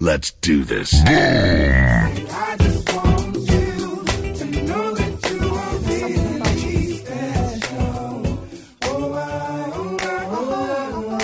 Let's 0.00 0.30
do 0.42 0.62
this. 0.62 0.92
I 0.92 2.56
just 2.58 2.92
want 2.92 3.34
you 3.34 4.04
to 4.34 4.44
know 4.66 4.94
that 4.94 5.30
you 5.30 5.54
are 5.54 5.78
really 5.88 6.98
special. 6.98 8.22
Oh, 8.84 9.14
I, 9.14 9.72
oh, 9.72 9.96
I, 10.00 10.26
oh, 10.30 11.18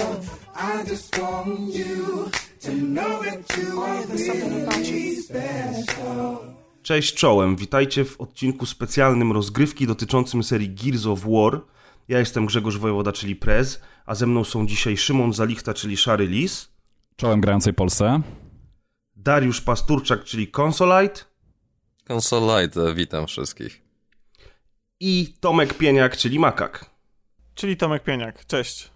I, 0.56 0.80
I 0.80 0.84
just 0.88 1.18
want 1.18 1.74
you 1.74 2.30
to 2.62 2.70
know 2.72 3.22
that 3.22 3.56
you 3.58 3.82
are 3.82 4.06
really 4.06 5.16
special. 5.16 6.38
Cześć 6.82 7.14
czołem, 7.14 7.56
witajcie 7.56 8.04
w 8.04 8.20
odcinku 8.20 8.66
specjalnym 8.66 9.32
rozgrywki 9.32 9.86
dotyczącym 9.86 10.42
serii 10.42 10.74
Gears 10.74 11.06
of 11.06 11.20
War. 11.20 11.60
Ja 12.08 12.18
jestem 12.18 12.46
Grzegorz 12.46 12.78
Wojewoda, 12.78 13.12
czyli 13.12 13.36
Prez, 13.36 13.80
a 14.06 14.14
ze 14.14 14.26
mną 14.26 14.44
są 14.44 14.66
dzisiaj 14.66 14.96
Szymon 14.96 15.32
Zalichta, 15.32 15.74
czyli 15.74 15.96
Szary 15.96 16.26
Lis, 16.26 16.68
Czołem 17.16 17.40
grającej 17.40 17.74
Polsce. 17.74 18.22
Dariusz 19.24 19.60
Pasturczak, 19.60 20.24
czyli 20.24 20.48
Consolite 20.48 21.20
Consolite, 22.08 22.94
witam 22.94 23.26
wszystkich. 23.26 23.82
i 25.00 25.34
Tomek 25.40 25.74
Pieniak, 25.74 26.16
czyli 26.16 26.38
Makak. 26.38 26.90
Czyli 27.54 27.76
Tomek 27.76 28.02
Pieniak. 28.02 28.46
Cześć. 28.46 28.90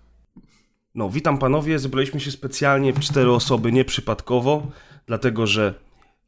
No, 0.95 1.11
witam 1.11 1.39
panowie, 1.39 1.79
zebraliśmy 1.79 2.21
się 2.21 2.31
specjalnie 2.31 2.93
w 2.93 3.01
cztery 3.01 3.33
osoby, 3.33 3.73
nieprzypadkowo, 3.73 4.67
dlatego 5.07 5.47
że 5.47 5.75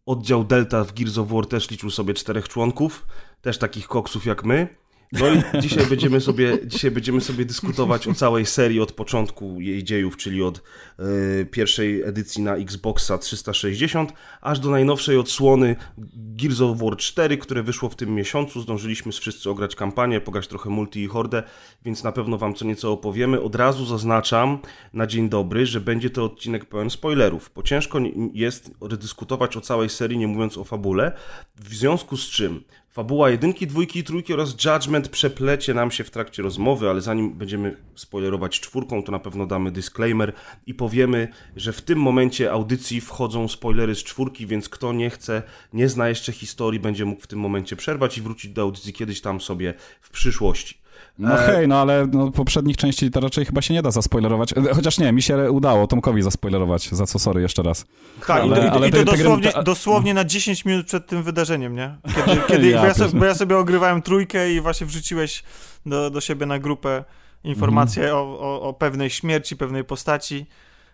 oddział 0.07 0.45
Delta 0.45 0.85
w 0.85 0.93
Gears 0.93 1.19
of 1.19 1.29
War 1.29 1.47
też 1.47 1.71
liczył 1.71 1.91
sobie 1.91 2.15
czterech 2.15 2.49
członków, 2.49 3.07
też 3.43 3.59
takich 3.59 3.89
koksów 3.89 4.27
jak 4.27 4.45
my. 4.45 4.69
No 5.13 5.27
i 5.29 5.61
dzisiaj 5.63 5.87
będziemy 5.87 6.21
sobie, 6.21 6.59
dzisiaj 6.67 6.91
będziemy 6.91 7.21
sobie 7.21 7.45
dyskutować 7.45 8.09
o 8.09 8.15
całej 8.15 8.47
serii 8.47 8.81
od 8.81 8.93
początku 8.93 9.61
jej 9.61 9.85
dziejów, 9.85 10.17
czyli 10.17 10.43
od 10.43 10.59
e, 10.59 11.45
pierwszej 11.45 12.03
edycji 12.03 12.43
na 12.43 12.57
Xboxa 12.57 13.19
360, 13.19 14.13
aż 14.41 14.59
do 14.59 14.71
najnowszej 14.71 15.17
odsłony 15.17 15.77
Gears 16.17 16.61
of 16.61 16.79
War 16.79 16.97
4, 16.97 17.39
które 17.39 17.63
wyszło 17.63 17.89
w 17.89 17.97
tym 17.97 18.15
miesiącu. 18.15 18.61
Zdążyliśmy 18.61 19.13
z 19.13 19.19
wszyscy 19.19 19.51
ograć 19.51 19.77
kampanię, 19.77 20.21
pograć 20.21 20.49
trochę 20.49 20.71
multi 20.71 21.03
i 21.03 21.07
hordę, 21.07 21.43
więc 21.85 22.05
na 22.05 22.13
pewno 22.13 22.39
wam 22.39 22.55
co 22.55 22.65
nieco 22.65 22.93
opowiemy. 22.93 23.41
Od 23.41 23.55
razu 23.55 23.87
zaznaczam 23.87 24.59
na 24.93 25.07
dzień 25.07 25.29
dobry, 25.29 25.67
że 25.67 25.81
będzie 25.81 26.11
to 26.11 26.25
odcinek 26.25 26.65
pełen 26.65 26.91
spoilerów, 26.91 27.51
bo 27.55 27.63
ciężko 27.63 27.99
jest 28.33 28.71
dyskutować 28.99 29.57
o 29.57 29.61
całej 29.61 29.89
serii, 29.89 30.19
nie 30.19 30.29
mówiąc 30.29 30.59
o 30.59 30.65
fabule, 30.65 31.13
w 31.57 31.75
związku 31.75 32.17
z 32.17 32.27
czym 32.31 32.65
Fabuła 32.99 33.31
jedynki, 33.31 33.67
dwójki 33.67 33.99
i 33.99 34.05
trójki 34.05 34.35
oraz 34.35 34.65
Judgment 34.65 35.09
przeplecie 35.09 35.75
nam 35.75 35.91
się 35.91 36.05
w 36.05 36.11
trakcie 36.11 36.43
rozmowy, 36.43 36.91
ale 36.91 37.01
zanim 37.01 37.35
będziemy 37.35 37.77
spoilerować 37.95 38.61
czwórką, 38.61 39.03
to 39.03 39.13
na 39.13 39.19
pewno 39.19 39.47
damy 39.47 39.71
disclaimer 39.71 40.33
i 40.67 40.75
powiemy, 40.75 41.29
że 41.57 41.73
w 41.73 41.83
tym 41.83 41.99
momencie 41.99 42.53
audycji 42.53 43.01
wchodzą 43.01 43.49
spoilery 43.49 43.95
z 43.95 44.05
czwórki, 44.05 44.47
więc 44.47 44.69
kto 44.69 44.93
nie 44.93 45.11
chce, 45.11 45.43
nie 45.73 45.89
zna 45.89 46.09
jeszcze 46.09 46.33
historii, 46.33 46.81
będzie 46.81 47.05
mógł 47.05 47.23
w 47.23 47.27
tym 47.27 47.39
momencie 47.39 47.77
przerwać 47.77 48.19
i 48.19 48.23
wrócić 48.23 48.51
do 48.53 48.63
audycji 48.63 48.93
kiedyś 48.93 49.21
tam 49.21 49.41
sobie 49.41 49.75
w 50.01 50.11
przyszłości. 50.11 50.79
No 51.19 51.35
E, 51.41 51.47
hej, 51.47 51.69
no 51.69 51.81
ale 51.81 52.07
no, 52.13 52.31
poprzednich 52.31 52.77
części 52.77 53.11
to 53.11 53.21
raczej 53.21 53.45
chyba 53.45 53.63
się 53.63 53.75
nie 53.75 53.83
da 53.83 53.91
zaspoilerować. 53.91 54.53
E, 54.53 54.75
Chociaż 54.75 54.99
nie, 54.99 55.13
mi 55.13 55.23
się 55.23 55.51
udało 55.53 55.87
Tomkowi 55.87 56.23
zaspoilerować, 56.23 56.89
za 56.93 57.07
co 57.07 57.19
sorry 57.19 57.43
jeszcze 57.43 57.63
raz. 57.63 57.85
Tak, 58.27 58.43
Ale- 58.43 58.47
i, 58.47 58.61
to, 58.61 58.67
i, 58.67 58.71
to- 58.71 58.77
ale 58.77 58.89
i 58.89 58.93
te- 58.93 59.05
to 59.05 59.13
dosłownie, 59.17 59.53
ta- 59.53 59.63
dosłownie 59.63 60.15
na 60.15 60.25
10 60.25 60.65
minut 60.65 60.87
przed 60.87 61.07
tym 61.07 61.23
wydarzeniem, 61.23 61.75
nie? 61.77 61.97
Kiedy, 62.27 62.41
kiedy 62.49 62.69
Ja 62.71 62.81
bo, 62.81 62.87
ja 62.87 62.95
sobie, 62.95 63.19
bo 63.19 63.25
ja 63.25 63.35
sobie 63.35 63.57
ogrywałem 63.59 64.03
trójkę 64.03 64.53
i 64.53 64.61
właśnie 64.61 64.87
wrzuciłeś 64.87 65.43
do, 65.87 66.11
do 66.11 66.21
siebie 66.21 66.47
na 66.47 66.59
grupę 66.59 67.05
informacje 67.45 68.03
Mhm. 68.03 68.23
o, 68.23 68.39
o, 68.41 68.63
o 68.63 68.73
pewnej 68.73 69.11
śmierci, 69.11 69.57
pewnej 69.57 69.85
postaci. 69.85 70.47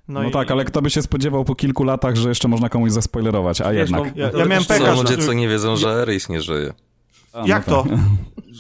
No, 0.08 0.22
No, 0.22 0.28
i, 0.28 0.32
tak, 0.32 0.50
ale 0.50 0.64
kto 0.64 0.82
by 0.82 0.90
się 0.90 1.02
spodziewał 1.02 1.44
po 1.44 1.54
kilku 1.54 1.84
latach, 1.84 2.16
że 2.16 2.28
jeszcze 2.28 2.48
można 2.48 2.68
komuś 2.68 2.90
zaspoilerować, 2.92 3.60
a 3.60 3.72
Wiesz, 3.72 3.90
jednak. 3.90 4.16
no, 4.16 4.22
Ja- 4.22 4.30
ja 4.38 4.44
miałem 4.44 4.64
Pekas, 4.64 4.98
ludzie, 4.98 5.14
że- 5.14 5.26
co 5.26 5.32
nie 5.32 5.48
wiedzą, 5.48 5.76
że 5.76 6.02
Eris 6.02 6.28
nie 6.28 6.40
żyje. 6.40 6.72
A, 7.34 7.40
no 7.40 7.46
Jak 7.46 7.64
tak. 7.64 7.74
to? 7.74 7.84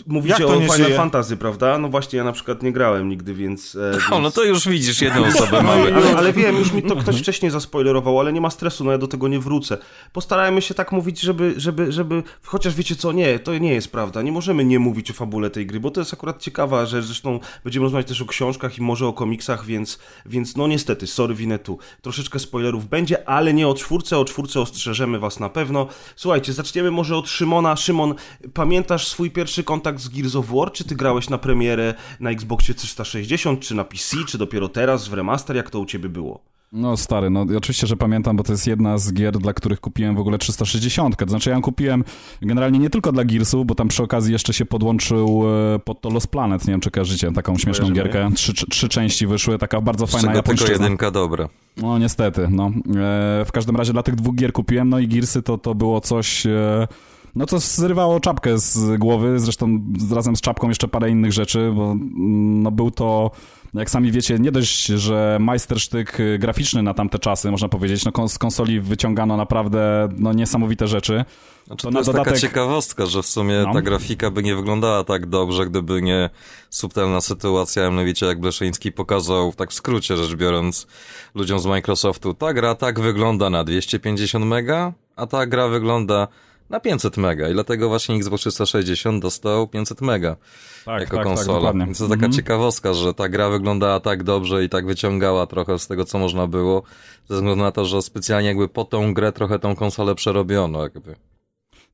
Mówicie 0.06 0.32
Jak 0.32 0.42
to 0.42 0.48
o 0.48 0.60
nie 0.60 0.62
Final 0.62 0.76
żyje? 0.76 0.96
Fantasy, 0.96 1.36
prawda? 1.36 1.78
No 1.78 1.88
właśnie, 1.88 2.16
ja 2.16 2.24
na 2.24 2.32
przykład 2.32 2.62
nie 2.62 2.72
grałem 2.72 3.08
nigdy, 3.08 3.34
więc... 3.34 3.76
E, 3.76 3.98
O, 4.10 4.14
no 4.14 4.20
więc... 4.20 4.34
to 4.34 4.44
już 4.44 4.68
widzisz, 4.68 5.02
jedną 5.02 5.26
osobę 5.34 5.62
mamy. 5.62 5.94
Ale, 5.94 6.16
ale 6.16 6.32
wiem, 6.32 6.56
już 6.56 6.72
mi 6.72 6.82
to 6.82 6.96
ktoś 6.96 7.18
wcześniej 7.18 7.50
zaspoilerował, 7.50 8.20
ale 8.20 8.32
nie 8.32 8.40
ma 8.40 8.50
stresu, 8.50 8.84
no 8.84 8.92
ja 8.92 8.98
do 8.98 9.08
tego 9.08 9.28
nie 9.28 9.38
wrócę. 9.38 9.78
Postarajmy 10.12 10.62
się 10.62 10.74
tak 10.74 10.92
mówić, 10.92 11.20
żeby, 11.20 11.54
żeby, 11.56 11.92
żeby, 11.92 12.22
chociaż 12.42 12.74
wiecie 12.74 12.96
co, 12.96 13.12
nie, 13.12 13.38
to 13.38 13.58
nie 13.58 13.74
jest 13.74 13.92
prawda, 13.92 14.22
nie 14.22 14.32
możemy 14.32 14.64
nie 14.64 14.78
mówić 14.78 15.10
o 15.10 15.14
fabule 15.14 15.50
tej 15.50 15.66
gry, 15.66 15.80
bo 15.80 15.90
to 15.90 16.00
jest 16.00 16.14
akurat 16.14 16.42
ciekawa 16.42 16.86
rzecz, 16.86 17.04
zresztą 17.04 17.40
będziemy 17.64 17.84
rozmawiać 17.84 18.08
też 18.08 18.22
o 18.22 18.26
książkach 18.26 18.78
i 18.78 18.82
może 18.82 19.06
o 19.06 19.12
komiksach, 19.12 19.66
więc, 19.66 19.98
więc 20.26 20.56
no 20.56 20.66
niestety, 20.66 21.06
sorry 21.06 21.34
Winetu, 21.34 21.78
troszeczkę 22.02 22.38
spoilerów 22.38 22.88
będzie, 22.88 23.28
ale 23.28 23.54
nie 23.54 23.68
o 23.68 23.74
czwórce, 23.74 24.18
o 24.18 24.24
czwórce 24.24 24.60
ostrzeżemy 24.60 25.18
was 25.18 25.40
na 25.40 25.48
pewno. 25.48 25.86
Słuchajcie, 26.16 26.52
zaczniemy 26.52 26.90
może 26.90 27.16
od 27.16 27.28
Szymona. 27.28 27.76
Szymon, 27.76 28.14
pamiętasz 28.64 29.08
swój 29.08 29.30
pierwszy 29.30 29.64
kontakt 29.64 30.00
z 30.00 30.08
Gears 30.08 30.36
of 30.36 30.46
War? 30.50 30.72
Czy 30.72 30.84
ty 30.84 30.96
grałeś 30.96 31.30
na 31.30 31.38
premierę 31.38 31.94
na 32.20 32.30
Xboxie 32.30 32.74
360, 32.74 33.60
czy 33.60 33.74
na 33.74 33.84
PC, 33.84 34.16
czy 34.28 34.38
dopiero 34.38 34.68
teraz 34.68 35.08
w 35.08 35.12
remaster? 35.12 35.56
Jak 35.56 35.70
to 35.70 35.80
u 35.80 35.86
ciebie 35.86 36.08
było? 36.08 36.40
No 36.72 36.96
stary, 36.96 37.30
no 37.30 37.46
oczywiście, 37.56 37.86
że 37.86 37.96
pamiętam, 37.96 38.36
bo 38.36 38.44
to 38.44 38.52
jest 38.52 38.66
jedna 38.66 38.98
z 38.98 39.12
gier, 39.12 39.38
dla 39.38 39.52
których 39.52 39.80
kupiłem 39.80 40.16
w 40.16 40.18
ogóle 40.18 40.38
360. 40.38 41.16
To 41.16 41.26
znaczy 41.26 41.50
ja 41.50 41.56
ją 41.56 41.62
kupiłem 41.62 42.04
generalnie 42.42 42.78
nie 42.78 42.90
tylko 42.90 43.12
dla 43.12 43.24
Gearsów, 43.24 43.66
bo 43.66 43.74
tam 43.74 43.88
przy 43.88 44.02
okazji 44.02 44.32
jeszcze 44.32 44.52
się 44.52 44.64
podłączył 44.64 45.42
e, 45.74 45.78
pod 45.78 46.00
to 46.00 46.10
Lost 46.10 46.26
Planet, 46.26 46.66
nie 46.66 46.72
wiem 46.72 46.80
czy 46.80 46.90
kojarzycie, 46.90 47.32
taką 47.32 47.58
śmieszną 47.58 47.86
Kojarzymy. 47.86 48.12
gierkę. 48.12 48.34
Trzy, 48.34 48.54
trzy, 48.54 48.66
trzy 48.70 48.88
części 48.88 49.26
wyszły, 49.26 49.58
taka 49.58 49.80
bardzo 49.80 50.06
Z 50.06 50.12
fajna 50.12 50.28
czego 50.32 50.42
tylko 50.42 50.72
jedynka 50.72 51.10
dobra. 51.10 51.48
No 51.76 51.98
niestety, 51.98 52.48
no. 52.50 52.66
E, 52.66 53.44
w 53.44 53.52
każdym 53.52 53.76
razie 53.76 53.92
dla 53.92 54.02
tych 54.02 54.14
dwóch 54.14 54.34
gier 54.34 54.52
kupiłem, 54.52 54.88
no 54.88 54.98
i 54.98 55.08
Gearsy 55.08 55.42
to, 55.42 55.58
to 55.58 55.74
było 55.74 56.00
coś... 56.00 56.46
E, 56.46 56.88
no 57.36 57.46
co 57.46 57.58
zrywało 57.58 58.20
czapkę 58.20 58.58
z 58.58 58.98
głowy, 58.98 59.38
zresztą 59.38 59.80
razem 60.14 60.36
z 60.36 60.40
czapką 60.40 60.68
jeszcze 60.68 60.88
parę 60.88 61.10
innych 61.10 61.32
rzeczy, 61.32 61.72
bo 61.76 61.82
mm, 61.92 62.62
no 62.62 62.70
był 62.70 62.90
to, 62.90 63.30
jak 63.74 63.90
sami 63.90 64.12
wiecie, 64.12 64.38
nie 64.38 64.52
dość, 64.52 64.86
że 64.86 65.36
majstersztyk 65.40 66.18
graficzny 66.38 66.82
na 66.82 66.94
tamte 66.94 67.18
czasy, 67.18 67.50
można 67.50 67.68
powiedzieć, 67.68 68.04
no 68.04 68.28
z 68.28 68.38
konsoli 68.38 68.80
wyciągano 68.80 69.36
naprawdę 69.36 70.08
no, 70.18 70.32
niesamowite 70.32 70.86
rzeczy. 70.88 71.24
Znaczy, 71.66 71.86
To 71.86 71.92
to, 71.92 71.98
jest 71.98 72.12
taka 72.12 72.30
dodatek- 72.30 72.40
ciekawostka, 72.40 73.06
że 73.06 73.22
w 73.22 73.26
sumie 73.26 73.62
No. 73.66 73.72
ta 73.72 73.82
grafika 73.82 74.30
by 74.30 74.42
nie 74.42 74.56
wyglądała 74.56 75.04
tak 75.04 75.26
dobrze, 75.26 75.66
gdyby 75.66 76.02
nie 76.02 76.30
subtelna 76.70 77.20
sytuacja, 77.20 77.90
mianowicie 77.90 78.26
jak 78.26 78.40
Bleszyński 78.40 78.92
pokazał, 78.92 79.52
tak 79.52 79.70
w 79.70 79.74
skrócie 79.74 80.16
rzecz 80.16 80.34
biorąc, 80.34 80.86
ludziom 81.34 81.58
z 81.58 81.66
Microsoftu, 81.66 82.34
ta 82.34 82.52
gra 82.54 82.74
tak 82.74 83.00
wygląda 83.00 83.50
na 83.50 83.64
250 83.64 84.44
mega, 84.46 84.92
a 85.16 85.26
ta 85.26 85.46
gra 85.46 85.68
wygląda 85.68 86.28
na 86.70 86.80
500 86.80 87.16
mega 87.16 87.48
i 87.48 87.52
dlatego 87.52 87.88
właśnie 87.88 88.16
Xbox 88.16 88.42
360 88.42 89.22
dostał 89.22 89.68
500 89.68 90.00
mega 90.00 90.36
Tak, 90.84 91.00
jako 91.00 91.16
tak, 91.16 91.24
tak, 91.26 91.34
konsola. 91.36 91.58
dokładnie. 91.58 91.84
Więc 91.84 91.98
to 91.98 92.04
taka 92.04 92.14
Mhm. 92.14 92.32
ciekawostka, 92.32 92.94
że 92.94 93.14
ta 93.14 93.28
gra 93.28 93.48
wyglądała 93.50 94.00
tak 94.00 94.22
dobrze 94.22 94.64
i 94.64 94.68
tak 94.68 94.86
wyciągała 94.86 95.46
trochę 95.46 95.78
z 95.78 95.86
tego, 95.86 96.04
co 96.04 96.18
można 96.18 96.46
było, 96.46 96.82
ze 97.28 97.34
względu 97.34 97.62
na 97.64 97.72
to, 97.72 97.84
że 97.84 98.02
specjalnie 98.02 98.48
jakby 98.48 98.68
po 98.68 98.84
tą 98.84 99.14
grę 99.14 99.32
trochę 99.32 99.58
tą 99.58 99.74
konsolę 99.76 100.14
przerobiono 100.14 100.82
jakby. 100.82 101.14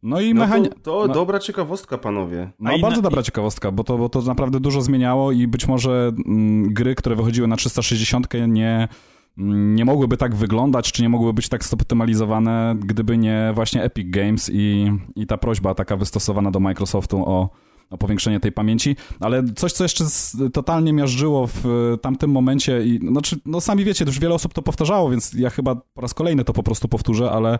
No 0.02 0.20
i 0.20 0.34
No 0.34 0.40
mechani... 0.40 0.68
to, 0.68 0.74
to 0.82 1.04
no- 1.08 1.14
dobra 1.14 1.38
ciekawostka, 1.38 1.98
panowie. 1.98 2.50
No 2.58 2.70
inna- 2.72 2.82
bardzo 2.82 3.02
dobra 3.02 3.22
ciekawostka, 3.22 3.70
bo 3.70 3.84
to, 3.84 3.98
bo 3.98 4.08
to 4.08 4.20
naprawdę 4.22 4.60
dużo 4.60 4.80
zmieniało 4.82 5.32
i 5.32 5.46
być 5.46 5.66
może 5.68 6.12
mm, 6.26 6.72
gry, 6.74 6.94
które 6.94 7.16
wychodziły 7.16 7.48
na 7.48 7.56
360 7.56 8.26
nie, 8.48 8.88
nie 9.36 9.84
mogłyby 9.84 10.16
tak 10.16 10.34
wyglądać, 10.34 10.92
czy 10.92 11.02
nie 11.02 11.08
mogłyby 11.08 11.32
być 11.32 11.48
tak 11.48 11.64
zoptymalizowane, 11.64 12.76
gdyby 12.78 13.18
nie 13.18 13.52
właśnie 13.54 13.82
Epic 13.82 14.10
Games 14.10 14.50
i, 14.52 14.92
i 15.16 15.26
ta 15.26 15.38
prośba 15.38 15.74
taka 15.74 15.96
wystosowana 15.96 16.50
do 16.50 16.60
Microsoftu 16.60 17.22
o, 17.26 17.50
o 17.90 17.98
powiększenie 17.98 18.40
tej 18.40 18.52
pamięci, 18.52 18.96
ale 19.20 19.44
coś, 19.56 19.72
co 19.72 19.84
jeszcze 19.84 20.04
totalnie 20.52 20.92
miażdżyło 20.92 21.46
w 21.46 21.66
e, 21.66 21.98
tamtym 21.98 22.30
momencie 22.30 22.84
i, 22.84 22.98
znaczy, 22.98 23.36
no 23.46 23.60
sami 23.60 23.84
wiecie, 23.84 24.04
już 24.04 24.18
wiele 24.18 24.34
osób 24.34 24.54
to 24.54 24.62
powtarzało, 24.62 25.10
więc 25.10 25.32
ja 25.32 25.50
chyba 25.50 25.74
po 25.74 26.00
raz 26.00 26.14
kolejny 26.14 26.44
to 26.44 26.52
po 26.52 26.62
prostu 26.62 26.88
powtórzę, 26.88 27.30
ale 27.30 27.58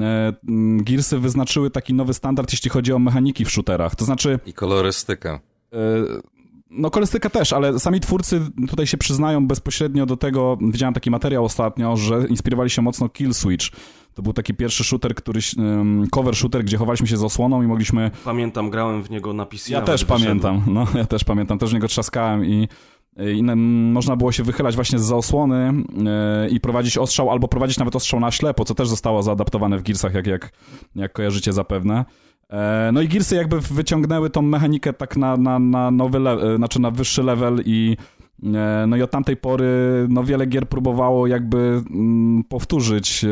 e, 0.00 0.32
Gearsy 0.76 1.18
wyznaczyły 1.18 1.70
taki 1.70 1.94
nowy 1.94 2.14
standard, 2.14 2.52
jeśli 2.52 2.70
chodzi 2.70 2.92
o 2.92 2.98
mechaniki 2.98 3.44
w 3.44 3.50
shooterach, 3.50 3.96
to 3.96 4.04
znaczy 4.04 4.38
I 4.46 4.52
kolorystykę. 4.52 5.30
E, 5.72 5.78
No, 6.74 6.90
kolorystyka 6.90 7.30
też, 7.30 7.52
ale 7.52 7.78
sami 7.78 8.00
twórcy 8.00 8.40
tutaj 8.68 8.86
się 8.86 8.96
przyznają 8.96 9.46
bezpośrednio 9.46 10.06
do 10.06 10.16
tego. 10.16 10.58
Widziałem 10.60 10.94
taki 10.94 11.10
materiał 11.10 11.44
ostatnio, 11.44 11.96
że 11.96 12.26
inspirowali 12.28 12.70
się 12.70 12.82
mocno 12.82 13.08
Kill 13.08 13.34
Switch. 13.34 13.66
To 14.14 14.22
był 14.22 14.32
taki 14.32 14.54
pierwszy 14.54 14.84
shooter, 14.84 15.14
który, 15.14 15.40
cover 16.10 16.36
shooter, 16.36 16.64
gdzie 16.64 16.76
chowaliśmy 16.76 17.06
się 17.06 17.16
z 17.16 17.24
osłoną 17.24 17.62
i 17.62 17.66
mogliśmy. 17.66 18.10
Pamiętam, 18.24 18.70
grałem 18.70 19.02
w 19.02 19.10
niego 19.10 19.32
na 19.32 19.46
PC. 19.46 19.72
Ja 19.72 19.82
też 19.82 20.04
wyszedłem. 20.04 20.40
pamiętam, 20.40 20.74
no, 20.74 20.86
ja 20.94 21.04
też 21.04 21.24
pamiętam, 21.24 21.58
też 21.58 21.70
w 21.70 21.74
niego 21.74 21.88
trzaskałem 21.88 22.46
i. 22.46 22.68
I 23.16 23.40
mm, 23.40 23.92
można 23.92 24.16
było 24.16 24.32
się 24.32 24.42
wychylać 24.42 24.74
właśnie 24.74 24.98
z 24.98 25.12
osłony 25.12 25.72
yy, 26.42 26.50
i 26.50 26.60
prowadzić 26.60 26.98
ostrzał, 26.98 27.30
albo 27.30 27.48
prowadzić 27.48 27.78
nawet 27.78 27.96
ostrzał 27.96 28.20
na 28.20 28.30
ślepo, 28.30 28.64
co 28.64 28.74
też 28.74 28.88
zostało 28.88 29.22
zaadaptowane 29.22 29.78
w 29.78 29.82
Gearsach, 29.82 30.14
jak, 30.14 30.26
jak, 30.26 30.52
jak 30.96 31.12
kojarzycie 31.12 31.52
zapewne. 31.52 32.04
E, 32.52 32.90
No 32.92 33.00
i 33.00 33.08
Gearsy 33.08 33.36
jakby 33.36 33.60
wyciągnęły 33.60 34.30
tą 34.30 34.42
mechanikę 34.42 34.92
tak 34.92 35.16
na, 35.16 35.36
na, 35.36 35.58
na 35.58 35.90
nowy 35.90 36.18
level, 36.18 36.56
znaczy 36.56 36.80
na 36.80 36.90
wyższy 36.90 37.22
level 37.22 37.62
i 37.64 37.96
E, 38.54 38.84
No 38.88 38.96
i 38.96 39.02
od 39.02 39.10
tamtej 39.10 39.36
pory 39.36 39.66
no 40.08 40.24
wiele 40.24 40.46
gier 40.46 40.68
próbowało 40.68 41.26
jakby 41.26 41.82
mm, 41.90 42.44
powtórzyć 42.44 43.24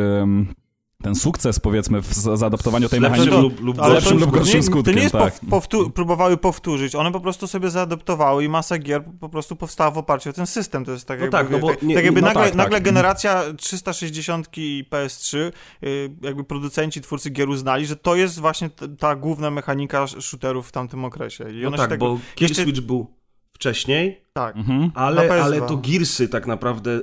ten 1.02 1.14
sukces, 1.14 1.60
powiedzmy, 1.60 2.02
w 2.02 2.14
za- 2.14 2.36
zaadaptowaniu 2.36 2.88
tej 2.88 3.00
mechaniki. 3.00 3.28
lub, 3.30 3.60
lub 3.60 3.78
Ale 3.80 3.88
gorszym 3.94 3.94
lepszym 4.12 4.18
lub 4.20 4.30
gorszym 4.30 4.62
skutkiem, 4.62 4.84
To 4.84 4.96
nie 4.98 5.02
jest 5.02 5.12
tak. 5.12 5.40
próbowały 5.94 6.36
powtórzyć, 6.36 6.94
one 6.94 7.12
po 7.12 7.20
prostu 7.20 7.46
sobie 7.46 7.70
zaadaptowały 7.70 8.44
i 8.44 8.48
masa 8.48 8.78
gier 8.78 9.04
po 9.20 9.28
prostu 9.28 9.56
powstała 9.56 9.90
w 9.90 9.98
oparciu 9.98 10.30
o 10.30 10.32
ten 10.32 10.46
system. 10.46 10.84
To 10.84 10.92
jest 10.92 11.04
tak 11.06 11.18
No 11.18 11.24
jakby, 11.24 11.38
tak, 11.38 11.50
no 11.50 11.58
bo 11.58 11.68
tak, 11.68 11.82
nie- 11.82 11.94
tak 11.94 12.04
jakby 12.04 12.20
no 12.20 12.26
nagle, 12.26 12.42
tak, 12.42 12.50
tak. 12.50 12.58
nagle 12.58 12.80
generacja 12.80 13.42
360 13.56 14.48
i 14.56 14.84
PS3, 14.90 15.36
y, 15.84 16.10
jakby 16.22 16.44
producenci, 16.44 17.00
twórcy 17.00 17.30
gier 17.30 17.48
uznali, 17.48 17.86
że 17.86 17.96
to 17.96 18.14
jest 18.14 18.38
właśnie 18.40 18.70
ta 18.98 19.16
główna 19.16 19.50
mechanika 19.50 20.04
sh- 20.04 20.20
shooterów 20.20 20.68
w 20.68 20.72
tamtym 20.72 21.04
okresie. 21.04 21.44
I 21.52 21.62
No 21.62 21.70
tak, 21.70 21.80
się 21.80 21.88
tak, 21.88 21.98
bo 21.98 22.18
Kill 22.34 22.48
jeszcze- 22.48 22.62
Switch 22.62 22.80
był 22.80 23.06
wcześniej, 23.60 24.24
tak. 24.32 24.56
Mhm. 24.56 24.90
ale, 24.94 25.28
Na 25.28 25.34
PS2. 25.34 25.40
ale 25.42 25.60
to 25.60 25.76
Gearsy 25.76 26.28
tak 26.28 26.46
naprawdę 26.46 27.00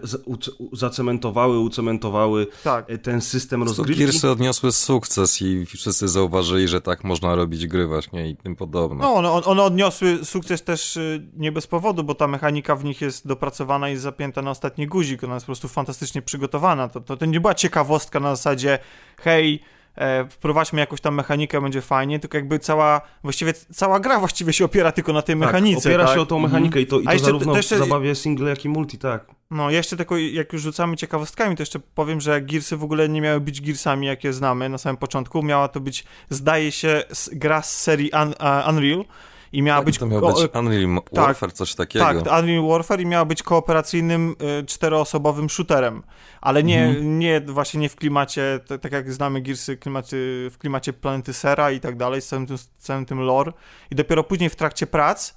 zacementowały, 0.73 1.59
ucementowały 1.59 2.47
Tak. 2.63 2.85
e, 2.89 2.97
ten 2.97 3.21
system 3.21 3.59
To 3.61 3.65
rozgrywki. 3.65 4.03
Gearsy 4.03 4.29
odniosły 4.29 4.71
sukces 4.71 5.41
i 5.41 5.65
wszyscy 5.65 6.07
zauważyli, 6.07 6.67
że 6.67 6.81
tak 6.81 7.03
można 7.03 7.35
robić 7.35 7.67
gry 7.67 7.87
właśnie 7.87 8.29
i 8.29 8.35
tym 8.35 8.55
podobne. 8.55 9.01
No, 9.01 9.13
one, 9.13 9.29
one 9.31 9.63
odniosły 9.63 10.25
sukces 10.25 10.63
też 10.63 10.97
y, 10.97 11.27
nie 11.35 11.51
bez 11.51 11.67
powodu, 11.67 12.03
bo 12.03 12.15
ta 12.15 12.27
mechanika 12.27 12.75
w 12.75 12.83
nich 12.83 13.01
jest 13.01 13.27
dopracowana 13.27 13.89
i 13.89 13.95
zapięta 13.97 14.41
na 14.41 14.51
ostatni 14.51 14.87
guzik. 14.87 15.23
Ona 15.23 15.33
jest 15.33 15.45
po 15.45 15.47
prostu 15.49 15.67
fantastycznie 15.67 16.21
przygotowana. 16.21 16.87
To, 16.87 17.01
to, 17.01 17.17
to 17.17 17.25
nie 17.25 17.39
była 17.39 17.53
ciekawostka 17.55 18.19
na 18.19 18.35
zasadzie 18.35 18.79
hej, 19.21 19.61
e, 19.97 20.27
wprowadźmy 20.29 20.79
jakąś 20.79 21.01
tam 21.01 21.15
mechanikę, 21.15 21.61
będzie 21.61 21.81
fajnie, 21.81 22.19
tylko 22.19 22.37
jakby 22.37 22.59
cała, 22.59 23.01
właściwie 23.23 23.53
cała 23.53 23.99
gra 23.99 24.19
właściwie 24.27 24.53
się 24.53 24.65
opiera 24.65 24.91
tylko 24.91 25.13
na 25.13 25.21
tej 25.21 25.35
mechanice. 25.35 25.81
Tak, 25.81 25.87
opiera 25.87 26.05
tak? 26.05 26.15
się 26.15 26.21
o 26.21 26.25
tą 26.25 26.39
mechanikę 26.39 26.81
i 26.81 26.85
to, 26.87 26.99
i 26.99 27.03
A 27.03 27.05
to 27.05 27.13
jeszcze- 27.13 27.25
zarówno 27.25 27.51
to 27.51 27.57
jeszcze- 27.57 27.75
w 27.75 27.79
zabawie 27.79 28.15
single, 28.15 28.49
jak 28.49 28.65
i 28.65 28.69
multi, 28.69 28.97
tak. 28.97 29.25
No, 29.51 29.69
jeszcze 29.71 29.97
tylko, 29.97 30.17
jak 30.17 30.53
już 30.53 30.61
rzucamy 30.61 30.97
ciekawostkami, 30.97 31.55
to 31.55 31.61
jeszcze 31.61 31.79
powiem, 31.79 32.21
że 32.21 32.41
Gearsy 32.41 32.77
w 32.77 32.83
ogóle 32.83 33.09
nie 33.09 33.21
miały 33.21 33.39
być 33.39 33.61
Gearsami, 33.61 34.07
jakie 34.07 34.33
znamy 34.33 34.69
na 34.69 34.77
samym 34.77 34.97
początku. 34.97 35.43
Miała 35.43 35.67
to 35.67 35.79
być, 35.79 36.03
zdaje 36.29 36.71
się, 36.71 37.03
gra 37.31 37.61
z 37.61 37.81
serii 37.81 38.11
Un, 38.23 38.33
Unreal 38.69 39.05
i 39.51 39.61
miała 39.61 39.79
Tak, 39.79 39.85
być... 39.85 39.97
to 39.97 40.05
miał 40.05 40.21
ko- 40.21 40.33
być 40.33 40.55
Unreal 40.55 41.01
tak. 41.13 41.25
Warfare, 41.25 41.51
coś 41.53 41.75
takiego. 41.75 42.05
Tak, 42.05 42.17
Unreal 42.17 42.67
Warfare 42.67 43.01
i 43.01 43.05
miała 43.05 43.25
być 43.25 43.43
kooperacyjnym 43.43 44.35
y, 44.61 44.65
czteroosobowym 44.65 45.49
shooterem, 45.49 46.03
ale 46.41 46.63
nie, 46.63 46.85
Mhm. 46.85 47.19
nie 47.19 47.41
właśnie 47.41 47.79
nie 47.79 47.89
w 47.89 47.95
klimacie, 47.95 48.59
t- 48.67 48.79
tak 48.79 48.91
jak 48.91 49.13
znamy 49.13 49.41
Gearsy, 49.41 49.77
klimacie, 49.77 50.17
w 50.51 50.55
klimacie 50.59 50.93
planety 50.93 51.33
Sera 51.33 51.71
i 51.71 51.79
tak 51.79 51.97
dalej, 51.97 52.21
z 52.21 52.27
całym 52.27 52.45
tym, 52.47 52.57
całym 52.77 53.05
tym 53.05 53.19
lore. 53.19 53.51
I 53.91 53.95
dopiero 53.95 54.23
później 54.23 54.49
w 54.49 54.55
trakcie 54.55 54.87
prac 54.87 55.35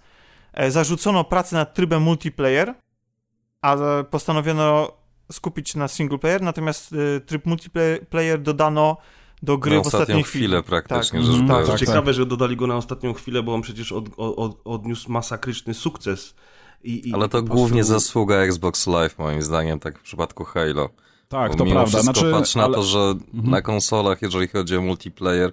e, 0.53 0.71
zarzucono 0.71 1.25
pracę 1.25 1.57
nad 1.57 1.75
trybem 1.75 2.03
multiplayer, 2.03 2.75
a 3.63 3.77
e, 3.77 4.05
postanowiono 4.05 4.93
skupić 5.33 5.75
na 5.75 5.89
single 5.89 6.19
player, 6.19 6.43
natomiast 6.43 6.93
y, 6.93 7.21
tryb 7.27 7.47
multiplayer 7.47 8.41
dodano 8.43 8.97
do 9.43 9.59
gry 9.59 9.77
Na 9.77 9.83
w 9.83 9.87
ostatnią 9.87 10.01
ostatniej 10.03 10.25
chwilę 10.25 10.57
chwili. 10.57 10.63
praktycznie 10.63 11.19
Tak. 11.19 11.27
rzecz 11.27 11.37
Mhm, 11.41 11.49
biorąc. 11.49 11.69
tak, 11.69 11.79
Ciekawe, 11.81 12.15
że 12.15 12.27
dodali 12.27 12.57
go 12.57 12.67
na 12.67 12.77
ostatnią 12.77 13.13
chwilę, 13.15 13.43
bo 13.43 13.55
on 13.55 13.63
przecież 13.63 13.93
od, 13.93 14.05
od, 14.17 14.61
odniósł 14.65 15.13
masakryczny 15.13 15.75
sukces. 15.75 16.35
I, 16.85 17.09
i 17.09 17.15
Ale 17.15 17.23
to 17.25 17.29
prostu- 17.39 17.55
głównie 17.57 17.85
zasługa 17.85 18.35
Xbox 18.37 18.87
Live, 18.87 19.19
moim 19.19 19.43
zdaniem, 19.43 19.79
tak 19.79 19.99
w 19.99 20.03
przypadku 20.03 20.45
Halo. 20.45 20.89
Tak, 21.29 21.53
Bo 21.53 21.59
to 21.59 21.65
prawda. 21.65 21.87
Wszystko 21.87 22.03
Znaczy, 22.03 22.33
patrz 22.33 22.55
na 22.55 22.65
ale- 22.65 22.75
to, 22.75 22.83
że 22.83 23.15
na 23.33 23.63
konsolach, 23.63 24.23
jeżeli 24.23 24.49
chodzi 24.49 24.77
o 24.77 24.83
multiplayer, 24.83 25.53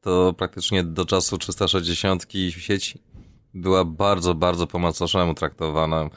to 0.00 0.32
praktycznie 0.38 0.84
do 0.84 1.04
czasu 1.04 1.38
360 1.38 2.26
sieć 2.50 2.98
była 3.54 3.84
bardzo, 3.84 4.34
bardzo 4.34 4.66
po 4.66 4.78
macoszemu 4.78 5.34
traktowana. 5.34 6.08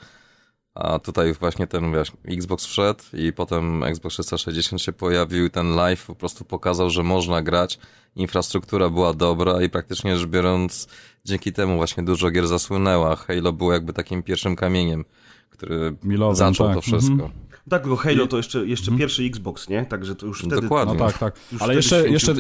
A 0.76 1.00
tutaj 1.00 1.34
właśnie 1.34 1.68
ten 1.68 1.94
wiesz, 1.94 2.12
Xbox 2.28 2.66
wszedł 2.66 3.04
i 3.14 3.34
potem 3.34 3.84
Xbox 3.84 4.16
360 4.16 4.82
się 4.82 4.94
pojawił 4.94 5.46
i 5.46 5.50
ten 5.50 5.76
live 5.76 6.06
po 6.06 6.16
prostu 6.16 6.46
pokazał, 6.46 6.90
że 6.90 7.04
można 7.04 7.42
grać. 7.42 7.80
Infrastruktura 8.16 8.90
była 8.90 9.14
dobra 9.14 9.62
i 9.62 9.70
praktycznie 9.70 10.18
rzecz 10.18 10.30
biorąc 10.30 10.88
dzięki 11.26 11.54
temu 11.54 11.76
właśnie 11.76 12.04
dużo 12.04 12.32
gier 12.32 12.48
zasłynęła. 12.48 13.16
Halo 13.16 13.54
było 13.54 13.74
jakby 13.74 13.94
takim 13.94 14.24
pierwszym 14.24 14.56
kamieniem, 14.56 15.06
który 15.50 15.96
Milowym, 16.04 16.36
zaczął 16.36 16.68
tak. 16.68 16.76
to 16.76 16.82
wszystko. 16.82 17.32
Tak, 17.70 17.82
tylko 17.82 17.96
Halo 17.96 18.28
to 18.28 18.38
jeszcze, 18.38 18.68
jeszcze 18.68 18.92
pierwszy 18.98 19.24
Xbox, 19.24 19.70
nie? 19.70 19.86
Także 19.86 20.16
to 20.16 20.26
już 20.26 20.40
wtedy... 20.40 20.62
Dokładnie. 20.62 20.94
No 20.94 21.06
tak, 21.08 21.18
tak. 21.18 21.36
Już 21.52 21.62
Ale 21.62 21.76
jeszcze, 21.76 22.10
jeszcze. 22.10 22.34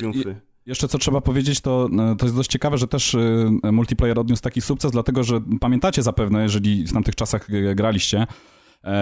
Jeszcze 0.66 0.88
co 0.88 0.98
trzeba 0.98 1.22
powiedzieć, 1.22 1.62
to, 1.62 1.90
e, 2.12 2.16
to 2.16 2.26
jest 2.26 2.36
dość 2.36 2.52
ciekawe, 2.52 2.78
że 2.78 2.88
też 2.88 3.16
e, 3.16 3.72
multiplayer 3.72 4.20
odniósł 4.20 4.42
taki 4.42 4.62
sukces, 4.62 4.92
dlatego 4.92 5.24
że 5.24 5.42
pamiętacie 5.60 6.04
zapewne, 6.04 6.44
jeżeli 6.44 6.88
w 6.88 6.94
tamtych 6.94 7.16
czasach 7.16 7.48
e, 7.50 7.76
graliście 7.76 8.28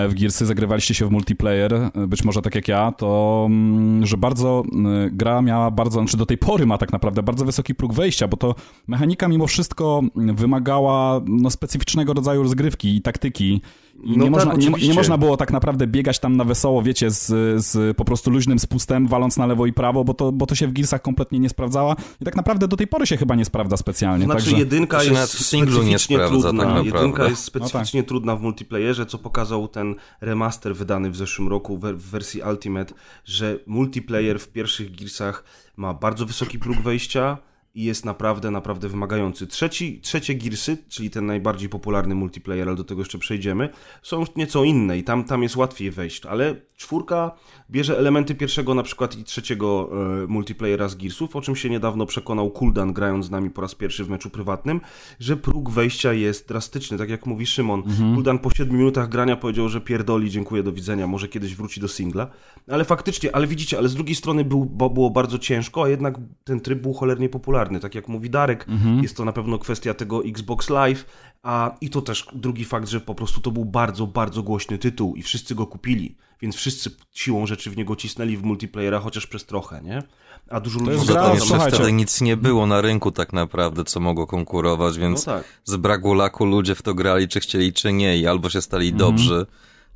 w 0.10 0.14
Gearsy, 0.14 0.46
zagrywaliście 0.46 0.94
się 0.94 1.06
w 1.06 1.12
multiplayer, 1.12 1.92
być 2.08 2.24
może 2.24 2.42
tak 2.42 2.56
jak 2.56 2.68
ja, 2.68 2.92
to 2.92 3.46
mm, 3.50 4.06
że 4.06 4.18
bardzo 4.18 4.64
gra 5.12 5.42
miała 5.42 5.72
bardzo, 5.72 6.00
znaczy 6.00 6.18
do 6.18 6.26
tej 6.26 6.38
pory 6.38 6.66
ma 6.66 6.78
tak 6.78 6.92
naprawdę 6.92 7.24
bardzo 7.24 7.46
wysoki 7.46 7.76
próg 7.76 7.94
wejścia, 7.94 8.28
bo 8.28 8.38
to 8.38 8.56
mechanika 8.88 9.28
mimo 9.28 9.48
wszystko 9.48 10.02
wymagała 10.16 11.22
no, 11.26 11.50
specyficznego 11.50 12.14
rodzaju 12.14 12.44
rozgrywki 12.44 12.96
i 12.96 13.02
taktyki. 13.02 13.62
I 14.04 14.18
No 14.18 14.26
nie, 14.26 14.32
tak, 14.32 14.46
można, 14.46 14.54
nie, 14.54 14.88
nie 14.88 14.94
można 14.94 15.18
było 15.18 15.38
tak 15.38 15.52
naprawdę 15.52 15.88
biegać 15.88 16.20
tam 16.20 16.38
na 16.38 16.44
wesoło, 16.44 16.82
wiecie, 16.84 17.12
z, 17.12 17.26
z 17.66 17.98
po 17.98 18.06
prostu 18.06 18.32
luźnym 18.32 18.60
spustem, 18.60 19.08
waląc 19.08 19.38
na 19.38 19.46
lewo 19.46 19.66
i 19.66 19.74
prawo, 19.74 20.04
bo 20.04 20.14
to, 20.14 20.32
bo 20.32 20.46
to 20.46 20.56
się 20.56 20.68
w 20.68 20.74
Gearsach 20.74 21.02
kompletnie 21.02 21.40
nie 21.40 21.50
sprawdzała 21.50 21.96
i 22.22 22.26
tak 22.26 22.36
naprawdę 22.36 22.68
do 22.68 22.78
tej 22.78 22.88
pory 22.88 23.08
się 23.08 23.18
chyba 23.18 23.36
nie 23.36 23.46
sprawdza 23.46 23.78
specjalnie. 23.78 24.26
Znaczy 24.26 24.44
Także... 24.44 24.58
jedynka 24.60 24.98
To 24.98 25.04
się 25.04 25.12
nawet 25.12 25.30
jest 25.30 25.44
w 25.44 25.46
singlu 25.46 25.84
nie 25.84 26.00
specyficznie 26.00 26.16
sprawdza, 26.16 26.40
trudna. 26.50 26.64
tak 26.64 26.74
naprawdę. 26.76 26.98
jedynka 27.00 27.24
jest 27.24 27.52
No 27.56 27.60
tak. 27.60 27.70
specyficznie 27.70 28.04
trudna 28.04 28.36
w 28.36 28.42
multiplayerze, 28.42 29.06
co 29.06 29.18
pokazał 29.18 29.68
ten 29.68 29.96
remaster 30.22 30.76
wydany 30.76 31.12
w 31.12 31.16
zeszłym 31.16 31.48
roku 31.48 31.78
w 31.78 32.02
wersji 32.10 32.42
Ultimate, 32.50 32.94
że 33.26 33.60
multiplayer 33.68 34.40
w 34.40 34.48
pierwszych 34.48 34.96
Gearsach 34.96 35.44
ma 35.78 35.94
bardzo 35.94 36.26
wysoki 36.26 36.60
próg 36.60 36.78
wejścia 36.82 37.38
i 37.80 37.84
jest 37.84 38.06
naprawdę, 38.06 38.52
naprawdę 38.52 38.90
wymagający. 38.90 39.48
Trzeci, 39.48 40.00
trzecie 40.02 40.36
Gearsy, 40.36 40.78
czyli 40.90 41.10
ten 41.10 41.26
najbardziej 41.26 41.70
popularny 41.70 42.16
multiplayer, 42.16 42.68
ale 42.68 42.78
do 42.78 42.84
tego 42.84 43.02
jeszcze 43.02 43.18
przejdziemy, 43.18 43.70
są 44.04 44.24
nieco 44.36 44.64
inne 44.64 44.98
i 44.98 45.04
tam, 45.04 45.24
tam 45.24 45.44
jest 45.44 45.56
łatwiej 45.56 45.92
wejść, 45.92 46.26
ale 46.26 46.56
czwórka 46.80 47.32
bierze 47.72 47.98
elementy 47.98 48.36
pierwszego 48.36 48.74
na 48.74 48.84
przykład 48.84 49.18
i 49.18 49.24
trzeciego 49.24 49.90
e, 50.24 50.28
multiplayera 50.28 50.88
z 50.88 50.96
Gearsów, 50.96 51.36
o 51.36 51.42
czym 51.42 51.56
się 51.56 51.70
niedawno 51.70 52.06
przekonał 52.06 52.52
Kuldan 52.52 52.94
grając 52.94 53.26
z 53.26 53.32
nami 53.32 53.50
po 53.50 53.62
raz 53.62 53.76
pierwszy 53.76 54.04
w 54.04 54.10
meczu 54.10 54.30
prywatnym, 54.30 54.82
że 55.20 55.38
próg 55.38 55.70
wejścia 55.70 56.14
jest 56.14 56.48
drastyczny, 56.48 56.98
tak 56.98 57.10
jak 57.10 57.26
mówi 57.26 57.46
Szymon. 57.46 57.84
Kuldan 58.16 58.40
po 58.40 58.50
7 58.52 58.78
minutach 58.78 59.10
grania 59.10 59.36
powiedział, 59.36 59.70
że 59.70 59.82
pierdoli, 59.82 60.30
dziękuję, 60.30 60.64
do 60.64 60.72
widzenia, 60.72 61.08
może 61.08 61.28
kiedyś 61.28 61.56
wróci 61.56 61.82
do 61.82 61.88
singla, 61.88 62.28
ale 62.68 62.86
faktycznie, 62.86 63.36
ale 63.36 63.48
widzicie, 63.48 63.78
ale 63.78 63.90
z 63.90 63.96
drugiej 63.96 64.16
strony 64.16 64.46
był, 64.46 64.66
bo 64.66 64.90
było 64.90 65.10
bardzo 65.10 65.40
ciężko, 65.40 65.84
a 65.84 65.90
jednak 65.90 66.16
ten 66.44 66.60
tryb 66.60 66.82
był 66.82 66.94
cholernie 66.94 67.30
popularny, 67.30 67.69
tak 67.80 67.96
jak 67.96 68.08
mówi 68.08 68.30
Darek, 68.30 68.66
jest 69.02 69.18
to 69.18 69.26
na 69.26 69.32
pewno 69.34 69.60
kwestia 69.60 69.94
tego 69.94 70.26
Xbox 70.26 70.70
Live, 70.70 71.06
a 71.44 71.76
i 71.82 71.90
to 71.90 72.02
też 72.02 72.28
drugi 72.34 72.66
fakt, 72.66 72.90
że 72.90 73.00
po 73.02 73.16
prostu 73.16 73.42
to 73.42 73.52
był 73.52 73.66
bardzo, 73.66 74.08
bardzo 74.08 74.44
głośny 74.44 74.78
tytuł 74.78 75.16
i 75.16 75.22
wszyscy 75.24 75.56
go 75.56 75.68
kupili, 75.68 76.16
więc 76.42 76.56
wszyscy 76.56 76.92
siłą 77.12 77.46
rzeczy 77.46 77.70
w 77.72 77.78
niego 77.78 77.96
cisnęli 77.96 78.38
w 78.38 78.44
multiplayera, 78.44 79.00
chociaż 79.00 79.28
przez 79.28 79.46
trochę, 79.46 79.82
nie? 79.82 80.04
A 80.50 80.60
dużo 80.60 80.80
ludzi 80.80 80.92
jest 80.92 81.08
gra, 81.08 81.34
jeszcze 81.34 81.60
wtedy 81.72 81.92
nic 81.92 82.22
nie 82.22 82.38
było 82.38 82.66
na 82.66 82.82
rynku 82.82 83.12
tak 83.12 83.34
naprawdę, 83.34 83.84
co 83.84 84.00
mogło 84.00 84.28
konkurować, 84.28 84.98
więc 85.00 85.26
No 85.26 85.34
tak. 85.34 85.44
z 85.64 85.76
braku 85.76 86.14
laku 86.14 86.46
ludzie 86.46 86.76
w 86.76 86.82
to 86.82 86.94
grali, 86.94 87.28
czy 87.28 87.40
chcieli, 87.40 87.74
czy 87.74 87.94
nie 87.94 88.18
i 88.18 88.28
albo 88.28 88.50
się 88.50 88.62
stali 88.62 88.94
dobrzy, 88.94 89.46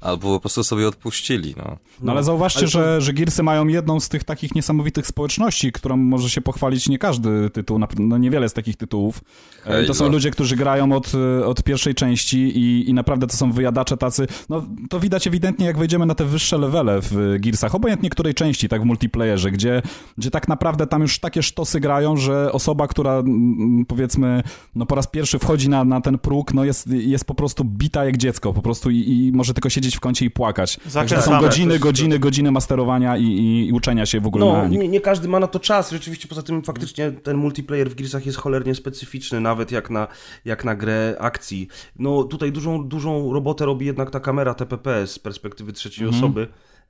albo 0.04 0.28
po 0.34 0.40
prostu 0.40 0.64
sobie 0.64 0.88
odpuścili, 0.88 1.56
no. 1.58 1.78
No 2.02 2.12
ale 2.12 2.24
zauważcie, 2.24 2.60
ale 2.60 2.68
to- 2.68 2.72
że, 2.72 3.02
że 3.02 3.14
Gearsy 3.14 3.44
mają 3.44 3.68
jedną 3.68 4.00
z 4.00 4.10
tych 4.10 4.24
takich 4.24 4.56
niesamowitych 4.56 5.08
społeczności, 5.08 5.72
którą 5.72 5.98
może 5.98 6.30
się 6.30 6.42
pochwalić 6.42 6.90
nie 6.90 6.98
każdy 6.98 7.50
tytuł, 7.50 7.80
na- 7.80 7.88
no 8.00 8.18
niewiele 8.18 8.50
z 8.50 8.54
takich 8.54 8.76
tytułów. 8.78 9.22
E, 9.66 9.70
Halo. 9.70 9.88
To 9.88 9.94
są 9.94 10.10
ludzie, 10.10 10.32
którzy 10.32 10.56
grają 10.56 10.92
od, 10.92 11.12
e, 11.42 11.46
od 11.46 11.64
pierwszej 11.64 11.96
części 11.96 12.38
i, 12.38 12.90
i 12.90 12.94
naprawdę 12.94 13.28
to 13.28 13.38
są 13.38 13.52
wyjadacze 13.52 13.98
tacy, 13.98 14.28
no 14.50 14.66
to 14.90 15.00
widać 15.00 15.28
ewidentnie 15.28 15.66
jak 15.66 15.78
wejdziemy 15.78 16.06
na 16.06 16.16
te 16.16 16.26
wyższe 16.26 16.58
levele 16.58 17.00
w 17.02 17.36
Gearsach, 17.40 17.76
obojętnie 17.76 18.10
której 18.10 18.34
części, 18.34 18.70
tak 18.70 18.82
w 18.82 18.86
multiplayerze, 18.86 19.52
gdzie, 19.52 19.82
gdzie 20.18 20.32
tak 20.32 20.48
naprawdę 20.48 20.88
tam 20.88 21.02
już 21.02 21.20
takie 21.20 21.44
sztosy 21.44 21.80
grają, 21.80 22.18
że 22.18 22.52
osoba, 22.52 22.88
która 22.88 23.24
powiedzmy 23.88 24.44
no 24.76 24.86
po 24.86 24.96
raz 24.96 25.08
pierwszy 25.08 25.40
wchodzi 25.40 25.70
na, 25.70 25.84
na 25.86 26.02
ten 26.02 26.18
próg, 26.18 26.54
no 26.54 26.64
jest, 26.66 26.88
jest 26.88 27.26
po 27.26 27.36
prostu 27.36 27.64
bita 27.66 28.06
jak 28.06 28.18
dziecko, 28.18 28.54
po 28.54 28.62
prostu 28.62 28.90
i, 28.90 28.98
i 29.10 29.32
może 29.32 29.54
tylko 29.54 29.70
siedzieć 29.70 29.93
w 29.96 30.00
kącie 30.00 30.26
i 30.26 30.30
płakać. 30.32 30.80
Także 30.94 31.16
to 31.16 31.22
są 31.22 31.40
godziny, 31.40 31.80
To 31.80 31.84
godziny, 31.86 32.20
godziny 32.20 32.52
masterowania 32.52 33.18
i, 33.18 33.24
i, 33.24 33.68
i 33.68 33.72
uczenia 33.72 34.06
się 34.06 34.20
w 34.20 34.28
ogóle 34.28 34.46
No, 34.46 34.68
nie, 34.68 34.88
nie 34.88 35.02
każdy 35.02 35.28
ma 35.28 35.40
na 35.40 35.48
to 35.48 35.60
czas. 35.60 35.92
Rzeczywiście, 35.92 36.28
poza 36.28 36.44
tym 36.44 36.64
faktycznie 36.64 37.12
ten 37.12 37.38
multiplayer 37.38 37.90
w 37.90 37.96
Gearsach 37.96 38.26
jest 38.26 38.38
cholernie 38.38 38.76
specyficzny, 38.76 39.40
nawet 39.40 39.72
jak 39.72 39.90
na, 39.90 40.08
jak 40.46 40.66
na 40.66 40.76
grę 40.76 41.16
akcji. 41.20 41.68
No 42.00 42.24
tutaj 42.24 42.52
dużą, 42.52 42.88
dużą 42.88 43.34
robotę 43.34 43.66
robi 43.66 43.86
jednak 43.86 44.12
ta 44.12 44.20
kamera 44.20 44.54
TPP 44.54 45.08
z 45.08 45.20
perspektywy 45.20 45.74
trzeciej 45.74 46.08
osoby. 46.08 46.48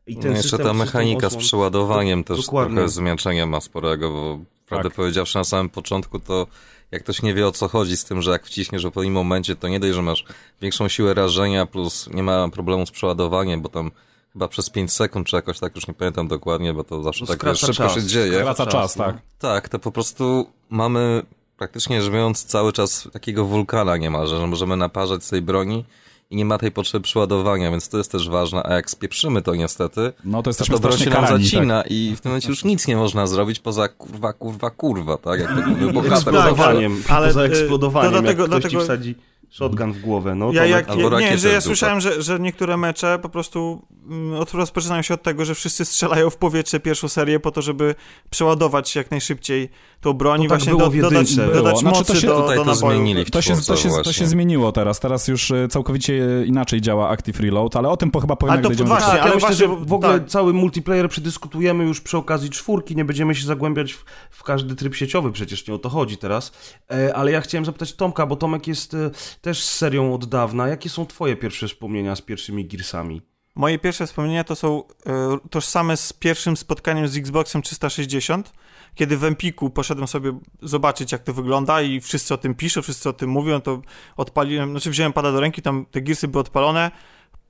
I 0.07 0.17
no 0.17 0.29
jeszcze 0.29 0.57
ta 0.57 0.73
mechanika 0.73 1.29
z 1.29 1.33
osłon- 1.33 1.39
przeładowaniem 1.39 2.23
też 2.23 2.45
Dokładnie. 2.45 2.75
trochę 2.75 2.89
zmięczenia 2.89 3.45
ma 3.45 3.61
sporego, 3.61 4.11
bo 4.11 4.39
prawdę 4.67 4.89
Tak. 4.89 4.95
powiedziawszy 4.95 5.37
na 5.37 5.43
samym 5.43 5.69
początku 5.69 6.19
to 6.19 6.47
jak 6.93 7.03
ktoś 7.03 7.21
nie 7.21 7.33
wie 7.33 7.47
o 7.47 7.51
co 7.51 7.67
chodzi 7.67 7.97
z 7.97 8.05
tym, 8.05 8.21
że 8.21 8.31
jak 8.31 8.45
wciśniesz 8.45 8.83
w 8.83 8.85
odpowiednim 8.85 9.13
momencie, 9.13 9.55
to 9.55 9.67
nie 9.67 9.79
dość, 9.79 9.93
że 9.93 10.01
masz 10.01 10.25
większą 10.61 10.87
siłę 10.87 11.13
rażenia, 11.13 11.65
plus 11.65 12.09
nie 12.13 12.23
ma 12.23 12.49
problemu 12.49 12.85
z 12.85 12.91
przeładowaniem, 12.91 13.61
bo 13.61 13.69
tam 13.69 13.91
chyba 14.33 14.47
przez 14.47 14.69
5 14.69 14.93
sekund 14.93 15.27
czy 15.27 15.35
jakoś 15.35 15.59
tak, 15.59 15.75
już 15.75 15.87
nie 15.87 15.93
pamiętam 15.93 16.27
dokładnie, 16.27 16.73
bo 16.73 16.83
to 16.83 17.03
zawsze 17.03 17.21
No, 17.23 17.27
tak 17.27 17.37
skraca 17.37 17.67
szybko 17.67 17.83
czas. 17.83 17.95
się 17.95 18.03
dzieje. 18.03 18.43
Wraca 18.43 18.65
czas, 18.65 18.73
czas, 18.73 18.95
no. 18.95 19.05
tak. 19.05 19.17
Tak, 19.39 19.69
to 19.69 19.79
po 19.79 19.91
prostu 19.91 20.49
mamy 20.69 21.23
praktycznie 21.57 22.01
biorąc 22.01 22.43
cały 22.43 22.73
czas 22.73 23.07
takiego 23.13 23.45
wulkana 23.45 23.97
niemalże, 23.97 24.37
że 24.37 24.47
możemy 24.47 24.77
naparzać 24.77 25.23
z 25.23 25.29
tej 25.29 25.41
broni 25.41 25.85
i 26.33 26.35
nie 26.35 26.45
ma 26.45 26.57
tej 26.57 26.71
potrzeby 26.71 27.03
przeładowania, 27.03 27.71
więc 27.71 27.89
to 27.89 27.97
jest 27.97 28.11
też 28.11 28.29
ważne, 28.29 28.63
a 28.63 28.73
jak 28.73 28.89
spieprzymy 28.89 29.41
to 29.41 29.55
niestety, 29.55 30.13
No 30.25 30.37
to 30.37 30.43
to 30.43 30.49
jesteśmy 30.49 30.75
to 30.75 30.81
broń 30.81 30.97
się 30.97 31.09
nam 31.09 31.13
karani. 31.13 31.43
Tak. 31.43 31.43
zacina 31.43 31.83
i 31.89 32.13
w 32.17 32.21
tym 32.21 32.29
momencie 32.31 32.49
już 32.49 32.63
nic 32.63 32.87
nie 32.87 32.95
można 32.95 33.27
zrobić 33.27 33.59
poza 33.59 33.87
kurwa, 33.87 34.33
kurwa, 34.33 34.69
kurwa, 34.69 35.17
tak? 35.17 35.39
Jak 35.39 35.49
to 35.49 35.69
mówił 35.69 35.91
bohater. 35.93 36.13
Eksplodowaniem, 36.13 37.03
ale, 37.09 37.27
poza 37.27 37.41
y, 37.41 37.45
eksplodowaniem, 37.45 38.13
to 38.13 38.21
dlatego- 38.21 38.41
jak 38.41 38.51
ktoś 38.51 38.63
ci 38.63 38.69
dlatego- 38.69 38.83
wsadzi 38.83 39.15
shotgun 39.49 39.93
w 39.93 39.99
głowę, 40.01 40.35
no 40.35 40.51
Ja, 40.53 40.65
jak, 40.65 40.89
albo 40.89 41.19
nie, 41.19 41.37
że 41.37 41.49
ja 41.49 41.61
słyszałem, 41.61 42.01
że, 42.01 42.21
że 42.21 42.39
niektóre 42.39 42.77
mecze 42.77 43.19
po 43.21 43.29
prostu 43.29 43.87
mm, 44.09 44.39
od, 44.39 44.53
rozpoczynają 44.53 45.01
się 45.01 45.13
od 45.13 45.23
tego, 45.23 45.45
że 45.45 45.55
wszyscy 45.55 45.85
strzelają 45.85 46.29
w 46.29 46.37
powietrze 46.37 46.79
pierwszą 46.79 47.07
serię 47.07 47.39
po 47.39 47.51
to, 47.51 47.61
żeby 47.61 47.95
przeładować 48.29 48.95
jak 48.95 49.11
najszybciej 49.11 49.69
tą 50.03 50.13
broń 50.13 50.43
To 50.43 50.49
tak 50.49 50.49
właśnie 50.49 50.69
było 50.69 50.83
do, 50.83 50.91
w 50.91 50.95
dodać, 50.95 51.11
jedynce. 51.31 51.45
dodać 51.45 51.63
Było. 51.63 51.77
Znaczy, 51.77 51.97
mocy 51.99 52.13
to 52.13 52.19
się- 52.19 52.27
do, 52.27 52.41
Tutaj 52.41 52.57
do 52.57 52.65
to 52.65 52.75
zmienili 52.75 53.25
w 53.25 53.31
To 53.31 53.41
się, 53.41 53.55
to, 53.67 53.75
się, 53.75 53.89
to 54.03 54.13
się 54.13 54.25
zmieniło 54.27 54.71
teraz. 54.71 54.99
Teraz 54.99 55.27
już 55.27 55.51
e, 55.51 55.67
całkowicie 55.67 56.43
inaczej 56.45 56.81
działa 56.81 57.09
Active 57.09 57.39
Reload, 57.39 57.75
ale 57.75 57.89
o 57.89 57.97
tym 57.97 58.11
po, 58.11 58.19
chyba 58.19 58.35
powiem, 58.35 58.51
Ale 58.51 58.57
jak 58.57 58.63
to 58.63 58.69
dojdziemy 58.69 58.87
właśnie. 58.87 59.11
Tak, 59.11 59.21
ale 59.21 59.29
ja 59.29 59.35
myślę, 59.35 59.49
właśnie, 59.49 59.67
że 59.67 59.85
w 59.85 59.93
ogóle 59.93 60.19
tak. 60.19 60.29
cały 60.29 60.53
multiplayer 60.53 61.09
przedyskutujemy 61.09 61.83
już 61.83 62.01
przy 62.01 62.17
okazji 62.17 62.49
czwórki, 62.49 62.95
nie 62.95 63.05
będziemy 63.05 63.35
się 63.35 63.45
zagłębiać 63.45 63.93
w, 63.93 64.05
w 64.29 64.43
każdy 64.43 64.75
tryb 64.75 64.95
sieciowy, 64.95 65.31
przecież 65.31 65.67
nie 65.67 65.73
o 65.73 65.79
to 65.79 65.89
chodzi 65.89 66.17
teraz. 66.17 66.51
E, 66.91 67.15
ale 67.15 67.31
ja 67.31 67.41
chciałem 67.41 67.65
zapytać 67.65 67.93
Tomka, 67.93 68.25
bo 68.25 68.35
Tomek 68.35 68.67
jest 68.67 68.93
e, 68.93 69.11
też 69.41 69.63
z 69.63 69.71
serią 69.71 70.13
od 70.13 70.25
dawna. 70.25 70.67
Jakie 70.67 70.89
są 70.89 71.05
twoje 71.05 71.35
pierwsze 71.35 71.67
wspomnienia 71.67 72.15
z 72.15 72.21
pierwszymi 72.21 72.65
Gearsami? 72.65 73.21
Moje 73.55 73.79
pierwsze 73.79 74.07
wspomnienia 74.07 74.43
to 74.43 74.55
są 74.55 74.83
e, 75.05 75.37
tożsame 75.49 75.97
z 75.97 76.13
pierwszym 76.13 76.57
spotkaniem 76.57 77.07
z 77.07 77.17
Xboxem 77.17 77.61
360, 77.61 78.53
kiedy 78.95 79.17
w 79.17 79.23
Empiku 79.23 79.69
poszedłem 79.69 80.07
sobie 80.07 80.39
zobaczyć, 80.61 81.11
jak 81.11 81.23
to 81.23 81.33
wygląda 81.33 81.81
i 81.81 82.01
wszyscy 82.01 82.33
o 82.33 82.37
tym 82.37 82.55
piszą, 82.55 82.81
wszyscy 82.81 83.09
o 83.09 83.13
tym 83.13 83.29
mówią, 83.29 83.61
to 83.61 83.81
odpaliłem, 84.17 84.71
znaczy 84.71 84.89
wziąłem 84.89 85.13
pada 85.13 85.31
do 85.31 85.39
ręki, 85.39 85.61
tam 85.61 85.85
te 85.91 86.01
Gearsy 86.01 86.27
były 86.27 86.41
odpalone, 86.41 86.91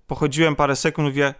pochodziłem 0.08 0.56
parę 0.56 0.76
sekund, 0.76 1.08
mówię, 1.08 1.34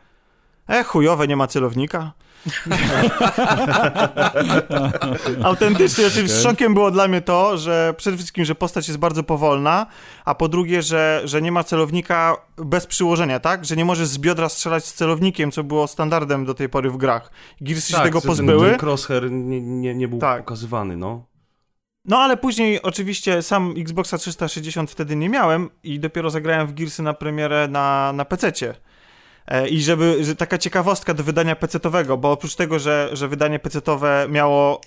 e, 0.68 0.84
chujowe, 0.84 1.28
nie 1.28 1.36
ma 1.36 1.48
celownika. 1.48 2.14
Autentycznie, 5.44 6.08
oczywiście 6.08 6.38
szokiem 6.38 6.74
było 6.74 6.92
dla 6.92 7.08
mnie 7.08 7.22
to, 7.22 7.58
że 7.58 7.94
przede 7.98 8.18
wszystkim, 8.18 8.46
że 8.46 8.56
postać 8.56 8.88
jest 8.88 9.00
bardzo 9.00 9.24
powolna, 9.24 9.86
a 10.26 10.36
po 10.36 10.48
drugie, 10.48 10.82
że, 10.82 11.22
że 11.26 11.42
nie 11.42 11.52
ma 11.52 11.64
celownika 11.64 12.38
bez 12.58 12.88
przyłożenia, 12.88 13.40
tak? 13.40 13.66
Że 13.66 13.76
nie 13.76 13.86
możesz 13.86 14.08
z 14.08 14.18
biodra 14.18 14.50
strzelać 14.50 14.86
z 14.86 14.94
celownikiem, 14.94 15.52
co 15.52 15.64
było 15.64 15.88
standardem 15.88 16.46
do 16.46 16.54
tej 16.54 16.70
pory 16.70 16.90
w 16.90 16.98
grach. 16.98 17.32
Gearsy 17.62 17.94
się 17.94 18.00
tego 18.00 18.22
pozbyły. 18.22 18.70
Ten 18.70 18.80
crosshair 18.80 19.32
nie, 19.32 19.62
nie, 19.62 19.96
nie 19.96 20.08
był 20.08 20.20
Tak. 20.20 20.44
pokazywany, 20.44 20.98
no. 20.98 21.26
No 22.06 22.20
ale 22.20 22.38
później 22.38 22.82
oczywiście 22.82 23.42
sam 23.42 23.74
Xboxa 23.78 24.18
360 24.18 24.92
wtedy 24.92 25.16
nie 25.16 25.30
miałem 25.30 25.70
i 25.84 26.00
dopiero 26.00 26.30
zagrałem 26.30 26.68
w 26.68 26.74
Gearsy 26.74 27.04
na 27.04 27.14
premierę 27.14 27.68
na, 27.68 28.14
na 28.14 28.26
PC-cie. 28.26 28.76
E, 29.48 29.68
I 29.68 29.82
żeby, 29.82 30.24
że 30.24 30.36
taka 30.36 30.58
ciekawostka 30.58 31.14
do 31.14 31.24
wydania 31.24 31.56
PC-towego, 31.56 32.18
bo 32.18 32.32
oprócz 32.32 32.56
tego, 32.56 32.80
że, 32.80 33.10
że 33.14 33.28
wydanie 33.28 33.60
PC-towe 33.60 34.30
miało, 34.30 34.82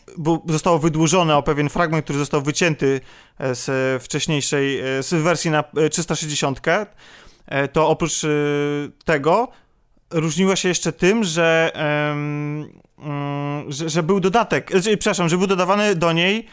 zostało 0.49 0.79
wydłużone 0.79 1.37
o 1.37 1.43
pewien 1.43 1.69
fragment, 1.69 2.05
który 2.05 2.19
został 2.19 2.43
wycięty 2.43 3.01
e, 3.39 3.55
z 3.55 4.03
wcześniejszej, 4.03 4.81
e, 4.81 5.03
z 5.03 5.15
wersji 5.23 5.51
na 5.51 5.65
e, 5.77 5.89
360, 5.89 6.61
e, 7.47 7.69
to 7.69 7.89
oprócz 7.89 8.21
tego 9.05 9.49
różniła 10.11 10.57
się 10.57 10.69
jeszcze 10.69 10.93
tym, 10.93 11.25
że, 11.25 11.71
mm, 11.75 12.69
że, 13.69 13.89
że 13.89 14.03
był 14.03 14.21
dodatek, 14.21 14.71
przepraszam, 14.99 15.29
że 15.29 15.39
był 15.39 15.47
dodawany 15.47 15.95
do 15.95 16.13
niej 16.13 16.47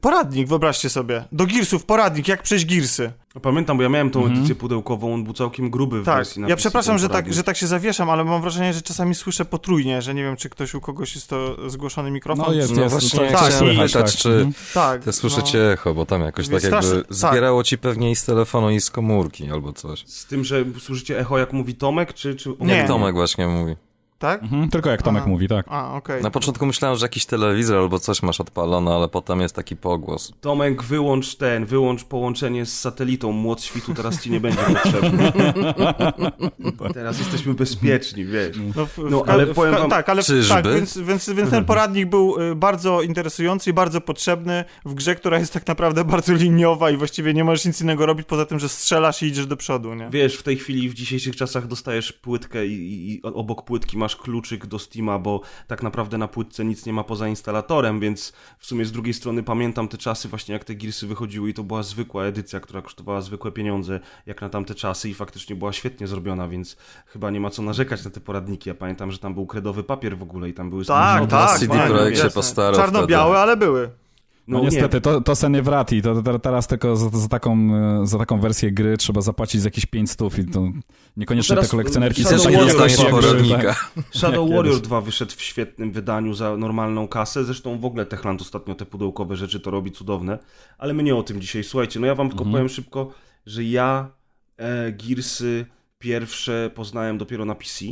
poradnik, 0.00 0.48
wyobraźcie 0.48 0.90
sobie. 0.90 1.24
Do 1.32 1.46
Gearsów 1.46 1.84
poradnik, 1.84 2.28
jak 2.28 2.42
przejść 2.42 2.66
Gearsy. 2.66 3.12
Pamiętam, 3.42 3.76
bo 3.76 3.82
ja 3.82 3.88
miałem 3.88 4.10
tą 4.10 4.20
Mhm. 4.20 4.36
edycję 4.38 4.54
pudełkową, 4.54 5.14
on 5.14 5.24
był 5.24 5.32
całkiem 5.32 5.70
gruby 5.70 6.02
w 6.02 6.04
Tak, 6.04 6.16
wersji 6.16 6.42
na 6.42 6.48
ja 6.48 6.54
PC, 6.56 6.60
przepraszam, 6.68 6.98
że 6.98 7.08
tak, 7.08 7.32
że 7.32 7.42
tak 7.44 7.56
się 7.56 7.66
zawieszam, 7.66 8.10
ale 8.10 8.24
mam 8.24 8.40
wrażenie, 8.42 8.72
że 8.72 8.82
czasami 8.82 9.14
słyszę 9.14 9.44
potrójnie, 9.44 10.02
że 10.02 10.14
nie 10.14 10.22
wiem, 10.22 10.36
czy 10.36 10.48
ktoś 10.50 10.74
u 10.74 10.80
kogoś 10.80 11.14
jest 11.14 11.28
to 11.28 11.70
zgłoszony 11.70 12.10
mikrofon. 12.10 12.44
No 12.48 12.52
jest, 12.52 12.74
No 12.76 12.82
jest. 12.82 12.94
właśnie, 12.94 13.10
to- 13.10 13.24
tak, 13.26 13.30
to 13.30 13.36
chciałem 13.36 13.52
słychać, 13.58 13.92
pytać, 13.92 14.12
tak. 14.12 14.22
czy 14.22 14.28
Mhm. 14.28 14.52
Tak. 14.74 15.04
Te 15.04 15.12
słyszycie 15.12 15.72
echo, 15.72 15.94
bo 15.94 16.06
tam 16.06 16.22
jakoś 16.22 16.48
tak 16.48 16.62
jakby 16.62 17.02
tak. 17.02 17.14
zbierało 17.14 17.64
ci 17.64 17.78
pewnie 17.78 18.10
i 18.10 18.16
z 18.16 18.24
telefonu, 18.24 18.70
i 18.70 18.80
z 18.80 18.90
komórki, 18.90 19.50
albo 19.50 19.72
coś. 19.72 20.04
Z 20.06 20.26
tym, 20.26 20.44
że 20.44 20.64
słyszycie 20.78 21.18
echo, 21.18 21.38
jak 21.38 21.52
mówi 21.52 21.74
Tomek, 21.74 22.14
czy... 22.14 22.34
czy... 22.34 22.54
Nie. 22.60 22.74
Jak 22.74 22.86
Tomek 22.86 23.14
właśnie 23.14 23.46
mówi. 23.46 23.76
Tak? 24.20 24.42
Mhm, 24.42 24.68
tylko 24.70 24.90
jak 24.90 25.02
Tomek 25.02 25.22
Aha. 25.22 25.30
mówi, 25.30 25.48
tak. 25.48 25.66
A, 25.68 25.94
okej. 25.96 26.22
Na 26.22 26.30
początku 26.30 26.66
myślałem, 26.66 26.98
że 26.98 27.04
jakiś 27.04 27.26
telewizor 27.26 27.78
albo 27.78 27.98
coś 27.98 28.22
masz 28.22 28.40
odpalone, 28.40 28.94
ale 28.94 29.08
potem 29.08 29.40
jest 29.40 29.54
taki 29.54 29.76
pogłos. 29.76 30.32
Tomek, 30.40 30.82
wyłącz 30.82 31.34
ten, 31.34 31.66
wyłącz 31.66 32.04
połączenie 32.04 32.66
z 32.66 32.80
satelitą, 32.80 33.32
młot 33.32 33.62
świtu 33.62 33.94
teraz 33.94 34.22
ci 34.22 34.30
nie 34.30 34.40
będzie 34.40 34.60
potrzebny. 34.62 35.32
teraz 36.94 37.18
jesteśmy 37.18 37.54
bezpieczni, 37.54 38.24
wiesz. 38.24 38.56
No, 38.76 38.86
w, 38.86 38.98
No, 39.10 39.24
w, 39.24 39.28
ale 39.28 39.46
w, 39.46 39.54
powiem 39.54 39.74
wam- 39.74 39.90
tak, 39.90 40.08
ale 40.08 40.22
Czyżby? 40.22 40.54
tak, 40.54 40.74
więc, 40.74 40.98
więc, 40.98 41.30
więc 41.30 41.50
ten 41.50 41.64
poradnik 41.64 42.08
był 42.08 42.40
y, 42.40 42.54
bardzo 42.54 43.02
interesujący 43.02 43.70
i 43.70 43.72
bardzo 43.72 44.00
potrzebny 44.00 44.64
w 44.84 44.94
grze, 44.94 45.14
która 45.14 45.38
jest 45.38 45.52
tak 45.52 45.66
naprawdę 45.66 46.04
bardzo 46.04 46.32
liniowa 46.32 46.90
i 46.90 46.96
właściwie 46.96 47.34
nie 47.34 47.44
możesz 47.44 47.64
nic 47.64 47.80
innego 47.80 48.06
robić 48.06 48.26
poza 48.26 48.46
tym, 48.46 48.58
że 48.58 48.68
strzelasz 48.68 49.22
i 49.22 49.26
idziesz 49.26 49.46
do 49.46 49.56
przodu, 49.56 49.94
nie? 49.94 50.08
Wiesz, 50.10 50.36
w 50.36 50.42
tej 50.42 50.56
chwili, 50.56 50.88
w 50.88 50.94
dzisiejszych 50.94 51.36
czasach 51.36 51.66
dostajesz 51.66 52.12
płytkę 52.12 52.66
i, 52.66 53.12
i 53.12 53.22
obok 53.22 53.64
płytki 53.64 53.98
masz 53.98 54.09
kluczyk 54.16 54.66
do 54.66 54.78
Steama, 54.78 55.18
bo 55.18 55.40
tak 55.66 55.82
naprawdę 55.82 56.18
na 56.18 56.28
płytce 56.28 56.64
nic 56.64 56.86
nie 56.86 56.92
ma 56.92 57.04
poza 57.04 57.28
instalatorem, 57.28 58.00
więc 58.00 58.32
w 58.58 58.66
sumie 58.66 58.84
z 58.84 58.92
drugiej 58.92 59.14
strony 59.14 59.42
pamiętam 59.42 59.88
te 59.88 59.98
czasy 59.98 60.28
właśnie 60.28 60.52
jak 60.52 60.64
te 60.64 60.74
Gearsy 60.74 61.06
wychodziły 61.06 61.50
i 61.50 61.54
to 61.54 61.62
była 61.62 61.82
zwykła 61.82 62.24
edycja, 62.24 62.60
która 62.60 62.82
kosztowała 62.82 63.20
zwykłe 63.20 63.52
pieniądze 63.52 64.00
jak 64.26 64.40
na 64.40 64.48
tamte 64.48 64.74
czasy 64.74 65.08
i 65.08 65.14
faktycznie 65.14 65.56
była 65.56 65.72
świetnie 65.72 66.06
zrobiona, 66.06 66.48
więc 66.48 66.76
chyba 67.06 67.30
nie 67.30 67.40
ma 67.40 67.50
co 67.50 67.62
narzekać 67.62 68.04
na 68.04 68.10
te 68.10 68.20
poradniki. 68.20 68.68
Ja 68.68 68.74
pamiętam, 68.74 69.10
że 69.10 69.18
tam 69.18 69.34
był 69.34 69.46
kredowy 69.46 69.84
papier 69.84 70.18
w 70.18 70.22
ogóle 70.22 70.48
i 70.48 70.54
tam 70.54 70.70
były 70.70 70.84
Tak, 70.84 71.26
tak, 71.26 71.58
CD 71.58 71.86
Projekt 71.88 72.22
się 72.22 72.30
postarał 72.30 72.80
Czarno-białe, 72.80 73.38
ale 73.38 73.56
były. 73.56 73.90
No, 74.50 74.58
nie, 74.58 74.64
niestety, 74.64 75.00
to, 75.00 75.20
to 75.20 75.36
se 75.36 75.50
nie 75.50 75.62
wrati. 75.62 76.02
To, 76.02 76.22
to 76.22 76.38
teraz 76.38 76.66
tylko 76.66 76.96
za, 76.96 77.08
za, 77.08 77.28
taką, 77.28 77.56
za 78.06 78.18
taką 78.18 78.40
wersję 78.40 78.72
gry 78.72 78.96
trzeba 78.96 79.20
zapłacić 79.20 79.60
z 79.60 79.64
jakieś 79.64 79.86
5 79.86 80.10
stów 80.10 80.38
i 80.38 80.44
to 80.44 80.68
niekoniecznie 81.16 81.56
No 81.56 81.62
te 81.62 81.68
kolekcjonerki 81.68 82.24
są 82.24 82.50
nie 82.50 82.56
jak 82.56 83.10
poradnika. 83.10 83.76
Shadow 84.10 84.48
Tak, 84.48 84.50
Warrior 84.56 84.74
kiedyś. 84.74 84.80
2 84.88 85.00
wyszedł 85.00 85.32
w 85.36 85.42
świetnym 85.42 85.92
wydaniu 85.92 86.34
za 86.34 86.56
normalną 86.56 87.08
kasę. 87.08 87.44
Zresztą 87.44 87.78
w 87.78 87.84
ogóle 87.84 88.06
Techland 88.06 88.40
ostatnio 88.42 88.74
te 88.74 88.86
pudełkowe 88.86 89.36
rzeczy 89.36 89.60
to 89.60 89.70
robi 89.70 89.90
cudowne. 89.92 90.38
Ale 90.78 90.94
my 90.94 91.02
nie 91.02 91.16
o 91.16 91.22
tym 91.22 91.40
dzisiaj. 91.40 91.64
Słuchajcie, 91.64 92.00
no 92.00 92.06
ja 92.06 92.14
wam 92.14 92.28
tylko 92.28 92.44
Mhm. 92.44 92.52
powiem 92.52 92.68
szybko, 92.68 93.12
że 93.46 93.64
ja 93.64 94.08
e, 94.56 94.92
Gearsy 94.92 95.66
pierwsze 95.98 96.70
poznałem 96.74 97.18
dopiero 97.18 97.44
na 97.44 97.54
PC. 97.54 97.84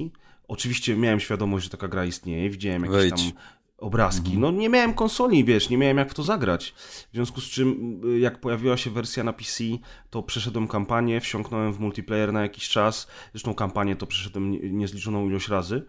Oczywiście 0.49 0.97
miałem 0.97 1.21
świadomość, 1.21 1.65
że 1.65 1.71
taka 1.71 1.89
gra 1.89 2.05
istnieje. 2.05 2.51
Widziałem 2.51 2.83
jakieś 2.85 2.97
Wejdź. 2.97 3.23
tam 3.33 3.33
obrazki. 3.79 4.39
No 4.39 4.51
nie 4.51 4.69
miałem 4.69 4.95
konsoli, 4.95 5.45
wiesz, 5.45 5.71
nie 5.71 5.79
miałem 5.79 5.97
jak 5.99 6.11
w 6.11 6.15
to 6.15 6.23
zagrać. 6.23 6.75
W 6.77 7.09
związku 7.15 7.41
z 7.41 7.45
czym, 7.45 8.01
y, 8.05 8.19
jak 8.19 8.41
pojawiła 8.41 8.77
się 8.77 8.91
wersja 8.91 9.25
na 9.25 9.33
PC, 9.33 9.65
to 10.11 10.23
przeszedłem 10.23 10.69
kampanię, 10.69 11.21
wsiąknąłem 11.21 11.73
w 11.73 11.81
multiplayer 11.81 12.33
na 12.33 12.43
jakiś 12.43 12.69
czas. 12.69 13.07
Zresztą 13.33 13.55
kampanię 13.55 13.97
to 13.97 14.07
przeszedłem 14.07 14.51
nie- 14.51 14.71
niezliczoną 14.73 15.29
ilość 15.29 15.49
razy. 15.49 15.83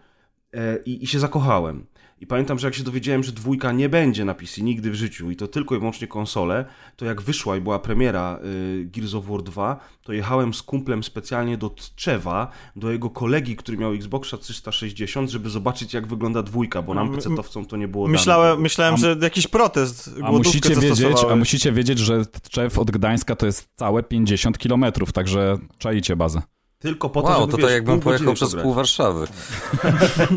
E, 0.54 0.78
I, 0.86 1.04
I 1.04 1.06
się 1.06 1.18
zakochałem. 1.18 1.86
I 2.20 2.26
pamiętam, 2.26 2.58
że 2.58 2.66
jak 2.66 2.74
się 2.74 2.82
dowiedziałem, 2.82 3.22
że 3.22 3.32
dwójka 3.32 3.72
nie 3.72 3.88
będzie 3.88 4.24
na 4.24 4.34
PC 4.34 4.62
nigdy 4.62 4.90
w 4.90 4.94
życiu 4.94 5.30
i 5.30 5.36
to 5.36 5.48
tylko 5.48 5.74
i 5.74 5.78
wyłącznie 5.78 6.06
konsole, 6.08 6.64
to 6.96 7.04
jak 7.04 7.22
wyszła 7.22 7.56
i 7.56 7.60
była 7.60 7.78
premiera 7.78 8.38
y, 8.44 8.84
Gears 8.84 9.14
of 9.14 9.26
War 9.26 9.42
2, 9.42 9.80
to 10.02 10.12
jechałem 10.12 10.54
z 10.54 10.62
kumplem 10.62 11.02
specjalnie 11.04 11.58
do 11.58 11.70
Tczewa, 11.70 12.50
do 12.76 12.90
jego 12.90 13.10
kolegi, 13.10 13.56
który 13.56 13.78
miał 13.78 13.92
Xboxa 13.92 14.36
360, 14.38 15.30
żeby 15.30 15.50
zobaczyć 15.50 15.94
jak 15.94 16.06
wygląda 16.06 16.42
dwójka, 16.42 16.82
bo 16.82 16.94
nam 16.94 17.06
M- 17.06 17.14
PC-towcom 17.14 17.66
to 17.66 17.76
nie 17.76 17.88
było 17.88 18.06
dane. 18.06 18.12
Myślałem, 18.12 18.60
myślałem 18.60 18.94
A- 18.94 18.98
że 18.98 19.16
jakiś 19.20 19.46
protest, 19.46 20.10
A 20.22 20.32
musicie, 20.32 20.76
wiedzieć, 20.76 21.18
a 21.30 21.36
musicie 21.36 21.72
wiedzieć, 21.72 21.98
że 21.98 22.24
Tczew 22.26 22.78
od 22.78 22.90
Gdańska 22.90 23.36
to 23.36 23.46
jest 23.46 23.68
całe 23.76 24.02
50 24.02 24.58
kilometrów, 24.58 25.12
także 25.12 25.58
czaicie 25.78 26.16
bazę. 26.16 26.42
Tylko 26.80 27.10
po 27.10 27.22
to, 27.22 27.28
Wow, 27.28 27.40
żeby, 27.40 27.50
to 27.50 27.56
wiesz, 27.56 27.66
tak 27.66 27.74
jakbym 27.74 28.00
pojechał 28.00 28.34
przez 28.34 28.54
pół 28.54 28.74
Warszawy. 28.74 29.26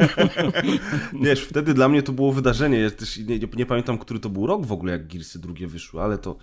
Wiesz, 1.21 1.41
wtedy 1.45 1.73
dla 1.73 1.89
mnie 1.89 2.03
to 2.03 2.11
było 2.11 2.31
wydarzenie. 2.31 2.79
Ja 2.79 2.91
też 2.91 3.17
nie, 3.17 3.39
nie, 3.39 3.47
nie 3.57 3.65
pamiętam, 3.65 3.97
który 3.97 4.19
to 4.19 4.29
był 4.29 4.47
rok 4.47 4.65
w 4.65 4.71
ogóle, 4.71 4.91
jak 4.91 5.07
Gearsy 5.07 5.39
drugie 5.39 5.67
wyszły, 5.67 6.01
ale 6.01 6.17
to... 6.17 6.35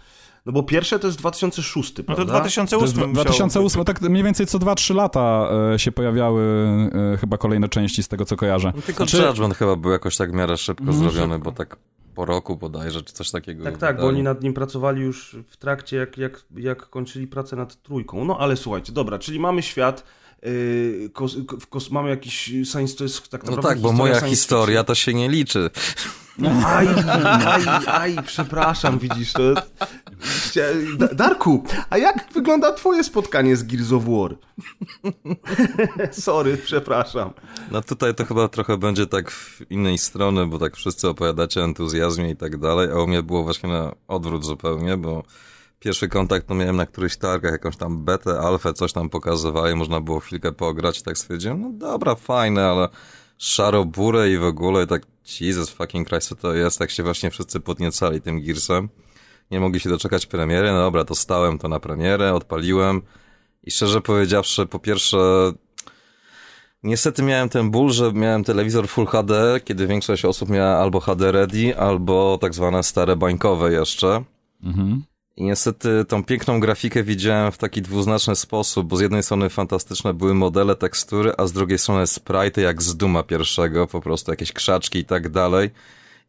No 0.46 0.52
bo 0.52 0.62
pierwsze 0.62 0.98
to 0.98 1.06
jest 1.06 1.18
2006, 1.18 1.94
No 1.98 2.04
prawda? 2.04 2.24
to 2.24 2.28
To 2.40 2.44
jest 2.44 2.54
2008 2.56 2.96
dwa- 2.98 3.06
musiało 3.06 3.24
2008, 3.24 3.84
tak 3.84 4.00
mniej 4.00 4.22
więcej 4.24 4.46
co 4.46 4.58
2-3 4.58 4.94
lata 4.94 5.48
e, 5.74 5.78
się 5.78 5.92
pojawiały 5.92 6.42
e, 7.14 7.16
chyba 7.16 7.38
kolejne 7.38 7.68
części 7.68 8.02
z 8.02 8.08
tego, 8.08 8.24
co 8.24 8.36
kojarzę. 8.36 8.72
No 8.76 8.82
Tylko 8.82 9.06
Znaczy- 9.06 9.26
Judgment 9.26 9.54
chyba 9.56 9.76
był 9.76 9.90
jakoś 9.90 10.16
tak 10.16 10.30
w 10.30 10.34
miarę 10.34 10.56
szybko 10.56 10.84
Mhm, 10.84 10.98
zrobiony, 10.98 11.34
szybko. 11.34 11.50
bo 11.50 11.56
tak 11.56 11.76
po 12.20 12.24
roku 12.24 12.56
bodajże, 12.56 13.02
czy 13.02 13.12
coś 13.12 13.30
takiego. 13.30 13.64
Tak, 13.64 13.78
tak, 13.78 14.00
bo 14.00 14.06
oni 14.06 14.22
nad 14.22 14.42
nim 14.42 14.54
pracowali 14.54 15.02
już 15.02 15.36
w 15.48 15.56
trakcie, 15.56 15.96
jak, 15.96 16.18
jak, 16.18 16.42
jak 16.56 16.90
kończyli 16.90 17.26
pracę 17.26 17.56
nad 17.56 17.82
trójką. 17.82 18.24
No 18.24 18.38
ale 18.38 18.56
słuchajcie, 18.56 18.92
dobra, 18.92 19.18
czyli 19.18 19.40
mamy 19.40 19.62
świat, 19.62 20.04
yy, 20.42 21.10
kos, 21.70 21.90
mamy 21.90 22.10
jakiś 22.10 22.52
science, 22.64 22.96
to 22.96 23.04
jest 23.04 23.28
tak 23.28 23.44
No 23.44 23.50
naprawdę 23.50 23.68
tak, 23.74 23.82
bo 23.82 23.92
moja 23.92 24.20
historia 24.20 24.84
to 24.84 24.94
się 24.94 25.14
nie 25.14 25.28
liczy. 25.28 25.70
fiction. 25.74 26.10
Aj, 26.66 26.88
aj, 27.66 27.86
aj, 27.86 28.16
przepraszam, 28.26 28.98
widzisz, 28.98 29.32
to... 29.32 29.54
Darku, 31.14 31.64
a 31.90 31.98
jak 31.98 32.32
wygląda 32.34 32.72
twoje 32.72 33.04
spotkanie 33.04 33.56
z 33.56 33.62
Gears 33.62 33.92
of 33.92 34.04
War? 34.04 34.36
Sorry, 36.26 36.56
przepraszam. 36.56 37.30
No 37.70 37.82
tutaj 37.82 38.14
to 38.14 38.24
chyba 38.24 38.48
trochę 38.48 38.76
będzie 38.76 39.06
tak 39.06 39.30
w 39.30 39.70
innej 39.70 39.98
strony, 39.98 40.46
bo 40.46 40.58
tak 40.58 40.76
wszyscy 40.76 41.08
opowiadacie 41.08 41.60
o 41.60 41.64
entuzjazmie 41.64 42.30
i 42.30 42.36
tak 42.36 42.56
dalej, 42.58 42.88
a 42.92 42.94
u 43.02 43.06
mnie 43.06 43.22
było 43.22 43.42
właśnie 43.42 43.68
na 43.68 43.92
odwrót 44.08 44.44
zupełnie, 44.44 44.96
bo 44.96 45.24
pierwszy 45.80 46.08
kontakt 46.08 46.46
to 46.46 46.54
miałem 46.54 46.76
na 46.76 46.86
którychś 46.86 47.16
targach, 47.16 47.52
jakąś 47.52 47.76
tam 47.76 48.04
betę, 48.04 48.40
alfę, 48.40 48.72
coś 48.72 48.92
tam 48.92 49.08
pokazywali, 49.08 49.76
można 49.76 50.00
było 50.00 50.20
chwilkę 50.20 50.52
pograć 50.52 51.02
tak 51.02 51.18
stwierdziłem, 51.18 51.60
no 51.60 51.70
dobra, 51.70 52.14
fajne, 52.14 52.66
ale 52.66 52.88
szaro-burę 53.38 54.30
i 54.30 54.38
w 54.38 54.44
ogóle 54.44 54.86
tak 54.86 55.02
Jesus 55.40 55.70
fucking 55.70 56.08
Christ, 56.08 56.28
co 56.28 56.34
to 56.34 56.54
jest, 56.54 56.78
tak 56.78 56.90
się 56.90 57.02
właśnie 57.02 57.30
wszyscy 57.30 57.60
podniecali 57.60 58.20
tym 58.20 58.42
Gearsem. 58.42 58.88
Nie 59.50 59.60
mogli 59.60 59.80
się 59.80 59.88
doczekać 59.88 60.26
premiery, 60.26 60.72
no 60.72 60.78
dobra, 60.78 61.04
to 61.04 61.14
stałem 61.14 61.58
to 61.58 61.68
na 61.68 61.80
premierę, 61.80 62.34
odpaliłem 62.34 63.02
i 63.64 63.70
szczerze 63.70 64.00
powiedziawszy, 64.00 64.66
po 64.66 64.78
pierwsze 64.78 65.52
Niestety 66.82 67.22
miałem 67.22 67.48
ten 67.48 67.70
ból, 67.70 67.90
że 67.90 68.12
miałem 68.12 68.44
telewizor 68.44 68.88
Full 68.88 69.06
HD, 69.06 69.60
kiedy 69.64 69.86
większość 69.86 70.24
osób 70.24 70.48
miała 70.48 70.76
albo 70.76 71.00
HD 71.00 71.32
Ready, 71.32 71.78
albo 71.78 72.38
tak 72.40 72.54
zwane 72.54 72.82
stare 72.82 73.16
bańkowe 73.16 73.72
jeszcze. 73.72 74.24
Mhm. 74.62 75.02
I 75.36 75.44
niestety 75.44 76.04
tą 76.08 76.24
piękną 76.24 76.60
grafikę 76.60 77.02
widziałem 77.02 77.52
w 77.52 77.58
taki 77.58 77.82
dwuznaczny 77.82 78.36
sposób, 78.36 78.86
bo 78.86 78.96
z 78.96 79.00
jednej 79.00 79.22
strony 79.22 79.50
fantastyczne 79.50 80.14
były 80.14 80.34
modele, 80.34 80.76
tekstury, 80.76 81.32
a 81.38 81.46
z 81.46 81.52
drugiej 81.52 81.78
strony 81.78 82.06
sprite 82.06 82.60
jak 82.60 82.82
z 82.82 82.96
Duma 82.96 83.22
pierwszego, 83.22 83.86
po 83.86 84.00
prostu 84.00 84.30
jakieś 84.30 84.52
krzaczki 84.52 84.98
i 84.98 85.04
tak 85.04 85.28
dalej. 85.28 85.70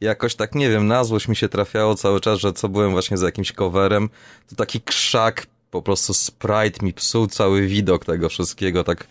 I 0.02 0.06
jakoś 0.06 0.36
tak, 0.36 0.56
nie 0.56 0.70
wiem, 0.70 0.88
na 0.88 1.04
złość 1.04 1.28
mi 1.28 1.36
się 1.36 1.50
trafiało 1.50 1.96
cały 1.96 2.20
czas, 2.22 2.40
że 2.40 2.54
co 2.54 2.70
byłem 2.70 2.92
właśnie 2.92 3.18
za 3.18 3.26
jakimś 3.26 3.52
coverem, 3.52 4.10
to 4.50 4.56
taki 4.56 4.82
krzak, 4.82 5.46
po 5.72 5.82
prostu 5.82 6.14
sprite 6.14 6.86
mi 6.86 6.94
psuł 6.94 7.28
cały 7.28 7.68
widok 7.68 8.06
tego 8.06 8.30
wszystkiego, 8.30 8.84
tak, 8.84 9.08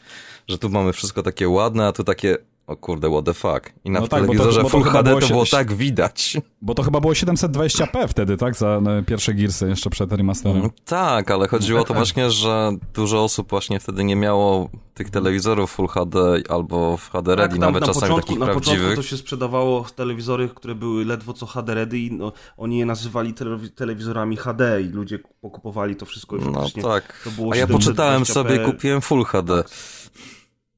że 0.49 0.59
tu 0.59 0.69
mamy 0.69 0.93
wszystko 0.93 1.23
takie 1.23 1.49
ładne, 1.49 1.87
a 1.87 1.93
tu 1.93 2.05
takie, 2.05 2.37
o 2.71 2.77
kurde, 2.77 3.11
what 3.11 3.25
the 3.25 3.35
fuck. 3.35 3.73
I 3.85 3.91
na 3.91 4.01
No 4.01 4.09
tak, 4.09 4.21
bo 4.21 4.27
to- 4.27 4.33
telewizorze 4.33 4.63
bo 4.63 4.69
to 4.69 4.71
Full 4.71 4.83
chyba 4.83 4.99
HD 4.99 5.09
było 5.11 5.21
to 5.21 5.27
się- 5.27 5.35
było 5.35 5.47
tak 5.47 5.73
widać. 5.73 6.37
Bo 6.63 6.75
to 6.75 6.83
chyba 6.83 7.01
było 7.01 7.13
720p 7.13 8.09
wtedy, 8.09 8.37
tak? 8.37 8.57
Za 8.57 8.81
no, 8.83 8.91
pierwsze 9.07 9.35
Gearsy 9.35 9.69
jeszcze 9.69 9.91
przed 9.91 10.13
remasterem. 10.13 10.59
Mm, 10.59 10.71
Tak, 10.85 11.31
ale 11.31 11.49
chodziło 11.49 11.81
o 11.81 11.85
to 11.85 11.95
właśnie, 12.01 12.31
że 12.31 12.73
dużo 12.95 13.25
osób 13.25 13.51
właśnie 13.51 13.81
wtedy 13.81 14.05
nie 14.05 14.17
miało 14.17 14.71
tych 14.95 15.11
telewizorów 15.11 15.71
Full 15.71 15.89
HD 15.89 16.19
albo 16.49 16.97
w 16.97 17.11
HD 17.11 17.35
Ready, 17.37 17.51
Tak, 17.53 17.59
nawet 17.61 17.81
na 17.81 17.87
czasami 17.87 18.01
początku, 18.01 18.27
takich 18.27 18.39
na 18.41 18.47
początku 18.47 18.71
prawdziwych. 18.71 18.97
to 18.97 19.03
się 19.03 19.17
sprzedawało 19.17 19.85
telewizory, 19.97 20.49
które 20.55 20.75
były 20.75 21.05
ledwo 21.05 21.33
co 21.33 21.47
HD 21.47 21.75
ready 21.75 21.99
i 21.99 22.13
no, 22.13 22.33
oni 22.57 22.79
je 22.79 22.87
nazywali 22.87 23.35
telewi- 23.35 23.71
telewizorami 23.71 24.37
HD 24.37 24.83
i 24.83 24.89
ludzie 24.89 25.19
pokupowali 25.41 25.97
to 25.97 26.07
wszystko 26.07 26.37
i 26.37 26.41
No 26.41 26.67
tak. 26.83 27.21
to 27.25 27.31
było 27.31 27.53
A 27.53 27.57
ja 27.57 27.67
720p. 27.67 27.73
poczytałem 27.73 28.25
sobie, 28.27 28.59
kupiłem 28.59 29.01
Full 29.01 29.25
HD. 29.25 29.65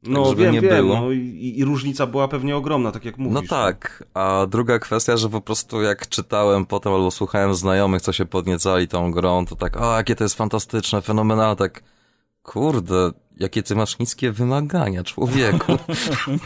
No 0.03 0.25
żeby 0.29 0.43
wiem, 0.43 0.55
nie 0.55 0.61
wiem, 0.61 0.71
było. 0.87 1.01
no 1.01 1.11
i, 1.11 1.53
i- 1.57 1.65
różnica 1.65 2.07
była 2.07 2.29
pewnie 2.29 2.57
ogromna, 2.57 2.93
tak 2.93 3.05
jak 3.05 3.19
mówisz. 3.19 3.35
No 3.35 3.43
tak, 3.49 4.05
a 4.15 4.47
druga 4.51 4.79
kwestia, 4.79 5.17
że 5.17 5.29
po 5.29 5.41
prostu 5.41 5.83
jak 5.83 6.09
czytałem 6.09 6.67
potem 6.67 6.93
albo 6.93 7.11
słuchałem 7.11 7.55
znajomych, 7.55 8.03
co 8.03 8.13
się 8.13 8.25
podniecali 8.27 8.89
tą 8.89 9.11
grą, 9.11 9.47
to 9.47 9.57
tak, 9.57 9.77
o, 9.81 9.97
jakie 9.97 10.17
to 10.17 10.25
jest 10.25 10.35
fantastyczne, 10.37 11.03
fenomenalne, 11.03 11.57
tak, 11.57 11.83
kurde, 12.43 13.11
jakie 13.37 13.63
ty 13.63 13.75
masz 13.75 13.99
niskie 13.99 14.33
wymagania, 14.33 15.05
człowieku. 15.05 15.73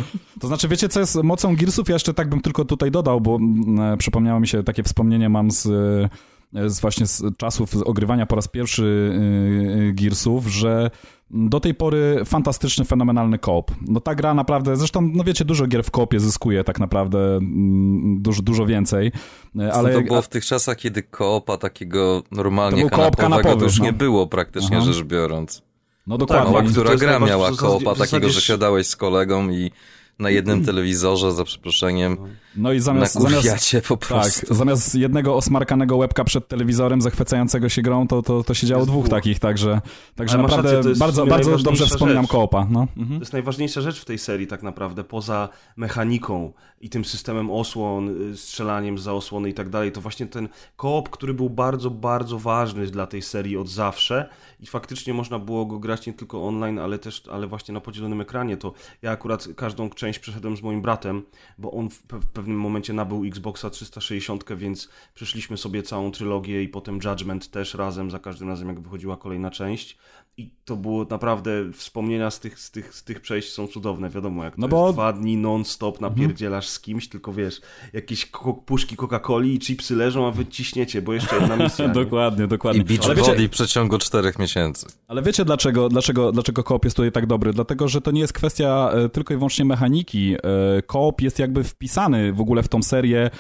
To 0.40 0.46
znaczy, 0.46 0.68
wiecie, 0.68 0.88
co 0.88 1.00
jest 1.00 1.22
mocą 1.22 1.56
Gearsów? 1.56 1.88
Ja 1.88 1.94
jeszcze 1.94 2.14
tak 2.14 2.28
bym 2.28 2.40
tylko 2.40 2.64
tutaj 2.64 2.90
dodał, 2.90 3.20
bo 3.20 3.36
mm, 3.36 3.80
e, 3.80 3.96
przypomniało 3.96 4.40
mi 4.40 4.48
się 4.48 4.62
takie 4.62 4.82
wspomnienie 4.82 5.28
mam 5.28 5.50
z, 5.50 5.66
e, 5.66 6.08
z 6.52 6.80
właśnie 6.80 7.06
z 7.06 7.22
czasów 7.36 7.76
ogrywania 7.84 8.26
po 8.26 8.36
raz 8.36 8.48
pierwszy 8.48 9.12
e, 9.12 9.88
e, 9.88 9.92
Gearsów, 9.92 10.46
że 10.46 10.90
do 11.30 11.60
tej 11.60 11.74
pory 11.74 12.22
fantastyczny, 12.24 12.84
fenomenalny 12.84 13.38
koop. 13.38 13.70
No 13.88 14.00
ta 14.00 14.14
gra 14.14 14.34
naprawdę, 14.34 14.76
zresztą, 14.76 15.10
no 15.14 15.24
wiecie, 15.24 15.44
dużo 15.44 15.66
gier 15.66 15.84
w 15.84 15.90
koopie 15.90 16.20
zyskuje 16.20 16.64
tak 16.64 16.80
naprawdę 16.80 17.18
mm, 17.18 18.22
dużo, 18.22 18.42
dużo 18.42 18.66
więcej, 18.66 19.12
e, 19.58 19.72
Ale 19.72 19.92
to 19.92 20.00
było 20.00 20.22
w 20.22 20.28
tych 20.28 20.44
czasach, 20.44 20.76
kiedy 20.76 21.02
koopa 21.02 21.56
takiego 21.56 22.22
To 22.22 22.36
normalnie 22.36 22.82
koop 22.82 23.16
kanapowego 23.16 23.16
kanapowy, 23.22 23.56
to 23.58 23.64
już 23.64 23.78
no. 23.78 23.84
nie 23.84 23.92
było 23.92 24.26
praktycznie 24.26 24.76
Aha. 24.76 24.86
rzecz 24.86 25.02
biorąc. 25.02 25.62
No 26.06 26.18
tak, 26.18 26.28
dokładnie. 26.28 26.50
Mała, 26.50 26.62
to 26.62 26.70
która 26.70 26.96
gra 26.96 27.18
miała 27.18 27.50
koopa 27.52 27.94
takiego, 27.94 28.28
że 28.28 28.40
siadałeś 28.40 28.86
z 28.86 28.96
kolegą 28.96 29.50
i 29.50 29.70
na 30.18 30.30
jednym 30.30 30.64
telewizorze, 30.64 31.32
za 31.32 31.44
przeproszeniem, 31.44 32.16
No 32.56 32.72
i 32.72 32.80
zamiast... 32.80 33.14
zamiast 33.14 33.76
po 33.88 33.96
tak, 33.96 34.08
prostu. 34.08 34.54
zamiast 34.54 34.94
jednego 34.94 35.36
osmarkanego 35.36 35.96
łebka 35.96 36.24
przed 36.24 36.48
telewizorem 36.48 37.00
zachwycającego 37.00 37.68
się 37.68 37.82
grą, 37.82 38.08
to, 38.08 38.22
to, 38.22 38.42
to 38.44 38.54
siedziało 38.54 38.80
Jest 38.80 38.90
dwóch 38.90 39.08
takich, 39.08 39.38
także, 39.38 39.80
także 40.14 40.34
Ale 40.34 40.42
naprawdę 40.42 40.76
rację, 40.76 40.94
bardzo, 40.94 41.26
bardzo 41.26 41.58
dobrze 41.58 41.86
wspominam 41.86 42.24
rzecz. 42.24 42.32
koopa. 42.32 42.66
No. 42.70 42.86
Mhm. 42.96 43.18
To 43.18 43.22
jest 43.22 43.32
najważniejsza 43.32 43.80
rzecz 43.80 44.00
w 44.00 44.04
tej 44.04 44.18
serii 44.18 44.46
tak 44.46 44.62
naprawdę, 44.62 45.04
poza 45.04 45.48
mechaniką 45.76 46.52
i 46.80 46.90
tym 46.90 47.04
systemem 47.04 47.50
osłon, 47.50 48.32
y, 48.32 48.36
strzelaniem 48.36 48.98
za 48.98 49.12
osłony 49.12 49.48
i 49.48 49.54
tak 49.54 49.68
dalej, 49.68 49.92
to 49.92 50.00
właśnie 50.00 50.26
ten 50.26 50.48
koop, 50.76 51.08
który 51.10 51.34
był 51.34 51.50
bardzo, 51.50 51.90
bardzo 51.90 52.38
ważny 52.38 52.86
dla 52.86 53.06
tej 53.06 53.22
serii 53.22 53.56
od 53.56 53.68
zawsze 53.68 54.28
i 54.60 54.66
faktycznie 54.66 55.14
można 55.14 55.38
było 55.38 55.66
go 55.66 55.78
grać 55.78 56.06
nie 56.06 56.12
tylko 56.12 56.46
online, 56.46 56.78
ale 56.78 56.98
też, 56.98 57.22
ale 57.32 57.46
właśnie 57.46 57.74
na 57.74 57.80
podzielonym 57.80 58.20
ekranie, 58.20 58.56
to 58.56 58.72
ja 59.02 59.10
akurat 59.10 59.48
każdą 59.56 59.90
część 59.90 60.18
przeszedłem 60.18 60.56
z 60.56 60.62
moim 60.62 60.82
bratem, 60.82 61.22
bo 61.58 61.70
on 61.70 61.90
w 61.90 62.06
pe- 62.06 62.20
w 62.20 62.26
pewnym 62.26 62.60
momencie 62.60 62.92
nabył 62.92 63.24
Xboxa 63.24 63.70
360, 63.70 64.44
więc 64.56 64.88
przeszliśmy 65.14 65.56
sobie 65.56 65.82
całą 65.82 66.10
trylogię 66.10 66.62
i 66.62 66.68
potem 66.68 66.98
Judgment 67.04 67.50
też 67.50 67.74
razem, 67.74 68.10
za 68.10 68.18
każdym 68.18 68.48
razem 68.48 68.68
jak 68.68 68.80
wychodziła 68.80 69.16
kolejna 69.16 69.50
część. 69.50 69.98
I 70.38 70.50
to 70.64 70.76
było 70.76 71.06
naprawdę, 71.10 71.50
wspomnienia 71.72 72.30
z 72.30 72.40
tych, 72.40 72.58
z 72.60 72.70
tych, 72.70 72.94
z 72.94 73.04
tych 73.04 73.20
przejść 73.20 73.52
są 73.52 73.66
cudowne, 73.66 74.10
wiadomo, 74.10 74.44
jak 74.44 74.54
to 74.54 74.60
No 74.60 74.66
jest 74.66 74.70
bo- 74.70 74.92
dwa 74.92 75.12
dni 75.12 75.36
non-stop 75.36 76.00
napierdzielasz 76.00 76.68
z 76.68 76.80
kimś, 76.80 77.08
tylko 77.08 77.32
wiesz, 77.32 77.60
jakieś 77.92 78.26
ko- 78.26 78.54
puszki 78.54 78.96
Coca-Coli 78.96 79.46
i 79.54 79.58
chipsy 79.58 79.96
leżą, 79.96 80.26
a 80.26 80.30
wy 80.30 80.46
ciśniecie, 80.46 81.02
bo 81.02 81.12
jeszcze 81.12 81.36
jedna 81.36 81.56
misja. 81.56 81.86
nie? 81.88 81.92
dokładnie, 81.92 82.46
dokładnie. 82.46 82.80
I 82.82 82.84
beach 82.84 83.04
ale, 83.04 83.14
wiecie, 83.14 83.30
body 83.30 83.48
w 83.48 83.50
przeciągu 83.50 83.98
czterech 83.98 84.38
miesięcy. 84.38 84.86
ale 85.08 85.22
wiecie 85.22 85.44
dlaczego, 85.44 85.88
dlaczego, 85.88 86.32
dlaczego 86.32 86.64
koop 86.64 86.84
jest 86.84 86.96
tutaj 86.96 87.12
tak 87.12 87.26
dobry? 87.26 87.52
Dlatego, 87.52 87.88
że 87.88 88.00
to 88.00 88.10
nie 88.10 88.20
jest 88.20 88.32
kwestia 88.32 88.90
e, 88.92 89.08
tylko 89.08 89.34
i 89.34 89.36
wyłącznie 89.36 89.64
mechaniki. 89.64 90.34
E, 90.34 90.82
koop 90.82 91.20
jest 91.20 91.38
jakby 91.38 91.64
wpisany 91.64 92.32
w 92.32 92.40
ogóle 92.40 92.62
w 92.62 92.68
tą 92.68 92.82
serię 92.82 93.30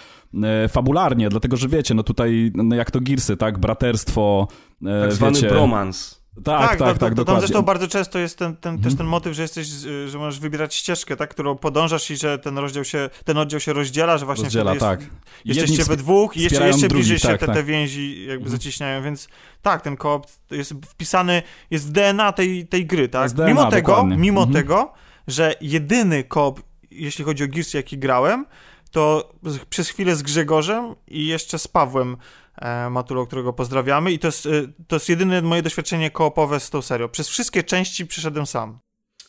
e, 0.42 0.68
fabularnie, 0.68 1.28
dlatego, 1.28 1.56
że 1.56 1.68
wiecie, 1.68 1.94
no 1.94 2.02
tutaj, 2.02 2.52
no 2.54 2.76
jak 2.76 2.90
to 2.90 3.00
Gearsy, 3.00 3.36
tak, 3.36 3.58
braterstwo, 3.58 4.48
Tak 5.00 5.12
zwany 5.12 5.34
wiecie... 5.40 5.48
Tak, 6.44 6.76
tak, 6.76 6.98
tak, 6.98 7.14
to, 7.14 7.16
to, 7.16 7.24
tam 7.24 7.40
zresztą 7.40 7.62
bardzo 7.62 7.88
często 7.88 8.18
jest 8.18 8.38
ten, 8.38 8.56
ten, 8.56 8.74
Mhm. 8.74 8.90
też 8.90 8.98
ten 8.98 9.06
motyw, 9.06 9.34
że 9.34 9.42
jesteś, 9.42 9.66
że 10.06 10.18
możesz 10.18 10.40
wybierać 10.40 10.74
ścieżkę, 10.74 11.16
tak, 11.16 11.30
którą 11.30 11.56
podążasz 11.56 12.10
i 12.10 12.16
że 12.16 12.38
ten 12.38 12.58
rozdział 12.58 12.84
się, 12.84 13.10
ten 13.24 13.38
oddział 13.38 13.60
się 13.60 13.72
rozdziela, 13.72 14.18
że 14.18 14.26
właśnie 14.26 14.44
Rozdziela, 14.44 14.70
jest, 14.72 14.80
tak. 14.80 15.00
jesteście 15.44 15.72
Jedni 15.72 15.84
we 15.88 15.96
dwóch 15.96 16.36
i 16.36 16.40
jeszcze, 16.40 16.66
jeszcze 16.66 16.88
bliżej 16.88 17.04
drugich, 17.04 17.22
się 17.22 17.28
tak, 17.28 17.40
te, 17.40 17.46
tak. 17.46 17.54
te 17.54 17.62
więzi 17.64 18.20
jakby 18.20 18.34
Mhm. 18.44 18.50
zacieśniają, 18.50 19.02
więc 19.02 19.28
tak, 19.62 19.82
ten 19.82 19.96
koop 19.96 20.26
jest 20.50 20.74
wpisany, 20.88 21.42
jest 21.70 21.88
w 21.88 21.92
DNA 21.92 22.32
tej, 22.32 22.66
tej 22.66 22.86
gry, 22.86 23.08
tak? 23.08 23.32
DNA, 23.32 23.46
mimo 23.46 23.70
tego, 23.70 23.92
dokładnie. 23.92 24.16
mimo 24.16 24.42
Mhm. 24.42 24.54
tego, 24.64 24.92
że 25.28 25.54
jedyny 25.60 26.24
koop, 26.24 26.62
jeśli 26.90 27.24
chodzi 27.24 27.44
o 27.44 27.48
Gears, 27.48 27.74
jaki 27.74 27.98
grałem, 27.98 28.46
to 28.90 29.32
przez 29.70 29.88
chwilę 29.88 30.16
z 30.16 30.22
Grzegorzem 30.22 30.94
i 31.08 31.26
jeszcze 31.26 31.58
z 31.58 31.68
Pawłem 31.68 32.16
e, 32.56 32.90
Matulą, 32.90 33.26
którego 33.26 33.52
pozdrawiamy 33.52 34.12
i 34.12 34.18
to 34.18 34.28
jest, 34.28 34.46
e, 34.46 34.50
to 34.88 34.96
jest 34.96 35.08
jedyne 35.08 35.42
moje 35.42 35.62
doświadczenie 35.62 36.10
koopowe 36.10 36.60
z 36.60 36.70
tą 36.70 36.82
serią. 36.82 37.08
Przez 37.08 37.28
wszystkie 37.28 37.62
części 37.62 38.06
przeszedłem 38.06 38.46
sam. 38.46 38.78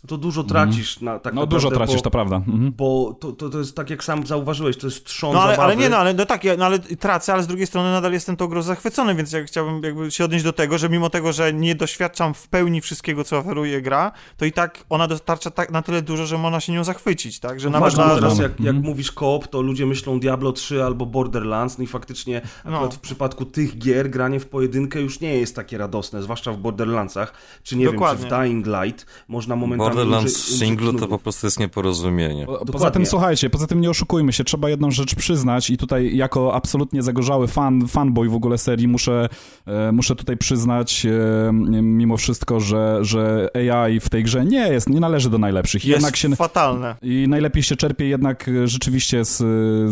To 0.07 0.17
dużo 0.17 0.43
tracisz 0.43 1.01
na 1.01 1.19
tak 1.19 1.33
No 1.33 1.41
naprawdę, 1.41 1.55
dużo 1.55 1.71
tracisz, 1.77 1.95
bo, 1.95 2.01
to 2.01 2.11
prawda. 2.11 2.35
Mhm. 2.35 2.71
Bo 2.77 3.17
to, 3.19 3.31
to, 3.31 3.49
to 3.49 3.59
jest 3.59 3.75
tak 3.75 3.89
jak 3.89 4.03
sam 4.03 4.27
zauważyłeś, 4.27 4.77
to 4.77 4.87
jest 4.87 5.05
trzon 5.05 5.33
No 5.33 5.41
ale, 5.41 5.51
zabawy. 5.55 5.63
ale 5.73 5.75
nie, 5.83 5.89
no 5.89 5.97
ale 5.97 6.13
no 6.13 6.25
tak, 6.25 6.43
ja, 6.43 6.57
no 6.57 6.65
ale 6.65 6.79
tracę, 6.79 7.33
ale 7.33 7.43
z 7.43 7.47
drugiej 7.47 7.67
strony 7.67 7.91
nadal 7.91 8.13
jestem 8.13 8.35
tą 8.35 8.47
grą 8.47 8.61
zachwycony, 8.61 9.15
więc 9.15 9.31
ja 9.31 9.43
chciałbym 9.43 9.83
jakby 9.83 10.11
się 10.11 10.25
odnieść 10.25 10.43
do 10.43 10.53
tego, 10.53 10.77
że 10.77 10.89
mimo 10.89 11.09
tego, 11.09 11.33
że 11.33 11.53
nie 11.53 11.75
doświadczam 11.75 12.33
w 12.33 12.47
pełni 12.47 12.81
wszystkiego, 12.81 13.23
co 13.23 13.37
oferuje 13.37 13.81
gra, 13.81 14.11
to 14.37 14.45
i 14.45 14.51
tak 14.51 14.83
ona 14.89 15.07
dostarcza 15.07 15.51
tak 15.51 15.71
na 15.71 15.81
tyle 15.81 16.01
dużo, 16.01 16.25
że 16.25 16.37
można 16.37 16.59
się 16.59 16.73
nią 16.73 16.83
zachwycić, 16.83 17.39
tak? 17.39 17.59
Że 17.59 17.69
nawet 17.69 17.93
Ważne 17.93 18.05
na, 18.07 18.15
teraz, 18.15 18.39
jak, 18.39 18.51
jak 18.59 18.59
Mhm. 18.75 18.85
mówisz 18.85 19.11
koop, 19.11 19.47
to 19.47 19.61
ludzie 19.61 19.85
myślą 19.85 20.19
Diablo 20.19 20.51
3 20.51 20.83
albo 20.83 21.05
Borderlands, 21.05 21.77
no 21.77 21.83
i 21.83 21.87
faktycznie 21.87 22.41
No. 22.65 22.91
w 22.91 22.99
przypadku 22.99 23.45
tych 23.45 23.77
gier 23.77 24.09
granie 24.09 24.39
w 24.39 24.45
pojedynkę 24.47 25.01
już 25.01 25.19
nie 25.19 25.37
jest 25.37 25.55
takie 25.55 25.77
radosne, 25.77 26.23
zwłaszcza 26.23 26.51
w 26.51 26.57
Borderlandsach, 26.57 27.33
czy 27.63 27.75
nie 27.77 27.85
Dokładnie. 27.85 28.23
wiem, 28.23 28.29
czy 28.29 28.35
w 28.35 28.39
Dying 28.39 28.67
Light 28.67 29.05
można 29.27 29.55
momentami 29.55 29.96
Borderlands 29.97 30.57
singlu 30.59 30.93
to 30.93 31.07
po 31.07 31.19
prostu 31.19 31.47
jest 31.47 31.59
nieporozumienie. 31.59 32.45
Po- 32.45 32.65
Poza 32.65 32.91
tym, 32.91 33.05
słuchajcie, 33.05 33.49
poza 33.49 33.67
tym 33.67 33.81
nie 33.81 33.89
oszukujmy 33.89 34.33
się, 34.33 34.43
trzeba 34.43 34.69
jedną 34.69 34.91
rzecz 34.91 35.15
przyznać 35.15 35.69
i 35.69 35.77
tutaj 35.77 36.17
jako 36.17 36.53
absolutnie 36.55 37.03
zagorzały 37.03 37.47
fan, 37.47 37.87
fanboy 37.87 38.29
w 38.29 38.35
ogóle 38.35 38.57
serii 38.57 38.87
muszę, 38.87 39.29
e, 39.65 39.91
muszę 39.91 40.15
tutaj 40.15 40.37
przyznać 40.37 41.05
e, 41.05 41.51
mimo 41.81 42.17
wszystko, 42.17 42.59
że, 42.59 42.97
że 43.01 43.49
AI 43.55 43.99
w 43.99 44.09
tej 44.09 44.23
grze 44.23 44.45
nie 44.45 44.67
jest, 44.67 44.89
nie 44.89 44.99
należy 44.99 45.29
do 45.29 45.37
najlepszych. 45.37 45.85
I 45.85 45.87
Jest 45.87 45.97
Jednak 46.01 46.15
się, 46.17 46.35
fatalne. 46.35 46.95
I 47.01 47.25
najlepiej 47.29 47.63
się 47.63 47.75
czerpie 47.75 48.07
jednak 48.07 48.47
e, 48.49 48.67
rzeczywiście 48.67 49.25
z, 49.25 49.37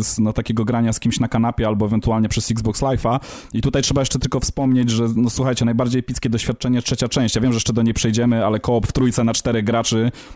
z 0.06 0.18
no, 0.18 0.32
takiego 0.32 0.64
grania 0.64 0.92
z 0.92 1.00
kimś 1.00 1.20
na 1.20 1.28
kanapie 1.28 1.66
albo 1.66 1.86
ewentualnie 1.86 2.28
przez 2.28 2.50
Xbox 2.50 2.82
Live'a. 2.82 3.20
I 3.52 3.60
tutaj 3.62 3.82
trzeba 3.82 4.00
jeszcze 4.00 4.18
tylko 4.18 4.40
wspomnieć, 4.40 4.90
że 4.90 5.06
no 5.16 5.30
słuchajcie, 5.30 5.64
najbardziej 5.64 6.00
epickie 6.00 6.30
doświadczenie 6.30 6.82
trzecia 6.82 7.08
część. 7.08 7.34
Ja 7.34 7.40
wiem, 7.42 7.52
że 7.52 7.56
jeszcze 7.56 7.72
do 7.72 7.82
niej 7.82 7.94
przejdziemy, 7.94 8.46
ale 8.46 8.60
koop 8.60 8.86
w 8.86 8.92
trójce 8.92 9.24
na 9.24 9.32
czterech 9.34 9.64
graczy 9.64 9.85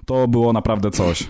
to 0.07 0.29
było 0.29 0.53
naprawdę 0.53 0.91
coś. 0.91 1.29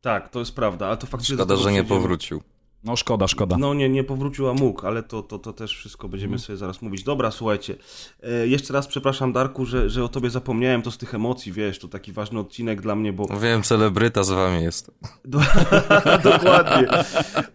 Tak, 0.00 0.28
to 0.28 0.38
jest 0.38 0.54
prawda, 0.54 0.86
ale 0.86 0.96
to 0.96 1.06
faktycznie... 1.06 1.36
Szkoda, 1.36 1.56
że 1.56 1.72
nie 1.72 1.84
powrócił. 1.84 2.42
No 2.84 2.96
szkoda, 2.96 3.28
szkoda. 3.28 3.56
No 3.58 3.74
nie, 3.74 3.88
nie 3.88 4.04
powrócił, 4.04 4.48
a 4.48 4.54
mógł, 4.54 4.86
ale 4.86 5.02
to, 5.02 5.22
to, 5.22 5.38
to 5.38 5.52
też 5.52 5.76
wszystko 5.76 6.08
będziemy 6.08 6.38
sobie 6.38 6.56
zaraz 6.56 6.82
mówić. 6.82 7.02
Dobra, 7.02 7.30
słuchajcie, 7.30 7.76
e, 8.22 8.46
jeszcze 8.46 8.72
raz 8.72 8.86
przepraszam 8.86 9.32
Darku, 9.32 9.66
że, 9.66 9.90
że 9.90 10.04
o 10.04 10.08
tobie 10.08 10.30
zapomniałem, 10.30 10.82
to 10.82 10.90
z 10.90 10.98
tych 10.98 11.14
emocji, 11.14 11.52
wiesz, 11.52 11.78
to 11.78 11.88
taki 11.88 12.12
ważny 12.12 12.40
odcinek 12.40 12.80
dla 12.80 12.96
mnie, 12.96 13.12
bo... 13.12 13.38
Wiem, 13.40 13.62
celebryta 13.62 14.22
z 14.22 14.30
wami 14.30 14.62
jest. 14.62 14.90
Do, 15.24 15.40
dokładnie. 16.30 16.88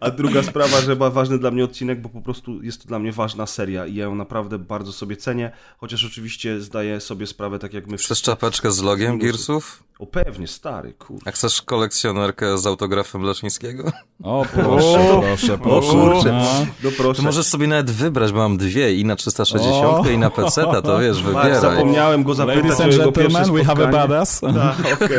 A 0.00 0.10
druga 0.10 0.42
sprawa, 0.42 0.80
że 0.80 0.96
ma 0.96 1.10
ważny 1.10 1.38
dla 1.38 1.50
mnie 1.50 1.64
odcinek, 1.64 2.00
bo 2.00 2.08
po 2.08 2.20
prostu 2.20 2.62
jest 2.62 2.82
to 2.82 2.88
dla 2.88 2.98
mnie 2.98 3.12
ważna 3.12 3.46
seria 3.46 3.86
i 3.86 3.94
ja 3.94 4.04
ją 4.04 4.14
naprawdę 4.14 4.58
bardzo 4.58 4.92
sobie 4.92 5.16
cenię, 5.16 5.50
chociaż 5.78 6.04
oczywiście 6.04 6.60
zdaję 6.60 7.00
sobie 7.00 7.26
sprawę, 7.26 7.58
tak 7.58 7.74
jak 7.74 7.86
my 7.86 7.96
Chcesz 7.96 8.22
czapeczkę 8.22 8.72
z 8.72 8.82
logiem 8.82 9.18
Gearsów? 9.18 9.84
O 9.98 10.06
pewnie, 10.06 10.46
stary, 10.48 10.92
kurwa. 10.92 11.22
A 11.24 11.30
chcesz 11.32 11.62
kolekcjonerkę 11.62 12.58
z 12.58 12.66
autografem 12.66 13.22
Leszyńskiego? 13.22 13.92
O, 14.22 14.44
proszę, 14.54 15.12
O, 15.12 15.20
proszę, 15.22 15.54
O 15.54 15.58
proszę. 15.58 15.90
kurczę, 15.90 16.32
No. 16.32 16.66
no 16.84 16.90
proszę. 16.96 17.16
To 17.16 17.22
możesz 17.22 17.46
sobie 17.46 17.66
nawet 17.66 17.90
wybrać, 17.90 18.32
bo 18.32 18.38
mam 18.38 18.56
dwie, 18.56 18.94
i 18.94 19.04
na 19.04 19.16
360 19.16 20.06
O. 20.06 20.10
i 20.10 20.18
na 20.18 20.30
PC, 20.30 20.62
to 20.84 20.98
wiesz, 20.98 21.22
wybieraj. 21.22 21.60
zapomniałem 21.60 22.24
go 22.24 22.34
zapytać 22.34 22.62
Ladies 22.62 22.80
o 22.80 22.84
and 22.84 22.92
jego 22.92 23.12
pierwsze 23.12 23.38
gentlemen, 23.38 23.64
we 23.64 23.64
have 23.74 23.88
a 23.88 23.92
badass. 23.92 24.40
Tak, 24.40 24.92
okej. 25.02 25.18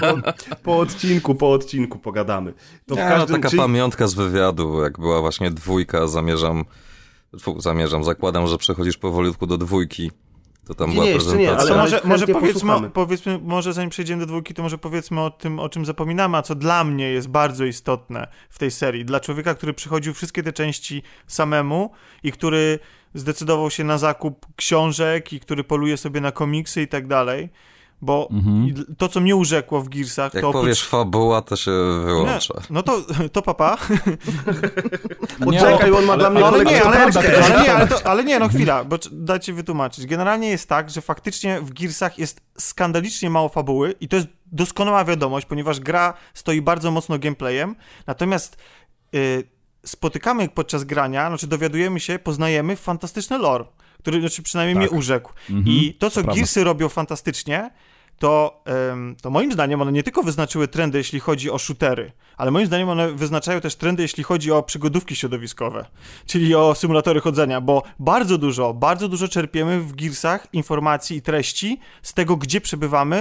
Po, 0.00 0.56
po 0.62 0.78
odcinku, 0.78 1.34
po 1.34 1.52
odcinku 1.52 1.98
pogadamy. 1.98 2.54
To 2.86 2.94
w 2.94 2.98
Nie, 2.98 3.04
każdym 3.04 3.36
no, 3.36 3.38
taka 3.38 3.50
czy- 3.50 3.56
pamiątka 3.56 4.08
z 4.08 4.14
wywiadu, 4.14 4.82
jak 4.82 4.98
była 5.00 5.20
właśnie 5.20 5.50
dwójka, 5.50 6.06
zamierzam, 6.06 6.64
fu, 7.40 7.60
zamierzam, 7.60 8.04
zakładam, 8.04 8.46
że 8.46 8.58
przechodzisz 8.58 8.96
powolutku 8.98 9.46
do 9.46 9.58
dwójki. 9.58 10.10
To 10.68 10.74
tam 10.74 10.88
Nie, 10.88 10.94
była 10.94 11.06
nie, 11.06 11.10
jeszcze 11.10 11.36
nie, 11.36 11.46
prezentacja. 11.46 11.68
To 11.68 11.74
ale- 11.74 11.82
może, 11.82 12.00
może 12.04 12.26
powiedzmy, 12.26 12.90
powiedzmy, 12.90 13.38
może 13.42 13.72
zanim 13.72 13.90
przejdziemy 13.90 14.20
do 14.20 14.26
dwójki, 14.26 14.54
to 14.54 14.62
może 14.62 14.78
powiedzmy 14.78 15.20
o 15.20 15.30
tym, 15.30 15.60
o 15.60 15.68
czym 15.68 15.84
zapominamy, 15.84 16.36
a 16.36 16.42
co 16.42 16.54
dla 16.54 16.84
mnie 16.84 17.10
jest 17.10 17.28
bardzo 17.28 17.64
istotne 17.64 18.28
w 18.50 18.58
tej 18.58 18.70
serii. 18.70 19.04
Dla 19.04 19.20
człowieka, 19.20 19.54
który 19.54 19.74
przychodził 19.74 20.14
wszystkie 20.14 20.42
te 20.42 20.52
części 20.52 21.02
samemu 21.26 21.90
i 22.22 22.32
który 22.32 22.78
zdecydował 23.14 23.70
się 23.70 23.84
na 23.84 23.98
zakup 23.98 24.46
książek 24.56 25.32
i 25.32 25.40
który 25.40 25.64
poluje 25.64 25.96
sobie 25.96 26.20
na 26.20 26.32
komiksy 26.32 26.82
i 26.82 26.88
tak 26.88 27.06
dalej. 27.06 27.48
Bo 28.02 28.28
Mhm. 28.30 28.84
to, 28.98 29.08
co 29.08 29.20
mnie 29.20 29.36
urzekło 29.36 29.80
w 29.82 29.88
Gearsach, 29.88 30.34
Jak 30.34 30.42
to 30.42 30.48
oprócz... 30.48 30.62
powiesz 30.62 30.82
fabuła, 30.84 31.42
to 31.42 31.56
się 31.56 31.70
Nie, 31.70 32.04
wyłącza. 32.06 32.54
no 32.70 32.82
to, 32.82 33.00
to 33.32 33.42
papa. 33.42 33.76
Poczekaj, 35.44 35.90
on 35.92 36.04
ma 36.04 36.16
dla 36.16 36.30
mnie 36.30 36.44
Ale 36.46 36.64
nie, 36.64 36.82
ale, 36.84 36.98
ale, 37.04 37.62
nie, 37.64 37.72
ale, 37.74 37.86
to, 37.86 38.06
ale 38.06 38.24
nie, 38.24 38.38
no 38.38 38.48
chwila, 38.48 38.84
bo 38.84 38.96
dajcie 39.12 39.52
wytłumaczyć. 39.52 40.06
Generalnie 40.06 40.48
jest 40.48 40.68
tak, 40.68 40.90
że 40.90 41.00
faktycznie 41.00 41.60
w 41.60 41.72
Gearsach 41.72 42.18
jest 42.18 42.40
skandalicznie 42.58 43.30
mało 43.30 43.48
fabuły 43.48 43.94
i 44.00 44.08
to 44.08 44.16
jest 44.16 44.28
doskonała 44.52 45.04
wiadomość, 45.04 45.46
ponieważ 45.46 45.80
gra 45.80 46.14
stoi 46.34 46.62
bardzo 46.62 46.90
mocno 46.90 47.18
gameplayem, 47.18 47.76
natomiast 48.06 48.56
y, 49.14 49.44
spotykamy 49.86 50.48
podczas 50.48 50.84
grania, 50.84 51.28
znaczy 51.28 51.46
dowiadujemy 51.46 52.00
się, 52.00 52.18
poznajemy 52.18 52.76
fantastyczny 52.76 53.38
lore, 53.38 53.64
który 53.98 54.20
znaczy 54.20 54.42
przynajmniej 54.42 54.74
Tak. 54.74 54.90
mnie 54.92 54.98
urzekł. 55.00 55.32
Mhm, 55.50 55.66
I 55.76 55.94
to, 55.94 56.10
co 56.10 56.14
prawda. 56.22 56.34
Gearsy 56.34 56.64
robią 56.64 56.88
fantastycznie, 56.88 57.70
to, 58.18 58.62
to 59.22 59.30
moim 59.30 59.52
zdaniem 59.52 59.82
one 59.82 59.92
nie 59.92 60.02
tylko 60.02 60.22
wyznaczyły 60.22 60.68
trendy, 60.68 60.98
jeśli 60.98 61.20
chodzi 61.20 61.50
o 61.50 61.58
shootery, 61.58 62.12
ale 62.36 62.50
moim 62.50 62.66
zdaniem 62.66 62.88
one 62.88 63.12
wyznaczają 63.12 63.60
też 63.60 63.76
trendy, 63.76 64.02
jeśli 64.02 64.22
chodzi 64.24 64.52
o 64.52 64.62
przygodówki 64.62 65.16
środowiskowe, 65.16 65.84
czyli 66.26 66.54
o 66.54 66.74
symulatory 66.74 67.20
chodzenia, 67.20 67.60
bo 67.60 67.82
bardzo 67.98 68.38
dużo, 68.38 68.74
bardzo 68.74 69.08
dużo 69.08 69.28
czerpiemy 69.28 69.80
w 69.80 69.92
Gearsach 69.96 70.46
informacji 70.52 71.16
i 71.16 71.22
treści 71.22 71.78
z 72.02 72.14
tego, 72.14 72.36
gdzie 72.36 72.60
przebywamy, 72.60 73.16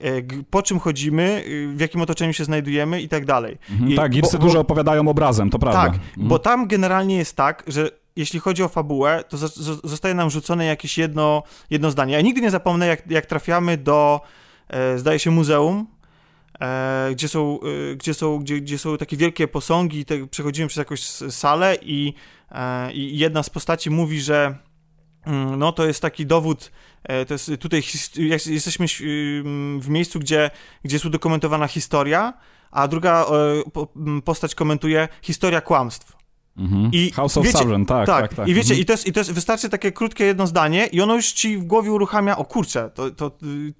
e, 0.00 0.22
po 0.50 0.62
czym 0.62 0.78
chodzimy, 0.78 1.44
y, 1.46 1.68
w 1.76 1.80
jakim 1.80 2.00
otoczeniu 2.00 2.32
się 2.32 2.44
znajdujemy 2.44 3.00
i 3.02 3.08
tak 3.08 3.24
dalej. 3.26 3.58
Mhm, 3.70 3.90
I- 3.90 3.96
tak, 3.96 4.12
Gearsy 4.12 4.32
bo- 4.32 4.38
bo- 4.38 4.46
dużo 4.48 4.60
opowiadają 4.60 5.08
obrazem, 5.08 5.50
to 5.50 5.58
prawda. 5.58 5.82
tak, 5.82 5.94
Mhm. 5.94 6.28
bo 6.28 6.38
tam 6.38 6.68
generalnie 6.68 7.16
jest 7.16 7.36
tak, 7.36 7.64
że 7.66 7.90
jeśli 8.18 8.40
chodzi 8.40 8.62
o 8.62 8.68
fabułę, 8.68 9.24
to 9.28 9.36
zo- 9.36 9.62
zo- 9.62 9.88
zostaje 9.88 10.14
nam 10.14 10.30
rzucone 10.30 10.64
jakieś 10.64 10.98
jedno, 10.98 11.42
jedno 11.70 11.90
zdanie. 11.90 12.12
Ja 12.12 12.20
nigdy 12.20 12.40
nie 12.40 12.50
zapomnę, 12.50 12.86
jak, 12.86 13.10
jak 13.10 13.26
trafiamy 13.26 13.76
do, 13.76 14.20
e, 14.68 14.98
zdaje 14.98 15.18
się, 15.18 15.30
muzeum, 15.30 15.86
e, 16.60 17.08
gdzie, 17.12 17.28
są, 17.28 17.58
e, 17.92 17.96
gdzie, 17.96 18.14
są, 18.14 18.38
gdzie, 18.38 18.60
gdzie 18.60 18.78
są 18.78 18.96
takie 18.96 19.16
wielkie 19.16 19.48
posągi, 19.48 20.04
te, 20.04 20.26
przechodzimy 20.26 20.68
przez 20.68 20.78
jakąś 20.78 21.00
salę 21.30 21.76
i, 21.82 22.14
e, 22.50 22.92
i 22.92 23.18
jedna 23.18 23.42
z 23.42 23.50
postaci 23.50 23.90
mówi, 23.90 24.20
że 24.20 24.58
mm, 25.26 25.58
no 25.58 25.72
to 25.72 25.86
jest 25.86 26.02
taki 26.02 26.26
dowód, 26.26 26.70
e, 27.04 27.24
to 27.26 27.34
jest 27.34 27.50
tutaj, 27.60 27.82
jesteśmy 28.46 28.86
ym, 29.00 29.80
w 29.82 29.88
miejscu, 29.88 30.18
gdzie, 30.18 30.50
gdzie 30.84 30.96
jest 30.96 31.06
udokumentowana 31.06 31.66
historia, 31.66 32.32
a 32.70 32.88
druga 32.88 33.26
e, 33.26 34.20
postać 34.24 34.54
komentuje 34.54 35.08
historia 35.22 35.60
kłamstw. 35.60 36.17
Mhm. 36.58 36.90
I 36.92 37.10
House 37.10 37.36
of 37.36 37.44
wiecie- 37.46 37.58
Sauron, 37.58 37.86
tak, 37.86 38.06
tak, 38.06 38.34
tak. 38.34 38.48
I 38.48 38.54
wiecie, 38.54 38.74
Mhm. 38.74 38.80
i, 38.80 38.84
to 38.84 38.92
jest, 38.92 39.06
i 39.06 39.12
to 39.12 39.20
jest, 39.20 39.32
wystarczy 39.32 39.68
takie 39.68 39.92
krótkie 39.92 40.24
jedno 40.24 40.46
zdanie 40.46 40.86
i 40.86 41.00
ono 41.00 41.14
już 41.14 41.32
ci 41.32 41.56
w 41.56 41.64
głowie 41.64 41.92
uruchamia, 41.92 42.36
o 42.36 42.44
kurczę, 42.44 42.90
to, 42.94 43.10
to 43.10 43.30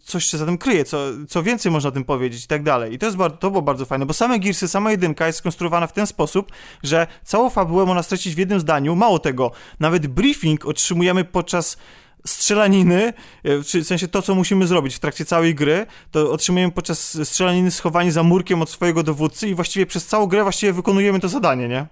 coś 0.05 0.25
się 0.25 0.39
za 0.39 0.47
tym 0.47 0.59
kryje, 0.59 0.85
co, 0.85 0.99
co 1.29 1.43
więcej 1.43 1.73
można 1.73 1.89
o 1.89 1.93
tym 1.93 2.05
powiedzieć 2.05 2.45
i 2.45 2.49
tak 2.49 2.63
dalej. 2.63 2.95
I 2.95 2.99
to, 2.99 3.07
jest, 3.07 3.19
to 3.41 3.51
było 3.51 3.63
bardzo 3.63 3.85
fajne, 3.87 4.07
bo 4.07 4.13
same 4.13 4.39
Gearsy, 4.39 4.69
sama 4.69 4.91
jedynka 4.91 5.27
jest 5.27 5.39
skonstruowana 5.39 5.87
w 5.87 5.93
ten 5.93 6.07
sposób, 6.07 6.53
że 6.83 7.07
całą 7.25 7.51
fabułę 7.51 7.87
można 7.87 8.03
streścić 8.03 8.35
w 8.35 8.39
jednym 8.39 8.61
zdaniu, 8.61 8.97
mało 8.97 9.19
tego, 9.19 9.51
nawet 9.81 10.07
briefing 10.07 10.67
otrzymujemy 10.67 11.25
podczas 11.25 11.77
strzelaniny, 12.27 13.13
e, 13.45 13.59
w 13.59 13.87
sensie 13.87 14.09
to, 14.09 14.23
co 14.23 14.35
musimy 14.35 14.67
zrobić 14.67 14.95
w 14.95 14.99
trakcie 14.99 15.25
całej 15.25 15.55
gry, 15.55 15.87
to 16.11 16.31
otrzymujemy 16.33 16.73
podczas 16.73 17.19
strzelaniny 17.29 17.71
schowani 17.71 18.11
za 18.11 18.23
murkiem 18.23 18.63
od 18.63 18.71
swojego 18.71 19.03
dowódcy 19.03 19.49
i 19.49 19.55
właściwie 19.55 19.87
przez 19.87 20.07
całą 20.07 20.27
grę 20.27 20.43
właściwie 20.43 20.73
wykonujemy 20.73 21.21
to 21.21 21.29
zadanie, 21.29 21.69
nie? 21.69 21.87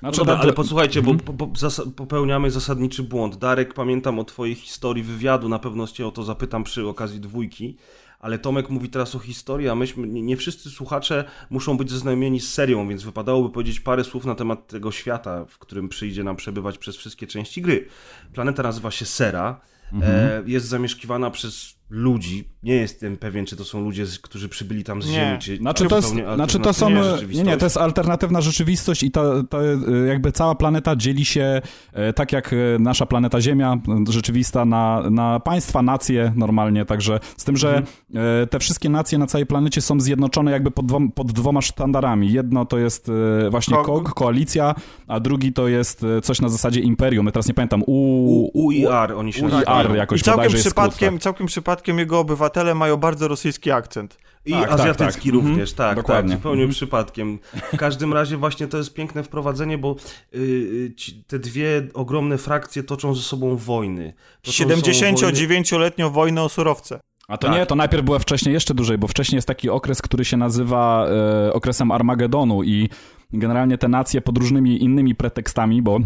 Znaczy, 0.00 0.18
Dobra, 0.18 0.34
to- 0.34 0.40
ale 0.40 0.52
posłuchajcie, 0.52 1.02
bo 1.02 1.14
po, 1.14 1.46
zas- 1.46 1.88
popełniamy 1.96 2.50
zasadniczy 2.50 3.02
błąd. 3.02 3.36
Darek, 3.36 3.74
pamiętam 3.74 4.18
o 4.18 4.24
twojej 4.24 4.54
historii 4.54 5.02
wywiadu, 5.02 5.48
na 5.48 5.58
pewno 5.58 5.86
cię 5.86 6.06
o 6.06 6.10
to 6.10 6.22
zapytam 6.24 6.64
przy 6.64 6.86
okazji 6.88 7.20
dwójki, 7.20 7.76
ale 8.20 8.38
Tomek 8.38 8.70
mówi 8.70 8.88
teraz 8.88 9.14
o 9.14 9.18
historii, 9.18 9.68
a 9.68 9.74
myśmy, 9.74 10.06
nie, 10.06 10.36
wszyscy 10.36 10.70
słuchacze 10.70 11.24
muszą 11.50 11.76
być 11.76 11.90
zaznajomieni 11.90 12.40
z 12.40 12.52
serią, 12.52 12.88
więc 12.88 13.02
wypadałoby 13.02 13.50
powiedzieć 13.50 13.80
parę 13.80 14.04
słów 14.04 14.24
na 14.24 14.34
temat 14.34 14.66
tego 14.66 14.92
świata, 14.92 15.44
w 15.48 15.58
którym 15.58 15.88
przyjdzie 15.88 16.24
nam 16.24 16.36
przebywać 16.36 16.78
przez 16.78 16.96
wszystkie 16.96 17.26
części 17.26 17.62
gry. 17.62 17.88
Planeta 18.32 18.62
nazywa 18.62 18.90
się 18.90 19.04
Sera, 19.06 19.60
e, 20.02 20.42
jest 20.46 20.66
zamieszkiwana 20.66 21.30
przez 21.30 21.74
ludzi. 21.90 22.54
Nie 22.62 22.74
jestem 22.74 23.16
pewien, 23.16 23.46
czy 23.46 23.56
to 23.56 23.64
są 23.64 23.80
ludzie, 23.80 24.04
którzy 24.22 24.48
przybyli 24.48 24.84
tam 24.84 25.02
z 25.02 25.06
Nie. 25.06 25.12
Ziemi, 25.12 25.38
czy 25.38 25.56
Znaczy 25.56 25.86
to, 25.86 25.96
jest, 25.96 26.14
znaczy 26.34 26.58
to 26.58 26.72
są. 26.72 26.90
Nie, 27.28 27.42
nie, 27.42 27.56
to 27.56 27.66
jest 27.66 27.76
alternatywna 27.76 28.40
rzeczywistość 28.40 29.02
i 29.02 29.10
to, 29.10 29.42
to 29.42 29.64
y, 29.64 29.76
jakby 30.08 30.32
cała 30.32 30.54
planeta 30.54 30.96
dzieli 30.96 31.24
się 31.24 31.62
e, 31.92 32.12
tak 32.12 32.32
jak 32.32 32.52
e, 32.52 32.56
nasza 32.78 33.06
planeta 33.06 33.40
Ziemia, 33.40 33.78
e, 34.08 34.12
rzeczywista, 34.12 34.64
na, 34.64 35.10
na 35.10 35.40
państwa, 35.40 35.82
nacje 35.82 36.32
normalnie. 36.36 36.84
Także 36.84 37.20
z 37.36 37.44
tym, 37.44 37.56
że 37.56 37.82
e, 38.14 38.46
te 38.46 38.58
wszystkie 38.58 38.88
nacje 38.88 39.18
na 39.18 39.26
całej 39.26 39.46
planecie 39.46 39.80
są 39.80 40.00
zjednoczone 40.00 40.50
jakby 40.50 40.70
pod, 40.70 40.86
dwom, 40.86 41.12
pod 41.12 41.32
dwoma 41.32 41.62
sztandarami. 41.62 42.32
Jedno 42.32 42.64
to 42.64 42.78
jest 42.78 43.08
e, 43.46 43.50
właśnie 43.50 43.76
Kog. 43.76 43.86
KOG, 43.86 44.14
koalicja, 44.14 44.74
a 45.08 45.20
drugi 45.20 45.52
to 45.52 45.68
jest 45.68 46.04
e, 46.04 46.20
coś 46.20 46.40
na 46.40 46.48
zasadzie 46.48 46.80
imperium. 46.80 47.26
Ja 47.26 47.32
teraz 47.32 47.48
nie 47.48 47.54
pamiętam. 47.54 47.82
U, 47.86 47.94
U, 48.54 48.66
UIR 48.66 49.12
oni 49.16 49.32
się 49.32 49.42
nazywają. 49.42 49.88
UIR 49.88 49.96
jakoś 49.96 50.20
I 50.20 50.24
całkiem 50.24 50.42
jest 50.42 50.54
skrót, 50.54 50.72
przypadkiem, 50.72 51.14
tak. 51.14 51.22
całkiem 51.22 51.46
przypadkiem 51.46 51.73
jego 51.98 52.18
obywatele 52.18 52.74
mają 52.74 52.96
bardzo 52.96 53.28
rosyjski 53.28 53.70
akcent. 53.70 54.18
I 54.46 54.52
Tak, 54.52 54.62
tak, 54.62 54.80
azjatycki 54.80 55.28
tak. 55.28 55.34
również, 55.34 55.72
Mhm. 55.72 55.76
tak, 55.76 55.96
Dokładnie. 55.96 56.30
tak, 56.30 56.38
zupełnie 56.38 56.62
Mhm. 56.62 56.70
przypadkiem. 56.74 57.38
W 57.72 57.76
każdym 57.76 58.12
razie 58.12 58.36
właśnie 58.36 58.66
to 58.66 58.78
jest 58.78 58.94
piękne 58.94 59.22
wprowadzenie, 59.22 59.78
bo 59.78 59.96
y, 60.34 60.38
y, 60.38 60.94
ci, 60.96 61.24
te 61.26 61.38
dwie 61.38 61.82
ogromne 61.94 62.38
frakcje 62.38 62.82
toczą 62.82 63.14
ze 63.14 63.22
sobą 63.22 63.56
wojny. 63.56 64.14
Toczą 64.42 64.52
ze 64.52 64.64
sobą 64.64 64.74
wojny- 64.80 64.94
79-letnią 64.94 66.10
wojnę 66.10 66.42
o 66.42 66.48
surowce. 66.48 67.00
A 67.28 67.36
to 67.36 67.46
Tak. 67.48 67.56
nie, 67.56 67.66
to 67.66 67.74
najpierw 67.74 68.04
była 68.04 68.18
wcześniej 68.18 68.52
jeszcze 68.52 68.74
dłużej, 68.74 68.98
bo 68.98 69.08
wcześniej 69.08 69.36
jest 69.36 69.48
taki 69.48 69.70
okres, 69.70 70.02
który 70.02 70.24
się 70.24 70.36
nazywa 70.36 71.06
e, 71.48 71.52
okresem 71.52 71.90
Armagedonu 71.90 72.62
i 72.62 72.88
generalnie 73.32 73.78
te 73.78 73.88
nacje 73.88 74.20
pod 74.20 74.38
różnymi 74.38 74.82
innymi 74.82 75.14
pretekstami, 75.14 75.82
bo 75.82 75.98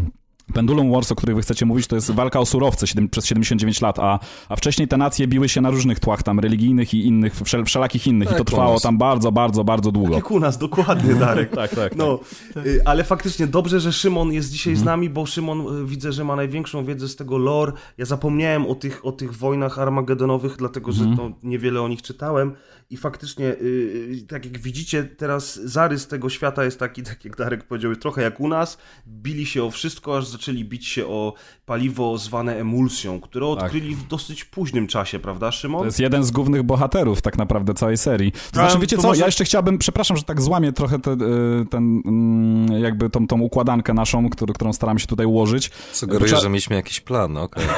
Pendulum 0.55 0.93
Wars, 0.93 1.13
o 1.13 1.15
których 1.15 1.37
wy 1.37 1.43
chcecie 1.43 1.67
mówić, 1.67 1.87
to 1.87 1.97
jest 1.97 2.11
walka 2.11 2.41
o 2.41 2.47
surowce 2.47 2.87
przez 3.11 3.27
79 3.27 3.81
lat, 3.81 3.99
a, 3.99 4.19
a 4.49 4.57
wcześniej 4.57 4.89
te 4.89 4.97
nacje 4.97 5.27
biły 5.27 5.49
się 5.49 5.61
na 5.61 5.71
różnych 5.71 6.01
tłach 6.01 6.23
tam 6.23 6.41
religijnych 6.41 6.95
i 6.95 7.07
innych, 7.07 7.35
wszel, 7.45 7.65
wszelakich 7.65 8.07
innych 8.07 8.29
i 8.29 8.33
to 8.33 8.39
Tak, 8.39 8.47
trwało 8.47 8.81
tam 8.81 8.99
bardzo, 8.99 9.33
bardzo, 9.33 9.65
bardzo 9.65 9.93
długo. 9.93 10.15
Jak 10.15 10.31
u 10.31 10.41
nas, 10.41 10.59
dokładnie, 10.59 11.15
Darek. 11.25 11.51
Tak, 11.51 11.75
tak, 11.75 11.97
No, 11.97 12.21
y, 12.57 12.81
ale 12.85 13.05
faktycznie 13.05 13.47
dobrze, 13.47 13.81
że 13.81 13.93
Szymon 13.93 14.33
jest 14.33 14.51
dzisiaj 14.51 14.77
z 14.77 14.85
nami, 14.85 15.11
bo 15.11 15.27
Szymon 15.27 15.83
y, 15.83 15.87
widzę, 15.87 16.13
że 16.13 16.25
ma 16.25 16.37
największą 16.37 16.85
wiedzę 16.85 17.09
z 17.09 17.17
tego 17.17 17.39
lore. 17.39 17.73
Ja 17.99 18.05
zapomniałem 18.05 18.67
o 18.67 18.75
tych, 18.75 19.07
o 19.07 19.13
tych 19.13 19.37
wojnach 19.37 19.79
armagedonowych, 19.79 20.57
dlatego 20.59 20.93
że 20.93 21.05
to 21.17 21.31
niewiele 21.43 21.83
o 21.83 21.89
nich 21.89 22.03
czytałem. 22.03 22.53
I 22.91 22.97
faktycznie, 22.97 23.47
y, 23.47 23.65
y, 24.23 24.27
tak 24.29 24.45
jak 24.45 24.59
widzicie, 24.59 25.05
teraz 25.05 25.57
zarys 25.57 26.07
tego 26.07 26.31
świata 26.31 26.65
jest 26.65 26.79
taki, 26.79 27.03
tak 27.03 27.25
jak 27.25 27.37
Darek 27.37 27.65
powiedział, 27.65 27.97
trochę 27.97 28.23
jak 28.23 28.41
u 28.41 28.49
nas. 28.49 28.79
Bili 29.07 29.47
się 29.47 29.65
o 29.65 29.71
wszystko, 29.71 30.17
aż 30.17 30.27
zaczęli 30.27 30.65
bić 30.65 30.87
się 30.87 31.07
o 31.07 31.35
paliwo 31.69 32.19
zwane 32.19 32.57
emulsją, 32.57 33.21
które 33.21 33.47
odkryli 33.47 33.95
w 33.95 34.07
dosyć 34.07 34.45
późnym 34.45 34.87
czasie, 34.87 35.19
prawda, 35.19 35.53
Szymon? 35.53 35.81
To 35.81 35.87
jest 35.87 36.01
jeden 36.01 36.25
z 36.25 36.31
głównych 36.31 36.63
bohaterów 36.63 37.23
tak 37.23 37.39
naprawdę 37.39 37.75
całej 37.75 37.97
serii. 37.97 38.33
To 38.33 38.39
Ale 38.61 38.71
znaczy, 38.71 38.81
wiecie 38.81 38.97
to 38.97 39.03
co, 39.03 39.09
może- 39.09 39.21
ja 39.21 39.27
jeszcze 39.27 39.45
chciałbym, 39.45 39.79
przepraszam, 39.79 40.17
że 40.17 40.23
tak 40.23 40.43
złamię 40.43 40.73
trochę 40.73 40.99
te, 40.99 41.13
y, 41.13 41.17
ten, 41.71 42.03
mm, 42.07 42.83
jakby 42.83 43.11
tą, 43.11 43.27
tą 43.27 43.41
układankę 43.41 43.95
naszą, 43.95 44.31
którą, 44.31 44.53
którą 44.53 44.73
staramy 44.73 45.01
się 45.01 45.07
tutaj 45.07 45.27
ułożyć. 45.27 45.71
Sugeruję, 45.93 46.27
Trzeba- 46.27 46.43
że 46.43 46.49
mieliśmy 46.49 46.77
jakiś 46.77 47.01
plan, 47.01 47.33
no 47.33 47.43
okej. 47.43 47.65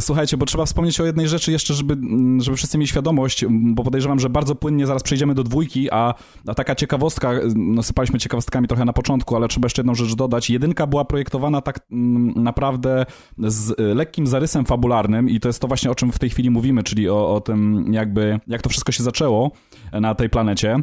Słuchajcie, 0.00 0.36
bo 0.36 0.46
trzeba 0.46 0.66
wspomnieć 0.66 1.00
o 1.00 1.04
jednej 1.04 1.28
rzeczy 1.28 1.52
jeszcze, 1.52 1.74
żeby, 1.74 1.94
mm, 1.94 2.40
żeby 2.40 2.56
wszyscy 2.56 2.78
mieli 2.78 2.88
świadomość, 2.88 3.44
bo 3.50 3.84
podejrzewam, 3.84 4.20
że 4.20 4.30
bardzo 4.30 4.54
płynnie 4.54 4.86
zaraz 4.86 5.02
przejdziemy 5.02 5.34
do 5.34 5.44
dwójki, 5.44 5.90
a, 5.90 6.14
a 6.46 6.54
taka 6.54 6.74
ciekawostka, 6.74 7.32
no 7.54 7.82
sypaliśmy 7.82 8.18
ciekawostkami 8.18 8.68
trochę 8.68 8.84
na 8.84 8.92
początku, 8.92 9.36
ale 9.36 9.48
trzeba 9.48 9.66
jeszcze 9.66 9.82
jedną 9.82 9.94
rzecz 9.94 10.14
dodać. 10.14 10.50
Jedynka 10.50 10.86
była 10.86 11.04
projektowana 11.04 11.41
tak 11.60 11.80
mm, 11.92 12.42
naprawdę 12.42 13.06
z 13.38 13.70
y, 13.70 13.94
lekkim 13.94 14.26
zarysem 14.26 14.64
fabularnym 14.64 15.28
i 15.28 15.40
to 15.40 15.48
jest 15.48 15.60
to 15.60 15.68
właśnie, 15.68 15.90
o 15.90 15.94
czym 15.94 16.12
w 16.12 16.18
tej 16.18 16.30
chwili 16.30 16.50
mówimy, 16.50 16.82
czyli 16.82 17.08
o, 17.08 17.34
o 17.34 17.40
tym 17.40 17.92
jakby, 17.92 18.40
jak 18.46 18.62
to 18.62 18.68
wszystko 18.68 18.92
się 18.92 19.02
zaczęło 19.02 19.50
na 19.92 20.14
tej 20.14 20.30
planecie. 20.30 20.82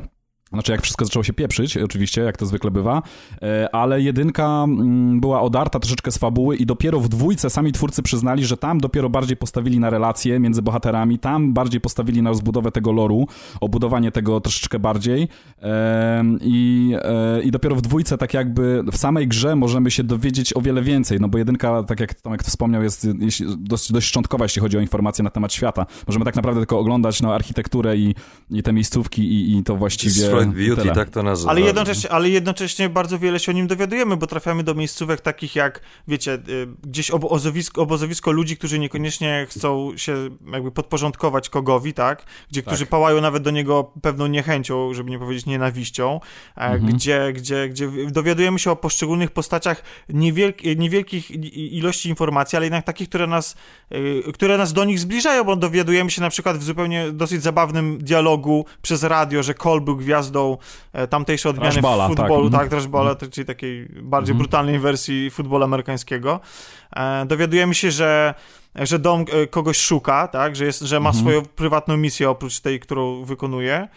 Znaczy, 0.53 0.71
jak 0.71 0.81
wszystko 0.81 1.05
zaczęło 1.05 1.23
się 1.23 1.33
pieprzyć, 1.33 1.77
oczywiście, 1.77 2.21
jak 2.21 2.37
to 2.37 2.45
zwykle 2.45 2.71
bywa, 2.71 3.01
e, 3.41 3.75
ale 3.75 4.01
jedynka 4.01 4.63
mm, 4.63 5.19
była 5.19 5.41
odarta 5.41 5.79
troszeczkę 5.79 6.11
z 6.11 6.17
fabuły 6.17 6.55
i 6.55 6.65
dopiero 6.65 6.99
w 6.99 7.09
dwójce 7.09 7.49
sami 7.49 7.71
twórcy 7.71 8.03
przyznali, 8.03 8.45
że 8.45 8.57
tam 8.57 8.79
dopiero 8.79 9.09
bardziej 9.09 9.37
postawili 9.37 9.79
na 9.79 9.89
relacje 9.89 10.39
między 10.39 10.61
bohaterami, 10.61 11.19
tam 11.19 11.53
bardziej 11.53 11.81
postawili 11.81 12.21
na 12.21 12.29
rozbudowę 12.29 12.71
tego 12.71 12.91
loru, 12.91 13.27
obudowanie 13.61 14.11
tego 14.11 14.41
troszeczkę 14.41 14.79
bardziej 14.79 15.27
i, 16.41 16.93
e, 17.01 17.41
i 17.41 17.51
dopiero 17.51 17.75
w 17.75 17.81
dwójce 17.81 18.17
tak 18.17 18.33
jakby 18.33 18.83
w 18.91 18.97
samej 18.97 19.27
grze 19.27 19.55
możemy 19.55 19.91
się 19.91 20.03
dowiedzieć 20.03 20.57
o 20.57 20.61
wiele 20.61 20.81
więcej, 20.81 21.19
no 21.19 21.27
bo 21.27 21.37
jedynka, 21.37 21.83
tak 21.83 21.99
jak 21.99 22.13
Tomek 22.13 22.43
wspomniał, 22.43 22.83
jest 22.83 23.07
dość, 23.57 23.91
dość 23.91 24.07
szczątkowa, 24.07 24.45
jeśli 24.45 24.61
chodzi 24.61 24.77
o 24.77 24.81
informacje 24.81 25.23
na 25.23 25.29
temat 25.29 25.53
świata. 25.53 25.85
Możemy 26.07 26.25
tak 26.25 26.35
naprawdę 26.35 26.61
tylko 26.61 26.79
oglądać 26.79 27.21
no, 27.21 27.35
architekturę 27.35 27.97
i, 27.97 28.15
i 28.49 28.63
te 28.63 28.73
miejscówki 28.73 29.21
i, 29.21 29.57
i 29.57 29.63
to 29.63 29.75
właściwie 29.75 30.38
Destroyed 30.45 30.67
Beauty, 30.67 30.81
tyle. 30.81 30.95
tak 30.95 31.09
to 31.09 31.23
nazywa. 31.23 31.51
Ale 31.51 31.61
jednocześnie, 31.61 32.11
ale 32.11 32.29
jednocześnie 32.29 32.89
bardzo 32.89 33.19
wiele 33.19 33.39
się 33.39 33.51
o 33.51 33.55
nim 33.55 33.67
dowiadujemy, 33.67 34.17
bo 34.17 34.27
trafiamy 34.27 34.63
do 34.63 34.75
miejscówek 34.75 35.21
takich 35.21 35.55
jak, 35.55 35.81
wiecie, 36.07 36.33
y, 36.33 36.67
gdzieś 36.83 37.11
obozowisko, 37.11 37.81
obozowisko 37.81 38.31
ludzi, 38.31 38.57
którzy 38.57 38.79
niekoniecznie 38.79 39.47
chcą 39.49 39.97
się 39.97 40.29
jakby 40.53 40.71
podporządkować 40.71 41.49
kogowi, 41.49 41.93
tak? 41.93 42.25
Gdzie, 42.49 42.61
którzy 42.61 42.85
pałają 42.85 43.21
nawet 43.21 43.43
do 43.43 43.51
niego 43.51 43.91
pewną 44.01 44.27
niechęcią, 44.27 44.93
żeby 44.93 45.11
nie 45.11 45.19
powiedzieć 45.19 45.45
nienawiścią, 45.45 46.19
e, 46.55 46.79
gdzie, 46.79 47.33
gdzie, 47.33 47.69
gdzie 47.69 47.89
dowiadujemy 48.11 48.59
się 48.59 48.71
o 48.71 48.75
poszczególnych 48.75 49.31
postaciach 49.31 49.83
niewielk, 50.09 50.63
niewielkich 50.77 51.31
ilości 51.55 52.09
informacji, 52.09 52.55
ale 52.55 52.65
jednak 52.65 52.85
takich, 52.85 53.09
które 53.09 53.27
nas, 53.27 53.55
y, 53.91 54.23
które 54.33 54.57
nas 54.57 54.73
do 54.73 54.83
nich 54.85 54.99
zbliżają, 54.99 55.43
bo 55.43 55.55
dowiadujemy 55.55 56.11
się 56.11 56.21
na 56.21 56.29
przykład 56.29 56.57
w 56.57 56.63
zupełnie 56.63 57.11
dosyć 57.11 57.43
zabawnym 57.43 57.97
dialogu 57.97 58.65
przez 58.81 59.03
radio, 59.03 59.43
że 59.43 59.53
Cole 59.53 59.81
był 59.81 59.95
gwiazdą 59.95 60.28
e, 60.93 61.07
tamtejszej 61.07 61.49
odmiany 61.49 61.71
Trashballa, 61.71 62.07
futbolu, 62.07 62.49
tak. 62.49 62.69
tak, 62.69 63.29
czyli 63.29 63.45
takiej 63.45 63.89
bardziej 64.01 64.35
brutalnej 64.35 64.79
wersji 64.79 65.29
futbolu 65.29 65.63
amerykańskiego. 65.63 66.39
E, 66.95 67.25
dowiadujemy 67.25 67.75
się, 67.75 67.91
że 67.91 68.33
że 68.75 68.99
dom 68.99 69.25
e, 69.31 69.47
kogoś 69.47 69.77
szuka, 69.77 70.27
tak, 70.27 70.55
że, 70.55 70.65
jest, 70.65 70.81
że 70.81 70.99
ma 70.99 71.13
swoją 71.13 71.41
prywatną 71.41 71.97
misję 71.97 72.29
oprócz 72.29 72.59
tej, 72.59 72.79
którą 72.79 73.23
wykonuje 73.23 73.87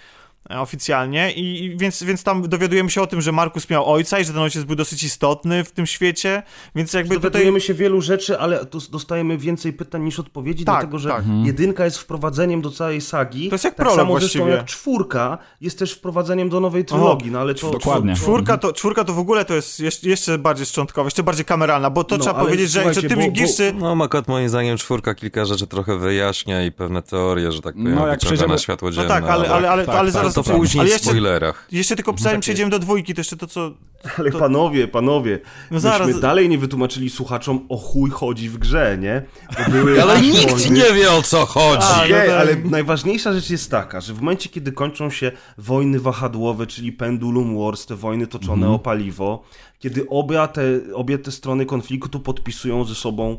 oficjalnie 0.50 1.32
i 1.32 1.64
i 1.64 1.76
więc, 1.76 2.02
więc 2.02 2.22
tam 2.22 2.48
dowiadujemy 2.48 2.90
się 2.90 3.02
o 3.02 3.06
tym, 3.06 3.20
że 3.20 3.32
Markus 3.32 3.70
miał 3.70 3.92
ojca 3.92 4.18
i 4.18 4.24
że 4.24 4.32
ten 4.32 4.42
ojciec 4.42 4.64
był 4.64 4.76
dosyć 4.76 5.02
istotny 5.02 5.64
w 5.64 5.72
tym 5.72 5.86
świecie, 5.86 6.42
więc 6.74 6.92
jakby 6.92 7.14
tutaj... 7.14 7.30
Dowiadujemy 7.30 7.60
się 7.60 7.74
wielu 7.74 8.00
rzeczy, 8.00 8.38
ale 8.38 8.64
dostajemy 8.90 9.38
więcej 9.38 9.72
pytań 9.72 10.02
niż 10.02 10.18
odpowiedzi, 10.18 10.64
Tak, 10.64 10.74
dlatego 10.74 10.98
że 10.98 11.08
tak. 11.08 11.24
jedynka 11.44 11.84
jest 11.84 11.98
wprowadzeniem 11.98 12.62
do 12.62 12.70
całej 12.70 13.00
sagi. 13.00 13.48
To 13.48 13.54
jest 13.54 13.64
jak 13.64 13.74
tak 13.74 13.86
prolog 13.86 13.96
samo 14.00 14.18
zresztą 14.20 14.38
właściwie. 14.38 14.56
jak 14.56 14.66
czwórka 14.66 15.38
jest 15.60 15.78
też 15.78 15.92
wprowadzeniem 15.92 16.48
do 16.48 16.60
nowej 16.60 16.84
trylogii, 16.84 17.30
no 17.30 17.40
ale 17.40 17.54
to... 17.54 17.70
Dokładnie. 17.70 18.14
Czwórka 18.14 18.58
to, 18.58 18.72
czwórka 18.72 19.04
to 19.04 19.12
w 19.12 19.18
ogóle 19.18 19.44
to 19.44 19.54
jest 19.54 19.80
jeszcze, 19.80 20.08
jeszcze 20.08 20.38
bardziej 20.38 20.66
szczątkowa, 20.66 21.06
jeszcze 21.06 21.22
bardziej 21.22 21.44
kameralna, 21.44 21.90
bo 21.90 22.04
to 22.04 22.16
No, 22.18 22.24
trzeba 22.24 22.40
powiedzieć, 22.40 22.70
że, 22.70 22.80
słuchajcie, 22.82 23.08
tym 23.08 23.18
bo- 23.18 23.80
bo-. 23.80 23.94
No, 23.96 24.04
akurat 24.04 24.28
moim 24.28 24.48
zdaniem 24.48 24.76
czwórka 24.76 25.14
kilka 25.14 25.44
rzeczy 25.44 25.66
trochę 25.66 25.98
wyjaśnia 25.98 26.64
i 26.64 26.72
pewne 26.72 27.02
teorie, 27.02 27.52
że 27.52 27.62
tak 27.62 27.74
powiem, 27.74 27.94
No, 27.94 28.06
jak 28.06 28.20
przejdziemy- 28.20 28.52
na 28.52 28.58
światło 28.58 28.88
No 28.88 28.92
dzienne. 28.94 29.08
tak, 29.08 29.24
ale, 29.24 29.48
ale, 29.50 29.70
ale, 29.70 29.86
tak, 29.86 29.94
ale 29.94 30.04
tak, 30.04 30.12
zaraz 30.12 30.31
to 30.32 30.42
później 30.42 30.80
ale 30.80 30.98
w 30.98 31.02
spoilerach. 31.02 31.68
jeszcze 31.72 31.96
tylko 31.96 32.14
zanim 32.18 32.40
przejdziemy 32.40 32.70
do 32.70 32.78
dwójki, 32.78 33.14
to 33.14 33.20
jeszcze 33.20 33.36
to, 33.36 33.46
co... 33.46 33.70
Ale 34.18 34.30
panowie, 34.30 34.88
panowie, 34.88 35.38
No 35.70 35.80
zaraz- 35.80 36.06
myśmy 36.06 36.20
dalej 36.22 36.48
nie 36.48 36.58
wytłumaczyli 36.58 37.10
słuchaczom 37.10 37.66
o 37.68 37.76
chuj 37.76 38.10
chodzi 38.10 38.48
w 38.48 38.58
grze, 38.58 38.98
nie? 39.00 39.22
Ale 40.02 40.20
nikt 40.22 40.50
wojny. 40.50 40.70
nie 40.70 40.92
wie 40.94 41.12
o 41.12 41.22
co 41.22 41.46
chodzi. 41.46 41.82
A, 41.92 41.96
no 41.98 42.06
Nie, 42.06 42.14
tak. 42.14 42.28
ale 42.30 42.56
najważniejsza 42.56 43.32
rzecz 43.32 43.50
jest 43.50 43.70
taka, 43.70 44.00
że 44.00 44.14
w 44.14 44.20
momencie, 44.20 44.48
kiedy 44.48 44.72
kończą 44.72 45.10
się 45.10 45.32
wojny 45.58 46.00
wahadłowe, 46.00 46.66
czyli 46.66 46.92
Pendulum 46.92 47.58
Wars, 47.58 47.86
te 47.86 47.96
wojny 47.96 48.26
toczone 48.26 48.52
Mhm. 48.52 48.72
o 48.72 48.78
paliwo, 48.78 49.42
kiedy 49.78 50.08
obie 50.08 50.48
te, 50.52 50.62
obie 50.94 51.18
te 51.18 51.30
strony 51.32 51.66
konfliktu 51.66 52.20
podpisują 52.20 52.84
ze 52.84 52.94
sobą 52.94 53.38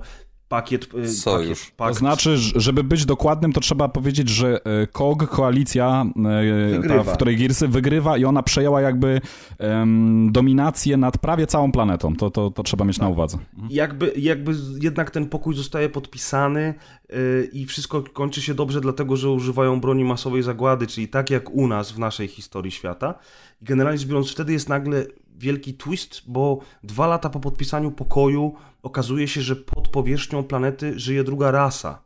pakiet... 0.54 0.88
e, 1.04 1.08
Sojusz. 1.08 1.72
Pakiet, 1.72 1.94
To 1.94 2.00
znaczy, 2.00 2.38
żeby 2.56 2.84
być 2.84 3.06
dokładnym, 3.06 3.54
to 3.54 3.62
trzeba 3.62 3.90
powiedzieć, 3.90 4.30
że 4.30 4.66
e, 4.66 4.88
KOG, 4.88 5.30
koalicja, 5.30 6.06
e, 6.86 6.88
ta, 6.88 7.04
w 7.04 7.14
której 7.14 7.38
Gearsy 7.38 7.68
wygrywa 7.68 8.18
i 8.18 8.26
ona 8.26 8.44
przejęła 8.44 8.82
jakby 8.82 9.22
em, 9.60 10.32
dominację 10.32 10.98
nad 10.98 11.18
prawie 11.18 11.48
całą 11.48 11.72
planetą. 11.72 12.16
To, 12.16 12.32
to, 12.32 12.52
to 12.52 12.64
trzeba 12.64 12.86
mieć 12.86 13.00
na 13.00 13.10
uwadze. 13.10 13.38
jakby, 13.70 14.14
jakby 14.18 14.52
jednak 14.82 15.12
ten 15.12 15.30
pokój 15.30 15.56
zostaje 15.56 15.90
podpisany 15.90 16.74
yy, 17.10 17.50
i 17.54 17.66
wszystko 17.66 18.04
kończy 18.14 18.42
się 18.42 18.54
dobrze, 18.54 18.82
dlatego 18.82 19.18
że 19.18 19.30
używają 19.30 19.82
broni 19.82 20.04
masowej 20.04 20.44
zagłady, 20.44 20.88
czyli 20.88 21.08
tak 21.08 21.30
jak 21.30 21.50
u 21.50 21.68
nas 21.68 21.92
w 21.92 22.00
naszej 22.00 22.28
historii 22.28 22.72
świata. 22.72 23.20
I 23.62 23.66
generalnie 23.66 24.00
rzecz 24.00 24.08
biorąc, 24.08 24.32
wtedy 24.32 24.54
jest 24.54 24.70
nagle 24.70 25.06
wielki 25.44 25.74
twist, 25.74 26.22
bo 26.28 26.60
dwa 26.84 27.08
lata 27.08 27.30
po 27.30 27.40
podpisaniu 27.40 27.92
pokoju 27.92 28.56
okazuje 28.84 29.28
się, 29.28 29.42
że 29.42 29.56
pod 29.56 29.88
powierzchnią 29.88 30.44
planety 30.44 31.00
żyje 31.00 31.24
druga 31.24 31.52
rasa. 31.52 32.04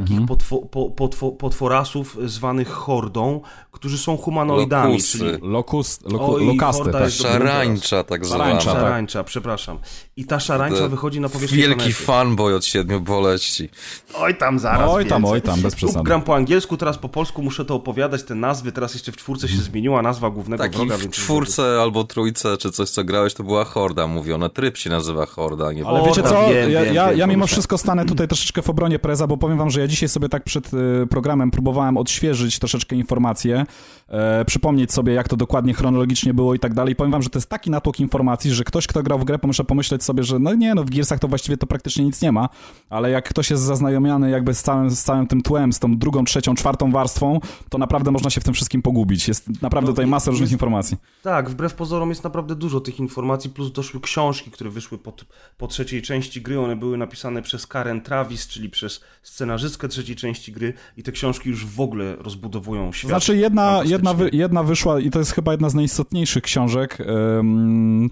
Takich 0.00 0.26
potwo, 0.26 0.58
po, 0.58 0.90
potwo, 0.90 1.30
potworasów 1.32 2.16
zwanych 2.24 2.68
hordą, 2.68 3.40
którzy 3.72 3.98
są 3.98 4.16
humanoidami, 4.16 4.92
Lokusy. 4.92 5.18
czyli 5.18 5.30
Lokus, 5.42 6.00
loku, 6.04 6.34
Oj, 6.34 6.46
lokasty, 6.46 6.84
tak. 6.84 6.92
dobrym 6.92 7.10
Szarańcza 7.10 8.04
tak 8.04 8.24
zwana. 8.26 8.44
Szarańcza, 8.44 8.72
tak. 8.72 8.80
szarańcza, 8.80 9.24
przepraszam. 9.24 9.78
I 10.16 10.24
ta 10.24 10.40
szarańcza 10.40 10.78
To 10.78 10.88
wychodzi 10.88 11.20
na 11.20 11.28
powierzchnię 11.28 11.58
Wielki 11.58 11.76
planety. 11.76 11.94
fanboy 12.04 12.54
od 12.54 12.64
siedmiu 12.64 13.00
boleści. 13.00 13.68
Oj 14.14 14.36
tam 14.38 14.58
zaraz 14.58 14.90
Oj 14.90 15.06
tam, 15.06 15.22
więcej. 15.22 15.32
oj 15.34 15.42
tam, 15.42 15.60
bez 15.60 15.74
przesady. 15.74 16.04
Gram 16.04 16.22
po 16.22 16.34
angielsku, 16.34 16.76
teraz 16.76 16.98
po 16.98 17.08
polsku 17.08 17.42
muszę 17.42 17.64
to 17.64 17.74
opowiadać, 17.74 18.22
te 18.22 18.34
nazwy, 18.34 18.72
teraz 18.72 18.94
jeszcze 18.94 19.12
w 19.12 19.16
czwórce 19.16 19.48
się 19.48 19.56
zmieniła 19.58 20.02
nazwa 20.02 20.30
głównego 20.30 20.62
Taki 20.62 20.76
wroga, 20.76 20.96
w 20.96 21.00
więc... 21.00 21.14
czwórce 21.14 21.78
albo 21.82 22.04
trójce, 22.04 22.56
czy 22.56 22.70
coś 22.70 22.90
co 22.90 23.04
grałeś, 23.04 23.34
to 23.34 23.42
była 23.44 23.64
horda 23.64 24.06
mówione. 24.06 24.50
Tryb 24.50 24.76
się 24.76 24.90
nazywa 24.90 25.26
horda, 25.26 25.72
nie 25.72 25.86
Ale 25.86 26.02
wiecie 26.06 26.22
tak, 26.22 26.32
co, 26.32 26.48
wiem, 26.48 26.70
ja, 26.70 26.84
wiem, 26.84 26.94
ja, 26.94 27.08
wiem, 27.08 27.18
ja 27.18 27.26
mimo 27.26 27.46
wszystko 27.46 27.78
stanę 27.78 28.04
tutaj 28.04 28.28
troszeczkę 28.28 28.62
w 28.62 28.70
obronie 28.70 28.98
Preza, 28.98 29.26
bo 29.26 29.36
powiem 29.36 29.58
wam, 29.58 29.70
że 29.70 29.80
ja 29.80 29.85
dzisiaj 29.88 30.08
sobie 30.08 30.28
tak 30.28 30.44
przed 30.44 30.74
y, 30.74 31.06
programem 31.10 31.50
próbowałem 31.50 31.96
odświeżyć 31.96 32.58
troszeczkę 32.58 32.96
informacje, 32.96 33.64
e, 34.08 34.44
przypomnieć 34.44 34.92
sobie, 34.92 35.12
jak 35.12 35.28
to 35.28 35.36
dokładnie 35.36 35.74
chronologicznie 35.74 36.34
było 36.34 36.54
i 36.54 36.58
tak 36.58 36.74
dalej. 36.74 36.96
Powiem 36.96 37.12
wam, 37.12 37.22
że 37.22 37.30
to 37.30 37.38
jest 37.38 37.48
taki 37.48 37.70
natłok 37.70 38.00
informacji, 38.00 38.50
że 38.54 38.64
ktoś, 38.64 38.86
kto 38.86 39.02
grał 39.02 39.18
w 39.18 39.24
grę, 39.24 39.38
może 39.42 39.64
pomyśleć 39.64 40.04
sobie, 40.04 40.22
że 40.22 40.38
no 40.38 40.54
nie, 40.54 40.74
no 40.74 40.84
w 40.84 40.90
Gearsach 40.90 41.18
to 41.18 41.28
właściwie 41.28 41.56
to 41.56 41.66
praktycznie 41.66 42.04
nic 42.04 42.22
nie 42.22 42.32
ma, 42.32 42.48
ale 42.90 43.10
jak 43.10 43.28
ktoś 43.28 43.50
jest 43.50 43.62
zaznajomiony 43.62 44.30
jakby 44.30 44.54
z 44.54 44.62
całym, 44.62 44.90
z 44.90 45.02
całym 45.02 45.26
tym 45.26 45.42
tłem, 45.42 45.72
z 45.72 45.78
tą 45.78 45.96
drugą, 45.98 46.24
trzecią, 46.24 46.54
czwartą 46.54 46.92
warstwą, 46.92 47.40
to 47.68 47.78
naprawdę 47.78 48.10
można 48.10 48.30
się 48.30 48.40
w 48.40 48.44
tym 48.44 48.54
wszystkim 48.54 48.82
pogubić. 48.82 49.28
Jest 49.28 49.62
naprawdę 49.62 49.88
No, 49.90 49.92
tutaj 49.92 50.06
masa 50.06 50.30
różnych 50.30 50.46
jest- 50.46 50.52
informacji. 50.52 50.96
Tak, 51.22 51.50
wbrew 51.50 51.74
pozorom 51.74 52.08
jest 52.08 52.24
naprawdę 52.24 52.54
dużo 52.54 52.80
tych 52.80 53.00
informacji, 53.00 53.50
plus 53.50 53.72
doszły 53.72 54.00
książki, 54.00 54.50
które 54.50 54.70
wyszły 54.70 54.98
po, 54.98 55.12
po 55.58 55.66
trzeciej 55.66 56.02
części 56.02 56.42
gry, 56.42 56.60
one 56.60 56.76
były 56.76 56.98
napisane 56.98 57.42
przez 57.42 57.66
Karen 57.66 58.00
Travis, 58.00 58.46
czyli 58.48 58.70
przez 58.70 59.00
scenarzystę 59.22 59.65
scenarzystkę 59.66 59.88
trzeciej 59.88 60.16
części 60.16 60.52
gry 60.52 60.72
i 60.96 61.02
te 61.02 61.12
książki 61.12 61.48
już 61.50 61.66
w 61.66 61.80
ogóle 61.80 62.16
rozbudowują 62.16 62.92
świat. 62.92 63.08
Znaczy 63.10 63.36
jedna, 63.36 63.82
jedna, 63.84 64.14
wy, 64.14 64.30
jedna 64.32 64.62
wyszła 64.62 65.00
i 65.00 65.10
to 65.10 65.18
jest 65.18 65.32
chyba 65.32 65.52
jedna 65.52 65.68
z 65.68 65.74
najistotniejszych 65.74 66.42
książek 66.42 66.98
um, 67.06 68.10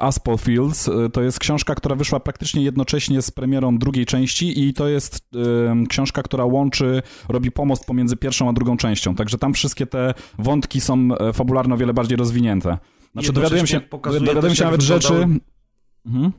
Aspel 0.00 0.38
Fields. 0.38 0.88
E, 0.88 1.10
To 1.10 1.22
jest 1.22 1.38
książka, 1.38 1.74
która 1.74 1.94
wyszła 1.96 2.20
praktycznie 2.20 2.62
jednocześnie 2.62 3.22
z 3.22 3.30
premierą 3.30 3.78
drugiej 3.78 4.06
części 4.06 4.68
i 4.68 4.74
to 4.74 4.88
jest 4.88 5.28
em, 5.68 5.86
książka, 5.86 6.22
która 6.22 6.44
łączy, 6.44 7.02
robi 7.28 7.50
pomost 7.50 7.84
pomiędzy 7.84 8.16
pierwszą 8.16 8.48
a 8.48 8.52
drugą 8.52 8.76
częścią. 8.76 9.14
Także 9.14 9.38
tam 9.38 9.54
wszystkie 9.54 9.86
te 9.86 10.14
wątki 10.38 10.80
są 10.80 11.08
e, 11.20 11.32
fabularno 11.32 11.74
o 11.74 11.78
wiele 11.78 11.94
bardziej 11.94 12.16
rozwinięte. 12.16 12.78
Znaczy 13.12 13.32
dowiadujemy 13.32 13.68
się, 13.68 13.80
też, 13.80 14.58
się 14.58 14.64
nawet 14.64 14.82
rzeczy... 14.82 15.08
wyglądały- 15.08 15.40
Mhm. 16.06 16.32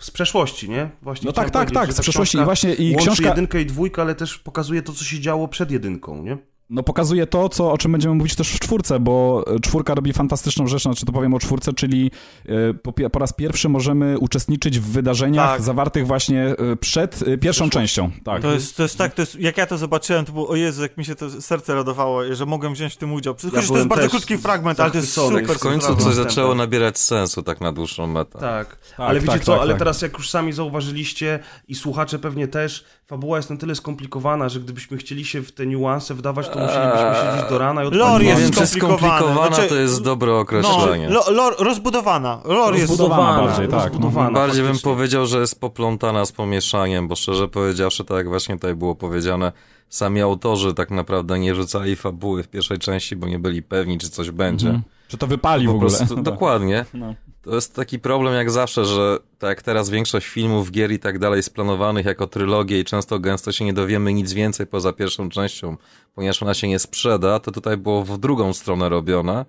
Z 0.00 0.10
przeszłości, 0.10 0.70
nie? 0.70 0.90
Właśnie 1.02 1.26
No 1.26 1.32
tak, 1.32 1.50
tak, 1.50 1.70
tak, 1.70 1.92
z 1.92 2.00
przeszłości 2.00 2.38
i 2.38 2.44
właśnie 2.44 2.74
i 2.74 2.96
książka... 2.96 3.28
jedynkę 3.28 3.60
i 3.60 3.66
dwójkę, 3.66 4.02
ale 4.02 4.14
też 4.14 4.38
pokazuje 4.38 4.82
to, 4.82 4.92
co 4.92 5.04
się 5.04 5.20
działo 5.20 5.48
przed 5.48 5.70
jedynką, 5.70 6.22
nie? 6.22 6.38
No 6.70 6.82
pokazuje 6.82 7.26
to, 7.26 7.48
co, 7.48 7.72
o 7.72 7.78
czym 7.78 7.92
będziemy 7.92 8.14
mówić 8.14 8.34
też 8.34 8.52
w 8.52 8.58
czwórce, 8.58 9.00
bo 9.00 9.44
e, 9.46 9.60
czwórka 9.60 9.94
robi 9.94 10.12
fantastyczną 10.12 10.66
rzecz, 10.66 10.82
znaczy 10.82 11.06
to 11.06 11.12
powiem 11.12 11.34
o 11.34 11.38
czwórce, 11.38 11.72
czyli 11.72 12.10
e, 12.46 12.74
po, 12.74 12.92
po 12.92 13.18
raz 13.18 13.32
pierwszy 13.32 13.68
możemy 13.68 14.18
uczestniczyć 14.18 14.78
w 14.80 14.84
wydarzeniach 14.84 15.50
Tak. 15.50 15.62
zawartych 15.62 16.06
właśnie 16.06 16.42
e, 16.42 16.76
przed 16.76 17.24
pierwszą 17.40 17.70
częścią. 17.70 18.10
Tak. 18.24 18.42
To 18.42 18.52
jest, 18.52 18.76
to 18.76 18.82
jest 18.82 18.98
tak, 18.98 19.14
to 19.14 19.22
jest, 19.22 19.40
jak 19.40 19.56
ja 19.56 19.66
to 19.66 19.78
zobaczyłem, 19.78 20.24
to 20.24 20.32
było, 20.32 20.48
o 20.48 20.56
Jezu, 20.56 20.82
jak 20.82 20.96
mi 20.96 21.04
się 21.04 21.14
to 21.14 21.40
serce 21.40 21.74
radowało, 21.74 22.34
że 22.34 22.46
mogłem 22.46 22.74
wziąć 22.74 22.94
w 22.94 22.96
tym 22.96 23.12
udział. 23.12 23.34
Chociaż 23.34 23.68
to 23.68 23.76
jest 23.76 23.88
bardzo 23.88 24.08
krótki 24.08 24.38
fragment, 24.38 24.80
ale 24.80 24.90
to 24.90 24.98
jest 24.98 25.12
super. 25.12 25.46
W 25.46 25.58
końcu 25.58 25.96
coś 25.96 26.14
zaczęło 26.14 26.54
nabierać 26.54 26.98
sensu 26.98 27.42
tak 27.42 27.60
na 27.60 27.72
dłuższą 27.72 28.06
metę. 28.06 28.38
Tak, 28.38 28.78
ale 28.96 29.20
wiecie 29.20 29.32
tak, 29.32 29.44
co, 29.44 29.52
tak, 29.52 29.60
ale 29.60 29.72
tak. 29.72 29.78
teraz 29.78 30.02
jak 30.02 30.12
już 30.12 30.30
sami 30.30 30.52
zauważyliście 30.52 31.38
i 31.68 31.74
słuchacze 31.74 32.18
pewnie 32.18 32.48
też, 32.48 32.84
fabuła 33.10 33.36
jest 33.36 33.50
na 33.50 33.56
tyle 33.56 33.74
skomplikowana, 33.74 34.48
że 34.48 34.60
gdybyśmy 34.60 34.96
chcieli 34.96 35.24
się 35.24 35.42
w 35.42 35.52
te 35.52 35.66
niuanse 35.66 36.14
wdawać, 36.14 36.48
to 36.48 36.58
musielibyśmy 36.58 37.14
siedzieć 37.14 37.50
do 37.50 37.58
rana 37.58 37.82
i 37.84 37.84
Lore 37.84 37.96
odpalić 38.04 38.28
jest 38.28 38.40
wiem, 38.42 38.50
czy 38.50 38.66
skomplikowane. 38.66 39.18
skomplikowana 39.18 39.54
Znaczy- 39.56 39.68
to 39.68 39.74
jest 39.76 40.02
dobre 40.02 40.32
No, 40.32 40.38
określenie. 40.38 41.08
lo, 41.08 41.30
lore, 41.30 41.56
rozbudowana. 41.58 42.40
Lore 42.44 42.78
jest 42.78 42.88
Rozbudowana 42.90 43.42
bardziej, 43.46 43.68
tak, 43.68 43.72
no. 43.78 43.84
rozbudowana, 43.88 44.30
Bardziej 44.30 44.62
bym 44.64 44.78
powiedział, 44.78 45.26
że 45.26 45.40
jest 45.40 45.60
poplątana 45.60 46.24
z 46.26 46.32
pomieszaniem, 46.32 47.08
bo 47.08 47.16
szczerze 47.16 47.48
powiedziawszy, 47.48 48.04
tak 48.04 48.16
jak 48.16 48.28
właśnie 48.28 48.54
tutaj 48.54 48.74
było 48.74 48.94
powiedziane, 48.94 49.52
sami 49.88 50.20
autorzy 50.20 50.74
tak 50.74 50.90
naprawdę 50.90 51.38
nie 51.38 51.54
rzucali 51.54 51.96
fabuły 51.96 52.42
w 52.42 52.48
pierwszej 52.48 52.78
części, 52.78 53.16
bo 53.16 53.26
nie 53.28 53.38
byli 53.38 53.62
pewni, 53.62 53.98
czy 53.98 54.10
coś 54.10 54.30
będzie. 54.30 54.66
Mhm. 54.66 54.84
Że 55.08 55.18
to 55.18 55.26
wypali 55.26 55.66
w 55.66 55.70
Po 55.70 55.76
ogóle. 55.76 55.90
prostu, 55.90 56.16
dokładnie. 56.32 56.84
No. 56.94 57.14
To 57.42 57.54
jest 57.54 57.74
taki 57.74 57.98
problem 57.98 58.34
jak 58.34 58.50
zawsze, 58.50 58.84
że 58.84 59.18
tak 59.38 59.62
teraz 59.62 59.90
większość 59.90 60.26
filmów, 60.26 60.70
gier 60.70 60.92
i 60.92 60.98
tak 60.98 61.18
dalej 61.18 61.36
jest 61.36 61.54
planowanych 61.54 62.06
jako 62.06 62.26
trylogie 62.26 62.80
i 62.80 62.84
często 62.84 63.18
gęsto 63.18 63.52
się 63.52 63.64
nie 63.64 63.72
dowiemy 63.72 64.12
nic 64.12 64.32
więcej 64.32 64.66
poza 64.66 64.92
pierwszą 64.92 65.28
częścią, 65.28 65.76
ponieważ 66.14 66.42
ona 66.42 66.54
się 66.54 66.68
nie 66.68 66.78
sprzeda, 66.78 67.40
to 67.40 67.50
tutaj 67.50 67.76
było 67.76 68.04
w 68.04 68.18
drugą 68.18 68.52
stronę 68.52 68.88
robione. 68.88 69.44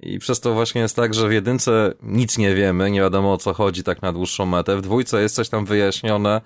I 0.00 0.18
przez 0.18 0.40
to 0.40 0.54
właśnie 0.54 0.80
jest 0.80 0.96
tak, 0.96 1.14
że 1.14 1.28
w 1.28 1.32
jedynce 1.32 1.94
nic 2.02 2.38
nie 2.38 2.54
wiemy, 2.54 2.90
nie 2.90 3.00
wiadomo 3.00 3.32
o 3.32 3.38
co 3.38 3.54
chodzi 3.54 3.82
tak 3.82 4.02
na 4.02 4.12
dłuższą 4.12 4.46
metę. 4.46 4.76
W 4.76 4.82
dwójce 4.82 5.22
jest 5.22 5.34
coś 5.34 5.48
tam 5.48 5.64
wyjaśnione, 5.64 6.40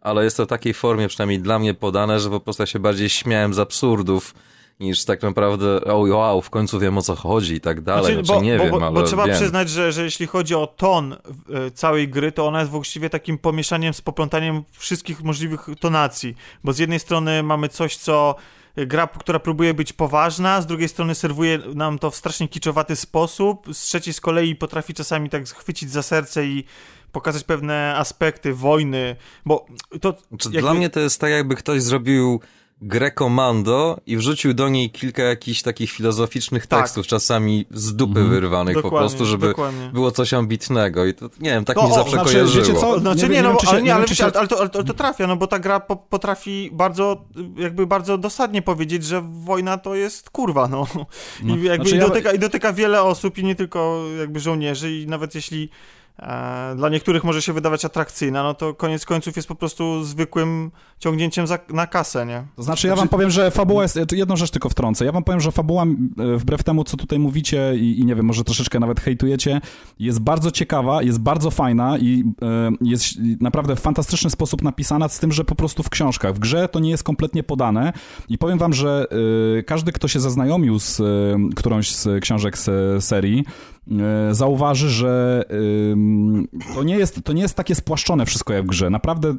ale 0.00 0.24
jest 0.24 0.36
to 0.36 0.44
w 0.44 0.48
takiej 0.48 0.74
formie 0.74 1.08
przynajmniej 1.08 1.40
dla 1.40 1.58
mnie 1.58 1.74
podane, 1.74 2.20
że 2.20 2.30
po 2.30 2.40
prostu 2.40 2.62
ja 2.62 2.66
się 2.66 2.78
bardziej 2.78 3.08
śmiałem 3.08 3.54
z 3.54 3.58
absurdów 3.58 4.34
niż 4.80 5.04
tak 5.04 5.22
naprawdę, 5.22 5.84
o 5.84 5.98
wow, 5.98 6.42
w 6.42 6.50
końcu 6.50 6.78
wiem 6.80 6.98
o 6.98 7.02
co 7.02 7.14
chodzi 7.14 7.54
i 7.54 7.60
tak 7.60 7.80
dalej. 7.80 8.24
Znaczy, 8.24 8.42
nie 8.42 8.56
bo, 8.58 8.64
wiem, 8.64 8.72
bo, 8.72 8.86
ale 8.86 8.94
bo 8.94 9.02
trzeba 9.02 9.26
wiem. 9.26 9.36
przyznać, 9.36 9.70
że, 9.70 9.92
że 9.92 10.04
jeśli 10.04 10.26
chodzi 10.26 10.54
o 10.54 10.66
ton 10.66 11.12
e, 11.12 11.18
całej 11.70 12.08
gry, 12.08 12.32
to 12.32 12.46
ona 12.46 12.58
jest 12.58 12.70
właściwie 12.70 13.10
takim 13.10 13.38
pomieszaniem 13.38 13.94
z 13.94 14.00
poplątaniem 14.00 14.62
wszystkich 14.72 15.22
możliwych 15.22 15.66
tonacji. 15.80 16.36
Bo 16.64 16.72
z 16.72 16.78
jednej 16.78 16.98
strony 16.98 17.42
mamy 17.42 17.68
coś, 17.68 17.96
co 17.96 18.34
gra, 18.76 19.06
która 19.06 19.38
próbuje 19.38 19.74
być 19.74 19.92
poważna, 19.92 20.60
z 20.60 20.66
drugiej 20.66 20.88
strony 20.88 21.14
serwuje 21.14 21.58
nam 21.74 21.98
to 21.98 22.10
w 22.10 22.16
strasznie 22.16 22.48
kiczowaty 22.48 22.96
sposób, 22.96 23.66
z 23.72 23.78
trzeciej 23.82 24.14
z 24.14 24.20
kolei 24.20 24.56
potrafi 24.56 24.94
czasami 24.94 25.30
tak 25.30 25.48
chwycić 25.48 25.90
za 25.90 26.02
serce 26.02 26.46
i 26.46 26.64
pokazać 27.12 27.44
pewne 27.44 27.94
aspekty 27.96 28.54
wojny, 28.54 29.16
bo 29.46 29.66
to... 30.00 30.12
Czy 30.12 30.48
jakby- 30.48 30.60
Dla 30.60 30.74
mnie 30.74 30.90
to 30.90 31.00
jest 31.00 31.20
tak, 31.20 31.30
jakby 31.30 31.54
ktoś 31.54 31.82
zrobił 31.82 32.40
grę 32.82 33.10
komando 33.10 34.00
i 34.06 34.16
wrzucił 34.16 34.54
do 34.54 34.68
niej 34.68 34.90
kilka 34.90 35.22
jakichś 35.22 35.62
takich 35.62 35.90
filozoficznych 35.90 36.66
Tak. 36.66 36.80
tekstów, 36.80 37.06
czasami 37.06 37.66
z 37.70 37.94
dupy 37.96 38.24
wyrwanych 38.24 38.74
po 38.76 38.82
Dokładnie, 38.82 39.08
prostu, 39.08 39.24
żeby 39.26 39.48
dokładnie. 39.48 39.90
było 39.92 40.10
coś 40.10 40.34
ambitnego 40.34 41.06
i 41.06 41.14
to, 41.14 41.26
nie 41.40 41.50
wiem, 41.50 41.64
tak 41.64 41.76
No, 41.76 41.82
mi 41.86 41.90
o, 41.92 41.94
zawsze 41.94 42.10
znaczy, 42.12 42.32
kojarzyło. 42.32 42.64
wiecie 42.66 42.80
co? 42.80 43.00
Znaczy 43.00 43.16
Nie 43.22 43.28
nie, 43.28 43.34
wiem- 43.34 43.44
no, 43.44 43.52
nie 43.52 43.58
się- 43.60 43.68
ale, 43.68 43.76
nie 43.78 43.82
nie, 43.82 43.88
wiem, 43.88 43.96
ale, 43.96 44.04
czy 44.04 44.10
wiecie, 44.10 44.20
się- 44.22 44.24
ale, 44.24 44.38
ale, 44.38 44.48
to, 44.48 44.60
ale 44.60 44.68
to, 44.84 44.94
trafia, 44.94 45.26
no 45.26 45.36
bo 45.36 45.46
ta 45.46 45.58
gra 45.58 45.80
po, 45.80 45.96
potrafi 45.96 46.70
bardzo, 46.72 47.24
jakby 47.56 47.86
bardzo 47.86 48.18
dosadnie 48.18 48.62
powiedzieć, 48.62 49.04
że 49.04 49.22
wojna 49.32 49.78
to 49.78 49.94
jest 49.94 50.30
kurwa, 50.30 50.68
no. 50.68 50.86
I 51.42 51.44
No, 51.46 51.56
jakby 51.56 51.74
znaczy 51.88 51.96
i 51.96 51.98
ja- 51.98 52.06
dotyka, 52.08 52.32
i 52.32 52.38
dotyka 52.38 52.72
wiele 52.72 53.02
osób 53.02 53.38
i 53.38 53.44
nie 53.44 53.54
tylko 53.54 54.04
jakby 54.18 54.40
żołnierzy 54.40 54.92
i 54.92 55.06
nawet 55.06 55.34
jeśli 55.34 55.70
dla 56.76 56.88
niektórych 56.88 57.24
może 57.24 57.42
się 57.42 57.52
wydawać 57.52 57.84
atrakcyjna, 57.84 58.42
no 58.42 58.54
to 58.54 58.74
koniec 58.74 59.04
końców 59.04 59.36
jest 59.36 59.48
po 59.48 59.54
prostu 59.54 60.04
zwykłym 60.04 60.70
ciągnięciem 60.98 61.46
za, 61.46 61.58
na 61.68 61.86
kasę, 61.86 62.26
nie? 62.26 62.44
To 62.56 62.62
znaczy, 62.62 62.88
ja 62.88 62.96
wam 62.96 63.08
powiem, 63.08 63.30
że 63.30 63.50
fabuła 63.50 63.82
jest. 63.82 63.98
Jedną 64.12 64.36
rzecz 64.36 64.50
tylko 64.50 64.68
wtrącę. 64.68 65.04
Ja 65.04 65.12
wam 65.12 65.24
powiem, 65.24 65.40
że 65.40 65.52
fabuła, 65.52 65.82
e, 65.82 66.36
wbrew 66.36 66.62
temu, 66.62 66.84
co 66.84 66.96
tutaj 66.96 67.18
mówicie, 67.18 67.72
i, 67.76 68.00
i 68.00 68.04
nie 68.04 68.14
wiem, 68.14 68.26
może 68.26 68.44
troszeczkę 68.44 68.80
nawet 68.80 69.00
hejtujecie, 69.00 69.60
jest 69.98 70.20
bardzo 70.20 70.50
ciekawa, 70.50 71.02
jest 71.02 71.18
bardzo 71.18 71.50
fajna 71.50 71.98
i 71.98 72.24
e, 72.42 72.70
jest 72.80 73.14
naprawdę 73.40 73.76
w 73.76 73.80
fantastyczny 73.80 74.30
sposób 74.30 74.62
napisana, 74.62 75.08
z 75.08 75.18
tym, 75.18 75.32
że 75.32 75.44
po 75.44 75.54
prostu 75.54 75.82
w 75.82 75.90
książkach. 75.90 76.34
W 76.34 76.38
grze 76.38 76.68
to 76.68 76.80
nie 76.80 76.90
jest 76.90 77.02
kompletnie 77.02 77.42
podane. 77.42 77.92
I 78.28 78.38
powiem 78.38 78.58
wam, 78.58 78.72
że 78.72 79.06
e, 79.58 79.62
każdy, 79.62 79.92
kto 79.92 80.08
się 80.08 80.20
zaznajomił 80.20 80.78
z 80.78 81.00
e, 81.00 81.04
którąś 81.56 81.94
z 81.94 82.22
książek 82.22 82.58
z 82.58 83.04
serii, 83.04 83.44
zauważy, 84.30 84.90
że 84.90 85.42
to 86.74 86.82
nie, 86.82 86.96
jest, 86.96 87.24
to 87.24 87.32
nie 87.32 87.42
jest 87.42 87.54
takie 87.54 87.74
spłaszczone 87.74 88.26
wszystko 88.26 88.52
jak 88.52 88.64
w 88.64 88.66
grze. 88.66 88.90
Naprawdę 88.90 89.34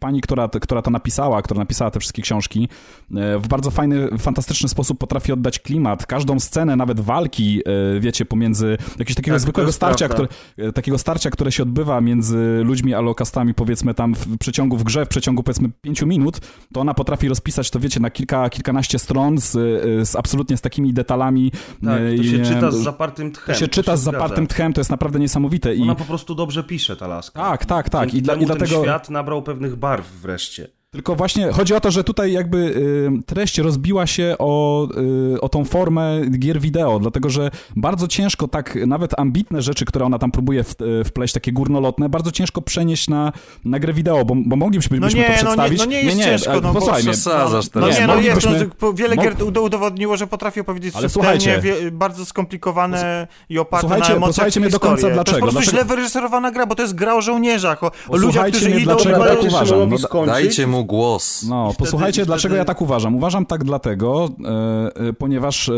pani, 0.00 0.20
która, 0.20 0.48
która 0.48 0.82
to 0.82 0.90
napisała, 0.90 1.42
która 1.42 1.58
napisała 1.58 1.90
te 1.90 2.00
wszystkie 2.00 2.22
książki, 2.22 2.68
e, 3.16 3.38
w 3.38 3.48
bardzo 3.48 3.70
fajny, 3.70 4.18
fantastyczny 4.18 4.68
sposób 4.68 4.98
potrafi 4.98 5.32
oddać 5.32 5.58
klimat. 5.58 6.06
Każdą 6.06 6.40
scenę, 6.40 6.76
nawet 6.76 7.00
walki, 7.00 7.62
e, 7.96 8.00
wiecie, 8.00 8.24
pomiędzy 8.24 8.76
jakiegoś 8.90 9.14
takiego 9.14 9.34
Tak, 9.34 9.40
zwykłego 9.40 9.72
starcia, 9.72 10.08
prawda. 10.08 10.26
które, 10.26 10.68
e, 10.68 10.72
takiego 10.72 10.98
starcia, 10.98 11.30
które 11.30 11.52
się 11.52 11.62
odbywa 11.62 12.00
między 12.00 12.60
ludźmi 12.64 12.94
a 12.94 13.00
lokastami, 13.00 13.54
powiedzmy 13.54 13.94
tam 13.94 14.14
w 14.14 14.38
przeciągu 14.38 14.76
w 14.76 14.84
grze, 14.84 15.06
w 15.06 15.08
przeciągu 15.08 15.42
powiedzmy 15.42 15.70
pięciu 15.80 16.06
minut, 16.06 16.40
to 16.72 16.80
ona 16.80 16.94
potrafi 16.94 17.28
rozpisać 17.28 17.70
to, 17.70 17.80
wiecie, 17.80 18.00
na 18.00 18.10
kilka, 18.10 18.50
kilkanaście 18.50 18.98
stron 18.98 19.38
z, 19.38 19.56
e, 19.56 20.06
z 20.06 20.16
absolutnie 20.16 20.56
z 20.56 20.60
takimi 20.60 20.92
detalami. 20.92 21.52
Tak, 21.84 22.00
e, 22.00 22.16
to 22.16 22.22
się 22.22 22.36
e, 22.36 22.44
czyta 22.44 22.70
z 22.70 22.76
zapartym 22.76 23.32
tchem. 23.32 23.54
Czyta 23.82 23.96
z 23.96 24.00
zgadza. 24.00 24.18
zapartym 24.18 24.46
tchem, 24.46 24.72
to 24.72 24.80
jest 24.80 24.90
naprawdę 24.90 25.18
niesamowite. 25.18 25.74
I 25.74 25.82
Ona 25.82 25.94
po 25.94 26.04
prostu 26.04 26.34
dobrze 26.34 26.64
pisze, 26.64 26.96
ta 26.96 27.06
laska. 27.06 27.40
Tak, 27.40 27.64
tak, 27.66 27.88
tak. 27.88 28.14
I, 28.14 28.22
dla, 28.22 28.34
i 28.34 28.46
dlatego. 28.46 28.74
ten 28.74 28.82
świat 28.82 29.10
nabrał 29.10 29.42
pewnych 29.42 29.76
barw 29.76 30.06
wreszcie. 30.12 30.68
Tylko 30.92 31.14
właśnie 31.16 31.52
chodzi 31.52 31.74
o 31.74 31.80
to, 31.80 31.90
że 31.90 32.04
tutaj 32.04 32.32
jakby 32.32 32.56
y, 32.58 33.10
treść 33.26 33.58
rozbiła 33.58 34.06
się 34.06 34.34
o, 34.38 34.88
y, 35.34 35.40
o 35.40 35.48
tą 35.48 35.64
formę 35.64 36.20
gier 36.38 36.60
wideo, 36.60 36.98
dlatego 36.98 37.30
że 37.30 37.50
bardzo 37.76 38.08
ciężko 38.08 38.48
tak, 38.48 38.78
nawet 38.86 39.18
ambitne 39.20 39.62
rzeczy, 39.62 39.84
które 39.84 40.04
ona 40.04 40.18
tam 40.18 40.30
próbuje 40.30 40.64
w, 40.64 40.74
y, 40.82 41.04
wpleść, 41.04 41.34
takie 41.34 41.52
górnolotne, 41.52 42.08
bardzo 42.08 42.32
ciężko 42.32 42.62
przenieść 42.62 43.08
na, 43.08 43.32
na 43.64 43.78
grę 43.78 43.92
wideo, 43.92 44.24
bo, 44.24 44.34
bo 44.46 44.56
moglibyśmy 44.56 45.00
No 45.00 45.08
nie, 45.08 45.12
to 45.12 45.18
no 45.20 45.28
nie- 45.28 45.34
przedstawić. 45.34 45.78
no 45.78 45.84
nie 45.84 46.02
jest 46.02 46.18
ciężko, 46.18 46.50
ale 46.52 46.60
no 46.60 46.72
bo 46.72 46.92
przesadzasz 46.92 47.64
No 47.74 47.80
teraz. 47.80 47.98
nie, 48.00 48.06
no 48.06 48.16
jest, 48.20 48.46
no, 48.82 48.92
wiele 48.92 49.16
gier 49.16 49.34
ud- 49.42 49.58
udowodniło, 49.58 50.16
że 50.16 50.26
potrafi 50.26 50.60
opowiedzieć 50.60 50.94
Ale 50.96 51.08
subtelnie, 51.08 51.40
słuchajcie. 51.40 51.82
wie, 51.82 51.90
bardzo 51.90 52.24
skomplikowane 52.24 53.26
i 53.48 53.58
oparte 53.58 53.88
na 53.88 53.94
emocjach 53.96 54.20
posłuchajcie 54.20 54.60
mnie 54.60 54.70
do 54.70 54.80
końca, 54.80 55.00
To 55.00 55.06
jest 55.06 55.16
dlaczego? 55.16 55.38
po 55.38 55.42
prostu 55.42 55.60
Dlaczego- 55.60 55.76
źle 55.76 55.84
wyreżyserowana 55.96 56.50
gra, 56.50 56.66
bo 56.66 56.74
to 56.74 56.82
jest 56.82 56.94
gra 56.94 57.14
o 57.14 57.20
żołnierzach, 57.22 57.84
o, 57.84 57.90
o 58.08 58.16
ludziach, 58.16 58.46
którzy 58.48 58.70
idą... 58.70 58.80
dlaczego 58.84 59.24
tak 59.24 59.42
uważam. 59.42 59.90
No. 60.14 60.26
Dajcie 60.26 60.66
mu 60.66 60.79
głos. 60.84 61.42
No, 61.48 61.72
wtedy- 61.72 61.78
posłuchajcie, 61.78 62.22
i 62.22 62.26
dlaczego 62.26 62.52
wtedy- 62.52 62.58
ja 62.58 62.64
tak 62.64 62.82
uważam. 62.82 63.16
Uważam 63.16 63.46
tak 63.46 63.64
dlatego, 63.64 64.28
e, 64.44 65.08
e, 65.08 65.12
ponieważ 65.12 65.68
e, 65.68 65.72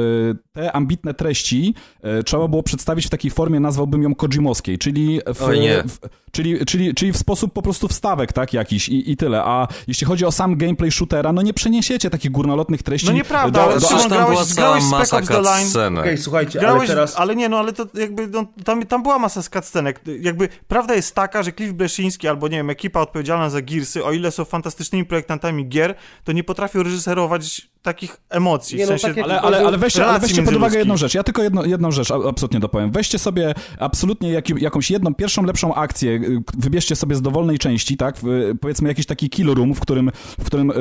te 0.52 0.72
ambitne 0.72 1.14
treści 1.14 1.74
e, 2.02 2.22
trzeba 2.22 2.48
było 2.48 2.62
przedstawić 2.62 3.06
w 3.06 3.10
takiej 3.10 3.30
formie, 3.30 3.60
nazwałbym 3.60 4.02
ją 4.02 4.14
Kojimowskiej, 4.14 4.78
czyli 4.78 5.20
w, 5.26 5.38
w, 5.38 5.98
czyli, 6.32 6.66
czyli, 6.66 6.94
czyli 6.94 7.12
w 7.12 7.16
sposób 7.16 7.52
po 7.52 7.62
prostu 7.62 7.88
wstawek, 7.88 8.32
tak, 8.32 8.52
jakiś 8.52 8.88
i, 8.88 9.10
i 9.10 9.16
tyle. 9.16 9.42
A 9.44 9.68
jeśli 9.86 10.06
chodzi 10.06 10.24
o 10.24 10.32
sam 10.32 10.56
gameplay 10.56 10.90
shootera, 10.92 11.32
no 11.32 11.42
nie 11.42 11.54
przeniesiecie 11.54 12.10
takich 12.10 12.30
górnolotnych 12.30 12.82
treści 12.82 13.06
No 13.06 13.12
nieprawda, 13.12 13.60
do, 13.60 13.70
ale 13.70 13.80
do, 13.80 13.86
Szymon, 13.88 14.08
grałeś- 14.08 14.54
grałeś 14.54 14.82
Spec 14.82 14.92
masa 14.92 15.18
Ops 15.18 15.28
The 15.28 15.42
Line. 15.42 15.64
cutscenek. 15.64 16.00
Okej, 16.00 16.18
słuchajcie, 16.18 16.58
Grałeś, 16.58 16.80
ale 16.80 16.88
teraz... 16.88 17.16
ale 17.16 17.36
nie, 17.36 17.48
no 17.48 17.58
ale 17.58 17.72
to 17.72 17.86
jakby, 17.94 18.28
no, 18.28 18.44
tam, 18.64 18.86
tam 18.86 19.02
była 19.02 19.18
masa 19.18 19.42
scenek. 19.42 20.00
Jakby 20.20 20.48
prawda 20.68 20.94
jest 20.94 21.14
taka, 21.14 21.42
że 21.42 21.52
Cliff 21.52 21.72
Bleszyński 21.72 22.28
albo 22.28 22.48
nie 22.48 22.56
wiem, 22.56 22.70
ekipa 22.70 23.00
odpowiedzialna 23.00 23.50
za 23.50 23.62
Gearsy, 23.62 24.04
o 24.04 24.12
ile 24.12 24.30
są 24.30 24.44
fantastycznymi 24.92 25.06
projektantami 25.06 25.68
gier, 25.68 25.94
to 26.24 26.32
nie 26.32 26.44
potrafią 26.44 26.82
reżyserować 26.82 27.71
takich 27.82 28.16
emocji. 28.30 28.78
Nie 28.78 28.86
w 28.86 28.90
no, 28.90 28.98
sensie, 28.98 29.06
tak 29.06 29.16
jak- 29.16 29.26
Ale, 29.26 29.40
ale, 29.40 29.66
ale 29.66 29.78
weźcie, 29.78 30.06
ale 30.06 30.20
weźcie 30.20 30.42
pod 30.42 30.56
uwagę 30.56 30.78
jedną 30.78 30.96
rzecz. 30.96 31.14
Ja 31.14 31.22
tylko 31.22 31.42
jedno, 31.42 31.64
jedną 31.64 31.90
rzecz 31.90 32.10
absolutnie 32.10 32.60
dopowiem. 32.60 32.90
Weźcie 32.90 33.18
sobie 33.18 33.54
absolutnie 33.78 34.42
jakąś 34.58 34.90
jedną, 34.90 35.14
pierwszą 35.14 35.44
lepszą 35.44 35.74
akcję, 35.74 36.10
y, 36.10 36.42
wybierzcie 36.58 36.96
sobie 36.96 37.16
z 37.16 37.22
dowolnej 37.22 37.58
części, 37.58 37.96
tak? 37.96 38.16
W, 38.22 38.52
powiedzmy 38.60 38.88
jakiś 38.88 39.06
taki 39.06 39.30
kill 39.30 39.54
room, 39.54 39.74
w 39.74 39.80
którym, 39.80 40.10
w 40.40 40.44
którym 40.44 40.70
y, 40.70 40.74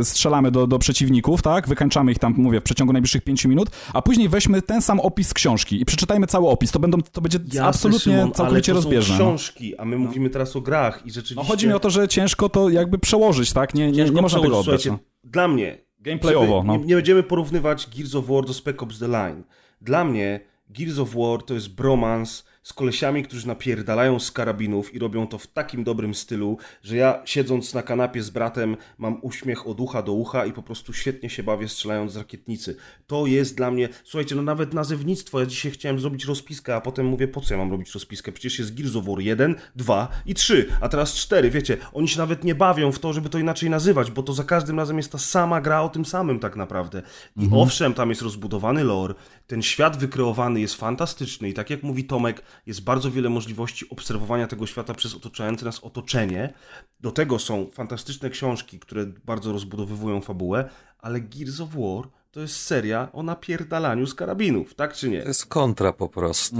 y, 0.00 0.04
strzelamy 0.04 0.50
do, 0.50 0.66
do 0.66 0.78
przeciwników, 0.78 1.42
tak? 1.42 1.68
Wykańczamy 1.68 2.12
ich 2.12 2.18
tam, 2.18 2.34
mówię, 2.36 2.60
w 2.60 2.62
przeciągu 2.62 2.92
najbliższych 2.92 3.24
pięciu 3.24 3.48
minut, 3.48 3.70
a 3.92 4.02
później 4.02 4.28
weźmy 4.28 4.62
ten 4.62 4.82
sam 4.82 5.00
opis 5.00 5.28
z 5.28 5.34
książki 5.34 5.80
i 5.80 5.84
przeczytajmy 5.84 6.26
cały 6.26 6.48
opis. 6.48 6.70
To, 6.70 6.78
będą, 6.78 7.02
to 7.02 7.20
będzie 7.20 7.38
Jasne, 7.44 7.64
absolutnie 7.64 8.12
Szymon, 8.12 8.32
całkowicie 8.32 8.72
ale 8.72 8.80
to 8.80 8.84
rozbieżne. 8.84 9.18
Są 9.18 9.24
no. 9.24 9.30
książki, 9.30 9.76
a 9.76 9.84
my 9.84 9.98
mówimy 9.98 10.30
teraz 10.30 10.56
o 10.56 10.60
grach 10.60 11.02
i 11.06 11.10
rzeczywiście... 11.10 11.34
No 11.34 11.44
chodzi 11.44 11.66
mi 11.66 11.72
o 11.72 11.80
to, 11.80 11.90
że 11.90 12.08
ciężko 12.08 12.48
to 12.48 12.68
jakby 12.68 12.98
przełożyć, 12.98 13.52
tak? 13.52 13.74
Nie, 13.74 13.92
nie, 13.92 14.04
nie 14.04 14.22
można 14.22 14.40
tego 14.40 14.58
oddać. 14.58 14.86
No. 14.86 14.98
Dla 15.24 15.48
mnie, 15.48 15.83
Gameplayowo, 16.04 16.62
no. 16.62 16.76
nie, 16.76 16.84
nie 16.84 16.94
będziemy 16.94 17.22
porównywać 17.22 17.88
Gears 17.96 18.14
of 18.14 18.26
War 18.26 18.44
do 18.44 18.54
Spec 18.54 18.82
Ops 18.82 18.98
The 18.98 19.08
Line. 19.08 19.42
Dla 19.80 20.04
mnie 20.04 20.40
Gears 20.70 20.98
of 20.98 21.14
War 21.14 21.42
to 21.42 21.54
jest 21.54 21.74
bromans 21.74 22.44
z 22.64 22.72
kolesiami, 22.72 23.22
którzy 23.22 23.46
napierdalają 23.46 24.20
z 24.20 24.30
karabinów 24.30 24.94
i 24.94 24.98
robią 24.98 25.26
to 25.26 25.38
w 25.38 25.46
takim 25.46 25.84
dobrym 25.84 26.14
stylu, 26.14 26.58
że 26.82 26.96
ja 26.96 27.22
siedząc 27.24 27.74
na 27.74 27.82
kanapie 27.82 28.22
z 28.22 28.30
bratem 28.30 28.76
mam 28.98 29.18
uśmiech 29.22 29.66
od 29.66 29.80
ucha 29.80 30.02
do 30.02 30.12
ucha 30.12 30.46
i 30.46 30.52
po 30.52 30.62
prostu 30.62 30.92
świetnie 30.92 31.30
się 31.30 31.42
bawię 31.42 31.68
strzelając 31.68 32.12
z 32.12 32.16
rakietnicy. 32.16 32.76
To 33.06 33.26
jest 33.26 33.56
dla 33.56 33.70
mnie, 33.70 33.88
słuchajcie, 34.04 34.34
no 34.34 34.42
nawet 34.42 34.74
nazewnictwo, 34.74 35.40
ja 35.40 35.46
dzisiaj 35.46 35.72
chciałem 35.72 36.00
zrobić 36.00 36.24
rozpiskę, 36.24 36.74
a 36.74 36.80
potem 36.80 37.06
mówię, 37.06 37.28
po 37.28 37.40
co 37.40 37.54
ja 37.54 37.58
mam 37.58 37.70
robić 37.70 37.94
rozpiskę? 37.94 38.32
Przecież 38.32 38.58
jest 38.58 38.74
Gears 38.74 38.96
of 38.96 39.04
War 39.04 39.20
1, 39.20 39.54
2 39.76 40.08
i 40.26 40.34
3, 40.34 40.68
a 40.80 40.88
teraz 40.88 41.14
4, 41.14 41.50
wiecie, 41.50 41.76
oni 41.92 42.08
się 42.08 42.18
nawet 42.18 42.44
nie 42.44 42.54
bawią 42.54 42.92
w 42.92 42.98
to, 42.98 43.12
żeby 43.12 43.28
to 43.28 43.38
inaczej 43.38 43.70
nazywać, 43.70 44.10
bo 44.10 44.22
to 44.22 44.32
za 44.32 44.44
każdym 44.44 44.78
razem 44.78 44.96
jest 44.96 45.12
ta 45.12 45.18
sama 45.18 45.60
gra 45.60 45.82
o 45.82 45.88
tym 45.88 46.04
samym 46.04 46.38
tak 46.38 46.56
naprawdę. 46.56 47.02
I 47.36 47.48
owszem, 47.52 47.94
tam 47.94 48.10
jest 48.10 48.22
rozbudowany 48.22 48.84
lore, 48.84 49.14
ten 49.46 49.62
świat 49.62 49.96
wykreowany 49.96 50.60
jest 50.60 50.74
fantastyczny 50.74 51.48
i 51.48 51.54
tak 51.54 51.70
jak 51.70 51.82
mówi 51.82 52.04
Tomek, 52.04 52.42
jest 52.66 52.84
bardzo 52.84 53.10
wiele 53.10 53.28
możliwości 53.28 53.90
obserwowania 53.90 54.46
tego 54.46 54.66
świata 54.66 54.94
przez 54.94 55.14
otaczające 55.14 55.64
nas 55.64 55.80
otoczenie. 55.80 56.54
Do 57.00 57.12
tego 57.12 57.38
są 57.38 57.70
fantastyczne 57.72 58.30
książki, 58.30 58.78
które 58.78 59.06
bardzo 59.24 59.52
rozbudowywują 59.52 60.20
fabułę, 60.20 60.68
ale 60.98 61.20
Gears 61.20 61.60
of 61.60 61.68
War 61.70 62.08
to 62.34 62.40
jest 62.40 62.60
seria 62.60 63.08
o 63.12 63.22
napierdalaniu 63.22 64.06
z 64.06 64.14
karabinów, 64.14 64.74
tak 64.74 64.94
czy 64.94 65.08
nie? 65.08 65.22
To 65.22 65.28
jest 65.28 65.46
kontra 65.46 65.92
po 65.92 66.08
prostu. 66.08 66.56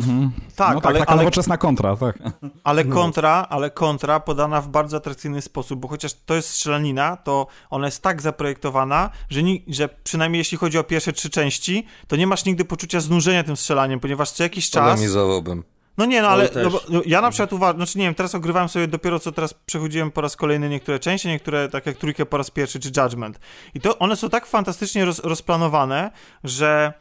Tak, 0.56 0.74
no 0.74 0.80
tak, 0.80 0.90
ale, 0.90 0.98
taka 0.98 1.12
ale, 1.12 1.22
nowoczesna 1.22 1.56
kontra, 1.56 1.96
tak. 1.96 2.18
ale 2.64 2.84
kontra, 2.84 3.46
ale 3.50 3.70
kontra 3.70 4.20
podana 4.20 4.60
w 4.60 4.68
bardzo 4.68 4.96
atrakcyjny 4.96 5.42
sposób, 5.42 5.80
bo 5.80 5.88
chociaż 5.88 6.14
to 6.26 6.34
jest 6.34 6.48
strzelanina, 6.48 7.16
to 7.16 7.46
ona 7.70 7.86
jest 7.86 8.02
tak 8.02 8.22
zaprojektowana, 8.22 9.10
że, 9.30 9.42
ni- 9.42 9.64
że 9.68 9.88
przynajmniej 10.04 10.38
jeśli 10.38 10.58
chodzi 10.58 10.78
o 10.78 10.84
pierwsze 10.84 11.12
trzy 11.12 11.30
części, 11.30 11.86
to 12.08 12.16
nie 12.16 12.26
masz 12.26 12.44
nigdy 12.44 12.64
poczucia 12.64 13.00
znużenia 13.00 13.44
tym 13.44 13.56
strzelaniem, 13.56 14.00
ponieważ 14.00 14.30
co 14.30 14.42
jakiś 14.42 14.70
czas... 14.70 14.94
Polemizowałbym. 14.94 15.73
No 15.96 16.04
nie, 16.04 16.22
no 16.22 16.28
ale 16.28 16.48
też. 16.48 16.72
no, 16.72 16.80
no, 16.88 17.02
ja 17.06 17.20
na 17.20 17.30
przykład 17.30 17.52
uważam, 17.52 17.76
znaczy 17.76 17.98
nie 17.98 18.04
wiem, 18.04 18.14
teraz 18.14 18.34
ogrywałem 18.34 18.68
sobie 18.68 18.88
dopiero 18.88 19.18
co 19.18 19.32
teraz 19.32 19.54
przechodziłem 19.54 20.10
po 20.10 20.20
raz 20.20 20.36
kolejny 20.36 20.68
niektóre 20.68 20.98
części, 20.98 21.28
niektóre 21.28 21.68
tak 21.68 21.86
jak 21.86 21.96
trójkę 21.96 22.26
po 22.26 22.36
raz 22.36 22.50
pierwszy, 22.50 22.80
czy 22.80 22.90
Judgment. 22.96 23.40
I 23.74 23.80
to 23.80 23.98
one 23.98 24.16
są 24.16 24.30
tak 24.30 24.46
fantastycznie 24.46 25.04
roz, 25.04 25.18
rozplanowane, 25.18 26.10
że 26.44 26.92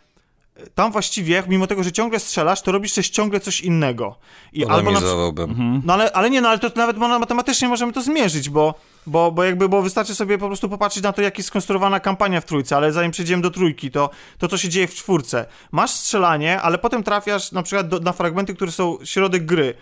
tam 0.75 0.91
właściwie, 0.91 1.43
mimo 1.47 1.67
tego, 1.67 1.83
że 1.83 1.91
ciągle 1.91 2.19
strzelasz, 2.19 2.61
to 2.61 2.71
robisz 2.71 2.93
też 2.93 3.09
ciągle 3.09 3.39
coś 3.39 3.61
innego. 3.61 4.15
I 4.53 4.65
albo 4.65 4.75
na, 4.77 4.83
Polemizowałbym. 4.83 5.81
no 5.85 5.93
ale, 5.93 6.11
ale 6.11 6.29
nie, 6.29 6.41
no 6.41 6.49
ale 6.49 6.59
to 6.59 6.71
nawet 6.75 6.97
matematycznie 6.97 7.67
możemy 7.67 7.93
to 7.93 8.01
zmierzyć, 8.01 8.49
bo, 8.49 8.73
bo, 9.07 9.31
bo 9.31 9.43
jakby, 9.43 9.69
bo 9.69 9.81
wystarczy 9.81 10.15
sobie 10.15 10.37
po 10.37 10.47
prostu 10.47 10.69
popatrzeć 10.69 11.03
na 11.03 11.13
to, 11.13 11.21
jak 11.21 11.37
jest 11.37 11.47
skonstruowana 11.47 11.99
kampania 11.99 12.41
w 12.41 12.45
trójce, 12.45 12.75
ale 12.75 12.91
zanim 12.91 13.11
przejdziemy 13.11 13.43
do 13.43 13.51
trójki, 13.51 13.91
to, 13.91 14.09
to 14.37 14.47
co 14.47 14.57
się 14.57 14.69
dzieje 14.69 14.87
w 14.87 14.95
czwórce. 14.95 15.45
Masz 15.71 15.91
strzelanie, 15.91 16.61
ale 16.61 16.77
potem 16.77 17.03
trafiasz 17.03 17.51
na 17.51 17.63
przykład 17.63 17.87
do, 17.87 17.99
na 17.99 18.13
fragmenty, 18.13 18.55
które 18.55 18.71
są 18.71 18.97
środek 19.03 19.45
gry. 19.45 19.73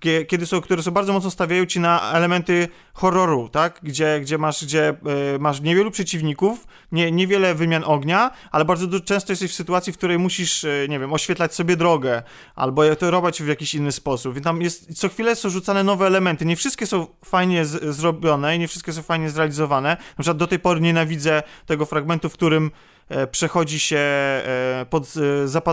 Kie- 0.00 0.24
Kiedy 0.26 0.46
są, 0.46 0.60
które 0.60 0.82
są 0.82 0.90
bardzo 0.90 1.12
mocno 1.12 1.30
stawiają 1.30 1.66
ci 1.66 1.80
na 1.80 2.12
elementy 2.12 2.68
horroru, 2.94 3.48
tak? 3.48 3.80
Gdzie, 3.82 4.20
gdzie, 4.20 4.38
masz, 4.38 4.64
gdzie 4.64 4.88
e, 4.88 4.94
masz 5.40 5.60
niewielu 5.60 5.90
przeciwników, 5.90 6.66
nie, 6.92 7.12
niewiele 7.12 7.54
wymian 7.54 7.82
ognia, 7.86 8.30
ale 8.50 8.64
bardzo 8.64 9.00
często 9.00 9.32
jesteś 9.32 9.50
w 9.50 9.54
sytuacji, 9.54 9.92
w 9.92 9.96
której 9.98 10.18
musisz, 10.18 10.64
e, 10.64 10.86
nie 10.88 10.98
wiem, 10.98 11.12
oświetlać 11.12 11.54
sobie 11.54 11.76
drogę, 11.76 12.22
albo 12.54 12.96
to 12.96 13.10
robić 13.10 13.42
w 13.42 13.46
jakiś 13.48 13.74
inny 13.74 13.92
sposób. 13.92 14.34
Więc 14.34 14.44
tam 14.44 14.62
jest, 14.62 14.98
co 14.98 15.08
chwilę 15.08 15.36
są 15.36 15.50
rzucane 15.50 15.84
nowe 15.84 16.06
elementy. 16.06 16.44
Nie 16.44 16.56
wszystkie 16.56 16.86
są 16.86 17.06
fajnie 17.24 17.64
z, 17.64 17.96
zrobione 17.96 18.56
i 18.56 18.58
nie 18.58 18.68
wszystkie 18.68 18.92
są 18.92 19.02
fajnie 19.02 19.30
zrealizowane. 19.30 19.88
Na 19.90 20.22
przykład 20.22 20.36
do 20.36 20.46
tej 20.46 20.58
pory 20.58 20.80
nienawidzę 20.80 21.42
tego 21.66 21.86
fragmentu, 21.86 22.28
w 22.28 22.32
którym 22.32 22.70
e, 23.08 23.26
przechodzi 23.26 23.80
się 23.80 23.96
e, 23.98 24.86
pod, 24.90 25.14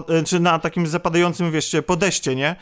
e, 0.10 0.24
czy 0.24 0.39
na 0.39 0.60
takim 0.60 0.88
zapadającym, 0.88 1.51
wiesz, 1.51 1.76
podejście, 1.86 2.36
nie? 2.36 2.55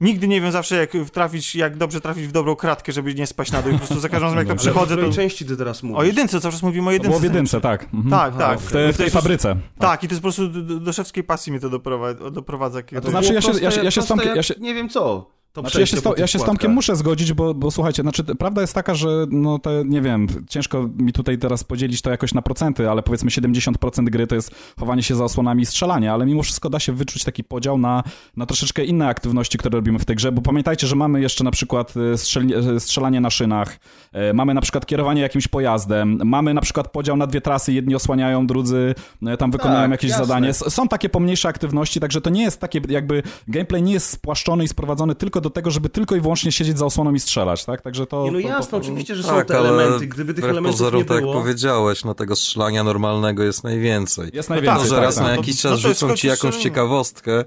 Nigdy 0.00 0.28
nie 0.28 0.40
wiem 0.40 0.52
zawsze, 0.52 0.76
jak 0.76 0.90
trafić, 1.12 1.54
jak 1.54 1.76
dobrze 1.76 2.00
trafić 2.00 2.26
w 2.26 2.32
dobrą 2.32 2.56
kratkę, 2.56 2.92
żeby 2.92 3.14
nie 3.14 3.26
spaść 3.26 3.52
na 3.52 3.62
dół. 3.62 3.70
I 3.70 3.72
po 3.72 3.78
prostu 3.78 4.00
za 4.00 4.08
każdym 4.08 4.22
razem, 4.24 4.38
jak 4.38 4.46
to 4.46 4.50
Ale 4.52 4.60
o 4.60 4.62
przechodzę, 4.62 4.94
której 4.94 5.10
to... 5.10 5.16
części 5.16 5.44
ty 5.46 5.56
teraz 5.56 5.82
mówisz? 5.82 5.98
O 6.00 6.04
jedynce, 6.04 6.40
cały 6.40 6.52
czas 6.52 6.62
mówimy 6.62 6.86
o 6.86 6.88
To 6.88 6.92
jedynce. 6.92 7.20
w 7.20 7.22
jedynce, 7.22 7.60
tak. 7.60 7.84
Mhm. 7.94 8.10
Tak, 8.10 8.36
tak. 8.38 8.60
W, 8.60 8.72
te, 8.72 8.92
w 8.92 8.96
tej 8.96 9.10
fabryce. 9.10 9.56
Tak, 9.78 10.04
i 10.04 10.08
to 10.08 10.12
jest 10.12 10.20
po 10.22 10.26
prostu 10.26 10.48
do, 10.48 10.80
do, 10.80 10.92
szewskiej 10.92 11.24
pasji 11.24 11.52
mnie 11.52 11.60
to 11.60 11.68
doprowadza. 11.70 12.30
doprowadza 12.30 12.82
kiedy... 12.82 12.98
A 12.98 13.00
to 13.00 13.10
znaczy, 13.10 13.34
ja 13.34 13.40
się- 13.40 13.58
ja 13.62 13.70
się- 13.70 13.84
ja 13.84 13.90
się 13.90 14.02
z 14.02 14.06
Tomkiem- 14.06 14.26
jak 14.26 14.36
ja 14.36 14.42
się- 14.42 14.54
Nie 14.60 14.74
wiem 14.74 14.88
co. 14.88 15.30
To 15.52 15.60
Znaczy, 15.60 15.80
ja 15.80 15.86
się, 15.86 15.96
ja 16.16 16.26
się 16.26 16.38
z 16.38 16.42
Tomkiem 16.44 16.72
muszę 16.72 16.96
zgodzić, 16.96 17.32
bo, 17.32 17.54
bo 17.54 17.70
słuchajcie, 17.70 18.02
znaczy, 18.02 18.24
prawda 18.24 18.60
jest 18.60 18.74
taka, 18.74 18.94
że 18.94 19.08
no 19.30 19.58
te, 19.58 19.82
nie 19.86 20.00
wiem, 20.02 20.26
ciężko 20.48 20.88
mi 20.98 21.12
tutaj 21.12 21.38
teraz 21.38 21.64
podzielić 21.64 22.02
to 22.02 22.10
jakoś 22.10 22.34
na 22.34 22.42
procenty, 22.42 22.90
ale 22.90 23.02
powiedzmy 23.02 23.30
70% 23.30 24.04
gry 24.04 24.26
to 24.26 24.34
jest 24.34 24.54
chowanie 24.80 25.02
się 25.02 25.14
za 25.14 25.24
osłonami 25.24 25.62
i 25.62 25.66
strzelanie, 25.66 26.12
ale 26.12 26.26
mimo 26.26 26.42
wszystko 26.42 26.70
da 26.70 26.80
się 26.80 26.92
wyczuć 26.92 27.24
taki 27.24 27.44
podział 27.44 27.78
na, 27.78 28.02
na 28.36 28.46
troszeczkę 28.46 28.84
inne 28.84 29.08
aktywności, 29.08 29.58
które 29.58 29.76
robimy 29.76 29.98
w 29.98 30.04
tej 30.04 30.16
grze, 30.16 30.32
bo 30.32 30.42
pamiętajcie, 30.42 30.86
że 30.86 30.96
mamy 30.96 31.20
jeszcze 31.20 31.44
na 31.44 31.50
przykład 31.50 31.94
e, 31.96 32.74
e, 32.74 32.80
strzelanie 32.80 33.20
na 33.20 33.30
szynach, 33.30 33.78
e, 34.12 34.32
mamy 34.32 34.54
na 34.54 34.60
przykład 34.60 34.86
kierowanie 34.86 35.22
jakimś 35.22 35.48
pojazdem, 35.48 36.20
mamy 36.24 36.54
na 36.54 36.60
przykład 36.60 36.92
podział 36.92 37.16
na 37.16 37.26
dwie 37.26 37.40
trasy, 37.40 37.72
jedni 37.72 37.94
osłaniają, 37.94 38.46
drudzy 38.46 38.94
tam 39.38 39.50
wykonują 39.50 39.80
Tak, 39.80 39.90
jakieś 39.90 40.10
jasne. 40.10 40.26
zadanie. 40.26 40.48
S- 40.48 40.74
Są 40.74 40.88
takie 40.88 41.08
pomniejsze 41.08 41.48
aktywności, 41.48 42.00
także 42.00 42.20
to 42.20 42.30
nie 42.30 42.42
jest 42.42 42.60
takie 42.60 42.80
jakby 42.88 43.22
gameplay 43.48 43.82
nie 43.82 43.92
jest 43.92 44.10
spłaszczony 44.10 44.64
i 44.64 44.68
sprowadzony 44.68 45.14
tylko 45.14 45.37
do 45.40 45.50
tego, 45.50 45.70
żeby 45.70 45.88
tylko 45.88 46.16
i 46.16 46.20
wyłącznie 46.20 46.52
siedzieć 46.52 46.78
za 46.78 46.86
osłoną 46.86 47.14
i 47.14 47.20
strzelać, 47.20 47.64
tak? 47.64 47.82
Także 47.82 48.06
to... 48.06 48.24
Nie, 48.24 48.30
no 48.30 48.40
to, 48.42 48.48
jasne, 48.48 48.70
to, 48.70 48.76
oczywiście, 48.76 49.14
że 49.14 49.22
są 49.22 49.28
Tak, 49.28 49.48
te 49.48 49.58
ale 49.58 49.68
elementy. 49.68 50.06
Gdyby 50.06 50.34
tych 50.34 50.44
elementów 50.44 50.72
pozorom, 50.72 51.00
nie 51.00 51.04
tak 51.04 51.14
jak 51.14 51.24
było... 51.24 51.34
powiedziałeś, 51.34 52.04
no 52.04 52.14
tego 52.14 52.36
strzelania 52.36 52.84
normalnego 52.84 53.42
jest 53.42 53.64
najwięcej. 53.64 54.30
Jest 54.32 54.48
To, 54.48 54.54
najwięcej, 54.54 54.88
że 54.88 54.94
tak, 54.94 55.04
raz 55.04 55.14
tak. 55.14 55.24
na 55.24 55.30
No 55.30 55.36
jakiś 55.36 55.62
to- 55.62 55.68
no 55.68 55.74
czas 55.74 55.82
to 55.82 55.88
jest 55.88 56.00
rzucą 56.00 56.16
ci 56.16 56.26
jakąś 56.26 56.56
ciekawostkę, 56.56 57.44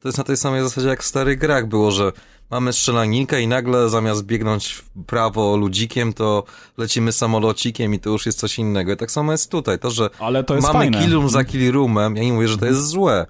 to 0.00 0.08
jest 0.08 0.18
na 0.18 0.24
tej 0.24 0.36
samej 0.36 0.62
zasadzie 0.62 0.88
jak 0.88 1.02
w 1.02 1.06
starych 1.06 1.38
grach 1.38 1.66
było, 1.68 1.90
że 1.90 2.12
mamy 2.50 2.72
strzelaninkę 2.72 3.42
i 3.42 3.48
nagle 3.48 3.88
zamiast 3.88 4.24
biegnąć 4.24 4.68
w 4.72 5.04
prawo 5.06 5.56
ludzikiem, 5.56 6.12
to 6.12 6.44
lecimy 6.78 7.12
samolocikiem 7.12 7.94
i 7.94 7.98
to 7.98 8.10
już 8.10 8.26
jest 8.26 8.38
coś 8.38 8.58
innego. 8.58 8.92
I 8.92 8.96
tak 8.96 9.10
samo 9.10 9.32
jest 9.32 9.50
tutaj. 9.50 9.78
To, 9.78 9.90
że 9.90 10.10
Ale 10.18 10.44
to 10.44 10.54
jest 10.54 10.66
mamy 10.66 10.78
fajne. 10.78 10.98
kill 11.02 11.12
room 11.12 11.28
za 11.28 11.44
kill 11.44 11.72
roomem, 11.72 12.16
ja 12.16 12.22
nie 12.22 12.32
mówię, 12.32 12.48
że 12.48 12.58
to 12.58 12.66
jest 12.66 12.86
złe. 12.86 13.26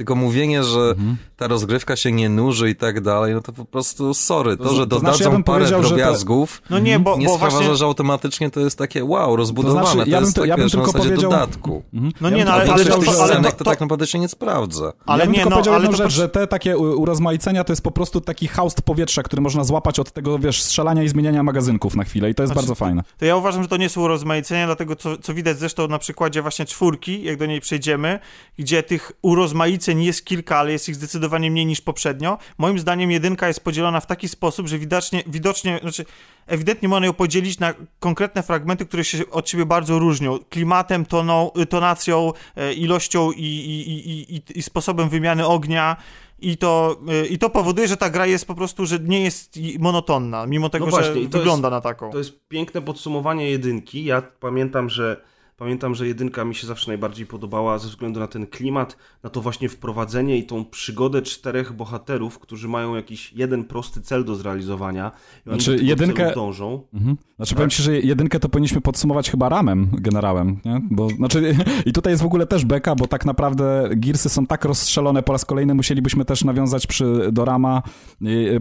Tylko 0.00 0.14
mówienie, 0.14 0.64
że 0.64 0.80
Mhm. 0.80 1.16
ta 1.36 1.48
rozgrywka 1.48 1.96
się 1.96 2.12
nie 2.12 2.28
nuży 2.28 2.70
i 2.70 2.76
tak 2.76 3.00
dalej, 3.00 3.34
no 3.34 3.40
to 3.40 3.52
po 3.52 3.64
prostu 3.64 4.14
sorry. 4.14 4.56
To, 4.56 4.64
To 4.64 4.74
że 4.74 4.86
to 4.86 4.98
znaczy, 4.98 5.18
dodadzą 5.18 5.24
ja 5.24 5.30
bym 5.30 5.44
parę 5.44 5.66
że 5.66 5.76
to- 5.76 5.82
drobiazgów, 5.82 6.62
No 6.70 6.78
nie, 6.78 6.98
bo, 6.98 7.16
nie 7.16 7.26
bo 7.26 7.34
sprawia, 7.36 7.56
właśnie... 7.56 7.76
że 7.76 7.84
automatycznie 7.84 8.50
to 8.50 8.60
jest 8.60 8.78
takie 8.78 9.04
wow, 9.04 9.36
rozbudowane. 9.36 9.80
To 9.86 9.92
znaczy, 9.92 10.04
to 10.04 10.10
ja 10.10 10.16
bym 10.16 10.24
jest 10.24 10.34
to- 10.36 10.40
tak, 10.40 10.48
ja 10.48 10.56
wiesz, 10.56 10.74
na 10.74 10.86
zasadzie 10.86 11.08
powiedział- 11.08 11.30
dodatku. 11.30 11.82
No 12.20 12.28
Ja 12.28 12.36
nie, 12.36 12.44
no 12.44 12.52
ale, 12.52 12.62
ale, 12.62 12.72
Ale 12.72 12.84
to, 12.84 12.96
w 12.96 13.04
tych 13.04 13.14
to, 13.14 13.22
ale, 13.22 13.32
scenek 13.32 13.52
to, 13.52 13.58
to 13.58 13.64
to, 13.64 13.70
tak 13.70 13.80
naprawdę 13.80 14.06
się 14.06 14.18
nie 14.18 14.28
sprawdza. 14.28 14.92
ale 15.06 15.20
ja 15.20 15.26
bym 15.26 15.32
nie, 15.32 15.38
tylko 15.38 15.50
no, 15.50 15.56
powiedział 15.56 15.74
ale 15.74 15.82
jedną 15.84 15.98
to, 15.98 16.04
rzecz, 16.04 16.12
że 16.12 16.28
te 16.28 16.46
takie 16.46 16.78
urozmaicenia 16.78 17.64
to 17.64 17.72
jest 17.72 17.82
po 17.82 17.90
prostu 17.90 18.20
taki 18.20 18.48
haust 18.48 18.82
powietrza, 18.82 19.22
który 19.22 19.42
można 19.42 19.64
złapać 19.64 19.98
od 19.98 20.10
tego, 20.12 20.38
wiesz, 20.38 20.62
strzelania 20.62 21.02
i 21.02 21.08
zmieniania 21.08 21.42
magazynków 21.42 21.96
na 21.96 22.04
chwilę 22.04 22.30
i 22.30 22.34
to 22.34 22.42
jest 22.42 22.52
Znaczy, 22.52 22.66
bardzo 22.66 22.74
fajne. 22.74 23.02
to 23.18 23.24
ja 23.24 23.36
uważam, 23.36 23.62
że 23.62 23.68
to 23.68 23.76
nie 23.76 23.88
są 23.88 24.00
urozmaicenia, 24.00 24.66
dlatego 24.66 24.96
co, 24.96 25.18
co 25.18 25.34
widać 25.34 25.58
zresztą 25.58 25.88
na 25.88 25.98
przykładzie 25.98 26.42
właśnie 26.42 26.64
czwórki, 26.64 27.22
jak 27.24 27.36
do 27.36 27.46
niej 27.46 27.60
przejdziemy, 27.60 28.18
gdzie 28.58 28.82
tych 28.82 29.12
urozmaiceń 29.22 29.89
jest 29.98 30.24
kilka, 30.24 30.58
ale 30.58 30.72
jest 30.72 30.88
ich 30.88 30.94
zdecydowanie 30.94 31.50
mniej 31.50 31.66
niż 31.66 31.80
poprzednio. 31.80 32.38
Moim 32.58 32.78
zdaniem 32.78 33.10
jedynka 33.10 33.48
jest 33.48 33.64
podzielona 33.64 34.00
w 34.00 34.06
taki 34.06 34.28
sposób, 34.28 34.68
że 34.68 34.78
widocznie, 34.78 35.22
widocznie 35.26 35.78
znaczy 35.82 36.04
ewidentnie 36.46 36.88
można 36.88 37.06
ją 37.06 37.12
podzielić 37.12 37.58
na 37.58 37.74
konkretne 38.00 38.42
fragmenty, 38.42 38.86
które 38.86 39.04
się 39.04 39.30
od 39.30 39.48
siebie 39.48 39.66
bardzo 39.66 39.98
różnią. 39.98 40.38
Klimatem, 40.50 41.06
toną, 41.06 41.50
tonacją, 41.68 42.32
e, 42.56 42.72
ilością 42.72 43.32
i, 43.32 43.44
i, 43.44 44.34
i, 44.36 44.58
i, 44.58 44.62
sposobem 44.62 45.08
wymiany 45.08 45.46
ognia. 45.46 45.96
I 46.42 46.56
to, 46.56 47.00
e, 47.08 47.26
I 47.26 47.38
to 47.38 47.50
powoduje, 47.50 47.88
że 47.88 47.96
ta 47.96 48.10
gra 48.10 48.26
jest 48.26 48.46
po 48.46 48.54
prostu, 48.54 48.86
że 48.86 48.98
nie 48.98 49.20
jest 49.20 49.58
monotonna, 49.78 50.46
mimo 50.46 50.68
tego, 50.68 50.86
właśnie, 50.86 51.22
że 51.22 51.28
wygląda 51.28 51.70
na 51.70 51.80
taką. 51.80 52.10
To 52.10 52.18
jest 52.18 52.48
piękne 52.48 52.82
podsumowanie 52.82 53.50
jedynki. 53.50 54.04
Ja 54.04 54.22
pamiętam, 54.40 54.88
że 54.88 55.20
Pamiętam, 55.60 55.94
że 55.94 56.06
jedynka 56.06 56.44
mi 56.44 56.54
się 56.54 56.66
zawsze 56.66 56.90
najbardziej 56.90 57.26
podobała 57.26 57.78
ze 57.78 57.88
względu 57.88 58.20
na 58.20 58.26
ten 58.26 58.46
klimat, 58.46 58.96
na 59.22 59.30
to 59.30 59.40
właśnie 59.40 59.68
wprowadzenie 59.68 60.38
i 60.38 60.44
tą 60.46 60.64
przygodę 60.64 61.22
czterech 61.22 61.72
bohaterów, 61.72 62.38
którzy 62.38 62.68
mają 62.68 62.96
jakiś 62.96 63.32
jeden 63.32 63.64
prosty 63.64 64.00
cel 64.00 64.24
do 64.24 64.34
zrealizowania. 64.34 65.12
I 65.46 65.50
oni 65.50 65.60
Znaczy, 65.60 65.76
do 65.76 65.84
jedynkę- 65.84 66.34
dążą. 66.34 66.82
Mhm. 66.94 67.16
Znaczy 67.36 67.54
powiem 67.54 67.70
ci, 67.70 67.82
że 67.82 68.00
jedynkę 68.00 68.40
to 68.40 68.48
powinniśmy 68.48 68.80
podsumować 68.80 69.30
chyba 69.30 69.48
ramem, 69.48 69.90
generałem, 69.92 70.60
nie? 70.64 70.80
Bo, 70.90 71.08
znaczy, 71.08 71.54
I 71.86 71.92
tutaj 71.92 72.12
jest 72.12 72.22
w 72.22 72.26
ogóle 72.26 72.46
też 72.46 72.64
beka, 72.64 72.94
bo 72.94 73.06
tak 73.06 73.26
naprawdę 73.26 73.90
Gearsy 73.96 74.28
są 74.28 74.46
tak 74.46 74.64
rozstrzelone, 74.64 75.22
po 75.22 75.32
raz 75.32 75.44
kolejny 75.44 75.74
musielibyśmy 75.74 76.24
też 76.24 76.44
nawiązać 76.44 76.86
przy, 76.86 77.28
do 77.32 77.44
rama 77.44 77.82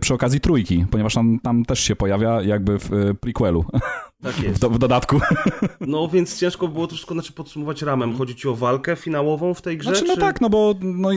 przy 0.02 0.14
okazji 0.14 0.40
trójki, 0.40 0.86
ponieważ 0.92 1.18
on 1.18 1.40
tam 1.40 1.66
też 1.66 1.80
się 1.80 1.96
pojawia 1.96 2.42
jakby 2.42 2.80
w 2.80 2.94
y, 2.94 3.16
prequelu, 3.16 3.66
Tak 4.24 4.34
w, 4.34 4.44
jest. 4.44 4.62
do, 4.62 4.70
w 4.70 4.80
dodatku. 4.80 5.20
No 5.80 6.08
więc 6.08 6.40
ciężko 6.40 6.68
było 6.68 6.88
to 6.88 6.94
wszystko 6.94 7.14
znaczy, 7.14 7.34
podsumować 7.34 7.82
ramem. 7.82 8.18
Chodzi 8.18 8.36
ci 8.36 8.48
o 8.48 8.56
walkę 8.56 8.96
finałową 8.96 9.54
w 9.54 9.62
tej 9.62 9.78
grze? 9.78 9.90
Znaczy, 9.90 10.06
no 10.08 10.14
czy... 10.16 10.22
tak, 10.22 10.42
no 10.42 10.50
bo 10.50 10.76
no, 10.82 11.10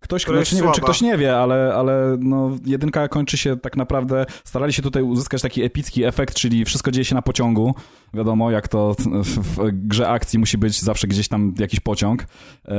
ktoś, 0.00 0.22
jest 0.22 0.34
znaczy, 0.34 0.54
nie 0.54 0.62
wiem, 0.62 0.72
czy 0.72 0.80
ktoś 0.80 1.00
nie 1.00 1.18
wie, 1.18 1.36
ale, 1.36 1.74
ale 1.74 2.16
no, 2.20 2.50
jedynka 2.66 3.08
kończy 3.08 3.36
się 3.36 3.56
tak 3.56 3.76
naprawdę, 3.76 4.26
starali 4.44 4.72
się 4.72 4.82
tutaj 4.82 5.02
uzyskać 5.02 5.42
taki 5.42 5.62
epicki 5.62 6.04
efekt, 6.04 6.34
czyli 6.34 6.64
wszystko 6.64 6.90
dzieje 6.90 7.04
się 7.04 7.14
na 7.14 7.22
pociągu. 7.22 7.74
Wiadomo, 8.14 8.50
jak 8.50 8.68
to 8.68 8.94
w, 8.98 9.24
w 9.24 9.70
grze 9.72 10.08
akcji 10.08 10.38
musi 10.38 10.58
być 10.58 10.80
zawsze 10.80 11.06
gdzieś 11.06 11.28
tam 11.28 11.54
jakiś 11.58 11.80
pociąg. 11.80 12.22
E, 12.68 12.74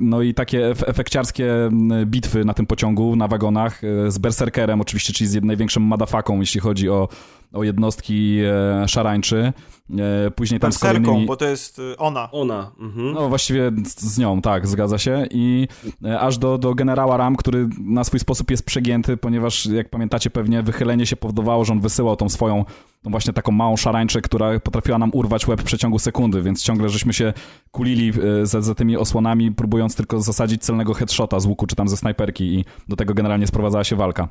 No 0.00 0.22
i 0.22 0.34
takie 0.34 0.58
ef- 0.60 0.84
efekciarskie 0.86 1.68
bitwy 2.06 2.44
na 2.44 2.54
tym 2.54 2.66
pociągu, 2.66 3.16
na 3.16 3.28
wagonach, 3.28 3.84
e, 3.84 4.10
z 4.10 4.18
Berserkerem 4.18 4.80
oczywiście, 4.80 5.12
czyli 5.12 5.30
z 5.30 5.42
największym 5.42 5.82
madafaką, 5.82 6.40
jeśli 6.40 6.60
chodzi 6.60 6.88
o, 6.88 7.08
o 7.52 7.64
jednostki 7.64 8.38
e, 8.84 8.88
szarańczy. 8.88 9.52
E, 9.98 10.30
Później 10.30 10.60
tam 10.60 10.72
z 10.72 10.78
kolejnymi... 10.78 11.26
bo 11.26 11.36
to 11.36 11.44
jest 11.44 11.78
y, 11.78 11.96
ona. 11.98 12.30
Ona. 12.30 12.72
Mhm. 12.80 13.12
No 13.12 13.28
właściwie 13.28 13.72
z, 13.84 14.00
z 14.00 14.18
nią, 14.18 14.42
tak, 14.42 14.66
zgadza 14.66 14.98
się. 14.98 15.26
I 15.30 15.68
e, 16.04 16.20
aż 16.20 16.38
do, 16.38 16.58
do 16.58 16.74
generała 16.74 17.16
Ram, 17.16 17.36
który 17.36 17.68
na 17.80 18.04
swój 18.04 18.20
sposób 18.20 18.50
jest 18.50 18.66
przegięty, 18.66 19.16
ponieważ 19.16 19.66
jak 19.66 19.88
pamiętacie 19.88 20.30
pewnie 20.30 20.62
wychylenie 20.62 21.06
się 21.06 21.16
powodowało, 21.16 21.64
że 21.64 21.72
on 21.72 21.80
wysyłał 21.80 22.16
tą 22.16 22.28
swoją, 22.28 22.64
tą 23.02 23.10
właśnie 23.10 23.32
taką 23.32 23.52
małą 23.52 23.76
szarańczę, 23.76 24.20
która 24.20 24.60
potrafiła 24.60 24.98
nam 24.98 25.10
urwać 25.12 25.48
łeb 25.48 25.60
w 25.60 25.64
przeciągu 25.64 25.98
sekundy, 25.98 26.42
więc 26.42 26.62
ciągle 26.62 26.88
żeśmy 26.88 27.12
się 27.12 27.32
kulili 27.70 28.12
e, 28.42 28.46
za, 28.46 28.60
za 28.60 28.74
tymi 28.74 28.96
osłonami, 28.96 29.52
próbując 29.52 29.96
tylko 29.96 30.20
zasadzić 30.20 30.62
celnego 30.62 30.94
headshota 30.94 31.40
z 31.40 31.46
łuku 31.46 31.66
czy 31.66 31.76
tam 31.76 31.88
ze 31.88 31.96
snajperki 31.96 32.44
i 32.44 32.64
do 32.88 32.96
tego 32.96 33.14
generalnie 33.14 33.46
sprowadzała 33.46 33.84
się 33.84 33.96
walka. 33.96 34.28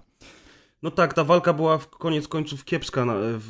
No 0.83 0.91
tak, 0.91 1.13
ta 1.13 1.23
walka 1.23 1.53
była 1.53 1.77
w 1.77 1.89
koniec 1.89 2.27
końców 2.27 2.65
kiepska 2.65 3.05
w, 3.37 3.43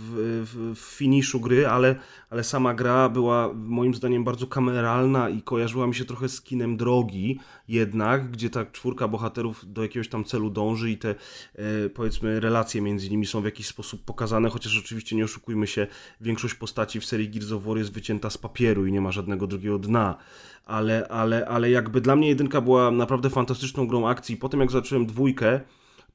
w, 0.46 0.76
w 0.76 0.80
finiszu 0.80 1.40
gry, 1.40 1.68
ale, 1.68 1.96
ale 2.30 2.44
sama 2.44 2.74
gra 2.74 3.10
była 3.10 3.54
moim 3.54 3.94
zdaniem 3.94 4.24
bardzo 4.24 4.48
kameralna 4.48 5.30
i 5.30 5.42
kojarzyła 5.42 5.88
mi 5.88 5.96
się 5.96 6.06
trochę 6.06 6.30
z 6.30 6.42
kinem 6.42 6.78
drogi 6.78 7.40
jednak, 7.68 8.32
gdzie 8.32 8.50
ta 8.50 8.66
czwórka 8.66 9.08
bohaterów 9.08 9.74
do 9.74 9.82
jakiegoś 9.84 10.08
tam 10.08 10.24
celu 10.24 10.50
dąży 10.50 10.92
i 10.92 10.98
te 10.98 11.10
e, 11.56 11.90
powiedzmy 11.90 12.40
relacje 12.40 12.82
między 12.82 13.10
nimi 13.10 13.26
są 13.26 13.42
w 13.42 13.46
jakiś 13.46 13.68
sposób 13.68 14.06
pokazane, 14.06 14.50
chociaż 14.50 14.80
oczywiście 14.80 15.16
nie 15.16 15.24
oszukujmy 15.24 15.68
się, 15.68 15.88
większość 16.22 16.54
postaci 16.54 17.00
w 17.00 17.06
serii 17.06 17.30
Gears 17.30 17.52
of 17.52 17.64
War 17.64 17.78
jest 17.78 17.94
wycięta 17.94 18.30
z 18.30 18.38
papieru 18.38 18.86
i 18.86 18.92
nie 18.92 19.02
ma 19.02 19.12
żadnego 19.12 19.48
drugiego 19.48 19.80
dna. 19.80 20.18
Ale, 20.66 21.08
ale, 21.08 21.48
ale 21.48 21.72
jakby 21.72 22.02
dla 22.02 22.16
mnie 22.16 22.30
jedynka 22.30 22.62
była 22.62 22.92
naprawdę 22.92 23.30
fantastyczną 23.30 23.88
grą 23.88 24.08
akcji. 24.08 24.38
Potem 24.38 24.60
jak 24.60 24.72
zacząłem 24.72 25.06
dwójkę, 25.06 25.60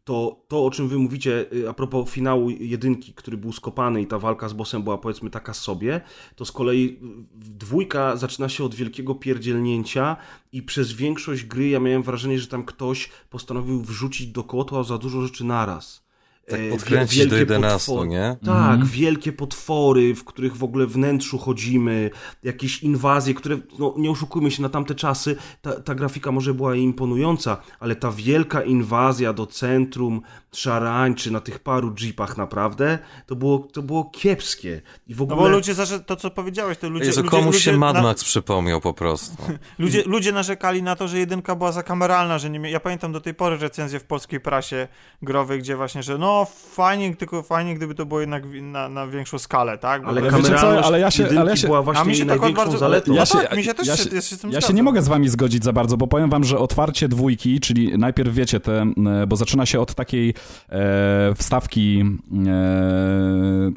to 0.06 0.44
to, 0.48 0.64
o 0.64 0.70
czym 0.70 0.88
wy 0.88 0.98
mówicie 0.98 1.46
y, 1.52 1.68
a 1.68 1.72
propos 1.72 2.10
finału 2.10 2.50
jedynki, 2.50 3.14
który 3.14 3.36
był 3.36 3.52
skopany 3.52 4.02
i 4.02 4.06
ta 4.06 4.18
walka 4.18 4.48
z 4.48 4.52
bossem 4.52 4.82
była 4.82 4.98
powiedzmy 4.98 5.30
taka 5.30 5.54
sobie, 5.54 6.00
to 6.36 6.44
z 6.44 6.52
kolei 6.52 6.98
dwójka 7.34 8.16
zaczyna 8.16 8.48
się 8.48 8.64
od 8.64 8.74
wielkiego 8.74 9.14
pierdzielnięcia 9.14 10.16
i 10.52 10.62
przez 10.62 10.92
większość 10.92 11.44
gry 11.44 11.68
ja 11.68 11.80
miałem 11.80 12.02
wrażenie, 12.02 12.38
że 12.38 12.46
tam 12.46 12.64
ktoś 12.64 13.10
postanowił 13.30 13.82
wrzucić 13.82 14.26
do 14.26 14.44
kotła 14.44 14.82
za 14.82 14.98
dużo 14.98 15.22
rzeczy 15.22 15.44
naraz. 15.44 16.05
Tak 16.50 16.60
E, 16.60 16.70
podkręcić 16.70 17.18
wielkie 17.18 17.30
do 17.30 17.36
11, 17.36 17.92
potwory- 17.92 18.08
nie? 18.08 18.36
Tak, 18.46 18.84
wielkie 18.84 19.32
potwory, 19.32 20.14
w 20.14 20.24
których 20.24 20.56
w 20.56 20.64
ogóle 20.64 20.86
wnętrzu 20.86 21.38
chodzimy, 21.38 22.10
jakieś 22.42 22.82
inwazje, 22.82 23.34
które, 23.34 23.58
no 23.78 23.94
nie 23.96 24.10
oszukujmy 24.10 24.50
się, 24.50 24.62
na 24.62 24.68
tamte 24.68 24.94
czasy 24.94 25.36
ta, 25.62 25.80
ta 25.80 25.94
grafika 25.94 26.32
może 26.32 26.54
była 26.54 26.74
imponująca, 26.74 27.56
ale 27.80 27.96
ta 27.96 28.10
wielka 28.12 28.62
inwazja 28.62 29.32
do 29.32 29.46
centrum 29.46 30.22
szarańczy 30.52 31.30
na 31.30 31.40
tych 31.40 31.58
paru 31.58 31.94
jeepach 32.00 32.36
naprawdę, 32.36 32.98
to 33.26 33.36
było, 33.36 33.58
to 33.58 33.82
było 33.82 34.04
kiepskie. 34.04 34.82
I 35.06 35.14
w 35.14 35.18
No 35.18 35.24
ogóle... 35.24 35.38
bo 35.40 35.48
ludzie, 35.48 35.74
to 36.06 36.16
co 36.16 36.30
powiedziałeś, 36.30 36.78
to 36.78 36.88
ludzie... 36.88 37.06
Jezu, 37.06 37.20
ludzie, 37.20 37.30
komuś 37.30 37.56
się 37.58 37.70
ludzie 37.70 37.78
Mad 37.80 37.94
na- 37.94 38.02
Max 38.02 38.24
przypomniał 38.24 38.80
po 38.80 38.94
prostu. 38.94 39.36
Ludzie, 39.78 40.02
ludzie 40.06 40.32
narzekali 40.32 40.82
na 40.82 40.96
to, 40.96 41.08
że 41.08 41.18
jedynka 41.18 41.54
była 41.54 41.72
zakameralna, 41.72 42.38
że 42.38 42.50
nie 42.50 42.58
mia... 42.58 42.70
Ja 42.70 42.80
pamiętam 42.80 43.12
do 43.12 43.20
tej 43.20 43.34
pory 43.34 43.56
recenzje 43.56 44.00
w 44.00 44.04
polskiej 44.04 44.40
prasie 44.40 44.88
growej, 45.22 45.58
gdzie 45.58 45.76
właśnie, 45.76 46.02
że 46.02 46.18
no 46.18 46.35
fajnie, 46.44 47.16
tylko 47.16 47.42
fajnie, 47.42 47.74
gdyby 47.74 47.94
to 47.94 48.06
było 48.06 48.20
jednak 48.20 48.42
na, 48.62 48.88
na 48.88 49.06
większą 49.06 49.38
skalę, 49.38 49.78
tak? 49.78 50.02
Bo 50.02 50.08
Ale 50.08 50.22
wiecie 50.22 50.36
co, 50.36 50.42
kameralność 50.42 50.86
ale 50.88 51.00
ja 51.00 51.10
się- 51.10 51.26
ale 51.38 51.50
ja 51.50 51.56
się- 51.56 51.66
była 51.66 51.78
A 51.78 51.82
właśnie 51.82 52.04
mi 52.04 52.16
się 52.16 52.24
największą 52.24 52.56
bardzo... 52.64 52.78
zaletą. 52.78 53.12
Ja 53.12 53.18
Ja 53.20 53.26
się, 53.26 53.38
tak, 53.38 53.56
mi 53.56 53.64
się 53.64 53.74
też 53.74 53.86
ja 53.86 53.96
się, 53.96 54.02
się- 54.02 54.14
ja 54.16 54.20
się 54.22 54.36
z 54.36 54.38
tym 54.40 54.50
Ja 54.52 54.60
się 54.60 54.72
nie 54.72 54.82
mogę 54.82 55.02
z 55.02 55.08
wami 55.08 55.28
zgodzić 55.28 55.64
za 55.64 55.72
bardzo, 55.72 55.96
bo 55.96 56.06
powiem 56.06 56.30
wam, 56.30 56.44
że 56.44 56.58
otwarcie 56.58 57.08
dwójki, 57.08 57.60
czyli 57.60 57.98
najpierw 57.98 58.34
wiecie 58.34 58.60
te, 58.60 58.82
e, 59.22 59.26
bo 59.26 59.36
zaczyna 59.36 59.66
się 59.66 59.80
od 59.80 59.94
takiej 59.94 60.34
e, 60.68 61.34
wstawki 61.34 62.04
e, 62.46 62.50
e, 62.50 63.72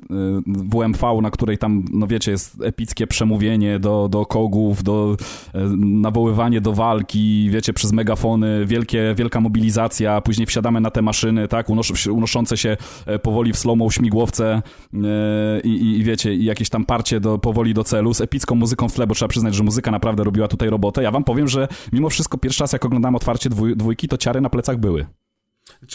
WMV, 0.45 1.21
na 1.21 1.31
której 1.31 1.57
tam, 1.57 1.85
no 1.91 2.07
wiecie, 2.07 2.31
jest 2.31 2.57
epickie 2.63 3.07
przemówienie 3.07 3.79
do, 3.79 4.07
do 4.11 4.25
kogów, 4.25 4.83
do 4.83 5.17
e, 5.53 5.59
nawoływanie 5.77 6.61
do 6.61 6.73
walki, 6.73 7.49
wiecie, 7.51 7.73
przez 7.73 7.91
megafony, 7.93 8.65
wielkie, 8.65 9.13
wielka 9.17 9.41
mobilizacja, 9.41 10.21
później 10.21 10.45
wsiadamy 10.47 10.81
na 10.81 10.91
te 10.91 11.01
maszyny, 11.01 11.47
tak, 11.47 11.69
unos 11.69 12.07
unoszące 12.07 12.48
się 12.57 12.77
e, 13.05 13.19
powoli 13.19 13.53
w 13.53 13.57
slow 13.57 13.93
śmigłowce 13.93 14.61
e, 14.93 15.59
i, 15.63 15.99
i, 15.99 16.03
wiecie, 16.03 16.35
i 16.35 16.45
jakieś 16.45 16.69
tam 16.69 16.85
parcie 16.85 17.19
do, 17.19 17.37
powoli 17.37 17.73
do 17.73 17.83
celu 17.83 18.13
z 18.13 18.21
epicką 18.21 18.55
muzyką 18.55 18.89
w 18.89 18.93
tle, 18.93 19.07
bo 19.07 19.15
trzeba 19.15 19.29
przyznać, 19.29 19.55
że 19.55 19.63
muzyka 19.63 19.91
naprawdę 19.91 20.23
robiła 20.23 20.47
tutaj 20.47 20.69
robotę. 20.69 21.03
Ja 21.03 21.11
wam 21.11 21.23
powiem, 21.23 21.47
że 21.47 21.67
mimo 21.93 22.09
wszystko 22.09 22.37
pierwszy 22.37 22.63
raz 22.63 22.73
jak 22.73 22.85
oglądałem 22.85 23.15
otwarcie 23.15 23.49
dwój, 23.49 23.77
dwójki, 23.77 24.07
to 24.07 24.17
ciary 24.17 24.41
na 24.41 24.49
plecach 24.49 24.77
były. 24.77 25.05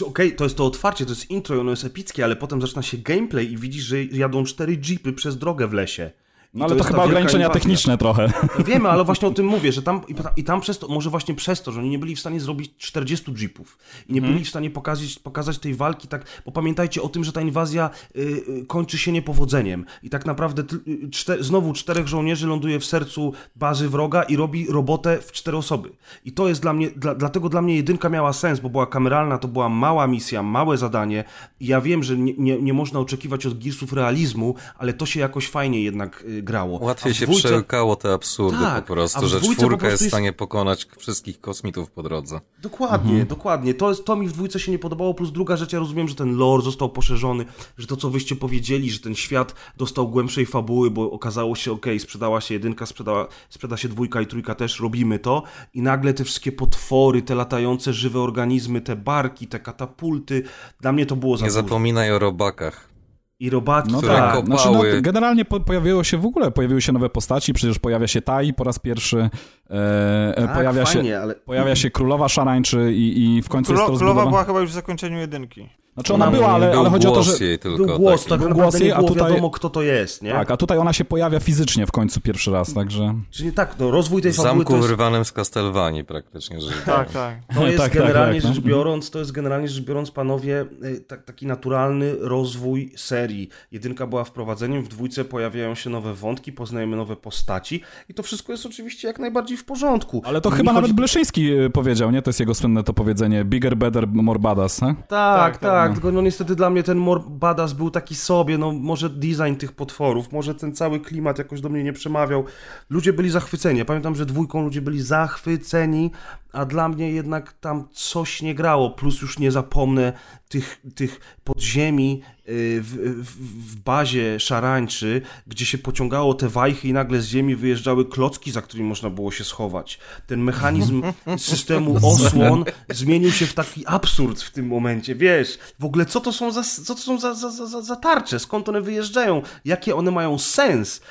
Okej, 0.05 0.35
to 0.35 0.43
jest 0.43 0.57
to 0.57 0.65
otwarcie, 0.65 1.05
to 1.05 1.11
jest 1.11 1.29
intro 1.31 1.59
ono 1.59 1.71
jest 1.71 1.85
epickie, 1.85 2.23
ale 2.23 2.35
potem 2.35 2.61
zaczyna 2.61 2.81
się 2.81 2.97
gameplay 2.97 3.51
i 3.51 3.57
widzisz, 3.57 3.83
że 3.83 4.03
jadą 4.03 4.43
cztery 4.43 4.77
jeepy 4.89 5.13
przez 5.13 5.37
drogę 5.37 5.67
w 5.67 5.73
lesie. 5.73 6.11
No 6.55 6.65
ale 6.65 6.75
to, 6.75 6.83
ta 6.83 6.89
chyba 6.89 7.03
ograniczenia 7.03 7.49
techniczne 7.49 7.97
trochę. 7.97 8.33
No 8.57 8.63
Wiemy, 8.63 8.89
ale 8.89 9.03
właśnie 9.03 9.27
o 9.27 9.31
tym 9.31 9.45
mówię, 9.45 9.71
że 9.71 9.81
tam 9.81 10.01
i, 10.37 10.43
tam 10.43 10.61
przez 10.61 10.79
to, 10.79 10.87
może 10.87 11.09
właśnie 11.09 11.35
przez 11.35 11.61
to, 11.61 11.71
że 11.71 11.79
oni 11.79 11.89
nie 11.89 11.99
byli 11.99 12.15
w 12.15 12.19
stanie 12.19 12.39
zrobić 12.39 12.71
40 12.77 13.31
jeepów 13.37 13.77
i 14.09 14.13
nie 14.13 14.21
byli 14.21 14.45
w 14.45 14.49
stanie 14.49 14.69
pokazać, 14.69 15.19
pokazać 15.19 15.59
tej 15.59 15.75
walki 15.75 16.07
tak, 16.07 16.25
bo 16.45 16.51
pamiętajcie 16.51 17.01
o 17.01 17.09
tym, 17.09 17.23
że 17.23 17.31
ta 17.31 17.41
inwazja 17.41 17.89
y, 18.15 18.19
y, 18.19 18.65
kończy 18.67 18.97
się 18.97 19.11
niepowodzeniem 19.11 19.85
i 20.03 20.09
tak 20.09 20.25
naprawdę 20.25 20.63
y, 20.87 21.09
czte, 21.09 21.43
znowu 21.43 21.73
czterech 21.73 22.07
żołnierzy 22.07 22.47
ląduje 22.47 22.79
w 22.79 22.85
sercu 22.85 23.33
bazy 23.55 23.89
wroga 23.89 24.23
i 24.23 24.35
robi 24.35 24.67
robotę 24.67 25.19
w 25.21 25.31
cztery 25.31 25.57
osoby. 25.57 25.89
I 26.25 26.31
to 26.31 26.47
jest 26.47 26.61
dla 26.61 26.73
mnie, 26.73 26.89
dla, 26.89 27.15
dlatego 27.15 27.49
dla 27.49 27.61
mnie 27.61 27.75
jedynka 27.75 28.09
miała 28.09 28.33
sens, 28.33 28.59
bo 28.59 28.69
była 28.69 28.87
kameralna, 28.87 29.37
to 29.37 29.47
była 29.47 29.69
mała 29.69 30.07
misja, 30.07 30.43
małe 30.43 30.77
zadanie 30.77 31.23
i 31.59 31.67
ja 31.67 31.81
wiem, 31.81 32.03
że 32.03 32.17
nie, 32.17 32.33
nie, 32.37 32.61
nie 32.61 32.73
można 32.73 32.99
oczekiwać 32.99 33.45
od 33.45 33.63
Gearsów 33.63 33.93
realizmu, 33.93 34.55
ale 34.77 34.93
to 34.93 35.05
się 35.05 35.19
jakoś 35.19 35.49
fajnie 35.49 35.81
jednak 35.81 36.23
y, 36.27 36.44
grało. 36.45 36.79
Łatwiej 36.81 37.13
się 37.13 37.25
dwójce- 37.25 37.47
przełkało 37.47 37.95
te 37.95 38.13
absurdy 38.13 38.57
Tak, 38.63 38.85
po 38.85 38.93
prostu, 38.93 39.27
że 39.27 39.39
dwójce 39.39 39.55
po 39.55 39.67
czwórka 39.67 39.77
prostu 39.77 39.91
jest 39.91 40.03
w 40.05 40.07
stanie 40.07 40.33
pokonać 40.33 40.87
wszystkich 40.97 41.41
kosmitów 41.41 41.91
po 41.91 42.03
drodze. 42.03 42.39
Dokładnie, 42.61 43.11
Mhm. 43.11 43.27
dokładnie. 43.27 43.73
To, 43.73 43.89
jest, 43.89 44.05
to 44.05 44.15
mi 44.15 44.27
w 44.27 44.31
dwójce 44.31 44.59
się 44.59 44.71
nie 44.71 44.79
podobało, 44.79 45.13
plus 45.13 45.31
druga 45.31 45.57
rzecz, 45.57 45.73
ja 45.73 45.79
rozumiem, 45.79 46.07
że 46.07 46.15
ten 46.15 46.35
lore 46.35 46.63
został 46.63 46.89
poszerzony, 46.89 47.45
że 47.77 47.87
to, 47.87 47.97
co 47.97 48.09
wyście 48.09 48.35
powiedzieli, 48.35 48.91
że 48.91 48.99
ten 48.99 49.15
świat 49.15 49.55
dostał 49.77 50.07
głębszej 50.09 50.45
fabuły, 50.45 50.91
bo 50.91 51.11
okazało 51.11 51.55
się, 51.55 51.71
okej, 51.71 51.99
sprzedała 51.99 52.41
się 52.41 52.53
jedynka, 52.53 52.85
sprzedała, 52.85 53.27
sprzeda 53.49 53.77
się 53.77 53.89
dwójka 53.89 54.21
i 54.21 54.27
trójka 54.27 54.55
też, 54.55 54.79
robimy 54.79 55.19
to 55.19 55.43
i 55.73 55.81
nagle 55.81 56.13
te 56.13 56.23
wszystkie 56.23 56.51
potwory, 56.51 57.21
te 57.21 57.35
latające 57.35 57.93
żywe 57.93 58.19
organizmy, 58.19 58.81
te 58.81 58.95
barki, 58.95 59.47
te 59.47 59.59
katapulty, 59.59 60.43
dla 60.81 60.91
mnie 60.91 61.05
to 61.05 61.15
było 61.15 61.37
za 61.37 61.45
Nie 61.45 61.49
dużo. 61.51 61.61
zapominaj 61.61 62.11
o 62.11 62.19
robakach. 62.19 62.94
I 63.39 63.49
robaki, 63.49 63.91
No 63.91 63.97
które 63.97 64.13
tak, 64.15 64.33
kopały. 64.33 64.45
znaczy, 64.45 64.69
no, 64.71 65.01
generalnie 65.01 65.45
po, 65.45 65.59
pojawiło 65.59 66.03
się 66.03 66.17
w 66.17 66.25
ogóle, 66.25 66.51
pojawiły 66.51 66.81
się 66.81 66.91
nowe 66.91 67.09
postaci, 67.09 67.53
przecież 67.53 67.79
pojawia 67.79 68.07
się 68.07 68.21
Tai 68.21 68.53
po 68.53 68.63
raz 68.63 68.79
pierwszy, 68.79 69.29
e, 69.69 70.37
e, 70.37 70.47
tak, 70.47 70.55
pojawia, 70.55 70.85
fajnie, 70.85 71.09
się, 71.09 71.19
ale... 71.19 71.35
pojawia 71.35 71.75
się 71.75 71.91
Królowa 71.91 72.29
Szarańczy 72.29 72.93
i, 72.93 73.35
i 73.37 73.41
w 73.41 73.49
końcu 73.49 73.71
jest 73.73 73.85
to 73.85 73.97
królowa 73.97 74.25
była 74.25 74.43
chyba 74.43 74.59
już 74.59 74.69
w 74.69 74.73
zakończeniu 74.73 75.17
jedynki. 75.17 75.69
Znaczy 75.95 76.13
ona 76.13 76.27
Ona- 76.27 76.37
była, 76.37 76.47
ale, 76.49 76.71
Był 76.71 76.79
ale 76.79 76.89
chodzi 76.89 77.07
o 77.07 77.11
to, 77.11 77.15
głos 77.23 77.37
że... 77.39 77.45
jej 77.45 77.59
tylko. 77.59 77.85
Był 77.85 77.97
głos, 77.99 78.19
taki. 78.21 78.29
tak 78.29 78.39
Był 78.39 78.49
naprawdę 78.49 78.63
głos 78.71 78.79
nie 78.79 78.85
jej, 78.85 78.93
a 78.93 78.97
było 78.97 79.09
tutaj- 79.09 79.29
wiadomo, 79.31 79.49
kto 79.49 79.69
to 79.69 79.81
jest, 79.81 80.21
nie? 80.21 80.31
Tak, 80.31 80.51
a 80.51 80.57
tutaj 80.57 80.77
ona 80.77 80.93
się 80.93 81.05
pojawia 81.05 81.39
fizycznie 81.39 81.85
w 81.85 81.91
końcu 81.91 82.21
pierwszy 82.21 82.51
raz, 82.51 82.73
także... 82.73 83.13
Czyli 83.31 83.51
tak, 83.51 83.75
no 83.79 83.91
rozwój 83.91 84.21
tej 84.21 84.31
W 84.31 84.35
fabuły 84.35 84.49
zamku 84.55 84.71
to 84.71 84.75
jest, 84.77 84.87
wyrwanym 84.87 85.25
z 85.25 85.31
Castlevanii 85.31 86.03
praktycznie, 86.03 86.61
że 86.61 86.69
Tak, 86.85 87.11
tak. 87.11 87.35
to 87.55 87.67
jest 87.67 87.77
Tak, 87.83 87.91
tak, 87.91 88.01
generalnie 88.01 88.41
tak, 88.41 88.49
no. 88.49 88.55
rzecz 88.55 88.63
biorąc, 88.63 89.09
to 89.11 89.19
jest 89.19 89.31
generalnie 89.31 89.67
rzecz 89.67 89.83
biorąc, 89.85 90.11
panowie, 90.11 90.65
y, 90.83 90.99
tak, 91.07 91.23
taki 91.23 91.45
naturalny 91.47 92.15
rozwój 92.19 92.91
serii. 92.97 93.49
Jedynka 93.71 94.07
była 94.07 94.23
wprowadzeniem, 94.23 94.83
w 94.83 94.87
dwójce 94.87 95.25
pojawiają 95.25 95.75
się 95.75 95.89
nowe 95.89 96.13
wątki, 96.13 96.51
poznajemy 96.51 96.97
nowe 96.97 97.15
postaci 97.15 97.81
i 98.09 98.13
to 98.13 98.23
wszystko 98.23 98.51
jest 98.51 98.65
oczywiście 98.65 99.07
jak 99.07 99.19
najbardziej 99.19 99.57
w 99.57 99.65
porządku. 99.65 100.21
Ale 100.25 100.41
to 100.41 100.49
Mi 100.49 100.55
chyba 100.57 100.71
chodzi- 100.71 100.81
nawet 100.81 100.95
Bleszyński 100.95 101.51
y, 101.53 101.69
powiedział, 101.69 102.11
nie? 102.11 102.21
To 102.21 102.29
jest 102.29 102.39
jego 102.39 102.53
słynne 102.55 102.83
to 102.83 102.93
powiedzenie 102.93 103.45
bigger, 103.45 103.77
better, 103.77 104.07
more 104.07 104.39
badass, 104.39 104.79
he? 104.79 104.95
Tak, 105.07 105.57
Tak, 105.57 105.84
tak, 105.87 105.95
tak, 105.95 106.01
tylko 106.01 106.15
no 106.15 106.21
niestety 106.21 106.55
dla 106.55 106.69
mnie 106.69 106.83
ten 106.83 106.97
Mor 106.97 107.29
Badass 107.29 107.73
był 107.73 107.91
taki 107.91 108.15
sobie, 108.15 108.57
no 108.57 108.71
może 108.71 109.09
design 109.09 109.55
tych 109.57 109.71
potworów, 109.71 110.31
może 110.31 110.55
ten 110.55 110.75
cały 110.75 110.99
klimat 110.99 111.37
jakoś 111.37 111.61
do 111.61 111.69
mnie 111.69 111.83
nie 111.83 111.93
przemawiał. 111.93 112.43
Ludzie 112.89 113.13
byli 113.13 113.29
zachwyceni, 113.29 113.79
ja 113.79 113.85
pamiętam, 113.85 114.15
że 114.15 114.25
dwójką 114.25 114.61
ludzie 114.61 114.81
byli 114.81 115.01
zachwyceni, 115.01 116.11
a 116.53 116.65
dla 116.65 116.89
mnie 116.89 117.11
jednak 117.11 117.53
tam 117.53 117.87
coś 117.91 118.41
nie 118.41 118.55
grało, 118.55 118.89
plus 118.89 119.21
już 119.21 119.39
nie 119.39 119.51
zapomnę 119.51 120.13
tych, 120.49 120.81
tych 120.95 121.37
podziemi 121.43 122.21
w, 122.47 123.21
w, 123.23 123.71
w 123.71 123.75
bazie 123.75 124.39
szarańczy, 124.39 125.21
gdzie 125.47 125.65
się 125.65 125.77
pociągało 125.77 126.33
te 126.33 126.49
wajchy 126.49 126.87
i 126.87 126.93
nagle 126.93 127.21
z 127.21 127.27
ziemi 127.27 127.55
wyjeżdżały 127.55 128.05
klocki, 128.05 128.51
za 128.51 128.61
którymi 128.61 128.89
można 128.89 129.09
było 129.09 129.31
się 129.31 129.43
schować. 129.43 129.99
Ten 130.27 130.41
mechanizm 130.41 131.03
systemu 131.37 131.97
osłon 132.07 132.65
zmienił 132.89 133.31
się 133.31 133.45
w 133.45 133.53
taki 133.53 133.87
absurd 133.87 134.41
w 134.41 134.51
tym 134.51 134.67
momencie, 134.67 135.15
wiesz, 135.15 135.59
w 135.79 135.85
ogóle 135.85 136.05
co 136.05 136.21
to 136.21 136.33
są 136.33 136.51
za, 136.51 136.63
co 136.63 136.95
to 136.95 137.01
są 137.01 137.19
za, 137.19 137.33
za, 137.33 137.51
za, 137.51 137.65
za, 137.65 137.81
za 137.81 137.95
tarcze, 137.95 138.39
skąd 138.39 138.69
one 138.69 138.81
wyjeżdżają, 138.81 139.41
jakie 139.65 139.95
one 139.95 140.11
mają 140.11 140.37
sens. 140.37 141.01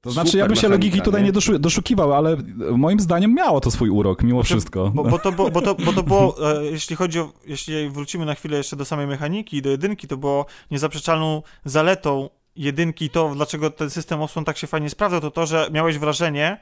To 0.00 0.10
znaczy, 0.10 0.38
ja 0.38 0.46
bym 0.46 0.56
się 0.56 0.68
logiki 0.68 1.02
tutaj 1.02 1.22
nie 1.22 1.32
doszu- 1.32 1.58
doszukiwał, 1.58 2.12
ale 2.12 2.36
moim 2.72 3.00
zdaniem 3.00 3.34
miało 3.34 3.60
to 3.60 3.70
swój 3.70 3.90
urok, 3.90 4.22
mimo 4.22 4.42
wszystko. 4.42 4.90
Bo, 4.94 5.04
bo, 5.04 5.18
to, 5.18 5.32
bo, 5.32 5.50
bo, 5.50 5.62
to, 5.62 5.74
bo 5.74 5.92
to 5.92 6.02
było, 6.02 6.36
e, 6.60 6.64
jeśli 6.64 6.96
chodzi 6.96 7.20
o, 7.20 7.32
jeśli 7.46 7.90
wrócimy 7.90 8.26
na 8.26 8.34
chwilę 8.34 8.56
jeszcze 8.56 8.76
do 8.76 8.84
samej 8.84 9.06
mechaniki 9.06 9.56
i 9.56 9.62
do 9.62 9.70
jedynki, 9.70 10.08
to 10.08 10.16
było 10.16 10.46
niezaprzeczalną 10.70 11.42
zaletą 11.64 12.30
jedynki 12.56 13.04
i 13.04 13.10
to, 13.10 13.32
dlaczego 13.34 13.70
ten 13.70 13.90
system 13.90 14.22
osłon 14.22 14.44
tak 14.44 14.58
się 14.58 14.66
fajnie 14.66 14.90
sprawdzał, 14.90 15.20
to 15.20 15.30
to, 15.30 15.46
że 15.46 15.68
miałeś 15.72 15.98
wrażenie, 15.98 16.60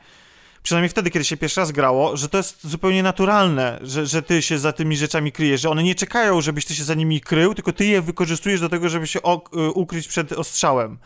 przynajmniej 0.62 0.88
wtedy, 0.88 1.10
kiedy 1.10 1.24
się 1.24 1.36
pierwszy 1.36 1.60
raz 1.60 1.72
grało, 1.72 2.16
że 2.16 2.28
to 2.28 2.36
jest 2.36 2.66
zupełnie 2.66 3.02
naturalne, 3.02 3.78
że, 3.82 4.06
że 4.06 4.22
ty 4.22 4.42
się 4.42 4.58
za 4.58 4.72
tymi 4.72 4.96
rzeczami 4.96 5.32
kryjesz, 5.32 5.60
że 5.60 5.70
one 5.70 5.82
nie 5.82 5.94
czekają, 5.94 6.40
żebyś 6.40 6.64
ty 6.64 6.74
się 6.74 6.84
za 6.84 6.94
nimi 6.94 7.20
krył, 7.20 7.54
tylko 7.54 7.72
ty 7.72 7.84
je 7.86 8.02
wykorzystujesz 8.02 8.60
do 8.60 8.68
tego, 8.68 8.88
żeby 8.88 9.06
się 9.06 9.18
y, 9.18 9.70
ukryć 9.70 10.08
przed 10.08 10.32
ostrzałem. 10.32 10.98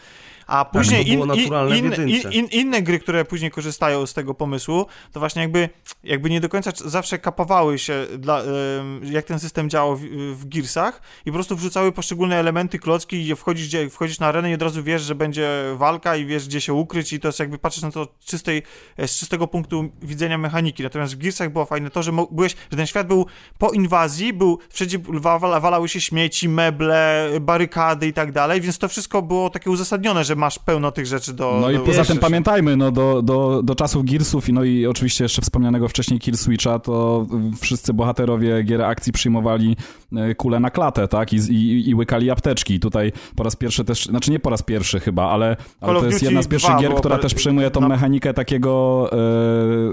A 0.47 0.64
później 0.64 1.05
to 1.05 1.12
było 1.12 1.26
in, 1.76 1.84
in, 2.09 2.14
in, 2.32 2.47
inne 2.47 2.82
gry, 2.82 2.99
które 2.99 3.24
później 3.24 3.51
korzystają 3.51 4.07
z 4.07 4.14
tego 4.14 4.34
pomysłu, 4.34 4.86
to 5.12 5.20
właśnie 5.20 5.43
jakby, 5.43 5.68
jakby 6.05 6.30
nie 6.30 6.40
do 6.40 6.49
końca 6.49 6.70
zawsze 6.84 7.18
kapowały 7.18 7.78
się, 7.78 8.07
dla, 8.18 8.43
jak 9.03 9.24
ten 9.24 9.38
system 9.38 9.70
działał 9.70 9.97
w, 9.97 10.03
w 10.34 10.49
Gearsach 10.49 11.03
i 11.26 11.30
po 11.30 11.34
prostu 11.34 11.57
wrzucały 11.57 11.93
poszczególne 11.93 12.36
elementy, 12.36 12.78
klocki 12.78 13.28
i 13.28 13.36
wchodzisz, 13.36 13.66
gdzie, 13.68 13.90
wchodzisz 13.90 14.18
na 14.18 14.26
arenę 14.26 14.51
i 14.51 14.55
od 14.55 14.62
razu 14.62 14.82
wiesz, 14.82 15.03
że 15.03 15.14
będzie 15.14 15.49
walka 15.74 16.16
i 16.16 16.26
wiesz, 16.26 16.47
gdzie 16.49 16.61
się 16.61 16.72
ukryć 16.72 17.12
i 17.12 17.20
to 17.20 17.28
jest 17.28 17.38
jakby 17.40 17.59
patrzysz 17.59 17.82
na 17.82 17.90
to 17.90 18.09
czystej, 18.24 18.62
e, 18.97 19.09
z 19.09 19.18
czystego 19.18 19.47
punktu 19.47 19.90
widzenia 20.03 20.38
mechaniki. 20.38 20.82
Natomiast 20.82 21.14
w 21.14 21.18
Gearsach 21.18 21.53
było 21.53 21.64
fajne 21.64 21.90
to, 21.90 22.03
że 22.03 22.12
byłeś, 22.30 22.57
że 22.70 22.76
ten 22.76 22.86
świat 22.86 23.07
był 23.07 23.26
po 23.59 23.70
inwazji, 23.70 24.32
był, 24.32 24.59
wszędzie 24.70 24.99
wa- 25.09 25.38
wala- 25.38 25.61
walały 25.61 25.88
się 25.88 26.01
śmieci, 26.01 26.49
meble, 26.49 27.28
barykady 27.40 28.07
i 28.07 28.12
tak 28.12 28.32
dalej, 28.32 28.61
więc 28.61 28.78
to 28.78 28.88
wszystko 28.88 29.22
było 29.22 29.51
takie 29.51 29.70
uzasadnione, 29.70 30.24
że 30.24 30.36
masz 30.43 30.59
pełno 30.59 30.93
tych 30.93 31.07
rzeczy 31.07 31.32
do... 31.32 31.59
No 31.61 31.70
i 31.70 31.74
do 31.74 31.80
poza 31.80 31.99
wiesz, 31.99 32.09
tym 32.09 32.18
pamiętajmy, 32.18 32.76
no 32.76 32.90
do, 32.90 33.22
do, 33.22 33.61
do 33.62 33.74
czasów 33.74 34.05
Gearsów 34.05 34.49
i 34.49 34.53
no 34.53 34.64
i 34.64 34.86
oczywiście 34.86 35.24
jeszcze 35.24 35.43
wspomnianego 35.43 35.88
wcześniej 35.88 36.20
Kill 36.20 36.36
Switcha, 36.36 36.78
to 36.78 37.26
wszyscy 37.61 37.93
bohaterowie 37.95 38.62
gier 38.62 38.82
akcji 38.82 39.12
przyjmowali 39.12 39.76
e, 40.16 40.34
kulę 40.34 40.61
na 40.61 40.70
klatę, 40.70 41.09
tak? 41.09 41.32
I, 41.32 41.36
i, 41.36 41.88
i 41.88 41.95
łykali 41.95 42.30
apteczki. 42.30 42.80
Tutaj 42.80 43.12
po 43.36 43.45
raz 43.45 43.57
pierwszy 43.57 43.84
też, 43.84 44.07
znaczy 44.07 44.30
nie 44.30 44.38
po 44.38 44.51
raz 44.51 44.62
pierwszy 44.62 45.01
chyba, 45.01 45.30
ale, 45.30 45.57
ale 45.80 46.01
to 46.01 46.07
jest 46.07 46.22
jedna 46.22 46.43
z 46.43 46.49
pierwszych 46.49 46.70
2 46.70 46.80
gier, 46.80 46.95
która 46.95 47.18
też 47.18 47.34
przejmuje 47.34 47.70
tą 47.70 47.80
na- 47.80 47.88
mechanikę 47.88 48.34
takiego 48.34 49.09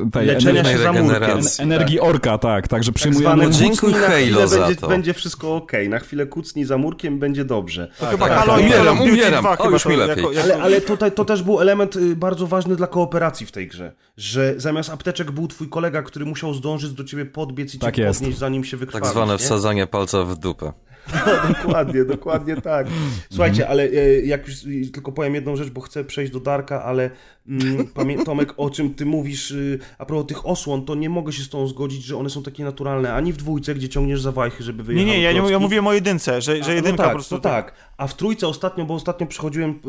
e, 0.06 0.10
tej 0.12 0.28
Leczenia 0.28 0.60
energii, 0.60 1.50
się 1.50 1.64
energii 1.64 2.00
orka, 2.00 2.38
tak, 2.38 2.68
także 2.68 2.92
Tak 2.92 2.96
przyjmujemy... 2.96 3.36
zwane 3.36 3.52
Dziękuj 3.52 3.94
Halo 3.94 4.16
chwilę 4.16 4.48
za 4.48 4.60
będzie, 4.60 4.76
to. 4.76 4.88
będzie 4.88 5.14
wszystko 5.14 5.56
okej, 5.56 5.90
na 5.90 6.00
chwilę 6.00 6.26
kucnij 6.26 6.66
za 6.66 6.78
murkiem, 6.78 7.20
będzie 7.20 7.46
dobrze. 7.46 7.92
To 8.00 8.06
chyba 8.06 8.28
tak, 8.28 8.38
Halo 8.38 8.54
tak. 8.54 8.62
i 8.62 8.74
of 8.74 8.80
Umieram, 8.80 9.02
umieram. 9.02 9.44
2 9.44 9.52
O, 9.52 9.64
chyba 9.64 9.70
już 9.70 9.84
to 9.84 9.90
mi 9.90 9.96
lepiej. 9.96 10.26
Ale, 10.44 10.62
ale 10.62 10.82
tutaj 10.82 11.12
to 11.12 11.26
też 11.26 11.44
był 11.44 11.62
element 11.62 11.96
y, 11.96 12.16
bardzo 12.16 12.48
ważny 12.48 12.76
dla 12.76 12.88
kooperacji 12.88 13.46
w 13.46 13.52
tej 13.52 13.68
grze, 13.68 13.94
że 14.18 14.54
zamiast 14.58 14.90
apteczek 14.90 15.32
był 15.32 15.48
twój 15.48 15.70
kolega, 15.70 16.02
który 16.04 16.26
musiał 16.26 16.54
zdążyć 16.54 16.92
do 16.94 17.04
ciebie 17.04 17.26
podbiec 17.26 17.76
i 17.76 17.80
Tak 17.80 17.96
cię 17.96 18.02
jest. 18.02 18.20
podnieść, 18.20 18.40
zanim 18.40 18.64
się 18.64 18.78
wykrwawisz. 18.78 19.04
Tak 19.06 19.14
zwane 19.14 19.32
nie? 19.32 19.38
wsadzanie 19.38 19.88
palca 19.88 20.24
w 20.24 20.38
dupę. 20.38 20.74
No, 21.14 21.54
dokładnie, 21.54 22.06
dokładnie 22.06 22.56
tak. 22.62 22.88
Słuchajcie, 23.30 23.70
ale 23.70 23.84
e, 23.84 24.22
jak 24.22 24.48
już 24.48 24.56
e, 24.56 24.92
tylko 24.94 25.12
powiem 25.12 25.36
jedną 25.36 25.56
rzecz, 25.56 25.70
bo 25.70 25.82
chcę 25.82 26.04
przejść 26.04 26.34
do 26.34 26.40
Darka, 26.40 26.84
ale 26.84 27.10
mm, 27.48 27.88
Tomek, 28.26 28.54
o 28.58 28.70
czym 28.70 28.94
ty 28.94 29.06
mówisz 29.06 29.52
y, 29.52 29.80
a 29.98 30.06
propos 30.06 30.28
tych 30.28 30.48
osłon, 30.48 30.86
to 30.86 30.96
nie 30.96 31.10
mogę 31.10 31.34
się 31.34 31.44
z 31.44 31.50
tą 31.50 31.68
zgodzić, 31.68 32.04
że 32.04 32.18
one 32.18 32.30
są 32.30 32.44
takie 32.44 32.64
naturalne, 32.64 33.14
ani 33.14 33.34
w 33.34 33.38
dwójce, 33.38 33.76
gdzie 33.76 33.90
ciągniesz 33.90 34.22
za 34.22 34.32
wajchy, 34.32 34.64
żeby 34.64 34.84
Nie, 34.84 34.88
wyjechać. 34.88 35.08
nie, 35.08 35.22
ja, 35.22 35.32
nie, 35.32 35.52
ja 35.52 35.60
mówiłem 35.60 35.88
o 35.88 35.94
jedynce, 35.94 36.42
że, 36.42 36.64
że 36.64 36.76
jedynka 36.76 36.92
no 36.92 36.98
tak, 36.98 37.08
po 37.08 37.14
prostu... 37.14 37.36
No 37.36 37.42
tak, 37.42 37.74
a 37.98 38.08
w 38.08 38.14
trójce 38.14 38.48
ostatnio, 38.48 38.86
bo 38.86 38.94
ostatnio 38.94 39.28
przechodziłem 39.28 39.80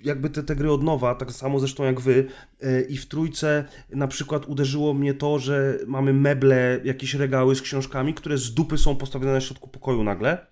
jakby 0.00 0.30
te, 0.30 0.42
te 0.42 0.56
gry 0.56 0.72
od 0.72 0.82
nowa, 0.82 1.14
tak 1.14 1.32
samo 1.32 1.58
zresztą 1.58 1.84
jak 1.84 2.00
wy, 2.00 2.26
y, 2.62 2.86
i 2.88 2.96
w 2.96 3.06
trójce 3.06 3.64
na 3.90 4.08
przykład 4.08 4.46
uderzyło 4.46 4.94
mnie 4.94 5.14
to, 5.14 5.38
że 5.38 5.78
mamy 5.86 6.12
meble, 6.12 6.80
jakieś 6.84 7.14
regały 7.14 7.54
z 7.54 7.62
książkami, 7.62 8.14
które 8.14 8.38
z 8.38 8.54
dupy 8.54 8.78
są 8.78 8.96
postawione 8.96 9.32
na 9.32 9.40
środku 9.40 9.68
pokoju 9.68 10.04
nagle. 10.04 10.46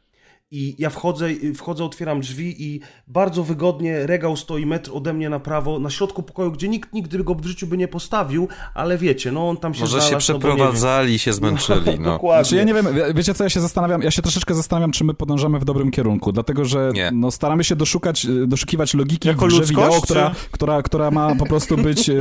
I 0.58 0.74
ja 0.78 0.90
wchodzę, 0.90 1.28
wchodzę, 1.56 1.84
otwieram 1.84 2.20
drzwi 2.20 2.62
i 2.64 2.80
bardzo 3.08 3.44
wygodnie 3.44 4.06
regał 4.06 4.36
stoi 4.36 4.66
metr 4.66 4.90
ode 4.94 5.12
mnie 5.12 5.28
na 5.30 5.40
prawo, 5.40 5.78
na 5.78 5.90
środku 5.90 6.22
pokoju, 6.22 6.52
gdzie 6.52 6.68
nikt 6.68 6.92
nigdy 6.92 7.24
go 7.24 7.34
w 7.34 7.44
życiu 7.46 7.66
by 7.66 7.76
nie 7.76 7.88
postawił, 7.88 8.48
ale 8.74 8.98
wiecie, 8.98 9.32
no 9.32 9.48
on 9.48 9.56
tam 9.56 9.74
się 9.74 9.80
Może 9.80 10.00
się 10.00 10.06
znalazł, 10.06 10.32
no 10.32 10.38
nie 10.38 10.42
wiem. 10.44 10.50
przeprowadzali, 10.56 11.18
się 11.18 11.32
zmęczyli, 11.32 11.98
no. 12.00 12.04
Dokładnie. 12.12 12.44
Znaczy 12.44 12.56
ja 12.56 12.64
nie 12.64 12.74
wiem, 12.74 12.86
wie- 12.94 13.14
wiecie 13.14 13.34
co, 13.34 13.44
ja 13.44 13.50
się 13.50 13.60
zastanawiam, 13.60 14.02
ja 14.02 14.10
się 14.10 14.22
troszeczkę 14.22 14.54
zastanawiam, 14.54 14.92
czy 14.92 15.04
my 15.04 15.14
podążamy 15.14 15.58
w 15.58 15.64
dobrym 15.64 15.90
kierunku, 15.90 16.32
dlatego 16.32 16.64
że 16.64 16.90
Nie. 16.94 17.10
no, 17.14 17.30
staramy 17.30 17.64
się 17.64 17.76
doszukać, 17.76 18.24
e, 18.26 18.46
doszukiwać 18.46 18.94
logiki 18.94 19.28
Jako 19.28 19.44
w 19.44 19.48
grze 19.48 19.58
ludzkość, 19.58 19.86
wideo, 19.86 20.00
która, 20.02 20.30
czy- 20.30 20.50
która, 20.50 20.82
która 20.82 21.10
ma 21.10 21.34
po 21.34 21.46
prostu 21.46 21.76
być 21.76 22.10
e, 22.10 22.14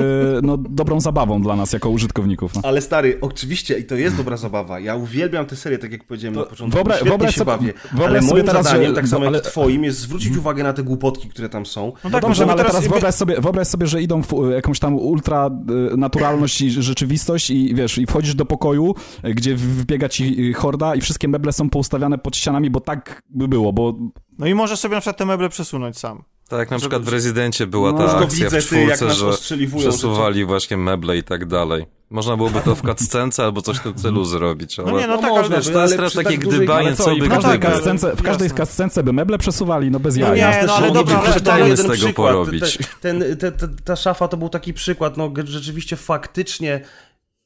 no, 0.43 0.57
dobrą 0.57 1.01
zabawą 1.01 1.41
dla 1.41 1.55
nas 1.55 1.73
jako 1.73 1.89
użytkowników. 1.89 2.55
No. 2.55 2.61
Ale 2.63 2.81
stary, 2.81 3.17
oczywiście, 3.21 3.79
i 3.79 3.83
to 3.86 3.95
jest 3.95 4.15
dobra 4.17 4.38
zabawa. 4.38 4.79
Ja 4.79 4.95
uwielbiam 4.95 5.45
tę 5.45 5.55
serię, 5.55 5.77
tak 5.77 5.91
jak 5.91 6.03
powiedziałem 6.03 6.36
na 6.36 6.43
początku. 6.43 6.79
wyobraź- 6.79 7.03
wyobraź 7.03 7.33
się 7.33 7.39
sobie- 7.39 7.51
bawię. 7.51 7.73
wyobraź 7.93 8.24
moim 8.34 8.45
teraz, 8.45 8.65
zadaniem, 8.65 8.89
że- 8.89 8.95
tak 8.95 9.07
samo 9.07 9.19
no, 9.23 9.28
ale- 9.28 9.38
jak 9.38 9.45
twoim, 9.45 9.84
jest 9.84 9.99
zwrócić 9.99 10.38
uwagę 10.38 10.63
na 10.63 10.73
te 10.73 10.84
głupotki, 10.84 11.30
które 11.30 11.49
tam 11.49 11.65
są. 11.65 11.86
No 11.86 11.93
No 12.03 12.09
tak, 12.09 12.21
dobrze, 12.21 12.43
bo 12.43 12.47
no 12.47 12.53
ale 12.53 12.57
teraz 12.63 12.76
teraz 12.76 12.88
wyobraź 12.91 13.15
sobie, 13.15 13.41
wyobraź 13.41 13.67
sobie, 13.67 13.88
że 13.88 14.01
idą 14.01 14.23
w 14.23 14.34
e, 14.34 14.53
jakąś 14.53 14.80
tam 14.80 14.95
ultra 14.95 15.49
e, 15.93 15.97
naturalność 15.97 16.61
i 16.61 16.69
rzeczywistość 16.71 17.49
i 17.49 17.76
wiesz, 17.76 17.97
i 17.97 18.05
wchodzisz 18.05 18.36
do 18.36 18.45
pokoju, 18.45 18.95
e, 19.23 19.34
gdzie 19.34 19.55
wbiega 19.55 20.09
ci 20.09 20.53
horda 20.53 20.95
i 20.95 21.01
wszystkie 21.01 21.28
meble 21.28 21.53
są 21.53 21.69
poustawiane 21.69 22.17
pod 22.17 22.36
ścianami, 22.38 22.69
bo 22.69 22.80
tak 22.82 23.21
by 23.30 23.47
było, 23.47 23.73
bo 23.73 23.93
No 24.39 24.47
i 24.47 24.53
możesz 24.53 24.80
sobie 24.80 24.95
na 24.95 25.01
przykład 25.01 25.17
te 25.17 25.26
meble 25.26 25.49
przesunąć 25.49 25.97
sam. 25.97 26.23
Tak 26.49 26.59
jak 26.59 26.71
na 26.71 26.77
przykład 26.77 27.03
w 27.03 27.07
Rezydencie 27.07 27.67
była 27.67 27.91
No, 27.91 27.97
ta 27.97 28.17
akcja 28.17 28.45
widzę, 28.45 28.61
w 28.61 28.65
czwórce, 28.65 29.11
że 29.11 29.31
przesuwali 29.77 30.45
właśnie 30.45 30.77
meble 30.77 31.17
i 31.17 31.23
tak 31.23 31.45
dalej. 31.45 31.85
Można 32.09 32.37
byłoby 32.37 32.61
to 32.61 32.75
w 32.75 32.81
cutscence 32.81 33.43
albo 33.43 33.61
coś 33.61 33.77
w 33.77 33.83
tym 33.83 33.95
celu 33.95 34.25
zrobić, 34.25 34.79
ale... 34.79 34.91
No 34.91 34.99
nie, 34.99 35.07
no, 35.07 35.15
No 35.15 35.21
tak, 35.21 35.31
można 35.31 35.55
ale... 35.55 35.65
by, 35.65 35.71
to 35.71 35.81
jest 35.81 35.95
teraz 35.95 36.13
takie 36.13 36.29
tak 36.29 36.39
gdybanie, 36.39 36.95
co, 36.95 37.03
co 37.03 37.11
i 37.11 37.19
by 37.19 37.29
każdej 37.29 37.59
tak, 37.59 37.71
kascence, 37.71 38.15
w 38.15 38.21
każdej 38.21 38.51
kascence 38.51 39.03
by 39.03 39.13
meble 39.13 39.37
przesuwali, 39.37 39.91
no 39.91 39.99
bez 39.99 40.17
No 40.17 40.35
jaj. 40.35 40.37
nie, 40.37 40.67
no, 40.67 40.75
ale 40.75 40.91
dobra, 40.91 41.23
ale- 41.51 41.61
jeden 41.61 41.77
z 41.77 41.81
tego 41.81 41.93
przykład. 41.93 42.15
porobić. 42.15 42.77
Ten, 43.01 43.23
te, 43.39 43.51
te, 43.51 43.67
ta 43.83 43.95
szafa 43.95 44.27
to 44.27 44.37
był 44.37 44.49
taki 44.49 44.73
przykład, 44.73 45.17
no 45.17 45.33
rzeczywiście 45.43 45.95
faktycznie 45.95 46.81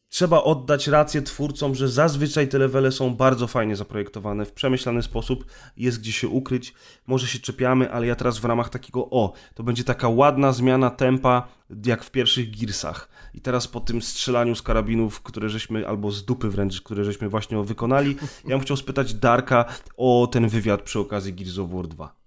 trzeba 0.09 0.43
oddać 0.43 0.87
rację 0.87 1.21
twórcom, 1.21 1.75
że 1.75 1.89
zazwyczaj 1.89 2.47
te 2.47 2.57
levele 2.57 2.91
są 2.91 3.15
bardzo 3.15 3.47
fajnie 3.47 3.75
zaprojektowane, 3.75 4.45
w 4.45 4.51
przemyślany 4.51 5.03
sposób, 5.03 5.45
jest 5.77 5.99
gdzie 5.99 6.11
się 6.11 6.27
ukryć, 6.27 6.73
może 7.07 7.27
się 7.27 7.39
czepiamy, 7.39 7.91
ale 7.91 8.07
ja 8.07 8.15
teraz 8.15 8.37
w 8.37 8.45
ramach 8.45 8.69
takiego, 8.69 9.09
o, 9.09 9.33
to 9.55 9.63
będzie 9.63 9.83
taka 9.83 10.09
ładna 10.09 10.53
zmiana 10.53 10.89
tempa, 10.89 11.47
jak 11.85 12.03
w 12.03 12.11
pierwszych 12.11 12.59
Gearsach. 12.59 13.09
I 13.33 13.41
teraz 13.41 13.67
po 13.67 13.79
tym 13.79 14.01
strzelaniu 14.01 14.55
z 14.55 14.61
karabinów, 14.61 15.21
które 15.21 15.49
żeśmy, 15.49 15.87
albo 15.87 16.11
z 16.11 16.25
dupy 16.25 16.49
wręcz, 16.49 16.81
które 16.81 17.03
żeśmy 17.03 17.29
właśnie 17.29 17.63
wykonali, 17.63 18.15
ja 18.45 18.49
bym 18.49 18.59
chciał 18.59 18.77
spytać 18.77 19.13
Darka 19.13 19.65
o 19.97 20.27
ten 20.31 20.49
wywiad 20.49 20.81
przy 20.81 20.99
okazji 20.99 21.33
Gears 21.33 21.57
of 21.57 21.71
War 21.71 21.87
2. 21.87 22.18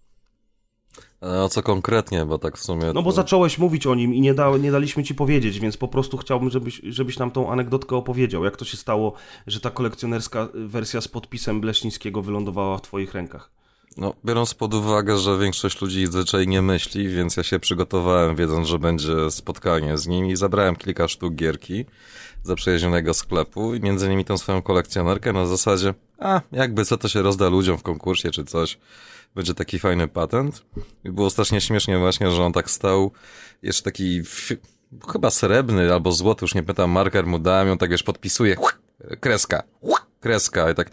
A 1.22 1.48
co 1.48 1.62
konkretnie, 1.62 2.24
bo 2.24 2.38
tak 2.38 2.58
w 2.58 2.64
sumie... 2.64 2.92
No 2.94 3.02
bo 3.02 3.10
to- 3.10 3.16
zacząłeś 3.16 3.58
mówić 3.58 3.86
o 3.86 3.94
nim 3.94 4.14
i 4.14 4.20
nie, 4.20 4.34
da, 4.34 4.56
nie 4.56 4.72
daliśmy 4.72 5.04
ci 5.04 5.14
powiedzieć, 5.14 5.60
więc 5.60 5.76
po 5.76 5.88
prostu 5.88 6.16
chciałbym, 6.16 6.50
żebyś, 6.50 6.80
żebyś 6.84 7.18
nam 7.18 7.30
tą 7.30 7.50
anegdotkę 7.52 7.96
opowiedział. 7.96 8.44
Jak 8.44 8.56
to 8.56 8.64
się 8.64 8.76
stało, 8.76 9.12
że 9.46 9.60
ta 9.60 9.70
kolekcjonerska 9.70 10.48
wersja 10.54 11.00
z 11.00 11.08
podpisem 11.08 11.60
Bleśnickiego 11.60 12.22
wylądowała 12.22 12.78
w 12.78 12.82
twoich 12.82 13.14
rękach? 13.14 13.50
No, 13.96 14.14
biorąc 14.24 14.54
pod 14.54 14.74
uwagę, 14.74 15.18
że 15.18 15.38
większość 15.38 15.80
ludzi 15.80 16.06
zazwyczaj 16.06 16.48
nie 16.48 16.62
myśli, 16.62 17.08
więc 17.08 17.36
ja 17.36 17.42
się 17.42 17.58
przygotowałem, 17.58 18.36
wiedząc, 18.36 18.68
że 18.68 18.78
będzie 18.78 19.30
spotkanie 19.30 19.98
z 19.98 20.06
nimi 20.06 20.30
i 20.30 20.36
zabrałem 20.36 20.76
kilka 20.76 21.08
sztuk 21.08 21.34
gierki 21.34 21.84
za 22.42 22.54
przyjaźnionego 22.54 23.14
sklepu 23.14 23.74
i 23.74 23.80
między 23.80 24.06
innymi 24.06 24.24
tą 24.24 24.38
swoją 24.38 24.62
kolekcjonerkę 24.62 25.32
na 25.32 25.46
zasadzie, 25.46 25.94
a 26.18 26.40
jakby 26.52 26.84
co 26.84 26.96
to 26.96 27.08
się 27.08 27.22
rozda 27.22 27.48
ludziom 27.48 27.78
w 27.78 27.82
konkursie 27.82 28.30
czy 28.30 28.44
coś, 28.44 28.78
będzie 29.34 29.54
taki 29.54 29.78
fajny 29.78 30.08
patent. 30.08 30.64
I 31.04 31.10
było 31.10 31.30
strasznie 31.30 31.60
śmiesznie 31.60 31.98
właśnie, 31.98 32.30
że 32.30 32.42
on 32.44 32.52
tak 32.52 32.70
stał, 32.70 33.12
jeszcze 33.62 33.82
taki 33.82 34.22
chyba 35.12 35.30
srebrny 35.30 35.92
albo 35.92 36.12
złoty, 36.12 36.44
już 36.44 36.54
nie 36.54 36.62
pytam, 36.62 36.90
marker 36.90 37.26
mu 37.26 37.38
dałem, 37.38 37.68
ją 37.68 37.78
tak 37.78 37.90
wiesz, 37.90 38.02
podpisuje, 38.02 38.56
kreska, 39.20 39.62
kreska 40.20 40.70
i 40.70 40.74
tak, 40.74 40.90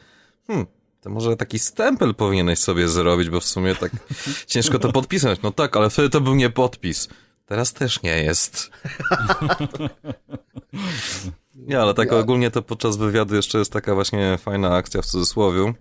hmm, 0.48 0.66
to 1.02 1.10
może 1.10 1.36
taki 1.38 1.60
stempel 1.60 2.16
powinieneś 2.16 2.60
sobie 2.60 2.88
zrobić, 2.88 3.30
bo 3.30 3.40
w 3.40 3.46
sumie 3.46 3.76
tak 3.76 3.92
ciężko 4.48 4.80
to 4.80 4.92
podpisać. 4.92 5.42
No 5.42 5.52
tak, 5.52 5.78
ale 5.78 5.90
wtedy 5.90 6.10
to 6.10 6.22
był 6.22 6.36
nie 6.36 6.50
podpis. 6.50 7.10
Teraz 7.46 7.74
też 7.74 8.02
nie 8.02 8.24
jest. 8.24 8.70
Nie, 11.56 11.82
ale 11.82 11.94
tak 11.94 12.14
ogólnie 12.14 12.52
to 12.52 12.62
podczas 12.62 12.98
wywiadu 12.98 13.36
jeszcze 13.36 13.60
jest 13.60 13.74
taka 13.74 13.96
właśnie 13.96 14.38
fajna 14.38 14.76
akcja 14.76 15.02
w 15.02 15.06
cudzysłowie 15.06 15.74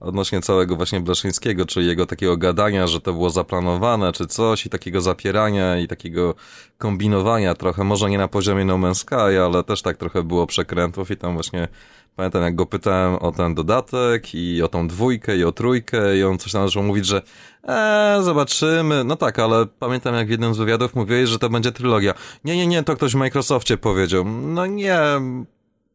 odnośnie 0.00 0.40
całego 0.40 0.76
właśnie 0.76 1.00
Blaszyńskiego, 1.00 1.66
czyli 1.66 1.86
jego 1.86 2.06
takiego 2.06 2.36
gadania, 2.36 2.86
że 2.86 3.00
to 3.00 3.12
było 3.12 3.30
zaplanowane, 3.30 4.12
czy 4.12 4.26
coś, 4.26 4.66
i 4.66 4.70
takiego 4.70 5.00
zapierania, 5.00 5.78
i 5.78 5.88
takiego 5.88 6.34
kombinowania 6.78 7.54
trochę, 7.54 7.84
może 7.84 8.10
nie 8.10 8.18
na 8.18 8.28
poziomie 8.28 8.64
No 8.64 8.74
Man's 8.74 8.94
Sky, 8.94 9.38
ale 9.44 9.64
też 9.64 9.82
tak 9.82 9.96
trochę 9.96 10.22
było 10.22 10.46
przekrętów 10.46 11.10
i 11.10 11.16
tam 11.16 11.34
właśnie 11.34 11.68
pamiętam, 12.16 12.42
jak 12.42 12.54
go 12.54 12.66
pytałem 12.66 13.14
o 13.14 13.32
ten 13.32 13.54
dodatek 13.54 14.34
i 14.34 14.62
o 14.62 14.68
tą 14.68 14.88
dwójkę 14.88 15.36
i 15.36 15.44
o 15.44 15.52
trójkę 15.52 16.16
i 16.16 16.24
on 16.24 16.38
coś 16.38 16.52
tam 16.52 16.68
zaczął 16.68 16.82
mówić, 16.82 17.06
że 17.06 17.22
eee, 17.64 18.24
zobaczymy, 18.24 19.04
no 19.04 19.16
tak, 19.16 19.38
ale 19.38 19.66
pamiętam, 19.66 20.14
jak 20.14 20.26
w 20.26 20.30
jednym 20.30 20.54
z 20.54 20.58
wywiadów 20.58 20.94
mówiłeś, 20.94 21.28
że 21.28 21.38
to 21.38 21.50
będzie 21.50 21.72
trylogia. 21.72 22.14
Nie, 22.44 22.56
nie, 22.56 22.66
nie, 22.66 22.82
to 22.82 22.96
ktoś 22.96 23.12
w 23.12 23.16
Microsoftie 23.16 23.76
powiedział. 23.76 24.24
No 24.24 24.66
nie, 24.66 24.98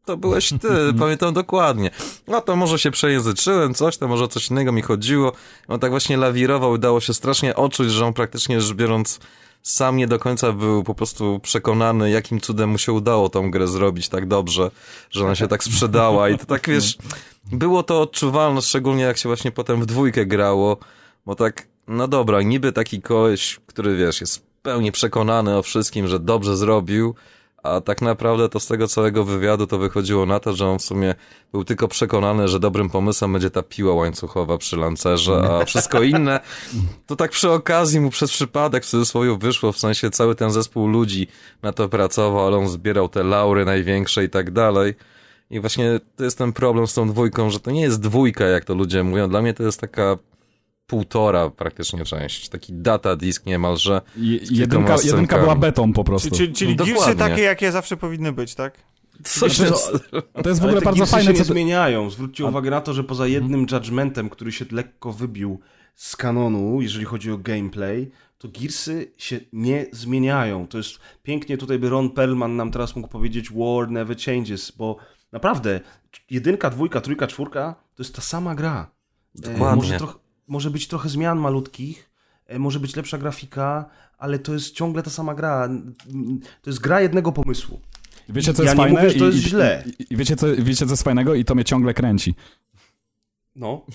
to 0.06 0.16
byłeś 0.16 0.48
ty, 0.48 0.68
pamiętam 0.98 1.34
dokładnie. 1.34 1.90
No 2.28 2.40
to 2.40 2.56
może 2.56 2.78
się 2.78 2.90
przejęzyczyłem, 2.90 3.74
coś, 3.74 3.96
to 3.96 4.08
może 4.08 4.28
coś 4.28 4.50
innego 4.50 4.72
mi 4.72 4.82
chodziło. 4.82 5.32
On 5.68 5.80
tak 5.80 5.90
właśnie 5.90 6.16
lawirował, 6.16 6.70
udało 6.70 7.00
się 7.00 7.14
strasznie 7.14 7.56
odczuć, 7.56 7.90
że 7.90 8.06
on 8.06 8.12
praktycznie 8.12 8.60
rzecz 8.60 8.76
biorąc 8.76 9.20
sam 9.62 9.96
nie 9.96 10.06
do 10.06 10.18
końca 10.18 10.52
był 10.52 10.82
po 10.82 10.94
prostu 10.94 11.40
przekonany, 11.42 12.10
jakim 12.10 12.40
cudem 12.40 12.70
mu 12.70 12.78
się 12.78 12.92
udało 12.92 13.28
tą 13.28 13.50
grę 13.50 13.66
zrobić 13.66 14.08
tak 14.08 14.28
dobrze, 14.28 14.70
że 15.10 15.24
ona 15.24 15.34
się 15.34 15.48
tak 15.48 15.64
sprzedała 15.64 16.28
i 16.28 16.38
to 16.38 16.46
tak, 16.46 16.68
wiesz, 16.74 16.98
było 17.52 17.82
to 17.82 18.00
odczuwalne, 18.00 18.62
szczególnie 18.62 19.02
jak 19.02 19.18
się 19.18 19.28
właśnie 19.28 19.50
potem 19.50 19.82
w 19.82 19.86
dwójkę 19.86 20.26
grało, 20.26 20.76
bo 21.26 21.34
tak, 21.34 21.66
no 21.88 22.08
dobra, 22.08 22.42
niby 22.42 22.72
taki 22.72 23.02
koleś, 23.02 23.60
który, 23.66 23.96
wiesz, 23.96 24.20
jest 24.20 24.36
w 24.38 24.40
pełni 24.40 24.92
przekonany 24.92 25.56
o 25.56 25.62
wszystkim, 25.62 26.08
że 26.08 26.20
dobrze 26.20 26.56
zrobił, 26.56 27.14
a 27.68 27.80
tak 27.80 28.02
naprawdę 28.02 28.48
to 28.48 28.60
z 28.60 28.66
tego 28.66 28.88
całego 28.88 29.24
wywiadu 29.24 29.66
to 29.66 29.78
wychodziło 29.78 30.26
na 30.26 30.40
to, 30.40 30.54
że 30.54 30.66
on 30.66 30.78
w 30.78 30.82
sumie 30.82 31.14
był 31.52 31.64
tylko 31.64 31.88
przekonany, 31.88 32.48
że 32.48 32.60
dobrym 32.60 32.90
pomysłem 32.90 33.32
będzie 33.32 33.50
ta 33.50 33.62
piła 33.62 33.94
łańcuchowa 33.94 34.58
przy 34.58 34.76
lancerze, 34.76 35.42
a 35.50 35.64
wszystko 35.64 36.02
inne 36.02 36.40
to 37.06 37.16
tak 37.16 37.30
przy 37.30 37.50
okazji 37.50 38.00
mu 38.00 38.10
przez 38.10 38.30
przypadek 38.30 38.84
w 38.84 38.88
cudzysłowie 38.88 39.38
wyszło, 39.38 39.72
w 39.72 39.78
sensie 39.78 40.10
cały 40.10 40.34
ten 40.34 40.50
zespół 40.50 40.86
ludzi 40.86 41.26
na 41.62 41.72
to 41.72 41.88
pracował, 41.88 42.46
ale 42.46 42.56
on 42.56 42.68
zbierał 42.68 43.08
te 43.08 43.22
laury 43.22 43.64
największe 43.64 44.24
i 44.24 44.28
tak 44.28 44.50
dalej. 44.50 44.94
I 45.50 45.60
właśnie 45.60 46.00
to 46.16 46.24
jest 46.24 46.38
ten 46.38 46.52
problem 46.52 46.86
z 46.86 46.94
tą 46.94 47.08
dwójką, 47.08 47.50
że 47.50 47.60
to 47.60 47.70
nie 47.70 47.80
jest 47.80 48.00
dwójka, 48.00 48.44
jak 48.44 48.64
to 48.64 48.74
ludzie 48.74 49.02
mówią. 49.02 49.28
Dla 49.28 49.42
mnie 49.42 49.54
to 49.54 49.62
jest 49.62 49.80
taka 49.80 50.16
półtora 50.86 51.50
praktycznie 51.50 52.04
część. 52.04 52.48
Taki 52.48 52.72
data 52.72 53.16
disk 53.16 53.46
niemalże. 53.46 54.00
Je- 54.16 54.38
Jedynka, 54.50 54.96
jedynka 55.04 55.38
była 55.38 55.56
betą 55.56 55.92
po 55.92 56.04
prostu. 56.04 56.30
Czyli, 56.30 56.52
czyli 56.52 56.76
No 56.76 57.14
takie, 57.18 57.42
jakie 57.42 57.72
zawsze 57.72 57.96
powinny 57.96 58.32
być, 58.32 58.54
tak? 58.54 58.78
Coś 59.24 59.56
Znaczy, 59.56 59.72
jest... 59.72 59.92
A 60.34 60.42
to 60.42 60.48
jest 60.48 60.60
w 60.60 60.64
ogóle 60.64 60.80
bardzo 60.80 61.06
fajne, 61.06 61.24
się 61.24 61.32
co 61.32 61.38
nie 61.38 61.44
ty... 61.44 61.52
zmieniają. 61.52 62.10
Zwróćcie 62.10 62.44
uwagę 62.44 62.70
na 62.70 62.80
to, 62.80 62.94
że 62.94 63.04
poza 63.04 63.26
jednym 63.26 63.66
judgmentem, 63.70 64.30
który 64.30 64.52
się 64.52 64.64
lekko 64.70 65.12
wybił 65.12 65.60
z 65.94 66.16
kanonu, 66.16 66.80
jeżeli 66.80 67.04
chodzi 67.04 67.30
o 67.32 67.38
gameplay, 67.38 68.10
to 68.38 68.48
Gearsy 68.48 69.12
się 69.16 69.40
nie 69.52 69.86
zmieniają. 69.92 70.66
To 70.66 70.78
jest 70.78 70.98
pięknie, 71.22 71.58
tutaj 71.58 71.78
by 71.78 71.88
Ron 71.88 72.10
Perlman 72.10 72.56
nam 72.56 72.70
teraz 72.70 72.96
mógł 72.96 73.08
powiedzieć 73.08 73.52
war 73.52 73.90
never 73.90 74.16
changes, 74.16 74.70
bo 74.70 74.96
naprawdę 75.32 75.80
jedynka, 76.30 76.70
dwójka, 76.70 77.00
trójka, 77.00 77.26
czwórka 77.26 77.74
to 77.94 78.02
jest 78.02 78.14
ta 78.14 78.22
sama 78.22 78.54
gra. 78.54 78.90
E, 79.38 79.40
Dokładnie. 79.40 79.76
Może, 79.76 79.98
troch, 79.98 80.18
może 80.48 80.70
być 80.70 80.88
trochę 80.88 81.08
zmian 81.08 81.38
malutkich, 81.38 82.10
e, 82.46 82.58
może 82.58 82.80
być 82.80 82.96
lepsza 82.96 83.18
grafika, 83.18 83.84
ale 84.18 84.38
to 84.38 84.52
jest 84.52 84.74
ciągle 84.74 85.02
ta 85.02 85.10
sama 85.10 85.34
gra. 85.34 85.68
To 86.62 86.70
jest 86.70 86.80
gra 86.80 87.00
jednego 87.00 87.32
pomysłu. 87.32 87.80
Wiecie, 88.28 88.54
co 88.54 88.62
Ja 88.62 88.70
jest 88.70 88.78
nie 88.78 88.84
fajne? 88.84 88.98
mówię, 89.00 89.10
że 89.12 89.18
to 89.18 89.24
I- 89.24 89.34
jest 89.34 89.46
i- 89.46 89.50
źle. 89.50 89.84
I, 89.98 90.06
i 90.10 90.16
wiecie, 90.16 90.36
co, 90.36 90.46
wiecie, 90.58 90.86
co 90.86 90.92
jest 90.92 91.02
fajnego? 91.02 91.34
I 91.34 91.44
to 91.44 91.54
mnie 91.54 91.64
ciągle 91.64 91.94
kręci. 91.94 92.34
No. 93.56 93.86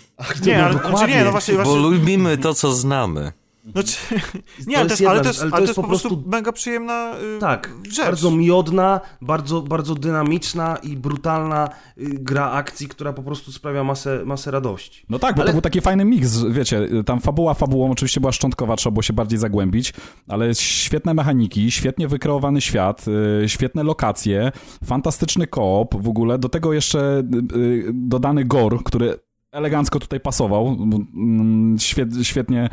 Nie, 0.45 0.63
ale 0.65 0.73
znaczy 0.73 1.07
nie, 1.11 1.23
no 1.23 1.31
właśnie, 1.31 1.53
Bo 1.53 1.63
właśnie 1.63 1.81
lubimy 1.81 2.37
to, 2.37 2.53
co 2.53 2.73
znamy. 2.73 3.31
No, 3.75 3.83
czy, 3.83 3.97
nie, 4.67 4.75
To 4.75 4.79
ale 4.79 4.89
to 4.89 4.93
jest 4.93 5.01
jest, 5.01 5.01
ale 5.09 5.17
jedna 5.17 5.33
to 5.33 5.41
ale 5.43 5.51
to 5.51 5.61
jest 5.61 5.75
po 5.75 5.83
prostu 5.87 6.23
mega 6.25 6.51
przyjemna 6.51 7.15
y, 7.37 7.39
Tak, 7.39 7.73
rzecz. 7.89 8.05
bardzo 8.05 8.31
miodna, 8.31 9.01
bardzo, 9.21 9.61
bardzo 9.61 9.95
dynamiczna 9.95 10.77
i 10.83 10.97
brutalna 10.97 11.67
y, 11.67 12.03
gra 12.19 12.51
akcji, 12.51 12.87
która 12.87 13.13
po 13.13 13.23
prostu 13.23 13.51
sprawia 13.51 13.83
masę, 13.83 14.21
masę 14.25 14.51
radości. 14.51 15.05
No 15.09 15.19
tak, 15.19 15.35
bo 15.35 15.41
Ale- 15.41 15.49
to 15.49 15.53
był 15.53 15.61
taki 15.61 15.81
fajny 15.81 16.05
miks, 16.05 16.43
wiecie, 16.49 16.87
tam 17.05 17.19
fabuła 17.21 17.53
fabułą 17.53 17.91
oczywiście 17.91 18.19
była 18.21 18.31
szczątkowa, 18.31 18.75
trzeba 18.75 18.91
było 18.93 19.03
się 19.03 19.13
bardziej 19.13 19.39
zagłębić, 19.39 19.93
ale 20.27 20.55
świetne 20.55 21.13
mechaniki, 21.13 21.71
świetnie 21.71 22.07
wykreowany 22.07 22.61
świat, 22.61 23.05
y, 23.43 23.49
świetne 23.49 23.83
lokacje, 23.83 24.51
fantastyczny 24.85 25.47
koop 25.47 25.95
w 26.03 26.09
ogóle, 26.09 26.37
do 26.39 26.49
tego 26.49 26.73
jeszcze 26.73 27.23
y, 27.55 27.91
dodany 27.93 28.45
gore, 28.45 28.77
który 28.85 29.19
elegancko 29.51 29.99
tutaj 29.99 30.19
pasował, 30.19 30.67
Mm, 30.67 31.79
świet, 31.79 32.09
świetnie 32.23 32.69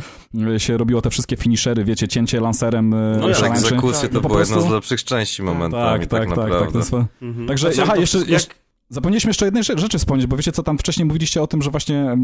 y, 0.56 0.60
się 0.60 0.76
robiło 0.76 1.02
te 1.02 1.10
wszystkie 1.10 1.36
finishery, 1.36 1.84
wiecie, 1.84 2.08
cięcie 2.08 2.40
lancerem 2.40 2.94
y, 2.94 3.18
No 3.20 3.28
jak. 3.28 3.52
Egzekucje 3.52 4.02
Tak, 4.02 4.10
to 4.10 4.14
no 4.14 4.28
była 4.28 4.40
jedna 4.40 4.54
z 4.54 4.58
prostu- 4.58 4.74
lepszych 4.74 5.04
części 5.04 5.42
momentami, 5.42 6.00
Tak, 6.00 6.06
tak, 6.06 6.10
tak, 6.10 6.28
tak, 6.28 6.28
tak, 6.38 6.38
naprawdę. 6.50 6.72
to 6.72 6.78
jest... 6.78 6.92
Mhm. 7.22 7.48
Także, 7.48 7.72
Znaczy, 7.72 7.90
aha, 7.90 8.00
jeszcze, 8.00 8.18
jak- 8.18 8.28
jeszcze, 8.28 8.54
Zapomnieliśmy 8.91 9.30
jeszcze 9.30 9.45
jednej 9.45 9.62
rze- 9.62 9.78
rzeczy 9.78 9.99
wspomnieć, 9.99 10.26
bo 10.26 10.36
wiecie 10.36 10.53
co, 10.53 10.62
tam 10.62 10.78
wcześniej 10.78 11.05
mówiliście 11.07 11.43
o 11.43 11.47
tym, 11.47 11.62
że 11.62 11.70
właśnie 11.70 11.97
e, 11.97 12.16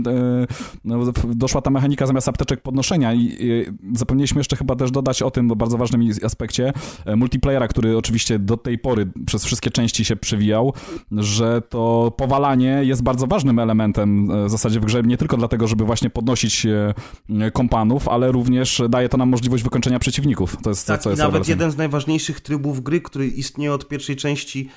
no, 0.84 0.98
doszła 1.24 1.60
ta 1.60 1.70
mechanika 1.70 2.06
zamiast 2.06 2.28
apteczek 2.28 2.60
podnoszenia 2.62 3.14
i 3.14 3.28
e, 3.68 3.96
zapomnieliśmy 3.98 4.40
jeszcze 4.40 4.56
chyba 4.56 4.76
też 4.76 4.90
dodać 4.90 5.22
o 5.22 5.30
tym 5.30 5.48
bardzo 5.48 5.78
ważnym 5.78 6.02
i- 6.02 6.24
aspekcie 6.24 6.72
e, 7.04 7.16
multiplayera, 7.16 7.68
który 7.68 7.96
oczywiście 7.98 8.38
do 8.38 8.56
tej 8.56 8.78
pory 8.78 9.06
przez 9.26 9.44
wszystkie 9.44 9.70
części 9.70 10.04
się 10.04 10.16
przewijał, 10.16 10.72
że 11.12 11.62
to 11.68 12.12
powalanie 12.16 12.80
jest 12.84 13.02
bardzo 13.02 13.26
ważnym 13.26 13.58
elementem 13.58 14.30
e, 14.30 14.46
w 14.46 14.50
zasadzie 14.50 14.80
w 14.80 14.84
grze, 14.84 15.02
nie 15.02 15.16
tylko 15.16 15.36
dlatego, 15.36 15.66
żeby 15.68 15.84
właśnie 15.84 16.10
podnosić 16.10 16.66
e, 16.66 17.50
kompanów, 17.50 18.08
ale 18.08 18.32
również 18.32 18.82
daje 18.88 19.08
to 19.08 19.16
nam 19.16 19.28
możliwość 19.28 19.62
wykończenia 19.64 19.98
przeciwników. 19.98 20.56
To 20.62 20.70
jest 20.70 20.86
Tak, 20.86 21.00
co 21.00 21.10
i 21.10 21.12
jest 21.12 21.22
nawet 21.22 21.48
jeden 21.48 21.70
z 21.70 21.76
najważniejszych 21.76 22.40
trybów 22.40 22.82
gry, 22.82 23.00
który 23.00 23.26
istnieje 23.26 23.72
od 23.72 23.88
pierwszej 23.88 24.16
części, 24.16 24.68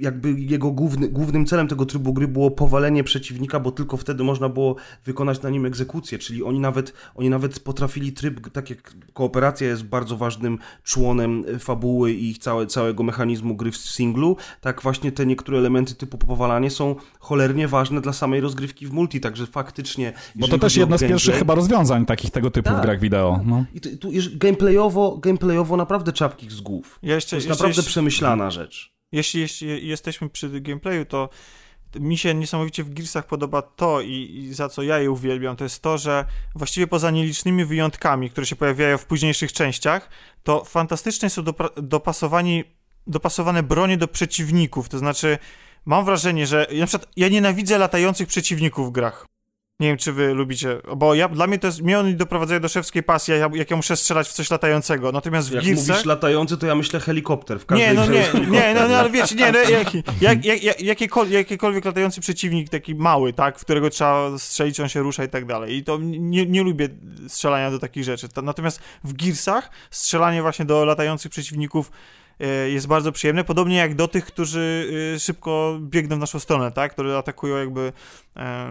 jakby 0.00 0.32
jego 0.32 0.70
główny, 0.70 1.08
głównym 1.08 1.46
celem 1.46 1.68
tego 1.68 1.86
trybu 1.86 2.12
gry 2.12 2.28
było 2.28 2.50
powalenie 2.50 3.04
przeciwnika, 3.04 3.60
bo 3.60 3.72
tylko 3.72 3.96
wtedy 3.96 4.24
można 4.24 4.48
było 4.48 4.76
wykonać 5.04 5.42
na 5.42 5.50
nim 5.50 5.66
egzekucję, 5.66 6.18
czyli 6.18 6.42
oni 6.42 6.60
nawet, 6.60 6.92
oni 7.14 7.30
nawet 7.30 7.60
potrafili 7.60 8.12
tryb, 8.12 8.50
tak 8.50 8.70
jak 8.70 8.94
kooperacja 9.12 9.68
jest 9.68 9.84
bardzo 9.84 10.16
ważnym 10.16 10.58
członem 10.84 11.44
y, 11.48 11.58
fabuły 11.58 12.12
i 12.12 12.34
całe, 12.34 12.66
całego 12.66 13.02
mechanizmu 13.02 13.56
gry 13.56 13.70
w 13.70 13.76
singlu, 13.76 14.36
tak 14.60 14.82
właśnie 14.82 15.12
te 15.12 15.26
niektóre 15.26 15.58
elementy 15.58 15.94
typu 15.94 16.18
powalanie 16.18 16.70
są 16.70 16.96
cholernie 17.18 17.68
ważne 17.68 18.00
dla 18.00 18.12
samej 18.12 18.40
rozgrywki 18.40 18.86
w 18.86 18.92
multi, 18.92 19.20
także 19.20 19.46
faktycznie... 19.46 20.12
Bo 20.34 20.48
to 20.48 20.58
też 20.58 20.76
jedno 20.76 20.98
z 20.98 21.00
pierwszych 21.00 21.34
chyba 21.34 21.54
rozwiązań 21.54 22.06
takich 22.06 22.30
tego 22.30 22.50
typu 22.50 22.70
w 22.70 22.72
Tak, 22.72 22.82
grach 22.82 23.00
wideo. 23.00 23.40
No. 23.44 23.64
I 23.74 23.80
tu, 23.80 23.96
tu 23.96 24.10
gameplayowo, 24.34 25.18
gameplayowo 25.18 25.76
naprawdę 25.76 26.12
czapki 26.12 26.50
z 26.50 26.60
głów. 26.60 26.98
Ja 27.02 27.14
jeszcze, 27.14 27.30
To 27.30 27.36
jest 27.36 27.48
jeszcze, 27.48 27.62
naprawdę 27.62 27.78
jeśli, 27.80 27.90
przemyślana 27.90 28.50
rzecz. 28.50 28.97
Jeśli, 29.12 29.40
jeśli 29.40 29.88
jesteśmy 29.88 30.28
przy 30.28 30.60
gameplayu, 30.60 31.04
to 31.04 31.28
mi 32.00 32.18
się 32.18 32.34
niesamowicie 32.34 32.84
w 32.84 32.94
Gearsach 32.94 33.26
podoba 33.26 33.62
to 33.62 34.00
i, 34.00 34.12
i 34.12 34.54
za 34.54 34.68
co 34.68 34.82
ja 34.82 34.98
je 34.98 35.10
uwielbiam, 35.10 35.56
to 35.56 35.64
jest 35.64 35.82
to, 35.82 35.98
że 35.98 36.24
właściwie 36.54 36.86
poza 36.86 37.10
nielicznymi 37.10 37.64
wyjątkami, 37.64 38.30
które 38.30 38.46
się 38.46 38.56
pojawiają 38.56 38.98
w 38.98 39.06
późniejszych 39.06 39.52
częściach, 39.52 40.10
to 40.42 40.64
fantastycznie 40.64 41.30
są 41.30 41.42
dopasowani, 41.76 42.64
dopasowane 43.06 43.62
bronie 43.62 43.96
do 43.96 44.08
przeciwników, 44.08 44.88
to 44.88 44.98
znaczy 44.98 45.38
mam 45.84 46.04
wrażenie, 46.04 46.46
że 46.46 46.66
na 46.78 46.86
przykład 46.86 47.12
ja 47.16 47.28
nienawidzę 47.28 47.78
latających 47.78 48.28
przeciwników 48.28 48.88
w 48.88 48.92
grach. 48.92 49.26
Nie 49.80 49.88
wiem, 49.88 49.96
czy 49.96 50.12
wy 50.12 50.34
lubicie, 50.34 50.80
bo 50.96 51.14
ja, 51.14 51.28
dla 51.28 51.46
mnie 51.46 51.58
to 51.58 51.66
jest, 51.66 51.82
mnie 51.82 51.98
oni 51.98 52.14
doprowadzają 52.14 52.60
do 52.60 52.68
szewskiej 52.68 53.02
pasji, 53.02 53.34
jak, 53.34 53.54
jak 53.54 53.70
ja 53.70 53.76
muszę 53.76 53.96
strzelać 53.96 54.28
w 54.28 54.32
coś 54.32 54.50
latającego, 54.50 55.12
natomiast 55.12 55.48
w 55.48 55.52
Jak 55.52 55.64
Gearsach... 55.64 55.88
mówisz 55.88 56.04
latający, 56.04 56.56
to 56.56 56.66
ja 56.66 56.74
myślę 56.74 57.00
helikopter. 57.00 57.60
W 57.60 57.66
każdej 57.66 57.88
Nie, 57.88 57.94
no 57.94 58.06
nie, 58.06 58.50
nie, 58.50 58.74
no, 58.74 58.88
no 58.88 58.96
ale 58.96 59.10
wiecie, 59.10 59.34
nie, 59.34 59.52
no, 59.52 59.58
jak, 59.58 59.94
jak, 60.20 60.44
jak, 60.44 60.62
jak, 60.62 60.80
jakiekol, 60.80 61.30
jakikolwiek 61.30 61.84
latający 61.84 62.20
przeciwnik, 62.20 62.68
taki 62.68 62.94
mały, 62.94 63.32
tak, 63.32 63.58
w 63.58 63.64
którego 63.64 63.90
trzeba 63.90 64.38
strzelić, 64.38 64.80
on 64.80 64.88
się 64.88 65.00
rusza 65.00 65.24
i 65.24 65.28
tak 65.28 65.46
dalej. 65.46 65.76
I 65.76 65.84
to 65.84 65.98
nie, 66.00 66.46
nie 66.46 66.62
lubię 66.62 66.88
strzelania 67.28 67.70
do 67.70 67.78
takich 67.78 68.04
rzeczy. 68.04 68.28
To, 68.28 68.42
natomiast 68.42 68.80
w 69.04 69.12
Gearsach 69.12 69.70
strzelanie 69.90 70.42
właśnie 70.42 70.64
do 70.64 70.84
latających 70.84 71.30
przeciwników 71.30 71.90
jest 72.68 72.86
bardzo 72.86 73.12
przyjemne, 73.12 73.44
podobnie 73.44 73.76
jak 73.76 73.94
do 73.94 74.08
tych, 74.08 74.24
którzy 74.24 74.90
e, 75.14 75.18
szybko 75.18 75.78
biegną 75.80 76.16
w 76.16 76.18
naszą 76.18 76.38
stronę, 76.38 76.72
tak, 76.72 76.92
którzy 76.92 77.16
atakują 77.16 77.56
jakby 77.56 77.92
e, 78.36 78.68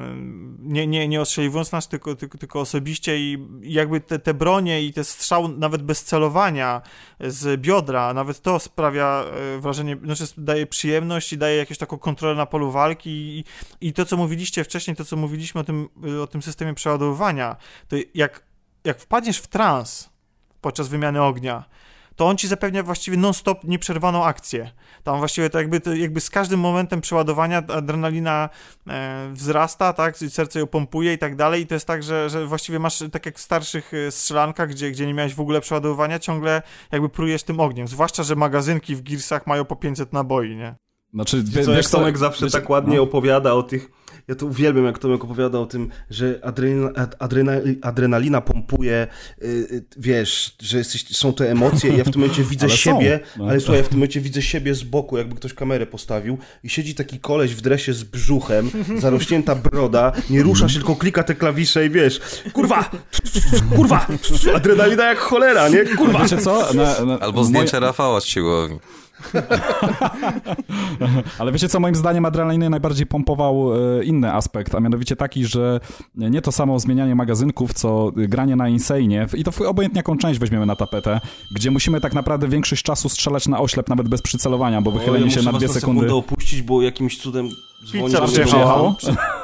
nie, 0.59 0.87
nie, 0.87 1.07
nie 1.07 1.21
ostrzeliwując 1.21 1.71
nas, 1.71 1.87
tylko, 1.87 2.15
tylko, 2.15 2.37
tylko 2.37 2.59
osobiście 2.59 3.17
i 3.17 3.37
jakby 3.61 4.01
te, 4.01 4.19
te 4.19 4.33
bronie 4.33 4.83
i 4.83 4.93
te 4.93 5.03
strzał 5.03 5.47
nawet 5.47 5.83
bez 5.83 6.03
celowania 6.03 6.81
z 7.19 7.61
biodra, 7.61 8.13
nawet 8.13 8.41
to 8.41 8.59
sprawia 8.59 9.23
e, 9.55 9.59
wrażenie, 9.59 9.97
znaczy 10.03 10.23
daje 10.37 10.67
przyjemność 10.67 11.33
i 11.33 11.37
daje 11.37 11.57
jakąś 11.57 11.77
taką 11.77 11.97
kontrolę 11.97 12.35
na 12.35 12.45
polu 12.45 12.71
walki 12.71 13.09
i, 13.09 13.43
i 13.81 13.93
to, 13.93 14.05
co 14.05 14.17
mówiliście 14.17 14.63
wcześniej, 14.63 14.95
to, 14.95 15.05
co 15.05 15.15
mówiliśmy 15.15 15.61
o 15.61 15.63
tym, 15.63 15.89
o 16.23 16.27
tym 16.27 16.41
systemie 16.41 16.73
przeładowywania, 16.73 17.55
to 17.87 17.95
jak, 18.13 18.43
jak 18.83 18.99
wpadniesz 18.99 19.37
w 19.37 19.47
trans 19.47 20.09
podczas 20.61 20.87
wymiany 20.87 21.21
ognia, 21.21 21.63
to 22.17 22.27
on 22.27 22.37
ci 22.37 22.47
zapewnia 22.47 22.83
właściwie 22.83 23.17
non-stop 23.17 23.63
nieprzerwaną 23.63 24.25
akcję. 24.25 24.71
Tam 25.03 25.17
właściwie 25.19 25.49
to 25.49 25.57
jakby, 25.57 25.79
to 25.79 25.95
jakby 25.95 26.21
z 26.21 26.29
każdym 26.29 26.59
momentem 26.59 27.01
przeładowania 27.01 27.57
adrenalina 27.57 28.49
e, 28.87 29.29
wzrasta, 29.33 29.93
tak, 29.93 30.17
serce 30.17 30.59
ją 30.59 30.67
pompuje 30.67 31.13
i 31.13 31.17
tak 31.17 31.35
dalej 31.35 31.61
i 31.61 31.67
to 31.67 31.73
jest 31.73 31.87
tak, 31.87 32.03
że, 32.03 32.29
że 32.29 32.45
właściwie 32.45 32.79
masz, 32.79 33.03
tak 33.11 33.25
jak 33.25 33.37
w 33.37 33.41
starszych 33.41 33.93
e, 33.93 34.11
strzelankach, 34.11 34.69
gdzie, 34.69 34.91
gdzie 34.91 35.05
nie 35.05 35.13
miałeś 35.13 35.35
w 35.35 35.39
ogóle 35.39 35.61
przeładowywania, 35.61 36.19
ciągle 36.19 36.61
jakby 36.91 37.09
prujesz 37.09 37.43
tym 37.43 37.59
ogniem, 37.59 37.87
zwłaszcza, 37.87 38.23
że 38.23 38.35
magazynki 38.35 38.95
w 38.95 39.01
Gearsach 39.01 39.47
mają 39.47 39.65
po 39.65 39.75
500 39.75 40.13
naboi, 40.13 40.55
nie? 40.55 40.75
Znaczy, 41.13 41.43
co, 41.65 41.71
jak 41.71 41.89
Tomek 41.89 42.17
zawsze 42.17 42.45
wiecie- 42.45 42.59
tak 42.59 42.69
ładnie 42.69 42.97
no. 42.97 43.03
opowiada 43.03 43.53
o 43.53 43.63
tych... 43.63 43.89
Ja 44.27 44.35
to 44.35 44.45
uwielbiam, 44.45 44.85
jak 44.85 44.99
Tomek 44.99 45.23
opowiada 45.23 45.59
o 45.59 45.65
tym, 45.65 45.89
że 46.09 46.39
adrenalina, 46.43 46.91
adrena, 47.19 47.51
adrenalina 47.81 48.41
pompuje, 48.41 49.07
y, 49.41 49.45
y, 49.45 49.85
wiesz, 49.97 50.55
że 50.61 50.77
jesteś, 50.77 51.17
są 51.17 51.33
te 51.33 51.51
emocje 51.51 51.93
i 51.93 51.97
ja 51.97 52.03
w 52.03 52.11
tym 52.11 52.21
momencie 52.21 52.43
widzę 52.51 52.65
Ale 52.65 52.77
siebie, 52.77 53.19
no. 53.37 53.45
ale 53.47 53.59
słuchaj, 53.59 53.77
ja 53.77 53.83
w 53.83 53.87
tym 53.87 53.97
momencie 53.97 54.21
widzę 54.21 54.41
siebie 54.41 54.75
z 54.75 54.83
boku, 54.83 55.17
jakby 55.17 55.35
ktoś 55.35 55.53
kamerę 55.53 55.85
postawił 55.85 56.37
i 56.63 56.69
siedzi 56.69 56.95
taki 56.95 57.19
koleś 57.19 57.55
w 57.55 57.61
dresie 57.61 57.93
z 57.93 58.03
brzuchem, 58.03 58.71
zarośnięta 59.01 59.55
broda, 59.55 60.11
nie 60.29 60.43
rusza 60.43 60.69
się, 60.69 60.75
tylko 60.75 60.95
klika 60.95 61.23
te 61.23 61.35
klawisze 61.35 61.85
i 61.85 61.89
wiesz, 61.89 62.19
kurwa, 62.53 62.91
kurwa, 63.75 64.07
adrenalina 64.55 65.05
jak 65.05 65.17
cholera, 65.17 65.69
nie, 65.69 65.85
kurwa. 65.85 66.23
Wiecie 66.23 66.37
co? 66.37 66.73
Na, 66.73 67.05
na, 67.05 67.19
Albo 67.19 67.41
moje- 67.41 67.45
zdjęcie 67.47 67.79
Rafała 67.79 68.21
z 68.21 68.25
siłowni. 68.25 68.79
Ale 71.39 71.51
wiecie 71.51 71.69
co, 71.69 71.79
moim 71.79 71.95
zdaniem 71.95 72.25
adrenaliny 72.25 72.69
najbardziej 72.69 73.05
pompował 73.05 73.75
e, 73.75 74.03
inny 74.03 74.33
aspekt, 74.33 74.75
a 74.75 74.79
mianowicie 74.79 75.15
taki, 75.15 75.45
że 75.45 75.79
nie 76.15 76.41
to 76.41 76.51
samo 76.51 76.79
zmienianie 76.79 77.15
magazynków, 77.15 77.73
co 77.73 78.11
granie 78.15 78.55
na 78.55 78.69
Insane 78.69 79.27
i 79.33 79.43
to 79.43 79.69
obojętnie 79.69 79.99
jaką 79.99 80.17
część 80.17 80.39
weźmiemy 80.39 80.65
na 80.65 80.75
tapetę, 80.75 81.21
gdzie 81.55 81.71
musimy 81.71 82.01
tak 82.01 82.13
naprawdę 82.13 82.47
większość 82.47 82.83
czasu 82.83 83.09
strzelać 83.09 83.47
na 83.47 83.59
oślep, 83.59 83.89
nawet 83.89 84.09
bez 84.09 84.21
przycelowania, 84.21 84.81
bo 84.81 84.91
O, 84.91 84.93
ja 84.93 84.99
wychylenie 84.99 85.31
się 85.31 85.39
muszę 85.39 85.51
na 85.51 85.57
dwie 85.57 85.67
sekundy... 85.67 86.01
sekundę 86.01 86.15
opuścić, 86.15 86.61
bo 86.61 86.81
jakimś 86.81 87.17
cudem 87.17 87.49
Pizza 87.91 88.27
telefon. 88.27 88.93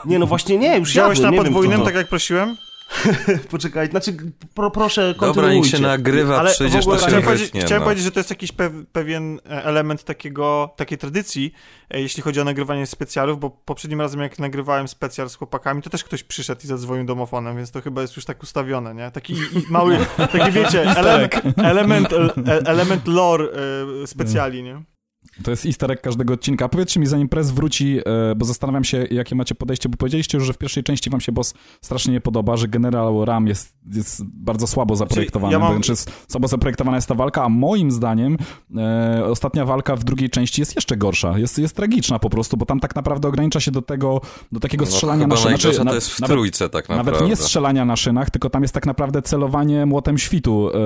Nie, 0.06 0.20
no 0.20 0.26
właśnie 0.26 0.58
nie, 0.58 0.78
już 0.78 0.90
Wziąłeś 0.90 1.20
jadłem, 1.20 1.36
na 1.36 1.38
nie 1.38 1.44
wiem, 1.44 1.54
podwójnym, 1.54 1.82
tak 1.82 1.96
jak 1.96 2.08
prosiłem? 2.08 2.58
Poczekaj, 3.52 3.90
znaczy, 3.90 4.18
pro, 4.54 4.72
proszę, 4.72 5.02
Dobra, 5.02 5.28
niech 5.28 5.36
kontynuujcie. 5.36 5.78
się 5.78 5.84
nagrywa, 5.84 6.40
Ale 6.40 6.52
przyjdziesz, 6.52 6.82
ogóle 6.82 6.98
to 6.98 7.02
się 7.02 7.08
chciałem, 7.08 7.26
powiedzieć, 7.26 7.50
chciałem 7.50 7.82
no. 7.82 7.86
powiedzieć, 7.86 8.06
że 8.06 8.12
to 8.12 8.20
jest 8.20 8.30
jakiś 8.30 8.52
pew, 8.52 8.74
pewien 8.92 9.40
e, 9.46 9.64
element 9.64 10.04
takiego, 10.04 10.74
takiej 10.76 10.98
tradycji, 10.98 11.54
e, 11.90 12.02
jeśli 12.02 12.24
chodzi 12.24 12.42
o 12.42 12.44
nagrywanie 12.44 12.86
specjalów, 12.86 13.40
bo 13.40 13.50
poprzednim 13.50 14.02
razem 14.02 14.22
jak 14.22 14.40
nagrywałem 14.40 14.88
specjal 14.88 15.30
z 15.30 15.36
chłopakami, 15.36 15.82
to 15.82 15.90
też 15.90 16.04
ktoś 16.04 16.24
przyszedł 16.24 16.62
i 16.64 16.68
zadzwonił 16.68 17.06
domofonem, 17.06 17.58
więc 17.58 17.72
to 17.72 17.82
chyba 17.82 18.02
jest 18.02 18.16
już 18.16 18.26
tak 18.26 18.44
ustawione, 18.44 18.96
nie? 18.96 19.12
Taki 19.12 19.36
mały, 19.70 19.98
taki 20.32 20.52
wiecie, 20.52 20.82
element, 20.82 21.34
element, 21.58 22.14
e, 22.48 22.62
element 22.66 23.08
lore 23.08 23.46
e, 24.04 24.08
specjali, 24.08 24.64
nie? 24.64 24.93
To 25.44 25.52
jest 25.52 25.66
easter 25.66 25.92
egg 25.92 26.02
każdego 26.02 26.34
odcinka. 26.34 26.70
Powiedzcie 26.70 27.00
mi, 27.00 27.06
zanim 27.08 27.30
press 27.30 27.52
wróci, 27.52 28.00
e, 28.32 28.36
bo 28.36 28.46
zastanawiam 28.46 28.84
się, 28.84 29.08
jakie 29.12 29.36
macie 29.36 29.56
podejście, 29.56 29.90
bo 29.90 29.98
powiedzieliście 29.98 30.38
już, 30.38 30.48
że 30.48 30.54
w 30.54 30.58
pierwszej 30.58 30.84
części 30.84 31.10
wam 31.10 31.22
się 31.22 31.32
boss 31.32 31.54
strasznie 31.82 32.14
nie 32.14 32.22
podoba, 32.22 32.58
że 32.58 32.68
generał 32.68 33.26
Ram 33.26 33.48
jest, 33.48 33.74
jest 33.94 34.24
bardzo 34.26 34.68
słabo 34.68 34.96
zaprojektowany, 34.96 35.54
ja 35.54 35.60
mam- 35.60 35.70
wręcz 35.72 35.90
jest, 35.90 36.12
słabo 36.28 36.48
zaprojektowana 36.48 36.98
jest 36.98 37.08
ta 37.08 37.16
walka, 37.16 37.44
a 37.44 37.50
moim 37.50 37.92
zdaniem 37.92 38.38
e, 38.78 39.26
ostatnia 39.26 39.66
walka 39.66 39.96
w 39.96 40.04
drugiej 40.04 40.30
części 40.30 40.62
jest 40.62 40.76
jeszcze 40.76 40.98
gorsza, 40.98 41.38
jest, 41.40 41.60
jest 41.60 41.76
tragiczna 41.76 42.20
po 42.20 42.30
prostu, 42.30 42.58
bo 42.58 42.66
tam 42.66 42.80
tak 42.80 42.96
naprawdę 42.96 43.28
ogranicza 43.28 43.60
się 43.60 43.72
do 43.72 43.82
tego, 43.82 44.22
do 44.52 44.60
takiego 44.60 44.86
No, 44.86 44.92
strzelania 44.92 45.28
na 45.28 45.36
szynach. 45.38 45.62
Znaczy, 45.62 45.86
to 45.86 45.96
jest 45.96 46.10
w 46.10 46.20
nawet- 46.20 46.36
trójce 46.36 46.70
tak 46.70 46.90
naprawdę. 46.90 47.12
nawet 47.12 47.30
nie 47.30 47.36
strzelania 47.36 47.86
na 47.86 47.96
szynach, 47.96 48.30
tylko 48.30 48.50
tam 48.50 48.62
jest 48.62 48.74
tak 48.74 48.86
naprawdę 48.86 49.22
celowanie 49.22 49.86
młotem 49.86 50.18
świtu 50.18 50.70
e, 50.74 50.78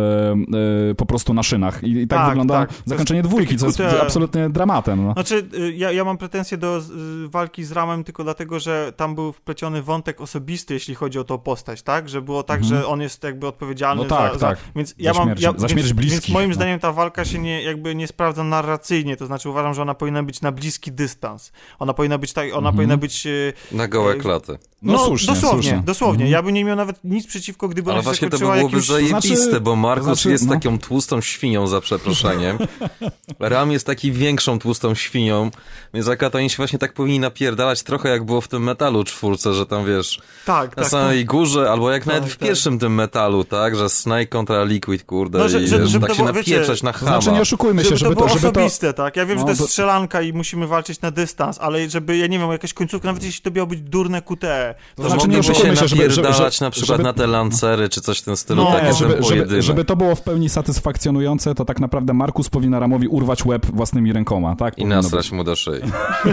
e, 0.91 0.95
po 0.95 1.05
prostu 1.05 1.33
na 1.33 1.43
szynach. 1.43 1.83
I, 1.83 1.91
i 1.91 2.07
tak, 2.07 2.19
Tak, 2.19 2.29
wygląda 2.29 2.53
tak. 2.53 2.69
Zakończenie 2.85 3.23
dwójki, 3.23 3.57
co 3.57 3.65
jest 3.65 3.79
kute- 3.79 4.26
absolutnie 4.27 4.53
dramatem. 4.53 5.05
No. 5.05 5.13
Znaczy, 5.13 5.49
y, 5.59 5.73
ja, 5.73 5.91
ja 5.91 6.03
mam 6.03 6.17
pretensje 6.17 6.57
do 6.57 6.77
y, 7.25 7.27
walki 7.29 7.63
z 7.63 7.71
Ramem 7.71 8.03
tylko 8.03 8.23
dlatego, 8.23 8.59
że 8.59 8.93
tam 8.95 9.15
był 9.15 9.31
wpleciony 9.33 9.81
wątek 9.81 10.21
osobisty, 10.21 10.73
jeśli 10.73 10.95
chodzi 10.95 11.19
o 11.19 11.23
tą 11.23 11.37
postać, 11.37 11.81
tak? 11.81 12.09
Że 12.09 12.21
było 12.21 12.43
tak, 12.43 12.63
że 12.63 12.87
on 12.87 13.01
jest 13.01 13.23
jakby 13.23 13.47
odpowiedzialny 13.47 14.01
Mhm. 14.03 14.21
No 14.21 14.27
tak, 14.29 14.33
za, 14.33 14.39
za... 14.39 14.47
tak. 14.47 14.59
Więc 14.75 14.89
Za 14.89 14.95
ja 14.97 15.13
mam... 15.13 15.23
śmierć- 15.27 15.41
ja, 15.41 15.53
za 15.57 15.67
śmierć 15.69 15.83
więc, 15.87 15.91
bliskich, 15.99 16.21
Więc 16.21 16.29
moim 16.33 16.49
no. 16.49 16.55
zdaniem 16.55 16.79
ta 16.79 16.91
walka 16.91 17.25
się 17.25 17.39
nie, 17.39 17.63
jakby 17.63 17.95
nie 17.95 18.07
sprawdza 18.07 18.43
narracyjnie, 18.43 19.17
to 19.17 19.25
znaczy 19.25 19.49
uważam, 19.49 19.73
że 19.73 19.81
ona 19.81 19.93
powinna 19.93 20.23
być 20.23 20.41
na 20.41 20.51
bliski 20.51 20.91
dystans. 20.91 21.51
Ona 21.79 21.93
powinna 21.93 22.17
być 22.17 22.33
tak, 22.33 22.45
ona 22.49 22.57
Mhm. 22.57 22.75
powinna 22.75 22.97
być... 22.97 23.25
y, 23.25 23.53
Na 23.71 23.87
gołe 23.87 24.15
klaty. 24.15 24.57
No, 24.81 24.97
słusznie, 25.05 25.33
dosłownie, 25.33 25.63
słusznie. 25.63 25.83
dosłownie. 25.85 26.13
Mhm. 26.25 26.31
Ja 26.31 26.41
bym 26.43 26.53
nie 26.53 26.65
miał 26.65 26.75
nawet 26.75 27.03
nic 27.03 27.27
przeciwko, 27.27 27.67
gdyby 27.67 27.91
Ale 27.91 27.99
ona 27.99 28.03
się 28.03 28.05
właśnie 28.05 28.29
to 28.29 28.37
byłoby 28.39 28.61
jakimś... 28.61 28.85
zajebiste, 28.87 29.59
bo 29.59 29.75
Markus 29.75 30.07
to 30.07 30.15
znaczy, 30.15 30.29
jest 30.31 30.47
no. 30.47 30.53
taką 30.53 30.79
tłustą 30.79 31.21
świnią, 31.21 31.67
za 31.67 31.81
przeproszeniem. 31.81 32.57
Ram 33.39 33.71
jest 33.71 33.85
taki 33.85 34.11
większą 34.17 34.59
tłustą 34.59 34.95
świnią, 34.95 35.51
więc 35.93 36.07
akurat 36.07 36.35
oni 36.35 36.49
się 36.49 36.57
właśnie 36.57 36.79
tak 36.79 36.93
powinni 36.93 37.19
napierdalać 37.19 37.83
trochę 37.83 38.09
jak 38.09 38.23
było 38.23 38.41
w 38.41 38.47
tym 38.47 38.63
metalu 38.63 39.03
czwórce, 39.03 39.53
że 39.53 39.65
tam 39.65 39.85
wiesz, 39.85 40.21
Tak, 40.45 40.77
na 40.77 40.83
tak. 40.83 40.91
samej 40.91 41.25
górze, 41.25 41.71
albo 41.71 41.91
jak 41.91 42.03
Tak, 42.05 42.13
nawet 42.13 42.29
w 42.29 42.37
tak. 42.37 42.47
pierwszym 42.47 42.79
tym 42.79 42.95
metalu, 42.95 43.43
tak, 43.43 43.75
że 43.75 43.89
Snake 43.89 44.25
kontra 44.25 44.63
Liquid, 44.63 45.03
kurde, 45.03 45.39
No, 45.39 45.49
że- 45.49 45.61
i 45.61 45.67
że- 45.67 45.87
żeby 45.87 46.01
tak 46.07 46.09
to 46.09 46.15
się 46.15 46.23
było, 46.23 46.33
wiecie, 46.33 46.51
napieprzać 46.51 46.83
na 46.83 46.93
To 46.93 46.99
chama. 46.99 47.11
znaczy 47.11 47.31
nie 47.31 47.41
oszukujmy 47.41 47.83
się, 47.83 47.89
żeby, 47.89 47.97
żeby 47.99 48.15
to 48.15 48.19
było 48.21 48.27
to, 48.33 48.39
żeby 48.39 48.53
to... 48.53 48.59
osobiste, 48.59 48.93
tak? 48.93 49.15
Ja 49.15 49.25
wiem, 49.25 49.37
że 49.37 49.41
No, 49.41 49.45
to 49.45 49.49
jest 49.51 49.61
to- 49.61 49.67
strzelanka 49.67 50.21
i 50.21 50.33
musimy 50.33 50.67
walczyć 50.67 51.01
na 51.01 51.11
dystans, 51.11 51.59
ale 51.59 51.89
żeby, 51.89 52.17
ja 52.17 52.27
nie 52.27 52.39
wiem, 52.39 52.51
jakaś 52.51 52.73
końcówka, 52.73 53.07
nawet 53.07 53.23
jeśli 53.23 53.41
to 53.41 53.51
miało 53.51 53.67
być 53.67 53.81
durne 53.81 54.21
QTE, 54.21 54.75
To 54.95 55.01
znaczy, 55.03 55.15
nie 55.15 55.17
mogliby 55.27 55.43
się 55.43 55.51
oszukujmy 55.51 55.77
się, 55.77 55.87
żeby- 55.87 56.11
żeby- 56.11 56.27
na 56.61 56.69
przykład 56.71 56.87
żeby- 56.97 57.03
na 57.03 57.13
te 57.13 57.27
lancery, 57.27 57.89
czy 57.89 58.01
coś 58.01 58.19
w 58.19 58.23
tym 58.23 58.37
stylu, 58.37 58.63
No, 58.63 58.71
takie 58.71 58.85
nie, 58.87 58.93
żeby, 58.93 59.11
żeby, 59.11 59.23
pojedynek. 59.23 59.61
żeby 59.63 59.85
to 59.85 59.95
było 59.95 60.15
w 60.15 60.21
pełni 60.21 60.49
satysfakcjonujące, 60.49 61.55
to 61.55 61.65
tak 61.65 61.79
naprawdę 61.79 62.13
Markus 62.13 62.49
powinna 62.49 62.79
Ramowi 62.79 63.07
urwać 63.07 63.45
łeb 63.45 63.65
własnymi 63.65 64.06
rękoma, 64.13 64.55
tak? 64.55 64.77
I 64.77 64.85
nasrać 64.85 65.31
mu 65.31 65.43
do 65.43 65.55
szyi. 65.55 65.81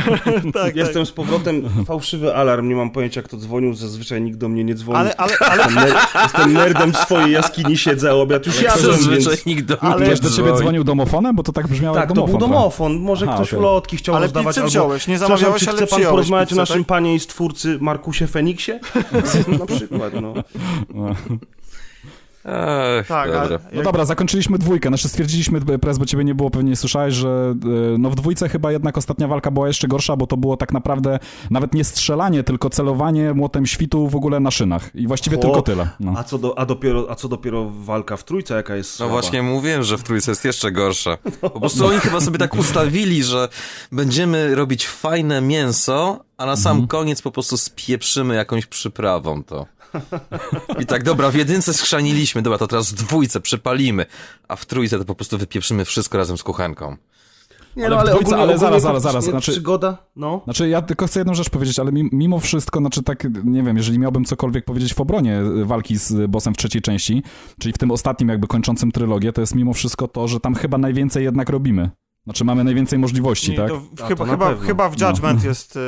tak, 0.54 0.76
Jestem 0.76 1.06
z 1.06 1.12
powrotem, 1.12 1.62
fałszywy 1.86 2.34
alarm, 2.34 2.68
nie 2.68 2.76
mam 2.76 2.90
pojęcia 2.90 3.22
kto 3.22 3.36
dzwonił, 3.36 3.74
zazwyczaj 3.74 4.22
nikt 4.22 4.38
do 4.38 4.48
mnie 4.48 4.64
nie 4.64 4.74
dzwoni. 4.74 4.98
Ale, 4.98 5.16
ale, 5.16 5.38
ale, 5.38 5.62
Jestem, 5.62 5.74
ner 5.74 5.94
jestem 6.22 6.52
nerdem 6.52 6.92
w 6.92 6.96
swojej 6.96 7.32
jaskini, 7.32 7.76
siedzę, 7.76 8.10
a 8.10 8.14
obiad 8.14 8.46
już 8.46 8.62
jadłem, 8.62 8.92
Zazwyczaj 8.92 9.34
więc... 9.34 9.46
nikt 9.46 9.64
do 9.64 9.82
Ale 9.82 9.96
mnie 9.96 10.06
Ktoś 10.06 10.20
do 10.20 10.30
ciebie 10.30 10.48
dzwoni. 10.48 10.58
dzwonił 10.60 10.84
domofonem? 10.84 11.36
Bo 11.36 11.42
to 11.42 11.52
tak 11.52 11.68
brzmiało 11.68 11.94
Tak, 11.96 12.02
jak 12.02 12.08
to 12.08 12.14
był 12.14 12.38
domofon. 12.38 12.50
domofon, 12.50 12.98
może 12.98 13.26
Aha, 13.28 13.34
ktoś 13.34 13.48
okej. 13.48 13.58
ulotki 13.58 13.96
chciał 13.96 14.14
Ale 14.14 14.24
rozdawać, 14.24 14.58
albo... 14.58 14.68
wziąłeś, 14.68 15.06
nie 15.08 15.18
zamawiałeś, 15.18 15.62
czy 15.64 15.70
ale 15.70 15.76
chce 15.76 15.86
pan 15.86 15.96
przyjąłeś 15.96 16.10
porozmawiać 16.10 16.52
o 16.52 16.56
naszym 16.56 16.78
tak? 16.78 16.86
panie 16.86 17.14
i 17.14 17.20
stwórcy 17.20 17.78
Markusie 17.80 18.26
Feniksie? 18.26 18.72
Na 19.58 19.66
przykład, 19.66 20.12
no. 20.22 20.34
Ech, 22.44 23.06
Tak, 23.06 23.32
dobra. 23.32 23.58
No 23.72 23.82
dobra, 23.82 24.04
zakończyliśmy 24.04 24.58
dwójkę. 24.58 24.88
Znaczy 24.88 25.08
stwierdziliśmy, 25.08 25.60
Prez, 25.60 25.98
bo 25.98 26.06
ciebie 26.06 26.24
nie 26.24 26.34
było, 26.34 26.50
pewnie 26.50 26.70
nie 26.70 26.76
słyszałeś, 26.76 27.14
że 27.14 27.54
e, 27.94 27.98
no 27.98 28.10
w 28.10 28.14
dwójce 28.14 28.48
chyba 28.48 28.72
jednak 28.72 28.98
ostatnia 28.98 29.28
walka 29.28 29.50
była 29.50 29.68
jeszcze 29.68 29.88
gorsza, 29.88 30.16
bo 30.16 30.26
to 30.26 30.36
było 30.36 30.56
tak 30.56 30.72
naprawdę 30.72 31.18
nawet 31.50 31.74
nie 31.74 31.84
strzelanie, 31.84 32.42
tylko 32.42 32.70
celowanie 32.70 33.34
młotem 33.34 33.66
świtu 33.66 34.08
w 34.08 34.16
ogóle 34.16 34.40
na 34.40 34.50
szynach. 34.50 34.90
I 34.94 35.06
właściwie 35.06 35.36
O, 35.38 35.40
tylko 35.40 35.62
tyle. 35.62 35.88
No. 36.00 36.14
A 36.16 36.24
co, 36.24 36.38
do, 36.38 36.58
a, 36.58 36.66
dopiero, 36.66 37.06
a 37.10 37.14
co 37.14 37.28
dopiero 37.28 37.70
walka 37.70 38.16
w 38.16 38.24
trójce, 38.24 38.54
jaka 38.54 38.76
jest 38.76 38.90
No 38.90 38.96
słaba? 38.96 39.12
właśnie 39.12 39.42
mówiłem, 39.42 39.82
że 39.82 39.98
w 39.98 40.02
trójce 40.02 40.30
jest 40.30 40.44
jeszcze 40.44 40.72
gorsza. 40.72 41.18
Po 41.40 41.50
prostu 41.60 41.86
oni 41.86 41.98
chyba 41.98 42.20
sobie 42.20 42.38
tak 42.38 42.54
ustawili, 42.54 43.22
że 43.24 43.48
będziemy 43.92 44.54
robić 44.54 44.88
fajne 44.88 45.40
mięso, 45.40 46.24
a 46.36 46.46
na 46.46 46.56
sam 46.56 46.86
koniec 46.86 47.22
po 47.22 47.30
prostu 47.30 47.56
spieprzymy 47.56 48.34
jakąś 48.34 48.66
przyprawą 48.66 49.42
to. 49.44 49.66
I 50.82 50.86
tak, 50.86 51.02
dobra, 51.02 51.30
w 51.30 51.34
jedynce 51.34 51.74
skrzaniliśmy, 51.74 52.42
dobra, 52.42 52.58
to 52.58 52.66
teraz 52.66 52.90
w 52.92 52.94
dwójce 52.94 53.40
przypalimy, 53.40 54.06
a 54.48 54.56
w 54.56 54.66
trójce 54.66 54.98
to 54.98 55.04
po 55.04 55.14
prostu 55.14 55.38
wypieprzymy 55.38 55.84
wszystko 55.84 56.18
razem 56.18 56.38
z 56.38 56.42
kuchenką. 56.42 56.96
Nie, 57.76 57.86
Ale 57.86 57.90
no, 57.90 57.96
w 57.96 58.00
ale 58.00 58.10
dwójce- 58.10 58.26
ogólnie, 58.26 58.42
ale 58.42 58.54
ogólnie 58.54 58.58
zaraz, 58.80 58.82
zaraz, 58.82 59.02
zaraz, 59.02 59.24
znaczy- 59.24 59.52
Przygoda, 59.52 59.96
no. 60.16 60.40
Znaczy, 60.44 60.68
ja 60.68 60.82
tylko 60.82 61.06
chcę 61.06 61.20
jedną 61.20 61.34
rzecz 61.34 61.50
powiedzieć, 61.50 61.78
ale 61.78 61.92
mi- 61.92 62.08
mimo 62.12 62.40
wszystko, 62.40 62.80
znaczy 62.80 63.02
tak, 63.02 63.26
nie 63.44 63.62
wiem, 63.62 63.76
jeżeli 63.76 63.98
miałbym 63.98 64.24
cokolwiek 64.24 64.64
powiedzieć 64.64 64.94
w 64.94 65.00
obronie 65.00 65.40
y, 65.40 65.64
walki 65.64 65.96
z 65.98 66.30
bossem 66.30 66.54
w 66.54 66.56
trzeciej 66.56 66.82
części, 66.82 67.22
czyli 67.58 67.72
w 67.72 67.78
tym 67.78 67.90
ostatnim 67.90 68.28
jakby 68.28 68.46
kończącym 68.46 68.92
trylogię, 68.92 69.32
to 69.32 69.40
jest 69.40 69.54
mimo 69.54 69.72
wszystko 69.72 70.08
to, 70.08 70.28
że 70.28 70.40
tam 70.40 70.54
chyba 70.54 70.78
najwięcej 70.78 71.24
jednak 71.24 71.48
robimy. 71.50 71.90
Znaczy 72.24 72.44
mamy 72.44 72.64
najwięcej 72.64 72.98
możliwości, 72.98 73.50
Nie, 73.50 73.56
tak? 73.56 73.68
to 73.68 73.80
A, 74.04 74.06
chyba, 74.06 74.26
chyba, 74.26 74.56
chyba 74.56 74.88
w 74.88 75.00
No. 75.00 75.08
Judgment 75.08 75.44
jest, 75.44 75.76
y, 75.76 75.80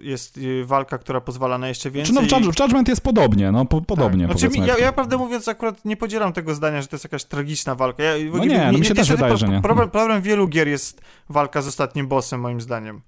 jest 0.00 0.38
y, 0.38 0.64
walka, 0.64 0.98
która 0.98 1.20
pozwala 1.20 1.58
na 1.58 1.68
jeszcze 1.68 1.82
Czy 1.82 1.90
więcej. 1.90 2.14
no 2.14 2.20
w, 2.20 2.24
Judge, 2.24 2.56
w 2.56 2.60
Judgment 2.60 2.88
jest 2.88 3.00
podobnie, 3.00 3.52
no 3.52 3.64
po, 3.64 3.80
podobnie 3.80 4.28
Tak. 4.28 4.38
Znaczy, 4.38 4.58
mi- 4.60 4.66
ja, 4.66 4.78
ja 4.78 4.92
prawdę 4.92 5.16
mówiąc 5.16 5.48
akurat 5.48 5.84
nie 5.84 5.96
podzielam 5.96 6.32
tego 6.32 6.54
zdania, 6.54 6.82
że 6.82 6.88
to 6.88 6.96
jest 6.96 7.04
jakaś 7.04 7.24
tragiczna 7.24 7.74
walka. 7.74 8.02
Ja, 8.02 8.12
No 8.32 8.44
nie, 8.44 8.70
no 8.72 8.78
mi 8.78 8.84
się 8.84 8.94
też 8.94 9.08
wydaje, 9.10 9.36
że 9.36 9.48
nie. 9.48 9.60
Problem, 9.62 9.90
problem 9.90 10.22
wielu 10.22 10.48
gier 10.48 10.68
jest 10.68 11.00
walka 11.28 11.62
z 11.62 11.66
ostatnim 11.66 12.08
bossem, 12.08 12.40
moim 12.40 12.60
zdaniem. 12.60 13.00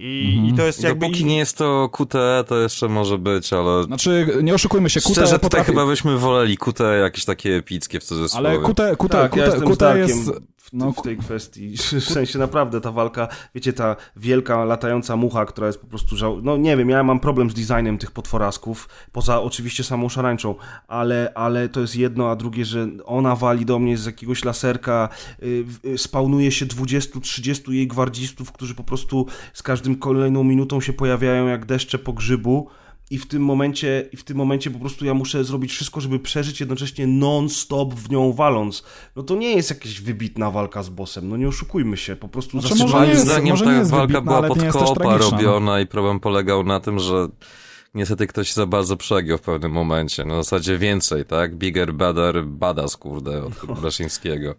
I, 0.00 0.32
Mhm. 0.36 0.54
i 0.54 0.56
to 0.58 0.62
jest 0.66 0.82
jakby... 0.82 1.06
Dopóki 1.06 1.24
nie 1.24 1.36
jest 1.38 1.56
to 1.58 1.88
QTE, 1.92 2.44
to 2.48 2.58
jeszcze 2.58 2.88
może 2.88 3.18
być, 3.18 3.52
ale... 3.52 3.84
Znaczy, 3.84 4.26
nie 4.42 4.54
oszukujmy 4.54 4.90
się, 4.90 5.00
QTE 5.00 5.12
Szczerze, 5.12 5.26
tutaj 5.26 5.40
potrafi... 5.40 5.66
chyba 5.70 5.86
byśmy 5.86 6.18
woleli 6.18 6.56
QTE 6.56 6.98
jakieś 6.98 7.24
takie 7.24 7.56
epickie 7.56 8.00
w 8.00 8.04
cudzysłowie. 8.04 8.48
Ale 8.48 8.58
QTE, 8.58 8.96
QTE, 8.96 9.08
Tak, 9.08 9.36
ja 9.36 9.46
QTE, 9.46 9.58
z 9.58 9.62
QTE 9.64 9.76
Darkiem 9.76 10.08
jest... 10.08 10.30
w, 10.64 10.72
no, 10.72 10.92
w 10.92 11.02
tej 11.02 11.16
kwestii. 11.16 11.76
W 12.00 12.04
sensie 12.04 12.38
naprawdę 12.38 12.80
ta 12.80 12.92
walka, 12.92 13.28
wiecie, 13.54 13.72
ta 13.72 13.96
wielka 14.16 14.64
latająca 14.64 15.16
mucha, 15.16 15.46
która 15.46 15.66
jest 15.66 15.78
po 15.78 15.86
prostu 15.86 16.16
żał... 16.16 16.42
No 16.42 16.56
nie 16.56 16.76
wiem, 16.76 16.88
ja 16.88 17.02
mam 17.02 17.20
problem 17.20 17.50
z 17.50 17.54
designem 17.54 17.98
tych 17.98 18.10
potworasków, 18.10 18.88
poza 19.12 19.40
oczywiście 19.40 19.84
samą 19.84 20.08
szarańczą, 20.08 20.54
ale, 20.88 21.32
ale 21.34 21.68
to 21.68 21.80
jest 21.80 21.96
jedno, 21.96 22.30
a 22.30 22.36
drugie, 22.36 22.64
że 22.64 22.88
ona 23.04 23.36
wali 23.36 23.64
do 23.64 23.78
mnie 23.78 23.96
z 23.96 24.06
jakiegoś 24.06 24.44
laserka, 24.44 25.08
y, 25.42 25.64
y, 25.84 25.98
spawnuje 25.98 26.50
się 26.52 26.66
20-30 26.66 27.72
jej 27.72 27.88
gwardzistów, 27.88 28.52
którzy 28.52 28.74
po 28.74 28.84
prostu 28.84 29.26
z 29.52 29.62
każdym 29.62 29.96
kolejną 29.96 30.44
minutą 30.44 30.80
się 30.80 30.92
pojawiają 30.92 31.46
jak 31.46 31.66
deszcze 31.66 31.98
po 31.98 32.12
grzybu. 32.12 32.68
I 33.10 33.18
w 33.18 33.26
tym 33.26 33.42
momencie, 33.42 34.08
i 34.12 34.16
w 34.16 34.24
tym 34.24 34.36
momencie 34.36 34.70
po 34.70 34.78
prostu 34.78 35.04
ja 35.04 35.14
muszę 35.14 35.44
zrobić 35.44 35.72
wszystko, 35.72 36.00
żeby 36.00 36.18
przeżyć 36.18 36.60
jednocześnie 36.60 37.06
non-stop 37.06 37.94
w 37.94 38.10
nią 38.10 38.32
waląc. 38.32 38.82
No 39.16 39.22
to 39.22 39.34
nie 39.36 39.56
jest 39.56 39.70
jakaś 39.70 40.00
wybitna 40.00 40.50
walka 40.50 40.82
z 40.82 40.88
bossem, 40.88 41.28
no 41.28 41.36
nie 41.36 41.48
oszukujmy 41.48 41.96
się, 41.96 42.16
po 42.16 42.28
prostu 42.28 42.60
Znaczy, 42.60 42.74
zasypanie- 42.74 42.90
może 42.90 43.06
nie 43.06 43.14
Moim 43.14 43.26
zdaniem 43.26 43.56
ta 43.56 43.72
jest 43.72 43.90
walka 43.90 44.06
wybitna, 44.06 44.20
była 44.20 44.36
ale 44.38 44.48
pod 44.48 44.72
kopa 44.72 45.04
no. 45.04 45.18
robiona 45.18 45.80
i 45.80 45.86
problem 45.86 46.20
polegał 46.20 46.64
na 46.64 46.80
tym, 46.80 46.98
że 46.98 47.28
niestety 47.94 48.26
ktoś 48.26 48.52
za 48.52 48.66
bardzo 48.66 48.96
przegiął 48.96 49.38
w 49.38 49.42
pewnym 49.42 49.72
momencie. 49.72 50.24
Na 50.24 50.34
zasadzie 50.34 50.78
więcej, 50.78 51.24
tak? 51.24 51.56
Bigger, 51.56 51.94
better, 51.94 52.44
badass, 52.44 52.96
kurde, 52.96 53.44
od 53.44 53.80
Braszyńskiego. 53.80 54.54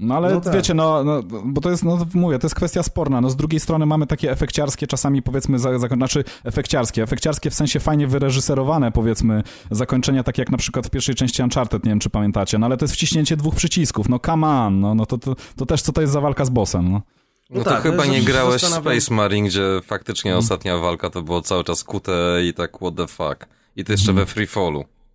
No 0.00 0.16
ale 0.16 0.34
No 0.34 0.40
tak. 0.40 0.54
wiecie, 0.54 0.74
no, 0.74 1.04
no, 1.04 1.22
bo 1.44 1.60
to 1.60 1.70
jest, 1.70 1.84
no 1.84 1.98
mówię, 2.14 2.38
to 2.38 2.46
jest 2.46 2.54
kwestia 2.54 2.82
sporna. 2.82 3.20
No 3.20 3.30
z 3.30 3.36
drugiej 3.36 3.60
strony 3.60 3.86
mamy 3.86 4.06
takie 4.06 4.30
efekciarskie, 4.30 4.86
czasami 4.86 5.22
powiedzmy, 5.22 5.58
za, 5.58 5.78
za, 5.78 5.88
znaczy 5.88 6.24
efekciarskie, 6.44 7.02
efekciarskie 7.02 7.50
w 7.50 7.54
sensie 7.54 7.80
fajnie 7.80 8.06
wyreżyserowane, 8.06 8.92
powiedzmy, 8.92 9.42
zakończenia, 9.70 10.22
takie 10.22 10.42
jak 10.42 10.50
na 10.50 10.58
przykład 10.58 10.86
w 10.86 10.90
pierwszej 10.90 11.14
części 11.14 11.42
Uncharted, 11.42 11.84
nie 11.84 11.90
wiem 11.90 11.98
czy 12.00 12.10
pamiętacie, 12.10 12.58
no 12.58 12.66
ale 12.66 12.76
to 12.76 12.84
jest 12.84 12.94
wciśnięcie 12.94 13.36
dwóch 13.36 13.54
przycisków, 13.54 14.08
no 14.08 14.18
come 14.18 14.46
on, 14.48 14.80
no, 14.80 14.94
no 14.94 15.06
to, 15.06 15.18
to, 15.18 15.36
to 15.56 15.66
też 15.66 15.82
co 15.82 15.92
to 15.92 16.00
jest 16.00 16.12
za 16.12 16.20
walka 16.20 16.44
z 16.44 16.50
bossem, 16.50 16.92
no. 16.92 17.02
No, 17.50 17.58
No 17.58 17.64
to 17.64 17.70
tak, 17.70 17.82
chyba 17.82 18.04
ja 18.06 18.12
nie 18.12 18.22
grałeś 18.22 18.62
w 18.62 18.64
zastanawiam- 18.64 19.00
Space 19.00 19.14
Marine, 19.14 19.48
gdzie 19.48 19.62
faktycznie 19.86 20.36
ostatnia 20.36 20.78
walka 20.78 21.10
to 21.10 21.22
było 21.22 21.42
cały 21.42 21.64
czas 21.64 21.84
QTE 21.84 22.42
i 22.48 22.54
tak 22.54 22.76
what 22.76 22.94
the 22.96 23.06
fuck. 23.06 23.46
I 23.76 23.84
to 23.84 23.92
jeszcze 23.92 24.12
we 24.12 24.26
free 24.26 24.46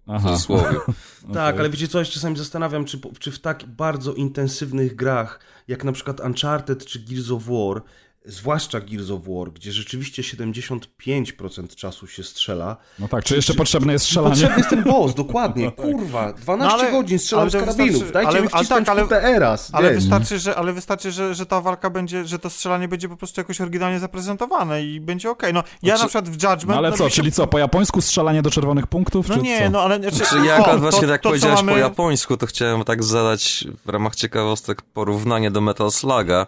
w 0.07 0.11
Aha. 0.11 0.29
cudzysłowie. 0.29 0.77
Tak, 1.33 1.55
ale 1.59 1.69
wiecie 1.69 1.87
co, 1.87 1.99
ja 1.99 2.05
się 2.05 2.11
czasami 2.11 2.37
zastanawiam, 2.37 2.85
czy, 2.85 2.99
czy 3.19 3.31
w 3.31 3.39
tak 3.39 3.65
bardzo 3.65 4.13
intensywnych 4.13 4.95
grach, 4.95 5.39
jak 5.67 5.83
na 5.83 5.91
przykład 5.91 6.19
Uncharted 6.19 6.85
czy 6.85 6.99
Gears 6.99 7.31
of 7.31 7.43
War, 7.43 7.81
zwłaszcza 8.27 8.79
Gears 8.81 9.09
of 9.09 9.21
War, 9.27 9.51
gdzie 9.51 9.71
rzeczywiście 9.71 10.23
75% 10.23 11.75
czasu 11.75 12.07
się 12.07 12.23
strzela, 12.23 12.77
No 12.99 13.07
tak, 13.07 13.23
czy 13.23 13.35
jeszcze 13.35 13.53
potrzebne 13.53 13.93
jest 13.93 14.05
strzelanie? 14.05 14.29
Potrzebny 14.31 14.57
jest 14.57 14.69
ten 14.69 14.83
boss, 14.83 15.15
dokładnie, 15.15 15.71
kurwa, 15.81 16.33
12 16.33 16.77
No 16.77 16.83
ale- 16.83 16.91
godzin 16.91 17.19
strzelam 17.19 17.49
z 17.49 17.53
karabinów, 17.53 18.11
dajcie 18.11 18.29
ale- 18.29 18.41
mi 18.41 18.47
ale 18.51 18.59
wcisnąć 18.63 18.85
tak, 18.87 18.97
ale- 18.97 19.03
QTE 19.07 19.39
raz, 19.39 19.69
Ale 19.73 19.93
wystarczy, 19.93 20.39
że, 20.39 20.55
ale 20.55 20.73
wystarczy 20.73 21.11
że, 21.11 21.35
że 21.35 21.45
ta 21.45 21.61
walka 21.61 21.89
będzie, 21.89 22.25
że 22.25 22.39
to 22.39 22.49
strzelanie 22.49 22.87
będzie 22.87 23.09
po 23.09 23.17
prostu 23.17 23.39
jakoś 23.41 23.61
oryginalnie 23.61 23.99
zaprezentowane 23.99 24.83
i 24.83 24.99
będzie 24.99 25.29
okej. 25.29 25.53
No, 25.53 25.63
ja 25.83 25.97
Znaczy- 25.97 26.01
na 26.03 26.07
przykład 26.07 26.29
w 26.29 26.33
Judgment... 26.33 26.67
No 26.67 26.77
ale 26.77 26.89
no, 26.89 26.97
co, 26.97 27.09
się- 27.09 27.15
czyli 27.15 27.31
co, 27.31 27.47
po 27.47 27.59
japońsku 27.59 28.01
strzelanie 28.01 28.41
do 28.41 28.51
czerwonych 28.51 28.87
punktów, 28.87 29.29
No 29.29 29.35
czy 29.35 29.41
nie, 29.41 29.63
co? 29.63 29.69
no 29.69 29.81
ale... 29.81 29.99
Znaczy, 30.11 30.29
Czy 30.29 30.45
ja 30.45 30.55
akurat 30.55 30.75
o, 30.75 30.79
właśnie 30.79 31.01
to, 31.01 31.07
tak 31.07 31.21
to, 31.21 31.29
co 31.29 31.29
powiedziałeś 31.29 31.55
mamy... 31.59 31.71
po 31.71 31.77
japońsku, 31.77 32.37
to 32.37 32.45
chciałem 32.45 32.83
tak 32.83 33.03
zadać 33.03 33.65
w 33.85 33.89
ramach 33.89 34.15
ciekawostek 34.15 34.81
porównanie 34.81 35.51
do 35.51 35.61
Metal 35.61 35.91
Sluga, 35.91 36.47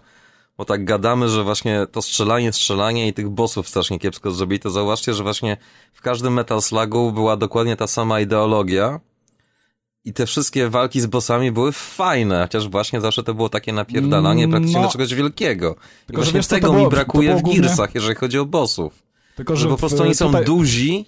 bo 0.58 0.66
tak 0.66 0.86
gadamy, 0.86 1.30
że 1.30 1.44
właśnie 1.44 1.88
to 1.92 2.02
strzelanie, 2.02 2.54
strzelanie 2.54 3.08
i 3.08 3.14
tych 3.14 3.30
bossów 3.30 3.70
strasznie 3.70 4.00
kiepsko 4.00 4.32
zrobili, 4.32 4.60
to 4.60 4.70
zauważcie, 4.70 5.14
że 5.14 5.24
właśnie 5.24 5.58
w 5.94 6.02
każdym 6.02 6.34
Metal 6.34 6.62
Slugu 6.62 7.12
była 7.12 7.38
dokładnie 7.38 7.76
ta 7.76 7.88
sama 7.88 8.20
ideologia 8.20 9.00
i 10.06 10.14
te 10.14 10.26
wszystkie 10.26 10.70
walki 10.70 11.02
z 11.02 11.06
bossami 11.06 11.52
były 11.52 11.72
fajne, 11.72 12.42
chociaż 12.42 12.68
właśnie 12.70 13.02
zawsze 13.02 13.24
to 13.24 13.34
było 13.34 13.50
takie 13.50 13.74
napierdalanie 13.74 14.48
praktycznie 14.48 14.80
No. 14.82 14.86
do 14.88 14.92
czegoś 14.92 15.14
wielkiego. 15.14 15.76
I 16.10 16.12
że 16.12 16.16
właśnie 16.16 16.34
wiesz 16.34 16.48
tego 16.48 16.72
było- 16.72 16.84
mi 16.84 16.90
brakuje 16.90 17.36
w 17.36 17.42
głównie- 17.42 17.62
Gearsach, 17.62 17.96
jeżeli 17.96 18.16
chodzi 18.16 18.40
o 18.40 18.46
bossów. 18.46 19.04
Tylko, 19.36 19.56
Że 19.56 19.70
po 19.70 19.78
w- 19.78 19.80
prostu 19.80 20.04
oni 20.04 20.16
są 20.16 20.26
tutaj- 20.28 20.46
duzi, 20.46 21.06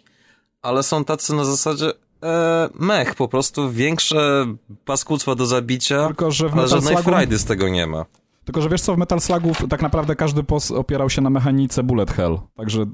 ale 0.61 0.83
są 0.83 1.05
tacy 1.05 1.33
na 1.33 1.45
zasadzie 1.45 1.91
e, 2.23 2.69
mech, 2.79 3.15
po 3.15 3.27
prostu 3.27 3.71
większe 3.71 4.45
paskudztwo 4.85 5.35
do 5.35 5.45
zabicia, 5.45 6.07
Tylko, 6.07 6.31
że 6.31 6.49
w 6.49 6.53
ale 6.57 6.67
żadnej 6.67 6.93
Slugu... 6.95 7.09
frajdy 7.09 7.37
z 7.37 7.45
tego 7.45 7.69
nie 7.69 7.87
ma. 7.87 8.05
Tylko, 8.49 8.61
że 8.61 8.69
wiesz 8.69 8.81
co, 8.81 8.95
w 8.95 8.97
Metal 8.97 9.21
Slugu 9.21 9.51
tak 9.69 9.81
naprawdę 9.81 10.15
każdy 10.15 10.43
boss 10.43 10.71
opierał 10.71 11.09
się 11.09 11.21
na 11.21 11.29
mechanice 11.29 11.83
bullet 11.83 12.11
hell. 12.11 12.39
Także, 12.55 12.85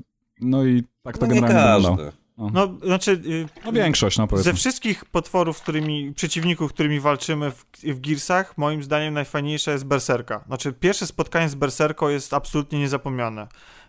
no 0.42 0.66
i 0.66 0.84
tak 1.04 1.18
to 1.18 1.28
No 1.28 1.34
nie 1.34 1.42
generalnie 1.42 1.88
wyglądało. 1.90 2.12
każdy. 2.12 2.26
No, 2.54 2.88
znaczy... 2.88 3.12
y, 3.12 3.48
No 3.66 3.72
większość, 3.72 4.18
no 4.18 4.28
powiedzmy. 4.28 4.52
Ze 4.52 4.58
wszystkich 4.58 5.06
potworów, 5.06 5.58
z 5.58 5.62
którymi, 5.62 6.14
przeciwników, 6.14 6.74
którymi 6.74 7.00
walczymy 7.00 7.52
w, 7.52 7.66
w 7.84 8.00
Gearsach, 8.00 8.58
moim 8.58 8.84
zdaniem 8.84 9.14
najfajniejsza 9.14 9.72
jest 9.72 9.86
Berserka. 9.86 10.44
Znaczy, 10.48 10.74
pierwsze 10.74 11.08
spotkanie 11.08 11.50
z 11.50 11.56
Berserką 11.56 12.08
jest 12.10 12.34
absolutnie 12.34 12.80
niezapomniane. 12.80 13.48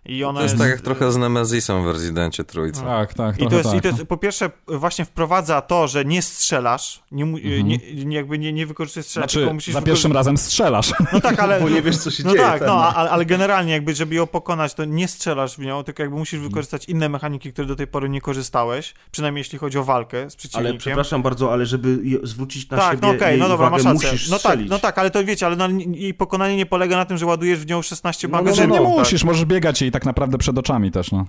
I 0.08 0.24
ona 0.24 0.38
To 0.40 0.44
jest 0.44 0.58
tak 0.58 0.68
jak 0.70 0.80
trochę 0.80 1.12
z 1.12 1.16
Nemezisem 1.16 1.84
w 1.84 1.86
Rezydencie 1.86 2.44
Trójce. 2.44 2.80
Tak, 2.82 3.14
tak, 3.14 3.40
I 3.42 3.46
to, 3.48 3.56
jest, 3.56 3.68
tak. 3.68 3.78
I 3.78 3.80
to 3.80 3.88
jest, 3.88 4.04
po 4.04 4.16
pierwsze, 4.16 4.50
właśnie 4.66 5.04
wprowadza 5.04 5.60
to, 5.60 5.88
że 5.88 6.04
nie 6.04 6.22
strzelasz, 6.22 7.02
nie, 7.12 7.24
mu- 7.24 7.38
nie, 7.64 8.16
jakby 8.16 8.38
nie, 8.38 8.52
nie 8.52 8.66
wykorzystujesz 8.66 9.06
strzelania, 9.06 9.28
tylko 9.28 9.40
Znaczy, 9.44 9.54
musisz 9.54 9.74
za 9.74 9.82
pierwszym 9.82 10.12
razem 10.12 10.36
strzelasz. 10.36 10.92
No 11.12 11.20
tak, 11.20 11.40
ale... 11.40 11.60
Bo 11.62 11.68
nie 11.68 11.82
wiesz, 11.82 11.96
co 11.98 12.10
się 12.10 12.24
No 12.24 12.30
dzieje. 12.32 12.42
tak, 12.44 12.58
ten. 12.58 12.68
no, 12.68 12.94
ale, 12.94 13.10
ale 13.10 13.24
generalnie 13.24 13.72
jakby, 13.72 13.94
żeby 13.94 14.14
ją 14.14 14.26
pokonać, 14.26 14.74
to 14.74 14.84
nie 14.84 15.08
strzelasz 15.08 15.56
w 15.56 15.58
nią, 15.58 15.82
tylko 15.84 16.02
jakby 16.02 16.18
musisz 16.18 16.40
wykorzystać 16.40 16.84
inne 16.84 17.08
mechaniki, 17.08 17.52
które 17.52 17.66
do 17.68 17.76
tej 17.76 17.86
pory 17.86 18.08
nie 18.08 18.20
korzystałeś, 18.20 18.94
przynajmniej 19.10 19.40
jeśli 19.40 19.58
chodzi 19.58 19.78
o 19.78 19.84
walkę 19.84 20.30
z 20.30 20.36
przeciwnikiem. 20.36 20.70
Ale 20.70 20.78
przepraszam 20.78 21.22
bardzo, 21.22 21.52
ale 21.52 21.66
żeby 21.66 21.98
je- 22.02 22.18
zwrócić 22.22 22.70
na 22.70 22.76
tak, 22.76 22.90
siebie 22.96 23.08
no 23.08 23.14
okej, 23.14 23.30
jej 23.30 23.40
no 23.40 23.48
dobra, 23.48 23.66
uwagę, 23.68 23.84
masz 23.84 23.94
rację. 23.94 24.12
musisz 24.12 24.28
No 24.28 24.38
tak, 24.38 24.58
no 24.68 24.78
tak, 24.78 24.98
ale 24.98 25.10
to 25.10 25.24
wiecie, 25.24 25.46
ale 25.46 25.56
no, 25.56 25.68
jej 25.92 26.14
pokonanie 26.14 26.56
nie 26.56 26.66
polega 26.66 26.96
na 26.96 27.04
tym, 27.04 27.16
że 27.18 27.26
ładujesz 27.26 27.58
w 27.58 27.66
nią 27.66 27.82
16 27.82 28.28
No, 28.28 28.32
no, 28.36 28.42
magazynów. 28.42 28.68
Znaczy, 28.76 28.82
nie 28.82 28.88
tak. 28.88 28.98
musisz, 28.98 29.24
możesz 29.24 29.44
biegać 29.44 29.82
jej 29.82 29.92
tak 29.96 30.06
naprawdę 30.06 30.38
przed 30.38 30.58
oczami 30.58 30.90
też, 30.90 31.12
no. 31.12 31.26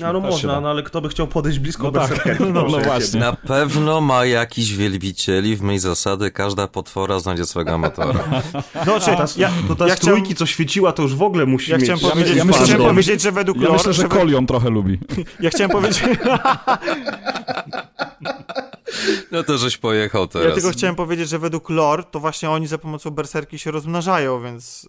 No, 0.00 0.12
no 0.12 0.20
można, 0.20 0.60
no 0.60 0.70
ale 0.70 0.82
kto 0.82 1.00
by 1.00 1.08
chciał 1.08 1.26
podejść 1.26 1.58
blisko 1.58 1.82
No 1.82 1.90
tak. 1.90 2.40
No, 2.40 2.62
no 2.62 2.78
właśnie. 2.78 3.20
Na 3.20 3.32
pewno 3.32 4.00
ma 4.00 4.24
jakiś 4.24 4.74
wielbicieli, 4.76 5.56
w 5.56 5.62
mej 5.62 5.78
zasady 5.78 6.30
każda 6.30 6.68
potwora 6.68 7.20
znajdzie 7.20 7.46
swego 7.46 7.70
amatora. 7.72 8.24
No, 8.86 9.00
czy, 9.00 9.06
Ta, 9.06 9.26
ja, 9.36 9.50
to 9.68 9.74
ta 9.76 9.88
ja 9.88 9.94
chciałem, 9.94 10.34
co 10.34 10.46
świeciła, 10.46 10.92
to 10.92 11.02
już 11.02 11.14
w 11.14 11.22
ogóle 11.22 11.46
musi 11.46 11.70
ja 11.70 11.76
mieć... 11.76 11.84
chciałem 11.84 12.00
Ja 12.04 12.10
powiedzieć, 12.10 12.36
ja 12.36 12.44
myślę, 12.44 12.62
chciałem 12.64 12.82
że- 12.82 12.88
powiedzieć, 12.88 13.22
że 13.22 13.32
według 13.32 13.56
Ja 13.56 13.62
lore, 13.62 13.76
myślę, 13.76 13.92
że 13.92 14.02
we- 14.02 14.08
Kol 14.08 14.30
ją 14.30 14.46
trochę 14.46 14.70
lubi. 14.70 14.98
ja 15.40 15.50
chciałem 15.50 15.70
powiedzieć, 15.70 16.02
No 19.32 19.42
to 19.42 19.58
żeś 19.58 19.76
pojechał 19.76 20.22
ja 20.22 20.28
teraz. 20.28 20.54
tylko 20.54 20.70
chciałem 20.70 20.96
powiedzieć, 20.96 21.28
że 21.28 21.38
według 21.38 21.70
lore, 21.70 22.04
to 22.04 22.20
właśnie 22.20 22.50
oni 22.50 22.66
za 22.66 22.78
pomocą 22.78 23.10
berserki 23.10 23.58
się 23.58 23.70
rozmnażają, 23.70 24.42
więc 24.42 24.88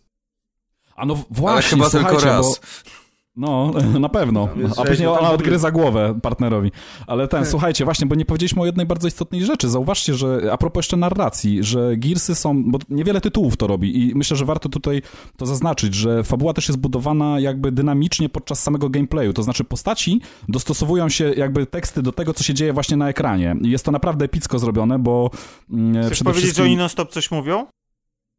A 0.95 1.05
no 1.05 1.13
Ale 1.13 1.23
właśnie, 1.29 1.69
chyba 1.69 1.89
tylko 1.89 2.09
słuchajcie, 2.09 2.25
raz. 2.25 2.45
Bo... 2.59 2.96
No, 3.37 3.71
na 3.99 4.09
pewno. 4.09 4.49
A 4.77 4.83
później 4.83 5.07
ona 5.07 5.31
odgryza 5.31 5.71
głowę 5.71 6.19
partnerowi. 6.21 6.71
Ale 7.07 7.27
ten, 7.27 7.45
słuchajcie, 7.45 7.85
właśnie, 7.85 8.07
bo 8.07 8.15
nie 8.15 8.25
powiedzieliśmy 8.25 8.61
o 8.61 8.65
jednej 8.65 8.85
bardzo 8.85 9.07
istotnej 9.07 9.45
rzeczy. 9.45 9.69
Zauważcie, 9.69 10.13
że 10.13 10.49
a 10.51 10.57
propos 10.57 10.79
jeszcze 10.79 10.97
narracji, 10.97 11.63
że 11.63 11.97
Gearsy 11.97 12.35
są, 12.35 12.71
bo 12.71 12.79
niewiele 12.89 13.21
tytułów 13.21 13.57
to 13.57 13.67
robi 13.67 14.09
i 14.09 14.15
myślę, 14.15 14.37
że 14.37 14.45
warto 14.45 14.69
tutaj 14.69 15.01
to 15.37 15.45
zaznaczyć, 15.45 15.93
że 15.93 16.23
fabuła 16.23 16.53
też 16.53 16.67
jest 16.67 16.79
budowana 16.79 17.39
jakby 17.39 17.71
dynamicznie 17.71 18.29
podczas 18.29 18.63
samego 18.63 18.89
gameplayu. 18.89 19.33
To 19.33 19.43
znaczy 19.43 19.63
postaci 19.63 20.21
dostosowują 20.49 21.09
się 21.09 21.33
jakby 21.37 21.65
teksty 21.65 22.01
do 22.01 22.11
tego, 22.11 22.33
co 22.33 22.43
się 22.43 22.53
dzieje 22.53 22.73
właśnie 22.73 22.97
na 22.97 23.09
ekranie. 23.09 23.55
I 23.61 23.69
jest 23.69 23.85
to 23.85 23.91
naprawdę 23.91 24.25
epicko 24.25 24.59
zrobione, 24.59 24.99
bo 24.99 25.31
mm, 25.71 26.03
chcesz 26.03 26.11
przede 26.11 26.23
powiedzieć, 26.23 26.43
wszystkim... 26.43 26.65
że 26.65 26.69
oni 26.69 26.77
non-stop 26.77 27.11
coś 27.11 27.31
mówią? 27.31 27.65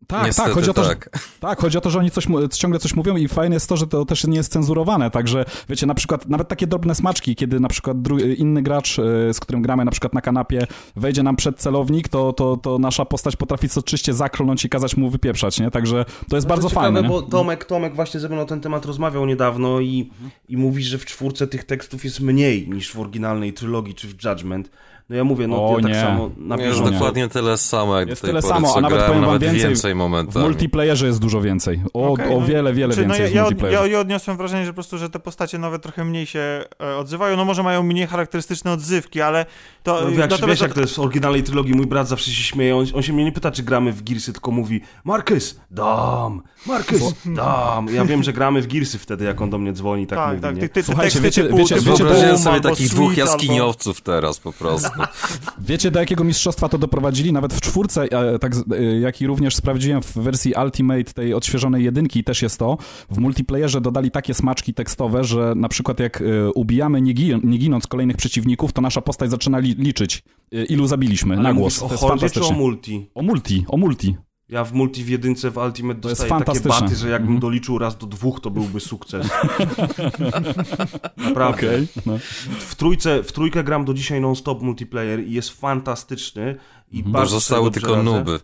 Tak, 0.06 0.26
Niestety 0.26 0.48
tak, 0.48 0.54
chodzi 0.54 0.70
o 0.70 0.74
to, 0.74 0.84
tak. 0.84 1.10
Że, 1.14 1.20
tak, 1.40 1.60
chodzi 1.60 1.78
o 1.78 1.80
to, 1.80 1.90
że 1.90 1.98
oni 1.98 2.10
coś, 2.10 2.26
ciągle 2.52 2.78
coś 2.78 2.94
mówią 2.94 3.16
i 3.16 3.28
fajne 3.28 3.56
jest 3.56 3.68
to, 3.68 3.76
że 3.76 3.86
to 3.86 4.04
też 4.04 4.26
nie 4.26 4.36
jest 4.36 4.52
cenzurowane, 4.52 5.10
także 5.10 5.44
wiecie, 5.68 5.86
na 5.86 5.94
przykład 5.94 6.28
nawet 6.28 6.48
takie 6.48 6.66
drobne 6.66 6.94
smaczki, 6.94 7.36
kiedy 7.36 7.60
na 7.60 7.68
przykład 7.68 7.96
dru- 7.96 8.34
inny 8.38 8.62
gracz, 8.62 8.98
e, 8.98 9.34
z 9.34 9.40
którym 9.40 9.62
gramy 9.62 9.84
na 9.84 9.90
przykład 9.90 10.14
na 10.14 10.20
kanapie, 10.20 10.66
wejdzie 10.96 11.22
nam 11.22 11.36
przed 11.36 11.58
celownik, 11.58 12.08
to, 12.08 12.32
to, 12.32 12.56
to 12.56 12.78
nasza 12.78 13.04
postać 13.04 13.36
potrafi 13.36 13.68
soczyście 13.68 14.14
zaklnąć 14.14 14.64
i 14.64 14.68
kazać 14.68 14.96
mu 14.96 15.10
wypieprzać, 15.10 15.60
nie? 15.60 15.70
Także 15.70 16.04
to 16.28 16.36
jest 16.36 16.48
bardzo 16.48 16.68
to 16.68 16.68
ciekawe, 16.68 16.86
fajne, 16.86 17.02
nie? 17.02 17.08
bo 17.08 17.22
Tomek, 17.22 17.64
Tomek 17.64 17.94
właśnie 17.94 18.20
ze 18.20 18.28
mną 18.28 18.36
na 18.36 18.44
ten 18.44 18.60
temat 18.60 18.86
rozmawiał 18.86 19.26
niedawno 19.26 19.80
i, 19.80 20.10
i 20.48 20.56
mówi, 20.56 20.82
że 20.82 20.98
w 20.98 21.04
czwórce 21.04 21.46
tych 21.46 21.64
tekstów 21.64 22.04
jest 22.04 22.20
mniej 22.20 22.68
niż 22.68 22.92
w 22.92 23.00
oryginalnej 23.00 23.52
trylogii 23.52 23.94
czy 23.94 24.08
w 24.08 24.24
Judgment. 24.24 24.70
No 25.10 25.16
ja 25.16 25.24
mówię, 25.24 25.46
no 25.48 25.66
O, 25.68 25.76
ja 25.76 25.82
tak 25.82 25.92
nie. 25.92 26.00
samo 26.00 26.30
na 26.36 26.56
Jest 26.56 26.68
bieżąco. 26.68 26.90
dokładnie 26.92 27.28
tyle 27.28 27.58
samo, 27.58 27.98
jak 27.98 28.08
Jest 28.08 28.22
do 28.22 28.26
tej 28.26 28.30
tyle 28.30 28.42
pory, 28.42 28.54
samo, 28.54 28.76
a 28.76 28.80
nawet 28.80 28.98
powiem 29.00 29.14
wam 29.14 29.22
nawet 29.22 29.42
więcej, 29.42 29.60
więcej 29.68 29.94
W 30.30 30.34
multiplayerze 30.36 31.06
jest 31.06 31.18
dużo 31.20 31.40
więcej. 31.40 31.82
O, 31.94 32.08
Okej, 32.12 32.36
o 32.36 32.40
no, 32.40 32.46
wiele, 32.46 32.72
wiele 32.74 32.94
Czy, 32.94 33.00
no 33.00 33.06
więcej 33.14 33.24
ja, 33.24 33.30
w 33.30 33.34
ja, 33.34 33.42
multiplayerze. 33.42 33.82
ja, 33.86 33.92
ja 33.92 34.00
odniosłem 34.00 34.36
wrażenie, 34.36 34.64
że 34.64 34.70
po 34.70 34.74
prostu, 34.74 34.98
że 34.98 35.10
te 35.10 35.18
postacie 35.18 35.58
nowe 35.58 35.78
trochę 35.78 36.04
mniej 36.04 36.26
się 36.26 36.64
e, 36.82 36.96
odzywają. 36.96 37.36
No 37.36 37.44
może 37.44 37.62
mają 37.62 37.82
mniej 37.82 38.06
charakterystyczne 38.06 38.72
odzywki, 38.72 39.20
ale 39.20 39.46
to... 39.82 40.00
No, 40.04 40.10
jak, 40.10 40.30
natomiast- 40.30 40.46
wiesz, 40.46 40.60
jak 40.60 40.74
to 40.74 40.80
jest 40.80 40.94
w 40.94 40.98
oryginalnej 40.98 41.42
trylogii, 41.42 41.74
mój 41.74 41.86
brat 41.86 42.08
zawsze 42.08 42.30
się 42.30 42.42
śmieje, 42.42 42.76
on, 42.76 42.86
on 42.94 43.02
się 43.02 43.12
mnie 43.12 43.24
nie 43.24 43.32
pyta, 43.32 43.50
czy 43.50 43.62
gramy 43.62 43.92
w 43.92 44.02
Gearsy, 44.02 44.32
tylko 44.32 44.50
mówi 44.50 44.80
Marcus, 45.04 45.60
dam, 45.70 46.42
Marcus, 46.66 47.14
dam. 47.26 47.86
Ja 47.94 48.04
wiem, 48.04 48.22
że 48.22 48.32
gramy 48.32 48.62
w 48.62 48.66
Gearsy 48.66 48.98
wtedy, 48.98 49.24
jak 49.24 49.40
on 49.40 49.50
do 49.50 49.58
mnie 49.58 49.72
dzwoni, 49.72 50.06
tak, 50.06 50.18
Tak, 50.18 50.28
mówi, 50.30 50.42
tak. 50.42 50.54
nie? 50.56 50.60
Ty, 50.62 50.68
ty, 50.68 50.82
Słuchajcie, 50.82 51.20
wiecie- 51.20 51.42
typu, 51.42 51.56
wiecie- 51.56 51.74
typu 51.74 51.86
wiecie, 51.90 51.98
to- 51.98 52.04
Wyobraziłem 52.04 52.30
Boom 52.34 52.42
sobie 52.44 52.54
albo 52.56 52.68
takich 52.68 52.88
dwóch 52.90 53.12
Sweet 53.14 53.28
albo- 53.28 53.32
jaskiniowców 53.32 54.00
teraz 54.00 54.38
po 54.38 54.52
prostu. 54.52 54.88
Wiecie, 54.88 54.97
do 55.90 56.00
jakiego 56.00 56.24
mistrzostwa 56.24 56.68
to 56.68 56.78
doprowadzili? 56.78 57.32
Nawet 57.32 57.54
w 57.54 57.60
czwórce, 57.60 58.02
e, 58.02 58.38
tak, 58.38 58.52
e, 58.54 58.82
jak 59.00 59.20
i 59.20 59.26
również 59.26 59.56
sprawdziłem 59.56 60.02
w 60.02 60.14
wersji 60.14 60.54
Ultimate 60.64 61.04
tej 61.04 61.34
odświeżonej 61.34 61.84
jedynki, 61.84 62.24
też 62.24 62.42
jest 62.42 62.58
to. 62.58 62.76
W 63.10 63.18
multiplayerze 63.18 63.80
dodali 63.80 64.10
takie 64.10 64.34
smaczki 64.34 64.74
tekstowe, 64.74 65.24
że 65.24 65.52
na 65.56 65.68
przykład 65.68 66.00
jak 66.00 66.20
e, 66.20 66.50
ubijamy 66.52 67.00
nie, 67.02 67.12
gi 67.14 67.32
nie 67.44 67.58
ginąc 67.58 67.86
kolejnych 67.86 68.16
przeciwników, 68.16 68.72
to 68.72 68.80
nasza 68.82 69.00
postać 69.00 69.30
zaczyna 69.30 69.58
li 69.58 69.74
liczyć, 69.74 70.22
ilu 70.68 70.86
zabiliśmy 70.86 71.34
Ale 71.34 71.42
na 71.42 71.54
głos. 71.54 71.82
o 71.82 71.86
To 71.86 71.92
jest 71.92 72.00
czy 72.00 72.06
o 72.06 72.08
fantastycznie. 72.08 72.56
multi? 72.56 73.10
O 73.14 73.22
multi, 73.22 73.64
o 73.68 73.76
multi. 73.76 74.16
Ja 74.48 74.64
w 74.64 74.72
multi 74.72 75.04
w 75.04 75.08
jedynce 75.08 75.50
w 75.50 75.56
Ultimate 75.56 76.00
dostaję 76.00 76.32
takie 76.44 76.60
baty, 76.60 76.96
że 76.96 77.08
jakbym 77.08 77.28
Mhm. 77.34 77.40
doliczył 77.40 77.78
raz 77.78 77.98
do 77.98 78.06
dwóch, 78.06 78.40
to 78.40 78.50
byłby 78.50 78.80
sukces. 78.80 79.26
Naprawdę. 81.16 81.66
Okej. 81.68 81.88
No. 82.06 82.18
W, 82.60 82.74
trójce, 82.74 83.22
w 83.22 83.32
trójkę 83.32 83.64
gram 83.64 83.84
do 83.84 83.94
dzisiaj 83.94 84.20
non-stop 84.20 84.62
multiplayer 84.62 85.20
i 85.26 85.32
jest 85.32 85.50
fantastyczny. 85.60 86.56
I 86.92 87.02
Bo 87.02 87.10
bardzo 87.10 87.34
zostały 87.34 87.70
tylko 87.70 87.90
radzę. 87.94 88.02
nuby. 88.04 88.40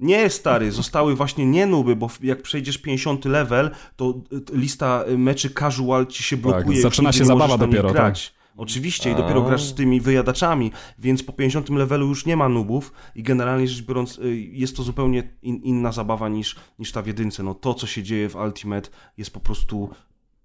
Nie, 0.00 0.30
stary, 0.30 0.72
zostały 0.72 1.16
właśnie 1.16 1.46
nie 1.46 1.66
nuby, 1.66 1.96
bo 1.96 2.10
jak 2.22 2.42
przejdziesz 2.42 2.78
50 2.78 3.24
level, 3.24 3.70
to 3.96 4.14
y, 4.32 4.56
lista 4.56 5.04
y, 5.08 5.18
meczy 5.18 5.50
casual 5.50 6.06
ci 6.06 6.22
się 6.22 6.36
blokuje. 6.36 6.78
i 6.78 6.82
zaczyna 6.82 7.12
się 7.12 7.24
zabawa 7.24 7.58
dopiero, 7.58 7.92
tak. 7.92 8.14
Oczywiście 8.56 9.10
i 9.10 9.14
dopiero 9.14 9.42
grasz 9.42 9.62
z 9.62 9.74
tymi 9.74 10.00
wyjadaczami, 10.00 10.72
więc 10.98 11.22
po 11.22 11.32
50 11.32 11.70
levelu 11.70 12.06
już 12.06 12.26
nie 12.26 12.36
ma 12.36 12.48
nubów 12.48 12.92
i 13.14 13.22
generalnie 13.22 13.68
rzecz 13.68 13.86
biorąc 13.86 14.18
y, 14.18 14.36
jest 14.36 14.76
to 14.76 14.82
zupełnie 14.82 15.22
in, 15.42 15.56
inna 15.56 15.92
zabawa 15.92 16.28
niż, 16.28 16.56
niż 16.78 16.92
ta 16.92 17.02
w 17.02 17.06
jedynce. 17.06 17.42
No 17.42 17.54
to, 17.54 17.74
co 17.74 17.86
się 17.86 18.02
dzieje 18.02 18.28
w 18.28 18.36
Ultimate 18.36 18.90
jest 19.18 19.30
po 19.30 19.40
prostu 19.40 19.90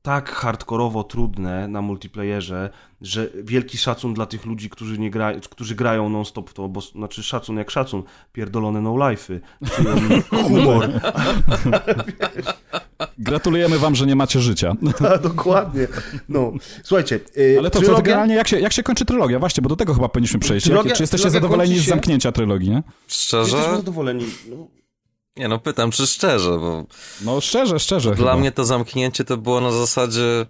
tak 0.08 0.30
hardkorowo 0.32 1.04
trudne 1.04 1.68
na 1.68 1.82
multiplayerze, 1.82 2.70
że 3.02 3.30
wielki 3.44 3.78
szacun 3.78 4.14
dla 4.14 4.26
tych 4.26 4.46
ludzi, 4.46 4.70
którzy, 4.70 4.98
nie 5.00 5.12
gra, 5.12 5.34
którzy 5.50 5.76
grają 5.76 6.10
non-stop 6.10 6.50
w 6.50 6.54
to, 6.54 6.68
bo 6.70 6.82
znaczy 6.82 7.24
szacun 7.24 7.58
jak 7.58 7.72
szacun, 7.72 8.04
pierdolone 8.34 8.82
no-life'y, 8.82 9.40
humor. 10.48 10.90
Gratulujemy 13.20 13.80
wam, 13.80 13.96
że 13.96 14.06
nie 14.06 14.16
macie 14.16 14.40
życia. 14.40 14.76
A, 15.14 15.18
dokładnie. 15.18 15.88
No, 16.30 16.52
słuchajcie, 16.84 17.20
y, 17.38 17.56
Ale 17.60 17.70
to 17.70 17.80
co, 17.80 17.86
trylogia? 17.86 18.02
generalnie 18.04 18.36
jak 18.36 18.48
się, 18.48 18.60
jak 18.60 18.74
się 18.74 18.84
kończy 18.84 19.06
trylogia? 19.06 19.40
Właśnie, 19.40 19.62
bo 19.62 19.70
do 19.70 19.76
tego 19.76 19.94
chyba 19.94 20.10
powinniśmy 20.10 20.40
przejść. 20.40 20.66
Trylogia- 20.68 20.76
Jakie, 20.88 20.96
czy 20.96 21.04
jesteście 21.04 21.30
trylogia 21.30 21.42
zadowoleni 21.50 21.80
z 21.80 21.86
zamknięcia 21.86 22.32
trylogii, 22.32 22.70
nie? 22.70 22.84
Szczerze? 23.08 23.56
Jesteśmy 23.58 23.78
zadowoleni. 23.78 24.26
No, 24.50 24.68
Nie 25.38 25.48
no, 25.48 25.60
pytam, 25.60 25.92
czy 25.92 26.08
szczerze, 26.08 26.50
bo 26.58 26.84
No 27.22 27.42
szczerze, 27.42 27.80
szczerze 27.80 28.10
dla 28.16 28.32
chyba. 28.32 28.38
mnie 28.38 28.52
to 28.52 28.66
zamknięcie 28.66 29.24
to 29.24 29.38
było 29.38 29.62
na 29.62 29.72
zasadzie 29.72 30.46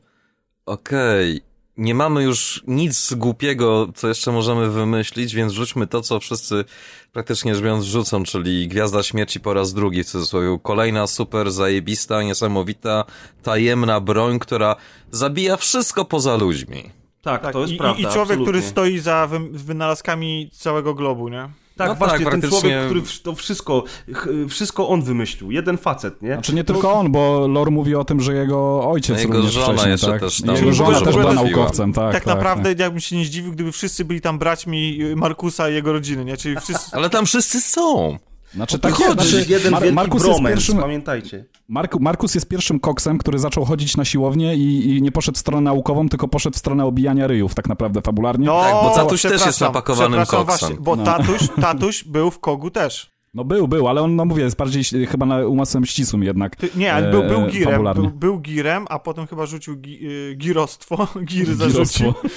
okej, 0.65 1.41
nie 1.77 1.95
mamy 1.95 2.23
już 2.23 2.63
nic 2.67 3.13
głupiego, 3.13 3.87
co 3.95 4.07
jeszcze 4.07 4.31
możemy 4.31 4.69
wymyślić, 4.69 5.35
więc 5.35 5.53
rzućmy 5.53 5.87
to, 5.87 6.01
co 6.01 6.19
wszyscy 6.19 6.65
praktycznie 7.13 7.55
rzecz 7.55 7.63
biorąc 7.63 7.85
rzucą, 7.85 8.23
czyli 8.23 8.67
Gwiazda 8.67 9.03
Śmierci 9.03 9.39
po 9.39 9.53
raz 9.53 9.73
drugi, 9.73 10.03
w 10.03 10.07
cudzysłowie. 10.07 10.59
Kolejna 10.63 11.07
super 11.07 11.51
zajebista, 11.51 12.23
niesamowita, 12.23 13.03
tajemna 13.43 13.99
broń, 13.99 14.39
która 14.39 14.75
zabija 15.11 15.57
wszystko 15.57 16.05
poza 16.05 16.35
ludźmi. 16.35 16.83
tak, 17.21 17.41
Tak, 17.41 17.53
to 17.53 17.61
jest 17.61 17.73
i, 17.73 17.77
prawda. 17.77 17.99
I 17.99 18.03
człowiek, 18.03 18.19
absolutnie. 18.19 18.45
który 18.45 18.61
stoi 18.61 18.99
za 18.99 19.27
wy, 19.27 19.39
wynalazkami 19.39 20.49
całego 20.53 20.93
globu, 20.93 21.29
nie? 21.29 21.49
Tak, 21.77 21.87
No 21.89 21.95
właśnie, 21.95 22.17
tak, 22.17 22.31
ten 22.31 22.41
praktycznie- 22.41 22.59
człowiek, 22.59 22.85
który 22.85 23.01
to 23.23 23.35
wszystko, 23.35 23.83
wszystko 24.49 24.89
on 24.89 25.01
wymyślił. 25.01 25.51
Jeden 25.51 25.77
facet, 25.77 26.21
nie? 26.21 26.33
Znaczy 26.33 26.55
nie 26.55 26.63
tylko 26.63 26.93
on, 26.93 27.11
bo 27.11 27.47
lore 27.47 27.71
mówi 27.71 27.95
o 27.95 28.03
tym, 28.05 28.21
że 28.21 28.33
jego 28.33 28.89
ojciec 28.91 29.15
No 29.15 29.21
jego 29.21 29.33
również 29.33 29.53
żona 29.53 29.65
wcześniej, 29.67 29.91
jeszcze 29.91 30.07
tak? 30.07 30.19
też 30.21 30.41
tam 30.41 30.55
Jego 30.55 30.73
żona 30.73 31.01
też 31.01 31.15
była 31.15 31.33
naukowcem, 31.33 31.93
tak. 31.93 32.13
Tak, 32.13 32.25
naprawdę 32.25 32.75
ja 32.77 32.89
bym 32.89 32.99
się 32.99 33.17
nie 33.17 33.25
zdziwił, 33.25 33.51
gdyby 33.51 33.71
wszyscy 33.71 34.05
byli 34.05 34.21
tam 34.21 34.39
braćmi 34.39 34.99
Markusa 35.15 35.69
i 35.69 35.73
jego 35.73 35.93
rodziny, 35.93 36.25
nie? 36.25 36.37
Czyli 36.37 36.55
wszyscy... 36.59 36.89
Ale 36.95 37.09
tam 37.09 37.25
wszyscy 37.25 37.61
są! 37.61 38.17
Znaczy 38.57 38.79
tak 38.79 38.93
chodzi, 38.93 39.13
znaczy, 39.13 39.45
jeden 39.49 39.71
Mar- 39.71 39.93
Markus, 39.93 40.25
jest 40.27 40.41
pierwszym, 40.43 40.77
pamiętajcie. 40.77 41.45
Marku, 41.67 41.99
Markus 41.99 42.35
jest 42.35 42.47
pierwszym 42.47 42.79
koksem, 42.79 43.17
który 43.17 43.39
zaczął 43.39 43.65
chodzić 43.65 43.97
na 43.97 44.05
siłownię 44.05 44.55
i, 44.55 44.97
i 44.97 45.01
nie 45.01 45.11
poszedł 45.11 45.35
w 45.35 45.39
stronę 45.39 45.61
naukową, 45.61 46.09
tylko 46.09 46.27
poszedł 46.27 46.55
w 46.55 46.59
stronę 46.59 46.85
obijania 46.85 47.27
ryjów 47.27 47.55
tak 47.55 47.69
naprawdę 47.69 48.01
fabularnie. 48.01 48.45
No, 48.45 48.61
Tak, 48.61 48.73
bo 48.73 48.95
tatuś 48.95 49.21
też 49.21 49.45
jest 49.45 49.61
napakowanym 49.61 50.25
koksem. 50.25 50.45
Właśnie, 50.45 50.75
bo 50.79 50.95
No. 50.95 51.03
tatuś, 51.03 51.39
tatuś 51.61 52.03
był 52.03 52.31
w 52.31 52.39
Kogu 52.39 52.71
też. 52.71 53.16
No 53.33 53.43
był, 53.43 53.67
był, 53.67 53.87
ale 53.87 54.01
on, 54.01 54.15
no 54.15 54.25
mówię, 54.25 54.43
jest 54.43 54.57
bardziej 54.57 55.03
e, 55.03 55.05
chyba 55.05 55.25
na 55.25 55.37
umysłem 55.47 55.85
ścisłym 55.85 56.23
jednak. 56.23 56.55
Ty, 56.55 56.69
nie, 56.75 56.93
ale 56.93 57.11
był, 57.11 57.23
był 57.23 57.41
e, 57.41 57.49
girem, 57.51 57.83
był, 57.95 58.09
był 58.09 58.39
girem, 58.39 58.85
a 58.89 58.99
potem 58.99 59.27
chyba 59.27 59.45
rzucił 59.45 59.75
gi, 59.75 59.99
y, 60.07 60.35
girostwo, 60.35 61.07
giry 61.25 61.55
zarzucił. 61.55 62.05
Girostwo. 62.13 62.29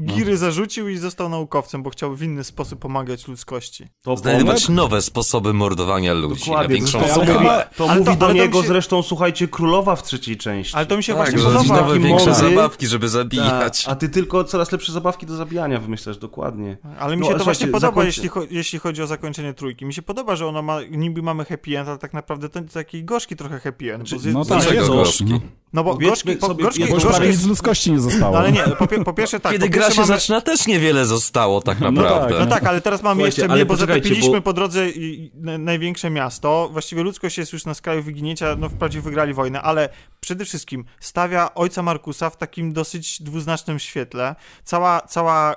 Giry 0.14 0.36
zarzucił 0.36 0.88
i 0.88 0.96
został 0.96 1.28
naukowcem, 1.28 1.82
bo 1.82 1.90
chciał 1.90 2.14
w 2.16 2.22
inny 2.22 2.44
sposób 2.44 2.78
pomagać 2.80 3.28
ludzkości. 3.28 3.86
To 4.02 4.16
Znajdować 4.16 4.68
nowe 4.68 5.02
sposoby 5.02 5.52
mordowania 5.52 6.14
ludzi 6.14 6.40
na 6.40 6.46
Dokładnie, 6.46 6.74
większą 6.76 7.00
to, 7.00 7.04
ale 7.14 7.16
mówi, 7.26 7.38
chyba- 7.38 7.62
to 7.62 7.90
ale 7.90 8.00
mówi 8.00 8.10
to- 8.12 8.16
do 8.16 8.26
to 8.26 8.32
niego 8.32 8.62
się- 8.62 8.68
zresztą, 8.68 9.02
słuchajcie, 9.02 9.48
królowa 9.48 9.96
w 9.96 10.02
trzeciej 10.02 10.36
części. 10.36 10.76
Ale 10.76 10.86
to 10.86 10.96
mi 10.96 11.02
się 11.02 11.14
Tak, 11.14 11.22
właśnie 11.22 11.44
podoba. 11.52 11.80
nowe, 11.82 11.98
większe 11.98 12.30
mądry. 12.30 12.48
zabawki, 12.50 12.86
żeby 12.86 13.08
zabijać. 13.08 13.84
a 13.88 13.94
ty 13.96 14.08
tylko 14.08 14.44
coraz 14.44 14.72
lepsze 14.72 14.92
zabawki 14.92 15.26
do 15.26 15.36
zabijania 15.36 15.78
wymyślasz, 15.80 16.18
dokładnie. 16.18 16.76
Ale 16.98 17.16
mi 17.16 17.20
No, 17.22 17.26
się 17.26 17.32
to 17.32 17.38
słuchajcie, 17.38 17.44
właśnie 17.44 17.66
podoba, 17.66 18.04
jeśli, 18.04 18.28
jeśli 18.50 18.78
chodzi 18.78 19.02
o 19.02 19.06
zakończenie 19.06 19.54
trójki. 19.54 19.84
Mi 19.86 19.94
się 19.94 20.02
podoba, 20.02 20.29
że 20.36 20.46
ona 20.46 20.62
ma, 20.62 20.82
niby 20.90 21.22
mamy 21.22 21.44
happy 21.44 21.78
end, 21.78 21.88
ale 21.88 21.98
tak 21.98 22.12
naprawdę 22.12 22.48
to 22.48 22.60
taki 22.74 23.04
gorzki 23.04 23.36
trochę 23.36 23.60
happy 23.60 23.94
end. 23.94 24.10
Bo 24.10 24.18
z, 24.18 24.26
no 24.26 24.44
tak, 24.44 24.72
jest 24.72 24.88
gorzki? 24.88 25.40
No 25.72 25.84
bo 25.84 25.94
gorzki, 25.94 26.36
po, 26.36 26.46
sobie 26.46 26.64
gorzki, 26.64 26.88
gorzki 26.88 27.08
prawie 27.08 27.28
nic 27.28 27.36
z 27.36 27.46
ludzkości 27.46 27.92
nie 27.92 28.00
zostało. 28.00 28.32
no 28.32 28.38
ale 28.38 28.52
nie, 28.52 28.62
po, 28.62 28.84
pie- 28.86 29.04
po 29.04 29.12
pierwsze 29.12 29.40
tak. 29.40 29.52
Kiedy 29.52 29.66
po 29.66 29.70
gra 29.72 29.80
pierwsze 29.82 29.94
się 29.94 30.00
mamy, 30.00 30.14
zaczyna, 30.14 30.40
też 30.40 30.66
niewiele 30.66 31.06
zostało 31.06 31.60
tak 31.60 31.80
No 31.80 31.90
naprawdę. 31.90 32.28
tak, 32.38 32.40
No 32.40 32.46
tak, 32.46 32.64
ale 32.64 32.80
teraz 32.80 33.02
mamy 33.02 33.14
Słuchajcie, 33.14 33.42
jeszcze 33.42 33.52
ale 33.52 33.54
mniej, 33.54 33.66
bo 33.66 33.76
zatopiliśmy 33.76 34.36
bo- 34.36 34.42
po 34.42 34.52
drodze 34.52 34.90
i- 34.90 35.14
i 35.24 35.30
na- 35.34 35.58
największe 35.58 36.10
miasto. 36.10 36.68
Właściwie 36.72 37.02
ludzkość 37.02 37.38
jest 37.38 37.52
już 37.52 37.64
na 37.64 37.74
skraju 37.74 38.02
wyginięcia, 38.02 38.56
no 38.58 38.68
wprawdzie 38.68 39.00
wygrali 39.00 39.34
wojnę, 39.34 39.62
ale 39.62 39.88
przede 40.20 40.44
wszystkim 40.44 40.84
stawia 41.00 41.54
ojca 41.54 41.82
Markusa 41.82 42.30
w 42.30 42.36
takim 42.36 42.72
dosyć 42.72 43.22
dwuznacznym 43.22 43.78
świetle. 43.78 44.34
Cała, 44.64 45.00
cała 45.00 45.54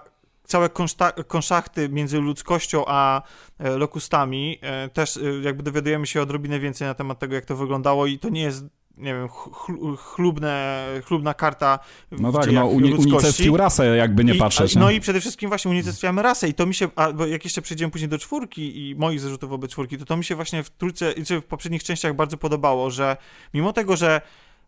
całe 0.47 0.67
konszta- 0.69 1.23
konszachty 1.27 1.89
między 1.89 2.19
ludzkością 2.19 2.83
a 2.87 3.21
lokustami 3.69 4.57
e, 4.61 4.89
też 4.89 5.17
e, 5.17 5.21
jakby 5.41 5.63
dowiadujemy 5.63 6.07
się 6.07 6.21
odrobinę 6.21 6.59
więcej 6.59 6.87
na 6.87 6.93
temat 6.93 7.19
tego, 7.19 7.35
jak 7.35 7.45
to 7.45 7.55
wyglądało 7.55 8.07
i 8.07 8.19
to 8.19 8.29
nie 8.29 8.41
jest 8.41 8.65
nie 8.97 9.13
wiem, 9.13 9.27
chlu- 9.27 9.97
chlubne, 9.97 10.83
chlubna 11.05 11.33
karta 11.33 11.79
No 12.11 12.31
tak, 12.31 12.51
no 12.51 12.65
uni- 12.67 12.93
unicestwił 12.93 13.57
rasę, 13.57 13.97
jakby 13.97 14.23
nie 14.23 14.33
I- 14.35 14.37
patrzeć. 14.37 14.75
No 14.75 14.89
nie? 14.91 14.95
i 14.97 14.99
przede 15.01 15.19
wszystkim 15.19 15.49
właśnie 15.49 15.71
unicestwiamy 15.71 16.21
rasę 16.21 16.47
i 16.49 16.53
to 16.53 16.65
mi 16.65 16.73
się, 16.73 16.87
a, 16.95 17.11
bo 17.13 17.25
jak 17.25 17.43
jeszcze 17.43 17.61
przejdziemy 17.61 17.91
później 17.91 18.09
do 18.09 18.17
czwórki 18.17 18.89
i 18.89 18.95
moich 18.95 19.19
zarzutów 19.19 19.49
wobec 19.49 19.71
czwórki, 19.71 19.97
to 19.97 20.05
to 20.05 20.17
mi 20.17 20.23
się 20.23 20.35
właśnie 20.35 20.63
w 20.63 20.69
trójce, 20.69 21.13
czy 21.25 21.41
w 21.41 21.45
poprzednich 21.45 21.83
częściach 21.83 22.15
bardzo 22.15 22.37
podobało, 22.37 22.91
że 22.91 23.17
mimo 23.53 23.73
tego, 23.73 23.95
że 23.95 24.21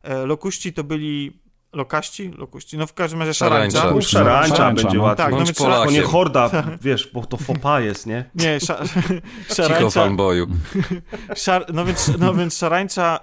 e, 0.04 0.26
lokuści 0.26 0.74
to 0.74 0.84
byli 0.84 1.45
lokaści? 1.76 2.32
Lokuści, 2.38 2.78
no 2.78 2.88
w 2.88 2.94
każdym 2.94 3.20
razie 3.20 3.34
szarańcza. 3.34 3.82
Szarańcza. 3.82 4.10
Szarańcza, 4.10 4.56
Szarańcza, 4.56 4.84
będzie 4.84 4.98
no. 4.98 5.04
łatwiej. 5.04 5.26
Tak, 5.26 5.34
no 5.34 5.46
więc 5.46 5.58
To 5.58 5.92
nie 5.92 6.02
horda, 6.02 6.50
wiesz, 6.82 7.10
bo 7.14 7.26
to 7.26 7.38
fopa 7.38 7.82
jest, 7.82 8.06
nie? 8.06 8.30
Nie, 8.36 8.60
sza, 8.60 8.78
Cicho, 8.86 9.56
szarańcza, 9.56 9.90
fanboyu. 9.90 10.48
szar, 11.36 11.66
no, 11.74 11.86
więc, 11.86 12.12
no 12.20 12.34
więc 12.34 12.58
szarańcza, 12.58 13.20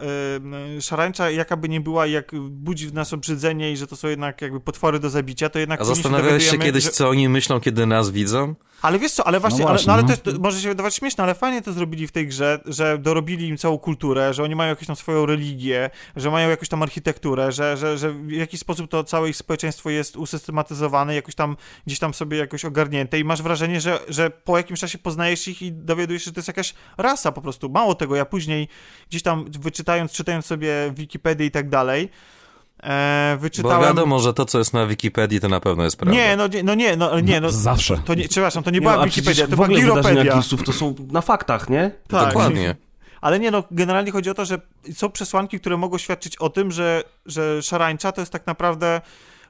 y, 0.78 0.82
szarańcza 0.82 1.30
jakaby 1.30 1.68
nie 1.68 1.80
była, 1.80 2.06
jak 2.06 2.32
budzi 2.50 2.86
w 2.86 2.94
nas 2.94 3.12
obrzydzenie 3.12 3.72
i 3.72 3.76
że 3.76 3.86
to 3.86 3.96
są 3.96 4.08
jednak 4.08 4.42
jakby 4.42 4.60
potwory 4.60 4.98
do 4.98 5.10
zabicia, 5.10 5.48
to 5.50 5.58
jednak 5.58 5.80
A 5.80 5.84
zastanawiałeś 5.84 6.50
się 6.50 6.58
kiedyś, 6.58 6.84
że- 6.84 6.90
co 6.90 7.08
oni 7.08 7.28
myślą, 7.28 7.60
kiedy 7.60 7.86
nas 7.86 8.10
widzą? 8.10 8.54
Ale 8.82 8.98
wiesz 8.98 9.12
co, 9.12 9.26
ale 9.26 9.40
właśnie, 9.40 9.60
No 9.60 9.64
ale, 9.64 9.72
właśnie, 9.74 9.86
no, 9.86 9.92
ale 9.92 10.02
no. 10.02 10.16
to, 10.16 10.30
jest, 10.30 10.40
może 10.40 10.60
się 10.60 10.68
wydawać 10.68 10.94
śmieszne, 10.94 11.24
ale 11.24 11.34
fajnie 11.34 11.62
to 11.62 11.72
zrobili 11.72 12.06
w 12.06 12.12
tej 12.12 12.26
grze, 12.26 12.60
że 12.66 12.98
dorobili 12.98 13.48
im 13.48 13.56
całą 13.56 13.78
kulturę, 13.78 14.34
że 14.34 14.42
oni 14.42 14.54
mają 14.54 14.70
jakąś 14.70 14.86
tam 14.86 14.96
swoją 14.96 15.26
religię, 15.26 15.90
że 16.16 16.30
mają 16.30 16.50
jakąś 16.50 16.68
tam 16.68 16.82
architekturę, 16.82 17.52
że, 17.52 17.76
że, 17.76 17.98
że 17.98 18.12
w 18.12 18.30
jakiś 18.30 18.60
sposób 18.60 18.90
to 18.90 19.04
całe 19.04 19.28
ich 19.28 19.36
społeczeństwo 19.36 19.90
jest 19.90 20.16
usystematyzowane, 20.16 21.14
jakoś 21.14 21.34
tam 21.34 21.56
gdzieś 21.86 21.98
tam 21.98 22.14
sobie 22.14 22.38
jakoś 22.38 22.64
ogarnięte 22.64 23.18
i 23.18 23.24
masz 23.24 23.42
wrażenie, 23.42 23.80
że, 23.80 23.98
że 24.08 24.30
po 24.30 24.56
jakimś 24.56 24.80
czasie 24.80 24.98
poznajesz 24.98 25.48
ich 25.48 25.62
i 25.62 25.72
dowiadujesz 25.72 26.22
się, 26.22 26.24
że 26.24 26.32
to 26.32 26.38
jest 26.38 26.48
jakaś 26.48 26.74
rasa 26.98 27.32
po 27.32 27.42
prostu. 27.42 27.68
Mało 27.68 27.94
tego, 27.94 28.16
ja 28.16 28.24
później 28.24 28.68
gdzieś 29.10 29.22
tam 29.22 29.44
wyczytając, 29.50 30.12
czytając 30.12 30.46
sobie 30.46 30.92
Wikipedię 30.94 31.46
i 31.46 31.50
tak 31.50 31.68
dalej, 31.68 32.08
e, 32.82 33.32
Bo 33.36 33.42
wyczytałem... 33.42 33.82
wiadomo, 33.82 34.18
że 34.18 34.34
to, 34.34 34.44
co 34.44 34.58
jest 34.58 34.72
na 34.72 34.86
Wikipedii, 34.86 35.40
to 35.40 35.48
na 35.48 35.60
pewno 35.60 35.84
jest 35.84 35.96
prawda. 35.96 36.14
Nie, 36.20 36.36
no 36.36 36.46
nie, 36.46 36.62
no 36.62 36.74
nie, 36.74 36.96
no, 36.96 37.20
nie, 37.20 37.40
no, 37.40 37.50
Zawsze. 37.50 37.98
to 38.04 38.14
nie, 38.14 38.28
przepraszam, 38.28 38.62
to 38.62 38.70
nie, 38.70 38.74
Nie, 38.74 38.80
była 38.80 38.96
no, 38.96 39.04
Wikipedia, 39.04 39.46
to 39.46 39.52
w 39.52 39.54
była 39.54 39.68
Giropedia. 39.68 40.42
To 40.66 40.72
są 40.72 40.94
na 41.12 41.20
faktach, 41.20 41.70
nie? 41.70 41.90
Tak. 42.08 42.26
Dokładnie. 42.26 42.76
Ale 43.20 43.40
nie, 43.40 43.50
no, 43.50 43.64
generalnie 43.70 44.12
chodzi 44.12 44.30
o 44.30 44.34
to, 44.34 44.44
że 44.44 44.60
są 44.94 45.10
przesłanki, 45.10 45.60
które 45.60 45.76
mogą 45.76 45.98
świadczyć 45.98 46.36
o 46.36 46.50
tym, 46.50 46.70
że, 46.72 47.02
że 47.26 47.62
szarańcza 47.62 48.12
to 48.12 48.20
jest 48.22 48.32
tak 48.32 48.46
naprawdę 48.46 49.00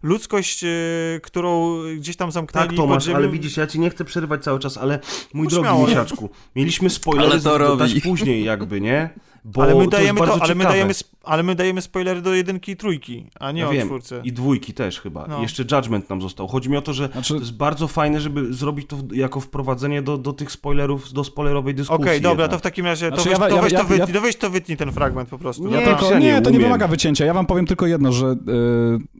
ludzkość, 0.02 0.62
yy, 0.62 1.20
którą 1.22 1.76
gdzieś 1.96 2.16
tam 2.16 2.32
zamknęli 2.32 2.68
Tak, 2.68 2.76
Tomasz, 2.76 3.04
ziemią. 3.04 3.16
ale 3.16 3.28
widzisz, 3.28 3.56
ja 3.56 3.66
ci 3.66 3.80
nie 3.80 3.90
chcę 3.90 4.04
przerywać 4.04 4.44
cały 4.44 4.58
czas, 4.58 4.76
ale 4.78 4.98
mój 5.34 5.44
No 5.44 5.50
drogi 5.50 5.68
śmiało. 5.68 5.86
misiaczku, 5.86 6.30
mieliśmy 6.56 6.90
spoilery 6.90 7.30
Ale 7.32 7.40
to 7.40 7.58
robi. 7.58 8.00
później 8.00 8.44
jakby, 8.44 8.80
nie? 8.80 9.10
Bo 9.44 9.62
ale 9.62 9.74
my 9.74 9.84
to 9.84 9.90
dajemy 9.90 10.20
bardzo 10.20 10.36
to, 10.36 10.42
ale 10.42 10.54
my 10.54 10.64
dajemy, 10.64 10.92
ale 11.24 11.42
my 11.42 11.54
dajemy 11.54 11.82
spoilery 11.82 12.22
do 12.22 12.34
jedynki 12.34 12.72
i 12.72 12.76
trójki, 12.76 13.26
a 13.40 13.52
nie 13.52 13.60
Ja 13.60 13.68
o 13.68 13.72
wiem, 13.72 13.86
czwórce. 13.88 14.20
i 14.24 14.32
dwójki 14.32 14.72
też 14.74 15.00
chyba. 15.00 15.26
No. 15.28 15.42
Jeszcze 15.42 15.62
Judgment 15.72 16.10
nam 16.10 16.22
został. 16.22 16.48
Chodzi 16.48 16.70
mi 16.70 16.76
o 16.76 16.82
to, 16.82 16.92
że 16.92 17.08
Znaczy- 17.12 17.34
to 17.34 17.40
jest 17.40 17.52
bardzo 17.56 17.88
fajne, 17.88 18.20
żeby 18.20 18.54
zrobić 18.54 18.86
to 18.88 18.96
jako 19.12 19.40
wprowadzenie 19.40 20.02
do, 20.02 20.18
do 20.18 20.32
tych 20.32 20.52
spoilerów, 20.52 21.12
do 21.12 21.24
spoilerowej 21.24 21.74
dyskusji. 21.74 22.04
Okej, 22.04 22.20
dobra, 22.20 22.48
to 22.48 22.58
w 22.58 22.62
takim 22.62 22.86
razie 22.86 23.08
Znaczy, 23.08 23.24
to, 23.24 23.30
ja- 23.30 23.38
weź, 23.38 23.48
to, 23.50 23.56
ja- 23.56 23.62
weź, 23.62 23.72
ja- 23.72 23.78
to, 23.78 23.84
wytnij, 23.84 24.08
ja- 24.08 24.14
to 24.14 24.20
weź 24.20 24.36
to 24.36 24.50
wytnij 24.50 24.76
ten 24.76 24.92
fragment 24.92 25.28
po 25.28 25.38
prostu. 25.38 25.68
Nie, 25.68 25.86
no 25.86 25.96
to, 25.96 26.10
ja 26.12 26.18
nie, 26.18 26.26
nie 26.26 26.40
to 26.42 26.50
nie 26.50 26.58
wymaga 26.58 26.88
wycięcia. 26.88 27.24
Ja 27.24 27.34
wam 27.34 27.46
powiem 27.46 27.66
tylko 27.66 27.86
jedno, 27.86 28.12
że 28.12 28.26
y, 28.26 28.36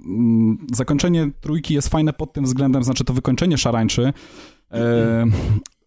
mm, 0.07 0.59
zakończenie 0.73 1.31
trójki 1.40 1.74
jest 1.74 1.89
fajne 1.89 2.12
pod 2.12 2.32
tym 2.32 2.44
względem, 2.44 2.85
znaczy 2.85 3.05
to 3.05 3.12
wykończenie 3.12 3.59
szarańczy. 3.59 4.12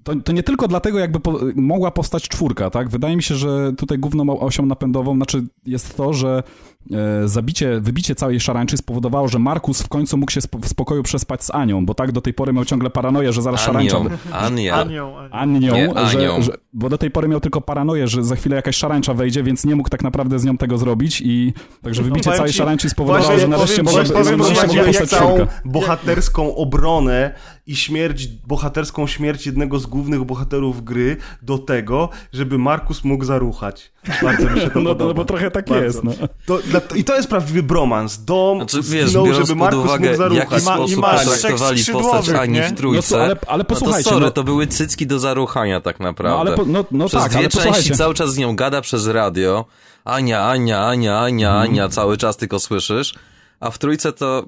To, 0.06 0.16
to 0.16 0.32
nie 0.32 0.44
tylko 0.44 0.68
dlatego 0.68 1.00
jakby 1.00 1.20
po, 1.20 1.40
mogła 1.56 1.92
powstać 1.92 2.24
czwórka, 2.30 2.70
tak? 2.70 2.90
Wydaje 2.90 3.16
mi 3.16 3.24
się, 3.24 3.36
że 3.36 3.74
tutaj 3.78 3.98
główną 4.00 4.40
osią 4.40 4.66
napędową, 4.66 5.16
znaczy 5.16 5.44
jest 5.66 5.98
to, 5.98 6.14
że 6.14 6.44
e, 6.92 7.28
zabicie, 7.28 7.80
wybicie 7.80 8.16
całej 8.16 8.40
szarańczy 8.40 8.78
spowodowało, 8.78 9.28
że 9.28 9.40
Markus 9.40 9.82
w 9.82 9.88
końcu 9.90 10.18
mógł 10.18 10.32
się 10.32 10.42
spo, 10.42 10.58
w 10.60 10.68
spokoju 10.68 11.04
przespać 11.04 11.44
z 11.44 11.52
Anią, 11.56 11.86
bo 11.86 11.94
tak 11.94 12.12
do 12.12 12.22
tej 12.22 12.34
pory 12.34 12.54
miał 12.54 12.66
ciągle 12.66 12.90
paranoję, 12.90 13.34
że 13.34 13.42
zaraz 13.42 13.62
szarańcza... 13.62 13.98
Anią. 13.98 14.10
Ania. 14.32 14.76
Anią, 14.76 15.18
Anią. 15.18 15.30
Anią, 15.32 15.74
Nie, 15.74 16.08
że, 16.10 16.18
Anią. 16.18 16.42
Że, 16.42 16.52
bo 16.74 16.90
do 16.90 16.98
tej 16.98 17.12
pory 17.12 17.28
miał 17.28 17.40
tylko 17.40 17.62
paranoję, 17.62 18.08
że 18.08 18.24
za 18.24 18.36
chwilę 18.36 18.56
jakaś 18.56 18.76
szarańcza 18.76 19.14
wejdzie, 19.14 19.44
więc 19.44 19.66
nie 19.66 19.76
mógł 19.76 19.90
tak 19.90 20.04
naprawdę 20.04 20.40
z 20.40 20.46
nią 20.46 20.58
tego 20.58 20.78
zrobić 20.78 21.22
i 21.26 21.54
także 21.82 22.04
wybicie 22.04 22.24
powiem 22.24 22.38
całej 22.38 22.52
ci- 22.52 22.58
szarańczy 22.58 22.90
spowodowało, 22.90 23.26
właśnie 23.26 23.42
że 23.42 23.48
nareszcie 23.48 23.84
powiem- 23.84 23.86
mogła, 23.86 24.04
właśnie 24.04 24.24
powiem, 24.24 24.40
nareszcie 24.40 24.62
że 24.62 24.68
mogła 24.68 24.78
jak 24.84 24.86
powstać 24.98 25.10
całą- 25.20 25.36
czwórka. 25.36 25.54
bohaterską 25.66 26.56
obronę 26.56 27.34
i 27.68 27.76
śmierć, 27.76 28.28
bohaterską 28.28 29.08
śmierć 29.08 29.46
jednego 29.46 29.80
z 29.80 29.88
głównych 29.96 30.24
bohaterów 30.24 30.84
gry 30.84 31.18
do 31.42 31.58
tego, 31.58 32.10
żeby 32.34 32.58
Markus 32.58 33.04
mógł 33.04 33.26
zaruchać. 33.26 33.92
Bardzo 34.24 34.50
mi 34.50 34.62
się 34.62 34.70
to 34.70 34.80
No, 34.80 34.90
podoba. 34.90 35.06
no 35.06 35.14
bo 35.14 35.26
trochę 35.26 35.52
tak 35.52 35.66
Bardzo. 35.70 35.84
jest. 35.86 36.04
No. 36.04 36.12
To, 36.46 36.58
dla- 36.60 36.82
I 36.96 37.04
to 37.04 37.16
jest 37.16 37.28
prawdziwy 37.28 37.64
bromans. 37.64 38.24
Dom 38.26 38.58
Znaczy, 38.58 38.78
wiesz, 38.82 39.10
zginął, 39.10 39.34
żeby 39.34 39.48
pod 39.48 39.58
Markus 39.58 39.84
uwagę, 39.86 40.10
mógł 40.12 40.18
w 40.34 40.38
jaki 40.38 40.50
zaruchać. 40.50 40.64
ma- 40.64 40.74
i 40.76 40.78
sposób 40.78 40.98
ma 41.02 41.10
potraktowali 41.18 41.82
trzech 41.84 41.96
postać 41.96 42.30
Ani 42.40 42.54
nie? 42.54 42.64
w 42.70 42.74
trójce, 42.74 42.98
No 42.98 43.02
co, 43.20 43.24
ale- 43.24 43.36
ale 43.48 43.58
no 43.58 43.64
to 43.64 43.70
posłuchajcie, 43.76 44.10
sorry, 44.10 44.26
no- 44.26 44.32
to 44.32 44.44
były 44.44 44.68
cycki 44.68 45.08
do 45.08 45.20
zaruchania 45.20 45.82
tak 45.82 46.00
naprawdę. 46.00 46.36
No, 46.36 46.40
ale 46.42 46.56
po- 46.58 46.66
no- 46.66 46.86
no 46.92 47.08
Przez 47.08 47.22
tak, 47.22 47.30
dwie 47.32 47.40
ale 47.40 47.50
części 47.50 47.58
posłuchajcie. 47.68 47.96
cały 47.96 48.14
czas 48.14 48.34
z 48.34 48.38
nią 48.38 48.56
gada 48.56 48.82
przez 48.82 49.08
radio. 49.08 49.66
Ania, 50.06 50.42
Ania, 50.48 50.86
Ania, 50.88 51.20
Ania, 51.20 51.50
Mhm. 51.50 51.70
Ania, 51.72 51.90
cały 51.90 52.18
czas 52.18 52.38
tylko 52.38 52.60
słyszysz. 52.60 53.14
A 53.60 53.72
w 53.72 53.78
trójce 53.78 54.14
to 54.14 54.46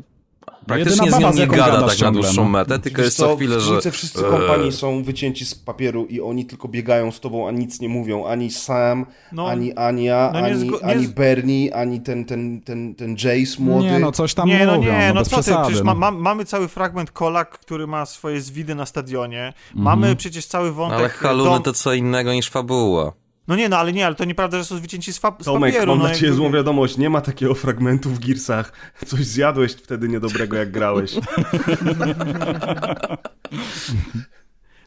praktycznie 0.67 1.05
jedyna 1.05 1.31
z 1.31 1.35
nią 1.35 1.41
nie 1.41 1.47
gada 1.47 1.87
tak 1.87 1.99
na 1.99 2.11
dłuższą 2.11 2.43
no. 2.43 2.49
metę, 2.49 2.79
tylko 2.79 2.97
Wiesz 2.97 3.05
jest 3.05 3.17
co, 3.17 3.27
co 3.27 3.35
chwilę, 3.35 3.59
że... 3.59 3.91
wszyscy 3.91 4.25
Eee. 4.25 4.31
kompanii 4.31 4.71
są 4.71 5.03
wycięci 5.03 5.45
z 5.45 5.55
papieru 5.55 6.05
i 6.05 6.21
oni 6.21 6.45
tylko 6.45 6.67
biegają 6.67 7.11
z 7.11 7.19
tobą, 7.19 7.47
a 7.47 7.51
nic 7.51 7.79
nie 7.79 7.89
mówią. 7.89 8.25
Ani 8.25 8.51
Sam, 8.51 9.05
No, 9.31 9.47
ani 9.47 9.73
Ania, 9.73 10.29
no 10.33 10.39
ani, 10.39 10.69
nie 10.69 10.85
ani 10.85 11.07
Bernie, 11.07 11.75
ani 11.75 12.01
ten, 12.01 12.25
ten, 12.25 12.61
ten, 12.61 12.95
ten 12.95 13.11
Jace 13.23 13.61
młody. 13.61 13.85
Nie, 13.85 13.99
no 13.99 14.11
coś 14.11 14.33
tam 14.33 14.47
nie, 14.47 14.65
no 14.65 14.75
mówią, 14.75 14.91
nie, 14.91 15.13
no, 15.13 15.19
bez 15.19 15.29
co 15.29 15.35
ty, 15.35 15.41
przesady. 15.41 15.63
przecież 15.63 15.83
no. 15.83 15.95
ma, 15.95 16.11
ma, 16.11 16.19
mamy 16.19 16.45
cały 16.45 16.67
fragment 16.67 17.11
Kolak, 17.11 17.59
który 17.59 17.87
ma 17.87 18.05
swoje 18.05 18.41
zwidy 18.41 18.75
na 18.75 18.85
stadionie. 18.85 19.53
Mamy 19.75 20.15
przecież 20.15 20.45
cały 20.45 20.71
wątek... 20.71 20.99
Ale 20.99 21.09
haluny 21.09 21.49
dom- 21.49 21.63
to 21.63 21.73
co 21.73 21.93
innego 21.93 22.33
niż 22.33 22.49
fabuła. 22.49 23.13
No 23.47 23.55
nie, 23.55 23.69
no 23.69 23.77
ale 23.77 23.93
nie, 23.93 24.05
ale 24.05 24.15
to 24.15 24.25
nieprawda, 24.25 24.57
że 24.57 24.65
są 24.65 24.79
wycięci 24.79 25.13
z, 25.13 25.17
fa- 25.17 25.35
z 25.41 25.45
Tomek, 25.45 25.73
papieru. 25.73 25.91
mam 25.91 25.99
no, 25.99 26.05
dla 26.05 26.15
ciebie 26.15 26.33
złą 26.33 26.51
wiadomość. 26.51 26.97
Nie 26.97 27.09
ma 27.09 27.21
takiego 27.21 27.55
fragmentu 27.55 28.09
w 28.09 28.19
Gearsach. 28.19 28.71
Coś 29.05 29.25
zjadłeś 29.25 29.73
wtedy 29.73 30.09
niedobrego, 30.09 30.57
jak 30.57 30.71
grałeś. 30.71 31.15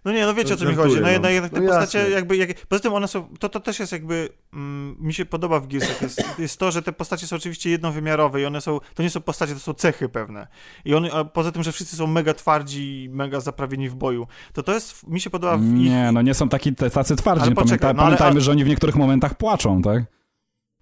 No 0.04 0.12
nie, 0.12 0.26
no 0.26 0.34
wiecie 0.34 0.54
o 0.54 0.56
co 0.56 0.64
mi 0.64 0.74
chodzi. 0.74 0.94
No 0.94 1.00
no. 1.00 1.08
jednak 1.08 1.32
jednak 1.32 1.52
te 1.52 1.60
No 1.60 1.66
postacie 1.66 2.10
jakby, 2.10 2.36
jak, 2.36 2.66
poza 2.66 2.82
tym 2.82 2.92
one 2.92 3.08
są, 3.08 3.28
to, 3.38 3.48
to 3.48 3.60
też 3.60 3.78
jest 3.78 3.92
jakby, 3.92 4.28
mm, 4.52 4.96
mi 5.00 5.14
się 5.14 5.24
podoba 5.24 5.60
w 5.60 5.66
Gearsach, 5.66 6.02
jest, 6.02 6.22
jest 6.38 6.58
to, 6.58 6.70
że 6.70 6.82
te 6.82 6.92
postacie 6.92 7.26
są 7.26 7.36
oczywiście 7.36 7.70
jednowymiarowe 7.70 8.40
i 8.40 8.44
one 8.44 8.60
są, 8.60 8.80
to 8.94 9.02
nie 9.02 9.10
są 9.10 9.20
postacie, 9.20 9.54
to 9.54 9.60
są 9.60 9.74
cechy 9.74 10.08
pewne. 10.08 10.46
I 10.84 10.94
one, 10.94 11.12
a 11.12 11.24
poza 11.24 11.52
tym, 11.52 11.62
że 11.62 11.72
wszyscy 11.72 11.96
są 11.96 12.06
mega 12.06 12.34
twardzi 12.34 13.04
i 13.04 13.08
mega 13.08 13.40
zaprawieni 13.40 13.88
w 13.88 13.94
boju, 13.94 14.26
to 14.52 14.62
to 14.62 14.74
jest, 14.74 15.08
mi 15.08 15.20
się 15.20 15.30
podoba 15.30 15.56
w 15.56 15.64
ich... 15.64 15.90
Nie, 15.90 16.12
no 16.12 16.22
nie 16.22 16.34
są 16.34 16.48
taki, 16.48 16.74
tacy 16.74 17.16
twardzi. 17.16 17.42
Ale 17.42 17.54
Pamięta, 17.54 17.62
poczekaj, 17.62 17.94
no 17.94 18.02
ale- 18.02 18.06
pamiętajmy, 18.06 18.32
ale- 18.32 18.40
że 18.40 18.50
oni 18.50 18.64
w 18.64 18.68
niektórych 18.68 18.96
momentach 18.96 19.34
płaczą, 19.34 19.82
tak? 19.82 20.19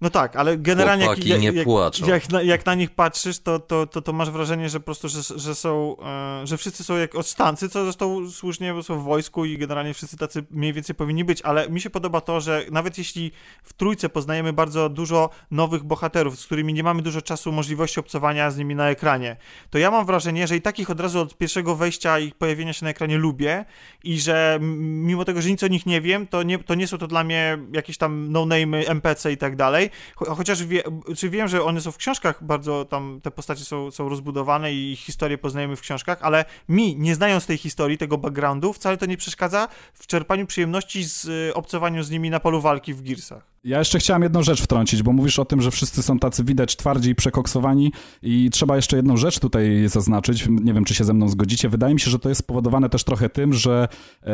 No 0.01 0.11
tak, 0.11 0.37
ale 0.37 0.59
generalnie 0.59 1.05
jak, 1.05 1.25
jak, 1.27 1.41
nie 1.41 1.53
jak, 1.53 1.65
płaczą. 1.65 2.07
jak, 2.07 2.31
na, 2.31 2.43
jak 2.43 2.66
na 2.66 2.75
nich 2.75 2.91
patrzysz, 2.91 3.39
to, 3.39 3.59
to, 3.59 3.87
to, 3.87 4.03
to 4.03 4.12
masz 4.12 4.31
wrażenie, 4.31 4.69
że 4.69 4.81
po 4.81 4.85
prostu, 4.85 5.09
że, 5.09 5.23
że 5.37 5.55
są, 5.55 5.97
e, 6.43 6.47
że 6.47 6.57
wszyscy 6.57 6.85
są 6.85 6.97
jak 6.97 7.15
odsztancy, 7.15 7.69
co 7.69 7.85
zresztą 7.85 8.31
słusznie, 8.31 8.75
bo 8.75 8.83
są 8.83 8.99
w 8.99 9.05
wojsku 9.05 9.45
i 9.45 9.59
generalnie 9.59 9.95
wszyscy 9.95 10.16
tacy 10.16 10.45
mniej 10.51 10.73
więcej 10.73 10.95
powinni 10.95 11.25
być, 11.25 11.43
ale 11.43 11.70
mi 11.70 11.81
się 11.81 11.91
podoba 11.91 12.20
to, 12.20 12.41
że 12.41 12.65
nawet 12.70 12.99
jeśli 12.99 13.33
w 13.62 13.73
trójce 13.73 14.09
poznajemy 14.09 14.53
bardzo 14.53 14.89
dużo 14.89 15.31
nowych 15.51 15.85
bohaterów, 15.85 16.41
z 16.41 16.47
którymi 16.47 16.75
nie 16.75 16.83
mamy 16.83 17.03
dużo 17.03 17.23
czasu, 17.23 17.53
możliwości 17.53 18.01
obcowania 18.01 18.51
z 18.51 18.59
nimi 18.59 18.75
na 18.75 18.91
ekranie, 18.91 19.37
to 19.70 19.79
ja 19.79 19.91
mam 19.91 20.07
wrażenie, 20.07 20.47
że 20.47 20.57
i 20.57 20.62
takich 20.62 20.91
od 20.91 21.01
razu 21.01 21.20
od 21.20 21.39
pierwszego 21.39 21.77
wejścia 21.77 22.19
i 22.19 22.33
pojawienia 22.33 22.73
się 22.73 22.85
na 22.85 22.91
ekranie 22.91 23.19
lubię 23.19 23.65
i 24.05 24.20
że 24.20 24.59
mimo 24.61 25.25
tego, 25.25 25.43
że 25.43 25.51
nic 25.51 25.62
o 25.62 25.69
nich 25.69 25.87
nie 25.87 26.01
wiem, 26.01 26.27
to 26.27 26.43
nie, 26.43 26.59
to 26.59 26.75
nie 26.75 26.87
są 26.87 26.99
to 26.99 27.07
dla 27.07 27.25
mnie 27.25 27.59
jakieś 27.73 27.99
tam 27.99 28.33
no-name'y, 28.33 28.91
NPC 28.91 29.33
i 29.33 29.37
tak 29.37 29.57
dalej, 29.57 29.88
Cho- 30.16 30.36
chociaż 30.36 30.65
wie, 30.65 30.82
czy 31.16 31.31
wiem, 31.31 31.48
że 31.48 31.65
one 31.65 31.81
są 31.81 31.93
w 31.93 31.97
książkach 31.97 32.44
bardzo 32.44 32.85
tam, 32.85 33.20
te 33.23 33.31
postacie 33.31 33.65
są, 33.65 33.90
są 33.90 34.09
rozbudowane 34.09 34.73
i 34.73 34.97
historię 34.97 35.39
poznajemy 35.39 35.77
w 35.77 35.81
książkach, 35.81 36.19
ale 36.23 36.44
mi, 36.69 36.97
nie 36.97 37.15
znając 37.15 37.47
tej 37.47 37.59
historii, 37.59 37.98
tego 37.98 38.19
backgroundu, 38.19 38.73
wcale 38.73 38.97
to 38.97 39.06
nie 39.06 39.16
przeszkadza 39.16 39.69
w 39.94 40.06
czerpaniu 40.06 40.47
przyjemności 40.47 41.05
z 41.05 41.24
y, 41.24 41.55
obcowaniu 41.55 42.02
z 42.02 42.10
nimi 42.10 42.31
na 42.31 42.40
polu 42.40 42.60
walki 42.60 42.94
w 42.94 43.02
Gearsach. 43.02 43.57
Ja 43.64 43.78
jeszcze 43.78 43.98
chciałem 43.98 44.22
jedną 44.22 44.43
rzecz 44.43 44.62
wtrącić, 44.62 45.02
bo 45.02 45.12
mówisz 45.12 45.39
o 45.39 45.44
tym, 45.44 45.62
że 45.62 45.70
wszyscy 45.70 46.02
są 46.02 46.18
tacy 46.18 46.44
widać 46.44 46.76
twardzi 46.76 47.10
i 47.10 47.14
przekoksowani 47.14 47.93
i 48.22 48.51
trzeba 48.52 48.76
jeszcze 48.76 48.97
jedną 48.97 49.16
rzecz 49.16 49.39
tutaj 49.39 49.89
zaznaczyć. 49.89 50.48
Nie 50.51 50.72
wiem, 50.74 50.85
czy 50.85 50.94
się 50.94 51.05
ze 51.05 51.14
mną 51.14 51.28
zgodzicie. 51.28 51.68
Wydaje 51.68 51.94
mi 51.94 52.01
się, 52.01 52.10
że 52.10 52.18
to 52.18 52.28
jest 52.28 52.39
spowodowane 52.39 52.89
też 52.89 53.05
trochę 53.05 53.28
tym, 53.28 53.52
że 53.52 53.89
e, 54.22 54.28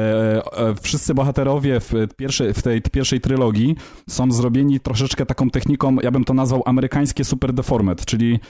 e, 0.58 0.74
wszyscy 0.82 1.14
bohaterowie 1.14 1.80
w, 1.80 1.92
pierwszej, 2.16 2.54
w 2.54 2.62
tej 2.62 2.82
pierwszej 2.82 3.20
trylogii 3.20 3.76
są 4.08 4.32
zrobieni 4.32 4.80
troszeczkę 4.80 5.26
taką 5.26 5.50
techniką, 5.50 5.96
ja 6.02 6.10
bym 6.10 6.24
to 6.24 6.34
nazwał 6.34 6.62
amerykańskie 6.66 7.24
super 7.24 7.52
deformed, 7.52 8.04
czyli 8.04 8.40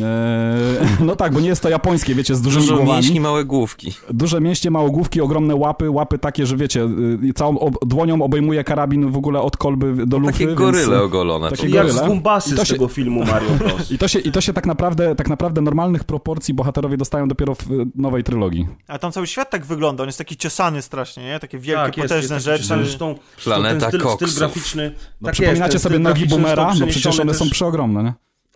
e, 0.00 0.58
no 1.06 1.16
tak, 1.16 1.32
bo 1.32 1.40
nie 1.40 1.48
jest 1.48 1.62
to 1.62 1.68
japońskie, 1.68 2.14
wiecie, 2.14 2.34
z 2.34 2.42
dużymi 2.42 2.64
Dużo 2.64 2.76
głowami. 2.76 3.00
mięśni, 3.02 3.20
małe 3.20 3.44
główki. 3.44 3.92
Duże 4.10 4.40
mięśnie, 4.40 4.70
małogłówki, 4.70 5.20
ogromne 5.20 5.54
łapy, 5.56 5.90
łapy 5.90 6.18
takie, 6.18 6.46
że 6.46 6.56
wiecie, 6.56 6.88
y, 7.24 7.32
całą 7.34 7.58
ob- 7.58 7.84
dłonią 7.86 8.22
obejmuje 8.22 8.64
karabin 8.64 9.10
w 9.10 9.16
ogóle 9.16 9.40
od 9.40 9.56
kolby 9.56 10.06
do 10.06 10.18
lufy. 10.22 10.32
Takie 10.32 10.46
więc- 10.46 10.58
goryle 10.58 11.02
ogolone. 11.02 11.50
Takie 11.50 11.68
po 11.68 11.74
Jak 11.74 11.88
z 11.90 11.92
goryle. 11.94 12.08
Gumbasy 12.08 12.56
to 12.56 12.64
z 12.64 12.68
się- 12.68 12.74
tego 12.74 12.88
filmu 12.88 13.24
Mario 13.24 13.50
Bros. 13.58 13.90
I 13.90 13.98
to 13.98 14.08
się, 14.08 14.18
i 14.18 14.32
to 14.32 14.40
się 14.40 14.52
tak 14.52 14.66
naprawdę, 14.66 15.14
tak 15.14 15.28
naprawdę 15.28 15.60
normalnych 15.60 16.04
proporcji 16.04 16.54
bohaterowie 16.54 16.96
dostają 16.96 17.28
dopiero 17.28 17.54
w 17.54 17.70
y, 17.70 17.86
nowej 17.94 18.24
trylogii. 18.24 18.66
A 18.88 18.98
tam 18.98 19.12
cały 19.12 19.26
świat 19.26 19.50
tak 19.50 19.66
wygląda, 19.66 20.02
on 20.02 20.08
jest 20.08 20.18
taki 20.18 20.36
ciosany 20.36 20.82
strasznie, 20.82 21.24
nie? 21.24 21.40
Takie 21.40 21.58
wielkie, 21.58 21.82
Tak, 21.84 21.96
jest, 21.96 22.08
potężne 22.08 22.34
jest 22.36 22.46
taki 22.46 22.62
rzeczy. 22.62 22.84
Zresztą, 22.84 23.18
Planeta 23.44 23.90
ten 23.90 24.00
styl, 24.00 24.28
styl 24.28 24.38
graficzny... 24.38 24.94
No, 25.20 25.26
tak 25.26 25.32
przypominacie 25.32 25.72
jest, 25.72 25.82
sobie 25.82 25.98
nogi 25.98 26.26
boomera? 26.26 26.54
został 26.54 26.64
No 26.80 26.86
przecież 26.86 27.06
one 27.06 27.12
przeniesiony 27.12 27.34
są 27.34 27.44
też- 27.44 27.52
przeogromne, 27.52 28.02
nie? 28.02 28.12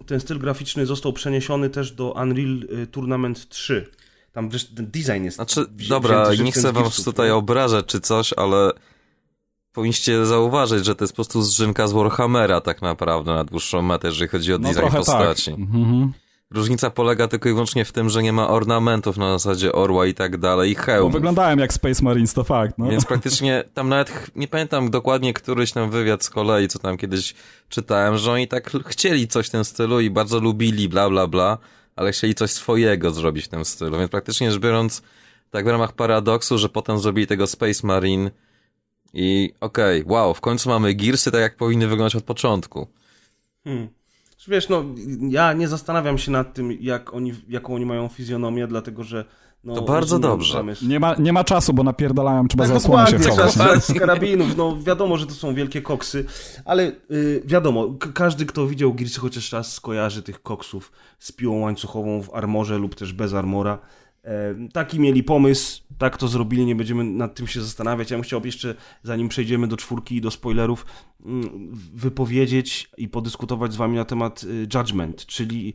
Ten 0.07 0.21
styl 0.21 0.39
graficzny 0.39 0.87
został 0.87 1.13
przeniesiony 1.13 1.71
też 1.71 1.93
do 1.93 2.13
Unreal 2.13 2.63
y, 2.83 2.87
Tournament 2.87 3.49
3. 3.49 3.91
Tam 4.33 4.49
wiesz, 4.49 4.65
ten 4.75 4.91
design 4.91 5.25
jest... 5.25 5.37
Znaczy, 5.37 5.67
dobra, 5.89 6.27
nie 6.45 6.53
chcę 6.53 6.73
wam 6.73 6.85
tutaj 7.05 7.31
obrażać 7.31 7.87
czy 7.87 8.01
coś, 8.01 8.33
ale 8.37 8.71
powinniście 9.77 10.27
zauważyć, 10.27 10.85
że 10.85 10.94
to 10.94 11.05
jest 11.05 11.12
po 11.12 11.16
prostu 11.16 11.43
zżynka 11.43 11.89
z 11.89 11.93
Warhammera 11.93 12.61
tak 12.61 12.82
naprawdę 12.82 13.35
na 13.35 13.44
dłuższą 13.44 13.82
metę, 13.82 14.09
jeżeli 14.09 14.28
chodzi 14.28 14.55
o 14.55 14.59
No 14.59 14.62
design 14.69 14.78
trochę 14.81 14.97
postaci. 14.98 15.51
tak. 15.51 15.61
Mhm. 15.61 16.12
Różnica 16.51 16.90
polega 16.90 17.28
tylko 17.28 17.48
i 17.48 17.53
wyłącznie 17.53 17.85
w 17.85 17.93
tym, 17.93 18.09
że 18.09 18.23
nie 18.23 18.32
ma 18.32 18.48
ornamentów 18.48 19.16
na 19.16 19.39
zasadzie 19.39 19.73
orła 19.73 20.07
i 20.07 20.15
tak 20.15 20.36
dalej, 20.36 20.70
i 20.70 20.74
Bo 20.74 20.81
hełm. 20.82 21.12
wyglądałem 21.12 21.59
jak 21.59 21.73
Space 21.73 22.05
Marines, 22.05 22.35
to 22.35 22.44
fakt. 22.44 22.78
No. 22.78 22.89
Więc 22.89 23.05
praktycznie 23.12 23.65
tam 23.74 23.89
nawet, 23.89 24.31
nie 24.36 24.48
pamiętam 24.48 24.90
dokładnie 24.90 25.32
któryś 25.35 25.73
tam 25.73 25.90
wywiad 25.90 26.24
z 26.24 26.31
kolei, 26.31 26.69
co 26.69 26.78
tam 26.78 26.97
kiedyś 26.97 27.35
czytałem, 27.69 28.16
że 28.19 28.32
oni 28.32 28.48
tak 28.48 28.70
chcieli 28.86 29.28
coś 29.28 29.47
w 29.47 29.51
tym 29.51 29.65
stylu 29.65 30.01
i 30.01 30.11
bardzo 30.11 30.40
lubili, 30.40 30.89
bla, 30.89 31.11
bla, 31.11 31.27
bla, 31.27 31.59
ale 31.97 32.12
chcieli 32.12 32.35
coś 32.35 32.51
swojego 32.51 33.11
zrobić 33.11 33.44
w 33.44 33.48
tym 33.48 33.65
stylu. 33.65 33.98
Więc 33.98 34.11
praktycznie 34.11 34.51
rzecz 34.53 34.61
biorąc, 34.61 35.03
tak 35.51 35.65
w 35.65 35.69
ramach 35.69 35.93
paradoksu, 35.93 36.59
że 36.59 36.69
potem 36.69 36.98
zrobili 36.98 37.27
tego 37.27 37.47
Space 37.47 37.86
Marine 37.86 38.31
i 39.19 39.53
okej, 39.61 40.05
wow, 40.07 40.35
w 40.35 40.41
końcu 40.41 40.69
mamy 40.69 40.95
Gearsy 40.95 41.31
tak 41.31 41.41
jak 41.41 41.57
powinny 41.57 41.87
wyglądać 41.87 42.17
od 42.17 42.25
początku. 42.25 42.87
Hmm. 43.65 43.89
Wiesz, 44.49 44.69
no, 44.69 44.85
ja 45.29 45.53
nie 45.53 45.69
zastanawiam 45.69 46.19
się 46.19 46.31
nad 46.31 46.55
tym, 46.55 46.73
jak 46.81 47.15
oni, 47.15 47.35
jaką 47.49 47.75
oni 47.75 47.87
mają 47.87 48.09
fizjonomię, 48.09 48.67
dlatego 48.67 49.05
że... 49.05 49.25
No, 49.65 49.75
To 49.75 49.83
bardzo 49.83 50.19
dobrze. 50.19 50.65
Nie 50.83 51.01
ma, 51.01 51.15
nie 51.19 51.33
ma 51.33 51.45
czasu, 51.45 51.73
bo 51.73 51.83
napierdalają, 51.83 52.49
trzeba 52.49 52.65
Tak, 52.65 52.69
za 52.69 52.77
osłonę 52.77 53.07
się 53.07 53.19
strzelać 53.49 53.85
z 53.85 53.99
karabinów, 53.99 54.57
no 54.57 54.77
wiadomo, 54.83 55.19
że 55.19 55.27
to 55.27 55.33
są 55.33 55.55
wielkie 55.55 55.83
koksy, 55.83 56.25
ale 56.65 56.93
y, 57.11 57.43
wiadomo, 57.45 57.95
każdy, 58.15 58.47
kto 58.47 58.67
widział 58.67 58.95
Gearsy 58.95 59.21
chociaż 59.21 59.53
raz 59.53 59.73
skojarzy 59.73 60.23
tych 60.23 60.43
koksów 60.43 60.93
z 61.19 61.33
piłą 61.33 61.61
łańcuchową 61.61 62.23
w 62.23 62.35
armorze 62.35 62.79
lub 62.79 62.95
też 62.95 63.13
bez 63.13 63.35
armora. 63.35 63.79
Taki 64.73 65.01
mieli 65.01 65.23
pomysł, 65.23 65.82
tak 65.98 66.16
to 66.16 66.28
zrobili, 66.28 66.66
nie 66.66 66.77
będziemy 66.77 67.05
nad 67.05 67.35
tym 67.35 67.47
się 67.47 67.62
zastanawiać. 67.62 68.11
Ja 68.11 68.16
bym 68.16 68.24
chciał 68.24 68.47
jeszcze, 68.47 68.74
zanim 69.03 69.28
przejdziemy 69.28 69.69
do 69.69 69.77
czwórki 69.77 70.16
i 70.16 70.20
do 70.20 70.31
spoilerów, 70.31 70.86
mm, 71.24 71.70
wypowiedzieć 71.94 72.90
i 72.97 73.09
podyskutować 73.09 73.73
z 73.73 73.77
wami 73.77 73.97
na 73.97 74.05
temat 74.05 74.44
y, 74.44 74.69
Judgment, 74.74 75.27
czyli 75.27 75.74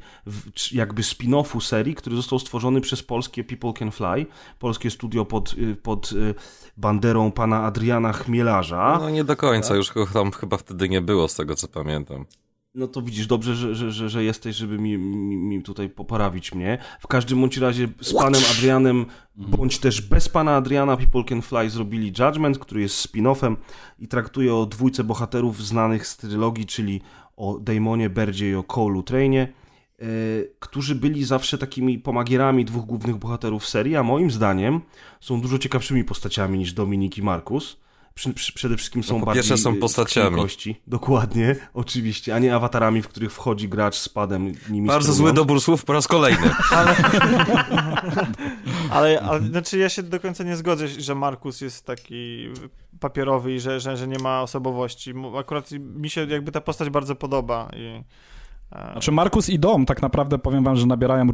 jakby 0.72 1.02
spin-offu 1.02 1.62
serii, 1.62 1.96
który 1.96 2.16
został 2.16 2.40
stworzony 2.40 2.82
przez 2.82 3.04
polskie 3.04 3.44
People 3.44 3.74
Can 3.74 3.92
Fly, 3.92 4.26
polskie 4.60 4.90
studio 4.90 5.26
pod, 5.26 5.54
y, 5.54 5.76
pod 5.76 6.12
y, 6.12 6.36
banderą 6.78 7.32
pana 7.32 7.64
Adriana 7.64 8.14
Chmielarza. 8.14 8.98
No 9.02 9.10
nie 9.10 9.24
do 9.24 9.36
końca, 9.36 9.76
już 9.76 9.94
go 9.94 10.08
tam 10.08 10.32
chyba 10.32 10.58
wtedy 10.58 10.90
nie 10.90 11.02
było, 11.02 11.28
z 11.28 11.36
tego 11.36 11.56
co 11.56 11.68
pamiętam. 11.68 12.26
No 12.74 12.88
to 12.88 13.02
widzisz, 13.02 13.28
dobrze, 13.28 13.56
że, 13.56 13.76
że, 13.76 13.92
że, 13.92 14.10
że 14.10 14.24
jesteś, 14.24 14.56
żeby 14.56 14.80
mi, 14.80 14.98
mi, 14.98 15.38
mi 15.38 15.64
tutaj 15.64 15.90
poprawić 15.90 16.54
mnie. 16.54 16.78
W 17.00 17.08
każdym 17.08 17.42
bądź 17.42 17.58
razie 17.58 17.88
z 18.02 18.14
panem 18.14 18.42
Adrianem, 18.52 19.06
bądź 19.36 19.80
też 19.80 20.02
bez 20.02 20.30
pana 20.30 20.56
Adriana, 20.56 20.98
People 20.98 21.24
Can 21.24 21.42
Fly 21.42 21.70
zrobili 21.70 22.14
Judgment, 22.20 22.60
który 22.60 22.82
jest 22.82 23.08
spin-offem 23.08 23.56
i 24.00 24.08
traktuje 24.08 24.56
o 24.56 24.66
dwójce 24.66 25.04
bohaterów 25.04 25.66
znanych 25.66 26.08
z 26.08 26.18
trylogii, 26.18 26.66
czyli 26.66 27.02
o 27.38 27.60
Damonie, 27.60 28.10
Berdzie 28.10 28.50
i 28.50 28.56
o 28.56 28.62
Cole'u 28.62 29.04
Trainie, 29.04 29.42
e, 30.00 30.06
którzy 30.60 30.96
byli 30.96 31.24
zawsze 31.24 31.58
takimi 31.58 32.00
pomagierami 32.00 32.66
dwóch 32.66 32.86
głównych 32.86 33.16
bohaterów 33.16 33.68
serii, 33.68 33.96
a 33.96 34.04
moim 34.04 34.32
zdaniem 34.32 34.82
są 35.20 35.42
dużo 35.42 35.58
ciekawszymi 35.60 36.04
postaciami 36.04 36.60
niż 36.60 36.74
Dominik 36.74 37.18
i 37.18 37.24
Markus. 37.24 37.78
Przy, 38.14 38.34
przy, 38.34 38.54
przede 38.54 38.78
wszystkim 38.78 39.04
są 39.04 39.14
No 39.14 39.20
po 39.20 39.26
bardziej 39.26 39.44
pierwsze 39.44 39.58
są 39.58 39.76
postaciami. 39.76 40.36
kości. 40.36 40.82
Dokładnie, 40.88 41.56
oczywiście, 41.74 42.36
a 42.36 42.40
nie 42.40 42.56
awatarami, 42.56 43.02
w 43.02 43.08
których 43.08 43.34
wchodzi 43.34 43.70
gracz 43.70 43.96
z 43.96 44.10
padem 44.10 44.54
nimi 44.70 44.88
Bardzo 44.88 45.14
zły 45.14 45.34
dobór 45.34 45.62
słów 45.62 45.86
po 45.86 45.94
raz 45.94 46.08
kolejny. 46.08 46.50
Ale, 48.92 49.22
ale 49.22 49.42
znaczy 49.42 49.78
ja 49.78 49.90
się 49.90 50.04
do 50.04 50.20
końca 50.20 50.44
nie 50.44 50.56
zgodzę, 50.56 50.88
że 50.88 51.16
Markus 51.16 51.62
jest 51.62 51.86
taki 51.86 52.48
papierowy 53.00 53.56
i 53.56 53.60
że, 53.60 53.80
że, 53.80 53.98
że 53.98 54.08
nie 54.08 54.20
ma 54.20 54.42
osobowości. 54.42 55.14
Akurat 55.40 55.72
mi 55.72 56.10
się 56.10 56.26
jakby 56.28 56.52
ta 56.52 56.62
postać 56.62 56.90
bardzo 56.90 57.16
podoba 57.16 57.70
i 57.76 58.04
Znaczy 58.92 59.12
Markus 59.12 59.50
i 59.50 59.60
Dom 59.60 59.86
tak 59.86 60.02
naprawdę 60.02 60.38
powiem 60.40 60.64
wam, 60.64 60.76
że 60.76 60.86
nabierają 60.86 61.24
e, 61.24 61.30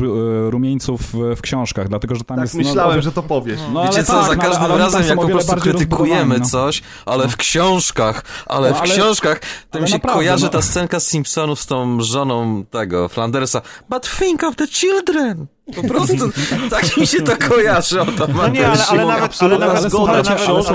rumieńców 0.49 1.01
w, 1.35 1.41
książkach, 1.41 1.87
dlatego 1.89 2.15
że 2.15 2.23
tam 2.23 2.37
Tak 2.37 2.43
jest... 2.45 2.55
myślałem, 2.55 2.95
no, 2.95 3.01
że 3.01 3.11
to 3.11 3.23
powiesz. 3.23 3.59
no, 3.73 3.83
Wiecie 3.83 3.95
ale 3.95 4.03
co, 4.03 4.13
tak, 4.13 4.21
za 4.21 4.27
no, 4.35 4.41
ale- 4.41 4.49
każdym 4.49 4.71
ale 4.71 4.77
razem 4.77 5.03
jak 5.03 5.15
po 5.15 5.27
prostu 5.27 5.55
krytykujemy 5.55 6.39
no. 6.39 6.45
coś, 6.45 6.81
ale 7.05 7.27
w 7.27 7.37
książkach, 7.37 8.23
ale 8.45 8.69
No, 8.69 8.75
w 8.75 8.81
ale- 8.81 8.93
książkach, 8.93 9.41
to 9.71 9.79
mi 9.81 9.87
się 9.87 9.93
naprawdę, 9.93 10.19
kojarzy 10.19 10.45
no. 10.45 10.49
ta 10.51 10.61
scenka 10.61 10.99
z 10.99 11.07
Simpsonów 11.07 11.59
z 11.59 11.65
tą 11.65 12.01
żoną 12.01 12.65
tego, 12.65 13.07
Flandersa. 13.09 13.61
But 13.89 14.09
think 14.19 14.43
of 14.43 14.55
the 14.55 14.67
children! 14.67 15.47
Po 15.75 15.83
prostu 15.87 16.15
tak 16.69 16.97
mi 16.97 17.07
się 17.07 17.21
to 17.21 17.31
kojarzy 17.49 17.99
automatycznie. 17.99 18.37
No 18.41 18.47
nie, 18.47 18.67
ale, 18.67 18.85
ale 18.85 19.05
nawet, 19.05 19.37
ale 19.41 19.57
nawet, 19.59 19.81
zgoda. 19.91 20.23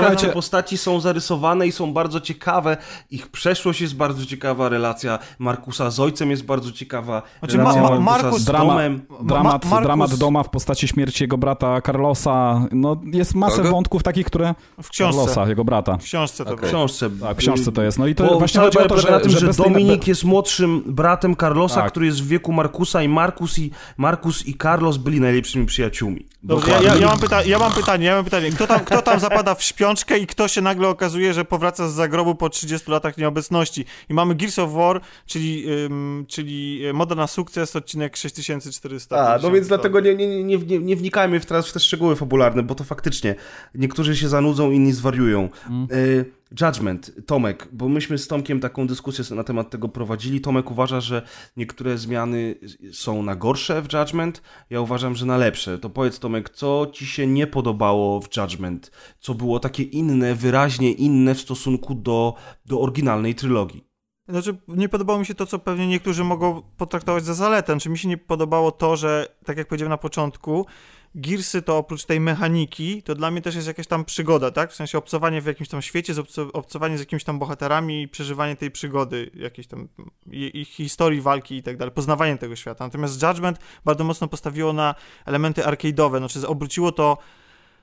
ale 0.07 0.15
te 0.15 0.29
postaci 0.29 0.77
są 0.77 0.99
zarysowane 0.99 1.67
i 1.67 1.71
są 1.71 1.93
bardzo 1.93 2.19
ciekawe. 2.21 2.77
Ich 3.11 3.27
przeszłość 3.27 3.81
jest 3.81 3.95
bardzo 3.95 4.25
ciekawa, 4.25 4.69
relacja 4.69 5.19
Markusa 5.39 5.91
z 5.91 5.99
ojcem 5.99 6.31
jest 6.31 6.45
bardzo 6.45 6.71
ciekawa. 6.71 7.21
Znaczy, 7.39 7.57
relacja 7.57 7.81
Ma- 7.81 7.89
Ma- 7.99 7.99
Markus- 8.17 8.37
z 8.39 8.45
Drama, 8.45 8.65
domem. 8.73 9.01
dramat, 9.21 9.65
Ma- 9.65 9.69
Markus- 9.69 9.83
dramat 9.83 10.15
Doma 10.15 10.43
w 10.43 10.49
postaci 10.49 10.87
śmierci 10.87 11.23
jego 11.23 11.37
brata 11.37 11.81
Carlosa. 11.81 12.61
No, 12.71 12.97
jest 13.05 13.35
masę 13.35 13.57
Kogo? 13.57 13.71
wątków 13.71 14.03
takich, 14.03 14.25
które... 14.25 14.55
w 14.81 14.89
książce. 14.89 15.19
Carlosa, 15.19 15.47
jego 15.49 15.63
brata. 15.65 15.97
W 15.97 16.03
książce 16.03 16.45
to 16.45 16.53
Okej. 16.53 16.65
W 16.65 16.69
książce. 16.69 17.09
Tak, 17.21 17.35
w 17.37 17.39
książce 17.39 17.71
to 17.71 17.83
jest. 17.83 17.99
No 17.99 18.07
i 18.07 18.15
to 18.15 18.23
Bo 18.23 18.39
właśnie 18.39 18.61
chodzi 18.61 18.77
o 18.77 18.81
to, 18.81 18.89
polega 18.89 19.07
że, 19.07 19.11
na 19.13 19.19
tym, 19.19 19.31
że, 19.31 19.53
tej- 19.53 19.55
Dominik 19.65 20.07
jest 20.07 20.23
młodszym 20.23 20.83
bratem 20.85 21.35
Carlosa, 21.35 21.81
Tak. 21.81 21.91
który 21.91 22.05
jest 22.05 22.23
w 22.23 22.27
wieku 22.27 22.51
Markusa 22.53 23.03
i 23.03 23.07
Markus 23.07 23.59
i 23.59 23.71
Markus 23.97 24.47
i 24.47 24.57
Carlos 24.57 24.82
byli 24.91 25.19
najlepszymi 25.19 25.65
przyjaciółmi. 25.65 26.25
Dobrze, 26.43 26.71
ja, 26.71 26.81
ja, 26.81 26.95
ja, 26.95 27.07
mam 27.07 27.19
pyta- 27.19 27.47
ja 27.47 27.59
mam 27.59 27.73
pytanie, 27.73 28.05
ja 28.05 28.15
mam 28.15 28.23
pytanie. 28.25 28.51
Kto 28.51 28.67
tam, 28.67 28.79
kto 28.85 29.01
tam 29.01 29.19
zapada 29.19 29.55
w 29.55 29.63
śpiączkę 29.63 30.19
i 30.19 30.27
kto 30.27 30.47
się 30.47 30.61
nagle 30.61 30.87
okazuje, 30.87 31.33
że 31.33 31.45
powraca 31.45 31.89
z 31.89 31.93
zagrobu 31.93 32.35
po 32.35 32.49
30 32.49 32.91
latach 32.91 33.17
nieobecności? 33.17 33.85
I 34.09 34.13
mamy 34.13 34.35
Gears 34.35 34.59
of 34.59 34.73
War, 34.73 35.01
czyli, 35.25 35.65
ym, 35.85 36.25
czyli 36.27 36.81
moda 36.93 37.15
na 37.15 37.27
sukces, 37.27 37.75
odcinek 37.75 38.17
6400. 38.17 39.33
A, 39.33 39.37
no 39.37 39.51
więc 39.51 39.67
dlatego 39.67 39.99
nie, 39.99 40.15
nie, 40.15 40.43
nie, 40.43 40.57
nie, 40.57 40.79
nie 40.79 40.95
wnikajmy 40.95 41.39
w 41.39 41.45
teraz 41.45 41.69
w 41.69 41.73
te 41.73 41.79
szczegóły 41.79 42.15
fabularne, 42.15 42.63
bo 42.63 42.75
to 42.75 42.83
faktycznie 42.83 43.35
niektórzy 43.75 44.15
się 44.17 44.29
zanudzą, 44.29 44.71
inni 44.71 44.91
zwariują. 44.93 45.49
E, 45.91 46.42
Judgment, 46.61 47.11
Tomek, 47.25 47.67
bo 47.71 47.89
myśmy 47.89 48.17
z 48.17 48.27
Tomkiem 48.27 48.59
taką 48.59 48.87
dyskusję 48.87 49.35
na 49.35 49.43
temat 49.43 49.69
tego 49.69 49.89
prowadzili. 49.89 50.41
Tomek 50.41 50.71
uważa, 50.71 51.01
że 51.01 51.21
niektóre 51.57 51.97
zmiany 51.97 52.55
są 52.91 53.23
na 53.23 53.35
gorsze 53.35 53.81
w 53.81 53.93
Judgment, 53.93 54.41
ja 54.69 54.81
uważam, 54.81 55.15
że 55.15 55.25
na 55.25 55.37
lepsze. 55.37 55.79
To 55.79 55.89
powiedz 55.89 56.19
Tomek, 56.19 56.49
co 56.49 56.87
ci 56.93 57.05
się 57.05 57.27
nie 57.27 57.47
podobało 57.47 58.21
w 58.21 58.37
Judgment? 58.37 58.91
Co 59.19 59.33
było 59.33 59.59
takie 59.59 59.83
inne, 59.83 60.35
wyraźnie 60.35 60.91
inne 60.91 61.35
w 61.35 61.41
stosunku 61.41 61.95
do, 61.95 62.33
do 62.65 62.81
oryginalnej 62.81 63.35
trylogii? 63.35 63.93
Znaczy, 64.27 64.57
nie 64.67 64.89
podobało 64.89 65.19
mi 65.19 65.25
się 65.25 65.35
to, 65.35 65.45
co 65.45 65.59
pewnie 65.59 65.87
niektórzy 65.87 66.23
mogą 66.23 66.61
potraktować 66.77 67.25
za 67.25 67.33
zaletę. 67.33 67.79
Czy 67.79 67.89
mi 67.89 67.97
się 67.97 68.07
nie 68.07 68.17
podobało 68.17 68.71
to, 68.71 68.95
że, 68.95 69.35
tak 69.45 69.57
jak 69.57 69.67
powiedziałem 69.67 69.89
na 69.89 69.97
początku, 69.97 70.65
Gearsy 71.15 71.61
to 71.61 71.77
oprócz 71.77 72.05
tej 72.05 72.19
mechaniki, 72.19 73.03
to 73.03 73.15
dla 73.15 73.31
mnie 73.31 73.41
też 73.41 73.55
jest 73.55 73.67
jakaś 73.67 73.87
tam 73.87 74.05
przygoda, 74.05 74.51
tak? 74.51 74.71
W 74.71 74.75
sensie 74.75 74.97
obcowanie 74.97 75.41
w 75.41 75.45
jakimś 75.45 75.69
tam 75.69 75.81
świecie, 75.81 76.13
obcowanie 76.53 76.97
z 76.97 76.99
jakimiś 76.99 77.23
tam 77.23 77.39
bohaterami 77.39 78.01
i 78.01 78.07
przeżywanie 78.07 78.55
tej 78.55 78.71
przygody, 78.71 79.31
jakiejś 79.33 79.67
tam 79.67 79.87
ich 80.31 80.69
historii 80.69 81.21
walki 81.21 81.55
i 81.55 81.63
tak 81.63 81.77
dalej, 81.77 81.93
poznawanie 81.93 82.37
tego 82.37 82.55
świata. 82.55 82.85
Natomiast 82.85 83.23
Judgment 83.23 83.59
bardzo 83.85 84.03
mocno 84.03 84.27
postawiło 84.27 84.73
na 84.73 84.95
elementy 85.25 85.61
arcade'owe, 85.61 86.17
znaczy 86.17 86.47
obróciło 86.47 86.91
to 86.91 87.17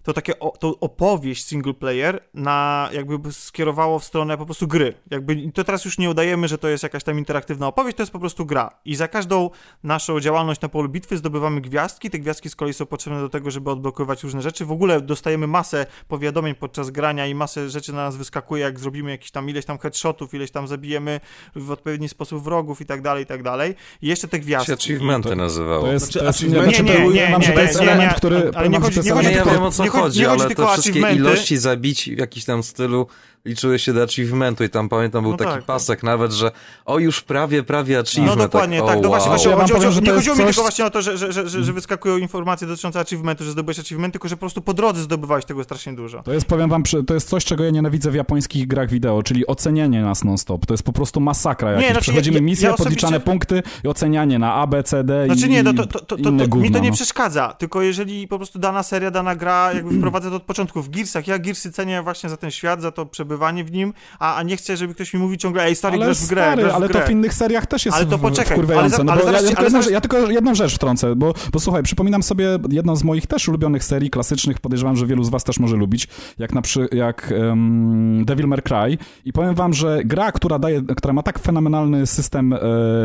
to 0.03 0.13
takie 0.13 0.39
o, 0.39 0.51
to 0.59 0.75
opowieść 0.81 1.47
single 1.47 1.75
player 1.75 2.21
na 2.35 2.89
jakby 2.93 3.33
skierowało 3.33 3.99
w 3.99 4.05
stronę 4.05 4.39
po 4.39 4.45
prostu 4.45 4.67
gry. 4.69 4.95
Jakby 5.11 5.53
to 5.53 5.65
teraz 5.65 5.85
już 5.85 5.99
nie 5.99 6.11
udajemy, 6.11 6.49
że 6.49 6.59
to 6.59 6.69
jest 6.69 6.83
jakaś 6.83 7.05
tam 7.05 7.19
interaktywna 7.19 7.67
opowieść, 7.67 7.97
to 7.97 8.03
jest 8.03 8.13
po 8.13 8.19
prostu 8.19 8.47
gra. 8.47 8.71
I 8.85 8.97
za 8.97 9.09
każdą 9.09 9.51
naszą 9.83 10.21
działalność 10.21 10.61
na 10.61 10.69
polu 10.69 10.89
bitwy 10.89 11.17
zdobywamy 11.17 11.61
gwiazdki. 11.61 12.11
Te 12.11 12.19
gwiazdki 12.19 12.49
z 12.51 12.57
kolei 12.57 12.75
są 12.75 12.87
potrzebne 12.87 13.21
do 13.21 13.29
tego, 13.29 13.51
żeby 13.51 13.71
odblokowywać 13.71 14.23
różne 14.23 14.43
rzeczy. 14.43 14.65
W 14.65 14.73
ogóle 14.73 15.01
dostajemy 15.01 15.47
masę 15.47 15.87
powiadomień 16.09 16.55
podczas 16.55 16.91
grania 16.91 17.27
i 17.27 17.35
masę 17.35 17.71
rzeczy 17.71 17.93
na 17.93 17.99
nas 18.05 18.17
wyskakuje, 18.17 18.63
jak 18.63 18.81
zrobimy 18.81 19.11
jakieś 19.11 19.31
tam 19.31 19.49
ileś 19.51 19.65
tam 19.65 19.79
headshotów, 19.79 20.35
ileś 20.35 20.51
tam 20.51 20.69
zabijemy 20.69 21.21
w 21.57 21.71
odpowiedni 21.71 22.09
sposób 22.09 22.43
wrogów 22.45 22.81
i 22.81 22.87
tak 22.87 23.03
dalej, 23.03 23.23
i 23.23 23.27
tak 23.27 23.43
dalej. 23.43 23.75
I 24.03 24.07
jeszcze 24.09 24.29
te 24.29 24.37
się 24.37 24.43
gwiazdki. 24.43 24.73
achievementy 24.73 25.37
nazywało. 25.37 25.83
To 25.87 25.93
jest, 25.93 26.05
Znaczy, 26.13 26.19
to 26.19 26.25
jest, 26.25 26.39
znaczy, 26.39 26.83
Nie, 26.85 26.93
to- 26.95 27.01
nie, 27.01 27.09
nie, 27.27 27.31
wam, 27.33 27.43
że 27.43 27.49
nie, 27.49 27.55
to 27.55 27.61
jest 27.63 27.81
nie, 27.81 27.87
nie, 27.87 27.93
element, 27.93 28.11
nie. 28.13 28.17
który... 28.17 28.37
Ale 28.37 28.53
powiem 28.53 28.73
nie 28.73 28.81
wam, 28.81 28.93
że 28.93 29.01
chodzi- 29.01 29.01
to 29.01 29.01
jest 29.01 29.07
nie 29.07 29.11
No 29.11 29.17
chodzi 29.17 29.29
nie, 29.29 29.35
ja 29.37 29.43
element, 29.43 29.45
tylko- 29.45 29.61
wiem 29.61 29.69
o 29.69 29.71
co 29.73 29.83
nie 29.85 29.89
chodzi- 29.89 29.90
chodzi, 29.91 30.21
nie 30.21 30.27
chodzi 30.27 30.41
ale 30.43 30.49
tylko 30.49 30.67
te 30.67 30.73
wszystkie 30.73 30.91
achievementy. 30.91 31.21
ilości 31.23 31.59
zabić 31.59 32.11
w 32.15 32.19
jakiś 32.19 32.45
tam 32.45 32.62
stylu 32.62 33.07
liczyły 33.45 33.79
się 33.79 33.93
do 33.93 34.03
achievementu 34.03 34.65
i 34.65 34.69
tam 34.69 34.89
pamiętam 34.89 35.23
był 35.23 35.33
No 35.33 35.39
taki 35.39 35.51
tak, 35.51 35.65
pasek 35.65 36.03
nawet, 36.03 36.33
że 36.33 36.51
o 36.85 36.99
już 36.99 37.21
prawie, 37.23 37.62
prawie 37.62 37.99
achievement. 37.99 38.37
No 38.39 38.43
dokładnie, 38.43 38.79
tak, 38.79 38.87
tak. 38.89 38.99
o, 38.99 39.01
No 39.01 39.09
właśnie, 39.09 39.31
wow. 39.31 39.39
właśnie 39.39 39.51
Ja 39.51 39.57
chodzi, 39.59 39.73
powiem, 39.73 40.05
nie 40.05 40.12
chodziło 40.12 40.37
mi 40.37 40.43
coś- 40.43 40.47
tylko 40.55 40.62
właśnie 40.62 40.85
o 40.85 40.91
to, 40.91 41.03
że, 41.03 41.19
że, 41.19 41.33
że, 41.33 41.49
że, 41.49 41.65
że 41.65 41.73
wyskakują 41.73 42.17
informacje 42.19 42.67
dotyczące 42.67 43.01
achievementu, 43.01 43.45
że 43.45 43.51
zdobyłeś 43.51 43.79
achievement, 43.79 44.12
tylko 44.15 44.29
że 44.29 44.37
po 44.37 44.41
prostu 44.41 44.62
po 44.62 44.75
drodze 44.75 45.03
zdobywałeś 45.03 45.45
tego 45.45 45.65
strasznie 45.65 45.93
dużo. 45.93 46.23
To 46.23 46.33
jest, 46.33 46.47
powiem 46.47 46.71
wam, 46.71 46.83
to 47.07 47.15
jest 47.15 47.29
coś, 47.29 47.45
czego 47.45 47.65
ja 47.65 47.71
nienawidzę 47.71 48.11
w 48.11 48.15
japońskich 48.15 48.67
grach 48.67 48.91
wideo, 48.91 49.23
czyli 49.23 49.47
ocenianie 49.47 50.03
nas 50.03 50.25
non-stop. 50.25 50.67
To 50.67 50.75
jest 50.75 50.83
po 50.83 50.93
prostu 50.93 51.21
masakra 51.21 51.71
jakaś. 51.71 51.85
znaczy, 51.87 52.01
Przechodzimy 52.01 52.35
ja- 52.35 52.41
ja- 52.41 52.45
misję, 52.47 52.69
ja 52.69 52.75
osobiście- 52.75 52.85
podliczane 52.85 53.21
punkty 53.21 53.62
i 53.85 53.89
ocenianie 53.89 54.39
na 54.39 54.55
A, 54.55 54.67
B, 54.67 54.83
C, 54.83 55.05
D 55.05 55.27
Znaczy 55.27 55.47
i 55.47 55.51
nie, 55.51 55.62
no 55.62 55.73
to, 55.73 55.87
to, 55.87 56.01
to, 56.01 56.17
to, 56.17 56.31
inne 56.31 56.45
to, 56.45 56.49
gówno, 56.49 56.69
mi 56.69 56.75
to 56.75 56.79
nie 56.79 56.91
no. 56.91 56.95
przeszkadza, 56.97 57.55
tylko 57.59 57.83
jeżeli 57.83 58.29
po 58.29 58.37
prostu 58.37 58.59
dana 58.59 58.83
seria, 58.83 59.11
dana 59.11 59.37
gra 59.37 59.73
jakby 59.81 59.98
wprowadzę 59.98 60.31
to 60.31 60.36
od 60.36 60.43
początku. 60.43 60.82
W 60.82 60.90
Gearsach, 60.90 61.27
ja 61.28 61.39
Gearsy 61.39 61.73
cenię 61.73 62.02
właśnie 62.02 62.31
za 62.31 62.36
ten 62.36 62.51
świat, 62.51 62.82
za 62.82 62.90
to 62.93 63.07
przebywanie 63.07 63.65
w 63.65 63.73
nim, 63.73 63.93
a, 64.19 64.36
a 64.36 64.43
nie 64.43 64.57
chcę, 64.57 64.77
żeby 64.77 64.94
ktoś 64.94 65.15
mi 65.15 65.20
mówił 65.20 65.36
ciągle, 65.36 65.65
ej 65.65 65.77
stary, 65.77 65.97
Ale 65.97 66.05
grasz 66.07 66.19
w 66.19 66.28
grę, 66.28 66.43
stary, 66.43 66.62
grasz 66.62 66.73
w 66.73 66.77
ale 66.77 66.89
grę. 66.89 67.01
to 67.01 67.07
w 67.07 67.11
innych 67.11 67.35
seriach 67.35 67.66
też 67.66 67.85
jest 67.86 67.97
Ale 67.97 68.07
to 68.07 68.19
poczekaj, 68.19 68.57
wkurwiające. 68.57 68.97
ale 68.97 68.97
za- 68.97 69.05
no 69.05 69.12
ale 69.12 69.20
bo 69.20 69.27
zaraz 69.27 69.43
ja, 69.43 69.48
tylko 69.48 69.59
ale 69.61 69.66
jedną, 69.66 69.81
zaraz- 69.82 69.93
ja 69.93 70.01
tylko 70.01 70.31
jedną 70.31 70.55
rzecz 70.55 70.74
wtrącę, 70.74 71.16
bo, 71.16 71.35
bo 71.52 71.61
słuchaj, 71.61 71.82
przypominam 71.82 72.23
sobie 72.23 72.59
jedną 72.70 72.97
z 72.97 73.05
moich 73.05 73.27
też 73.27 73.48
ulubionych 73.48 73.85
serii 73.85 74.11
klasycznych, 74.11 74.61
podejrzewam, 74.61 74.97
że 74.97 75.07
wielu 75.07 75.24
z 75.24 75.28
was 75.28 75.44
też 75.44 75.59
może 75.59 75.77
lubić, 75.77 76.09
jak 76.39 76.52
na 76.55 76.62
przy, 76.62 76.89
jak 76.93 77.32
um, 77.39 78.24
Devil 78.24 78.47
May 78.47 78.62
Cry 78.62 78.98
i 79.24 79.32
powiem 79.32 79.55
wam, 79.55 79.73
że 79.74 80.01
gra, 80.05 80.32
która 80.32 80.59
daje, 80.59 80.82
która 80.97 81.12
ma 81.12 81.23
tak 81.23 81.39
fenomenalny 81.39 82.07
system 82.07 82.52
e, 82.52 82.59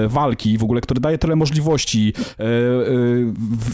walki, 0.08 0.58
w 0.58 0.64
ogóle, 0.64 0.82
który 0.82 1.00
daje 1.02 1.18
tyle 1.18 1.36
możliwości, 1.36 2.14
e, 2.40 2.44
e, 2.44 2.46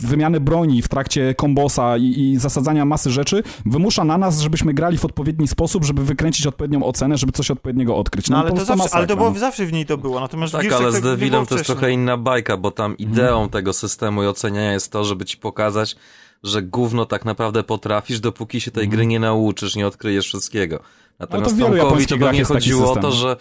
wymiany 0.07 0.39
broni 0.39 0.81
w 0.81 0.87
trakcie 0.87 1.35
kombosa 1.35 1.97
i, 1.97 2.03
i 2.21 2.37
zasadzania 2.37 2.85
masy 2.91 3.11
rzeczy, 3.11 3.43
wymusza 3.65 4.03
na 4.03 4.17
nas, 4.17 4.39
żebyśmy 4.39 4.73
grali 4.73 4.97
w 4.97 5.05
odpowiedni 5.05 5.47
sposób, 5.47 5.85
żeby 5.85 6.05
wykręcić 6.05 6.47
odpowiednią 6.47 6.83
ocenę, 6.83 7.17
żeby 7.17 7.31
coś 7.31 7.51
odpowiedniego 7.51 7.97
odkryć. 7.97 8.29
No, 8.29 8.35
po 8.35 8.41
ale 8.41 8.51
to 8.51 8.65
zawsze, 8.65 8.89
ale 8.91 9.07
to 9.07 9.15
było, 9.15 9.31
no. 9.31 9.39
zawsze 9.39 9.65
w 9.65 9.73
niej 9.73 9.85
to 9.85 9.97
było, 9.97 10.19
natomiast 10.19 10.53
Tak, 10.53 10.71
ale 10.71 10.91
z 10.91 10.99
było 10.99 11.15
Devilem 11.15 11.45
to 11.45 11.55
jest 11.55 11.65
trochę 11.67 11.91
inna 11.91 12.17
bajka, 12.17 12.57
bo 12.57 12.71
tam 12.71 12.97
ideą 12.97 13.49
tego 13.49 13.73
systemu 13.73 14.23
i 14.23 14.25
oceniania 14.25 14.73
jest 14.73 14.91
to, 14.91 15.03
żeby 15.03 15.25
ci 15.25 15.37
pokazać, 15.37 15.95
że 16.43 16.61
gówno 16.61 17.05
tak 17.05 17.25
naprawdę 17.25 17.63
potrafisz, 17.63 18.19
dopóki 18.19 18.61
się 18.61 18.71
tej 18.71 18.89
gry 18.89 19.05
nie 19.05 19.19
nauczysz, 19.19 19.75
nie 19.75 19.87
odkryjesz 19.87 20.25
wszystkiego. 20.25 20.79
Natomiast 21.19 21.55
w 21.55 21.57
wielu 21.57 21.77
Tomkowi 21.77 22.07
to 22.07 22.17
pewnie 22.17 22.43
chodziło 22.43 22.91
o 22.91 22.95
to, 22.95 23.11
że 23.11 23.37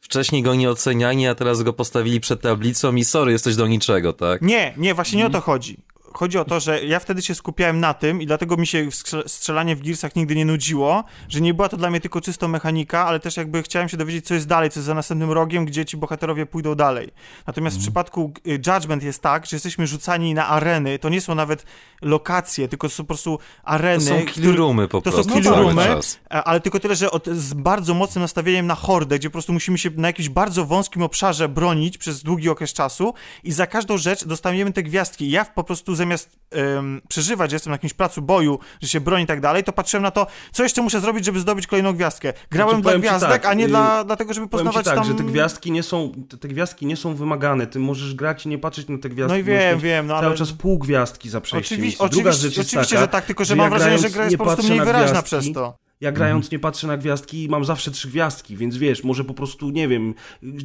wcześniej 0.00 0.42
go 0.42 0.54
nie 0.54 0.70
oceniani, 0.70 1.28
a 1.28 1.34
teraz 1.34 1.62
go 1.62 1.72
postawili 1.72 2.20
przed 2.20 2.40
tablicą 2.40 2.94
i 2.94 3.04
sorry, 3.04 3.32
jesteś 3.32 3.56
do 3.56 3.66
niczego, 3.66 4.12
tak? 4.12 4.42
Nie, 4.42 4.74
nie, 4.76 4.94
właśnie 4.94 5.18
nie 5.18 5.26
o 5.26 5.30
to 5.30 5.38
Mhm. 5.38 5.42
chodzi. 5.44 5.78
Chodzi 6.14 6.38
o 6.38 6.44
to, 6.44 6.60
że 6.60 6.84
ja 6.84 6.98
wtedy 7.00 7.22
się 7.22 7.34
skupiałem 7.34 7.80
na 7.80 7.94
tym 7.94 8.22
i 8.22 8.26
dlatego 8.26 8.56
mi 8.56 8.66
się 8.66 8.86
strze- 8.90 9.22
strzelanie 9.28 9.76
w 9.76 9.80
Gearsach 9.82 10.16
nigdy 10.16 10.34
nie 10.36 10.44
nudziło, 10.44 11.04
że 11.28 11.40
nie 11.40 11.54
była 11.54 11.68
to 11.68 11.76
dla 11.76 11.90
mnie 11.90 12.00
tylko 12.00 12.20
czysto 12.20 12.48
mechanika, 12.48 13.06
ale 13.06 13.20
też 13.20 13.36
jakby 13.36 13.62
chciałem 13.62 13.88
się 13.88 13.96
dowiedzieć, 13.96 14.26
co 14.26 14.34
jest 14.34 14.46
dalej, 14.46 14.70
co 14.70 14.78
jest 14.80 14.86
za 14.86 14.94
następnym 14.94 15.32
rogiem, 15.32 15.64
gdzie 15.64 15.84
ci 15.84 15.96
bohaterowie 15.96 16.46
pójdą 16.46 16.74
dalej. 16.74 17.10
Natomiast 17.46 17.76
w 17.76 17.78
Mhm. 17.78 17.82
przypadku 17.84 18.32
y, 18.46 18.50
Judgment 18.66 19.02
jest 19.02 19.22
tak, 19.22 19.46
że 19.46 19.56
jesteśmy 19.56 19.86
rzucani 19.86 20.34
na 20.34 20.48
areny, 20.48 20.98
to 20.98 21.08
nie 21.08 21.20
są 21.20 21.34
nawet 21.34 21.64
lokacje, 22.02 22.68
tylko 22.68 22.88
są 22.88 23.02
po 23.02 23.06
prostu 23.06 23.38
To 23.38 23.68
areny, 23.68 24.00
są 24.04 24.22
killroomy 24.26 24.88
po 24.88 25.00
to 25.00 25.10
są 25.10 25.14
prostu 25.14 25.32
killroomy. 25.34 25.82
E, 26.30 26.42
Ale 26.44 26.60
tylko 26.60 26.80
tyle, 26.80 26.96
że 26.96 27.10
od, 27.10 27.26
z 27.26 27.54
bardzo 27.54 27.94
mocnym 27.94 28.22
nastawieniem 28.22 28.66
na 28.66 28.74
hordę, 28.74 29.18
gdzie 29.18 29.28
po 29.28 29.32
prostu 29.32 29.52
musimy 29.52 29.78
się 29.78 29.90
na 29.96 30.08
jakimś 30.08 30.28
bardzo 30.28 30.64
wąskim 30.64 31.02
obszarze 31.02 31.48
bronić 31.48 31.98
przez 31.98 32.22
długi 32.22 32.48
okres 32.48 32.72
czasu 32.72 33.14
i 33.44 33.52
za 33.52 33.66
każdą 33.66 33.98
rzecz 33.98 34.24
dostajemy 34.24 34.72
te 34.72 34.82
gwiazdki. 34.82 35.30
Ja 35.30 35.44
po 35.44 35.64
prostu 35.64 35.94
zamiast 36.04 36.28
em, 36.54 37.00
przeżywać, 37.08 37.50
że 37.50 37.54
jestem 37.54 37.70
na 37.70 37.74
jakimś 37.74 37.94
placu 37.94 38.22
boju, 38.22 38.58
że 38.82 38.88
się 38.88 39.00
broni 39.00 39.24
i 39.24 39.26
tak 39.26 39.40
dalej, 39.40 39.64
to 39.64 39.72
patrzyłem 39.72 40.02
na 40.02 40.10
to, 40.10 40.26
co 40.52 40.62
jeszcze 40.62 40.82
muszę 40.82 41.00
zrobić, 41.00 41.24
żeby 41.24 41.40
zdobyć 41.40 41.66
kolejną 41.66 41.92
gwiazdkę. 41.92 42.32
Grałem 42.50 42.80
Znaczy, 42.80 42.82
dla 42.82 43.08
gwiazdek, 43.08 43.30
tak, 43.30 43.46
a 43.46 43.54
nie 43.54 43.64
y, 43.64 43.68
dla, 43.68 44.04
dlatego, 44.04 44.34
żeby 44.34 44.48
Powiem 44.48 44.66
ci 44.66 44.68
poznawać 44.68 44.86
tak, 44.86 44.94
tam... 44.94 45.04
że 45.04 45.14
te 45.14 45.32
gwiazdki 45.32 45.70
nie 45.72 45.82
są, 45.82 46.12
te, 46.28 46.36
te 46.36 46.48
gwiazdki 46.48 46.86
nie 46.86 46.96
są 46.96 47.14
wymagane. 47.14 47.66
Ty 47.66 47.78
możesz 47.78 48.14
grać 48.14 48.46
i 48.46 48.48
nie 48.48 48.58
patrzeć 48.58 48.88
na 48.88 48.98
te 48.98 49.08
gwiazdki. 49.08 49.32
No 49.32 49.38
i 49.38 49.42
wiem, 49.42 49.80
wiem, 49.80 50.06
no 50.06 50.14
Cały 50.14 50.26
ale... 50.26 50.36
czas 50.36 50.52
pół 50.52 50.78
gwiazdki 50.78 51.28
za 51.28 51.40
przejście 51.40 51.74
Oczywiście, 51.74 52.04
oczywiście, 52.04 52.64
taka, 52.76 53.00
że 53.00 53.08
tak, 53.08 53.24
tylko 53.24 53.44
że 53.44 53.48
że 53.48 53.56
mam 53.56 53.72
ja 53.72 53.78
wrażenie, 53.78 53.98
że 53.98 54.10
gra 54.10 54.24
jest 54.24 54.32
nie 54.32 54.38
po 54.38 54.44
prostu 54.44 54.62
mniej 54.62 54.78
na 54.78 54.84
wyraźna 54.84 55.22
przez 55.22 55.52
to. 55.52 55.84
Ja 56.00 56.12
grając 56.12 56.50
nie 56.50 56.58
patrzę 56.58 56.86
na 56.86 56.96
gwiazdki 56.96 57.44
i 57.44 57.48
mam 57.48 57.64
zawsze 57.64 57.90
trzy 57.90 58.08
gwiazdki, 58.08 58.56
więc 58.56 58.76
wiesz, 58.76 59.04
może 59.04 59.24
po 59.24 59.34
prostu, 59.34 59.70
nie 59.70 59.88
wiem, 59.88 60.14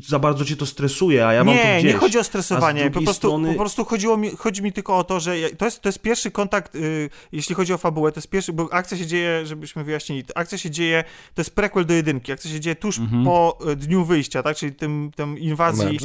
za 0.08 0.20
bardzo 0.20 0.46
cię 0.46 0.56
to 0.56 0.66
stresuje, 0.66 1.28
a 1.28 1.34
ja 1.34 1.44
mam 1.44 1.58
to 1.58 1.64
nie, 1.64 1.80
gdzieś. 1.80 1.94
nie 1.94 2.00
chodzi 2.00 2.20
o 2.20 2.24
stresowanie. 2.24 2.92
Po 2.92 3.02
prostu, 3.02 3.28
strony- 3.28 3.54
po 3.54 3.60
prostu 3.60 3.86
chodziło 3.86 4.18
mi, 4.18 4.32
chodzi 4.38 4.62
mi 4.62 4.74
tylko 4.74 4.98
o 4.98 5.04
to, 5.04 5.20
że 5.20 5.36
to 5.58 5.66
jest, 5.66 5.79
to 5.82 5.90
jest 5.90 6.00
pierwszy 6.00 6.32
kontakt, 6.32 6.76
y, 6.76 7.10
jeśli 7.32 7.56
chodzi 7.56 7.74
o 7.74 7.78
fabułę, 7.78 8.12
to 8.12 8.18
jest 8.18 8.30
pierwszy, 8.30 8.54
bo 8.54 8.74
akcja 8.74 8.98
się 8.98 9.06
dzieje, 9.06 9.46
żebyśmy 9.46 9.84
wyjaśnili, 9.84 10.24
akcja 10.36 10.58
się 10.58 10.72
dzieje, 10.72 11.04
to 11.36 11.42
jest 11.42 11.56
prequel 11.56 11.86
do 11.86 11.94
jedynki, 11.94 12.32
akcja 12.32 12.52
się 12.52 12.60
dzieje 12.60 12.76
tuż 12.76 13.00
po 13.26 13.58
y, 13.72 13.76
dniu 13.76 14.06
wyjścia, 14.06 14.44
tak, 14.44 14.58
czyli 14.58 14.72
tym, 14.74 15.12
tym 15.16 15.38
inwazji, 15.38 15.98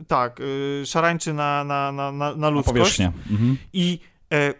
y, 0.00 0.04
tak, 0.08 0.40
y, 0.40 0.82
szarańczy 0.86 1.32
na, 1.32 1.64
na, 1.64 1.92
na, 1.92 2.12
na, 2.12 2.30
na 2.30 2.36
Na 2.36 2.48
ludzkość. 2.48 2.78
powierzchnię. 2.78 3.12
Mhm. 3.30 3.56
I 3.72 3.98
e, 4.32 4.54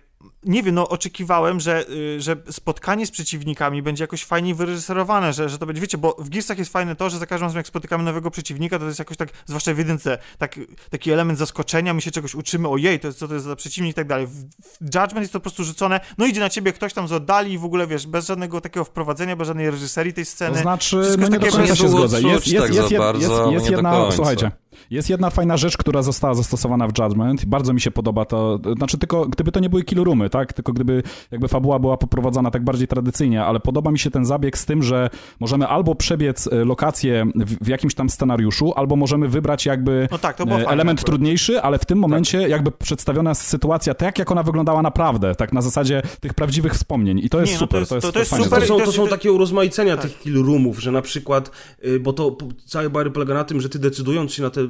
nie 0.44 0.62
wiem, 0.62 0.74
no 0.74 0.89
oczekiwałem, 0.89 1.61
że, 1.61 1.89
y, 1.90 2.20
że 2.20 2.36
spotkanie 2.51 3.07
z 3.07 3.11
przeciwnikami 3.11 3.82
będzie 3.82 4.05
jakoś 4.05 4.24
fajniej 4.24 4.55
wyreżyserowane, 4.55 5.32
że, 5.32 5.49
że 5.49 5.59
to 5.59 5.66
będzie, 5.66 5.82
wiecie, 5.82 5.99
bo 5.99 6.16
w 6.19 6.28
Gearsach 6.28 6.59
jest 6.59 6.73
fajne 6.73 6.97
to, 6.97 7.11
że 7.11 7.19
za 7.19 7.27
każdym 7.27 7.47
razem 7.47 7.57
jak 7.57 7.66
spotykamy 7.66 8.05
nowego 8.05 8.31
przeciwnika, 8.31 8.77
to, 8.78 8.85
to 8.85 8.86
jest 8.86 8.99
jakoś 8.99 9.16
tak, 9.16 9.28
zwłaszcza 9.47 9.74
w 9.74 9.78
jedynce, 9.78 10.19
tak, 10.39 10.61
taki 10.90 11.12
element 11.12 11.39
zaskoczenia, 11.39 11.94
my 11.94 12.01
się 12.01 12.11
czegoś 12.11 12.35
uczymy, 12.35 12.69
ojej, 12.69 13.01
to 13.01 13.07
jest, 13.07 13.19
co 13.19 13.28
to 13.28 13.35
jest 13.35 13.47
za 13.47 13.57
przeciwnik 13.57 13.93
i 13.93 13.94
tak 13.94 14.07
dalej. 14.07 14.27
W, 14.27 14.44
Judgment 14.81 15.19
jest 15.19 15.32
to 15.32 15.40
po 15.40 15.43
prostu 15.43 15.65
rzucone, 15.65 16.01
no 16.19 16.27
idzie 16.27 16.40
na 16.40 16.51
ciebie 16.51 16.73
ktoś 16.73 16.93
tam 16.93 17.09
z 17.09 17.12
oddali 17.12 17.53
i 17.53 17.59
w 17.59 17.65
ogóle, 17.65 17.86
wiesz, 17.86 18.07
bez 18.07 18.27
żadnego 18.27 18.61
takiego 18.61 18.85
wprowadzenia, 18.85 19.36
bez 19.36 19.49
żadnej 19.49 19.70
reżyserii 19.70 20.12
tej 20.12 20.24
sceny. 20.24 20.57
To 20.57 20.62
znaczy, 20.62 20.97
no 20.97 21.03
jest 21.03 21.19
nie 21.19 21.39
do 21.39 21.51
końca 21.51 21.77
się 21.77 21.89
zgodzę. 21.89 22.23
Jest, 22.23 22.47
jest, 22.47 22.53
jest, 22.53 22.90
jest, 22.90 22.97
bardzo, 22.97 23.20
jest, 23.20 23.53
jest 23.53 23.65
nie 23.65 23.70
do 23.70 23.77
jedna, 23.77 24.12
słuchajcie, 24.12 24.51
jest 24.91 25.11
jedna 25.11 25.31
fajna 25.31 25.57
rzecz, 25.57 25.77
która 25.77 26.03
została 26.03 26.35
zastosowana 26.35 26.89
w 26.89 26.99
Judgment. 26.99 27.45
Bardzo 27.45 27.73
mi 27.73 27.81
się 27.81 27.91
podoba 27.91 28.25
to, 28.25 28.59
znaczy 28.77 28.99
tylko, 28.99 29.27
gdyby 29.27 29.53
to 29.53 29.61
nie 29.61 29.69
były 29.71 29.83
killroomy, 29.85 30.31
tak, 30.31 30.53
tylko 30.53 30.73
gdyby 30.73 31.03
jakby 31.31 31.49
fabuła 31.49 31.79
była 31.79 31.97
poprowadzona 31.97 32.51
tak 32.51 32.65
bardziej 32.65 32.89
tradycyjnie, 32.89 33.45
ale 33.45 33.61
podoba 33.61 33.91
mi 33.91 33.99
się 33.99 34.11
ten 34.11 34.25
zabieg 34.25 34.59
z 34.59 34.65
tym, 34.67 34.83
że 34.83 35.11
możemy 35.41 35.67
albo 35.69 35.95
przebiec 35.95 36.47
e, 36.53 36.65
lokację 36.65 37.27
w, 37.35 37.65
w 37.65 37.69
jakimś 37.69 37.95
tam 37.95 38.11
scenariuszu, 38.11 38.73
albo 38.77 38.97
możemy 38.97 39.29
wybrać 39.29 39.67
jakby 39.67 40.09
No 40.11 40.19
tak, 40.19 40.41
e, 40.41 40.47
fajne 40.47 40.67
element 40.67 40.99
akurat. 41.01 41.07
trudniejszy, 41.07 41.63
ale 41.63 41.79
w 41.79 41.85
tym 41.85 41.99
momencie 41.99 42.49
jakby 42.49 42.73
przedstawiona 42.73 43.31
jest 43.31 43.43
sytuacja 43.43 43.95
tak, 43.95 44.19
jak 44.19 44.31
ona 44.31 44.43
wyglądała 44.43 44.83
naprawdę, 44.83 45.35
tak 45.35 45.53
na 45.53 45.63
zasadzie 45.63 46.03
tych 46.21 46.35
prawdziwych 46.35 46.73
wspomnień 46.75 47.19
i 47.19 47.29
to 47.31 47.41
jest 47.41 47.53
Nie, 47.53 47.59
no 47.61 47.67
to 47.67 47.67
super, 47.67 47.81
jest- 47.81 47.91
to 47.91 47.95
jest, 47.97 48.07
to- 48.07 48.13
to 48.13 48.19
jest 48.19 48.31
fajne 48.31 48.45
super 48.45 48.61
To 48.87 48.93
są, 48.93 49.05
to 49.05 49.11
takie 49.11 49.33
urozmaicenia 49.33 49.97
tak. 49.97 50.03
tych 50.11 50.19
kill 50.21 50.45
roomów, 50.45 50.79
że 50.83 50.93
na 50.93 51.03
przykład, 51.03 51.51
y, 51.85 52.01
bo 52.01 52.13
to 52.13 52.37
całe 52.67 52.91
bary 52.91 53.11
polega 53.11 53.35
na 53.35 53.45
tym, 53.45 53.61
że 53.61 53.69
ty 53.69 53.79
decydując 53.79 54.33
się 54.33 54.43
na 54.43 54.51
te 54.51 54.61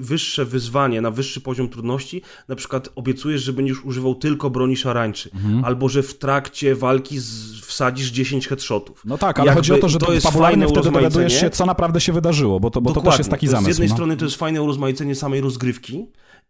wyższe 0.00 0.44
wyzwanie, 0.44 1.00
na 1.00 1.10
wyższy 1.10 1.40
poziom 1.40 1.68
trudności, 1.68 2.22
na 2.48 2.56
przykład 2.56 2.88
obiecujesz, 2.94 3.42
że 3.42 3.52
będziesz 3.52 3.84
używał 3.84 4.14
tylko 4.14 4.50
broni 4.50 4.76
szarańczy, 4.76 5.30
Mhm. 5.34 5.64
albo 5.64 5.88
że 5.88 6.02
w 6.02 6.18
trakcie 6.18 6.74
walki 6.74 7.18
z, 7.18 7.54
wsadzisz 7.60 8.10
10 8.10 8.48
headshotów. 8.48 9.02
No 9.04 9.18
tak, 9.18 9.38
ale 9.40 9.46
Jakby 9.46 9.58
chodzi 9.58 9.72
o 9.72 9.78
to, 9.78 9.88
że 9.88 9.98
to, 9.98 10.12
jest 10.12 10.26
fabularnie 10.26 10.54
fajne 10.56 10.66
wtedy 10.66 10.80
dowiadujesz 10.84 11.14
urozmaicenie. 11.14 11.40
się, 11.40 11.50
co 11.50 11.66
naprawdę 11.66 12.00
się 12.00 12.12
wydarzyło, 12.12 12.60
bo 12.60 12.70
to, 12.70 12.80
bo 12.80 12.92
to 12.92 13.00
też 13.00 13.18
jest 13.18 13.30
taki 13.30 13.46
To 13.46 13.52
zamysł. 13.52 13.66
Z 13.66 13.68
jednej 13.68 13.88
no. 13.88 13.94
strony 13.94 14.16
to 14.16 14.24
jest 14.24 14.36
fajne 14.36 14.62
urozmaicenie 14.62 15.14
samej 15.14 15.40
rozgrywki, 15.40 16.06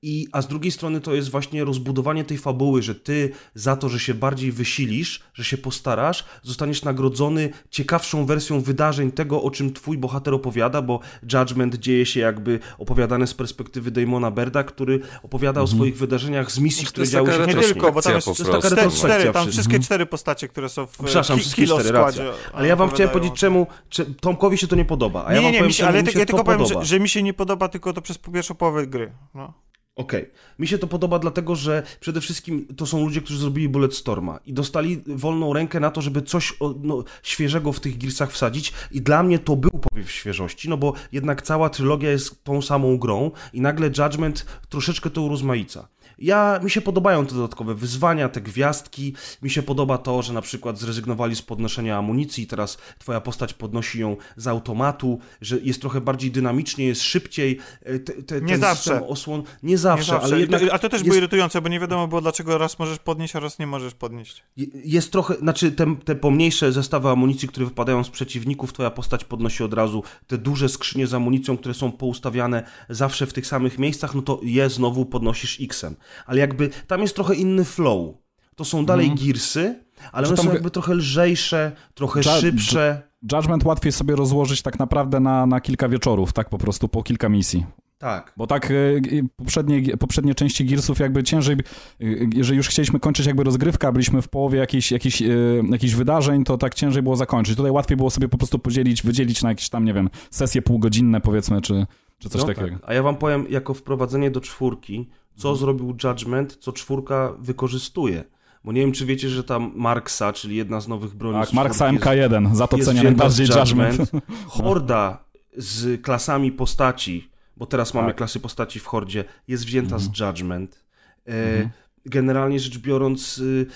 i, 0.06 0.28
a 0.32 0.42
z 0.42 0.48
drugiej 0.48 0.72
strony 0.72 1.00
to 1.00 1.14
jest 1.14 1.30
właśnie 1.30 1.64
rozbudowanie 1.64 2.24
tej 2.24 2.38
fabuły, 2.38 2.82
że 2.82 2.94
ty 2.94 3.30
za 3.54 3.76
to, 3.76 3.88
że 3.88 3.98
się 4.00 4.14
bardziej 4.14 4.52
wysilisz, 4.52 5.20
że 5.34 5.44
się 5.44 5.58
postarasz, 5.58 6.24
zostaniesz 6.42 6.82
nagrodzony 6.82 7.50
ciekawszą 7.70 8.26
wersją 8.26 8.60
wydarzeń 8.60 9.12
tego, 9.12 9.42
o 9.42 9.50
czym 9.50 9.72
twój 9.72 9.98
bohater 9.98 10.34
opowiada, 10.34 10.82
bo 10.82 11.00
Judgment 11.32 11.74
dzieje 11.74 12.06
się 12.06 12.20
jakby 12.20 12.58
opowiadane 12.78 13.26
z 13.26 13.34
perspektywy 13.34 13.90
Damona 13.90 14.30
Berda, 14.30 14.64
który 14.64 15.00
opowiada 15.22 15.60
Mhm. 15.60 15.64
o 15.64 15.66
swoich 15.76 15.96
wydarzeniach 15.96 16.52
z 16.52 16.58
misji, 16.58 16.86
które 16.86 17.06
działy 17.08 17.32
się 17.32 17.46
Nie 17.46 17.54
tylko, 17.54 17.92
bo 17.92 18.02
tam 18.02 18.14
jest- 18.14 18.26
jest 18.26 18.40
taka 18.44 18.68
retrospekcja 18.68 19.08
cztery, 19.08 19.32
tam 19.32 19.50
wszystkie 19.50 19.78
cztery 19.80 20.06
postacie, 20.06 20.48
które 20.48 20.68
są 20.68 20.86
w 20.86 20.90
Przepraszam, 21.04 21.36
ki- 21.36 21.40
wszystkie 21.42 21.62
kilo 21.62 21.80
cztery, 21.80 21.98
składzie. 21.98 22.24
racja. 22.24 22.50
Ale 22.52 22.68
ja 22.68 22.76
wam 22.76 22.90
chciałem 22.90 23.12
powiedzieć, 23.12 23.34
czemu 23.38 23.66
cze- 23.88 24.04
Tomkowi 24.06 24.58
się 24.58 24.66
to 24.66 24.76
nie 24.76 24.84
podoba, 24.84 25.24
a 25.26 25.32
ja 25.32 25.38
nie, 25.38 25.44
wam 25.44 25.52
nie, 25.52 25.58
powiem, 25.58 25.68
mi 25.68 25.74
się, 25.74 25.86
ale 25.86 26.02
mi 26.02 26.06
ja, 26.06 26.12
się 26.12 26.18
ja 26.18 26.26
tylko 26.26 26.44
powiem, 26.44 26.66
że, 26.66 26.84
że 26.84 27.00
mi 27.00 27.08
się 27.08 27.22
nie 27.22 27.34
podoba 27.34 27.68
tylko 27.68 27.92
to 27.92 28.02
przez 28.02 28.18
pierwszą 28.18 28.54
połowę 28.54 28.86
gry. 28.86 29.12
No. 29.34 29.52
Okej. 29.96 30.30
Mi 30.58 30.66
się 30.66 30.78
to 30.78 30.86
podoba 30.86 31.18
dlatego, 31.18 31.56
że 31.56 31.82
przede 32.00 32.20
wszystkim 32.20 32.66
to 32.76 32.86
są 32.86 33.04
ludzie, 33.04 33.20
którzy 33.20 33.38
zrobili 33.38 33.68
Bulletstorma 33.68 34.40
i 34.46 34.52
dostali 34.52 35.02
wolną 35.06 35.52
rękę 35.52 35.80
na 35.80 35.90
to, 35.90 36.02
żeby 36.02 36.22
coś 36.22 36.54
no, 36.82 37.04
świeżego 37.22 37.72
w 37.72 37.80
tych 37.80 37.98
Gearsach 37.98 38.32
wsadzić 38.32 38.72
i 38.90 39.00
dla 39.00 39.22
mnie 39.22 39.38
to 39.38 39.56
był 39.56 39.70
powiew 39.70 40.10
świeżości, 40.10 40.68
no 40.68 40.76
bo 40.76 40.92
jednak 41.12 41.42
cała 41.42 41.70
trylogia 41.70 42.10
jest 42.10 42.44
tą 42.44 42.62
samą 42.62 42.98
grą 42.98 43.30
i 43.52 43.60
nagle 43.60 43.86
Judgment 43.86 44.46
troszeczkę 44.68 45.10
to 45.10 45.22
urozmaica. 45.22 45.88
Ja, 46.18 46.60
mi 46.62 46.70
się 46.70 46.80
podobają 46.80 47.26
te 47.26 47.34
dodatkowe 47.34 47.74
wyzwania, 47.74 48.28
te 48.28 48.40
gwiazdki, 48.40 49.14
mi 49.42 49.50
się 49.50 49.62
podoba 49.62 49.98
to, 49.98 50.22
że 50.22 50.32
na 50.32 50.42
przykład 50.42 50.78
zrezygnowali 50.78 51.36
z 51.36 51.42
podnoszenia 51.42 51.98
amunicji, 51.98 52.46
teraz 52.46 52.78
twoja 52.98 53.20
postać 53.20 53.54
podnosi 53.54 54.00
ją 54.00 54.16
z 54.36 54.46
automatu, 54.46 55.18
że 55.40 55.58
jest 55.62 55.80
trochę 55.80 56.00
bardziej 56.00 56.30
dynamicznie, 56.30 56.86
jest 56.86 57.02
szybciej, 57.02 57.58
e, 57.82 57.98
te, 57.98 58.12
te, 58.22 58.40
Nie 58.40 58.58
zawsze. 58.58 59.06
osłon, 59.06 59.42
nie 59.62 59.78
zawsze, 59.78 60.12
Nie 60.12 60.18
zawsze. 60.18 60.26
ale 60.34 60.40
jednak 60.40 60.62
a 60.72 60.78
to 60.78 60.88
też 60.88 60.92
jest, 60.92 61.04
było 61.04 61.16
irytujące, 61.16 61.60
bo 61.60 61.68
nie 61.68 61.80
wiadomo 61.80 62.08
było, 62.08 62.20
dlaczego 62.20 62.58
raz 62.58 62.78
możesz 62.78 62.98
podnieść, 62.98 63.36
a 63.36 63.40
raz 63.40 63.58
nie 63.58 63.66
możesz 63.66 63.94
podnieść. 63.94 64.42
jest 64.84 65.12
trochę, 65.12 65.34
znaczy 65.34 65.72
te, 65.72 65.96
te 66.04 66.14
pomniejsze 66.14 66.72
zestawy 66.72 67.08
amunicji, 67.08 67.48
które 67.48 67.66
wypadają 67.66 68.04
z 68.04 68.10
przeciwników, 68.10 68.72
twoja 68.72 68.90
postać 68.90 69.24
podnosi 69.24 69.64
od 69.64 69.74
razu 69.74 70.02
te 70.26 70.38
duże 70.38 70.68
skrzynie 70.68 71.06
z 71.06 71.14
amunicją, 71.14 71.56
które 71.56 71.74
są 71.74 71.92
poustawiane 71.92 72.62
zawsze 72.88 73.26
w 73.26 73.32
tych 73.32 73.46
samych 73.46 73.78
miejscach, 73.78 74.14
no 74.14 74.22
to 74.22 74.40
je 74.42 74.70
znowu 74.70 75.06
podnosisz 75.06 75.60
X-em. 75.60 75.96
Ale 76.26 76.40
jakby 76.40 76.70
tam 76.86 77.00
jest 77.00 77.14
trochę 77.14 77.34
inny 77.34 77.64
flow. 77.64 78.14
To 78.56 78.64
są 78.64 78.86
dalej 78.86 79.10
Gearsy, 79.10 79.84
ale 80.12 80.26
Czy 80.26 80.32
one 80.34 80.42
są 80.42 80.52
jakby 80.52 80.70
trochę 80.70 80.94
lżejsze, 80.94 81.72
trochę 81.94 82.20
Dża- 82.20 82.40
szybsze. 82.40 83.02
Judgment 83.32 83.64
łatwiej 83.64 83.92
sobie 83.92 84.16
rozłożyć 84.16 84.62
tak 84.62 84.78
naprawdę 84.78 85.20
na, 85.20 85.46
na 85.46 85.60
kilka 85.60 85.88
wieczorów, 85.88 86.32
tak 86.32 86.48
po 86.48 86.58
prostu 86.58 86.88
po 86.88 87.02
kilka 87.02 87.28
misji. 87.28 87.66
Tak. 87.98 88.32
Bo 88.36 88.46
tak 88.46 88.70
y, 88.70 89.02
poprzednie, 89.36 89.96
poprzednie 89.96 90.34
części 90.34 90.64
Gearsów 90.64 90.98
jakby 90.98 91.22
ciężej, 91.22 91.56
y, 92.00 92.28
jeżeli 92.34 92.56
już 92.56 92.68
chcieliśmy 92.68 93.00
kończyć 93.00 93.26
jakby 93.26 93.44
rozgrywkę, 93.44 93.88
a 93.88 93.92
byliśmy 93.92 94.22
w 94.22 94.28
połowie 94.28 94.58
jakichś, 94.58 94.92
jakichś, 94.92 95.22
y, 95.22 95.62
jakichś 95.70 95.94
wydarzeń, 95.94 96.44
to 96.44 96.58
tak 96.58 96.74
ciężej 96.74 97.02
było 97.02 97.16
zakończyć. 97.16 97.56
Tutaj 97.56 97.72
łatwiej 97.72 97.96
było 97.96 98.10
sobie 98.10 98.28
po 98.28 98.38
prostu 98.38 98.58
podzielić, 98.58 99.02
wydzielić 99.02 99.42
na 99.42 99.48
jakieś 99.48 99.68
tam, 99.68 99.84
nie 99.84 99.94
wiem, 99.94 100.10
sesje 100.30 100.62
półgodzinne 100.62 101.20
powiedzmy, 101.20 101.60
czy, 101.60 101.86
czy 102.18 102.28
coś 102.28 102.40
No 102.40 102.46
takiego. 102.46 102.68
tak. 102.68 102.78
A 102.86 102.94
ja 102.94 103.02
wam 103.02 103.16
powiem, 103.16 103.46
jako 103.50 103.74
wprowadzenie 103.74 104.30
do 104.30 104.40
czwórki, 104.40 105.08
co 105.36 105.48
Mhm. 105.48 105.56
zrobił 105.60 105.96
Judgment, 106.04 106.56
co 106.60 106.72
czwórka 106.72 107.32
wykorzystuje. 107.38 108.24
Bo 108.64 108.72
nie 108.72 108.80
wiem, 108.80 108.92
czy 108.92 109.06
wiecie, 109.06 109.28
że 109.28 109.44
tam 109.44 109.72
Marksa, 109.74 110.32
czyli 110.32 110.56
jedna 110.56 110.80
z 110.80 110.88
nowych 110.88 111.14
broni 111.14 111.40
Tak, 111.40 111.52
Marksa 111.52 111.88
czwórki 111.88 112.08
jest- 112.08 112.30
MK1, 112.32 112.54
za 112.54 112.66
to 112.66 112.78
cenię 112.78 113.02
najbardziej 113.02 113.46
z 113.46 113.56
Judgment. 113.56 114.10
Horda 114.46 115.24
z 115.56 116.02
klasami 116.02 116.52
postaci, 116.52 117.30
bo 117.56 117.66
teraz 117.66 117.94
mamy 117.94 118.08
Tak. 118.08 118.16
klasy 118.16 118.40
postaci 118.40 118.80
w 118.80 118.86
Hordzie, 118.86 119.24
jest 119.48 119.64
wzięta 119.66 119.98
z 119.98 120.18
Judgment. 120.20 120.84
E, 121.28 121.32
Mhm. 121.52 121.70
Generalnie 122.06 122.60
rzecz 122.60 122.78
biorąc, 122.78 123.38
y, 123.38 123.66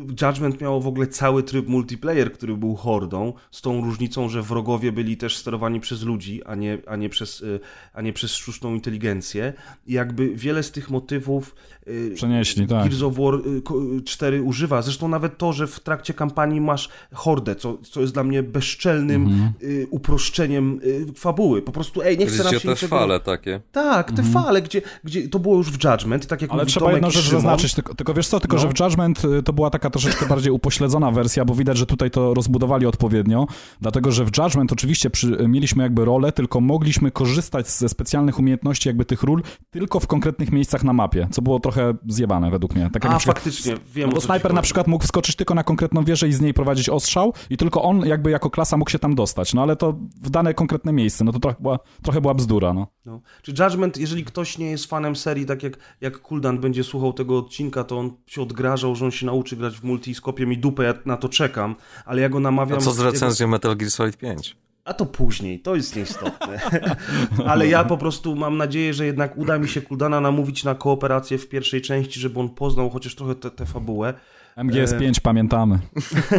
Judgment 0.00 0.60
miało 0.60 0.80
w 0.80 0.86
ogóle 0.86 1.06
cały 1.06 1.42
tryb 1.42 1.68
multiplayer, 1.68 2.32
który 2.32 2.56
był 2.56 2.74
hordą, 2.74 3.32
z 3.50 3.62
tą 3.62 3.80
różnicą, 3.84 4.28
że 4.28 4.42
wrogowie 4.42 4.92
byli 4.92 5.16
też 5.16 5.36
sterowani 5.36 5.80
przez 5.80 6.02
ludzi, 6.02 6.44
a 6.44 6.54
nie, 6.54 6.78
a 6.86 6.96
nie, 6.96 7.08
przez, 7.08 7.40
y, 7.40 7.60
a 7.94 8.02
nie 8.02 8.12
przez 8.12 8.34
sztuczną 8.34 8.74
inteligencję. 8.74 9.52
I 9.86 9.92
jakby 9.92 10.34
wiele 10.34 10.62
z 10.62 10.70
tych 10.72 10.90
motywów 10.90 11.54
y, 11.88 12.12
Przenieśli, 12.14 12.66
tak. 12.66 12.82
Gears 12.88 13.02
of 13.02 13.14
War 13.16 13.34
y, 13.34 13.62
ko- 13.62 13.82
y, 13.98 14.02
4 14.02 14.42
używa. 14.42 14.82
Zresztą 14.82 15.08
nawet 15.08 15.38
to, 15.38 15.52
że 15.52 15.66
w 15.66 15.80
trakcie 15.80 16.14
kampanii 16.14 16.60
masz 16.60 16.88
hordę, 17.12 17.54
co, 17.56 17.78
co 17.90 18.00
jest 18.00 18.12
dla 18.12 18.24
mnie 18.24 18.42
bezczelnym 18.42 19.22
Mhm. 19.22 19.52
uproszczeniem 19.90 20.80
fabuły. 21.14 21.62
Po 21.62 21.72
prostu, 21.72 22.02
ej, 22.02 22.18
nie 22.18 22.26
chcę 22.26 22.44
nam 22.44 22.52
się 22.52 22.60
te 22.60 22.68
niczego... 22.68 22.96
fale 22.96 23.20
takie. 23.20 23.60
Tak, 23.72 24.12
te 24.12 24.22
fale, 24.22 24.62
gdzie, 24.62 24.82
gdzie 25.04 25.28
to 25.28 25.38
było 25.38 25.56
już 25.56 25.70
w 25.70 25.84
Judgment, 25.84 26.26
tak 26.26 26.42
jak 26.42 26.50
Ale 26.50 26.62
mówi 26.62 26.70
trzeba 26.72 26.86
Tomek 26.86 26.96
jedną 26.96 27.10
rzecz 27.10 27.30
zaznaczyć, 27.30 27.74
tylko, 27.74 27.94
tylko 27.94 28.14
wiesz 28.14 28.28
co, 28.28 28.40
tylko 28.40 28.56
No. 28.56 28.62
że 28.62 28.68
w 28.68 28.80
Judgment 28.80 29.22
to 29.44 29.52
była 29.52 29.70
taka 29.70 29.85
troszeczkę 29.90 30.26
bardziej 30.26 30.52
upośledzona 30.52 31.10
wersja, 31.10 31.44
bo 31.44 31.54
widać, 31.54 31.76
że 31.76 31.86
tutaj 31.86 32.10
to 32.10 32.34
rozbudowali 32.34 32.86
odpowiednio, 32.86 33.46
dlatego 33.80 34.12
że 34.12 34.24
w 34.24 34.38
Judgment 34.38 34.72
oczywiście 34.72 35.10
przy, 35.10 35.48
mieliśmy 35.48 35.82
jakby 35.82 36.04
rolę, 36.04 36.32
tylko 36.32 36.60
mogliśmy 36.60 37.10
korzystać 37.10 37.70
ze 37.70 37.88
specjalnych 37.88 38.38
umiejętności 38.38 38.88
jakby 38.88 39.04
tych 39.04 39.22
ról 39.22 39.42
tylko 39.70 40.00
w 40.00 40.06
konkretnych 40.06 40.52
miejscach 40.52 40.84
na 40.84 40.92
mapie, 40.92 41.28
co 41.30 41.42
było 41.42 41.60
trochę 41.60 41.94
zjebane 42.08 42.50
według 42.50 42.74
mnie. 42.74 42.90
Tak 42.92 43.04
jak 43.04 43.12
A, 43.12 43.18
przykład, 43.18 43.38
faktycznie, 43.38 43.74
wiem 43.94 44.08
no 44.08 44.14
bo 44.14 44.20
snajper 44.20 44.54
na 44.54 44.62
przykład 44.62 44.86
mógł 44.86 45.04
wskoczyć 45.04 45.36
tylko 45.36 45.54
na 45.54 45.64
konkretną 45.64 46.04
wieżę 46.04 46.28
i 46.28 46.32
z 46.32 46.40
niej 46.40 46.54
prowadzić 46.54 46.88
ostrzał 46.88 47.32
i 47.50 47.56
tylko 47.56 47.82
on 47.82 48.06
jakby 48.06 48.30
jako 48.30 48.50
klasa 48.50 48.76
mógł 48.76 48.90
się 48.90 48.98
tam 48.98 49.14
dostać, 49.14 49.54
no 49.54 49.62
ale 49.62 49.76
to 49.76 49.98
w 50.22 50.30
dane 50.30 50.54
konkretne 50.54 50.92
miejsce, 50.92 51.24
no 51.24 51.32
to 51.32 51.38
trochę 51.38 51.56
była, 51.60 51.78
trochę 52.02 52.20
była 52.20 52.34
bzdura, 52.34 52.72
no. 52.72 52.86
No. 53.04 53.20
Czy 53.42 53.52
Judgment, 53.58 53.98
jeżeli 53.98 54.24
ktoś 54.24 54.58
nie 54.58 54.70
jest 54.70 54.86
fanem 54.86 55.16
serii, 55.16 55.46
tak 55.46 55.62
jak, 55.62 55.78
jak 56.00 56.18
Kuldan 56.18 56.58
będzie 56.58 56.84
słuchał 56.84 57.12
tego 57.12 57.38
odcinka, 57.38 57.84
to 57.84 57.98
on 57.98 58.10
się 58.26 58.42
odgrażał, 58.42 58.94
że 58.94 59.04
on 59.04 59.10
się 59.10 59.26
nauczy 59.26 59.56
grać 59.56 59.75
w 59.76 59.84
multi 59.84 60.10
i 60.10 60.14
skopie 60.14 60.46
mi 60.46 60.58
dupę, 60.58 60.84
ja 60.84 60.94
na 61.04 61.16
to 61.16 61.28
czekam, 61.28 61.74
ale 62.04 62.22
ja 62.22 62.28
go 62.28 62.40
namawiam... 62.40 62.78
A 62.78 62.80
co 62.80 62.92
z 62.92 62.98
jego- 62.98 63.10
recenzją 63.10 63.48
Metal 63.48 63.76
Gear 63.76 63.90
Solid 63.90 64.16
5? 64.16 64.56
A 64.84 64.94
to 64.94 65.06
później, 65.06 65.60
to 65.60 65.76
jest 65.76 65.96
nieistotne. 65.96 66.60
Ale 67.50 67.68
ja 67.68 67.84
po 67.84 67.98
prostu 67.98 68.36
mam 68.36 68.56
nadzieję, 68.56 68.94
że 68.94 69.06
jednak 69.06 69.38
uda 69.38 69.58
mi 69.58 69.68
się 69.68 69.82
Kuldana 69.82 70.20
namówić 70.20 70.64
na 70.64 70.74
kooperację 70.74 71.38
w 71.38 71.48
pierwszej 71.48 71.82
części, 71.82 72.20
żeby 72.20 72.40
on 72.40 72.48
poznał 72.48 72.90
chociaż 72.90 73.14
trochę 73.14 73.34
tę 73.34 73.66
fabułę. 73.66 74.14
MGS5 74.56 75.20
pamiętamy. 75.22 75.78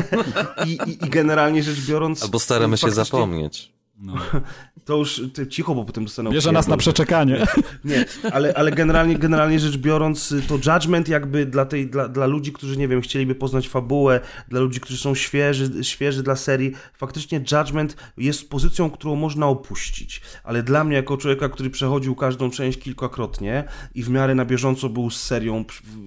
I, 0.67 0.69
i, 0.71 1.05
I 1.05 1.09
generalnie 1.09 1.63
rzecz 1.63 1.87
biorąc... 1.87 2.23
Albo 2.23 2.39
staramy 2.39 2.77
się 2.77 2.87
faktycznie 2.87 3.49
zapomnieć. 3.97 4.23
To 4.87 4.97
już 4.97 5.21
ty, 5.33 5.47
cicho, 5.47 5.75
bo 5.75 5.85
potem 5.85 6.03
dostanę... 6.03 6.31
Bierze 6.31 6.51
nas 6.51 6.67
na 6.67 6.77
przeczekanie. 6.77 7.45
Nie, 7.85 8.05
ale, 8.31 8.53
ale 8.55 8.71
generalnie, 8.71 9.17
generalnie 9.17 9.59
rzecz 9.59 9.77
biorąc, 9.77 10.33
to 10.47 10.55
Judgment 10.55 11.09
jakby 11.09 11.45
dla, 11.45 11.65
tej, 11.65 11.89
dla, 11.89 12.07
dla 12.07 12.25
ludzi, 12.25 12.53
którzy, 12.53 12.77
nie 12.77 12.87
wiem, 12.87 13.01
chcieliby 13.01 13.35
poznać 13.35 13.69
fabułę, 13.69 14.19
dla 14.49 14.59
ludzi, 14.59 14.79
którzy 14.79 14.99
są 14.99 15.15
świeży, 15.15 15.83
świeży 15.83 16.23
dla 16.23 16.35
serii, 16.35 16.73
faktycznie 16.93 17.43
Judgment 17.51 17.97
jest 18.17 18.49
pozycją, 18.49 18.89
którą 18.89 19.15
można 19.15 19.47
opuścić. 19.47 20.21
Ale 20.43 20.63
dla 20.63 20.83
mnie, 20.83 20.95
jako 20.95 21.17
człowieka, 21.17 21.49
który 21.49 21.69
przechodził 21.69 22.15
każdą 22.15 22.49
część 22.49 22.79
kilkakrotnie 22.79 23.63
i 23.95 24.03
w 24.03 24.09
miarę 24.09 24.35
na 24.35 24.45
bieżąco 24.45 24.89
był 24.89 25.09
z 25.09 25.23
serią, 25.23 25.65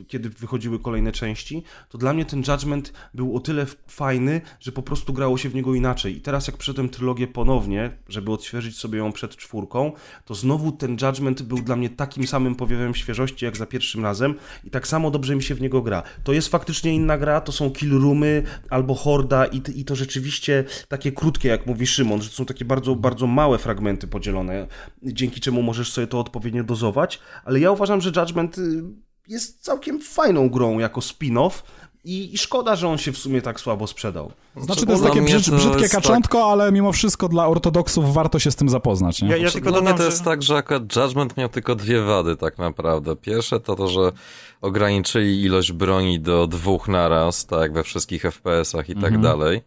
kiedy 0.08 0.30
wychodziły 0.30 0.78
kolejne 0.78 1.12
części, 1.12 1.62
to 1.88 1.98
dla 1.98 2.12
mnie 2.12 2.24
ten 2.24 2.42
Judgment 2.48 2.92
był 3.14 3.36
o 3.36 3.40
tyle 3.40 3.66
fajny, 3.86 4.40
że 4.60 4.72
po 4.72 4.82
prostu 4.82 5.12
grało 5.12 5.38
się 5.38 5.48
w 5.48 5.54
niego 5.54 5.74
inaczej. 5.74 6.16
I 6.16 6.20
teraz 6.20 6.46
jak 6.46 6.56
przyszedłem 6.56 6.88
trylogię 6.88 7.26
ponownie, 7.26 7.79
żeby 8.08 8.32
odświeżyć 8.32 8.78
sobie 8.78 8.98
ją 8.98 9.12
przed 9.12 9.36
czwórką, 9.36 9.92
to 10.24 10.34
znowu 10.34 10.72
ten 10.72 10.96
Judgment 11.02 11.42
był 11.42 11.58
dla 11.58 11.76
mnie 11.76 11.90
takim 11.90 12.26
samym 12.26 12.54
powiewem 12.54 12.94
świeżości 12.94 13.44
jak 13.44 13.56
za 13.56 13.66
pierwszym 13.66 14.04
razem. 14.04 14.34
I 14.64 14.70
tak 14.70 14.88
samo 14.88 15.10
dobrze 15.10 15.36
mi 15.36 15.42
się 15.42 15.54
w 15.54 15.60
niego 15.60 15.82
gra. 15.82 16.02
To 16.24 16.32
jest 16.32 16.48
faktycznie 16.48 16.94
inna 16.94 17.18
gra, 17.18 17.40
to 17.40 17.52
są 17.52 17.70
kill 17.70 18.00
roomy 18.00 18.42
albo 18.70 18.94
horda 18.94 19.46
i, 19.46 19.62
i 19.74 19.84
to 19.84 19.96
rzeczywiście 19.96 20.64
takie 20.88 21.12
krótkie, 21.12 21.48
jak 21.48 21.66
mówi 21.66 21.86
Szymon, 21.86 22.22
że 22.22 22.28
to 22.28 22.34
są 22.34 22.46
takie 22.46 22.64
bardzo, 22.64 22.96
bardzo 22.96 23.26
małe 23.26 23.58
fragmenty 23.58 24.06
podzielone, 24.06 24.66
dzięki 25.02 25.40
czemu 25.40 25.62
możesz 25.62 25.92
sobie 25.92 26.06
to 26.06 26.20
odpowiednio 26.20 26.64
dozować, 26.64 27.20
ale 27.44 27.60
ja 27.60 27.70
uważam, 27.70 28.00
że 28.00 28.12
Judgment 28.16 28.58
y, 28.58 28.82
jest 29.28 29.62
całkiem 29.62 30.00
fajną 30.00 30.48
grą 30.48 30.78
jako 30.78 31.00
spin-off 31.00 31.62
i, 32.04 32.34
i 32.34 32.38
szkoda, 32.38 32.76
że 32.76 32.88
on 32.88 32.98
się 32.98 33.12
w 33.12 33.18
sumie 33.18 33.42
tak 33.42 33.60
słabo 33.60 33.86
sprzedał. 33.86 34.32
Znaczy 34.56 34.86
to 34.86 34.92
jest 34.92 35.04
takie 35.04 35.22
brzyd, 35.22 35.46
to 35.46 35.52
brzydkie 35.52 35.80
jest 35.80 35.94
kaczątko, 35.94 36.52
ale 36.52 36.72
mimo 36.72 36.92
wszystko 36.92 37.28
dla 37.28 37.46
ortodoksów 37.46 38.14
warto 38.14 38.38
się 38.38 38.50
z 38.50 38.56
tym 38.56 38.68
zapoznać, 38.68 39.22
nie? 39.22 39.28
Ja, 39.28 39.36
ja 39.36 39.50
tylko 39.50 39.70
Dla 39.72 39.80
mnie 39.80 39.90
to 39.90 39.98
że... 39.98 40.04
jest 40.04 40.24
tak, 40.24 40.42
że 40.42 40.56
akurat 40.56 40.96
Judgment 40.96 41.36
miał 41.36 41.48
tylko 41.48 41.74
dwie 41.74 42.02
wady 42.02 42.36
tak 42.36 42.58
naprawdę. 42.58 43.16
Pierwsze 43.16 43.60
to 43.60 43.76
to, 43.76 43.88
że 43.88 44.12
ograniczyli 44.60 45.42
ilość 45.42 45.72
broni 45.72 46.20
do 46.20 46.46
dwóch 46.46 46.88
naraz, 46.88 47.46
tak 47.46 47.72
we 47.72 47.82
wszystkich 47.82 48.22
FPS-ach 48.22 48.88
i 48.88 48.96
tak 48.96 49.20
dalej. 49.20 49.62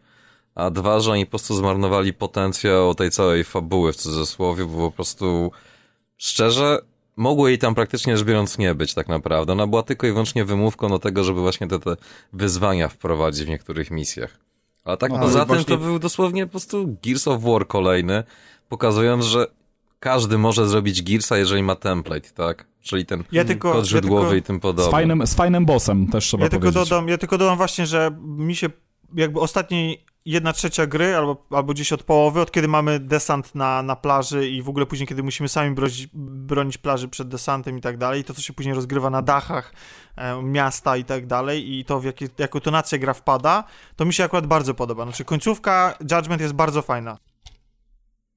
A 0.56 0.70
dwa, 0.70 1.00
że 1.00 1.12
oni 1.12 1.26
po 1.26 1.30
prostu 1.30 1.56
zmarnowali 1.56 2.14
potencjał 2.14 2.96
tej 2.96 3.12
całej 3.12 3.44
fabuły 3.44 3.94
w 3.94 3.96
cudzysłowie, 3.96 4.66
bo 4.66 4.78
po 4.78 4.92
prostu 4.92 5.52
szczerze 6.18 6.80
mogło 7.16 7.48
jej 7.48 7.58
tam 7.58 7.76
praktycznie 7.76 8.18
rzecz 8.18 8.28
biorąc 8.28 8.58
nie 8.58 8.76
być 8.76 8.94
tak 8.94 9.08
naprawdę. 9.08 9.54
Ona 9.54 9.68
była 9.68 9.84
tylko 9.84 10.08
i 10.08 10.12
wyłącznie 10.12 10.46
wymówką 10.46 10.90
do 10.90 11.00
tego, 11.00 11.24
żeby 11.24 11.42
właśnie 11.42 11.68
te, 11.68 11.80
te 11.80 11.96
wyzwania 12.34 12.90
wprowadzić 12.90 13.46
w 13.46 13.50
niektórych 13.50 13.92
misjach. 13.92 14.40
A 14.86 14.98
tak 14.98 15.12
No, 15.12 15.20
poza 15.20 15.40
ale 15.40 15.46
tym 15.46 15.56
właśnie- 15.56 15.78
to 15.78 15.84
był 15.84 16.00
dosłownie 16.00 16.46
po 16.46 16.52
prostu 16.52 16.98
Gears 17.06 17.28
of 17.28 17.42
War 17.44 17.68
kolejny, 17.68 18.24
pokazując, 18.70 19.26
że 19.26 19.48
każdy 20.00 20.38
może 20.38 20.68
zrobić 20.68 21.04
Gearsa, 21.04 21.38
jeżeli 21.38 21.64
ma 21.64 21.76
template, 21.76 22.30
tak? 22.30 22.66
Czyli 22.82 23.06
ten 23.06 23.24
Ja 23.32 23.46
tylko- 23.46 23.72
kod 23.72 23.84
ja 23.86 23.90
źródłowy 23.90 24.22
tylko- 24.26 24.36
i 24.36 24.42
tym 24.42 24.58
Z 24.58 24.62
podobne. 24.62 24.92
fajnym, 24.92 25.28
z 25.28 25.34
fajnym 25.34 25.66
bossem 25.66 26.08
też 26.08 26.26
trzeba 26.26 26.44
Ja 26.44 26.50
tylko, 26.50 26.66
powiedzieć. 26.72 26.90
dodam, 26.90 27.08
ja 27.08 27.18
tylko 27.18 27.38
dodam 27.38 27.58
właśnie, 27.58 27.86
że 27.86 28.12
mi 28.24 28.56
się 28.56 28.70
jakby 29.16 29.40
ostatniej 29.40 30.06
jedna 30.26 30.54
trzecia 30.54 30.88
gry, 30.88 31.16
albo, 31.16 31.46
albo 31.50 31.74
gdzieś 31.74 31.94
od 31.94 32.04
połowy, 32.04 32.42
od 32.42 32.52
kiedy 32.52 32.68
mamy 32.68 33.00
desant 33.00 33.56
na, 33.56 33.84
na 33.84 33.96
plaży 33.96 34.50
i 34.50 34.62
w 34.62 34.70
ogóle 34.70 34.86
później, 34.86 35.08
kiedy 35.08 35.24
musimy 35.24 35.50
sami 35.50 35.76
bronić, 35.76 36.08
bronić 36.14 36.78
plaży 36.78 37.08
przed 37.08 37.28
desantem 37.28 37.78
i 37.78 37.82
tak 37.82 37.98
dalej, 37.98 38.22
i 38.22 38.24
to, 38.24 38.34
co 38.34 38.42
się 38.42 38.54
później 38.54 38.76
rozgrywa 38.76 39.10
na 39.10 39.22
dachach 39.22 39.74
e, 40.16 40.44
miasta 40.44 40.98
i 40.98 41.04
tak 41.04 41.28
dalej, 41.28 41.80
i 41.80 41.86
to, 41.86 42.00
w 42.00 42.04
jakie, 42.04 42.28
jaką 42.38 42.60
tonację 42.60 43.00
gra 43.00 43.14
wpada, 43.14 43.64
to 43.96 44.06
mi 44.06 44.14
się 44.14 44.24
akurat 44.24 44.48
bardzo 44.48 44.74
podoba. 44.74 45.04
Znaczy, 45.04 45.26
końcówka 45.26 45.98
Judgment 46.12 46.42
jest 46.42 46.54
bardzo 46.54 46.82
fajna. 46.82 47.18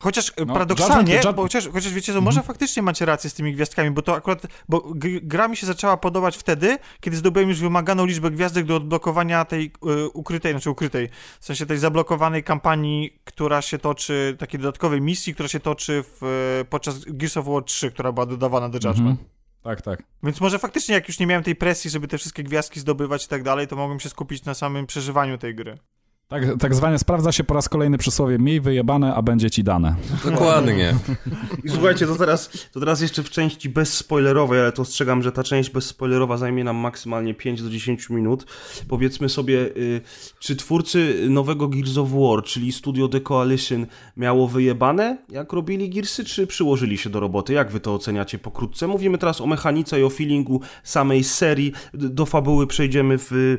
Chociaż 0.03 0.29
e, 0.37 0.45
No, 0.45 0.53
paradoksalnie, 0.53 1.15
Judgment- 1.19 1.25
Jud- 1.25 1.35
bo 1.37 1.43
chociaż, 1.43 1.69
chociaż 1.69 1.93
wiecie 1.93 2.13
co, 2.13 2.21
może 2.21 2.43
faktycznie 2.43 2.83
macie 2.83 3.05
rację 3.07 3.31
z 3.31 3.35
tymi 3.35 3.53
gwiazdkami, 3.53 3.91
bo 3.91 4.03
to 4.03 4.15
akurat, 4.15 4.43
bo 4.69 4.79
gr- 4.79 5.21
gra 5.23 5.49
mi 5.49 5.57
się 5.57 5.67
zaczęła 5.67 5.97
podobać 5.97 6.37
wtedy, 6.37 6.79
kiedy 7.01 7.17
zdobyłem 7.17 7.49
już 7.49 7.61
wymaganą 7.61 8.07
liczbę 8.07 8.31
gwiazdek 8.31 8.65
do 8.65 8.77
odblokowania 8.77 9.45
tej 9.45 9.73
y, 10.05 10.09
ukrytej, 10.09 10.53
znaczy 10.53 10.71
ukrytej, 10.71 11.09
w 11.41 11.45
sensie 11.45 11.67
tej 11.67 11.79
zablokowanej 11.79 12.45
kampanii, 12.45 13.21
która 13.25 13.63
się 13.63 13.79
toczy, 13.79 14.37
takiej 14.39 14.61
dodatkowej 14.61 15.01
misji, 15.01 15.35
która 15.35 15.49
się 15.49 15.61
toczy 15.61 16.05
w, 16.21 16.23
y, 16.63 16.65
podczas 16.65 17.05
Gears 17.05 17.37
of 17.37 17.47
War 17.47 17.65
3, 17.65 17.91
która 17.91 18.13
była 18.13 18.27
dodawana 18.27 18.69
do 18.69 18.75
Judgment. 18.77 18.99
Mhm. 18.99 19.17
Tak, 19.63 19.83
tak. 19.83 20.03
Więc 20.23 20.41
może 20.41 20.59
faktycznie 20.59 20.95
jak 20.95 21.09
już 21.09 21.19
nie 21.19 21.27
miałem 21.27 21.45
tej 21.45 21.57
presji, 21.57 21.91
żeby 21.91 22.09
te 22.09 22.19
wszystkie 22.19 22.43
gwiazdki 22.43 22.81
zdobywać 22.81 23.25
i 23.25 23.29
tak 23.29 23.43
dalej, 23.43 23.67
to 23.69 23.77
mogłem 23.77 24.01
się 24.01 24.09
skupić 24.09 24.45
na 24.45 24.55
samym 24.55 24.87
przeżywaniu 24.87 25.39
tej 25.39 25.55
gry. 25.55 25.79
Tak, 26.29 26.43
tak 26.59 26.75
zwanie 26.75 26.99
sprawdza 26.99 27.33
się 27.33 27.45
po 27.45 27.55
raz 27.55 27.69
kolejny 27.69 27.99
przysłowie 27.99 28.39
miej 28.39 28.61
wyjebane, 28.61 29.15
a 29.15 29.23
będzie 29.23 29.51
ci 29.51 29.65
dane. 29.65 29.95
Dokładnie. 30.25 30.95
I 31.65 31.69
słuchajcie, 31.69 32.07
to 32.07 32.17
teraz, 32.17 32.69
to 32.73 32.81
teraz 32.81 33.01
jeszcze 33.01 33.23
w 33.23 33.31
części 33.31 33.69
bezspoilerowej, 33.69 34.61
ale 34.61 34.73
to 34.73 34.83
ostrzegam, 34.83 35.23
że 35.23 35.33
ta 35.33 35.43
część 35.43 35.71
bezspoilerowa 35.71 36.37
zajmie 36.37 36.65
nam 36.65 36.77
maksymalnie 36.77 37.35
5 37.35 37.63
do 37.63 37.71
10 37.71 38.11
minut. 38.11 38.47
Powiedzmy 38.89 39.29
sobie, 39.29 39.59
y, 39.59 40.01
czy 40.39 40.57
twórcy 40.57 41.27
nowego 41.31 41.69
Gears 41.69 41.97
of 41.97 42.09
War, 42.11 42.43
czyli 42.45 42.73
studio 42.73 43.09
The 43.09 43.21
Coalition, 43.21 43.87
miało 44.17 44.49
wyjebane, 44.49 45.19
jak 45.29 45.53
robili 45.53 45.91
Gearsy, 45.91 46.25
czy 46.25 46.47
przyłożyli 46.47 46.99
się 46.99 47.11
do 47.11 47.21
roboty? 47.21 47.53
Jak 47.53 47.71
wy 47.71 47.81
to 47.81 47.95
oceniacie 47.95 48.39
pokrótce? 48.39 48.87
Mówimy 48.87 49.19
teraz 49.19 49.41
o 49.41 49.47
mechanice 49.47 50.01
i 50.01 50.03
o 50.03 50.11
feelingu 50.11 50.61
samej 50.85 51.25
serii. 51.25 51.73
Do 51.95 52.27
fabuły 52.27 52.67
przejdziemy 52.67 53.19
w, 53.19 53.33
y, 53.33 53.59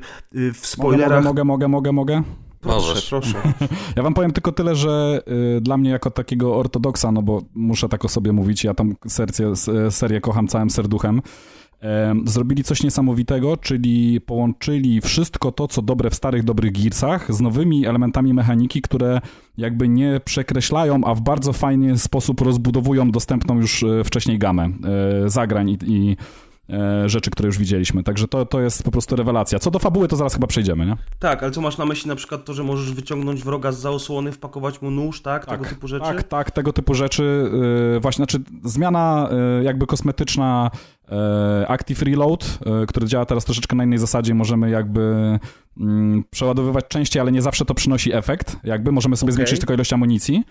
w 0.53 0.67
spoilerach. 0.67 1.23
mogę, 1.23 1.43
mogę, 1.43 1.67
mogę, 1.67 1.91
mogę, 1.91 1.91
mogę? 1.91 2.47
Proszę, 2.67 2.87
Możesz. 2.89 3.09
proszę. 3.09 3.33
Ja 3.95 4.03
wam 4.03 4.13
powiem 4.13 4.31
tylko 4.31 4.51
tyle, 4.51 4.75
że 4.75 5.21
y, 5.57 5.61
dla 5.61 5.77
mnie 5.77 5.89
jako 5.89 6.11
takiego 6.11 6.55
ortodoksa, 6.55 7.11
no 7.11 7.21
bo 7.21 7.41
muszę 7.55 7.89
tak 7.89 8.05
o 8.05 8.07
sobie 8.07 8.31
mówić, 8.31 8.63
ja 8.63 8.73
tą 8.73 8.91
serię, 9.07 9.47
s- 9.51 9.69
serię 9.89 10.21
kocham 10.21 10.47
całym 10.47 10.69
serduchem, 10.69 11.21
em, 11.79 12.27
zrobili 12.27 12.63
coś 12.63 12.83
niesamowitego, 12.83 13.57
czyli 13.57 14.21
połączyli 14.21 15.01
wszystko 15.01 15.51
to, 15.51 15.67
co 15.67 15.81
dobre 15.81 16.09
w 16.09 16.15
starych, 16.15 16.43
dobrych 16.43 16.71
Gearsach 16.71 17.33
z 17.33 17.41
nowymi 17.41 17.85
elementami 17.85 18.33
mechaniki, 18.33 18.81
które 18.81 19.21
jakby 19.57 19.87
nie 19.87 20.21
przekreślają, 20.25 21.01
a 21.05 21.15
w 21.15 21.21
bardzo 21.21 21.53
fajny 21.53 21.97
sposób 21.97 22.41
rozbudowują 22.41 23.11
dostępną 23.11 23.55
już 23.59 23.83
e, 23.83 24.03
wcześniej 24.03 24.39
gamę 24.39 24.63
e, 24.65 25.29
zagrań 25.29 25.69
i, 25.69 25.77
i 25.87 26.17
rzeczy, 27.05 27.31
które 27.31 27.47
już 27.47 27.57
widzieliśmy. 27.57 28.03
Także 28.03 28.27
to, 28.27 28.45
to 28.45 28.61
jest 28.61 28.83
po 28.83 28.91
prostu 28.91 29.15
rewelacja. 29.15 29.59
Co 29.59 29.71
do 29.71 29.79
fabuły, 29.79 30.07
to 30.07 30.15
zaraz 30.15 30.33
chyba 30.33 30.47
przejdziemy, 30.47 30.85
nie? 30.85 30.97
Tak, 31.19 31.43
ale 31.43 31.51
co 31.51 31.61
masz 31.61 31.77
na 31.77 31.85
myśli 31.85 32.07
na 32.07 32.15
przykład 32.15 32.45
to, 32.45 32.53
że 32.53 32.63
możesz 32.63 32.93
wyciągnąć 32.93 33.43
wroga 33.43 33.71
z 33.71 33.79
za 33.79 33.91
osłony, 33.91 34.31
wpakować 34.31 34.81
mu 34.81 34.91
nóż, 34.91 35.21
tak? 35.21 35.45
Tego 35.45 35.65
typu 35.65 35.87
rzeczy? 35.87 36.05
Tak, 36.05 36.23
tak, 36.23 36.51
tego 36.51 36.73
typu 36.73 36.93
rzeczy. 36.93 37.51
Yy, 37.93 37.99
właśnie, 37.99 38.25
znaczy 38.25 38.39
zmiana 38.63 39.29
yy, 39.57 39.63
jakby 39.63 39.87
kosmetyczna 39.87 40.71
Active 41.67 42.01
Reload, 42.01 42.59
który 42.87 43.07
działa 43.07 43.25
teraz 43.25 43.45
troszeczkę 43.45 43.75
na 43.75 43.83
innej 43.83 43.99
zasadzie, 43.99 44.33
możemy 44.33 44.69
jakby 44.69 45.39
mm, 45.77 46.23
przeładowywać 46.29 46.85
częściej, 46.87 47.21
ale 47.21 47.31
nie 47.31 47.41
zawsze 47.41 47.65
to 47.65 47.73
przynosi 47.73 48.13
efekt. 48.13 48.57
Jakby 48.63 48.91
możemy 48.91 49.17
sobie 49.17 49.27
Okej. 49.27 49.33
zwiększyć 49.35 49.59
tylko 49.59 49.73
ilość 49.73 49.93
amunicji. 49.93 50.43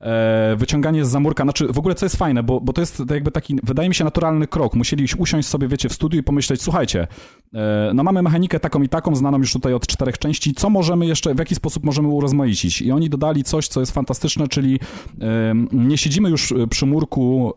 E, 0.00 0.56
wyciąganie 0.56 1.04
z 1.04 1.08
zamurka, 1.08 1.44
znaczy 1.44 1.72
w 1.72 1.78
ogóle 1.78 1.94
co 1.94 2.06
jest 2.06 2.16
fajne, 2.16 2.42
bo, 2.42 2.60
bo 2.60 2.72
to 2.72 2.80
jest 2.80 3.02
jakby 3.10 3.30
taki, 3.30 3.56
wydaje 3.62 3.88
mi 3.88 3.94
się, 3.94 4.04
naturalny 4.04 4.46
krok. 4.46 4.74
Musieli 4.74 5.06
usiąść 5.18 5.48
sobie, 5.48 5.68
wiecie, 5.68 5.88
w 5.88 5.92
studiu 5.92 6.20
i 6.20 6.22
pomyśleć, 6.22 6.62
słuchajcie, 6.62 7.06
e, 7.54 7.90
no 7.94 8.02
mamy 8.02 8.22
mechanikę 8.22 8.60
taką 8.60 8.82
i 8.82 8.88
taką, 8.88 9.16
znaną 9.16 9.38
już 9.38 9.52
tutaj 9.52 9.74
od 9.74 9.86
czterech 9.86 10.18
części, 10.18 10.54
co 10.54 10.70
możemy 10.70 11.06
jeszcze, 11.06 11.34
w 11.34 11.38
jaki 11.38 11.54
sposób 11.54 11.84
możemy 11.84 12.08
urozmaicić? 12.08 12.82
I 12.82 12.92
oni 12.92 13.10
dodali 13.10 13.44
coś, 13.44 13.68
co 13.68 13.80
jest 13.80 13.92
fantastyczne, 13.92 14.48
czyli 14.48 14.80
e, 15.20 15.54
nie 15.72 15.98
siedzimy 15.98 16.30
już 16.30 16.54
przy 16.70 16.86
murku 16.86 17.52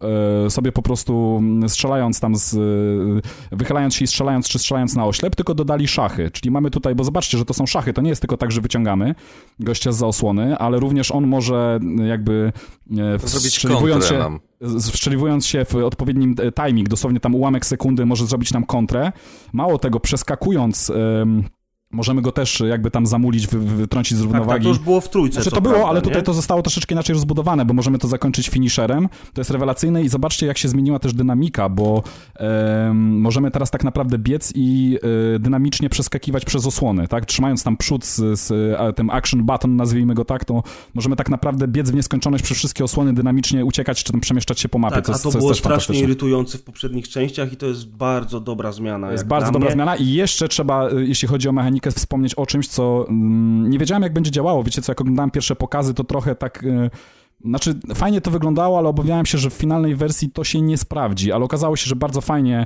e, 0.46 0.50
sobie 0.50 0.72
po 0.72 0.82
prostu 0.82 1.38
mm, 1.40 1.70
strzelając 1.70 2.20
tam 2.20 2.36
z, 2.36 2.54
e, 3.52 3.56
wychylając 3.56 3.96
się 3.96 4.06
i 4.06 4.08
strzelając, 4.08 4.50
czy 4.50 4.60
strzelając 4.60 4.96
na 4.96 5.06
oślep, 5.06 5.36
tylko 5.36 5.54
dodali 5.54 5.88
szachy, 5.88 6.32
czyli 6.32 6.52
mamy 6.52 6.72
tutaj, 6.72 6.96
bo 6.96 7.04
zobaczcie, 7.04 7.38
że 7.38 7.46
to 7.46 7.54
są 7.54 7.66
szachy, 7.66 7.94
to 7.94 8.02
nie 8.02 8.10
jest 8.10 8.22
tylko 8.22 8.38
tak, 8.38 8.52
że 8.52 8.62
wyciągamy 8.62 9.16
gościa 9.60 9.92
z 9.92 10.04
osłony, 10.04 10.58
ale 10.58 10.80
również 10.80 11.12
on 11.12 11.28
może 11.28 11.80
jakby 12.08 12.31
e, 12.32 13.20
Zrobić 13.20 13.48
wstrzeliwując 13.48 14.06
się, 14.06 14.18
nam. 14.18 14.40
wstrzeliwując 14.80 15.46
się 15.46 15.66
w 15.66 15.76
odpowiednim 15.76 16.36
e, 16.40 16.52
timing, 16.68 16.90
dosłownie 16.90 17.20
tam 17.20 17.36
ułamek 17.36 17.66
sekundy 17.66 18.06
może 18.06 18.26
zrobić 18.26 18.54
nam 18.54 18.66
kontrę. 18.66 19.12
Mało 19.54 19.78
tego, 19.78 20.00
przeskakując, 20.00 20.92
możemy 21.92 22.22
go 22.22 22.32
też 22.32 22.64
jakby 22.70 22.92
tam 22.92 23.06
zamulić, 23.06 23.48
wy, 23.48 23.60
wytrącić 23.60 24.18
z 24.18 24.22
Tak, 24.22 24.32
tak, 24.32 24.40
równowagi. 24.40 24.64
to 24.64 24.70
już 24.70 24.80
było 24.80 25.02
w 25.02 25.10
trójce. 25.10 25.34
Znaczy 25.34 25.56
to 25.56 25.62
było, 25.62 25.74
prawda, 25.74 25.90
ale 25.90 26.02
tutaj 26.02 26.18
nie? 26.18 26.24
to 26.24 26.34
zostało 26.34 26.62
troszeczkę 26.62 26.96
inaczej 26.96 27.14
rozbudowane, 27.14 27.66
bo 27.66 27.74
możemy 27.74 27.98
to 27.98 28.08
zakończyć 28.08 28.50
finisherem. 28.50 29.10
To 29.34 29.42
jest 29.42 29.52
rewelacyjne 29.52 30.04
i 30.04 30.10
zobaczcie, 30.10 30.46
jak 30.46 30.58
się 30.58 30.68
zmieniła 30.70 31.00
też 31.00 31.14
dynamika, 31.14 31.70
bo 31.70 32.04
em, 32.36 33.20
możemy 33.20 33.52
teraz 33.52 33.72
tak 33.72 33.84
naprawdę 33.84 34.18
biec 34.18 34.54
i 34.56 34.98
e, 35.36 35.40
dynamicznie 35.40 35.90
przeskakiwać 35.90 36.46
przez 36.46 36.68
osłony, 36.68 37.08
tak? 37.08 37.26
Trzymając 37.26 37.64
tam 37.64 37.78
przód 37.78 38.06
z, 38.06 38.40
z 38.40 38.52
e, 38.80 38.94
tym 38.94 39.10
action 39.10 39.44
button, 39.44 39.76
nazwijmy 39.76 40.14
go 40.14 40.26
tak, 40.26 40.46
to 40.46 40.64
możemy 40.94 41.16
tak 41.16 41.30
naprawdę 41.30 41.68
biec 41.68 41.92
w 41.92 41.94
nieskończoność 41.94 42.44
przez 42.44 42.58
wszystkie 42.58 42.84
osłony, 42.84 43.14
dynamicznie 43.14 43.66
uciekać, 43.66 44.04
czy 44.04 44.12
tam 44.12 44.22
przemieszczać 44.22 44.60
się 44.60 44.70
po 44.70 44.80
mapie, 44.80 44.96
Tak, 44.96 45.06
co, 45.06 45.12
a 45.12 45.16
to 45.16 45.20
co 45.22 45.28
jest 45.30 45.38
było 45.38 45.54
strasznie 45.54 46.00
irytujące 46.00 46.58
w 46.58 46.64
poprzednich 46.64 47.10
częściach 47.10 47.54
i 47.54 47.58
to 47.58 47.66
jest 47.66 47.88
bardzo 47.90 48.40
dobra 48.40 48.72
zmiana. 48.72 49.08
To 49.08 49.12
jest 49.12 49.28
bardzo 49.28 49.52
dobra 49.52 49.68
mnie. 49.68 49.74
zmiana 49.74 49.96
i 49.96 50.08
jeszcze 50.14 50.48
trzeba, 50.48 50.90
y, 50.90 51.06
jeśli 51.08 51.28
chodzi 51.28 51.50
o 51.50 51.52
mechanikę, 51.52 51.81
wspomnieć 51.92 52.36
o 52.36 52.46
czymś, 52.46 52.68
co 52.68 53.06
mm, 53.10 53.70
nie 53.70 53.80
wiedziałem, 53.80 54.04
jak 54.04 54.14
będzie 54.14 54.32
działało. 54.32 54.64
Wiecie 54.64 54.82
co, 54.82 54.92
jak 54.92 55.02
oglądałem 55.02 55.32
pierwsze 55.32 55.56
pokazy, 55.56 55.94
to 55.94 56.04
trochę 56.04 56.36
tak... 56.36 56.64
y, 56.64 56.90
Znaczy, 57.46 57.80
fajnie 57.96 58.22
to 58.22 58.32
wyglądało, 58.32 58.78
ale 58.78 58.90
obawiałem 58.90 59.26
się, 59.26 59.38
że 59.38 59.50
w 59.50 59.54
finalnej 59.54 59.96
wersji 59.96 60.30
to 60.32 60.44
się 60.44 60.62
nie 60.62 60.78
sprawdzi, 60.78 61.32
ale 61.32 61.46
okazało 61.46 61.76
się, 61.76 61.88
że 61.88 61.96
bardzo 61.96 62.22
fajnie 62.22 62.60
e, 62.60 62.66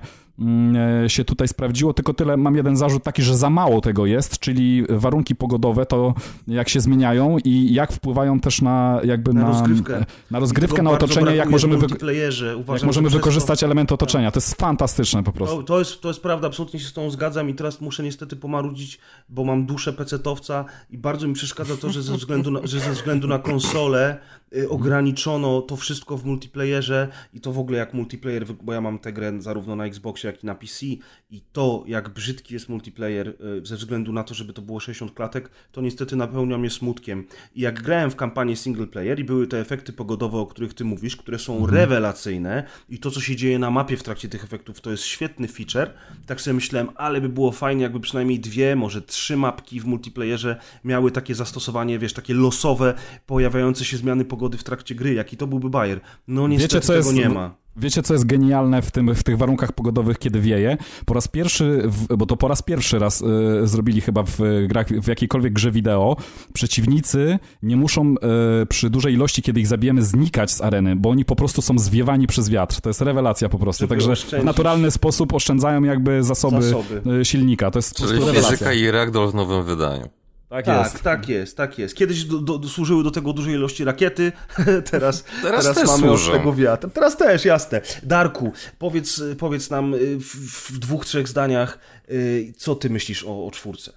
się 1.07 1.26
tutaj 1.26 1.48
sprawdziło, 1.48 1.94
tylko 1.94 2.14
tyle, 2.14 2.38
mam 2.38 2.56
jeden 2.56 2.78
zarzut 2.78 3.03
taki, 3.03 3.22
że 3.22 3.38
za 3.38 3.49
mało 3.49 3.82
tego 3.82 4.06
jest, 4.06 4.40
czyli 4.40 4.84
warunki 4.90 5.36
pogodowe, 5.36 5.86
to 5.86 6.14
jak 6.48 6.70
się 6.70 6.80
zmieniają 6.80 7.38
i 7.44 7.74
jak 7.74 7.91
wpływają 7.91 8.40
też 8.40 8.62
na 8.62 8.99
jakby 9.03 9.34
Na 9.34 9.41
na, 9.41 9.48
rozgrywkę. 9.48 10.06
na 10.32 10.40
rozgrywkę, 10.40 10.82
na 10.84 10.91
otoczenie, 10.91 11.36
jak 11.36 11.49
możemy, 11.49 11.78
multiplayerze. 11.78 12.48
jak 12.48 12.57
Uważam, 12.57 12.88
możemy 12.88 13.07
że 13.07 13.10
przez 13.10 13.22
wykorzystać 13.22 13.64
elementy 13.64 13.94
otoczenia. 13.94 14.32
To 14.32 14.38
jest 14.38 14.56
fantastyczne 14.56 15.24
po 15.24 15.32
prostu. 15.32 15.57
To, 15.57 15.64
to, 15.64 15.80
jest, 15.80 16.02
to 16.02 16.07
jest 16.07 16.22
prawda, 16.22 16.48
absolutnie 16.48 16.80
się 16.80 16.88
z 16.88 16.94
tą 16.94 17.10
zgadzam 17.10 17.49
i 17.49 17.53
teraz 17.53 17.82
muszę 17.82 18.03
niestety 18.03 18.36
pomarudzić, 18.36 18.99
bo 19.30 19.44
mam 19.44 19.66
duszę 19.66 19.94
pecetowca 19.94 20.66
i 20.90 20.98
bardzo 20.98 21.28
mi 21.28 21.34
przeszkadza 21.34 21.78
to, 21.78 21.90
że 21.90 22.02
ze 22.03 22.14
względu 22.14 22.52
na, 22.52 22.60
że 22.64 22.80
ze 22.80 22.91
względu 22.91 23.28
na 23.28 23.40
konsolę 23.40 24.18
y, 24.57 24.70
ograniczono 24.70 25.62
to 25.62 25.76
wszystko 25.76 26.18
w 26.18 26.26
multiplayerze 26.26 27.07
i 27.34 27.41
to 27.41 27.52
w 27.52 27.60
ogóle 27.60 27.78
jak 27.78 27.94
multiplayer, 27.94 28.45
bo 28.64 28.74
ja 28.74 28.82
mam 28.82 28.99
tę 28.99 29.14
grę 29.14 29.34
zarówno 29.40 29.76
na 29.76 29.86
Xboxie, 29.86 30.25
jak 30.26 30.44
i 30.44 30.46
na 30.46 30.56
PC 30.56 30.86
i 31.30 31.42
to 31.52 31.84
jak 31.88 32.10
brzydki 32.10 32.54
jest 32.54 32.70
multiplayer 32.70 33.28
y, 33.28 33.66
ze 33.66 33.76
względu 33.76 34.14
na 34.14 34.24
to, 34.24 34.34
żeby 34.34 34.54
to 34.54 34.62
było 34.62 34.80
60 34.80 35.14
klatek, 35.14 35.50
to 35.72 35.82
niestety 35.82 36.16
napełnia 36.16 36.58
mnie 36.58 36.70
smutkiem. 36.70 37.28
I 37.56 37.62
jak 37.62 37.82
grałem 37.82 38.12
w 38.12 38.16
kampanię 38.16 38.56
single 38.56 38.88
player 38.88 39.20
i 39.20 39.24
były 39.24 39.48
te 39.48 39.60
efekty 39.60 39.94
pogodowe, 39.94 40.38
o 40.38 40.46
których 40.46 40.74
ty 40.74 40.84
mówisz, 40.84 41.16
które 41.16 41.40
są 41.40 41.68
rewelacyjne 41.68 42.64
i 42.90 43.00
to, 43.00 43.12
co 43.12 43.22
się 43.22 43.36
dzieje 43.36 43.60
na 43.60 43.72
mapie 43.72 43.98
w 43.98 44.04
trakcie 44.04 44.30
tych 44.30 44.44
efektów, 44.44 44.82
to 44.82 44.92
jest 44.92 45.04
świetny 45.04 45.48
feature. 45.48 45.94
Tak 46.26 46.42
sobie 46.42 46.54
myślałem, 46.54 46.90
ale 46.96 47.22
by 47.22 47.30
było 47.30 47.52
fajnie, 47.52 47.84
jakby 47.84 48.00
przynajmniej 48.00 48.40
dwie, 48.40 48.76
może 48.76 49.02
trzy 49.02 49.38
mapki 49.38 49.80
w 49.80 49.86
multiplayerze 49.86 50.60
miały 50.84 51.12
takie 51.12 51.36
zastosowanie, 51.36 52.00
wiesz, 52.00 52.14
takie 52.14 52.34
losowe, 52.34 52.94
pojawiające 53.26 53.86
się 53.86 53.98
zmiany 53.98 54.26
pogody 54.26 54.58
w 54.58 54.64
trakcie 54.64 54.96
gry. 54.96 55.14
Jaki 55.14 55.38
to 55.38 55.48
byłby 55.48 55.70
bajer? 55.70 56.00
No 56.28 56.48
niestety 56.48 56.76
Wiecie, 56.76 56.88
co 56.88 56.94
tego 56.94 57.10
jest, 57.10 57.18
nie 57.18 57.30
ma. 57.30 57.65
Wiecie, 57.78 58.04
co 58.04 58.14
jest 58.14 58.26
genialne 58.26 58.82
w, 58.82 58.92
tym, 58.92 59.16
w 59.16 59.24
tych 59.24 59.38
warunkach 59.38 59.72
pogodowych, 59.72 60.18
kiedy 60.20 60.40
wieje? 60.40 60.78
Po 61.06 61.14
raz 61.14 61.28
pierwszy, 61.28 61.82
w, 61.86 62.16
bo 62.18 62.26
to 62.26 62.38
po 62.38 62.48
raz 62.48 62.62
pierwszy 62.62 63.00
raz 63.00 63.22
e, 63.64 63.68
zrobili 63.68 64.02
chyba 64.02 64.24
w 64.24 64.38
grach, 64.68 64.88
w 64.88 65.08
jakiejkolwiek 65.08 65.54
grze 65.54 65.72
wideo, 65.72 66.16
przeciwnicy 66.54 67.40
nie 67.64 67.78
muszą 67.78 68.16
e, 68.62 68.66
przy 68.66 68.90
dużej 68.90 69.14
ilości, 69.14 69.42
kiedy 69.42 69.60
ich 69.60 69.68
zabijemy, 69.68 70.02
znikać 70.04 70.52
z 70.52 70.62
areny, 70.62 70.96
bo 70.96 71.10
oni 71.10 71.26
po 71.26 71.36
prostu 71.36 71.62
są 71.62 71.80
zwiewani 71.80 72.28
przez 72.28 72.50
wiatr. 72.50 72.82
To 72.82 72.90
jest 72.90 73.02
rewelacja 73.02 73.50
po 73.50 73.60
prostu. 73.60 73.82
Żeby 73.84 73.96
Także 73.96 74.16
w 74.42 74.44
naturalny 74.44 74.92
sposób 74.92 75.34
oszczędzają 75.34 75.84
jakby 75.84 76.24
zasoby, 76.24 76.62
Zasoby. 76.64 77.02
e, 77.22 77.26
silnika. 77.26 77.72
To 77.72 77.80
jest 77.80 77.92
po 77.94 77.96
Czyli 77.98 78.10
prostu 78.10 78.26
rewelacja. 78.28 78.52
fizyka 78.52 78.74
i 78.74 78.92
ragdoll 78.92 79.32
w 79.32 79.36
nowym 79.36 79.64
wydaniu. 79.64 80.10
Tak, 80.50 80.66
Tak, 80.66 80.84
jest. 80.84 81.04
tak 81.04 81.30
jest, 81.30 81.58
tak 81.58 81.80
jest. 81.80 81.96
Kiedyś 81.96 82.24
do, 82.24 82.40
do, 82.58 82.70
służyły 82.70 83.04
do 83.04 83.12
tego 83.12 83.34
dużej 83.34 83.54
ilości 83.54 83.84
rakiety, 83.84 84.32
teraz, 84.92 85.24
Teraz 85.42 85.66
też 85.74 85.88
mamy 85.88 86.00
służą. 86.08 86.32
od 86.32 86.38
tego 86.38 86.54
wiatr. 86.54 86.90
Teraz 86.94 87.18
też, 87.18 87.46
jasne. 87.46 87.82
Darku, 88.04 88.52
powiedz, 88.80 89.24
powiedz 89.40 89.70
nam 89.70 89.94
y, 89.94 90.18
w, 90.20 90.36
w 90.72 90.80
dwóch, 90.80 91.06
trzech 91.06 91.28
zdaniach, 91.28 91.80
y, 92.12 92.54
co 92.58 92.76
ty 92.76 92.90
myślisz 92.90 93.24
o, 93.24 93.46
o 93.46 93.52
czwórce? 93.52 93.94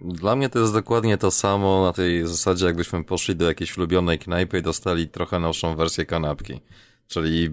Dla 0.00 0.36
mnie 0.36 0.48
to 0.48 0.58
jest 0.58 0.72
dokładnie 0.72 1.18
to 1.18 1.30
samo 1.30 1.84
na 1.86 1.92
tej 1.92 2.26
zasadzie, 2.28 2.66
jakbyśmy 2.66 3.04
poszli 3.04 3.36
do 3.36 3.44
jakiejś 3.48 3.78
ulubionej 3.78 4.18
knajpy 4.18 4.58
i 4.58 4.62
dostali 4.62 5.08
trochę 5.08 5.38
nowszą 5.40 5.76
wersję 5.76 6.06
kanapki. 6.06 6.60
Czyli 7.08 7.50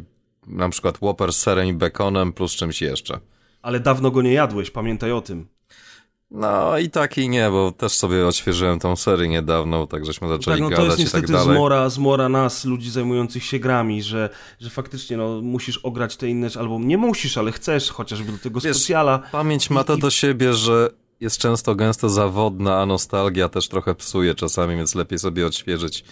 na 0.48 0.70
przykład 0.70 0.98
Whopper 0.98 1.34
z 1.34 1.38
serem 1.38 1.68
i 1.68 1.74
bekonem 1.74 2.34
plus 2.34 2.52
czymś 2.52 2.82
jeszcze. 2.82 3.20
Ale 3.62 3.80
dawno 3.80 4.12
go 4.12 4.22
nie 4.22 4.34
jadłeś, 4.34 4.72
pamiętaj 4.72 5.12
o 5.12 5.22
tym. 5.22 5.48
No 6.32 6.78
i 6.78 6.90
tak 6.90 7.18
i 7.18 7.30
nie, 7.30 7.50
bo 7.50 7.72
też 7.72 7.92
sobie 7.92 8.28
odświeżyłem 8.28 8.80
tą 8.80 8.96
serię 8.96 9.28
niedawno, 9.28 9.88
tak 9.88 10.06
żeśmy 10.06 10.28
zaczęli 10.28 10.62
Tak, 10.62 10.70
no 10.72 10.76
to 10.78 10.84
gadać 10.84 11.00
jest 11.00 11.12
i 11.12 11.14
tak 11.14 11.22
niestety 11.22 11.34
dalej. 11.34 11.56
zmora, 11.58 11.90
zmora 11.90 12.30
nas, 12.30 12.66
ludzi 12.66 12.92
zajmujących 12.92 13.44
się 13.44 13.60
grami, 13.60 14.04
że, 14.04 14.30
że 14.60 14.70
faktycznie 14.70 15.18
no, 15.18 15.42
musisz 15.42 15.78
ograć 15.78 16.18
te 16.18 16.28
inne, 16.30 16.48
albo 16.60 16.80
nie 16.80 16.98
musisz, 16.98 17.38
ale 17.38 17.52
chcesz 17.52 17.90
chociażby 17.92 18.32
do 18.32 18.38
tego 18.38 18.60
Wiesz, 18.60 18.78
specjala. 18.78 19.20
Pamięć 19.32 19.70
ma 19.70 19.84
to 19.84 19.96
I- 19.96 20.00
do 20.00 20.10
siebie, 20.10 20.54
że 20.54 20.90
jest 21.20 21.38
często 21.38 21.76
gęsto 21.76 22.10
zawodna, 22.10 22.82
a 22.82 22.86
nostalgia 22.86 23.50
też 23.50 23.68
trochę 23.68 23.96
psuje 23.96 24.36
czasami, 24.36 24.76
więc 24.76 24.96
lepiej 24.96 25.20
sobie 25.20 25.46
odświeżyć 25.48 26.04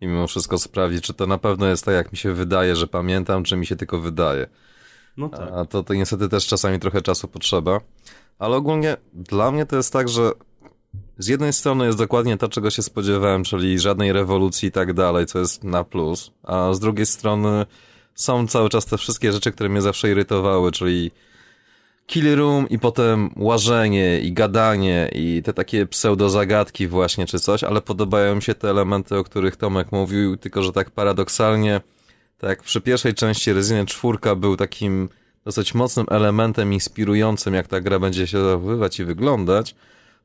i 0.00 0.06
mimo 0.06 0.26
wszystko 0.26 0.58
sprawdzić, 0.58 1.04
czy 1.04 1.14
to 1.14 1.26
na 1.26 1.38
pewno 1.38 1.66
jest 1.66 1.84
tak, 1.84 1.94
jak 1.94 2.12
mi 2.12 2.18
się 2.18 2.32
wydaje, 2.32 2.76
że 2.76 2.86
pamiętam, 2.86 3.44
czy 3.44 3.56
mi 3.56 3.66
się 3.66 3.76
tylko 3.76 3.98
wydaje. 4.00 4.46
No 5.16 5.28
tak. 5.28 5.48
A 5.54 5.64
to, 5.64 5.82
to 5.82 5.94
niestety 5.94 6.28
też 6.28 6.46
czasami 6.46 6.78
trochę 6.80 7.02
czasu 7.02 7.28
potrzeba. 7.28 7.80
Ale 8.38 8.56
ogólnie 8.56 8.96
dla 9.12 9.50
mnie 9.50 9.66
to 9.66 9.76
jest 9.76 9.92
tak, 9.92 10.08
że 10.08 10.30
z 11.18 11.28
jednej 11.28 11.52
strony 11.52 11.86
jest 11.86 11.98
dokładnie 11.98 12.36
to, 12.36 12.48
czego 12.48 12.70
się 12.70 12.82
spodziewałem, 12.82 13.44
czyli 13.44 13.78
żadnej 13.78 14.12
rewolucji 14.12 14.68
i 14.68 14.72
tak 14.72 14.92
dalej, 14.92 15.26
co 15.26 15.38
jest 15.38 15.64
na 15.64 15.84
plus, 15.84 16.30
a 16.42 16.72
z 16.72 16.80
drugiej 16.80 17.06
strony 17.06 17.66
są 18.14 18.46
cały 18.46 18.68
czas 18.68 18.86
te 18.86 18.98
wszystkie 18.98 19.32
rzeczy, 19.32 19.52
które 19.52 19.68
mnie 19.68 19.82
zawsze 19.82 20.10
irytowały, 20.10 20.72
czyli 20.72 21.10
kill 22.06 22.36
room 22.36 22.68
i 22.68 22.78
potem 22.78 23.30
łażenie 23.36 24.20
i 24.20 24.32
gadanie 24.32 25.10
i 25.12 25.42
te 25.44 25.52
takie 25.52 25.86
pseudozagadki 25.86 26.88
właśnie 26.88 27.26
czy 27.26 27.40
coś, 27.40 27.64
ale 27.64 27.80
podobają 27.80 28.34
mi 28.34 28.42
się 28.42 28.54
te 28.54 28.70
elementy, 28.70 29.16
o 29.16 29.24
których 29.24 29.56
Tomek 29.56 29.92
mówił, 29.92 30.36
tylko 30.36 30.62
że 30.62 30.72
tak 30.72 30.90
paradoksalnie, 30.90 31.80
tak 32.38 32.62
przy 32.62 32.80
pierwszej 32.80 33.14
części 33.14 33.52
Resident 33.52 33.88
4 33.88 34.18
był 34.36 34.56
takim 34.56 35.08
dosyć 35.46 35.74
mocnym 35.74 36.06
elementem 36.10 36.72
inspirującym, 36.72 37.54
jak 37.54 37.68
ta 37.68 37.80
gra 37.80 37.98
będzie 37.98 38.26
się 38.26 38.44
zachowywać 38.44 39.00
i 39.00 39.04
wyglądać, 39.04 39.74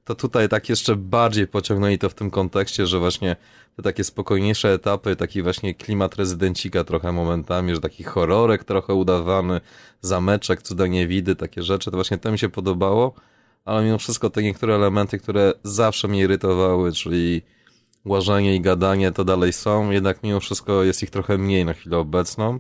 to 0.06 0.16
tutaj 0.16 0.50
tak 0.50 0.70
jeszcze 0.70 0.96
bardziej 0.96 1.48
pociągnęli 1.48 1.98
to 1.98 2.10
w 2.10 2.14
tym 2.14 2.32
kontekście, 2.32 2.88
że 2.88 3.00
właśnie 3.00 3.36
te 3.76 3.84
takie 3.84 4.04
spokojniejsze 4.04 4.74
etapy, 4.74 5.16
taki 5.16 5.42
właśnie 5.42 5.74
klimat 5.74 6.16
rezydencika 6.16 6.84
trochę 6.84 7.12
momentami, 7.12 7.76
że 7.76 7.82
taki 7.82 8.04
horrorek 8.04 8.64
trochę 8.64 8.94
udawany, 8.94 9.62
zameczek, 10.02 10.62
cudownie 10.62 11.08
widy, 11.08 11.36
takie 11.36 11.64
rzeczy, 11.64 11.92
to 11.92 11.98
właśnie 11.98 12.18
to 12.18 12.32
mi 12.32 12.40
się 12.40 12.50
podobało, 12.50 13.14
ale 13.66 13.84
mimo 13.84 13.98
wszystko 13.98 14.30
te 14.30 14.44
niektóre 14.44 14.76
elementy, 14.76 15.20
które 15.20 15.54
zawsze 15.64 16.08
mnie 16.08 16.20
irytowały, 16.20 16.92
czyli 16.92 17.42
łażenie 18.06 18.56
i 18.56 18.62
gadanie, 18.62 19.12
to 19.12 19.24
dalej 19.24 19.54
są, 19.54 19.92
jednak 19.92 20.24
mimo 20.24 20.40
wszystko 20.40 20.84
jest 20.84 21.04
ich 21.04 21.10
trochę 21.10 21.38
mniej 21.38 21.66
na 21.66 21.74
chwilę 21.74 21.98
obecną 21.98 22.60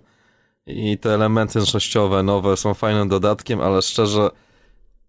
i 0.75 0.97
te 0.97 1.13
elementy 1.13 1.53
zręcznościowe, 1.53 2.23
nowe 2.23 2.57
są 2.57 2.73
fajnym 2.73 3.09
dodatkiem, 3.09 3.61
ale 3.61 3.81
szczerze 3.81 4.29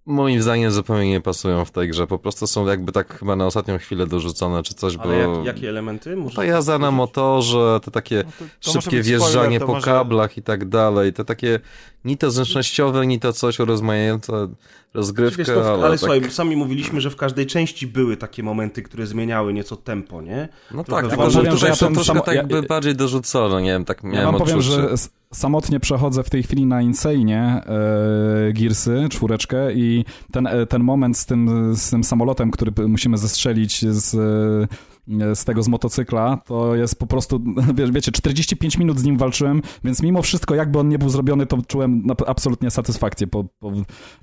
moim 0.06 0.42
zdaniem 0.42 0.70
zupełnie 0.70 1.10
nie 1.10 1.20
pasują 1.20 1.64
w 1.64 1.70
tej 1.70 1.88
grze. 1.88 2.06
Po 2.06 2.18
prostu 2.18 2.46
są 2.46 2.66
jakby 2.66 2.92
tak 2.92 3.18
chyba 3.18 3.36
na 3.36 3.46
ostatnią 3.46 3.78
chwilę 3.78 4.06
dorzucone 4.06 4.62
czy 4.62 4.74
coś, 4.74 4.96
Ale 4.96 5.16
jak, 5.16 5.44
jakie 5.44 5.68
elementy? 5.68 6.16
Może 6.16 6.36
Ta 6.36 6.44
jazda 6.44 6.78
na 6.78 6.90
motorze, 6.90 7.80
te 7.84 7.90
takie 7.90 8.24
No 8.26 8.32
to- 8.38 8.72
to 8.72 8.80
szybkie 8.80 9.02
wjeżdżanie 9.02 9.32
spoiler, 9.56 9.60
po 9.66 9.72
może- 9.72 9.84
kablach 9.86 10.38
i 10.38 10.42
tak 10.42 10.68
dalej, 10.68 11.12
te 11.12 11.24
takie 11.24 11.60
ni 12.04 12.16
to 12.16 12.30
zręcznościowe, 12.30 13.06
ni 13.06 13.20
to 13.20 13.32
coś 13.32 13.60
urozmaicające 13.60 14.48
rozgrywkę, 14.94 15.36
Wiesz, 15.38 15.46
to, 15.46 15.74
ale, 15.74 15.84
ale 15.84 15.90
tak, 15.90 15.98
słuchaj, 15.98 16.30
sami 16.30 16.56
mówiliśmy, 16.56 17.00
że 17.00 17.10
w 17.10 17.16
każdej 17.16 17.46
części 17.46 17.86
były 17.86 18.16
takie 18.16 18.42
momenty, 18.42 18.82
które 18.82 19.06
zmieniały 19.06 19.52
nieco 19.52 19.76
tempo, 19.76 20.22
nie? 20.22 20.48
no 20.74 20.84
trochę 20.84 21.02
tak, 21.02 21.10
tylko 21.10 21.30
że 21.30 21.38
powiem, 21.38 21.50
że 21.52 21.56
tutaj 21.56 21.70
ja 21.70 21.74
są 21.76 21.94
troszkę 21.94 22.14
tak 22.20 22.26
ja- 22.26 22.34
jakby 22.34 22.62
bardziej 22.62 22.96
dorzucone, 22.96 23.62
nie 23.62 23.70
wiem, 23.70 23.84
tak 23.84 24.00
Ja 24.04 24.10
miałem 24.10 24.34
powiem, 24.34 24.58
odczucie. 24.58 24.74
że 24.76 24.90
s- 24.90 25.10
samotnie 25.32 25.80
przechodzę 25.80 26.22
w 26.22 26.30
tej 26.30 26.42
chwili 26.42 26.66
na 26.66 26.82
Insane 26.82 27.64
e, 27.66 28.52
Gearsy, 28.52 29.06
czwóreczkę 29.10 29.72
i 29.72 30.04
ten, 30.32 30.46
e, 30.46 30.66
ten 30.66 30.84
moment 30.84 31.18
z 31.18 31.26
tym, 31.26 31.72
z 31.76 31.90
tym 31.90 32.04
samolotem, 32.04 32.50
który 32.50 32.72
musimy 32.88 33.18
zestrzelić 33.18 33.86
z, 33.88 34.16
z 35.34 35.44
tego 35.44 35.62
z 35.62 35.68
motocykla, 35.68 36.38
to 36.46 36.74
jest 36.74 36.98
po 36.98 37.06
prostu, 37.06 37.40
wiesz, 37.78 37.90
wiecie, 37.90 38.12
45 38.12 38.78
minut 38.78 38.98
z 38.98 39.04
nim 39.04 39.16
walczyłem, 39.18 39.62
więc 39.84 40.02
mimo 40.02 40.22
wszystko, 40.22 40.54
jakby 40.54 40.78
on 40.78 40.88
nie 40.88 40.98
był 40.98 41.08
zrobiony, 41.08 41.46
to 41.46 41.58
czułem 41.68 42.06
absolutnie 42.26 42.70
satysfakcję 42.70 43.26
po, 43.26 43.44
po 43.44 43.72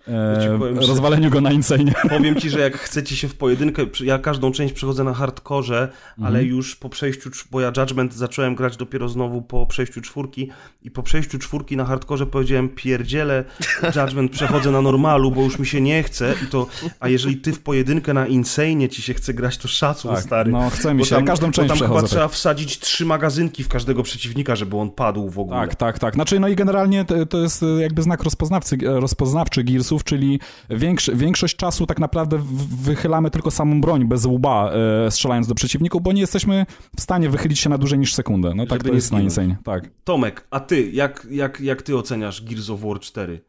e, 0.07 0.57
powiem, 0.59 0.77
rozwaleniu 0.79 1.29
go 1.29 1.41
na 1.41 1.51
Insane. 1.51 1.91
Powiem 2.09 2.35
ci, 2.35 2.49
że 2.49 2.59
jak 2.59 2.77
chcecie 2.77 3.15
się 3.15 3.27
w 3.27 3.35
pojedynkę, 3.35 3.85
ja 4.03 4.19
każdą 4.19 4.51
część 4.51 4.73
przechodzę 4.73 5.03
na 5.03 5.13
hardkorze, 5.13 5.89
ale 6.17 6.27
Mhm. 6.39 6.45
już 6.47 6.75
po 6.75 6.89
przejściu, 6.89 7.29
bo 7.51 7.61
ja 7.61 7.71
Judgment 7.77 8.13
zacząłem 8.13 8.55
grać 8.55 8.77
dopiero 8.77 9.09
znowu 9.09 9.41
po 9.41 9.65
przejściu 9.65 10.01
czwórki 10.01 10.49
i 10.83 10.91
po 10.91 11.03
przejściu 11.03 11.39
czwórki 11.39 11.77
na 11.77 11.85
hardkorze 11.85 12.25
powiedziałem 12.25 12.69
pierdziele, 12.69 13.43
Judgment 13.95 14.31
przechodzę 14.31 14.71
na 14.71 14.81
normalu, 14.81 15.31
bo 15.31 15.41
już 15.41 15.59
mi 15.59 15.65
się 15.67 15.81
nie 15.81 16.03
chce 16.03 16.35
i 16.43 16.47
to, 16.47 16.67
a 16.99 17.09
jeżeli 17.09 17.37
ty 17.37 17.53
w 17.53 17.59
pojedynkę 17.59 18.13
na 18.13 18.27
Insane 18.27 18.89
ci 18.89 19.01
się 19.01 19.13
chce 19.13 19.33
grać, 19.33 19.57
to 19.57 19.67
szacun 19.67 20.17
stary. 20.17 20.51
no 20.51 20.68
chce 20.69 20.93
mi 20.93 21.05
się, 21.05 21.15
tam, 21.15 21.25
każdą 21.25 21.51
część 21.51 21.67
tam 21.67 21.77
przechodzę. 21.77 22.01
tak. 22.01 22.09
trzeba 22.09 22.27
wsadzić 22.27 22.79
trzy 22.79 23.05
magazynki 23.05 23.63
w 23.63 23.67
każdego 23.67 24.03
przeciwnika, 24.03 24.55
żeby 24.55 24.77
on 24.77 24.91
padł 24.91 25.29
w 25.29 25.39
ogóle. 25.39 25.59
Tak, 25.59 25.75
tak, 25.75 25.99
tak. 25.99 26.13
Znaczy, 26.13 26.39
no 26.39 26.47
i 26.47 26.55
generalnie 26.55 27.05
to, 27.05 27.25
to 27.25 27.37
jest 27.37 27.63
e, 27.63 27.65
jakby 27.65 28.01
znak 28.01 28.23
rozpoznawcy, 28.23 28.77
e, 28.83 28.99
rozpoznawczy 28.99 29.63
Gearsów, 29.63 30.03
czyli 30.03 30.39
większ, 30.69 31.11
większość 31.13 31.55
czasu 31.55 31.85
tak 31.85 31.99
naprawdę 31.99 32.39
wychylamy 32.83 33.31
tylko 33.31 33.51
samą 33.51 33.81
broń 33.81 34.05
bez 34.05 34.25
łba, 34.25 34.71
e, 35.07 35.11
strzelając 35.11 35.47
do 35.47 35.55
przeciwników, 35.55 36.01
bo 36.01 36.11
nie 36.11 36.21
jesteśmy 36.21 36.65
w 36.97 37.01
stanie 37.01 37.29
wychylić 37.29 37.59
się 37.59 37.69
na 37.69 37.77
dłużej 37.77 37.99
niż 37.99 38.13
sekundę. 38.13 38.53
No 38.55 38.65
tak 38.65 38.79
Żeby 38.79 38.89
to 38.89 38.95
jest 38.95 39.11
na. 39.11 39.19
Insane, 39.21 39.55
tak. 39.63 39.89
Tomek, 40.03 40.47
a 40.51 40.59
ty, 40.59 40.91
jak, 40.91 41.27
jak, 41.31 41.61
jak 41.61 41.81
ty 41.81 41.97
oceniasz 41.97 42.43
Gears 42.43 42.69
of 42.69 42.81
War 42.81 42.99
4? 42.99 43.41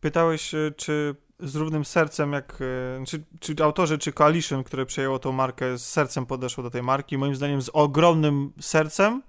Pytałeś, 0.00 0.54
e, 0.54 0.72
czy 0.76 1.14
z 1.40 1.56
równym 1.56 1.84
sercem, 1.84 2.32
jak 2.32 2.58
e, 3.00 3.04
czy, 3.04 3.24
czy 3.40 3.64
autorzy, 3.64 3.98
czy 3.98 4.12
Coalition, 4.12 4.64
które 4.64 4.86
przejęło 4.86 5.18
tą 5.18 5.32
markę, 5.32 5.78
z 5.78 5.88
sercem 5.88 6.26
podeszło 6.26 6.62
do 6.62 6.70
tej 6.70 6.82
marki. 6.82 7.18
Moim 7.18 7.34
zdaniem 7.34 7.62
z 7.62 7.70
ogromnym 7.72 8.52
sercem, 8.60 9.22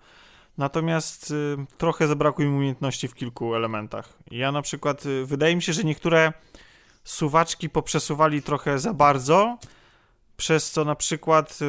natomiast 0.57 1.31
e, 1.31 1.65
trochę 1.77 2.07
zabrakło 2.07 2.45
im 2.45 2.55
umiejętności 2.55 3.07
w 3.07 3.15
kilku 3.15 3.55
elementach. 3.55 4.13
Ja 4.31 4.51
na 4.51 4.61
przykład, 4.61 5.05
e, 5.05 5.25
wydaje 5.25 5.55
mi 5.55 5.61
się, 5.61 5.73
że 5.73 5.83
niektóre 5.83 6.33
suwaczki 7.03 7.69
poprzesuwali 7.69 8.41
trochę 8.41 8.79
za 8.79 8.93
bardzo, 8.93 9.57
przez 10.37 10.71
co 10.71 10.85
na 10.85 10.95
przykład 10.95 11.59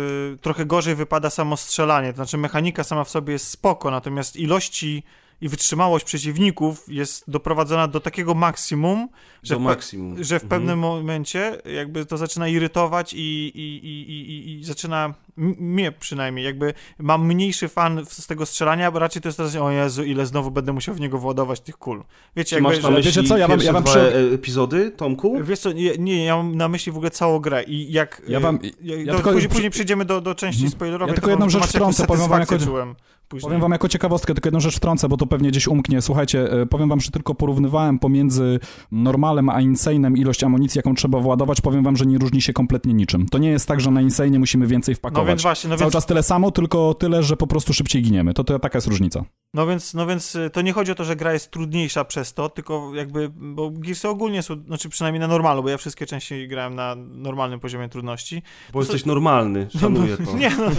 trochę 0.41 0.67
gorzej 0.67 0.95
wypada 0.95 1.31
samo 1.31 1.57
strzelanie. 1.57 2.13
To 2.13 2.17
znaczy 2.17 2.39
mechanika 2.39 2.85
sama 2.85 3.05
w 3.05 3.11
sobie 3.11 3.33
jest 3.33 3.49
spoko, 3.49 3.91
natomiast 3.91 4.37
ilości 4.37 5.03
i 5.41 5.49
wytrzymałość 5.49 6.05
przeciwników 6.05 6.85
jest 6.89 7.31
doprowadzona 7.31 7.89
do 7.89 8.01
takiego 8.01 8.35
maksimum, 8.35 9.09
że, 9.43 9.55
Do 9.55 9.61
w 9.61 9.63
pe- 9.63 9.67
maksimum. 9.67 10.25
że 10.25 10.41
w 10.41 10.43
Mhm. 10.45 10.49
pewnym 10.49 10.79
momencie 10.79 11.59
jakby 11.77 12.07
to 12.07 12.17
zaczyna 12.17 12.49
irytować 12.49 13.13
i, 13.13 13.19
i, 13.19 13.87
i, 13.87 14.11
i, 14.11 14.59
i, 14.61 14.65
zaczyna, 14.65 15.15
m- 15.39 15.55
mnie 15.59 15.93
przynajmniej, 15.93 16.45
jakby 16.45 16.75
mam 16.99 17.27
mniejszy 17.27 17.69
fan 17.69 18.05
z 18.09 18.27
tego 18.27 18.47
strzelania, 18.47 18.91
bo 18.91 18.99
raczej 18.99 19.23
to 19.23 19.29
jest 19.29 19.37
teraz, 19.37 19.57
o 19.57 19.71
Jezu, 19.71 20.05
ile 20.05 20.27
znowu 20.27 20.51
będę 20.51 20.73
musiał 20.73 20.95
w 20.95 21.01
niego 21.01 21.19
władować 21.19 21.61
tych 21.61 21.77
kul. 21.77 22.05
Wiecie, 22.37 22.57
jakby, 22.57 22.69
masz 22.71 22.83
na 22.83 22.89
że- 22.89 22.95
myśli 22.97 23.13
wiecie 23.13 23.29
co, 23.29 23.37
ja 23.39 23.49
wam- 23.49 23.51
pierwsze 23.59 23.67
ja 23.67 23.73
wam 23.73 23.83
dwa 23.83 23.93
przy- 23.93 24.01
e, 24.31 24.35
epizody, 24.35 24.91
Tomku? 24.91 25.39
Wiesz 25.43 25.59
co, 25.59 25.73
nie, 25.73 25.93
nie, 25.99 26.25
ja 26.25 26.37
mam 26.37 26.57
na 26.57 26.69
myśli 26.69 26.93
w 26.93 26.97
ogóle 26.97 27.11
całą 27.11 27.39
grę 27.39 27.63
i 27.63 27.93
jak... 27.93 28.23
Ja 28.29 28.41
wam- 28.41 28.59
e, 28.65 28.95
ja 28.97 29.13
to 29.13 29.15
tylko- 29.19 29.33
później, 29.33 29.51
później 29.51 29.71
przejdziemy 29.71 30.05
do, 30.05 30.21
do 30.21 30.35
części 30.35 30.63
Mhm. 30.65 30.73
spoilerowej. 30.73 31.09
Ja 31.11 31.15
tylko 31.15 31.27
to 31.27 31.31
jedną 31.31 31.47
wam 31.47 31.51
rzecz 31.51 31.71
wtrącę, 31.71 32.07
powiem 32.07 32.29
wam 32.29 32.41
jako- 32.41 32.59
czułem 32.59 32.95
później. 33.31 33.49
Powiem 33.49 33.61
wam 33.61 33.73
jako 33.73 33.89
ciekawostkę, 33.89 34.35
tylko 34.35 34.47
jedną 34.47 34.61
rzecz 34.61 34.77
wtrącę, 34.77 35.09
bo 35.09 35.17
to 35.17 35.27
pewnie 35.27 35.49
gdzieś 35.51 35.67
umknie. 35.69 36.03
Słuchajcie, 36.03 36.53
e, 36.53 36.67
powiem 36.67 36.89
wam, 36.89 37.01
że 37.01 37.11
tylko 37.11 37.35
porównywałem 37.35 37.99
pomiędzy 37.99 38.61
normalem 38.93 39.49
a 39.49 39.61
Insane'em 39.61 40.19
ilość 40.19 40.45
amunicji, 40.45 40.79
jaką 40.79 40.95
trzeba 40.95 41.19
władować. 41.21 41.61
Powiem 41.61 41.85
wam, 41.85 41.97
że 41.97 42.07
nie 42.07 42.19
różni 42.19 42.43
się 42.43 42.53
kompletnie 42.53 42.95
niczym. 42.95 43.27
To 43.29 43.39
nie 43.39 43.51
jest 43.51 43.69
tak, 43.69 43.81
że 43.81 43.91
na 43.91 44.01
Insane 44.01 44.39
musimy 44.39 44.67
więcej 44.67 44.93
No 44.95 44.97
wpakować. 44.99 45.29
więc 45.29 45.43
właśnie, 45.43 45.71
no 45.71 45.77
Cały 45.77 45.87
więc, 45.87 45.93
czas 45.93 46.07
tyle 46.07 46.23
samo, 46.23 46.51
tylko 46.51 46.95
tyle, 46.95 47.23
że 47.23 47.37
po 47.37 47.47
prostu 47.47 47.73
szybciej 47.73 48.03
giniemy. 48.03 48.35
To, 48.35 48.45
to 48.45 48.59
taka 48.59 48.77
jest 48.79 48.87
różnica. 48.89 49.25
no, 49.55 49.67
więc, 49.67 49.95
no 49.95 50.07
więc 50.07 50.35
y, 50.35 50.51
to 50.53 50.63
nie 50.63 50.73
chodzi 50.73 50.93
o 50.93 50.95
to, 50.95 51.05
że 51.05 51.17
gra 51.17 51.33
jest 51.33 51.51
trudniejsza 51.51 52.05
przez 52.05 52.35
to, 52.35 52.49
tylko 52.49 52.95
jakby, 52.95 53.31
bo 53.35 53.71
Gearsy 53.71 54.09
ogólnie 54.09 54.43
są, 54.43 54.55
znaczy 54.67 54.89
przynajmniej 54.89 55.21
na 55.21 55.27
normalu, 55.29 55.63
bo 55.63 55.69
ja 55.69 55.77
wszystkie 55.77 56.07
części 56.07 56.49
grałem 56.49 56.75
na 56.75 56.95
normalnym 56.99 57.61
poziomie 57.61 57.89
trudności. 57.89 58.43
Bo 58.73 58.81
jesteś 58.81 59.05
normalny, 59.05 59.67
szanuję 59.81 60.17
to. 60.27 60.37
Nie, 60.39 60.51
no, 60.51 60.71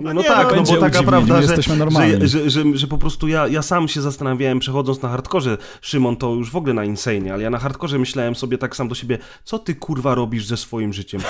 No, 0.00 0.12
nie, 0.12 0.24
tak, 0.24 0.48
no, 0.56 0.62
no, 0.62 0.72
bo 0.72 0.76
taka 0.80 1.02
prawda, 1.02 1.42
że, 1.42 1.71
jesteśmy 1.72 2.00
normalni. 2.00 2.28
że, 2.28 2.50
że, 2.50 2.50
że, 2.50 2.64
że 2.74 2.86
po 2.86 2.98
prostu 2.98 3.28
ja, 3.28 3.48
ja 3.48 3.62
sam 3.62 3.88
się 3.88 4.02
zastanawiałem, 4.02 4.58
przechodząc 4.58 5.02
na 5.02 5.08
hardkorze, 5.08 5.58
Szymon 5.80 6.16
to 6.16 6.34
już 6.34 6.50
w 6.50 6.56
ogóle 6.56 6.74
na 6.74 6.84
Insane, 6.84 7.32
ale 7.32 7.42
ja 7.42 7.50
na 7.50 7.58
hardkorze 7.58 7.98
myślałem 7.98 8.34
sobie 8.34 8.58
tak 8.58 8.76
sam 8.76 8.88
do 8.88 8.94
siebie, 8.94 9.18
co 9.44 9.58
ty 9.58 9.74
kurwa 9.74 10.14
robisz 10.14 10.46
ze 10.46 10.56
swoim 10.56 10.92
życiem? 10.92 11.20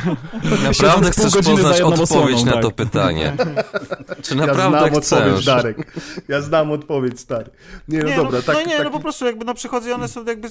Naprawdę 0.64 1.10
chcesz 1.10 1.32
poznać 1.32 1.80
odpowiedź 1.80 2.44
na 2.44 2.52
tak. 2.52 2.62
to 2.62 2.70
pytanie. 2.70 3.36
Czy 4.22 4.34
naprawdę 4.34 5.00
chcesz? 5.00 5.44
Darek. 5.44 5.96
Ja 6.28 6.40
znam 6.40 6.70
odpowiedź, 6.70 7.20
stary. 7.20 7.50
Nie, 7.88 7.98
no 7.98 8.08
nie, 8.08 8.16
dobra, 8.16 8.38
no, 8.38 8.42
tak, 8.42 8.54
no 8.54 8.70
nie, 8.70 8.76
tak, 8.76 8.84
no 8.84 8.90
po 8.90 9.00
prostu 9.00 9.26
jakby 9.26 9.44
no 9.44 9.54
przychodzą 9.54 9.94
one 9.94 10.08
są 10.08 10.24
jakby, 10.24 10.48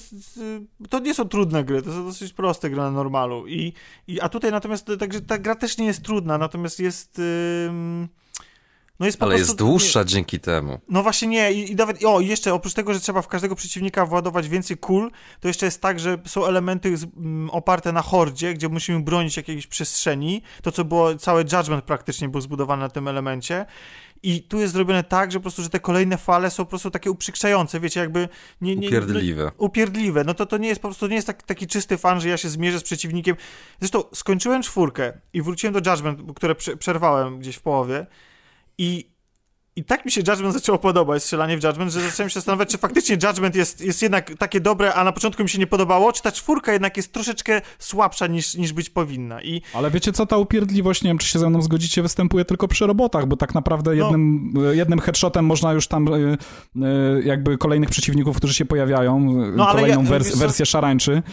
to 0.89 0.99
nie 0.99 1.13
są 1.13 1.25
trudne 1.25 1.63
gry, 1.63 1.81
to 1.81 1.91
są 1.91 2.05
dosyć 2.05 2.33
proste 2.33 2.69
gry 2.69 2.77
na 2.77 2.91
normalu 2.91 3.47
i, 3.47 3.73
i 4.07 4.21
a 4.21 4.29
tutaj 4.29 4.51
natomiast, 4.51 4.91
także 4.99 5.21
ta 5.21 5.37
gra 5.37 5.55
też 5.55 5.77
nie 5.77 5.85
jest 5.85 6.03
trudna, 6.03 6.37
natomiast 6.37 6.79
jest, 6.79 7.19
ym, 7.67 8.07
no 8.99 9.05
jest 9.05 9.17
po 9.17 9.25
Ale 9.25 9.35
prostu... 9.35 9.51
jest 9.51 9.57
dłuższa 9.57 10.05
dzięki 10.05 10.39
temu. 10.39 10.79
No 10.89 11.03
właśnie 11.03 11.27
nie 11.27 11.53
i, 11.53 11.71
i 11.71 11.75
nawet, 11.75 12.05
o 12.05 12.19
i 12.19 12.27
jeszcze 12.27 12.53
oprócz 12.53 12.73
tego, 12.73 12.93
że 12.93 12.99
trzeba 12.99 13.21
w 13.21 13.27
każdego 13.27 13.55
przeciwnika 13.55 14.05
władować 14.05 14.49
więcej 14.49 14.77
kul, 14.77 15.11
to 15.39 15.47
jeszcze 15.47 15.65
jest 15.65 15.81
tak, 15.81 15.99
że 15.99 16.17
są 16.25 16.45
elementy 16.45 16.97
z, 16.97 17.03
mm, 17.03 17.49
oparte 17.49 17.91
na 17.91 18.01
hordzie, 18.01 18.53
gdzie 18.53 18.69
musimy 18.69 18.99
bronić 18.99 19.37
jakiejś 19.37 19.67
przestrzeni, 19.67 20.41
to 20.61 20.71
co 20.71 20.85
było, 20.85 21.15
cały 21.15 21.41
Judgment 21.41 21.85
praktycznie 21.85 22.29
był 22.29 22.41
zbudowany 22.41 22.81
na 22.81 22.89
tym 22.89 23.07
elemencie 23.07 23.65
i 24.23 24.41
tu 24.41 24.59
jest 24.59 24.73
zrobione 24.73 25.03
tak, 25.03 25.31
że 25.31 25.39
po 25.39 25.43
prostu, 25.43 25.63
że 25.63 25.69
te 25.69 25.79
kolejne 25.79 26.17
fale 26.17 26.49
są 26.49 26.63
po 26.65 26.69
prostu 26.69 26.91
takie 26.91 27.11
uprzykrzające, 27.11 27.79
wiecie, 27.79 27.99
jakby 27.99 28.29
nie, 28.61 28.75
nie, 28.75 28.87
Upierdliwe. 28.87 29.51
upierdliwe. 29.57 30.23
No 30.23 30.33
to 30.33 30.45
to 30.45 30.57
nie 30.57 30.67
jest 30.67 30.81
po 30.81 30.87
prostu 30.87 31.07
nie 31.07 31.15
jest 31.15 31.27
tak, 31.27 31.43
taki 31.43 31.67
czysty 31.67 31.97
fan, 31.97 32.21
że 32.21 32.29
ja 32.29 32.37
się 32.37 32.49
zmierzę 32.49 32.79
z 32.79 32.83
przeciwnikiem. 32.83 33.35
Zresztą 33.79 34.03
skończyłem 34.13 34.61
czwórkę 34.61 35.13
i 35.33 35.41
wróciłem 35.41 35.73
do 35.73 35.91
Judgment, 35.91 36.19
które 36.35 36.55
prze- 36.55 36.77
przerwałem 36.77 37.39
gdzieś 37.39 37.55
w 37.55 37.61
połowie 37.61 38.05
i 38.77 39.15
i 39.77 39.83
tak 39.83 40.05
mi 40.05 40.11
się 40.11 40.21
Judgment 40.27 40.53
zaczęło 40.53 40.77
podobać, 40.77 41.23
strzelanie 41.23 41.57
w 41.57 41.63
Judgment, 41.63 41.91
że 41.91 42.01
zacząłem 42.01 42.29
się 42.29 42.33
zastanawiać, 42.33 42.69
czy 42.69 42.77
faktycznie 42.77 43.17
Judgment 43.23 43.55
jest, 43.55 43.81
jest 43.81 44.01
jednak 44.01 44.31
takie 44.37 44.61
dobre, 44.61 44.93
a 44.93 45.03
na 45.03 45.11
początku 45.11 45.43
mi 45.43 45.49
się 45.49 45.59
nie 45.59 45.67
podobało, 45.67 46.13
czy 46.13 46.21
ta 46.21 46.31
czwórka 46.31 46.73
jednak 46.73 46.97
jest 46.97 47.13
troszeczkę 47.13 47.61
słabsza 47.79 48.27
niż, 48.27 48.55
niż 48.55 48.73
być 48.73 48.89
powinna. 48.89 49.41
I 49.41 49.61
Ale 49.73 49.91
wiecie 49.91 50.11
co, 50.11 50.25
ta 50.25 50.37
upierdliwość, 50.37 51.03
nie 51.03 51.09
wiem, 51.09 51.17
czy 51.17 51.27
się 51.27 51.39
ze 51.39 51.49
mną 51.49 51.61
zgodzicie, 51.61 52.01
występuje 52.01 52.45
tylko 52.45 52.67
przy 52.67 52.87
robotach, 52.87 53.25
bo 53.25 53.37
tak 53.37 53.55
naprawdę 53.55 53.95
No. 53.95 54.03
jednym, 54.03 54.53
jednym 54.71 54.99
headshotem 54.99 55.45
można 55.45 55.73
już 55.73 55.87
tam 55.87 56.07
y, 56.13 56.37
y, 56.75 57.23
jakby 57.25 57.57
kolejnych 57.57 57.89
przeciwników, 57.89 58.37
którzy 58.37 58.53
się 58.53 58.65
pojawiają, 58.65 59.17
y, 59.43 59.51
No, 59.55 59.67
kolejną 59.71 60.03
ja- 60.03 60.09
wers- 60.09 60.37
wersję 60.37 60.65
szarańczy, 60.65 61.23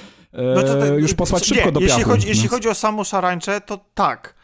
No 0.54 0.62
to 0.62 0.98
już 0.98 1.14
posłać 1.14 1.50
nie, 1.50 1.56
szybko 1.56 1.72
do 1.72 1.80
jeśli 1.80 1.96
piachu. 1.98 2.10
chodzi, 2.10 2.28
jeśli 2.28 2.42
więc- 2.42 2.52
chodzi 2.52 2.68
o 2.68 2.74
samo 2.74 3.04
szarańcze, 3.04 3.60
to 3.60 3.80
tak. 3.94 4.41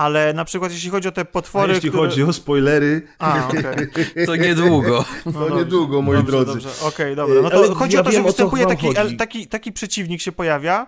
Ale 0.00 0.32
na 0.32 0.44
przykład 0.44 0.72
jeśli 0.72 0.90
chodzi 0.90 1.08
o 1.08 1.12
te 1.12 1.20
A 1.20 1.24
potwory, 1.24 1.74
jeśli 1.74 1.88
które... 1.88 2.08
chodzi 2.08 2.22
o 2.22 2.32
spoilery, 2.32 3.02
A, 3.18 3.48
okej. 3.48 4.26
To 4.26 4.36
niedługo. 4.36 5.04
No 5.26 5.32
to 5.32 5.38
dobrze, 5.38 5.56
niedługo, 5.56 6.02
moi 6.02 6.16
dobrze, 6.16 6.32
drodzy. 6.32 6.52
Dobrze, 6.52 6.68
okej, 6.82 7.16
dobra. 7.16 7.42
No 7.42 7.50
to 7.50 7.56
Ale 7.56 7.74
chodzi 7.74 7.94
ja 7.94 8.00
o 8.00 8.04
to, 8.04 8.12
że 8.12 8.22
występuje 8.22 8.66
taki, 8.66 9.16
taki, 9.16 9.46
taki 9.46 9.72
przeciwnik 9.72 10.20
się 10.20 10.32
pojawia, 10.32 10.86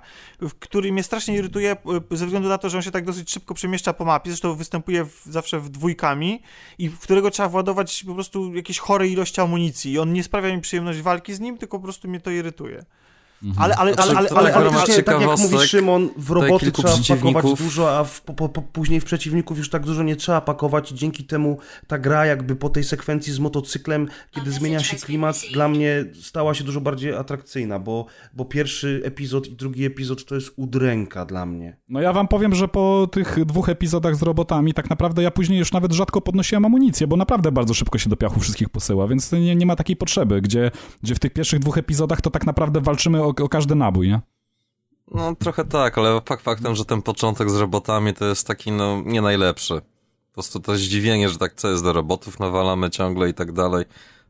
który 0.58 0.92
mnie 0.92 1.02
strasznie 1.02 1.36
irytuje 1.36 1.76
y, 2.12 2.16
ze 2.16 2.26
względu 2.26 2.48
na 2.48 2.58
to, 2.58 2.70
że 2.70 2.76
on 2.78 2.82
się 2.82 2.90
tak 2.90 3.04
dosyć 3.04 3.30
szybko 3.30 3.54
przemieszcza 3.54 3.92
po 3.92 4.04
mapie, 4.04 4.30
zresztą 4.30 4.54
występuje 4.54 5.04
w, 5.04 5.22
zawsze 5.26 5.60
w 5.60 5.68
dwójkami 5.68 6.42
i 6.78 6.88
w 6.88 6.98
którego 6.98 7.30
trzeba 7.30 7.48
władować 7.48 8.04
po 8.04 8.14
prostu 8.14 8.54
jakieś 8.54 8.78
chore 8.78 9.08
ilości 9.08 9.40
amunicji 9.40 9.92
i 9.92 9.98
on 9.98 10.12
nie 10.12 10.22
sprawia 10.22 10.56
mi 10.56 10.60
przyjemność 10.60 11.00
walki 11.00 11.34
z 11.34 11.40
nim, 11.40 11.58
tylko 11.58 11.78
po 11.78 11.84
prostu 11.84 12.08
mnie 12.08 12.20
to 12.20 12.30
irytuje. 12.30 12.84
Ale, 13.56 13.76
ale, 13.76 13.94
Znaczy, 13.94 14.10
ale, 14.10 14.18
ale, 14.18 14.30
ale, 14.30 14.46
tak 14.46 14.56
ale, 14.56 14.64
ramach 14.64 14.86
właśnie, 14.86 15.02
tak 15.02 15.20
jak 15.20 15.38
mówi 15.38 15.58
Szymon, 15.58 16.08
w 16.16 16.30
roboty 16.30 16.72
trzeba 16.72 16.96
pakować 17.16 17.58
dużo, 17.58 17.98
a 17.98 18.04
w, 18.04 18.20
po, 18.20 18.34
po, 18.34 18.48
po, 18.48 18.62
później 18.62 19.00
w 19.00 19.04
przeciwników 19.04 19.58
już 19.58 19.70
tak 19.70 19.86
dużo 19.86 20.02
nie 20.02 20.16
trzeba 20.16 20.40
pakować 20.40 20.92
i 20.92 20.94
dzięki 20.94 21.24
temu 21.24 21.58
ta 21.86 21.98
gra 21.98 22.26
jakby 22.26 22.56
po 22.56 22.68
tej 22.68 22.84
sekwencji 22.84 23.32
z 23.32 23.38
motocyklem, 23.38 24.08
kiedy 24.30 24.52
zmienia 24.52 24.80
się 24.80 24.96
klimat, 24.96 25.36
dla 25.52 25.68
mnie 25.68 26.04
stała 26.22 26.54
się 26.54 26.64
dużo 26.64 26.80
bardziej 26.80 27.14
atrakcyjna, 27.14 27.78
bo, 27.78 28.06
bo 28.34 28.44
pierwszy 28.44 29.02
epizod 29.04 29.46
i 29.46 29.56
drugi 29.56 29.84
epizod 29.84 30.24
to 30.24 30.34
jest 30.34 30.52
udręka 30.56 31.24
dla 31.24 31.46
mnie. 31.46 31.76
No 31.88 32.00
ja 32.00 32.12
wam 32.12 32.28
powiem, 32.28 32.54
że 32.54 32.68
po 32.68 33.08
tych 33.12 33.44
dwóch 33.44 33.68
epizodach 33.68 34.16
z 34.16 34.22
robotami 34.22 34.74
tak 34.74 34.90
naprawdę 34.90 35.22
ja 35.22 35.30
później 35.30 35.58
już 35.58 35.72
nawet 35.72 35.92
rzadko 35.92 36.20
podnosiłem 36.20 36.64
amunicję, 36.64 37.06
bo 37.06 37.16
naprawdę 37.16 37.52
bardzo 37.52 37.74
szybko 37.74 37.98
się 37.98 38.10
do 38.10 38.16
piachu 38.16 38.40
wszystkich 38.40 38.68
posyła, 38.68 39.08
więc 39.08 39.32
nie, 39.32 39.56
nie 39.56 39.66
ma 39.66 39.76
takiej 39.76 39.96
potrzeby, 39.96 40.40
gdzie, 40.40 40.70
gdzie 41.02 41.14
w 41.14 41.18
tych 41.18 41.32
pierwszych 41.32 41.60
dwóch 41.60 41.78
epizodach 41.78 42.20
to 42.20 42.30
tak 42.30 42.46
naprawdę 42.46 42.80
walczymy 42.80 43.22
o, 43.22 43.31
o 43.40 43.48
każdy 43.48 43.74
nabój, 43.74 44.08
nie? 44.08 44.20
No 45.14 45.34
trochę 45.34 45.64
tak, 45.64 45.98
ale 45.98 46.20
fakt 46.26 46.44
faktem, 46.44 46.74
że 46.74 46.84
ten 46.84 47.02
początek 47.02 47.50
z 47.50 47.56
robotami 47.56 48.14
to 48.14 48.24
jest 48.24 48.46
taki, 48.46 48.72
no, 48.72 49.02
nie 49.04 49.22
najlepszy. 49.22 49.74
Po 49.74 50.34
prostu 50.34 50.60
to 50.60 50.76
zdziwienie, 50.76 51.28
że 51.28 51.38
tak 51.38 51.54
co 51.54 51.68
jest 51.68 51.84
do 51.84 51.92
robotów 51.92 52.40
nawalamy 52.40 52.90
ciągle 52.90 53.28
i 53.28 53.34
tak 53.34 53.52
dalej. 53.52 53.84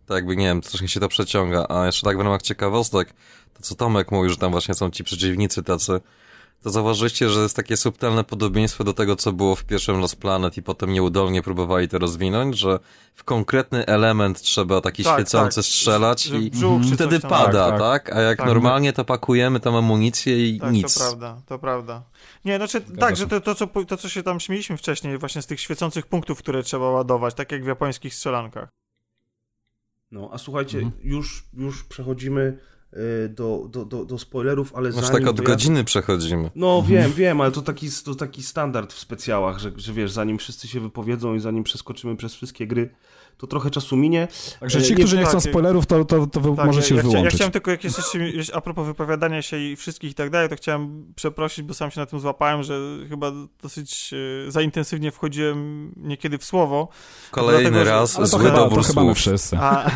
Tak 0.06 0.14
jakby, 0.14 0.36
nie 0.36 0.46
wiem, 0.46 0.60
troszkę 0.60 0.88
się 0.88 1.00
to 1.00 1.08
przeciąga. 1.08 1.66
A 1.68 1.86
jeszcze 1.86 2.06
tak 2.06 2.16
w 2.16 2.20
ramach 2.20 2.42
ciekawostek, 2.42 3.14
to 3.54 3.62
co 3.62 3.74
Tomek 3.74 4.12
mówił, 4.12 4.30
że 4.30 4.36
tam 4.36 4.52
właśnie 4.52 4.74
są 4.74 4.90
ci 4.90 5.04
przeciwnicy 5.04 5.62
tacy, 5.62 6.00
to 6.62 6.70
zauważyliście, 6.70 7.28
że 7.28 7.40
jest 7.40 7.56
takie 7.56 7.76
subtelne 7.76 8.24
podobieństwo 8.24 8.84
do 8.84 8.92
tego, 8.94 9.16
co 9.16 9.32
było 9.32 9.56
w 9.56 9.64
pierwszym 9.64 9.98
Lost 10.00 10.16
Planet 10.16 10.56
i 10.56 10.62
potem 10.62 10.92
nieudolnie 10.92 11.42
próbowali 11.42 11.88
to 11.88 11.98
rozwinąć, 11.98 12.58
że 12.58 12.78
w 13.14 13.24
konkretny 13.24 13.86
element 13.86 14.40
trzeba 14.40 14.80
taki 14.80 15.04
Tak, 15.04 15.14
świecący 15.14 15.56
tak. 15.60 15.64
strzelać 15.64 16.26
i 16.26 16.50
brzuch 16.50 16.82
czy 16.88 16.94
wtedy 16.94 17.20
pada, 17.20 17.70
Tak, 17.70 17.78
tak, 17.80 18.04
tak. 18.04 18.16
A 18.16 18.20
jak 18.20 18.38
Tak. 18.38 18.46
normalnie 18.46 18.92
to 18.92 19.04
pakujemy 19.04 19.60
tam 19.60 19.74
amunicję 19.76 20.48
i 20.48 20.60
Tak, 20.60 20.72
nic. 20.72 20.94
to 20.94 21.00
prawda, 21.00 21.42
to 21.46 21.58
prawda. 21.58 22.02
Nie, 22.44 22.56
znaczy 22.56 22.80
tak, 22.80 23.16
że 23.16 23.26
to, 23.26 23.40
to, 23.40 23.54
co, 23.54 23.66
to, 23.66 23.96
co 23.96 24.08
się 24.08 24.22
tam 24.22 24.40
śmieliśmy 24.40 24.76
wcześniej, 24.76 25.18
właśnie 25.18 25.42
z 25.42 25.46
tych 25.46 25.60
świecących 25.60 26.06
punktów, 26.06 26.38
które 26.38 26.62
trzeba 26.62 26.90
ładować, 26.90 27.34
tak 27.34 27.52
jak 27.52 27.64
w 27.64 27.66
japońskich 27.66 28.14
strzelankach. 28.14 28.68
No, 30.10 30.30
a 30.32 30.38
słuchajcie, 30.38 30.78
Mhm. 30.78 31.02
już, 31.04 31.44
już 31.54 31.84
przechodzimy 31.84 32.58
do, 33.28 33.66
do, 33.70 33.84
do, 33.84 34.04
do 34.04 34.18
spoilerów, 34.18 34.74
ale 34.74 34.92
Znaczy 34.92 35.06
zanim 35.06 35.22
tak 35.24 35.30
od 35.30 35.38
ja- 35.38 35.44
godziny 35.44 35.84
przechodzimy. 35.84 36.50
No 36.54 36.82
wiem, 36.88 37.12
wiem, 37.12 37.40
ale 37.40 37.50
to 37.52 37.62
taki, 37.62 37.88
to 38.04 38.14
taki 38.14 38.42
standard 38.42 38.92
w 38.92 38.98
specjałach, 38.98 39.58
że, 39.58 39.72
że 39.76 39.92
wiesz, 39.92 40.10
zanim 40.12 40.38
wszyscy 40.38 40.68
się 40.68 40.80
wypowiedzą 40.80 41.34
i 41.34 41.40
zanim 41.40 41.64
przeskoczymy 41.64 42.16
przez 42.16 42.34
wszystkie 42.34 42.66
gry, 42.66 42.90
to 43.38 43.46
trochę 43.46 43.70
czasu 43.70 43.96
minie. 43.96 44.28
Także 44.60 44.78
E, 44.78 44.82
ci, 44.82 44.94
którzy 44.94 45.16
nie 45.18 45.24
chcą 45.24 45.32
tak, 45.40 45.50
spoilerów, 45.50 45.86
to, 45.86 46.04
to, 46.04 46.26
to 46.26 46.40
Tak, 46.56 46.66
możecie 46.66 46.94
ja, 46.94 46.96
ja, 46.96 47.02
chcia, 47.02 47.08
ja 47.08 47.12
wyłączyć. 47.12 47.34
chciałem 47.34 47.52
tylko, 47.52 47.70
jak 47.70 47.84
jesteście, 47.84 48.20
a 48.54 48.60
propos 48.60 48.86
wypowiadania 48.86 49.42
się 49.42 49.58
i 49.58 49.76
wszystkich 49.76 50.10
i 50.10 50.14
tak 50.14 50.30
dalej, 50.30 50.48
to 50.48 50.56
chciałem 50.56 51.12
przeprosić, 51.16 51.62
bo 51.64 51.74
sam 51.74 51.90
się 51.90 52.00
na 52.00 52.06
tym 52.06 52.20
złapałem, 52.20 52.62
że 52.62 52.78
chyba 53.08 53.32
dosyć 53.62 54.10
e, 54.48 54.50
za 54.50 54.62
intensywnie 54.62 55.10
wchodziłem 55.10 55.92
niekiedy 55.96 56.38
w 56.38 56.44
słowo. 56.44 56.88
Kolejny 57.30 57.60
Dlatego, 57.70 57.84
że- 57.84 57.90
raz 57.90 58.12
to 58.12 58.26
zły 58.26 58.38
chyba, 58.40 58.50
to 58.56 58.64
dobór 58.64 58.84
chyba 58.84 59.14
wszyscy. 59.14 59.56
A, 59.60 59.90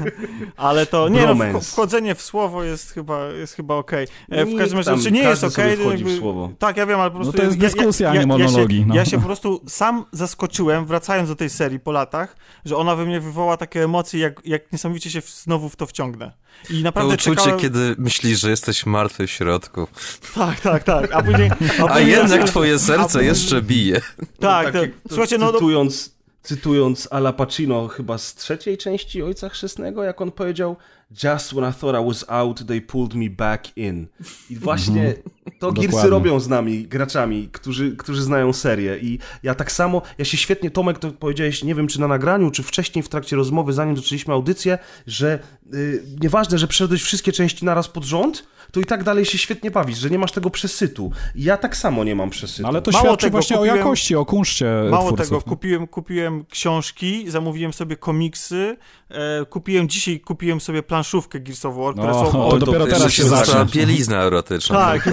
ale 0.56 0.86
to 0.86 1.08
nie, 1.08 1.20
no, 1.20 1.26
Bromance. 1.26 1.70
wchodzenie 1.72 2.14
w 2.14 2.22
słowo 2.22 2.64
jest 2.64 2.90
chyba, 2.92 3.24
jest 3.26 3.54
chyba 3.54 3.74
okej. 3.74 4.06
E, 4.30 4.44
W 4.46 4.56
każdym 4.58 4.78
razie, 4.78 4.94
znaczy 4.94 5.12
nie 5.12 5.22
jest 5.22 5.44
okej. 5.44 5.76
słowo. 6.18 6.50
Tak, 6.58 6.76
ja 6.76 6.86
wiem, 6.86 7.00
ale 7.00 7.10
po 7.10 7.18
No 7.18 7.24
prostu... 7.24 7.38
to 7.40 7.44
jest 7.44 7.58
ja- 7.58 7.68
ja- 7.68 7.74
dyskusja, 7.74 8.10
a 8.10 8.14
ja, 8.14 8.22
nie 8.22 8.32
Ja 8.32 8.38
się, 8.38 8.44
monologi, 8.52 8.84
no. 8.86 8.94
ja 8.94 9.04
się 9.04 9.18
po 9.18 9.26
prostu 9.26 9.60
sam 9.68 10.04
zaskoczyłem, 10.12 10.86
wracając 10.86 11.28
do 11.28 11.36
tej 11.36 11.50
serii 11.50 11.80
po 11.80 11.92
latach, 11.92 12.36
że 12.64 12.76
ona 12.78 12.96
we 12.96 13.04
mnie 13.06 13.20
wywoła 13.20 13.56
takie 13.56 13.84
emocje, 13.84 14.20
jak, 14.20 14.40
jak 14.44 14.72
niesamowicie 14.72 15.10
się 15.10 15.20
znowu 15.26 15.68
w 15.68 15.76
to 15.76 15.86
wciągnę. 15.86 16.32
I 16.70 16.78
To 16.78 16.82
naprawdę 16.82 17.14
uczucie, 17.14 17.36
czekałem... 17.36 17.60
kiedy 17.60 17.94
myślisz, 17.98 18.40
że 18.40 18.50
jesteś 18.50 18.86
martwy 18.86 19.26
w 19.26 19.30
środku, 19.30 19.88
Tak, 20.34 20.60
tak, 20.60 20.84
tak. 20.84 21.12
A 21.12 21.22
później... 21.22 21.50
A, 21.50 21.82
a 21.84 21.88
później 21.88 22.06
jednak 22.08 22.28
zacząłem- 22.28 22.48
twoje 22.48 22.78
serce 22.78 23.24
jeszcze 23.24 23.62
bije. 23.62 24.00
Tak, 24.40 24.66
No, 24.66 24.72
to, 24.72 24.80
takie- 24.80 24.92
to 24.92 25.08
słuchajcie, 25.08 25.38
no... 25.38 25.46
no 25.46 25.52
cytując, 25.52 26.17
cytując 26.48 27.08
Ala 27.10 27.32
Pacino 27.32 27.88
chyba 27.88 28.18
z 28.18 28.34
trzeciej 28.34 28.78
części 28.78 29.22
Ojca 29.22 29.48
Chrzestnego, 29.48 30.02
jak 30.02 30.20
on 30.20 30.32
powiedział 30.32 30.76
Just 31.24 31.52
when 31.52 31.70
I 31.70 31.74
thought 31.74 32.02
I 32.02 32.06
was 32.06 32.24
out, 32.28 32.66
they 32.66 32.80
pulled 32.80 33.14
me 33.14 33.30
back 33.30 33.76
in. 33.76 34.06
I 34.50 34.56
właśnie 34.56 35.14
to 35.58 35.72
Gearsy 35.72 36.08
robią 36.08 36.40
z 36.40 36.48
nami, 36.48 36.86
graczami, 36.86 37.48
którzy, 37.52 37.96
którzy 37.96 38.22
znają 38.22 38.52
serię. 38.52 38.98
I 38.98 39.18
ja 39.42 39.54
tak 39.54 39.72
samo, 39.72 40.02
ja 40.18 40.24
się 40.24 40.36
świetnie, 40.36 40.70
Tomek, 40.70 40.98
to 40.98 41.10
powiedziałeś, 41.10 41.64
nie 41.64 41.74
wiem 41.74 41.86
czy 41.86 42.00
na 42.00 42.08
nagraniu, 42.08 42.50
czy 42.50 42.62
wcześniej 42.62 43.02
w 43.02 43.08
trakcie 43.08 43.36
rozmowy, 43.36 43.72
zanim 43.72 43.96
zaczęliśmy 43.96 44.34
audycję, 44.34 44.78
że 45.06 45.38
y, 45.74 46.02
nieważne, 46.20 46.58
że 46.58 46.66
przeszedłeś 46.66 47.02
wszystkie 47.02 47.32
części 47.32 47.64
naraz 47.64 47.88
pod 47.88 48.04
rząd, 48.04 48.44
to 48.72 48.80
i 48.80 48.84
tak 48.84 49.04
dalej 49.04 49.24
się 49.24 49.38
świetnie 49.38 49.70
bawisz, 49.70 49.98
że 49.98 50.10
nie 50.10 50.18
masz 50.18 50.32
tego 50.32 50.50
przesytu. 50.50 51.12
Ja 51.34 51.56
tak 51.56 51.76
samo 51.76 52.04
nie 52.04 52.14
mam 52.16 52.30
przesytu. 52.30 52.62
No 52.62 52.68
ale 52.68 52.82
to 52.82 52.90
Mało 52.90 53.04
świadczy 53.04 53.26
tego, 53.26 53.32
właśnie 53.32 53.56
kupiłem- 53.56 53.72
o 53.74 53.76
jakości, 53.76 54.16
o 54.16 54.24
kunszcie 54.24 54.66
Mało 54.90 55.06
twórców. 55.06 55.26
tego, 55.26 55.36
no. 55.36 55.42
kupiłem, 55.52 55.86
kupiłem 55.86 56.44
książki, 56.50 57.30
zamówiłem 57.30 57.72
sobie 57.72 57.96
komiksy, 57.96 58.76
e, 59.10 59.44
kupiłem 59.46 59.88
dzisiaj, 59.88 60.20
kupiłem 60.20 60.60
sobie 60.60 60.82
planszówkę 60.82 61.40
Gears 61.40 61.64
of 61.64 61.76
War, 61.76 61.92
które 61.94 62.08
No, 62.08 62.26
są... 62.26 62.32
to 62.32 62.48
od- 62.48 62.60
dopiero 62.60 62.84
Jeszcze 62.86 62.98
teraz 62.98 63.12
się 63.12 63.24
zacznie. 63.24 63.64
bielizna 63.64 64.22
erotyczna. 64.22 64.76
Tak. 64.76 65.08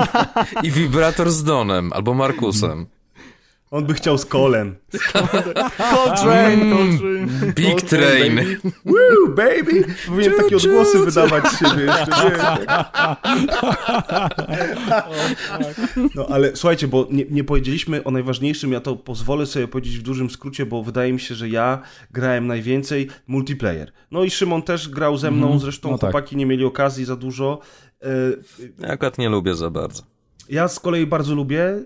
I 0.64 0.70
wibrator 0.70 1.30
z 1.30 1.44
Donem, 1.44 1.92
albo 1.92 2.14
Markusem. 2.14 2.86
On 3.70 3.84
by 3.86 3.94
chciał 3.94 4.18
z 4.18 4.24
kolem. 4.26 4.76
Coltrane, 5.78 6.56
Coltrane. 6.76 7.52
Big 7.54 7.82
Train. 7.82 8.34
baby. 8.36 8.56
Woo, 8.84 9.28
baby! 9.28 9.84
Powinien 10.06 10.32
takie 10.36 10.56
odgłosy 10.56 10.98
wydawać 10.98 11.44
z 11.46 11.58
siebie 11.58 11.84
jeszcze. 11.84 12.36
No 16.14 16.26
ale 16.30 16.56
słuchajcie, 16.56 16.88
bo 16.88 17.08
nie, 17.10 17.24
nie 17.30 17.44
powiedzieliśmy 17.44 18.04
o 18.04 18.10
najważniejszym, 18.10 18.72
ja 18.72 18.80
to 18.80 18.96
pozwolę 18.96 19.46
sobie 19.46 19.68
powiedzieć 19.68 19.98
w 19.98 20.02
dużym 20.02 20.30
skrócie, 20.30 20.66
bo 20.66 20.82
wydaje 20.82 21.12
mi 21.12 21.20
się, 21.20 21.34
że 21.34 21.48
ja 21.48 21.82
grałem 22.10 22.46
najwięcej 22.46 23.08
multiplayer. 23.26 23.92
No 24.10 24.24
i 24.24 24.30
Szymon 24.30 24.62
też 24.62 24.88
grał 24.88 25.16
ze 25.16 25.30
mną, 25.30 25.58
zresztą 25.58 25.90
No 25.90 25.98
tak. 25.98 26.10
chłopaki 26.10 26.36
nie 26.36 26.46
mieli 26.46 26.64
okazji 26.64 27.04
za 27.04 27.16
dużo. 27.16 27.58
E, 28.02 28.08
Ja 28.78 28.88
akurat 28.88 29.18
nie 29.18 29.28
lubię 29.28 29.54
za 29.54 29.70
bardzo. 29.70 30.02
Ja 30.50 30.68
z 30.68 30.80
kolei 30.80 31.06
bardzo 31.06 31.34
lubię, 31.34 31.62
y, 31.64 31.84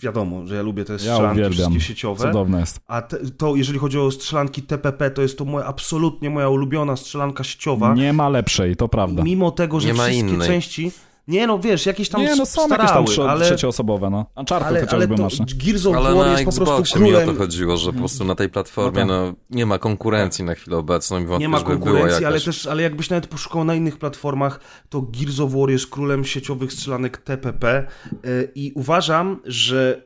wiadomo, 0.00 0.46
że 0.46 0.54
ja 0.54 0.62
lubię 0.62 0.84
te 0.84 0.92
Ja 0.92 0.98
strzelanki 0.98 1.32
uwielbiam. 1.40 1.52
wszystkie 1.72 1.80
sieciowe. 1.80 2.26
Cudowne 2.26 2.60
jest. 2.60 2.80
A 2.86 3.02
te, 3.02 3.18
to, 3.30 3.56
jeżeli 3.56 3.78
chodzi 3.78 3.98
o 3.98 4.10
strzelanki 4.10 4.62
TPP, 4.62 5.10
to 5.10 5.22
jest 5.22 5.38
to 5.38 5.44
moja, 5.44 5.66
absolutnie 5.66 6.30
moja 6.30 6.48
ulubiona 6.48 6.96
strzelanka 6.96 7.44
sieciowa. 7.44 7.94
Nie 7.94 8.12
ma 8.12 8.28
lepszej, 8.28 8.76
to 8.76 8.88
prawda. 8.88 9.22
Mimo 9.22 9.50
tego, 9.50 9.80
że 9.80 9.94
wszystkie 9.94 10.18
innej. 10.18 10.48
części... 10.48 10.90
Nie 11.28 11.46
no, 11.46 11.58
wiesz, 11.58 11.86
jakieś 11.86 12.08
tam 12.08 12.20
Nie, 12.20 12.36
no 12.36 12.46
są 12.46 12.66
starały, 12.66 13.00
jakieś 13.00 13.16
tam 13.16 13.24
trze- 13.24 13.30
ale, 13.30 13.46
trzecioosobowe, 13.46 14.10
no. 14.10 14.26
Uncharted 14.36 14.68
ale, 14.68 14.78
ale 14.78 14.86
chociażby 14.86 15.16
to 15.16 15.22
masz. 15.22 15.38
no. 15.38 15.46
Gears 15.64 15.86
of 15.86 15.96
Ale 15.96 16.14
War 16.14 16.26
na 16.26 16.32
jest 16.32 16.44
po 16.44 16.52
prostu 16.52 16.74
Xboxie 16.74 17.00
mi 17.00 17.14
o 17.14 17.26
to 17.26 17.34
chodziło, 17.34 17.76
że 17.76 17.92
po 17.92 17.98
prostu 17.98 18.24
na 18.24 18.34
tej 18.34 18.48
platformie 18.48 19.04
No 19.04 19.26
no, 19.26 19.34
nie 19.50 19.66
ma 19.66 19.78
konkurencji 19.78 20.44
na 20.44 20.54
chwilę 20.54 20.76
obecną 20.76 21.20
i 21.20 21.26
wątpię, 21.26 21.40
Nie 21.40 21.48
ma 21.48 21.60
konkurencji, 21.60 22.24
ale 22.24 22.40
też, 22.40 22.66
ale 22.66 22.82
jakbyś 22.82 23.10
nawet 23.10 23.26
poszukał 23.26 23.64
na 23.64 23.74
innych 23.74 23.98
platformach, 23.98 24.60
to 24.88 25.02
Gears 25.02 25.40
of 25.40 25.52
War 25.52 25.70
jest 25.70 25.86
królem 25.86 26.24
sieciowych 26.24 26.72
strzelanek 26.72 27.16
TPP 27.16 27.86
yy, 28.24 28.52
i 28.54 28.72
uważam, 28.74 29.40
że 29.44 30.04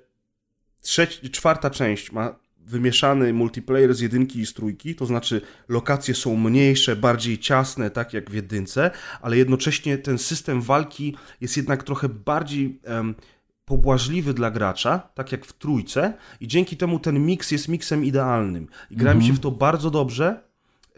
trzeci, 0.82 1.31
czwarta 1.31 1.70
część 1.70 2.12
ma 2.12 2.35
wymieszany 2.69 3.32
multiplayer 3.32 3.95
z 3.95 4.01
jedynki 4.01 4.40
i 4.40 4.47
z 4.47 4.55
trójki, 4.55 4.95
to 4.95 5.07
znaczy 5.07 5.40
lokacje 5.69 6.15
są 6.15 6.36
mniejsze, 6.36 6.97
bardziej 6.97 7.39
ciasne, 7.39 7.90
tak 7.90 8.12
jak 8.12 8.31
w 8.31 8.35
jedynce, 8.35 8.90
ale 9.23 9.36
jednocześnie 9.36 9.99
ten 9.99 10.19
system 10.19 10.62
walki 10.62 11.16
jest 11.40 11.57
jednak 11.57 11.82
trochę 11.82 12.09
bardziej 12.09 12.81
em, 12.85 13.15
pobłażliwy 13.65 14.35
dla 14.35 14.51
gracza, 14.51 14.99
tak 15.15 15.32
jak 15.32 15.47
w 15.47 15.53
trójce 15.53 16.12
i 16.40 16.49
dzięki 16.49 16.77
temu 16.77 16.99
ten 16.99 17.27
miks 17.27 17.51
jest 17.51 17.69
miksem 17.69 18.05
idealnym. 18.05 18.69
I 18.90 18.97
grałem 18.97 19.23
się 19.23 19.32
w 19.32 19.40
to 19.40 19.51
bardzo 19.51 19.90
dobrze, 19.90 20.49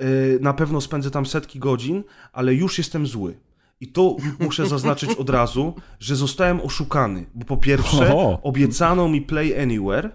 Yy, 0.01 0.39
na 0.41 0.53
pewno 0.53 0.81
spędzę 0.81 1.11
tam 1.11 1.27
setki 1.27 1.59
godzin, 1.59 2.05
ale 2.33 2.55
już 2.55 2.79
jestem 2.79 3.07
zły. 3.07 3.39
I 3.81 3.89
to 3.89 4.17
muszę 4.41 4.67
zaznaczyć 4.77 5.11
od 5.11 5.31
razu, 5.31 5.75
że 5.99 6.17
zostałem 6.17 6.61
oszukany, 6.61 7.27
bo 7.35 7.45
po 7.45 7.57
pierwsze 7.57 8.15
Oho. 8.15 8.41
obiecano 8.43 9.09
mi 9.09 9.23
Play 9.23 9.63
Anywhere, 9.63 10.11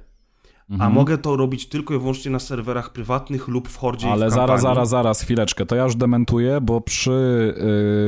a 0.80 0.90
mogę 0.90 1.18
to 1.18 1.36
robić 1.36 1.70
tylko 1.70 1.94
i 1.94 2.00
wyłącznie 2.00 2.32
na 2.32 2.40
serwerach 2.40 2.92
prywatnych 2.92 3.48
lub 3.48 3.70
w 3.70 3.78
Hordzie 3.78 4.12
Ale 4.12 4.28
w 4.28 4.32
zaraz, 4.32 4.62
zaraz, 4.62 4.90
zaraz, 4.90 5.22
chwileczkę. 5.22 5.66
To 5.66 5.76
ja 5.76 5.84
już 5.84 5.96
dementuję, 5.96 6.62
bo 6.62 6.82
przy 6.82 7.12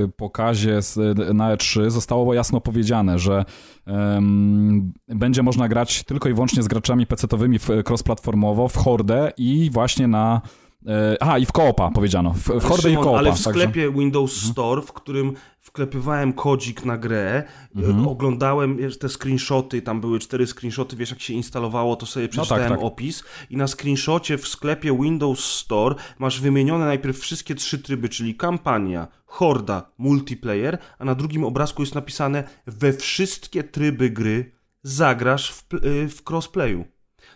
y, 0.06 0.12
pokazie 0.12 0.82
z, 0.82 1.18
na 1.34 1.56
E3 1.56 1.90
zostało 1.90 2.34
jasno 2.34 2.62
powiedziane, 2.62 3.20
że 3.20 3.46
em, 3.86 4.94
będzie 5.08 5.44
można 5.44 5.68
grać 5.68 6.04
tylko 6.04 6.30
i 6.30 6.34
wyłącznie 6.34 6.64
z 6.64 6.68
graczami 6.68 7.08
PC-towymi 7.08 7.60
cross-platformowo, 7.84 8.70
w 8.70 8.78
Hordę 8.78 9.32
i 9.38 9.70
właśnie 9.74 10.08
na... 10.08 10.42
y, 10.88 11.18
Aha, 11.20 11.38
i 11.38 11.46
w 11.46 11.52
koopa 11.52 11.92
powiedziano. 11.92 12.34
W, 12.34 12.40
w 12.40 12.64
Hordę 12.64 12.76
i 12.76 12.78
w 12.78 12.82
Szymon, 12.82 13.04
koopa. 13.04 13.18
Ale 13.18 13.30
w 13.32 13.44
także- 13.44 13.50
sklepie 13.50 13.92
Windows 13.92 14.34
Store, 14.42 14.82
w 14.82 14.94
którym 14.94 15.34
wklepywałem 15.62 16.34
kodzik 16.34 16.86
na 16.86 16.98
grę, 16.98 17.44
Mhm. 17.76 18.06
e, 18.06 18.10
oglądałem 18.10 18.78
wiesz, 18.78 18.98
te 19.00 19.10
screenshoty, 19.10 19.82
tam 19.82 20.02
były 20.02 20.20
cztery 20.20 20.48
screenshoty, 20.48 20.96
wiesz 20.96 21.10
jak 21.10 21.22
się 21.22 21.34
instalowało, 21.34 21.96
to 21.96 22.06
sobie 22.06 22.30
przeczytałem 22.30 22.70
tak. 22.70 22.80
opis 22.84 23.24
i 23.50 23.58
na 23.58 23.68
screenshocie 23.68 24.38
w 24.38 24.48
sklepie 24.48 24.98
Windows 25.02 25.40
Store 25.46 25.96
masz 26.20 26.42
wymienione 26.42 26.86
najpierw 26.86 27.20
wszystkie 27.20 27.56
trzy 27.56 27.80
tryby, 27.80 28.10
czyli 28.10 28.36
kampania, 28.36 29.08
horda, 29.26 29.92
multiplayer, 29.98 30.78
a 31.00 31.06
na 31.06 31.16
drugim 31.16 31.44
obrazku 31.44 31.82
jest 31.82 31.96
napisane 31.96 32.44
we 32.68 32.94
wszystkie 32.94 33.64
tryby 33.64 34.10
gry 34.10 34.52
zagrasz 34.84 35.52
w, 35.52 35.74
y, 35.74 36.10
w 36.10 36.22
crossplayu. 36.30 36.86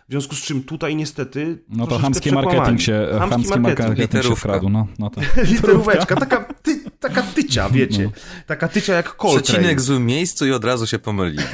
W 0.08 0.10
związku 0.12 0.34
z 0.36 0.42
czym 0.42 0.62
tutaj 0.62 0.96
niestety 0.96 1.58
No 1.68 1.86
to 1.86 1.98
chamski 1.98 2.30
przekłamali. 2.30 2.80
się, 2.80 3.06
chamski, 3.18 3.60
marketing, 3.60 3.96
się 3.96 4.02
Literówka. 4.02 4.36
wkradł. 4.40 4.68
No, 4.68 4.86
no 4.98 5.10
to. 5.10 5.20
Literóweczka, 5.52 6.16
taka, 6.16 6.44
ty, 6.62 6.80
taka 7.02 7.22
tycia, 7.22 7.70
wiecie. 7.70 8.10
Taka 8.46 8.68
tycia 8.68 8.94
jak 8.94 9.16
Coltrane. 9.16 9.42
Przecinek 9.42 9.80
w 9.80 9.84
złym 9.84 10.06
miejscu 10.06 10.46
i 10.46 10.52
od 10.52 10.64
razu 10.64 10.86
się 10.86 10.98
pomyli. 10.98 11.38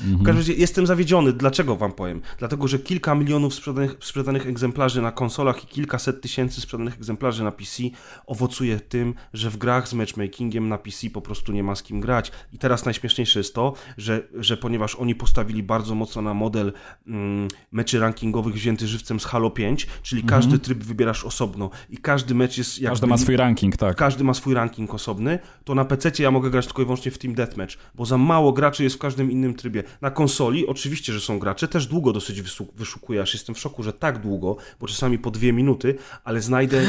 W 0.00 0.22
każdym 0.22 0.36
razie 0.36 0.52
jestem 0.52 0.86
zawiedziony. 0.86 1.32
Dlaczego 1.32 1.76
wam 1.76 1.92
powiem? 1.92 2.22
Dlatego, 2.38 2.68
że 2.68 2.78
kilka 2.78 3.14
milionów 3.14 3.54
sprzedanych, 3.54 3.96
sprzedanych 4.00 4.46
egzemplarzy 4.46 5.02
na 5.02 5.12
konsolach 5.12 5.64
i 5.64 5.66
kilkaset 5.66 6.20
tysięcy 6.20 6.60
sprzedanych 6.60 6.94
egzemplarzy 6.94 7.44
na 7.44 7.52
PC 7.52 7.82
owocuje 8.26 8.80
tym, 8.80 9.14
że 9.32 9.50
w 9.50 9.56
grach 9.56 9.88
z 9.88 9.94
matchmakingiem 9.94 10.68
na 10.68 10.78
PC 10.78 11.10
po 11.10 11.20
prostu 11.20 11.52
nie 11.52 11.62
ma 11.62 11.74
z 11.74 11.82
kim 11.82 12.00
grać. 12.00 12.32
I 12.52 12.58
teraz 12.58 12.84
najśmieszniejsze 12.84 13.40
jest 13.40 13.54
to, 13.54 13.74
że, 13.96 14.22
że 14.34 14.56
ponieważ 14.56 14.94
oni 14.94 15.14
postawili 15.14 15.62
bardzo 15.62 15.94
mocno 15.94 16.22
na 16.22 16.34
model 16.34 16.72
mm, 17.06 17.48
meczy 17.72 17.98
rankingowych 17.98 18.54
wzięty 18.54 18.86
żywcem 18.86 19.20
z 19.20 19.24
Halo 19.24 19.50
5, 19.50 19.86
czyli 20.02 20.22
każdy 20.22 20.58
tryb 20.58 20.84
wybierasz 20.84 21.24
osobno 21.24 21.70
i 21.90 21.98
każdy 21.98 22.34
mecz 22.34 22.58
jest 22.58 22.78
jakby... 22.78 22.92
Każdy 22.92 23.06
ma 23.06 23.18
swój 23.18 23.36
ranking, 23.36 23.76
tak. 23.76 23.96
każdy 23.96 24.24
ma 24.24 24.34
swój 24.34 24.54
ranking 24.54 24.81
osobny, 24.90 25.38
to 25.64 25.74
na 25.74 25.84
PC 25.84 26.10
ja 26.22 26.30
mogę 26.30 26.50
grać 26.50 26.66
tylko 26.66 26.82
i 26.82 26.84
wyłącznie 26.84 27.10
w 27.10 27.18
Team 27.18 27.34
Deathmatch, 27.34 27.74
bo 27.94 28.04
za 28.06 28.18
mało 28.18 28.52
graczy 28.52 28.84
jest 28.84 28.96
w 28.96 28.98
każdym 28.98 29.30
innym 29.30 29.54
trybie. 29.54 29.82
Na 30.00 30.10
konsoli 30.10 30.66
oczywiście, 30.66 31.12
że 31.12 31.20
są 31.20 31.38
gracze, 31.38 31.68
też 31.68 31.86
długo 31.86 32.12
dosyć 32.12 32.42
wyszukuję, 32.76 33.22
aż 33.22 33.32
jestem 33.34 33.54
w 33.54 33.58
szoku, 33.58 33.82
że 33.82 33.92
tak 33.92 34.18
długo, 34.20 34.56
bo 34.80 34.86
czasami 34.86 35.18
po 35.18 35.30
dwie 35.30 35.52
minuty, 35.52 35.94
ale 36.24 36.40
znajdę 36.40 36.80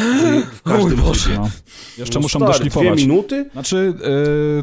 w 0.53 0.61
każdym 0.71 1.01
trybie. 1.01 1.37
No. 1.37 1.49
Jeszcze 1.97 2.15
No 2.19 2.21
muszą 2.21 2.39
stary, 2.39 2.51
doszlifować. 2.53 2.93
Dwie 2.97 3.07
minuty? 3.07 3.49
Znaczy, 3.53 3.93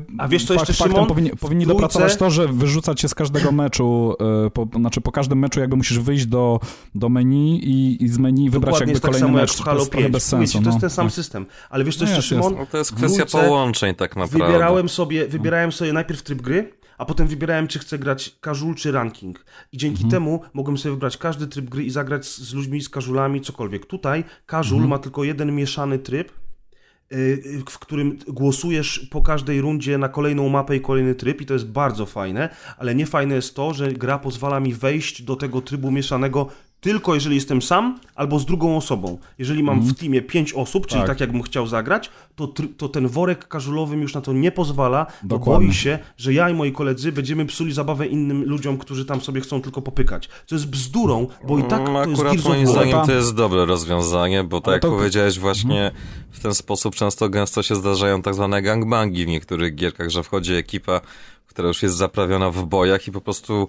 yy, 0.08 0.14
A 0.18 0.28
wiesz 0.28 0.44
co 0.44 0.54
fakt, 0.54 0.68
jeszcze, 0.68 0.84
faktem 0.84 0.94
Szymon? 0.96 1.08
powinni, 1.08 1.30
powinni 1.30 1.64
Trójce- 1.64 1.74
dopracować 1.82 2.16
to, 2.16 2.30
że 2.30 2.48
wyrzucać 2.48 3.00
się 3.00 3.08
z 3.08 3.14
każdego 3.14 3.52
meczu, 3.62 4.14
yy, 4.44 4.50
po, 4.50 4.68
znaczy 4.78 5.00
po 5.00 5.12
każdym 5.12 5.38
meczu 5.38 5.60
jakby 5.60 5.76
musisz 5.76 5.98
wyjść 5.98 6.26
do, 6.26 6.60
do 6.94 7.08
menu 7.08 7.60
i, 7.64 8.04
i 8.04 8.08
z 8.08 8.18
menu 8.18 8.50
wybrać 8.50 8.72
Dokładnie 8.74 8.80
jakby 8.80 8.90
jest 8.92 9.02
tak 9.02 9.10
kolejny 9.10 9.26
samo 9.26 9.38
jak 9.38 9.48
mecz. 9.48 9.56
w 9.58 9.64
Halo 9.64 9.78
jest 9.78 9.90
trochę 9.90 10.02
5. 10.04 10.12
bez 10.12 10.24
sensu. 10.26 10.52
ci, 10.58 10.64
to 10.64 10.68
jest 10.70 10.76
no. 10.76 10.80
ten 10.80 10.90
sam 10.90 11.06
Tak. 11.06 11.14
system. 11.14 11.46
Ale 11.70 11.84
wiesz 11.84 11.96
co 11.96 12.04
No 12.04 12.10
jeszcze, 12.10 12.34
jest, 12.34 12.44
Szymon? 12.46 12.54
No 12.60 12.66
to 12.66 12.78
jest 12.78 12.90
W 12.94 13.00
kwestia 13.22 13.48
połączeń 13.48 13.94
tak 13.94 14.16
naprawdę. 14.16 14.46
Wybierałem 14.46 14.88
sobie, 14.88 15.28
wybierałem 15.28 15.72
sobie 15.72 15.92
najpierw 15.92 16.22
tryb 16.22 16.42
gry, 16.42 16.72
a 16.98 17.04
potem 17.04 17.26
wybierałem, 17.26 17.68
czy 17.68 17.78
chcę 17.78 17.98
grać 17.98 18.38
casual 18.44 18.74
czy 18.74 18.92
ranking. 18.92 19.44
I 19.72 19.78
dzięki 19.78 20.04
temu 20.08 20.40
mogłem 20.52 20.78
sobie 20.78 20.90
wybrać 20.90 21.16
każdy 21.16 21.46
tryb 21.46 21.68
gry 21.68 21.84
i 21.84 21.90
zagrać 21.90 22.26
z, 22.26 22.38
z 22.38 22.54
ludźmi, 22.54 22.82
z 22.82 22.90
casualami, 22.90 23.40
cokolwiek. 23.40 23.86
Tutaj 23.86 24.24
casual 24.50 24.88
ma 24.88 24.98
tylko 24.98 25.24
jeden 25.24 25.54
mieszany 25.54 25.98
tryb, 25.98 26.32
y, 27.12 27.62
w 27.68 27.78
którym 27.78 28.18
głosujesz 28.28 29.08
po 29.10 29.22
każdej 29.22 29.60
rundzie 29.60 29.98
na 29.98 30.08
kolejną 30.08 30.48
mapę 30.48 30.76
i 30.76 30.80
kolejny 30.80 31.14
tryb 31.14 31.40
i 31.40 31.46
to 31.46 31.54
jest 31.54 31.66
bardzo 31.66 32.06
fajne, 32.06 32.48
ale 32.78 32.94
nie 32.94 33.06
fajne 33.06 33.34
jest 33.34 33.56
to, 33.56 33.74
że 33.74 33.92
gra 33.92 34.18
pozwala 34.18 34.60
mi 34.60 34.74
wejść 34.74 35.22
do 35.22 35.36
tego 35.36 35.60
trybu 35.60 35.90
mieszanego 35.90 36.48
tylko 36.80 37.14
jeżeli 37.14 37.34
jestem 37.34 37.62
sam 37.62 37.98
albo 38.14 38.38
z 38.38 38.46
drugą 38.46 38.76
osobą. 38.76 39.18
Jeżeli 39.38 39.62
mam 39.62 39.80
w 39.80 39.94
teamie 39.98 40.22
pięć 40.22 40.52
osób, 40.52 40.86
czyli 40.86 41.00
Tak. 41.00 41.08
tak, 41.08 41.20
jakbym 41.20 41.42
chciał 41.42 41.66
zagrać, 41.66 42.10
to, 42.36 42.48
to 42.76 42.88
ten 42.88 43.08
worek 43.08 43.48
casualowy 43.52 43.96
mi 43.96 44.02
już 44.02 44.14
na 44.14 44.20
to 44.20 44.32
nie 44.32 44.52
pozwala, 44.52 45.06
bo 45.22 45.38
boi 45.38 45.72
się, 45.74 45.98
że 46.16 46.32
ja 46.32 46.50
i 46.50 46.54
moi 46.54 46.72
koledzy 46.72 47.12
będziemy 47.12 47.46
psuli 47.46 47.72
zabawę 47.72 48.06
innym 48.06 48.44
ludziom, 48.44 48.78
którzy 48.78 49.04
tam 49.04 49.20
sobie 49.20 49.40
chcą 49.40 49.62
tylko 49.62 49.82
popykać. 49.82 50.28
Co 50.46 50.54
jest 50.54 50.66
bzdurą, 50.70 51.26
bo 51.48 51.58
i 51.58 51.62
tak 51.62 51.80
Mm, 51.80 51.94
to 51.94 52.10
jest 52.10 52.20
Akurat 52.20 52.32
Gears 52.34 52.48
moim 52.48 52.66
zdaniem 52.66 53.06
to 53.06 53.12
jest 53.12 53.34
dobre 53.34 53.64
rozwiązanie, 53.66 54.44
bo 54.44 54.60
tak 54.60 54.66
Ale 54.66 54.74
jak 54.74 54.82
to- 54.82 54.88
Mhm. 54.88 55.00
powiedziałeś 55.00 55.38
właśnie 55.38 55.90
w 56.30 56.40
ten 56.40 56.54
sposób 56.54 56.94
często 56.94 57.28
gęsto 57.28 57.62
się 57.62 57.74
zdarzają 57.76 58.22
tak 58.22 58.34
zwane 58.34 58.62
gangbangi 58.62 59.24
w 59.24 59.28
niektórych 59.28 59.74
gierkach, 59.74 60.10
że 60.10 60.22
wchodzi 60.22 60.54
ekipa, 60.54 61.00
która 61.46 61.68
już 61.68 61.82
jest 61.82 61.96
zaprawiona 61.96 62.50
w 62.50 62.64
bojach 62.66 63.08
i 63.08 63.12
po 63.12 63.20
prostu 63.20 63.68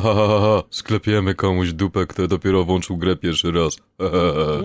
ha 0.00 0.14
ha 0.14 0.40
ha 0.40 0.62
sklepiemy 0.70 1.34
komuś 1.34 1.72
dupę, 1.72 2.06
kto 2.06 2.28
dopiero 2.28 2.64
włączył 2.64 2.96
grę 2.96 3.16
pierwszy 3.16 3.52
raz. 3.52 3.76
Ha, 3.76 4.10
ha, 4.12 4.32
ha. 4.36 4.62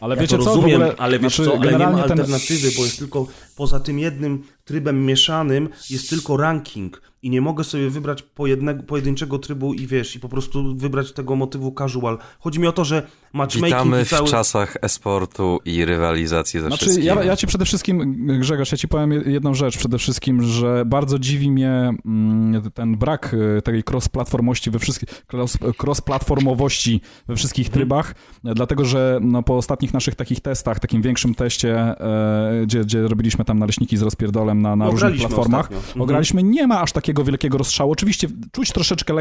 Ale 0.00 0.14
Ja 0.14 0.20
wiecie 0.22 0.38
to 0.38 0.44
co, 0.44 0.54
rozumiem, 0.54 0.82
ogóle, 0.82 0.94
ale 0.98 1.18
wiesz 1.18 1.36
znaczy, 1.36 1.50
co, 1.50 1.56
ale 1.56 1.72
nie 1.72 1.72
ma 1.72 1.78
generalnie 1.78 2.02
ten- 2.02 2.20
alternatywy, 2.20 2.68
bo 2.76 2.84
jest 2.84 2.98
tylko 2.98 3.26
poza 3.56 3.80
tym 3.80 3.98
jednym 3.98 4.42
trybem 4.64 5.06
mieszanym 5.06 5.68
jest 5.90 6.10
tylko 6.10 6.36
ranking 6.36 7.02
i 7.26 7.30
nie 7.30 7.40
mogę 7.40 7.64
sobie 7.64 7.90
wybrać 7.90 8.22
po 8.22 8.46
jednego, 8.46 8.82
pojedynczego 8.82 9.38
trybu 9.38 9.74
i 9.74 9.86
wiesz, 9.86 10.16
i 10.16 10.20
po 10.20 10.28
prostu 10.28 10.76
wybrać 10.76 11.12
tego 11.12 11.36
motywu 11.36 11.74
casual. 11.78 12.18
Chodzi 12.38 12.60
mi 12.60 12.66
o 12.66 12.72
to, 12.72 12.84
że 12.84 13.02
matchmaking 13.32 13.66
Witamy 13.78 14.04
w 14.04 14.08
cały... 14.08 14.28
czasach 14.28 14.76
esportu 14.82 15.58
i 15.64 15.84
rywalizacji 15.84 16.60
ze 16.60 16.66
Znaczy, 16.66 16.84
wszystkim. 16.84 17.06
ja, 17.06 17.24
ja 17.24 17.36
ci 17.36 17.46
przede 17.46 17.64
wszystkim, 17.64 18.26
Grzegorz, 18.40 18.72
ja 18.72 18.78
ci 18.78 18.88
powiem 18.88 19.12
jedną 19.12 19.54
rzecz 19.54 19.78
przede 19.78 19.98
wszystkim, 19.98 20.42
że 20.42 20.82
bardzo 20.86 21.18
dziwi 21.18 21.50
mnie 21.50 21.90
mm, 22.06 22.70
ten 22.74 22.96
brak 22.96 23.34
y, 23.58 23.62
tej 23.62 23.82
cross-platformości 23.90 24.70
we 24.70 24.78
wszystkich, 24.78 25.08
cross- 25.32 25.58
cross-platformowości 25.82 27.00
we 27.28 27.36
wszystkich 27.36 27.68
trybach, 27.68 28.14
e, 28.44 28.54
dlatego, 28.54 28.84
że 28.84 29.18
no, 29.22 29.42
po 29.42 29.56
ostatnich 29.56 29.92
naszych 29.94 30.14
takich 30.14 30.40
testach, 30.40 30.80
takim 30.80 31.02
większym 31.02 31.34
teście, 31.34 31.76
e, 31.78 32.62
gdzie, 32.64 32.80
gdzie 32.80 33.02
robiliśmy 33.08 33.44
tam 33.44 33.58
naleśniki 33.58 33.96
z 33.96 34.02
rozpierdolem 34.02 34.62
na, 34.62 34.76
na 34.76 34.84
No, 34.84 34.90
różnych 34.90 35.16
platformach, 35.18 35.60
ostatnio. 35.60 35.78
Mhm. 35.78 36.02
ograliśmy, 36.02 36.42
nie 36.42 36.66
ma 36.66 36.80
aż 36.80 36.92
takiego 36.92 37.15
wielkiego 37.24 37.58
rozstrzału. 37.58 37.92
Oczywiście 37.92 38.28
czuć 38.52 38.72
troszeczkę 38.72 39.14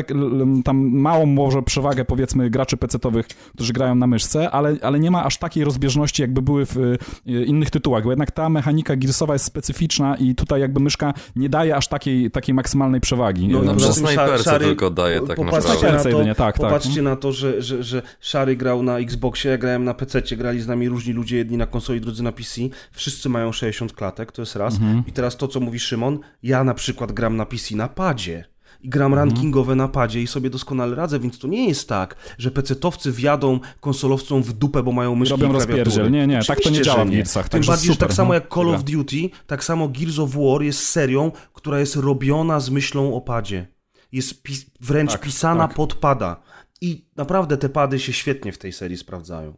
tam 0.64 0.78
małą 0.92 1.26
może 1.26 1.62
przewagę, 1.62 2.06
powiedzmy, 2.06 2.50
graczy 2.50 2.78
pecetowych, 2.78 3.28
którzy 3.28 3.74
grają 3.74 3.96
na 3.96 4.08
myszce, 4.08 4.52
ale, 4.52 4.78
ale 4.82 5.00
nie 5.00 5.12
ma 5.12 5.26
aż 5.26 5.38
takiej 5.38 5.64
rozbieżności, 5.64 6.22
jakby 6.22 6.42
były 6.42 6.66
w 6.66 6.78
y, 6.78 6.98
innych 7.46 7.70
tytułach, 7.70 8.04
bo 8.04 8.10
jednak 8.10 8.32
ta 8.32 8.50
mechanika 8.50 8.96
Gearsowa 8.96 9.34
jest 9.34 9.46
specyficzna 9.46 10.16
i 10.16 10.36
tutaj 10.36 10.62
jakby 10.62 10.80
myszka 10.80 11.14
nie 11.36 11.50
daje 11.50 11.76
aż 11.76 11.88
takiej, 11.88 12.32
takiej 12.32 12.56
maksymalnej 12.56 13.02
przewagi. 13.02 13.48
No, 13.48 13.62
no, 13.62 13.76
tym 13.76 13.94
snajperce 13.94 14.44
Szary- 14.44 14.66
tylko 14.66 14.90
daje 14.90 15.22
tak 15.22 15.38
popatrzcie 15.38 15.74
naprawdę. 15.74 15.98
Na 15.98 16.04
to, 16.04 16.10
jedynie, 16.10 16.36
tak, 16.36 16.58
tak. 16.58 16.68
popatrzcie 16.68 17.02
na 17.02 17.16
to, 17.16 17.32
że, 17.32 17.62
że, 17.62 17.84
że 17.84 18.02
Szary 18.20 18.56
grał 18.56 18.84
na 18.84 19.00
Xboxie, 19.00 19.52
ja 19.52 19.58
grałem 19.58 19.84
na 19.84 19.94
PC, 19.94 20.22
grali 20.22 20.62
z 20.62 20.68
nami 20.68 20.90
różni 20.90 21.14
ludzie, 21.14 21.38
jedni 21.38 21.58
na 21.58 21.66
konsoli, 21.66 22.02
drudzy 22.02 22.24
na 22.24 22.32
PC. 22.32 22.62
Wszyscy 22.92 23.30
mają 23.30 23.52
60 23.52 23.94
klatek, 23.94 24.32
to 24.32 24.42
jest 24.42 24.56
raz. 24.56 24.74
Mhm. 24.74 25.04
I 25.08 25.12
teraz 25.12 25.38
to, 25.38 25.48
co 25.48 25.60
mówi 25.60 25.80
Szymon, 25.80 26.20
ja 26.44 26.64
na 26.64 26.74
przykład 26.74 27.12
gram 27.12 27.36
na 27.38 27.46
PC 27.46 27.76
na 27.76 27.85
padzie. 27.88 28.46
I 28.82 28.90
gram 28.90 29.14
Mhm. 29.14 29.30
rankingowe 29.30 29.76
na 29.76 29.88
padzie 29.88 30.22
i 30.22 30.28
sobie 30.28 30.50
doskonale 30.50 30.96
radzę, 30.96 31.20
więc 31.20 31.40
to 31.40 31.48
nie 31.48 31.68
jest 31.68 31.90
tak, 31.90 32.16
że 32.38 32.52
pecetowcy 32.52 33.12
wjadą 33.12 33.60
konsolowcom 33.80 34.44
w 34.44 34.54
dupę, 34.54 34.84
bo 34.84 34.92
mają 34.92 35.16
myszki 35.16 35.32
Robią 35.32 35.52
rozpierdziel. 35.54 36.12
Nie, 36.12 36.28
nie, 36.28 36.40
tak 36.48 36.62
to 36.62 36.70
nie 36.70 36.82
działa 36.82 37.00
że 37.00 37.06
w 37.06 37.10
nie. 37.10 37.16
Gearsach, 37.18 37.50
Tym 37.50 37.62
bardziej, 37.62 37.88
że 37.88 37.94
super, 37.94 38.08
tak 38.08 38.16
samo 38.16 38.28
no. 38.28 38.34
jak 38.34 38.54
Call 38.54 38.70
of 38.70 38.84
Duty, 38.84 39.30
tak 39.48 39.64
samo 39.64 39.88
Gears 39.90 40.20
of 40.20 40.30
War 40.36 40.62
jest 40.62 40.80
serią, 40.86 41.32
która 41.54 41.80
jest 41.80 41.96
robiona 41.96 42.60
z 42.60 42.70
myślą 42.70 43.14
o 43.16 43.22
padzie. 43.22 43.68
Jest 44.12 44.44
pis 44.44 44.66
wręcz 44.82 45.12
Tak, 45.12 45.22
pisana 45.22 45.68
tak. 45.68 45.76
pod 45.76 45.94
pada. 45.94 46.42
I 46.82 47.06
naprawdę 47.16 47.58
te 47.58 47.70
pady 47.70 48.00
się 48.00 48.14
świetnie 48.14 48.52
w 48.52 48.58
tej 48.58 48.74
serii 48.74 48.98
sprawdzają. 48.98 49.54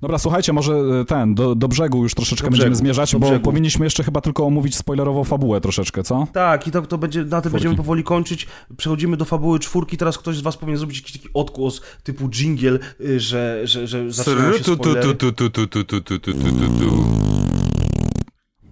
Dobra, 0.00 0.18
słuchajcie, 0.18 0.52
może 0.52 0.74
ten, 1.08 1.34
do, 1.34 1.54
do 1.54 1.68
brzegu 1.68 2.02
już 2.02 2.14
troszeczkę 2.14 2.50
będziemy 2.50 2.76
zmierzać, 2.76 3.16
bo 3.16 3.26
brzegu. 3.26 3.44
powinniśmy 3.44 3.86
jeszcze 3.86 4.04
chyba 4.04 4.20
tylko 4.20 4.46
omówić 4.46 4.76
spoilerowo 4.76 5.24
fabułę 5.24 5.60
troszeczkę, 5.60 6.02
co? 6.02 6.26
Tak, 6.32 6.66
i 6.66 6.70
to, 6.70 6.82
to 6.82 6.98
będzie, 6.98 7.20
na 7.20 7.24
tym 7.24 7.30
Czwórki. 7.40 7.52
będziemy 7.52 7.76
powoli 7.76 8.04
kończyć. 8.04 8.46
Przechodzimy 8.76 9.16
do 9.16 9.24
fabuły 9.24 9.58
czwórki, 9.58 9.96
teraz 9.96 10.18
ktoś 10.18 10.36
z 10.36 10.40
was 10.40 10.56
powinien 10.56 10.78
zrobić 10.78 10.98
jakiś 10.98 11.12
taki 11.12 11.28
odgłos 11.34 11.80
typu 12.02 12.28
jingle, 12.28 12.78
że, 13.16 13.60
że, 13.64 13.86
że 13.86 14.10
zaczynają 14.10 14.52
się. 14.52 14.58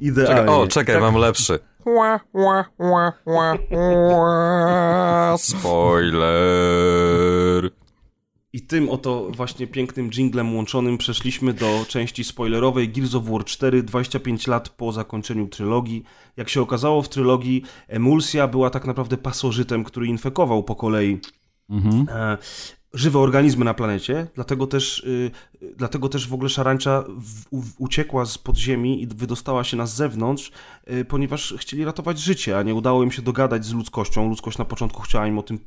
Idealnie. 0.01 0.37
Czekaj, 0.37 0.55
o, 0.55 0.67
czekaj, 0.67 0.95
tak? 0.95 1.03
mam 1.03 1.15
lepszy. 1.15 1.59
Ła, 1.87 2.21
ła, 2.35 2.65
ła, 2.79 3.13
ła, 3.27 3.59
spoiler. 5.39 6.23
I 8.53 8.61
tym 8.61 8.89
oto 8.89 9.31
właśnie 9.31 9.67
pięknym 9.67 10.11
jinglem 10.11 10.57
łączonym 10.57 10.99
przeszliśmy 10.99 11.53
do 11.53 11.85
części 11.89 12.25
spoilerowej 12.25 12.89
Gears 12.89 13.15
of 13.15 13.25
War 13.25 13.45
4, 13.45 13.83
25 13.83 14.47
lat 14.47 14.69
po 14.69 14.93
zakończeniu 14.93 15.49
trylogii. 15.49 16.03
Jak 16.37 16.49
się 16.49 16.61
okazało 16.61 17.03
w 17.03 17.09
trylogii, 17.09 17.63
Emulsja 17.89 18.49
była 18.49 18.71
tak 18.71 18.87
naprawdę 18.87 19.17
pasożytem, 19.17 19.85
który 19.85 20.07
infekował 20.07 20.63
po 20.63 20.75
kolei 20.75 21.21
Mhm. 21.73 22.07
Żywe 22.95 23.19
organizmy 23.19 23.65
na 23.65 23.75
planecie, 23.75 24.27
dlatego 24.35 24.67
też, 24.67 24.99
y, 24.99 25.31
y, 25.63 25.75
dlatego 25.77 26.09
też 26.09 26.29
w 26.29 26.35
ogóle 26.35 26.49
szarańcza 26.51 27.05
w, 27.53 27.73
uciekła 27.79 28.25
z 28.25 28.39
podziemi 28.39 29.03
i 29.03 29.07
wydostała 29.07 29.65
się 29.65 29.77
na 29.77 29.87
zewnątrz, 29.87 30.51
y, 30.91 31.05
ponieważ 31.05 31.55
chcieli 31.59 31.85
ratować 31.85 32.19
życie, 32.21 32.59
a 32.59 32.63
nie 32.63 32.75
udało 32.75 33.03
im 33.03 33.13
się 33.13 33.23
dogadać 33.23 33.65
z 33.65 33.73
ludzkością. 33.73 34.29
Ludzkość 34.29 34.59
na 34.59 34.65
początku 34.65 35.03
chciała 35.03 35.27
im 35.27 35.39
o 35.39 35.43
tym, 35.43 35.59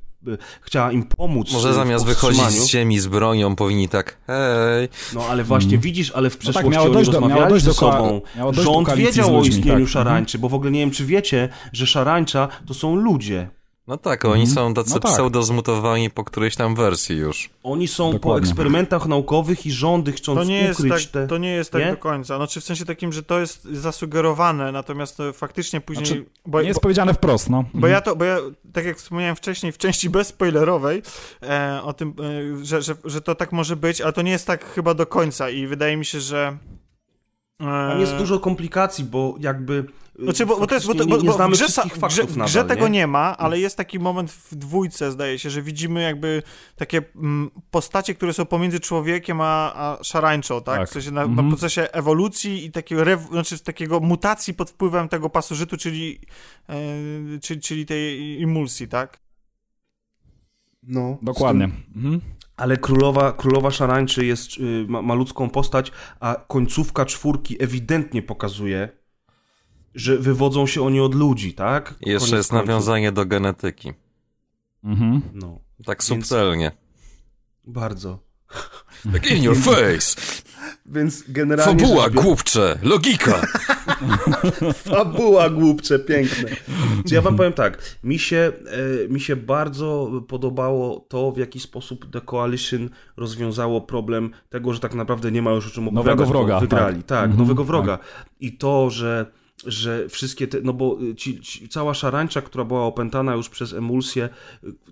chciała 0.61 0.91
im 0.91 1.03
pomóc. 1.03 1.53
Może 1.53 1.73
zamiast 1.73 2.05
wychodzić 2.05 2.41
z 2.51 2.67
ziemi 2.67 2.99
z 2.99 3.07
bronią, 3.07 3.55
powinni 3.55 3.89
tak, 3.89 4.17
hej, 4.27 4.89
No 5.13 5.25
ale 5.25 5.43
właśnie 5.43 5.77
widzisz, 5.77 6.11
ale 6.11 6.29
w 6.29 6.33
tak, 6.33 6.39
przeszłości 6.41 6.69
miało 6.69 6.85
oni 6.85 6.93
dojść 6.93 7.09
do- 7.11 7.13
miało 7.21 7.27
rozmawiali 7.27 7.49
dojść 7.49 7.65
ze 7.65 7.71
do 7.71 7.77
koa- 7.77 7.91
sobą. 7.97 8.21
Rząd 8.51 8.93
wiedział 8.95 9.35
o 9.35 9.37
ludźmi, 9.37 9.55
istnieniu 9.55 9.85
tak. 9.85 9.93
szarańczy, 9.93 10.39
bo 10.39 10.49
w 10.49 10.53
ogóle 10.53 10.71
nie 10.71 10.79
wiem, 10.79 10.91
czy 10.91 11.05
wiecie, 11.05 11.49
że 11.73 11.87
szarańcza 11.87 12.47
to 12.67 12.73
są 12.73 12.95
ludzie. 12.95 13.49
No 13.87 13.97
tak, 13.97 14.25
oni 14.25 14.47
są 14.47 14.73
tacy 14.73 14.89
No 14.93 14.99
tak. 14.99 15.11
pseudo-zmutowani 15.11 16.09
po 16.09 16.23
którejś 16.23 16.55
tam 16.55 16.75
wersji 16.75 17.17
już. 17.17 17.49
Oni 17.63 17.87
są 17.87 18.07
po 18.07 18.13
Dokładnie. 18.13 18.49
eksperymentach 18.49 19.05
naukowych 19.05 19.65
i 19.65 19.71
rządy 19.71 20.11
chcąc 20.11 20.39
To 20.39 20.43
nie, 20.43 20.61
jest 20.61 20.79
ukryć 20.79 21.05
tak, 21.05 21.11
te... 21.11 21.27
to 21.27 21.37
nie 21.37 21.51
jest 21.51 21.71
tak 21.71 21.81
Nie? 21.81 21.91
do 21.91 21.97
końca. 21.97 22.37
Znaczy 22.37 22.61
w 22.61 22.63
sensie 22.63 22.85
takim, 22.85 23.13
że 23.13 23.23
to 23.23 23.39
jest 23.39 23.63
zasugerowane, 23.63 24.71
natomiast 24.71 25.17
to 25.17 25.33
faktycznie 25.33 25.81
później... 25.81 26.05
Znaczy, 26.05 26.25
bo, 26.45 26.61
Nie 26.61 26.67
jest 26.67 26.77
bo, 26.77 26.81
powiedziane 26.81 27.13
wprost, 27.13 27.49
no. 27.49 27.63
bo 27.73 27.87
ja 27.87 28.01
to, 28.01 28.15
bo 28.15 28.25
ja, 28.25 28.37
tak 28.73 28.85
jak 28.85 28.97
wspomniałem 28.97 29.35
wcześniej, 29.35 29.71
w 29.71 29.77
części 29.77 30.09
bezspoilerowej, 30.09 31.01
e, 31.43 31.79
o 31.83 31.93
tym, 31.93 32.13
e, 32.59 32.65
że, 32.65 32.81
że, 32.81 32.95
że 33.05 33.21
to 33.21 33.35
tak 33.35 33.51
może 33.51 33.75
być, 33.75 34.01
ale 34.01 34.13
to 34.13 34.21
nie 34.21 34.31
jest 34.31 34.47
tak 34.47 34.65
chyba 34.73 34.93
do 34.93 35.05
końca 35.05 35.49
i 35.49 35.67
wydaje 35.67 35.97
mi 35.97 36.05
się, 36.05 36.19
że... 36.19 36.57
Tam 37.57 37.99
jest 37.99 38.15
dużo 38.15 38.39
komplikacji, 38.39 39.03
bo 39.03 39.35
jakby... 39.39 39.85
y, 40.19 40.23
Znaczy, 40.23 40.45
bo, 40.45 40.59
bo 40.59 40.67
to 40.67 40.75
jest, 40.75 40.87
bo, 40.87 40.95
to, 40.95 41.05
bo, 41.05 41.17
nie, 41.17 41.23
nie 41.23 41.29
bo 41.29 41.49
grze, 41.49 41.55
wszystkich 41.55 41.93
w 41.93 41.99
faktów 41.99 42.25
grze, 42.25 42.31
nadal, 42.31 42.45
grze 42.47 42.65
tego 42.65 42.87
nie? 42.87 42.99
nie 42.99 43.07
ma, 43.07 43.37
ale 43.37 43.59
jest 43.59 43.77
taki 43.77 43.99
moment 43.99 44.31
w 44.31 44.55
dwójce, 44.55 45.11
zdaje 45.11 45.39
się, 45.39 45.49
że 45.49 45.61
widzimy 45.61 46.01
jakby 46.01 46.43
takie 46.75 47.01
mm, 47.15 47.51
postacie, 47.71 48.13
które 48.15 48.33
są 48.33 48.45
pomiędzy 48.45 48.79
człowiekiem 48.79 49.41
a, 49.41 49.73
a 49.75 50.03
szarańczą, 50.03 50.61
tak? 50.61 50.79
Tak. 50.79 50.89
W 50.89 50.93
sensie 50.93 51.11
na, 51.11 51.21
Mhm. 51.23 51.45
na 51.45 51.51
procesie 51.51 51.81
ewolucji 51.91 52.65
i 52.65 52.71
takiego, 52.71 53.03
rew, 53.03 53.21
znaczy 53.31 53.59
takiego 53.59 53.99
mutacji 53.99 54.53
pod 54.53 54.69
wpływem 54.69 55.09
tego 55.09 55.29
pasożytu, 55.29 55.77
czyli, 55.77 56.19
e, 56.69 56.75
czyli, 57.41 57.61
czyli 57.61 57.85
tej 57.85 58.41
imulsji, 58.41 58.87
tak? 58.87 59.19
No, 60.83 61.17
Dokładnie. 61.21 61.69
Mhm. 61.95 62.21
Ale 62.57 62.77
królowa, 62.77 63.33
królowa 63.33 63.71
szarańczy 63.71 64.25
jest, 64.25 64.57
y, 64.57 64.85
ma, 64.87 65.01
ma 65.01 65.13
ludzką 65.13 65.49
postać, 65.49 65.91
a 66.19 66.35
końcówka 66.47 67.05
czwórki 67.05 67.63
ewidentnie 67.63 68.21
pokazuje, 68.21 68.89
że 69.95 70.17
wywodzą 70.17 70.67
się 70.67 70.81
oni 70.85 70.99
od 70.99 71.15
ludzi, 71.15 71.53
tak? 71.53 71.95
I 72.01 72.09
jeszcze 72.09 72.27
Koniec 72.29 72.37
jest 72.37 72.49
końców. 72.49 72.67
nawiązanie 72.67 73.11
do 73.11 73.25
genetyki. 73.25 73.93
Mhm. 74.83 75.21
No, 75.33 75.59
Tak 75.85 75.97
Więc- 76.09 76.27
subtelnie. 76.27 76.71
bardzo. 77.67 78.19
Tak 79.13 79.31
in 79.31 79.43
your 79.43 79.57
face! 79.57 80.21
Więc 80.85 81.23
generalnie... 81.27 81.85
Fabuła, 81.85 82.03
rzecz 82.03 82.13
głupcze, 82.13 82.79
logika! 82.83 83.41
Fabuła 84.89 85.49
głupcze, 85.49 85.99
piękne. 85.99 86.49
Czy 87.07 87.15
ja 87.15 87.21
wam 87.21 87.35
powiem 87.35 87.53
tak, 87.53 87.97
mi 88.03 88.19
się, 88.19 88.51
e, 89.05 89.07
mi 89.09 89.19
się 89.19 89.35
bardzo 89.35 90.11
podobało 90.27 91.05
to, 91.09 91.31
w 91.31 91.37
jaki 91.37 91.59
sposób 91.59 92.11
The 92.11 92.21
Coalition 92.21 92.89
rozwiązało 93.17 93.81
problem 93.81 94.31
tego, 94.49 94.73
że 94.73 94.79
tak 94.79 94.93
naprawdę 94.93 95.31
nie 95.31 95.41
ma 95.41 95.51
już 95.51 95.67
o 95.67 95.69
czym 95.69 95.87
opowiadać, 95.87 96.19
Nowego 96.19 96.25
wroga, 96.25 96.59
Wygrali, 96.59 96.97
tak. 96.97 97.05
tak, 97.05 97.23
Mhm, 97.23 97.39
nowego 97.39 97.63
wroga. 97.63 97.99
I 98.39 98.57
to, 98.57 98.89
że 98.89 99.25
że 99.65 100.09
wszystkie 100.09 100.47
te, 100.47 100.57
no 100.63 100.73
bo 100.73 100.97
ci, 101.17 101.39
ci, 101.41 101.69
cała 101.69 101.93
szarańcza, 101.93 102.41
która 102.41 102.63
była 102.65 102.81
opętana 102.85 103.33
już 103.33 103.49
przez 103.49 103.73
emulsję, 103.73 104.29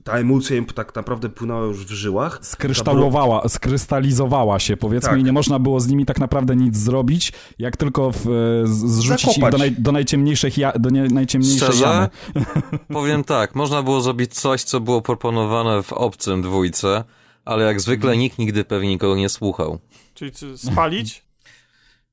ta 0.03 0.13
emulsja 0.17 0.57
im 0.57 0.65
tak 0.65 0.95
naprawdę 0.95 1.29
płynęła 1.29 1.61
już 1.65 1.85
w 1.85 1.91
żyłach. 1.91 2.39
Skrystałowała, 2.41 3.49
skrystalizowała 3.49 4.59
się, 4.59 4.77
powiedzmy, 4.77 5.09
Tak. 5.09 5.19
i 5.19 5.23
nie 5.23 5.31
można 5.33 5.59
było 5.59 5.79
z 5.79 5.87
nimi 5.87 6.05
tak 6.05 6.19
naprawdę 6.19 6.55
nic 6.55 6.77
zrobić, 6.77 7.31
jak 7.59 7.77
tylko 7.77 8.11
w, 8.11 8.19
z- 8.63 8.91
zrzucić 8.91 9.27
ich 9.27 9.33
Zakopać. 9.33 9.51
do, 9.51 9.57
naj, 9.57 9.71
do 9.71 9.91
najciemniejszych, 9.91 10.57
ja, 10.57 10.71
do 10.79 10.89
nie, 10.89 11.03
najciemniejszej 11.03 11.67
Szczerze? 11.67 11.83
jamy. 11.85 12.09
Powiem 12.93 13.23
tak, 13.23 13.55
można 13.55 13.83
było 13.83 14.01
zrobić 14.01 14.33
coś, 14.33 14.63
co 14.63 14.79
było 14.79 15.01
proponowane 15.01 15.83
w 15.83 15.93
obcym 15.93 16.41
dwójce, 16.41 17.03
ale 17.45 17.65
jak 17.65 17.81
zwykle 17.81 18.17
nikt 18.17 18.37
nigdy 18.39 18.63
pewnie 18.63 18.89
nikogo 18.89 19.15
nie 19.15 19.29
słuchał. 19.29 19.79
Czyli 20.13 20.31
spalić? 20.55 21.22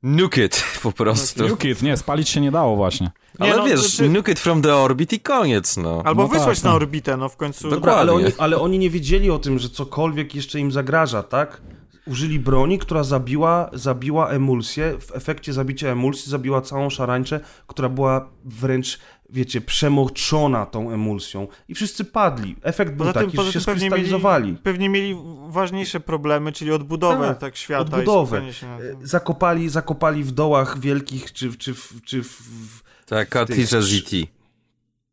Nuke 0.02 0.44
it 0.44 0.64
po 0.82 0.93
prostu. 0.93 1.48
Nuke 1.48 1.68
it, 1.70 1.82
nie, 1.82 1.97
spalić 1.97 2.28
się 2.28 2.40
nie 2.40 2.51
dało 2.51 2.77
właśnie. 2.77 3.10
Ale 3.39 3.51
Nie, 3.51 3.56
no, 3.56 3.64
wiesz, 3.64 3.81
znaczy- 3.81 4.10
nuke 4.10 4.32
it 4.32 4.40
from 4.40 4.62
the 4.62 4.77
orbit 4.77 5.12
i 5.12 5.20
koniec, 5.20 5.77
no. 5.77 6.02
Albo 6.05 6.22
No 6.22 6.28
tak, 6.28 6.39
wysłać 6.39 6.62
na 6.62 6.70
tak. 6.70 6.77
orbitę, 6.82 7.16
no 7.16 7.28
w 7.28 7.36
końcu... 7.36 7.62
Dokładnie. 7.70 7.81
Dobra, 7.81 7.94
ale 7.94 8.12
oni, 8.12 8.32
ale 8.39 8.59
oni 8.59 8.78
nie 8.78 8.90
wiedzieli 8.90 9.31
o 9.31 9.39
tym, 9.39 9.59
że 9.59 9.68
cokolwiek 9.68 10.35
jeszcze 10.35 10.60
im 10.60 10.72
zagraża, 10.72 11.22
tak? 11.22 11.60
Użyli 12.06 12.39
broni, 12.40 12.78
która 12.78 13.05
zabiła, 13.05 13.70
zabiła 13.72 14.28
emulsję. 14.31 14.97
W 15.01 15.16
efekcie 15.16 15.52
zabicia 15.52 15.89
emulsji 15.89 16.31
zabiła 16.31 16.60
całą 16.60 16.90
szarańczę, 16.90 17.40
która 17.66 17.89
była 17.89 18.31
wręcz, 18.44 18.98
wiecie, 19.32 19.61
przemoczona 19.61 20.66
tą 20.66 20.90
emulsją. 20.90 21.48
I 21.69 21.74
wszyscy 21.74 22.05
padli. 22.05 22.57
Efekt 22.62 22.93
był 22.94 23.07
Poza 23.07 23.12
tym, 23.12 23.24
taki, 23.24 23.36
poza 23.36 23.51
że 23.51 23.52
się 23.61 23.65
tym 23.65 23.74
pewnie 23.74 23.90
mieli, 23.90 24.02
skrystalizowali. 24.02 24.57
pewnie 24.62 24.89
mieli 24.89 25.16
ważniejsze 25.48 26.01
problemy, 26.01 26.52
czyli 26.52 26.73
odbudowę 26.73 27.28
tak, 27.28 27.39
Tak, 27.39 27.57
świata. 27.57 27.81
odbudowę. 27.82 28.36
I 28.36 28.52
skupienie 28.52 28.52
się 28.52 28.66
na 28.66 28.78
tym. 28.78 29.02
E, 29.05 29.07
Zakopali, 29.07 29.69
zakopali 29.69 30.24
w 30.24 30.32
dołach 30.32 30.78
wielkich, 30.81 31.32
czy, 31.32 31.55
czy, 31.57 31.74
w- 31.74 31.94
czy 32.05 32.23
w, 32.23 32.28
w, 32.28 32.82
Tak, 33.07 33.28
cartridge 33.28 33.69
ZT. 33.70 34.15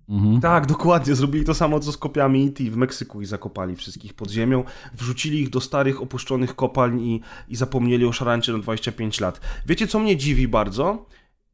Mhm. 0.09 0.41
Tak, 0.41 0.65
dokładnie. 0.65 1.15
Zrobili 1.15 1.45
to 1.45 1.53
samo, 1.53 1.79
co 1.79 1.91
z 1.91 1.97
kopiami 1.97 2.45
IT 2.45 2.59
w 2.71 2.75
Meksyku 2.75 3.21
i 3.21 3.25
zakopali 3.25 3.75
wszystkich 3.75 4.13
pod 4.13 4.31
ziemią. 4.31 4.63
Wrzucili 4.93 5.41
ich 5.41 5.49
do 5.49 5.61
starych, 5.61 6.01
opuszczonych 6.01 6.55
kopalń 6.55 7.01
i, 7.01 7.21
i 7.49 7.55
zapomnieli 7.55 8.05
o 8.05 8.11
szarańczy 8.11 8.53
na 8.53 8.59
25 8.59 9.19
lat. 9.19 9.41
Wiecie, 9.65 9.87
co 9.87 9.99
mnie 9.99 10.17
dziwi 10.17 10.47
bardzo? 10.47 11.05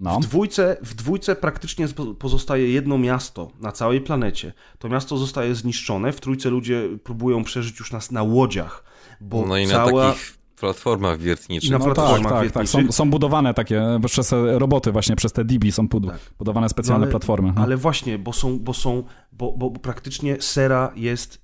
No. 0.03 0.19
W 0.19 0.21
dwójce, 0.25 0.77
w 0.81 0.93
dwójce 0.93 1.35
praktycznie 1.35 1.87
pozostaje 2.19 2.69
jedno 2.69 2.97
miasto 2.97 3.51
na 3.59 3.71
całej 3.71 4.01
planecie. 4.01 4.53
To 4.79 4.89
miasto 4.89 5.17
zostaje 5.17 5.55
zniszczone. 5.55 6.11
W 6.13 6.21
trójce 6.21 6.49
ludzie 6.49 6.89
próbują 7.03 7.43
przeżyć 7.43 7.79
już 7.79 7.91
na, 7.91 7.99
na 8.11 8.23
łodziach, 8.23 8.83
bo 9.21 9.45
No 9.45 9.57
i 9.57 9.67
na 9.67 9.73
cała... 9.73 10.07
takich 10.09 10.37
platformach 10.59 11.19
wiertniczych. 11.19 11.71
Na 11.71 11.77
No 11.77 11.93
tak, 11.93 12.23
tak, 12.29 12.51
tak. 12.51 12.67
Są, 12.67 12.91
są 12.91 13.09
budowane 13.09 13.53
takie 13.53 13.99
przez 14.05 14.31
roboty 14.57 14.91
właśnie, 14.91 15.15
przez 15.15 15.33
te 15.33 15.45
DB 15.45 15.71
są 15.71 15.87
bud- 15.87 16.07
Tak. 16.09 16.19
budowane 16.37 16.69
specjalne 16.69 16.99
No 16.99 17.03
ale- 17.05 17.11
platformy. 17.11 17.53
No. 17.55 17.61
Ale 17.61 17.77
właśnie, 17.77 18.17
bo 18.17 18.33
są, 18.33 18.59
bo 18.59 18.73
są, 18.73 19.03
bo, 19.31 19.51
bo 19.57 19.69
bo 19.69 19.79
praktycznie 19.79 20.41
sera 20.41 20.91
jest 20.95 21.41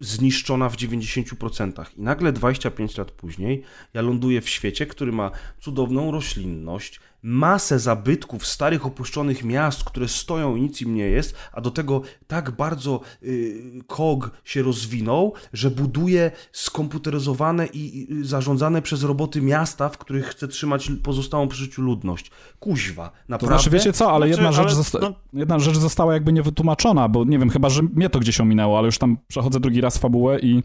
zniszczona 0.00 0.68
w 0.68 0.76
90%. 0.76 1.84
I 1.96 2.02
nagle 2.02 2.32
25 2.32 2.98
lat 2.98 3.10
później 3.10 3.62
ja 3.94 4.02
ląduję 4.02 4.40
w 4.40 4.48
świecie, 4.48 4.86
który 4.86 5.12
ma 5.12 5.30
cudowną 5.60 6.10
roślinność, 6.10 7.00
masę 7.26 7.78
zabytków 7.78 8.46
starych 8.46 8.86
opuszczonych 8.86 9.44
miast, 9.44 9.84
które 9.84 10.08
stoją 10.08 10.56
i 10.56 10.60
nic 10.62 10.82
im 10.82 10.94
nie 10.94 11.06
jest, 11.06 11.34
a 11.52 11.60
do 11.60 11.70
tego 11.70 12.02
tak 12.26 12.50
bardzo 12.50 13.00
y, 13.22 13.82
KOG 13.86 14.30
się 14.44 14.62
rozwinął, 14.62 15.32
że 15.52 15.70
buduje 15.70 16.30
skomputeryzowane 16.52 17.66
i 17.66 17.84
i 17.94 18.24
zarządzane 18.24 18.82
przez 18.82 19.02
roboty 19.02 19.42
miasta, 19.42 19.88
w 19.88 19.98
których 19.98 20.26
chce 20.26 20.48
trzymać 20.48 20.90
pozostałą 21.02 21.48
przy 21.48 21.58
życiu 21.64 21.82
ludność. 21.82 22.30
Kuźwa, 22.60 23.08
To 23.08 23.16
naprawdę? 23.28 23.56
znaczy, 23.56 23.70
wiecie 23.70 23.92
co, 23.92 24.12
ale 24.12 24.26
Znaczy, 24.26 24.40
jedna, 24.42 24.52
rzecz 24.52 24.66
ale 24.66 24.74
zosta- 24.74 24.98
no- 25.00 25.14
jedna 25.32 25.58
rzecz 25.58 25.76
została 25.78 26.14
jakby 26.14 26.32
niewytłumaczona, 26.32 27.08
bo 27.08 27.24
nie 27.24 27.38
wiem, 27.38 27.50
chyba, 27.50 27.68
że 27.70 27.82
mnie 27.82 28.10
to 28.10 28.18
gdzieś 28.20 28.40
ominęło, 28.40 28.78
ale 28.78 28.86
już 28.86 28.98
tam 28.98 29.18
przechodzę 29.28 29.60
drugi 29.60 29.80
raz 29.80 29.98
fabułę 29.98 30.38
i 30.40 30.62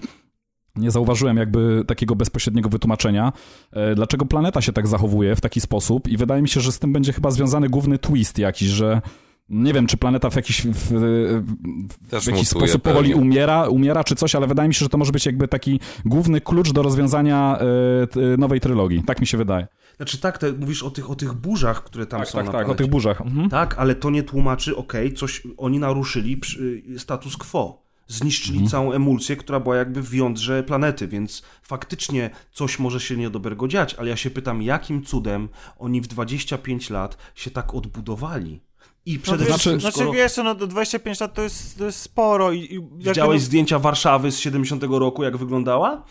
nie 0.75 0.91
zauważyłem 0.91 1.37
jakby 1.37 1.83
takiego 1.87 2.15
bezpośredniego 2.15 2.69
wytłumaczenia, 2.69 3.33
e, 3.71 3.95
dlaczego 3.95 4.25
planeta 4.25 4.61
się 4.61 4.73
tak 4.73 4.87
zachowuje 4.87 5.35
w 5.35 5.41
taki 5.41 5.61
sposób 5.61 6.07
i 6.07 6.17
wydaje 6.17 6.41
mi 6.41 6.49
się, 6.49 6.61
że 6.61 6.71
z 6.71 6.79
tym 6.79 6.93
będzie 6.93 7.13
chyba 7.13 7.31
związany 7.31 7.69
główny 7.69 7.97
twist 7.97 8.37
jakiś, 8.37 8.67
że 8.67 9.01
nie 9.49 9.73
wiem, 9.73 9.87
czy 9.87 9.97
planeta 9.97 10.29
w 10.29 10.35
jakiś, 10.35 10.61
w, 10.61 10.73
w, 10.73 12.21
w 12.21 12.27
jakiś 12.27 12.47
sposób 12.47 12.81
powoli 12.81 13.13
umiera, 13.13 13.69
umiera 13.69 14.03
czy 14.03 14.15
coś, 14.15 14.35
ale 14.35 14.47
wydaje 14.47 14.67
mi 14.67 14.73
się, 14.73 14.85
że 14.85 14.89
to 14.89 14.97
może 14.97 15.11
być 15.11 15.25
jakby 15.25 15.47
taki 15.47 15.79
główny 16.05 16.41
klucz 16.41 16.71
do 16.71 16.81
rozwiązania 16.81 17.59
e, 17.59 18.37
nowej 18.37 18.59
trylogii. 18.59 19.03
Tak 19.03 19.21
mi 19.21 19.27
się 19.27 19.37
wydaje. 19.37 19.67
Znaczy 19.97 20.17
tak, 20.17 20.37
te, 20.37 20.53
mówisz 20.53 20.83
o 20.83 20.91
tych, 20.91 21.09
o 21.09 21.15
tych 21.15 21.33
burzach, 21.33 21.83
które 21.83 22.05
tam 22.05 22.19
Tak, 22.19 22.29
są 22.29 22.37
tak, 22.37 22.45
na 22.45 22.51
tak, 22.51 22.69
o 22.69 22.75
tych 22.75 22.87
burzach. 22.87 23.21
Mhm. 23.21 23.49
Tak, 23.49 23.75
ale 23.77 23.95
to 23.95 24.09
nie 24.09 24.23
tłumaczy, 24.23 24.75
okej, 24.75 25.13
coś 25.13 25.43
oni 25.57 25.79
naruszyli 25.79 26.37
przy, 26.37 26.83
status 26.97 27.37
quo. 27.37 27.88
Zniszczyli 28.11 28.57
Mhm. 28.57 28.69
całą 28.69 28.91
emulsję, 28.91 29.35
która 29.35 29.59
była 29.59 29.75
jakby 29.75 30.01
w 30.01 30.13
jądrze 30.13 30.63
planety, 30.63 31.07
więc 31.07 31.43
faktycznie 31.63 32.29
coś 32.51 32.79
może 32.79 32.99
się 32.99 33.17
niedobrego 33.17 33.67
dziać, 33.67 33.93
ale 33.93 34.09
ja 34.09 34.15
się 34.15 34.29
pytam, 34.29 34.61
jakim 34.61 35.03
cudem 35.03 35.49
oni 35.77 36.01
w 36.01 36.07
25 36.07 36.89
lat 36.89 37.17
się 37.35 37.51
tak 37.51 37.75
odbudowali? 37.75 38.61
I 39.05 39.13
No, 39.15 39.21
przede 39.21 39.45
wiesz, 39.45 39.47
wszystkim, 39.47 39.79
znaczy, 39.79 39.95
skoro 39.95 40.11
wiesz, 40.11 40.37
no 40.37 40.55
do 40.55 40.67
25 40.67 41.19
lat 41.19 41.33
to 41.33 41.41
jest, 41.41 41.77
to 41.77 41.85
jest 41.85 41.99
sporo 41.99 42.51
i, 42.51 42.59
i 42.59 42.79
widziałeś 42.97 43.41
no, 43.41 43.45
zdjęcia 43.45 43.79
Warszawy 43.79 44.31
z 44.31 44.39
70 44.39 44.83
roku, 44.83 45.23
jak 45.23 45.37
wyglądała? 45.37 46.03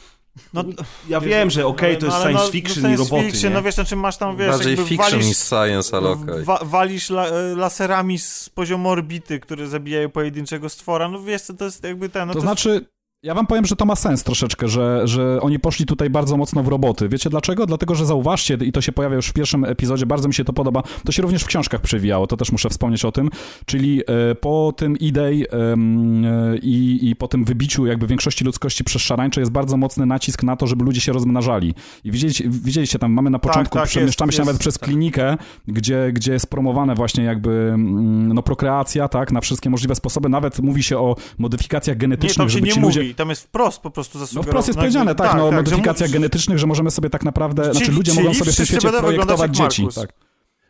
No, 0.55 0.65
Ja 1.09 1.21
wiem, 1.21 1.51
że 1.51 1.67
okej, 1.67 1.99
to 1.99 2.07
no, 2.07 2.13
jest 2.13 2.23
science 2.25 2.45
no, 2.45 2.51
fiction 2.51 2.83
no, 2.83 2.89
i 2.89 2.93
science 2.93 3.11
roboty, 3.15 3.31
fiction, 3.31 3.51
nie? 3.51 3.57
no 3.57 3.63
wiesz, 3.63 3.75
znaczy 3.75 3.97
masz 3.97 4.17
tam, 4.17 4.37
wiesz, 4.37 4.49
Bardziej 4.49 4.71
jakby 4.77 4.87
fiction 4.89 5.11
walisz, 5.11 5.27
niż 5.27 5.37
science, 5.37 5.97
ale 5.97 6.09
okej. 6.11 6.45
wa, 6.45 6.59
walisz 6.63 7.11
la, 7.11 7.27
e, 7.27 7.57
laserami 7.57 8.19
z 8.19 8.49
poziomu 8.49 8.89
orbity, 8.89 9.41
które 9.41 9.69
zabijają 9.69 10.11
pojedynczego 10.11 10.69
stwora, 10.69 11.09
no 11.09 11.23
wiesz, 11.23 11.43
co 11.43 11.55
to 11.55 11.65
jest 11.65 11.85
jakby 11.85 12.09
ten, 12.09 12.29
no 12.29 12.35
To 12.35 12.41
to, 12.41 12.47
znaczy, 12.47 12.87
Ja 13.23 13.35
wam 13.35 13.47
powiem, 13.47 13.67
że 13.67 13.77
to 13.77 13.85
ma 13.85 13.97
sens 13.97 14.25
troszeczkę, 14.25 14.69
że, 14.69 15.01
że 15.05 15.41
oni 15.41 15.59
poszli 15.59 15.87
tutaj 15.87 16.11
bardzo 16.11 16.37
mocno 16.37 16.63
w 16.63 16.69
roboty. 16.69 17.09
Wiecie 17.09 17.31
dlaczego? 17.31 17.67
Dlatego, 17.67 17.95
że 17.95 18.07
zauważcie, 18.07 18.59
i 18.61 18.73
to 18.73 18.81
się 18.81 18.93
pojawia 18.93 19.17
już 19.17 19.29
w 19.29 19.33
pierwszym 19.33 19.65
epizodzie, 19.65 20.07
bardzo 20.07 20.29
mi 20.29 20.35
się 20.35 20.45
to 20.45 20.53
podoba, 20.53 20.83
to 21.05 21.13
się 21.13 21.23
również 21.23 21.43
w 21.43 21.47
książkach 21.47 21.81
przewijało, 21.81 22.27
to 22.27 22.37
też 22.37 22.53
muszę 22.53 22.69
wspomnieć 22.69 23.05
o 23.05 23.13
tym, 23.13 23.31
czyli 23.67 24.03
e, 24.07 24.35
po 24.35 24.73
tym 24.77 24.97
idei 24.97 25.43
e, 25.43 25.47
i, 26.63 27.09
i 27.09 27.17
po 27.17 27.29
tym 27.29 27.45
wybiciu 27.45 27.87
jakby 27.87 28.07
większości 28.07 28.45
ludzkości 28.45 28.85
przez 28.85 29.03
szarańcze 29.03 29.41
jest 29.41 29.53
bardzo 29.53 29.77
mocny 29.77 30.07
nacisk 30.07 30.43
na 30.43 30.57
to, 30.57 30.67
żeby 30.67 30.85
ludzie 30.85 31.01
się 31.01 31.13
rozmnażali. 31.13 31.75
I 32.05 32.11
widzieliście, 32.11 32.45
widzieliście 32.49 32.99
tam, 32.99 33.13
mamy 33.13 33.31
na 33.31 33.39
początku, 33.39 33.79
tak, 33.79 33.89
przemieszczamy 33.89 34.29
jest, 34.29 34.37
się 34.37 34.41
jest, 34.41 34.47
nawet 34.47 34.61
przez 34.61 34.79
tak. 34.79 34.89
klinikę, 34.89 35.37
gdzie, 35.69 36.11
gdzie 36.13 36.33
jest 36.33 36.47
promowane 36.47 36.95
właśnie 36.95 37.25
jakby 37.25 37.51
mm, 37.51 38.33
no, 38.33 38.43
prokreacja, 38.43 39.09
tak, 39.09 39.33
na 39.33 39.41
wszystkie 39.41 39.71
możliwe 39.71 39.95
sposoby, 39.95 40.29
nawet 40.29 40.61
mówi 40.61 40.83
się 40.83 40.99
o 40.99 41.17
modyfikacjach 41.39 41.97
Nie, 41.97 42.01
genetycznych, 42.01 42.49
się 42.49 42.53
żeby 42.53 42.67
nie 42.67 42.73
ci 42.73 43.08
mówi, 43.09 43.15
tam 43.15 43.29
jest 43.29 43.43
wprost 43.43 43.81
po 43.81 43.91
prostu 43.91 44.19
No 44.19 44.25
zasugerowane. 44.25 44.51
wprost 44.53 44.69
jest 44.69 44.79
powiedziane, 44.79 45.15
tak, 45.15 45.35
no 45.37 45.49
o 45.49 45.51
że 45.51 45.57
modyfikacjach 45.57 46.11
mu- 46.11 46.13
genetycznych, 46.15 46.59
że 46.59 46.67
możemy 46.67 46.91
sobie 46.91 47.11
tak 47.11 47.25
naprawdę, 47.25 47.63
Czyli- 47.63 47.75
znaczy 47.77 47.93
ludzie 47.93 48.13
czyli 48.13 48.25
mogą 48.25 48.39
sobie 48.39 48.53
w 48.53 48.57
tym 48.57 48.67
świecie 48.67 48.89
projektować 48.91 49.41
jak 49.41 49.51
dzieci, 49.51 49.87
tak. 49.95 50.13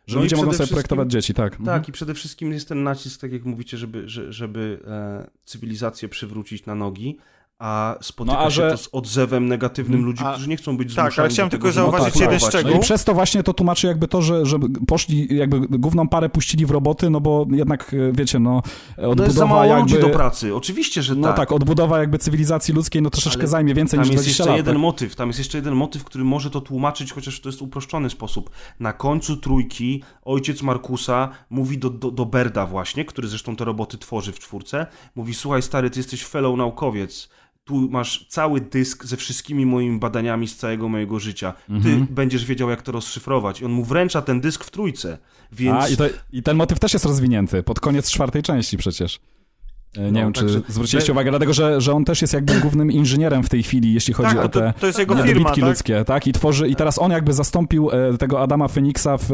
Że 0.07 0.15
No 0.15 0.21
ludzie 0.21 0.35
mogą 0.35 0.53
sobie 0.53 0.67
projektować 0.67 1.11
dzieci, 1.11 1.33
tak. 1.33 1.53
Mhm. 1.59 1.65
Tak, 1.79 1.89
i 1.89 1.91
przede 1.91 2.13
wszystkim 2.13 2.51
jest 2.51 2.67
ten 2.67 2.83
nacisk, 2.83 3.21
tak 3.21 3.31
jak 3.31 3.45
mówicie, 3.45 3.77
żeby, 3.77 4.09
że- 4.09 4.33
żeby 4.33 4.79
e, 4.87 5.29
cywilizację 5.45 6.09
przywrócić 6.09 6.65
na 6.65 6.75
nogi, 6.75 7.17
a 7.59 7.95
spotyka 8.01 8.37
No, 8.37 8.43
a 8.45 8.45
się 8.45 8.51
że- 8.55 8.71
to 8.71 8.77
z 8.77 8.89
odzewem 8.91 9.47
negatywnym 9.47 10.05
ludzi, 10.05 10.23
A- 10.25 10.31
którzy 10.31 10.49
nie 10.49 10.57
chcą 10.57 10.77
być 10.77 10.95
tak, 10.95 11.05
zmuszani 11.05 11.23
ale 11.25 11.33
chciałem 11.33 11.49
tylko 11.49 11.71
zauważyć 11.71 12.09
próbować. 12.13 12.33
jeden 12.41 12.49
szczegół. 12.49 12.71
No 12.71 12.77
i 12.77 12.81
przez 12.81 13.03
to 13.03 13.13
właśnie 13.13 13.43
to 13.43 13.53
tłumaczy 13.53 13.87
jakby 13.87 14.07
to, 14.07 14.21
że, 14.21 14.45
że 14.45 14.57
poszli, 14.87 15.37
jakby 15.37 15.59
główną 15.79 16.07
parę 16.07 16.29
puścili 16.29 16.65
w 16.65 16.71
roboty, 16.71 17.09
no 17.09 17.21
bo 17.21 17.45
jednak, 17.51 17.93
e, 17.93 18.11
wiecie, 18.13 18.39
no 18.39 18.49
No 18.51 18.61
jest 18.97 18.97
za 18.97 19.07
odbudowa 19.09 19.45
mało 19.47 19.63
jakby... 19.65 19.81
ludzi 19.81 20.07
do 20.07 20.09
pracy, 20.09 20.55
oczywiście, 20.55 21.03
że 21.03 21.15
No 21.15 21.27
tak. 21.27 21.37
tak. 21.37 21.51
odbudowa 21.51 21.99
jakby 21.99 22.17
cywilizacji 22.17 22.73
ludzkiej, 22.73 23.01
no 23.01 23.09
troszeczkę 23.09 23.39
Ale 23.41 23.47
zajmie 23.47 23.73
więcej 23.73 23.97
Tam 23.99 24.03
niż 24.05 24.11
jest 24.13 24.23
20 24.23 24.43
jeszcze 24.43 24.49
lat. 24.51 24.57
jeden 24.57 24.73
tak? 24.75 24.81
motyw, 24.81 25.15
tam 25.15 25.29
jest 25.29 25.39
jeszcze 25.39 25.57
jeden 25.57 25.75
motyw, 25.75 26.03
który 26.03 26.23
może 26.23 26.49
to 26.49 26.61
tłumaczyć, 26.61 27.13
chociaż 27.13 27.39
to 27.39 27.49
jest 27.49 27.61
uproszczony 27.61 28.09
sposób. 28.09 28.49
Na 28.79 28.93
końcu 28.93 29.37
trójki 29.37 30.03
ojciec 30.25 30.61
Markusa 30.61 31.29
mówi 31.49 31.77
do, 31.77 31.89
do, 31.89 32.11
do 32.11 32.25
Berda 32.25 32.65
właśnie, 32.65 33.05
który 33.05 33.27
zresztą 33.27 33.55
te 33.55 33.65
roboty 33.65 33.97
tworzy 33.97 34.31
w 34.31 34.39
czwórce, 34.39 34.85
mówi, 35.15 35.33
słuchaj 35.33 35.61
stary, 35.61 35.89
ty 35.89 35.99
jesteś 35.99 36.23
fellow 36.25 36.57
naukowiec, 36.57 37.29
tu 37.69 37.89
masz 37.89 38.25
cały 38.29 38.61
dysk 38.61 39.05
ze 39.05 39.17
wszystkimi 39.17 39.65
moimi 39.65 39.99
badaniami 39.99 40.47
z 40.47 40.55
całego 40.55 40.89
mojego 40.89 41.19
życia. 41.19 41.53
Ty 41.67 41.73
Mhm. 41.73 42.07
będziesz 42.09 42.45
wiedział, 42.45 42.69
jak 42.69 42.81
to 42.81 42.91
rozszyfrować. 42.91 43.61
I 43.61 43.65
on 43.65 43.71
mu 43.71 43.83
wręcza 43.85 44.21
ten 44.21 44.41
dysk 44.41 44.63
w 44.63 44.71
trójce. 44.71 45.17
Więc... 45.51 45.83
A, 45.83 45.87
i, 45.89 45.97
to, 45.97 46.03
I 46.33 46.43
ten 46.43 46.57
motyw 46.57 46.79
też 46.79 46.93
jest 46.93 47.05
rozwinięty, 47.05 47.63
pod 47.63 47.79
koniec 47.79 48.11
czwartej 48.11 48.43
części 48.43 48.77
przecież. 48.77 49.19
E, 49.97 50.01
Nie 50.01 50.11
No, 50.11 50.19
wiem, 50.19 50.33
czy 50.33 50.41
także- 50.41 50.61
zwróciliście 50.67 51.07
że- 51.07 51.11
uwagę, 51.13 51.29
dlatego 51.31 51.53
że, 51.53 51.81
że 51.81 51.93
on 51.93 52.05
też 52.05 52.21
jest 52.21 52.33
jakby 52.33 52.59
głównym 52.59 52.91
inżynierem 52.91 53.43
w 53.43 53.49
tej 53.49 53.63
chwili, 53.63 53.93
jeśli 53.93 54.13
chodzi 54.13 54.29
Tak, 54.29 54.37
o 54.39 54.41
no 54.43 54.49
to, 54.49 54.59
te 54.59 54.73
to 54.79 54.87
jest 54.87 54.99
jego 54.99 55.15
firma, 55.23 55.49
tak? 55.49 55.57
ludzkie, 55.57 56.05
tak? 56.05 56.27
I 56.27 56.33
tworzy, 56.33 56.67
i 56.67 56.75
teraz 56.75 56.99
on 56.99 57.11
jakby 57.11 57.33
zastąpił 57.33 57.89
e, 57.91 58.17
tego 58.17 58.41
Adama 58.41 58.67
Feniksa 58.67 59.17
w, 59.17 59.25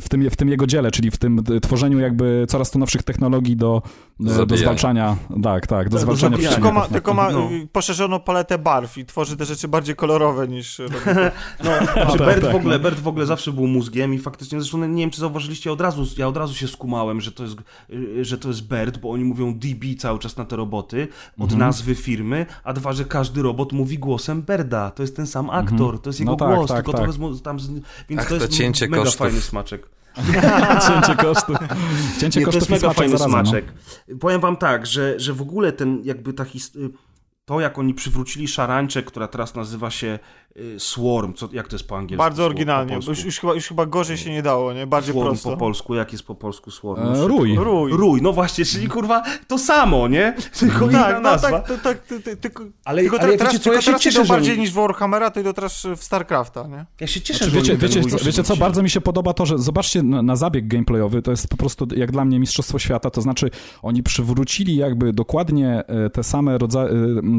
w, 0.00 0.08
tym, 0.08 0.30
w 0.30 0.36
tym 0.36 0.48
jego 0.48 0.66
dziele, 0.66 0.90
czyli 0.90 1.10
w 1.10 1.16
tym 1.16 1.44
tworzeniu 1.62 1.98
jakby 2.00 2.46
coraz 2.48 2.70
to 2.70 2.78
nowszych 2.78 3.02
technologii 3.02 3.56
do, 3.56 3.82
e, 4.42 4.46
do 4.46 4.56
zwalczania, 4.56 5.16
tak, 5.42 5.66
tak, 5.66 5.88
do 5.88 5.92
do 5.96 5.98
zwalczania. 5.98 6.36
Tylko 6.50 6.72
ma, 6.72 6.88
tylko 6.88 7.14
ma 7.14 7.30
No. 7.30 7.50
y, 7.52 7.66
poszerzoną 7.72 8.20
paletę 8.20 8.58
barw 8.58 8.98
i 8.98 9.04
tworzy 9.04 9.36
te 9.36 9.44
rzeczy 9.44 9.68
bardziej 9.68 9.94
kolorowe 9.96 10.48
niż. 10.48 10.80
No, 11.64 11.70
znaczy 11.92 12.18
tak, 12.18 12.26
Bert, 12.26 12.42
tak, 12.42 12.52
w 12.52 12.54
ogóle, 12.54 12.76
no. 12.78 12.82
Bert 12.82 13.00
w 13.00 13.08
ogóle 13.08 13.26
zawsze 13.26 13.52
był 13.52 13.66
mózgiem 13.66 14.14
i 14.14 14.18
faktycznie, 14.18 14.60
zresztą 14.60 14.86
nie 14.88 15.02
wiem, 15.02 15.10
czy 15.10 15.20
zauważyliście, 15.20 15.72
od 15.72 15.80
razu, 15.80 16.04
ja 16.18 16.28
od 16.28 16.36
razu 16.36 16.54
się 16.54 16.68
skumałem, 16.68 17.20
że 17.20 17.32
to 17.32 17.42
jest, 17.42 17.56
y, 17.90 18.24
że 18.24 18.38
to 18.38 18.48
jest 18.48 18.66
Bert, 18.68 18.98
bo 18.98 19.10
oni 19.10 19.24
mówią 19.24 19.54
DB 19.54 19.85
cały 19.96 20.18
czas 20.18 20.36
na 20.36 20.44
te 20.44 20.56
roboty, 20.56 21.08
od 21.38 21.42
Mhm. 21.42 21.58
nazwy 21.60 21.94
firmy, 21.94 22.46
a 22.64 22.72
dwa, 22.72 22.92
że 22.92 23.04
każdy 23.04 23.42
robot 23.42 23.72
mówi 23.72 23.98
głosem 23.98 24.42
Berda, 24.42 24.90
to 24.90 25.02
jest 25.02 25.16
ten 25.16 25.26
sam 25.26 25.50
aktor, 25.50 26.00
to 26.02 26.08
jest 26.10 26.20
jego 26.20 26.32
No 26.32 26.36
tak, 26.38 26.54
głos, 26.54 26.68
tak, 26.68 26.76
tylko 26.76 26.92
tak. 26.92 27.00
trochę 27.12 27.34
z, 27.34 27.42
tam, 27.42 27.60
z, 27.60 27.68
więc 28.08 28.20
Ach, 28.22 28.28
to 28.28 28.36
to 28.38 28.42
jest 28.44 28.56
cięcie 28.58 28.88
mega 28.88 29.02
kosztów. 29.02 29.18
fajny 29.18 29.40
smaczek. 29.40 29.88
Cięcie 30.88 31.16
kosztów. 31.16 31.56
Cięcie 32.20 32.40
Nie, 32.40 32.46
to 32.46 32.52
kosztów 32.52 32.70
jest 32.70 32.82
i 32.82 32.86
mega 32.86 32.94
fajny 32.94 33.12
no. 33.18 33.24
smaczek. 33.24 33.64
Powiem 34.20 34.40
wam 34.40 34.56
tak, 34.56 34.86
że, 34.86 35.20
że 35.20 35.32
w 35.34 35.42
ogóle 35.42 35.72
ten 35.72 36.00
jakby 36.04 36.32
ta 36.32 36.44
his... 36.44 36.72
to 37.46 37.60
jak 37.60 37.78
oni 37.78 37.94
przywrócili 37.94 38.48
szarańczę, 38.48 39.02
która 39.02 39.28
teraz 39.28 39.54
nazywa 39.54 39.90
się 39.90 40.18
y, 40.56 40.80
Swarm, 40.80 41.34
co, 41.34 41.48
jak 41.52 41.68
to 41.68 41.74
jest 41.76 41.88
po 41.88 41.96
angielsku? 41.98 42.18
Bardzo 42.24 42.44
oryginalnie, 42.44 42.94
już, 42.94 43.24
już, 43.24 43.38
chyba, 43.40 43.54
już 43.54 43.66
chyba 43.68 43.86
gorzej 43.86 44.16
się 44.18 44.30
nie 44.30 44.42
dało, 44.42 44.72
nie? 44.72 44.86
Bardziej 44.86 45.12
Swarm 45.14 45.28
prosto. 45.28 45.50
po 45.50 45.56
polsku, 45.56 45.94
jak 45.94 46.12
jest 46.12 46.24
po 46.24 46.34
polsku 46.34 46.70
Swarm? 46.70 47.00
E, 47.02 47.04
No, 47.16 47.28
Rój. 47.28 47.54
Rój. 47.56 47.92
Rój, 47.92 48.22
no 48.22 48.32
właśnie, 48.32 48.64
czyli 48.64 48.88
kurwa 48.88 49.22
to 49.48 49.58
samo, 49.58 50.08
nie? 50.08 50.34
Tylko 50.60 50.90
inna 50.90 51.02
Tak, 51.02 51.22
no 51.22 51.38
tak, 51.38 51.68
to, 51.68 51.78
tak, 51.78 51.98
ty, 51.98 52.20
ty, 52.20 52.36
tylko, 52.36 52.64
Ale- 52.84 53.02
tylko 53.02 53.20
ale 53.20 53.36
teraz, 53.36 53.52
wiecie 53.52 53.58
co, 53.58 53.64
tylko 53.64 53.74
ja 53.76 53.80
się 53.82 53.86
teraz 53.86 54.02
cieszę, 54.02 54.18
idą 54.18 54.26
że 54.26 54.32
bardziej 54.34 54.52
oni- 54.52 54.60
niż 54.60 54.70
w 54.70 54.74
Warhammera, 54.74 55.30
to 55.30 55.40
idą 55.40 55.52
teraz 55.52 55.86
w 55.96 56.04
StarCrafta, 56.04 56.66
nie? 56.66 56.86
Ja 57.00 57.06
się 57.06 57.20
cieszę, 57.20 57.38
Znaczy, 57.44 57.50
że 57.50 57.60
wiecie, 57.60 57.76
wiecie, 57.76 58.10
co, 58.18 58.24
wiecie 58.24 58.42
co, 58.44 58.56
bardzo 58.56 58.82
mi 58.82 58.90
się 58.90 59.00
podoba 59.00 59.32
to, 59.32 59.46
że 59.46 59.58
zobaczcie 59.58 60.02
na, 60.02 60.22
na 60.22 60.36
zabieg 60.36 60.68
gameplayowy, 60.68 61.22
to 61.22 61.30
jest 61.30 61.48
po 61.48 61.56
prostu 61.56 61.86
jak 61.96 62.12
dla 62.12 62.24
mnie 62.24 62.38
mistrzostwo 62.40 62.78
świata, 62.78 63.10
to 63.10 63.20
znaczy 63.20 63.50
oni 63.82 64.02
przywrócili 64.02 64.76
jakby 64.76 65.12
dokładnie 65.12 65.84
e, 65.86 66.10
te 66.10 66.22
same, 66.22 66.58
rodza- 66.58 66.86
e, 66.86 66.90
m, 66.90 67.16
e, 67.16 67.18
m, 67.18 67.35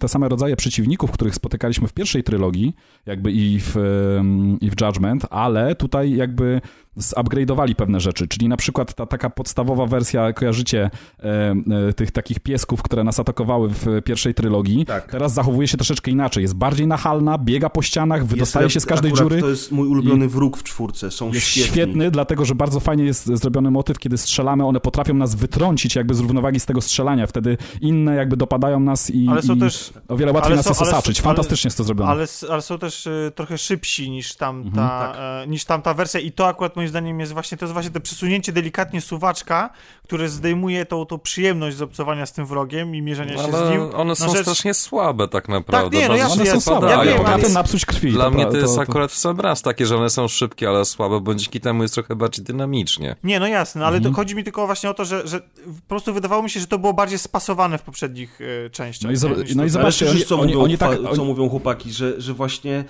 te 0.00 0.08
same 0.08 0.28
rodzaje 0.28 0.56
przeciwników, 0.56 1.10
których 1.10 1.34
spotykaliśmy 1.34 1.88
w 1.88 1.92
pierwszej 1.92 2.22
trylogii, 2.22 2.76
jakby 3.06 3.32
i 3.32 3.60
w, 3.60 3.76
em, 3.76 4.60
i 4.60 4.70
w 4.70 4.80
Judgment, 4.80 5.26
ale 5.30 5.74
tutaj 5.74 6.16
jakby 6.16 6.60
zupgrade'owali 6.98 7.74
pewne 7.74 8.00
rzeczy, 8.00 8.28
czyli 8.28 8.48
na 8.48 8.56
przykład 8.56 8.94
ta 8.94 9.06
taka 9.06 9.30
podstawowa 9.30 9.86
wersja, 9.86 10.32
kojarzycie 10.32 10.90
e, 11.22 11.54
e, 11.88 11.92
tych 11.92 12.10
takich 12.10 12.40
piesków, 12.40 12.82
które 12.82 13.04
nas 13.04 13.20
atakowały 13.20 13.68
w 13.68 13.86
pierwszej 14.04 14.34
trylogii, 14.34 14.84
Tak. 14.86 15.10
teraz 15.10 15.32
zachowuje 15.32 15.68
się 15.68 15.76
troszeczkę 15.76 16.10
inaczej, 16.10 16.42
jest 16.42 16.54
bardziej 16.54 16.86
nachalna, 16.86 17.38
biega 17.38 17.70
po 17.70 17.82
ścianach, 17.82 18.26
wydostaje 18.26 18.64
Jest- 18.66 18.74
się 18.74 18.80
z 18.80 18.86
każdej 18.86 19.12
dziury. 19.12 19.40
To 19.40 19.48
jest 19.48 19.72
mój 19.72 19.88
ulubiony 19.88 20.28
wróg 20.28 20.56
w 20.56 20.62
czwórce, 20.62 21.10
są 21.10 21.32
Jest 21.32 21.46
świetni. 21.46 21.70
świetny, 21.72 22.10
dlatego 22.10 22.44
że 22.44 22.54
bardzo 22.54 22.80
fajnie 22.80 23.04
jest 23.04 23.26
zrobiony 23.26 23.70
motyw, 23.70 23.98
kiedy 23.98 24.18
strzelamy, 24.18 24.64
one 24.66 24.80
potrafią 24.80 25.14
nas 25.14 25.34
wytrącić 25.34 25.96
jakby 25.96 26.14
z 26.14 26.20
równowagi 26.20 26.60
z 26.60 26.66
tego 26.66 26.80
strzelania, 26.80 27.26
wtedy 27.26 27.56
inne 27.80 28.14
jakby 28.14 28.36
dopadają 28.36 28.80
nas 28.80 29.10
i, 29.10 29.24
i 29.24 29.60
też- 29.60 29.92
o 30.08 30.16
wiele 30.16 30.32
łatwiej 30.32 30.56
nas 30.56 30.64
są- 30.66 30.84
jest 30.84 30.94
ale- 30.94 31.14
Fantastycznie 31.22 31.68
jest 31.68 31.76
to 31.78 31.84
zrobione. 31.84 32.10
Ale, 32.10 32.26
ale 32.50 32.62
są 32.62 32.78
też 32.78 33.06
y, 33.06 33.32
trochę 33.34 33.58
szybsi 33.58 34.10
niż 34.10 34.34
tamta, 34.34 34.68
Mhm, 34.68 34.88
tak. 34.88 35.16
e, 35.44 35.46
niż 35.48 35.64
tamta 35.64 35.94
wersja 35.94 36.20
i 36.20 36.32
to 36.32 36.46
akurat 36.48 36.76
moim 36.82 36.88
zdaniem 36.88 37.20
jest 37.20 37.32
właśnie, 37.32 37.58
to 37.58 37.64
jest 37.64 37.72
właśnie 37.72 37.90
to 37.90 38.00
przesunięcie 38.00 38.52
delikatnie 38.52 39.00
suwaczka, 39.00 39.70
które 40.04 40.28
zdejmuje 40.28 40.86
tą, 40.86 41.06
tą 41.06 41.18
przyjemność 41.18 41.76
z 41.76 41.82
obcowania 41.82 42.26
z 42.26 42.32
tym 42.32 42.46
wrogiem 42.46 42.94
i 42.94 43.02
mierzenia 43.02 43.32
się 43.36 43.52
z 43.52 43.54
Ale 43.54 43.70
nim. 43.70 43.80
one 43.94 44.16
są 44.16 44.32
rzecz- 44.32 44.42
strasznie 44.42 44.74
słabe 44.74 45.28
tak 45.28 45.48
naprawdę. 45.48 45.96
nie, 45.96 46.02
no 46.02 46.08
bardzo 46.08 46.24
jasne, 46.24 46.42
One 46.42 46.50
są 46.50 46.54
ja- 46.54 46.60
słabe, 46.60 46.90
ja 46.90 46.96
ale 46.98 47.12
wiem, 47.12 47.26
ale- 47.26 47.48
napsuć 47.48 47.86
krwi. 47.86 48.12
Dla 48.12 48.30
mnie 48.30 48.46
pra- 48.46 48.50
to 48.50 48.56
jest 48.56 48.78
akurat 48.78 49.12
w 49.12 49.16
sam 49.18 49.40
raz 49.40 49.62
takie, 49.62 49.86
że 49.86 49.96
one 49.96 50.10
są 50.10 50.28
szybkie, 50.28 50.68
ale 50.68 50.84
słabe, 50.84 51.20
bo 51.20 51.34
dzięki 51.34 51.60
temu 51.60 51.82
jest 51.82 51.94
trochę 51.94 52.16
bardziej 52.16 52.44
dynamicznie. 52.44 53.16
Nie, 53.24 53.40
no 53.40 53.46
jasne, 53.46 53.86
ale 53.86 53.96
Mhm. 53.96 54.14
to 54.14 54.16
chodzi 54.20 54.34
mi 54.34 54.44
tylko 54.44 54.66
właśnie 54.66 54.90
o 54.90 54.94
to, 54.94 55.04
że, 55.04 55.28
że 55.28 55.40
po 55.40 55.88
prostu 55.88 56.14
wydawało 56.14 56.42
mi 56.42 56.50
się, 56.50 56.60
że 56.60 56.66
to 56.66 56.78
było 56.78 56.92
bardziej 56.94 57.18
spasowane 57.18 57.78
w 57.78 57.82
poprzednich 57.82 58.38
e, 58.66 58.70
częściach. 58.70 59.10
No 59.10 59.16
i, 59.28 59.34
no 59.34 59.42
i 59.42 59.54
to- 59.54 59.60
Ale 59.60 59.68
zobaczcie, 59.70 60.10
oni, 60.10 60.24
co, 60.24 60.34
oni, 60.40 60.52
mówią, 60.52 60.64
oni 60.64 60.78
tak... 60.78 60.98
co 61.02 61.10
Oni, 61.10 61.24
mówią 61.24 61.48
chłopaki, 61.48 61.92
że, 61.92 62.20
że 62.20 62.34
właśnie 62.34 62.78
y, 62.80 62.84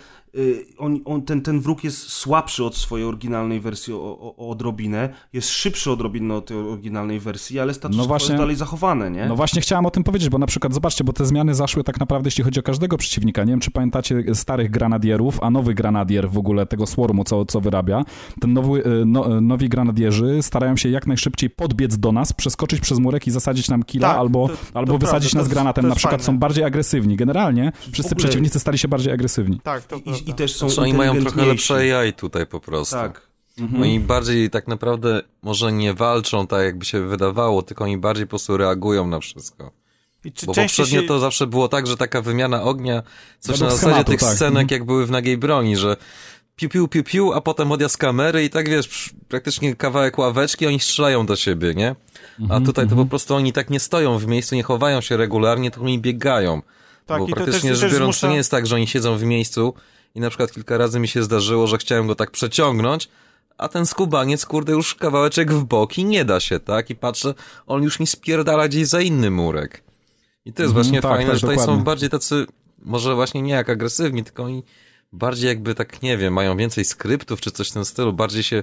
on, 0.79 1.01
on, 1.05 1.23
ten, 1.23 1.43
ten 1.43 1.61
wróg 1.61 1.85
jest 1.85 1.99
słabszy 1.99 2.65
od 2.65 2.77
swojej 2.77 3.07
oryginalnej 3.07 3.61
wersji 3.61 3.93
o, 3.95 3.97
o, 4.21 4.37
o 4.37 4.49
odrobinę, 4.51 5.09
jest 5.33 5.49
szybszy 5.51 5.91
odrobinę 5.91 6.35
od 6.35 6.47
tej 6.47 6.57
oryginalnej 6.57 7.21
wersji, 7.21 7.61
ale 7.61 7.75
status 7.75 7.97
No 7.97 8.05
właśnie- 8.05 8.29
jest 8.33 8.43
dalej 8.43 8.57
zachowane, 8.57 9.11
nie? 9.11 9.27
No 9.27 9.37
właśnie 9.37 9.61
chciałem 9.63 9.87
o 9.87 9.91
tym 9.91 10.05
powiedzieć, 10.05 10.29
bo 10.29 10.39
na 10.39 10.47
przykład 10.47 10.75
zobaczcie, 10.75 11.05
bo 11.05 11.13
te 11.13 11.27
zmiany 11.27 11.55
zaszły 11.55 11.85
tak 11.85 12.01
naprawdę, 12.01 12.27
jeśli 12.27 12.45
chodzi 12.45 12.61
o 12.61 12.63
każdego 12.63 12.97
przeciwnika. 12.97 13.45
Nie 13.45 13.53
wiem, 13.53 13.61
czy 13.61 13.71
pamiętacie 13.71 14.25
starych 14.35 14.71
granadierów, 14.71 15.39
a 15.43 15.51
nowy 15.51 15.75
granadier 15.75 16.31
w 16.31 16.39
ogóle 16.39 16.67
tego 16.67 16.87
swarmu, 16.87 17.25
co, 17.25 17.45
co 17.45 17.61
wyrabia. 17.61 18.05
Ten 18.41 18.53
nowy, 18.53 18.85
e, 18.85 18.89
no, 19.07 19.37
e, 19.37 19.41
nowi 19.41 19.69
granadierzy 19.69 20.39
starają 20.43 20.77
się 20.77 20.89
jak 20.89 21.07
najszybciej 21.07 21.51
podbiec 21.51 21.97
do 21.99 22.13
nas, 22.13 22.33
przeskoczyć 22.33 22.81
przez 22.81 22.99
murek 22.99 23.27
i 23.27 23.31
zasadzić 23.31 23.69
nam 23.69 23.83
killa, 23.83 24.09
Tak, 24.09 24.19
albo, 24.19 24.49
to- 24.49 24.55
to 24.55 24.61
albo 24.79 24.87
prawda, 24.89 25.07
wysadzić 25.07 25.31
to 25.33 25.37
nas 25.39 25.45
jest- 25.47 25.55
granatem. 25.55 25.83
to 25.85 25.89
Na 25.89 25.95
przykład 25.95 26.21
fajne. 26.21 26.25
są 26.25 26.39
bardziej 26.39 26.65
agresywni. 26.65 27.17
Generalnie 27.17 27.73
wszyscy 27.93 28.03
ogóle- 28.15 28.17
przeciwnicy 28.17 28.61
stali 28.61 28.79
się 28.79 28.89
bardziej 28.89 29.13
agresywni. 29.13 29.61
Tak, 29.63 29.83
to 29.85 29.97
I, 29.97 30.03
prawda. 30.03 30.22
I 30.27 30.35
też 30.35 30.57
są 30.57 30.69
Znaczy, 30.69 30.81
oni 30.83 30.95
mają 30.95 31.21
trochę 31.21 31.47
lepsze 31.47 31.99
AI 32.01 32.13
tutaj 32.13 32.47
po 32.47 32.61
prostu. 32.61 32.95
Tak. 32.95 33.21
Oni 33.83 34.01
bardziej 34.01 34.51
tak 34.51 34.69
naprawdę 34.69 35.23
może 35.43 35.73
nie 35.73 35.95
walczą 35.95 36.47
tak, 36.47 36.63
jakby 36.65 36.85
się 36.85 37.01
wydawało, 37.09 37.63
tylko 37.63 37.85
oni 37.85 37.99
bardziej 37.99 38.27
po 38.27 38.31
prostu 38.31 38.57
reagują 38.57 39.07
na 39.07 39.21
wszystko. 39.21 39.71
I 40.25 40.33
czy 40.33 40.47
Bo 40.47 40.55
poprzednio 40.55 41.01
się... 41.03 41.07
to 41.09 41.19
zawsze 41.21 41.47
było 41.47 41.69
tak, 41.69 41.87
że 41.87 41.97
taka 41.97 42.23
wymiana 42.23 42.63
ognia, 42.63 43.03
coś 43.39 43.53
Według 43.53 43.71
na 43.71 43.77
zasadzie 43.77 43.91
schematu, 43.93 44.11
tych 44.11 44.21
tak. 44.21 44.35
scenek, 44.37 44.63
Mhm. 44.63 44.69
jak 44.81 44.85
były 44.85 45.07
w 45.07 45.11
nagiej 45.11 45.39
broni, 45.39 45.77
że 45.77 45.97
piu, 46.57 46.69
piu, 46.69 46.89
piu, 46.89 47.05
piu, 47.05 47.33
a 47.33 47.41
potem 47.41 47.73
odjazd 47.73 47.97
kamery 47.99 48.45
i 48.45 48.51
tak 48.51 48.69
wiesz, 48.69 49.11
praktycznie 49.29 49.77
kawałek 49.77 50.19
ławeczki, 50.19 50.67
oni 50.67 50.81
strzelają 50.81 51.27
do 51.27 51.37
siebie, 51.37 51.75
nie? 51.75 51.95
A 52.39 52.43
Mhm, 52.43 52.65
tutaj 52.65 52.89
to 52.89 52.97
po 52.97 53.07
prostu 53.07 53.35
oni 53.35 53.53
tak 53.53 53.71
nie 53.71 53.81
stoją 53.81 54.19
w 54.19 54.27
miejscu, 54.27 54.55
nie 54.55 54.63
chowają 54.63 55.01
się 55.01 55.17
regularnie, 55.17 55.71
tylko 55.71 55.85
oni 55.87 55.99
biegają. 55.99 56.63
Tak, 57.07 57.19
Bo 57.19 57.27
i 57.27 57.31
to 57.31 57.37
praktycznie 57.37 57.71
też- 57.71 57.79
rzecz 57.79 57.91
też 57.91 57.99
biorąc, 57.99 58.15
zmusza- 58.17 58.27
to 58.27 58.31
nie 58.31 58.37
jest 58.37 58.51
tak, 58.51 58.67
że 58.67 58.75
oni 58.77 58.87
siedzą 58.87 59.17
w 59.17 59.23
miejscu 59.25 59.75
i 60.15 60.21
na 60.21 60.29
przykład 60.29 60.53
kilka 60.53 60.79
razy 60.79 61.01
mi 61.01 61.09
się 61.09 61.23
zdarzyło, 61.23 61.67
że 61.67 61.79
chciałem 61.79 62.07
go 62.07 62.15
tak 62.15 62.31
przeciągnąć, 62.31 63.09
a 63.59 63.69
ten 63.69 63.87
skubaniec, 63.87 64.47
kurde, 64.47 64.73
już 64.73 64.95
kawałeczek 64.95 65.53
w 65.53 65.65
bok 65.65 65.99
i 65.99 66.05
nie 66.05 66.25
da 66.25 66.41
się, 66.41 66.61
tak? 66.61 66.91
I 66.91 66.95
patrzę, 66.95 67.35
on 67.67 67.83
już 67.83 68.01
mi 68.01 68.07
spierdala 68.07 68.69
gdzieś 68.69 68.89
za 68.89 69.01
inny 69.01 69.31
murek. 69.31 69.83
I 70.45 70.53
to 70.53 70.63
jest 70.63 70.71
Mhm, 70.71 70.85
właśnie 70.85 71.01
tak, 71.03 71.11
fajne, 71.11 71.27
tak, 71.27 71.35
że 71.35 71.41
tutaj 71.41 71.57
są 71.57 71.63
dokładnie. 71.63 71.85
bardziej 71.85 72.11
tacy, 72.11 72.47
może 72.83 73.15
właśnie 73.15 73.43
nie 73.43 73.53
jak 73.53 73.71
agresywni, 73.71 74.25
tylko 74.25 74.45
oni 74.45 74.63
bardziej 75.13 75.49
jakby 75.49 75.75
tak, 75.75 76.03
nie 76.03 76.17
wiem, 76.19 76.35
mają 76.35 76.57
więcej 76.57 76.85
skryptów 76.85 77.41
czy 77.41 77.51
coś 77.51 77.69
w 77.71 77.73
tym 77.73 77.85
stylu, 77.85 78.13
bardziej 78.13 78.43
się, 78.43 78.63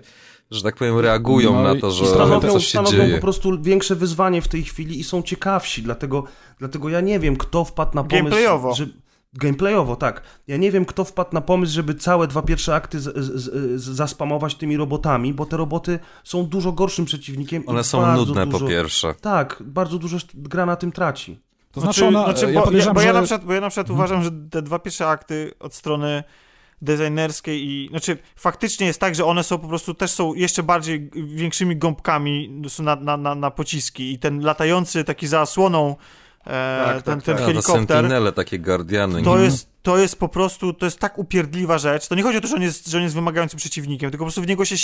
że 0.52 0.64
tak 0.64 0.76
powiem, 0.76 1.00
reagują 1.00 1.54
No 1.54 1.64
na 1.64 1.76
to, 1.82 1.92
że 1.92 2.06
stanowią, 2.08 2.52
coś 2.52 2.64
się 2.66 2.70
stanowią 2.70 2.98
dzieje. 2.98 3.16
po 3.16 3.22
prostu 3.22 3.62
większe 3.62 3.96
wyzwanie 3.96 4.42
w 4.42 4.48
tej 4.48 4.64
chwili 4.64 5.00
i 5.00 5.04
są 5.04 5.22
ciekawsi, 5.24 5.84
dlatego, 5.84 6.24
dlatego 6.60 6.90
ja 6.90 7.02
nie 7.02 7.20
wiem, 7.20 7.36
kto 7.38 7.66
wpadł 7.66 7.96
na 7.96 8.04
pomysł... 8.04 8.18
Gameplayowo. 8.24 8.74
Że, 8.76 8.88
gameplayowo, 9.34 9.96
tak. 9.96 10.22
Ja 10.48 10.58
nie 10.58 10.72
wiem, 10.72 10.86
kto 10.86 11.06
wpadł 11.06 11.30
na 11.34 11.42
pomysł, 11.42 11.74
żeby 11.74 11.96
całe 11.96 12.28
dwa 12.28 12.42
pierwsze 12.42 12.76
akty 12.76 13.00
z, 13.00 13.18
z, 13.18 13.44
z, 13.82 13.84
zaspamować 13.84 14.56
tymi 14.56 14.78
robotami, 14.78 15.34
bo 15.34 15.46
te 15.46 15.58
roboty 15.58 16.00
są 16.24 16.46
dużo 16.46 16.72
gorszym 16.72 17.06
przeciwnikiem. 17.06 17.64
i 17.64 17.68
One 17.68 17.84
są 17.84 18.16
nudne 18.16 18.46
dużo, 18.46 18.60
po 18.60 18.68
pierwsze. 18.68 19.14
Tak, 19.22 19.64
bardzo 19.66 20.00
dużo 20.00 20.18
gra 20.34 20.66
na 20.66 20.76
tym 20.76 20.92
traci. 20.92 21.40
To 21.72 21.82
znaczy, 21.82 22.06
ona, 22.06 22.24
znaczy, 22.24 22.52
ja 22.52 22.62
bo, 22.62 22.72
ja, 22.72 22.94
bo 22.94 23.02
ja 23.02 23.08
że... 23.08 23.14
na 23.14 23.22
przykład, 23.22 23.46
bo 23.46 23.54
ja 23.54 23.62
na 23.62 23.70
przykład 23.70 23.90
uważam, 23.90 24.24
że 24.24 24.32
te 24.52 24.62
dwa 24.62 24.80
pierwsze 24.80 25.08
akty 25.08 25.54
od 25.60 25.74
strony 25.74 26.24
designerskiej 26.82 27.70
i, 27.70 27.88
znaczy 27.90 28.18
faktycznie 28.36 28.88
jest 28.88 29.00
tak, 29.00 29.16
że 29.16 29.26
one 29.26 29.44
są 29.44 29.58
po 29.58 29.68
prostu, 29.68 29.94
też 29.94 30.12
są 30.12 30.34
jeszcze 30.34 30.64
bardziej 30.64 31.10
większymi 31.14 31.78
gąbkami 31.78 32.62
są 32.68 32.84
na, 32.84 32.96
na, 32.96 33.18
na, 33.18 33.36
na 33.36 33.52
pociski 33.52 34.14
i 34.14 34.20
ten 34.20 34.40
latający 34.40 35.04
taki 35.04 35.28
za 35.28 35.42
osłoną 35.42 35.96
e, 36.46 36.84
Tak, 36.86 36.96
tak, 36.96 37.04
ten, 37.04 37.22
ten 37.22 37.36
tak. 37.36 37.36
A, 37.36 37.38
te 37.38 37.46
helikopter, 37.46 37.76
sentinele, 37.76 38.32
takie 38.32 38.60
guardiany. 38.60 39.24
to 39.24 39.38
nie? 39.38 39.44
jest, 39.44 39.70
to 39.82 39.98
jest 39.98 40.20
po 40.20 40.30
prostu, 40.30 40.74
to 40.74 40.86
jest 40.86 41.00
tak 41.00 41.18
upierdliwa 41.18 41.78
rzecz. 41.78 42.08
To 42.08 42.16
nie 42.16 42.24
chodzi 42.24 42.38
o 42.38 42.42
to, 42.42 42.48
że 42.48 42.56
on 42.56 42.62
jest, 42.62 42.88
że 42.88 42.98
on 42.98 43.04
jest 43.04 43.16
wymagającym 43.16 43.58
przeciwnikiem, 43.58 44.12
tylko 44.12 44.24
po 44.24 44.26
prostu 44.26 44.42
w 44.42 44.48
niego 44.48 44.66
się 44.66 44.76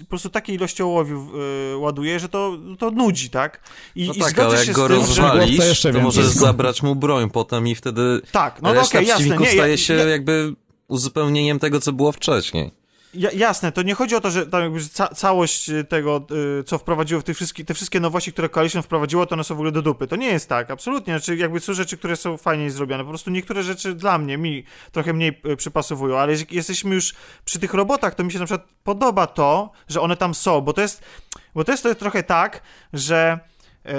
po 0.00 0.08
prostu 0.08 0.28
takiej 0.30 0.56
ilości 0.56 0.82
ołowiu 0.82 1.30
y, 1.72 1.76
ładuje, 1.76 2.20
że 2.20 2.28
to, 2.28 2.58
to 2.78 2.90
nudzi, 2.90 3.30
tak? 3.30 3.60
I, 3.94 4.06
No 4.06 4.14
i 4.14 4.18
tak, 4.18 4.38
ale 4.38 4.58
się 4.58 4.64
jak 4.66 4.76
go 4.76 4.88
tym, 4.88 4.96
rozwalisz, 4.96 5.58
jeszcze 5.58 5.92
to 5.92 6.00
możesz 6.00 6.26
zabrać 6.26 6.82
mu 6.82 6.94
broń 6.94 7.30
potem 7.30 7.68
i 7.68 7.74
wtedy 7.74 8.20
Tak, 8.32 8.62
no 8.62 8.68
to 8.68 8.74
reszta 8.74 8.98
okej, 8.98 9.08
jasne, 9.08 9.24
przeciwników 9.24 9.46
nie, 9.46 9.60
staje 9.60 9.78
się 9.78 9.94
ja, 9.94 10.08
jakby 10.08 10.54
uzupełnieniem 10.88 11.58
tego, 11.58 11.80
co 11.80 11.92
było 11.92 12.12
wcześniej. 12.12 12.77
Ja, 13.14 13.30
jasne, 13.30 13.72
to 13.72 13.82
nie 13.82 13.94
chodzi 13.94 14.16
o 14.16 14.20
to, 14.20 14.30
że 14.30 14.46
tam 14.46 14.62
jakby 14.62 14.84
ca 14.84 15.08
całość 15.08 15.70
y, 15.70 15.84
tego, 15.84 16.26
y, 16.60 16.64
co 16.64 16.78
wprowadziło 16.78 17.20
w 17.20 17.24
te 17.66 17.74
wszystkie 17.74 18.00
nowości, 18.00 18.32
które 18.32 18.48
Coalition 18.48 18.82
wprowadziło, 18.82 19.26
to 19.26 19.34
one 19.34 19.44
są 19.44 19.54
w 19.54 19.58
ogóle 19.58 19.72
do 19.72 19.82
dupy. 19.82 20.06
To 20.06 20.16
nie 20.16 20.26
jest 20.26 20.48
tak, 20.48 20.70
absolutnie. 20.70 21.18
Znaczy, 21.18 21.36
jakby 21.36 21.60
są 21.60 21.74
rzeczy, 21.74 21.98
które 21.98 22.16
są 22.16 22.36
fajniej 22.36 22.70
zrobione. 22.70 23.04
Po 23.04 23.08
prostu 23.08 23.30
niektóre 23.30 23.62
rzeczy 23.62 23.94
dla 23.94 24.18
mnie, 24.18 24.38
mi 24.38 24.64
trochę 24.92 25.12
mniej 25.12 25.40
y, 25.46 25.56
przypasowują, 25.56 26.18
ale 26.18 26.32
jeżeli 26.32 26.56
jesteśmy 26.56 26.94
już 26.94 27.14
przy 27.44 27.58
tych 27.58 27.74
robotach, 27.74 28.14
to 28.14 28.24
mi 28.24 28.32
się 28.32 28.38
na 28.38 28.44
przykład 28.44 28.68
podoba 28.84 29.26
to, 29.26 29.70
że 29.88 30.00
one 30.00 30.16
tam 30.16 30.34
są, 30.34 30.60
bo 30.60 30.72
to 30.72 30.80
jest, 30.80 31.02
bo 31.54 31.64
to 31.64 31.72
jest, 31.72 31.82
to 31.82 31.94
trochę 31.94 32.22
tak, 32.22 32.62
że 32.92 33.40
y, 33.86 33.90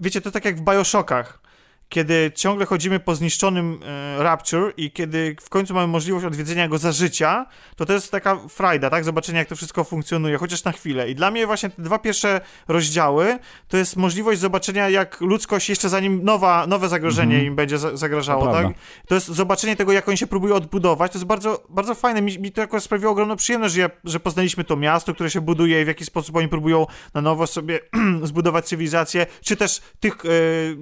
wiecie, 0.00 0.20
to 0.20 0.30
tak 0.30 0.44
jak 0.44 0.56
w 0.56 0.60
Bioshockach 0.60 1.43
kiedy 1.88 2.32
ciągle 2.34 2.66
chodzimy 2.66 3.00
po 3.00 3.14
zniszczonym 3.14 3.80
e, 3.84 4.22
Rapture 4.22 4.72
i 4.76 4.90
kiedy 4.90 5.36
w 5.40 5.48
końcu 5.48 5.74
mamy 5.74 5.86
możliwość 5.86 6.26
odwiedzenia 6.26 6.68
go 6.68 6.78
za 6.78 6.92
życia, 6.92 7.46
to 7.76 7.86
to 7.86 7.92
jest 7.92 8.10
taka 8.10 8.36
frajda, 8.48 8.90
tak? 8.90 9.04
Zobaczenie, 9.04 9.38
jak 9.38 9.48
to 9.48 9.56
wszystko 9.56 9.84
funkcjonuje, 9.84 10.38
chociaż 10.38 10.64
na 10.64 10.72
chwilę. 10.72 11.10
I 11.10 11.14
dla 11.14 11.30
mnie 11.30 11.46
właśnie 11.46 11.70
te 11.70 11.82
dwa 11.82 11.98
pierwsze 11.98 12.40
rozdziały 12.68 13.38
to 13.68 13.76
jest 13.76 13.96
możliwość 13.96 14.40
zobaczenia, 14.40 14.88
jak 14.88 15.20
ludzkość 15.20 15.68
jeszcze 15.68 15.88
zanim 15.88 16.24
nowa, 16.24 16.66
nowe 16.66 16.88
zagrożenie 16.88 17.44
im 17.44 17.56
będzie 17.56 17.78
za 17.78 17.96
zagrażało, 17.96 18.46
To 18.46 18.52
tak? 18.52 18.60
prawda. 18.60 18.78
To 19.08 19.14
jest 19.14 19.26
zobaczenie 19.26 19.76
tego, 19.76 19.92
jak 19.92 20.08
oni 20.08 20.18
się 20.18 20.26
próbują 20.26 20.54
odbudować. 20.54 21.12
To 21.12 21.18
jest 21.18 21.26
bardzo, 21.26 21.64
bardzo 21.68 21.94
fajne. 21.94 22.22
Mi, 22.22 22.38
mi 22.38 22.52
to 22.52 22.60
jakoś 22.60 22.82
sprawiło 22.82 23.12
ogromną 23.12 23.36
przyjemność, 23.36 23.74
że, 23.74 23.80
ja, 23.80 23.90
że 24.04 24.20
poznaliśmy 24.20 24.64
to 24.64 24.76
miasto, 24.76 25.14
które 25.14 25.30
się 25.30 25.40
buduje 25.40 25.82
i 25.82 25.84
w 25.84 25.88
jaki 25.88 26.04
sposób 26.04 26.36
oni 26.36 26.48
próbują 26.48 26.86
na 27.14 27.20
nowo 27.20 27.46
sobie 27.46 27.80
zbudować 28.22 28.66
cywilizację, 28.66 29.26
czy 29.44 29.56
też 29.56 29.80
tych 30.00 30.16
e, 30.24 30.28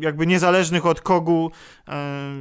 jakby 0.01 0.27
niezależnych 0.27 0.87
od 0.87 1.01
kogu 1.03 1.51
e, 1.89 1.93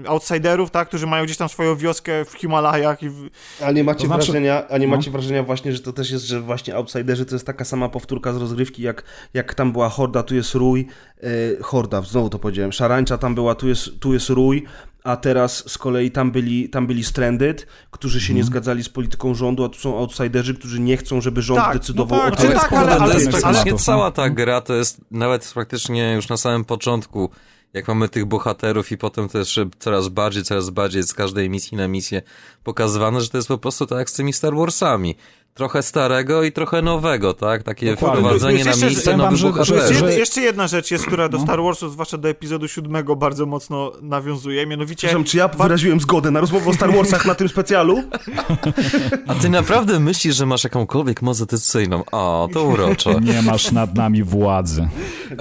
outsiderów, 0.08 0.72
tak, 0.72 0.88
którzy 0.88 1.08
mają 1.08 1.26
gdzieś 1.26 1.38
tam 1.38 1.50
swoją 1.50 1.76
wioskę 1.76 2.26
w 2.26 2.34
Himalajach 2.34 3.04
i 3.04 3.10
w... 3.10 3.30
A 3.66 3.72
nie 3.72 3.84
macie 3.84 4.00
To 4.00 4.06
znaczy- 4.08 4.26
wrażenia, 4.26 4.68
a 4.70 4.78
nie 4.78 4.88
No. 4.88 4.96
macie 4.96 5.12
wrażenia 5.12 5.44
właśnie, 5.44 5.74
że 5.74 5.80
to 5.80 5.94
też 5.94 6.12
jest, 6.12 6.26
że 6.26 6.42
właśnie 6.42 6.76
Outsiderzy 6.76 7.26
to 7.26 7.36
jest 7.36 7.46
taka 7.46 7.66
sama 7.66 7.90
powtórka 7.90 8.34
z 8.34 8.38
rozgrywki, 8.38 8.82
jak, 8.82 9.04
jak 9.34 9.54
tam 9.54 9.72
była 9.72 9.90
Horda, 9.90 10.24
tu 10.24 10.36
jest 10.36 10.54
Rój, 10.56 10.88
e, 11.24 11.28
Horda, 11.64 12.02
znowu 12.02 12.30
to 12.30 12.40
powiedziałem, 12.40 12.72
Szarańcza 12.72 13.18
tam 13.18 13.36
była, 13.36 13.56
tu 13.56 13.68
jest, 13.68 14.00
tu 14.00 14.14
jest 14.14 14.30
Rój, 14.30 14.64
a 15.04 15.18
teraz 15.18 15.70
z 15.72 15.78
kolei 15.78 16.12
tam 16.12 16.32
byli, 16.32 16.70
tam 16.70 16.88
byli 16.88 17.04
Stranded, 17.04 17.68
którzy 17.92 18.22
się 18.22 18.34
nie 18.34 18.44
zgadzali 18.44 18.84
z 18.84 18.90
polityką 18.90 19.34
rządu, 19.34 19.64
a 19.64 19.70
tu 19.70 19.80
są 19.80 19.98
Outsiderzy, 19.98 20.56
którzy 20.56 20.80
nie 20.80 20.98
chcą, 20.98 21.22
żeby 21.22 21.42
rząd 21.42 21.60
Tak, 21.60 21.74
decydował 21.74 22.20
no 22.20 22.26
tak, 22.26 22.34
o 22.34 22.36
to 22.36 22.42
tym. 22.42 22.52
tak, 22.60 22.74
ale- 22.74 22.96
to 22.96 23.02
ale- 23.04 23.14
jest 23.14 23.28
ale- 23.28 23.42
praktycznie 23.42 23.72
ale- 23.72 23.80
cała 23.80 24.12
ta 24.12 24.30
gra, 24.30 24.62
to 24.62 24.74
jest 24.74 25.02
nawet 25.12 25.52
praktycznie 25.54 26.14
już 26.14 26.30
na 26.30 26.38
samym 26.38 26.66
początku, 26.66 27.30
jak 27.74 27.88
mamy 27.88 28.10
tych 28.10 28.26
bohaterów 28.26 28.92
i 28.92 28.98
potem 28.98 29.30
też 29.30 29.60
coraz 29.80 30.08
bardziej, 30.08 30.44
coraz 30.44 30.70
bardziej 30.70 31.04
z 31.04 31.14
każdej 31.14 31.50
misji 31.50 31.78
na 31.78 31.88
misję 31.88 32.22
pokazywane, 32.64 33.22
że 33.22 33.30
to 33.30 33.38
jest 33.38 33.48
po 33.48 33.58
prostu 33.58 33.86
tak 33.86 33.98
jak 33.98 34.10
z 34.10 34.14
tymi 34.14 34.34
Star 34.34 34.56
Warsami. 34.56 35.16
Trochę 35.54 35.84
starego 35.84 36.44
i 36.44 36.52
trochę 36.52 36.82
nowego, 36.82 37.34
tak? 37.34 37.64
Takie 37.64 37.92
Dokładnie. 37.92 38.20
wprowadzenie 38.20 38.54
Jest 38.54 38.66
na 38.66 38.72
jeszcze- 38.72 38.86
miejsce 38.86 39.18
nowych 39.18 39.38
że- 39.38 39.48
bohaterów. 39.48 39.98
że- 39.98 40.20
jeszcze 40.20 40.42
jedna 40.42 40.68
rzecz 40.68 40.92
jest, 40.92 41.06
która 41.06 41.30
do 41.30 41.38
No. 41.38 41.44
Star 41.44 41.62
Warsu, 41.64 41.90
zwłaszcza 41.90 42.18
do 42.18 42.30
epizodu 42.30 42.68
siódmego, 42.68 43.16
bardzo 43.16 43.46
mocno 43.46 43.92
nawiązuje, 44.02 44.68
mianowicie... 44.68 45.08
Przepraszam, 45.08 45.24
czy 45.24 45.38
ja 45.38 45.48
wyraziłem 45.48 46.00
zgodę 46.00 46.32
na 46.32 46.40
rozmowę 46.42 46.70
o 46.70 46.74
Star 46.74 46.94
Warsach 46.96 47.26
na 47.26 47.36
tym 47.36 47.50
specjalu? 47.50 48.04
A 49.28 49.36
ty 49.36 49.50
naprawdę 49.50 50.00
myślisz, 50.00 50.36
że 50.36 50.46
masz 50.46 50.64
jakąkolwiek 50.64 51.22
moc 51.22 51.40
decyzyjną? 51.46 52.04
O, 52.12 52.50
to 52.54 52.64
urocze. 52.64 53.16
Nie 53.22 53.42
masz 53.42 53.72
nad 53.72 53.96
nami 53.96 54.24
władzy. 54.24 54.88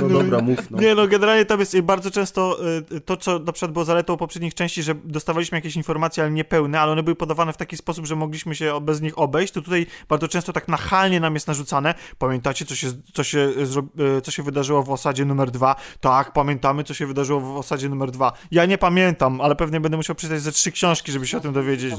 No 0.02 0.08
dobra, 0.08 0.38
mów. 0.40 0.70
No. 0.70 0.80
Nie 0.80 0.94
no, 0.94 1.08
generalnie 1.08 1.44
tam 1.44 1.60
jest 1.60 1.80
bardzo 1.80 2.10
często 2.10 2.58
y, 2.92 3.00
to, 3.00 3.16
co 3.16 3.38
na 3.38 3.52
przykład 3.52 3.72
było 3.72 3.84
zaletą 3.84 4.16
poprzednich 4.16 4.54
części, 4.54 4.82
że 4.82 4.94
dostawaliśmy 5.04 5.58
jakieś 5.58 5.76
informacje, 5.76 6.22
ale 6.22 6.32
niepełne, 6.32 6.80
ale 6.80 6.92
one 6.92 7.02
były 7.02 7.16
podawane 7.16 7.52
w 7.52 7.56
taki 7.56 7.76
sposób, 7.76 8.06
że 8.06 8.16
mogliśmy 8.16 8.54
się 8.54 8.80
bez 8.82 9.00
nich 9.00 9.18
obejść, 9.18 9.52
to 9.52 9.62
tutaj 9.62 9.86
bardzo 10.08 10.28
często 10.28 10.52
tak 10.52 10.68
nachalnie 10.68 11.20
nam 11.20 11.34
jest 11.34 11.46
narzucane. 11.46 11.94
Pamiętacie, 12.18 12.64
co 12.64 12.74
się, 12.74 12.86
co 13.14 13.24
się, 13.24 13.48
zro- 13.62 14.16
y, 14.18 14.20
co 14.22 14.30
się 14.30 14.42
wydarzyło 14.42 14.82
w 14.82 14.90
osadzie 14.90 15.24
numer 15.24 15.50
dwa? 15.50 15.76
Tak, 16.00 16.32
pamiętamy, 16.32 16.84
co 16.84 16.94
się 16.94 17.06
wydarzyło 17.06 17.40
w 17.40 17.56
osadzie 17.56 17.88
numer 17.88 18.10
dwa. 18.10 18.32
Ja 18.50 18.64
nie 18.66 18.78
pamiętam, 18.78 19.40
ale 19.40 19.56
pewnie 19.56 19.80
będę 19.80 19.96
musiał 19.96 20.16
przeczytać 20.16 20.42
ze 20.42 20.52
trzy 20.52 20.72
książki, 20.72 21.12
żeby 21.12 21.26
się 21.26 21.36
o 21.36 21.40
tym 21.40 21.52
dowiedzieć. 21.52 21.94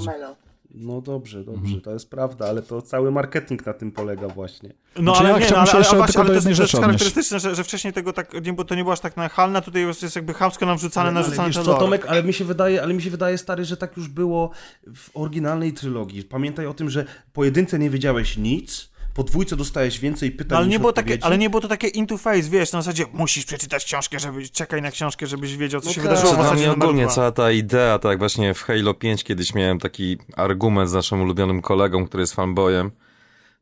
No 0.76 1.02
dobrze, 1.02 1.43
dobrze, 1.43 1.81
to 1.81 1.91
jest 1.91 2.10
prawda, 2.10 2.48
ale 2.48 2.61
to 2.61 2.81
cały 2.81 3.11
marketing 3.11 3.65
na 3.65 3.73
tym 3.73 3.91
polega 3.91 4.27
właśnie. 4.27 4.73
No 4.95 5.02
Znaczy, 5.02 5.23
ja 5.23 5.30
ale 5.30 5.39
nie, 5.39 5.39
no, 5.39 5.45
chciałbym 5.45 5.60
ale, 5.60 5.68
się 5.68 5.72
ale, 5.72 5.80
jeszcze 5.80 5.98
właśnie, 5.98 6.14
tylko 6.14 6.22
ale 6.22 6.39
do 6.39 6.41
to, 6.41 6.49
jest, 6.49 6.57
to 6.57 6.64
jest 6.64 6.85
charakterystyczne, 6.85 7.39
że, 7.39 7.56
że 7.56 7.64
wcześniej 7.64 7.93
tego 7.93 8.14
tak, 8.14 8.45
nie, 8.45 8.53
bo 8.53 8.65
to 8.65 8.76
nie 8.76 8.81
było 8.84 8.93
aż 8.93 8.99
tak 8.99 9.18
nachalne, 9.18 9.61
tutaj 9.61 9.81
jest, 9.81 10.03
jest 10.03 10.15
jakby 10.15 10.34
chamsko 10.34 10.65
nam 10.65 10.77
wrzucane, 10.77 11.10
ale 11.10 11.14
narzucane 11.14 11.48
wiesz 11.48 11.56
ten 11.56 11.65
co. 11.65 11.73
Tomek, 11.73 12.06
ale 12.06 12.23
mi 12.23 12.34
się 12.34 12.45
wydaje, 12.45 12.84
ale 12.84 12.93
mi 12.93 13.02
się 13.02 13.10
wydaje, 13.10 13.38
stary, 13.38 13.65
że 13.65 13.77
tak 13.77 13.98
już 13.98 14.07
było 14.07 14.49
w 14.95 15.10
oryginalnej 15.14 15.73
trylogii. 15.73 16.23
Pamiętaj 16.23 16.65
o 16.65 16.73
tym, 16.73 16.89
że 16.89 17.06
po 17.34 17.43
jedynce 17.43 17.80
nie 17.80 17.89
wiedziałeś 17.89 18.38
nic, 18.38 18.91
po 19.14 19.24
dwójce 19.24 19.56
dostałeś 19.56 20.00
więcej 20.00 20.32
pytań 20.32 20.50
No, 20.52 20.58
ale, 20.58 20.66
niż 20.66 20.72
nie 20.72 20.80
było 20.80 20.94
takie, 20.94 21.18
ale 21.22 21.38
nie 21.38 21.50
było 21.50 21.62
to 21.62 21.68
takie 21.68 21.88
into 21.88 22.18
face, 22.18 22.42
wiesz, 22.50 22.72
na 22.72 22.82
zasadzie 22.82 23.06
musisz 23.14 23.46
przeczytać 23.46 23.86
książkę, 23.86 24.20
żeby 24.20 24.50
czekaj 24.50 24.82
na 24.82 24.92
książkę, 24.92 25.28
żebyś 25.28 25.58
wiedział, 25.58 25.82
co 25.82 25.88
No 25.88 25.94
się 25.94 26.02
tak. 26.02 26.10
wydarzyło 26.10 26.34
w 26.34 26.36
Dla 26.36 26.46
osadzie 26.46 26.62
mnie 26.62 26.68
numer 26.68 26.84
ogólnie 26.90 27.08
cała 27.08 27.32
ta 27.32 27.52
idea, 27.52 28.00
tak 28.00 28.20
właśnie 28.20 28.54
w 28.54 28.62
Halo 28.62 28.94
5 28.94 29.24
kiedyś 29.24 29.54
miałem 29.54 29.80
taki 29.80 30.18
argument 30.36 30.90
z 30.90 30.94
naszym 30.94 31.22
ulubionym 31.22 31.62
kolegą, 31.62 32.06
który 32.06 32.22
jest 32.24 32.34
fanboyem, 32.34 32.92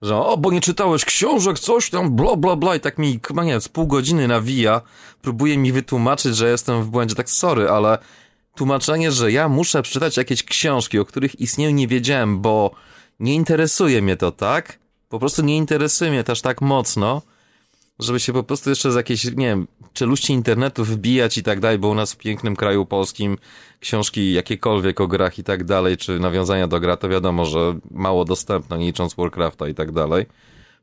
że 0.02 0.16
o, 0.18 0.38
bo 0.38 0.52
nie 0.52 0.62
czytałeś 0.62 1.06
książek, 1.06 1.60
coś 1.60 1.90
tam, 1.90 2.16
bla, 2.16 2.36
bla, 2.36 2.56
bla 2.56 2.76
i 2.76 2.80
tak 2.80 2.98
mi, 2.98 3.20
chyba 3.28 3.44
nie 3.44 3.52
wiem, 3.52 3.62
z 3.62 3.70
pół 3.70 3.88
godziny 3.88 4.28
nawija, 4.28 4.82
próbuje 5.22 5.58
mi 5.58 5.72
wytłumaczyć, 5.72 6.36
że 6.36 6.50
jestem 6.50 6.84
w 6.84 6.90
błędzie, 6.90 7.16
tak 7.16 7.30
sorry, 7.30 7.70
ale 7.70 7.98
tłumaczenie, 8.56 9.12
że 9.12 9.32
ja 9.32 9.50
muszę 9.50 9.82
przeczytać 9.82 10.18
jakieś 10.18 10.44
książki, 10.44 11.00
o 11.00 11.06
których 11.06 11.40
istnieją, 11.40 11.72
nie 11.72 11.88
wiedziałem, 11.88 12.42
bo 12.42 12.72
nie 13.20 13.34
interesuje 13.36 14.02
mnie 14.02 14.18
to, 14.18 14.32
tak? 14.32 14.80
Po 15.10 15.20
prostu 15.20 15.42
nie 15.42 15.58
interesuje 15.58 16.12
mnie 16.12 16.24
też 16.24 16.42
tak 16.42 16.62
mocno, 16.62 17.22
żeby 18.00 18.20
się 18.20 18.34
po 18.34 18.44
prostu 18.44 18.70
jeszcze 18.70 18.92
z 18.92 18.96
jakiejś, 18.96 19.26
nie 19.26 19.32
wiem, 19.32 19.68
czeluści 19.94 20.34
internetu 20.34 20.86
wbijać 20.86 21.38
i 21.38 21.44
tak 21.44 21.60
dalej, 21.60 21.80
bo 21.80 21.88
u 21.88 21.96
nas 21.96 22.14
w 22.14 22.18
pięknym 22.18 22.56
kraju 22.56 22.86
polskim 22.86 23.38
książki 23.80 24.34
jakiekolwiek 24.34 25.02
o 25.02 25.08
grach 25.08 25.40
i 25.40 25.44
tak 25.44 25.64
dalej, 25.64 25.98
czy 25.98 26.20
nawiązania 26.20 26.68
do 26.68 26.80
gra, 26.80 26.98
to 26.98 27.10
wiadomo, 27.10 27.46
że 27.46 27.80
mało 27.92 28.26
dostępne, 28.26 28.78
nie 28.78 28.86
licząc 28.86 29.14
Warcrafta 29.16 29.68
i 29.68 29.76
tak 29.76 29.92
dalej. 29.92 30.26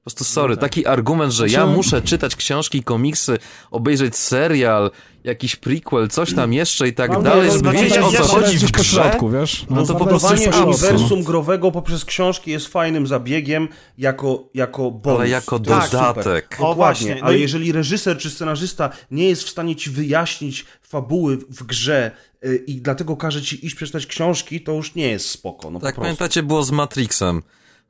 Po 0.07 0.11
prostu 0.11 0.25
sorry, 0.25 0.57
taki 0.57 0.87
argument, 0.87 1.33
że 1.33 1.45
ja 1.49 1.51
Znaczy- 1.63 1.77
muszę 1.77 2.03
czytać 2.03 2.37
książki, 2.37 2.83
komiksy, 2.83 3.39
obejrzeć 3.71 4.17
serial, 4.17 4.91
jakiś 5.25 5.57
prequel, 5.57 6.09
coś 6.09 6.35
tam 6.35 6.53
jeszcze 6.53 6.89
i 6.89 6.93
tak 6.93 7.11
No 7.11 7.23
dalej, 7.23 7.47
no, 7.47 7.53
żeby 7.53 7.59
znaczy, 7.71 7.79
wiedzieć 7.79 7.97
ja- 7.97 8.05
o 8.07 8.11
co 8.13 8.17
się 8.17 8.23
chodzi 8.23 8.59
w 8.59 8.71
grze. 8.71 8.85
środku, 8.85 9.31
wiesz? 9.31 9.67
No 9.71 9.87
to 9.87 9.95
po 9.95 10.07
prostu 10.07 10.29
Budowanie 10.29 10.47
jest 10.47 10.59
uniwersum 10.89 11.23
growego 11.23 11.73
poprzez 11.73 12.05
książki 12.05 12.51
jest 12.51 12.67
fajnym 12.69 13.07
zabiegiem 13.07 13.69
jako, 13.99 14.49
jako 14.55 14.91
bonus. 14.91 15.21
Ale 15.21 15.29
jako 15.29 15.59
dodatek. 15.59 16.57
O, 16.59 16.63
Dokładnie, 16.69 16.75
właśnie. 16.75 17.15
No 17.15 17.27
ale 17.27 17.39
i- 17.39 17.41
jeżeli 17.41 17.73
reżyser 17.73 18.19
czy 18.19 18.31
scenarzysta 18.31 18.91
nie 19.11 19.29
jest 19.29 19.43
w 19.45 19.49
stanie 19.51 19.77
ci 19.77 19.91
wyjaśnić 19.91 20.65
fabuły 20.83 21.37
w 21.37 21.63
grze 21.63 22.11
y, 22.45 22.65
i 22.67 22.81
dlatego 22.81 23.17
każe 23.17 23.43
ci 23.43 23.67
iść 23.67 23.75
przeczytać 23.75 24.07
książki, 24.07 24.61
to 24.61 24.73
już 24.73 24.95
nie 24.95 25.09
jest 25.09 25.31
spoko. 25.31 25.71
No 25.71 25.81
Tak, 25.81 25.97
pamiętacie, 25.97 26.43
było 26.43 26.63
z 26.63 26.71
Matrixem, 26.71 27.43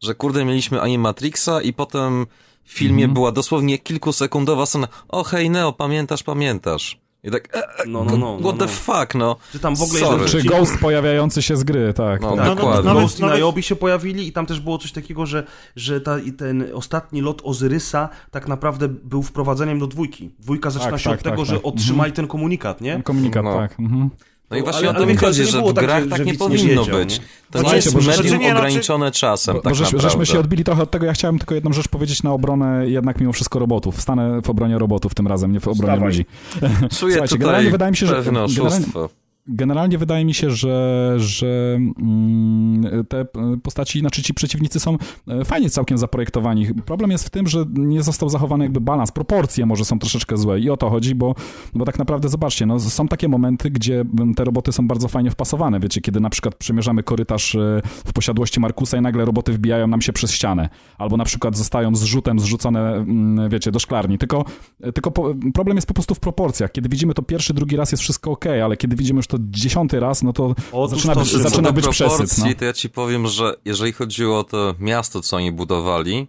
że 0.02 0.14
kurde, 0.14 0.44
mieliśmy 0.44 0.81
Animatrixa 0.81 1.60
i 1.62 1.73
potem 1.73 2.27
w 2.64 2.73
filmie 2.73 3.09
była 3.09 3.32
dosłownie 3.32 3.78
kilkusekundowa 3.78 4.66
scena, 4.66 4.89
o 5.09 5.24
hej 5.24 5.51
Neo, 5.51 5.73
pamiętasz, 5.73 6.23
pamiętasz. 6.23 6.98
I 7.24 7.31
tak, 7.31 7.56
e, 7.56 7.59
e, 7.59 7.86
No, 7.86 8.05
no, 8.05 8.16
no, 8.16 8.32
what 8.39 8.44
no, 8.44 8.52
the 8.52 8.64
no. 8.66 8.68
fuck, 8.73 9.14
no. 9.14 9.36
Czy 9.52 9.59
tam 9.59 9.77
w 9.77 9.82
ogóle 9.82 10.01
Sorry. 10.01 10.24
Czy 10.28 10.43
Ghost 10.43 10.78
pojawiający 10.81 11.43
się 11.43 11.56
z 11.56 11.64
gry, 11.64 11.93
tak. 11.93 12.20
No, 12.20 12.28
tak. 12.28 12.39
No, 12.39 12.44
no, 12.44 12.55
dokładnie. 12.55 12.82
nawet- 12.85 13.02
Ghost 13.02 13.18
i 13.18 13.23
nawet- 13.23 13.39
Niobe 13.39 13.62
się 13.62 13.77
pojawili 13.77 14.28
i 14.28 14.32
tam 14.32 14.47
też 14.47 14.60
było 14.60 14.78
coś 14.78 14.93
takiego, 14.93 15.27
że, 15.27 15.47
że 15.77 16.01
ta, 16.01 16.18
i 16.18 16.32
ten 16.32 16.64
ostatni 16.74 17.20
lot 17.20 17.40
Ozyrysa 17.44 18.09
tak 18.31 18.48
naprawdę 18.48 18.89
był 18.89 19.23
wprowadzeniem 19.23 19.78
do 19.78 19.86
dwójki. 19.86 20.31
Dwójka 20.39 20.70
zaczyna 20.70 20.90
Tak, 20.90 21.01
się 21.01 21.10
tak, 21.10 21.18
od 21.18 21.24
tego, 21.24 21.36
tak, 21.36 21.47
że 21.47 21.55
tak. 21.56 21.66
otrzymaj 21.66 22.12
ten 22.12 22.27
komunikat, 22.27 22.81
nie? 22.81 23.02
Komunikat, 23.02 23.44
No. 23.44 23.55
tak. 23.55 23.81
Mhm. 23.81 24.10
No 24.51 24.56
i 24.56 24.62
właśnie 24.62 24.89
ale- 24.89 24.98
o 24.98 25.01
to 25.01 25.06
mi 25.06 25.16
chodzi, 25.16 25.44
że 25.44 25.62
w 25.62 25.73
tak, 25.74 25.85
grach 25.85 26.02
że- 26.02 26.09
tak 26.09 26.18
że 26.18 26.24
nie 26.24 26.35
powinno 26.35 26.82
wiedział, 26.85 26.98
być. 26.98 27.18
nie? 27.18 27.24
To 27.51 27.62
No 27.62 27.68
nie 27.68 27.77
jest 27.77 27.94
medium 27.94 28.02
Znaczy 28.14 28.31
no, 28.39 28.48
ograniczone 28.56 29.10
czasem, 29.10 29.55
Bo, 29.55 29.60
tak 29.60 29.73
bo 29.73 29.74
żeśmy, 29.77 29.85
naprawdę. 29.97 30.20
żeśmy 30.20 30.27
się 30.35 30.40
odbili 30.40 30.64
trochę 30.64 30.82
od 30.82 30.90
tego, 30.90 31.06
ja 31.06 31.12
chciałem 31.12 31.39
tylko 31.39 31.55
jedną 31.55 31.73
rzecz 31.73 31.89
powiedzieć 31.89 32.23
na 32.23 32.32
obronę 32.32 32.89
jednak 32.89 33.20
mimo 33.20 33.32
wszystko 33.32 33.59
robotów. 33.59 34.01
Stanę 34.01 34.40
w 34.43 34.51
obronie 34.51 34.78
robotów 34.78 35.14
tym 35.14 35.27
razem, 35.27 35.52
nie 35.52 35.60
w 35.60 35.68
obronie 35.68 35.93
Wstawaj. 35.93 36.09
ludzi. 36.09 36.24
Czuję 36.60 36.89
Słuchajcie, 36.90 37.23
tutaj 37.23 37.39
generalnie 37.39 37.70
wydaje 37.70 37.90
mi 37.90 37.97
się, 37.97 38.06
że- 38.06 38.14
pewne 38.23 38.43
oszustwo. 38.43 38.62
Generalnie 38.62 39.09
wydaje 39.98 40.24
mi 40.24 40.35
się, 40.35 40.51
że, 40.51 41.14
że 41.16 41.78
mm, 41.98 43.05
te 43.09 43.27
postaci, 43.62 44.01
znaczy 44.01 44.23
ci 44.23 44.35
przeciwnicy 44.35 44.81
są 44.81 44.97
e, 45.28 45.44
fajnie 45.44 45.70
całkiem 45.70 45.98
zaprojektowani. 45.98 46.66
Problem 46.86 47.10
jest 47.10 47.27
w 47.27 47.31
tym, 47.31 47.47
że 47.47 47.64
nie 47.74 48.02
został 48.02 48.28
zachowany 48.28 48.64
jakby 48.64 48.81
balans, 48.81 49.12
proporcje 49.12 49.66
może 49.66 49.85
są 49.85 49.98
troszeczkę 49.98 50.36
złe 50.36 50.60
i 50.60 50.70
o 50.70 50.77
to 50.77 50.90
chodzi, 50.90 51.14
bo, 51.14 51.35
bo 51.74 51.85
tak 51.85 51.98
naprawdę 51.98 52.28
zobaczcie, 52.28 52.66
no, 52.66 52.81
są 52.81 53.09
takie 53.09 53.28
momenty, 53.28 53.70
gdzie 53.70 54.05
te 54.36 54.44
roboty 54.44 54.73
są 54.73 54.89
bardzo 54.89 55.09
fajnie 55.09 55.31
wpasowane. 55.31 55.81
Wiecie, 55.81 56.01
kiedy 56.01 56.20
na 56.20 56.31
przykład 56.31 56.55
przemierzamy 56.55 57.02
korytarz 57.02 57.55
e, 57.55 57.82
w 57.85 58.12
posiadłości 58.12 58.60
Markusa 58.60 58.98
i 58.98 59.01
nagle 59.01 59.24
roboty 59.24 59.52
wbijają 59.52 59.86
nam 59.86 60.02
się 60.02 60.12
przez 60.12 60.32
ścianę, 60.32 60.68
albo 60.98 61.16
na 61.16 61.24
przykład 61.24 61.56
zostają 61.56 61.94
zrzutem 61.94 62.39
zrzucone, 62.39 62.94
mm, 62.94 63.48
wiecie, 63.51 63.73
do 63.73 63.78
szklarni. 63.78 64.18
Tylko, 64.18 64.44
tylko 64.94 65.10
po, 65.10 65.35
problem 65.55 65.77
jest 65.77 65.86
po 65.86 65.94
prostu 65.94 66.14
w 66.14 66.20
proporcjach. 66.20 66.73
Kiedy 66.73 66.89
widzimy 66.89 67.14
to 67.14 67.23
pierwszy, 67.23 67.55
drugi 67.55 67.77
raz 67.77 67.93
jest 67.93 68.02
wszystko 68.02 68.31
ok, 68.31 68.47
ale 68.64 68.77
kiedy 68.77 68.97
widzimy 68.97 69.18
już 69.18 69.27
to 69.27 69.35
dziesiąty 69.40 70.00
raz, 70.00 70.22
no 70.22 70.32
to 70.32 70.54
Otóż 70.72 70.96
zaczyna 70.96 71.14
to, 71.14 71.20
być, 71.20 71.30
zaczyna 71.30 71.72
być 71.72 71.88
przesyt. 71.88 72.38
No. 72.38 72.46
to 72.58 72.64
ja 72.64 72.72
ci 72.72 72.90
powiem, 72.90 73.26
że 73.26 73.54
jeżeli 73.64 73.92
chodziło 73.92 74.38
o 74.38 74.44
to 74.44 74.74
miasto, 74.78 75.20
co 75.20 75.36
oni 75.36 75.52
budowali, 75.52 76.26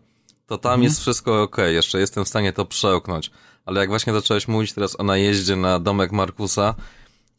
to 0.47 0.57
tam 0.57 0.71
Mhm. 0.71 0.83
jest 0.83 0.99
wszystko 1.01 1.41
ok, 1.41 1.57
jeszcze 1.67 1.99
jestem 1.99 2.25
w 2.25 2.27
stanie 2.27 2.53
to 2.53 2.65
przełknąć. 2.65 3.31
Ale 3.65 3.79
jak 3.79 3.89
właśnie 3.89 4.13
zacząłeś 4.13 4.47
mówić 4.47 4.73
teraz 4.73 4.99
o 4.99 5.03
najeździe 5.03 5.55
na 5.55 5.79
domek 5.79 6.11
Markusa, 6.11 6.75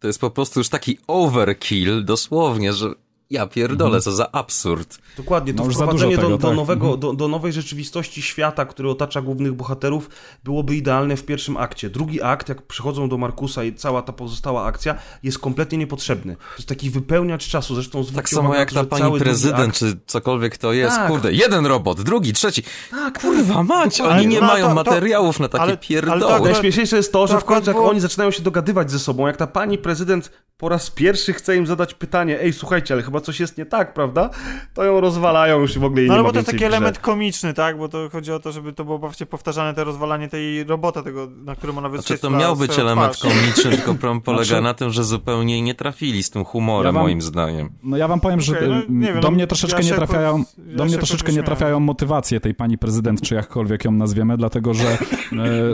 to 0.01 0.07
jest 0.07 0.21
po 0.21 0.31
prostu 0.31 0.61
już 0.61 0.69
taki 0.69 0.99
overkill, 1.07 2.05
dosłownie, 2.05 2.73
że 2.73 2.95
ja 3.31 3.47
pierdolę, 3.47 4.01
co 4.01 4.13
za 4.13 4.33
absurd. 4.33 4.99
Dokładnie, 5.17 5.55
to 5.55 5.65
No 5.65 5.71
wprowadzenie 5.71 6.17
dużo 6.17 6.23
do, 6.23 6.27
tego, 6.29 6.39
do, 6.39 6.49
tak. 6.49 6.57
nowego, 6.57 6.97
do, 6.97 7.13
do 7.13 7.29
nowej 7.29 7.53
rzeczywistości 7.53 8.23
świata, 8.23 8.65
który 8.65 8.91
otacza 8.91 9.23
głównych 9.23 9.53
bohaterów, 9.53 10.11
byłoby 10.45 10.77
idealne 10.77 11.17
w 11.17 11.25
pierwszym 11.25 11.57
akcie. 11.57 11.91
Drugi 11.91 12.23
akt, 12.23 12.49
jak 12.49 12.63
przychodzą 12.63 13.09
do 13.09 13.19
Markusa 13.19 13.65
i 13.65 13.75
cała 13.75 14.03
ta 14.03 14.13
pozostała 14.13 14.65
akcja, 14.65 14.95
jest 15.23 15.39
kompletnie 15.39 15.79
niepotrzebny. 15.79 16.37
To 16.37 16.43
jest 16.57 16.69
taki 16.69 16.91
wypełniacz 16.91 17.49
czasu, 17.49 17.75
zresztą 17.75 18.05
Tak 18.05 18.29
samo 18.29 18.55
jak 18.55 18.73
ta 18.73 18.85
pani 18.85 19.19
prezydent, 19.19 19.75
akt- 19.75 19.79
czy 19.79 19.97
cokolwiek 20.07 20.59
to 20.59 20.73
jest, 20.73 20.97
Tak. 20.97 21.09
kurde, 21.09 21.33
jeden 21.33 21.67
robot, 21.67 22.01
drugi, 22.03 22.33
trzeci. 22.33 22.63
Tak, 22.91 23.21
Kurwa 23.21 23.63
mać, 23.63 24.01
oni 24.01 24.27
nie 24.27 24.41
No, 24.41 24.47
mają 24.47 24.63
to- 24.65 24.69
to- 24.69 24.75
materiałów 24.75 25.41
na 25.41 25.49
takie 25.49 25.63
ale- 25.63 25.73
ale 25.73 25.79
pierdoły. 25.79 26.21
to 26.21 26.35
akurat- 26.35 26.53
Najśmieszniejsze 26.53 26.97
jest 26.97 27.13
to, 27.13 27.27
że 27.27 27.35
to 27.35 27.41
w 27.41 27.45
końcu 27.45 27.71
jak 27.71 27.77
było- 27.77 27.91
oni 27.91 28.01
zaczynają 28.01 28.31
się 28.31 28.43
dogadywać 28.43 28.91
ze 28.91 28.99
sobą, 28.99 29.27
jak 29.27 29.37
ta 29.37 29.47
pani 29.47 29.79
prezydent 29.79 30.31
po 30.59 30.69
raz 30.69 30.91
pierwszy 30.91 31.33
chce 31.33 31.57
im 31.57 31.67
zadać 31.67 31.95
pytanie, 31.95 32.41
ej, 32.41 32.53
słuchajcie, 32.53 32.95
ale 32.95 33.03
chyba 33.03 33.18
coś 33.21 33.41
jest 33.41 33.59
nie 33.59 33.67
tak, 33.67 33.95
prawda? 33.95 34.31
To 34.75 34.85
ją 34.85 35.01
rozwalają 35.01 35.61
już 35.61 35.77
i 35.77 35.79
w 35.79 35.85
ogóle 35.85 36.01
jej 36.01 36.09
No 36.09 36.15
nie 36.15 36.19
ale 36.19 36.23
ma 36.23 36.29
bo 36.29 36.33
to 36.33 36.39
jest 36.39 36.51
taki 36.51 36.65
element 36.65 36.99
komiczny, 36.99 37.55
tak? 37.55 37.79
Bo 37.79 37.89
to 37.89 38.09
chodzi 38.13 38.33
o 38.33 38.39
to, 38.41 38.53
żeby 38.53 38.73
to 38.73 38.85
było 38.85 38.99
właśnie 38.99 39.27
powtarzane, 39.27 39.75
te 39.75 39.85
rozwalanie 39.85 40.29
tej 40.29 40.65
robota, 40.65 41.03
tego, 41.03 41.29
na 41.45 41.55
którym 41.57 41.79
ona 41.79 41.89
Znaczy 41.89 42.03
wyświetla 42.03 42.31
to 42.31 42.37
miał 42.37 42.57
być 42.57 42.79
element 42.79 43.13
twarz. 43.13 43.33
komiczny, 43.33 43.71
tylko 43.71 43.95
problem 43.95 44.21
polega 44.21 44.45
Znaczy- 44.45 44.63
na 44.63 44.75
tym, 44.75 44.91
że 44.91 45.05
zupełnie 45.05 45.63
nie 45.63 45.75
trafili 45.75 46.23
z 46.23 46.31
tym 46.31 46.45
humorem, 46.45 46.87
Ja 46.87 46.93
wam- 46.93 47.03
moim 47.03 47.23
zdaniem. 47.23 47.71
No 47.83 47.97
ja 47.97 48.09
wam 48.09 48.21
powiem, 48.21 48.41
że 48.41 48.57
Okej, 48.57 48.69
no, 48.69 48.77
nie 48.89 49.07
wiem, 49.13 49.21
do 49.21 49.29
no, 49.29 49.35
mnie 49.35 49.47
troszeczkę 49.47 49.83
ja 49.83 49.89
nie 49.91 49.95
trafiają, 49.97 50.45
ja 50.69 50.77
do 50.77 50.85
mnie 50.85 50.97
troszeczkę 50.97 51.33
nie 51.33 51.43
trafiają 51.43 51.81
motywacje 51.81 52.41
tej 52.41 52.55
pani 52.55 52.79
prezydent, 52.79 53.21
czy 53.23 53.35
jakkolwiek 53.35 53.85
ją 53.85 53.93
nazwiemy, 53.93 54.37
dlatego 54.37 54.75
że 54.75 54.99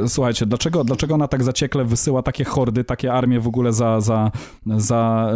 e, 0.05 0.09
słuchajcie, 0.09 0.47
dlaczego, 0.47 0.85
dlaczego 0.85 1.15
ona 1.15 1.29
tak 1.29 1.43
zaciekle 1.45 1.85
wysyła 1.85 2.23
takie 2.23 2.45
hordy, 2.45 2.85
takie 2.85 3.13
armie 3.13 3.41
w 3.41 3.47
ogóle 3.49 3.73
za, 3.73 4.01
za, 4.01 4.31
za 4.77 5.31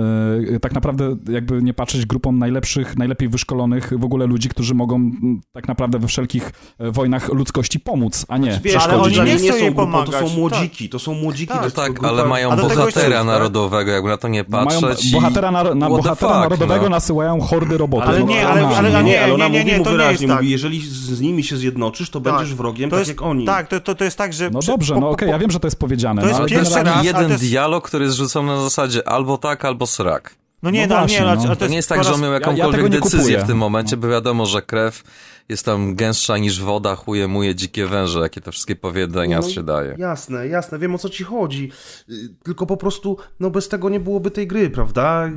e, 0.54 0.60
tak 0.60 0.72
naprawdę 0.72 1.16
jakby 1.28 1.62
nie 1.62 1.74
patrzeć 1.74 1.97
grupą 2.06 2.32
najlepszych, 2.32 2.96
najlepiej 2.96 3.28
wyszkolonych 3.28 3.92
w 3.98 4.04
ogóle 4.04 4.26
ludzi, 4.26 4.48
którzy 4.48 4.74
mogą 4.74 4.96
m, 4.96 5.40
tak 5.52 5.68
naprawdę 5.68 5.98
we 5.98 6.06
wszelkich 6.08 6.50
e, 6.78 6.90
wojnach 6.90 7.28
ludzkości 7.32 7.80
pomóc, 7.80 8.26
a 8.28 8.38
nie 8.38 8.60
Wiesz, 8.64 8.76
Ale 8.76 9.02
oni 9.02 9.20
nie 9.20 9.36
chcą 9.38 9.58
są 9.58 9.74
grupą, 9.74 10.04
to 10.04 10.12
są 10.28 10.36
młodziki, 10.36 10.88
to 10.88 10.98
są 10.98 11.14
młodziki. 11.14 11.52
Tak, 11.54 11.62
to 11.62 11.70
Tak, 11.70 11.92
grupa- 11.92 12.08
ale 12.08 12.24
mają 12.24 12.50
bohatera 12.56 12.84
jest, 12.84 12.96
tak? 12.96 13.26
narodowego, 13.26 13.90
jakby 13.92 14.08
na 14.08 14.16
to 14.16 14.28
nie 14.28 14.44
No 14.48 14.64
mają 14.64 14.80
patrzeć. 14.80 15.06
i- 15.06 15.12
bohatera, 15.12 15.50
na, 15.50 15.74
na 15.74 15.88
bohatera 15.88 16.14
fuck, 16.14 16.30
narodowego 16.40 16.82
no. 16.82 16.88
nasyłają 16.90 17.40
hordy 17.40 17.78
robotów. 17.78 18.08
Ale 18.08 18.20
No, 18.20 18.26
nie, 18.26 18.40
come 18.40 18.52
ale- 18.52 18.64
on. 18.66 18.74
ale- 18.74 18.90
nie, 18.90 19.02
nie, 19.10 19.24
ale 19.24 19.34
ona 19.34 19.48
nie, 19.48 19.52
nie, 19.52 19.58
mówi 19.60 19.72
nie, 19.72 19.78
mu 19.78 19.84
to 19.84 19.90
nie 19.90 19.96
wyraźnie, 19.96 20.26
mówi, 20.26 20.38
tak. 20.38 20.46
jeżeli 20.48 20.80
z, 20.86 21.20
nimi 21.20 21.44
się 21.44 21.56
zjednoczysz, 21.56 22.10
to 22.10 22.20
Tak. 22.20 22.32
będziesz 22.34 22.54
wrogiem 22.54 22.90
tak 22.90 23.08
jak 23.08 23.22
oni. 23.22 23.44
Tak, 23.44 23.68
to, 23.68 23.80
to, 23.80 23.94
to 23.94 24.04
jest 24.04 24.18
tak, 24.18 24.32
że... 24.32 24.50
No 24.50 24.60
dobrze, 24.66 24.96
no 25.00 25.10
okej, 25.10 25.28
ja 25.28 25.38
wiem, 25.38 25.50
że 25.50 25.60
to 25.60 25.66
jest 25.66 25.78
powiedziane. 25.78 26.22
To 26.22 26.26
no, 26.26 26.28
jest 26.28 26.40
ale 26.40 26.48
pierwszy 26.48 26.82
raz, 26.82 27.04
jeden 27.04 27.24
ale 27.24 27.38
dialog, 27.38 27.88
który 27.88 28.04
jest 28.04 28.16
rzucony 28.16 28.48
na 28.48 28.60
zasadzie 28.60 29.08
albo 29.08 29.38
tak, 29.38 29.64
albo 29.64 29.86
srak. 29.86 30.36
No 30.62 30.70
nie, 30.70 30.86
No 30.86 30.94
no, 30.94 31.00
właśnie, 31.00 31.18
nie, 31.20 31.24
no. 31.24 31.42
ale 31.46 31.56
To 31.56 31.66
nie 31.66 31.76
jest 31.76 31.88
tak, 31.88 31.98
po 31.98 32.04
że 32.04 32.10
raz- 32.10 32.16
on 32.18 32.22
miał 32.22 32.32
ja 32.32 32.38
jakąkolwiek 32.38 32.72
tego 32.76 32.88
nie 32.88 33.00
decyzję 33.00 33.18
kupuję. 33.20 33.38
w 33.38 33.46
tym 33.46 33.58
momencie, 33.58 33.96
bo 33.96 34.08
wiadomo, 34.08 34.46
że 34.46 34.62
krew 34.62 35.02
jest 35.48 35.64
tam 35.64 35.94
gęstsza 35.94 36.38
niż 36.38 36.60
woda, 36.62 36.96
chuje 36.96 37.28
muje 37.28 37.54
dzikie 37.54 37.86
węże, 37.86 38.18
jakie 38.20 38.40
te 38.40 38.52
wszystkie 38.52 38.76
powiedzenia 38.76 39.40
No, 39.40 39.48
się 39.48 39.62
daje. 39.62 39.94
Jasne, 39.98 40.48
jasne, 40.48 40.78
wiem 40.78 40.94
o 40.94 40.98
co 40.98 41.08
ci 41.08 41.24
chodzi. 41.24 41.70
Y, 42.10 42.14
Tylko 42.44 42.66
po 42.66 42.76
prostu, 42.76 43.16
no 43.40 43.50
bez 43.50 43.68
tego 43.68 43.88
nie 43.88 44.00
byłoby 44.00 44.30
tej 44.30 44.46
gry, 44.46 44.70
prawda? 44.70 45.30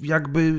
Jakby 0.00 0.54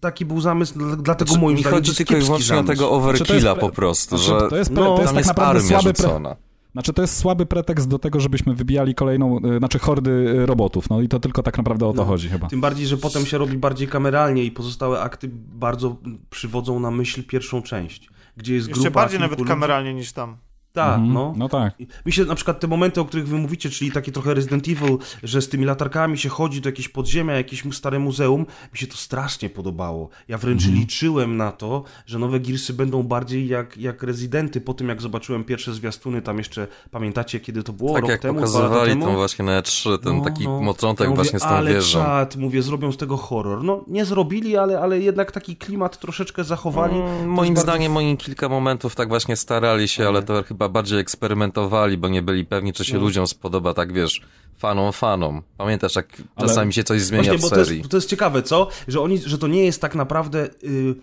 taki 0.00 0.24
był 0.24 0.40
zamysł, 0.40 0.78
dla- 0.78 0.96
dlatego 0.96 1.28
Znaczy, 1.30 1.42
moim 1.42 1.56
mi 1.56 1.62
zdaniem 1.62 1.76
chodzi 1.78 1.86
to 1.86 1.90
jest 1.90 1.98
tylko 1.98 2.16
i 2.16 2.24
wyłącznie 2.26 2.56
o 2.58 2.62
tego 2.62 2.74
Znaczy, 2.74 2.78
to 2.78 2.94
jest 3.12 3.20
overkilla 3.26 3.54
pre- 3.54 3.60
po 3.60 3.70
prostu, 3.70 4.18
Znaczy, 4.18 4.40
że 4.44 4.48
to 4.50 4.56
jest, 4.56 4.70
pre- 4.70 4.74
no, 4.74 4.84
to 4.96 5.02
jest 5.02 5.04
tam 5.04 5.06
tak 5.14 5.16
jest 5.16 5.28
naprawdę 5.28 5.60
armia 5.60 5.80
słaby 5.80 5.94
pre... 5.94 6.36
Znaczy 6.72 6.92
to 6.92 7.02
jest 7.02 7.16
słaby 7.18 7.46
pretekst 7.46 7.88
do 7.88 7.98
tego, 7.98 8.20
żebyśmy 8.20 8.54
wybijali 8.54 8.94
kolejną, 8.94 9.38
y, 9.54 9.58
znaczy 9.58 9.78
hordy 9.78 10.10
y, 10.10 10.46
robotów, 10.46 10.90
no 10.90 11.00
i 11.00 11.08
to 11.08 11.20
tylko 11.20 11.42
tak 11.42 11.58
naprawdę 11.58 11.86
o 11.86 11.92
to 11.92 11.96
No. 12.02 12.04
chodzi 12.04 12.28
chyba. 12.28 12.48
Tym 12.48 12.60
bardziej, 12.60 12.86
że 12.86 12.96
potem 12.96 13.26
się 13.26 13.38
robi 13.38 13.56
bardziej 13.58 13.88
kameralnie 13.88 14.44
i 14.44 14.50
pozostałe 14.50 15.00
akty 15.00 15.30
bardzo 15.52 15.96
przywodzą 16.30 16.80
na 16.80 16.90
myśl 16.90 17.22
pierwszą 17.24 17.62
część, 17.62 18.08
gdzie 18.36 18.54
jest 18.54 18.68
Jeszcze 18.68 18.82
grupa 18.82 19.00
bardziej 19.00 19.18
kilku 19.18 19.22
nawet 19.22 19.38
ludzi. 19.38 19.48
kameralnie 19.48 19.94
niż 19.94 20.12
tam. 20.12 20.36
Tak, 20.72 20.94
Mhm. 20.94 21.12
no. 21.14 21.32
No 21.36 21.48
tak. 21.48 21.74
Mi 22.06 22.12
się 22.12 22.24
na 22.24 22.34
przykład 22.34 22.60
te 22.60 22.66
momenty, 22.66 23.00
o 23.00 23.04
których 23.04 23.28
wy 23.28 23.36
mówicie, 23.38 23.70
czyli 23.70 23.92
takie 23.92 24.12
trochę 24.12 24.34
Resident 24.34 24.68
Evil, 24.68 24.98
że 25.22 25.42
z 25.42 25.48
tymi 25.48 25.64
latarkami 25.64 26.18
się 26.18 26.28
chodzi 26.28 26.60
do 26.60 26.68
jakiegoś 26.68 26.88
podziemia, 26.88 27.34
jakieś 27.34 27.62
stare 27.72 27.98
muzeum, 27.98 28.46
mi 28.72 28.78
się 28.78 28.86
to 28.86 28.96
strasznie 28.96 29.50
podobało. 29.50 30.08
Ja 30.28 30.38
wręcz 30.38 30.62
Mhm. 30.62 30.80
liczyłem 30.80 31.36
na 31.36 31.52
to, 31.52 31.84
że 32.06 32.18
nowe 32.18 32.40
Gearsy 32.40 32.72
będą 32.72 33.02
bardziej 33.02 33.48
jak, 33.48 33.76
jak 33.76 34.02
Rezydenty, 34.02 34.60
po 34.60 34.74
tym 34.74 34.88
jak 34.88 35.02
zobaczyłem 35.02 35.44
pierwsze 35.44 35.74
zwiastuny, 35.74 36.22
tam 36.22 36.38
jeszcze, 36.38 36.66
pamiętacie 36.90 37.40
kiedy 37.40 37.62
to 37.62 37.72
było, 37.72 37.92
Tak 37.94 38.02
rok 38.02 38.10
jak 38.10 38.20
temu, 38.20 38.34
pokazywali 38.34 38.90
temu? 38.90 39.06
tą 39.06 39.14
właśnie 39.14 39.44
na 39.44 39.60
E3, 39.62 39.98
ten 39.98 40.16
No, 40.18 40.24
taki 40.24 40.44
no. 40.44 40.60
moczątek 40.60 41.04
Ja 41.04 41.10
mówię, 41.10 41.16
właśnie 41.16 41.38
z 41.38 41.42
tą 41.42 41.48
ale 41.48 41.74
wieżą. 41.74 41.98
czad, 41.98 42.36
mówię, 42.36 42.62
zrobią 42.62 42.92
z 42.92 42.96
tego 42.96 43.16
horror. 43.16 43.64
No, 43.64 43.84
nie 43.88 44.04
zrobili, 44.04 44.56
ale, 44.56 44.80
ale 44.80 45.00
jednak 45.00 45.32
taki 45.32 45.56
klimat 45.56 45.98
troszeczkę 46.00 46.44
zachowali. 46.44 46.96
Mm, 46.96 47.28
Moim 47.28 47.54
bardzo 47.54 47.62
zdaniem 47.72 47.96
oni 47.96 48.16
kilka 48.16 48.48
momentów 48.48 48.94
tak 48.94 49.08
właśnie 49.08 49.36
starali 49.36 49.88
się, 49.88 50.08
ale 50.08 50.22
to 50.22 50.42
chyba 50.42 50.59
bardziej 50.68 50.98
eksperymentowali, 50.98 51.98
bo 51.98 52.08
nie 52.08 52.22
byli 52.22 52.44
pewni, 52.44 52.72
czy 52.72 52.84
się 52.84 52.94
No. 52.94 53.00
ludziom 53.00 53.26
spodoba, 53.26 53.74
tak 53.74 53.92
wiesz, 53.92 54.20
fanom, 54.58 54.92
fanom. 54.92 55.42
Pamiętasz, 55.58 55.96
jak 55.96 56.22
Ale- 56.36 56.48
czasami 56.48 56.72
się 56.72 56.84
coś 56.84 57.02
zmienia 57.02 57.24
Właśnie, 57.24 57.38
w 57.38 57.40
bo 57.42 57.50
to 57.56 57.64
serii. 57.64 57.78
jest, 57.78 57.90
to 57.90 57.96
jest 57.96 58.08
ciekawe, 58.08 58.42
co? 58.42 58.68
Że, 58.88 59.00
oni, 59.00 59.18
że 59.18 59.38
to 59.38 59.46
nie 59.48 59.64
jest 59.64 59.80
tak 59.80 59.94
naprawdę. 59.94 60.48
Y, 60.64 60.94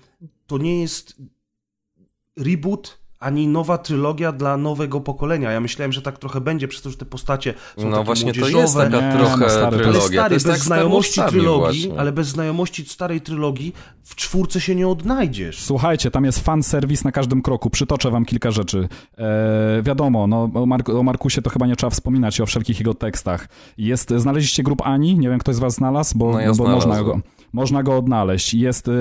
to 0.48 0.58
nie 0.58 0.82
jest 0.82 1.16
reboot 2.38 2.98
ani 3.20 3.48
nowa 3.48 3.78
trylogia 3.78 4.32
dla 4.32 4.58
nowego 4.58 5.02
pokolenia. 5.02 5.52
Ja 5.52 5.60
myślałem, 5.60 5.92
że 5.94 6.02
tak 6.02 6.18
trochę 6.18 6.42
będzie, 6.42 6.68
przez 6.68 6.82
to, 6.82 6.90
że 6.90 6.98
te 6.98 7.06
postacie 7.06 7.54
są 7.78 7.86
No 7.90 7.92
takie 7.92 8.06
właśnie, 8.06 8.34
to 8.34 8.48
jest 8.48 8.76
taka 8.76 9.02
Nie, 9.14 9.18
trochę 9.18 9.38
no 9.38 9.50
stary, 9.50 9.50
to 9.50 9.54
jest- 9.54 9.64
Ale 9.66 9.78
trylogia. 9.78 10.02
stary, 10.22 10.30
to 10.30 10.34
jest 10.34 10.46
bez 10.46 10.56
tak 10.56 10.62
z 10.64 10.66
znajomości 10.66 11.22
trylogii, 11.30 11.82
właśnie. 11.82 12.00
ale 12.00 12.12
bez 12.12 12.28
znajomości 12.28 12.86
starej 12.86 13.22
trylogii 13.22 13.74
w 14.04 14.16
czwórce 14.16 14.62
się 14.62 14.76
nie 14.76 14.88
odnajdziesz. 14.88 15.60
Słuchajcie, 15.64 16.12
tam 16.12 16.26
jest 16.26 16.40
fan 16.40 16.64
serwis 16.64 17.04
na 17.04 17.12
każdym 17.12 17.42
kroku. 17.42 17.70
Przytoczę 17.70 18.12
wam 18.12 18.26
kilka 18.26 18.52
rzeczy. 18.52 18.88
E, 19.18 19.82
wiadomo, 19.84 20.28
no, 20.28 20.50
o, 20.54 20.66
Mark 20.66 20.90
o 20.90 21.04
Markusie 21.04 21.42
to 21.42 21.50
chyba 21.50 21.68
nie 21.68 21.76
trzeba 21.76 21.90
wspominać, 21.90 22.42
o 22.42 22.46
wszelkich 22.46 22.80
jego 22.80 22.94
tekstach. 22.94 23.48
Jest, 23.78 24.10
znaleźliście 24.18 24.64
grup 24.64 24.82
Ani? 24.86 25.18
Nie 25.20 25.30
wiem, 25.30 25.40
ktoś 25.40 25.56
z 25.56 25.60
was 25.60 25.74
znalazł, 25.74 26.18
bo, 26.18 26.32
No 26.32 26.40
ja 26.40 26.54
bo 26.54 26.68
można, 26.68 27.04
go, 27.04 27.20
można 27.54 27.84
go 27.84 27.98
odnaleźć. 27.98 28.54
Jest 28.54 28.88
e, 28.88 28.92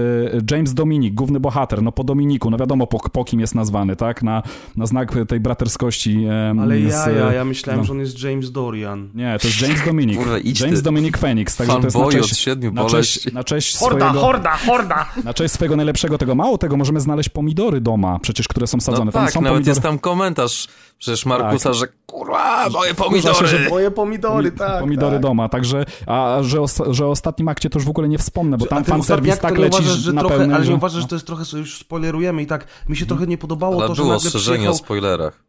James 0.50 0.74
Dominik, 0.74 1.14
główny 1.14 1.40
bohater, 1.40 1.82
no 1.82 1.92
po 1.92 2.04
Dominiku, 2.04 2.50
no 2.50 2.56
wiadomo 2.56 2.86
po, 2.86 3.10
po 3.10 3.24
kim 3.24 3.40
jest 3.40 3.54
nazwany, 3.54 3.96
tak? 3.96 4.22
Na, 4.22 4.42
na 4.76 4.86
znak 4.86 5.14
tej 5.28 5.40
braterskości. 5.40 6.26
Ale 6.60 6.80
ja, 6.80 7.04
z, 7.04 7.06
ja, 7.06 7.32
ja 7.32 7.44
myślałem, 7.44 7.80
no. 7.80 7.86
że 7.86 7.92
on 7.92 7.98
jest 7.98 8.22
James 8.22 8.52
Dorian. 8.52 9.08
Nie, 9.14 9.38
to 9.40 9.48
jest 9.48 9.62
James 9.62 9.84
Dominik. 9.84 10.18
Kurwa, 10.18 10.36
James. 10.60 10.82
Dominik 10.82 11.18
Phoenix, 11.18 11.56
także 11.56 11.74
to 11.76 11.84
jest 11.84 11.96
na 11.96 12.10
cześć, 12.10 12.32
od 12.32 12.38
siedmiu 12.38 12.72
na 12.72 12.84
cześć, 12.84 13.32
na 13.32 13.44
cześć 13.44 13.76
Horda, 13.76 13.98
swojego... 13.98 14.20
horda, 14.26 14.50
horda! 14.56 15.06
Na 15.24 15.34
cześć 15.34 15.54
swojego 15.54 15.76
najlepszego 15.76 16.18
tego. 16.18 16.34
Mało 16.34 16.58
tego, 16.58 16.76
możemy 16.76 17.00
znaleźć 17.00 17.28
pomidory 17.28 17.80
doma, 17.80 18.18
przecież, 18.18 18.48
które 18.48 18.66
są 18.66 18.76
No 18.76 18.80
sadzone. 18.80 19.12
tam 19.12 19.24
tak, 19.24 19.32
są 19.32 19.40
nawet 19.40 19.54
pomidory. 19.54 19.70
jest 19.70 19.82
tam 19.82 19.98
komentarz 19.98 20.68
Przecież 20.98 21.26
Markusa, 21.26 21.72
że 21.72 21.86
kurwa, 22.06 22.68
moje 22.70 22.94
Wkurza 22.94 23.34
się, 23.34 23.46
że 23.46 23.56
pomidory! 23.56 23.70
Moje 23.70 23.90
pomidory, 23.90 24.52
tak. 24.52 24.80
Pomidory 24.80 25.12
tak. 25.12 25.22
doma, 25.22 25.48
także, 25.48 25.84
a 26.06 26.38
że 26.42 26.60
o, 26.60 26.66
że 26.90 27.06
o 27.06 27.10
ostatnim 27.10 27.48
akcie 27.48 27.70
to 27.70 27.78
już 27.78 27.86
w 27.86 27.90
ogóle 27.90 28.08
nie 28.08 28.18
wspomnę, 28.18 28.58
bo 28.58 28.66
tam 28.66 28.84
fanserwis 28.84 29.38
tak 29.38 29.58
leci 29.58 29.76
uważasz, 29.76 29.98
że 29.98 30.12
na 30.12 30.20
trochę, 30.20 30.36
pełnym, 30.36 30.54
Ale 30.56 30.64
że- 30.64 30.70
nie 30.70 30.76
uważasz, 30.76 31.02
że 31.02 31.08
to 31.08 31.14
jest 31.14 31.26
trochę, 31.26 31.44
już 31.58 31.78
spoilerujemy 31.78 32.42
i 32.42 32.46
tak, 32.46 32.66
mi 32.88 32.96
się 32.96 33.06
trochę 33.06 33.26
nie 33.26 33.38
podobało 33.38 33.78
Ale 33.78 33.88
to, 33.88 33.94
że 33.94 34.02
było 34.02 34.14
nagle 34.14 34.30
przyjechał... 34.30 34.72
o 34.72 34.76
spoilerach. 34.76 35.42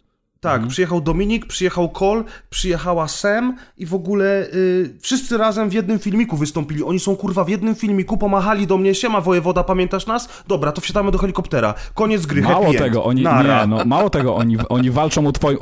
Tak, 0.47 0.55
Mhm. 0.55 0.69
przyjechał 0.69 1.01
Dominik, 1.01 1.45
przyjechał 1.45 1.89
Cole, 1.89 2.23
przyjechała 2.49 3.07
Sam 3.07 3.55
i 3.77 3.85
w 3.85 3.93
ogóle 3.93 4.47
y, 4.53 4.97
wszyscy 5.01 5.37
razem 5.37 5.69
w 5.69 5.73
jednym 5.73 5.99
filmiku 5.99 6.37
wystąpili. 6.37 6.83
Oni 6.83 6.99
są 6.99 7.15
kurwa 7.15 7.43
w 7.43 7.49
jednym 7.49 7.75
filmiku, 7.75 8.17
pomachali 8.17 8.67
do 8.67 8.77
mnie, 8.77 8.95
siema 8.95 9.21
wojewoda, 9.21 9.63
pamiętasz 9.63 10.07
nas? 10.07 10.29
Dobra, 10.47 10.71
to 10.71 10.81
wsiadamy 10.81 11.11
do 11.11 11.17
helikoptera. 11.17 11.73
Koniec 11.93 12.25
gry, 12.25 12.41
Mało 12.41 12.73
tego, 12.73 13.03
oni, 13.03 13.21
Nara. 13.23 13.61
nie, 13.61 13.67
no, 13.67 13.85
mało 13.85 14.09
tego, 14.09 14.35
oni, 14.35 14.57
oni 14.69 14.91
walczą, 14.91 15.25
u 15.25 15.31
twoj, 15.31 15.57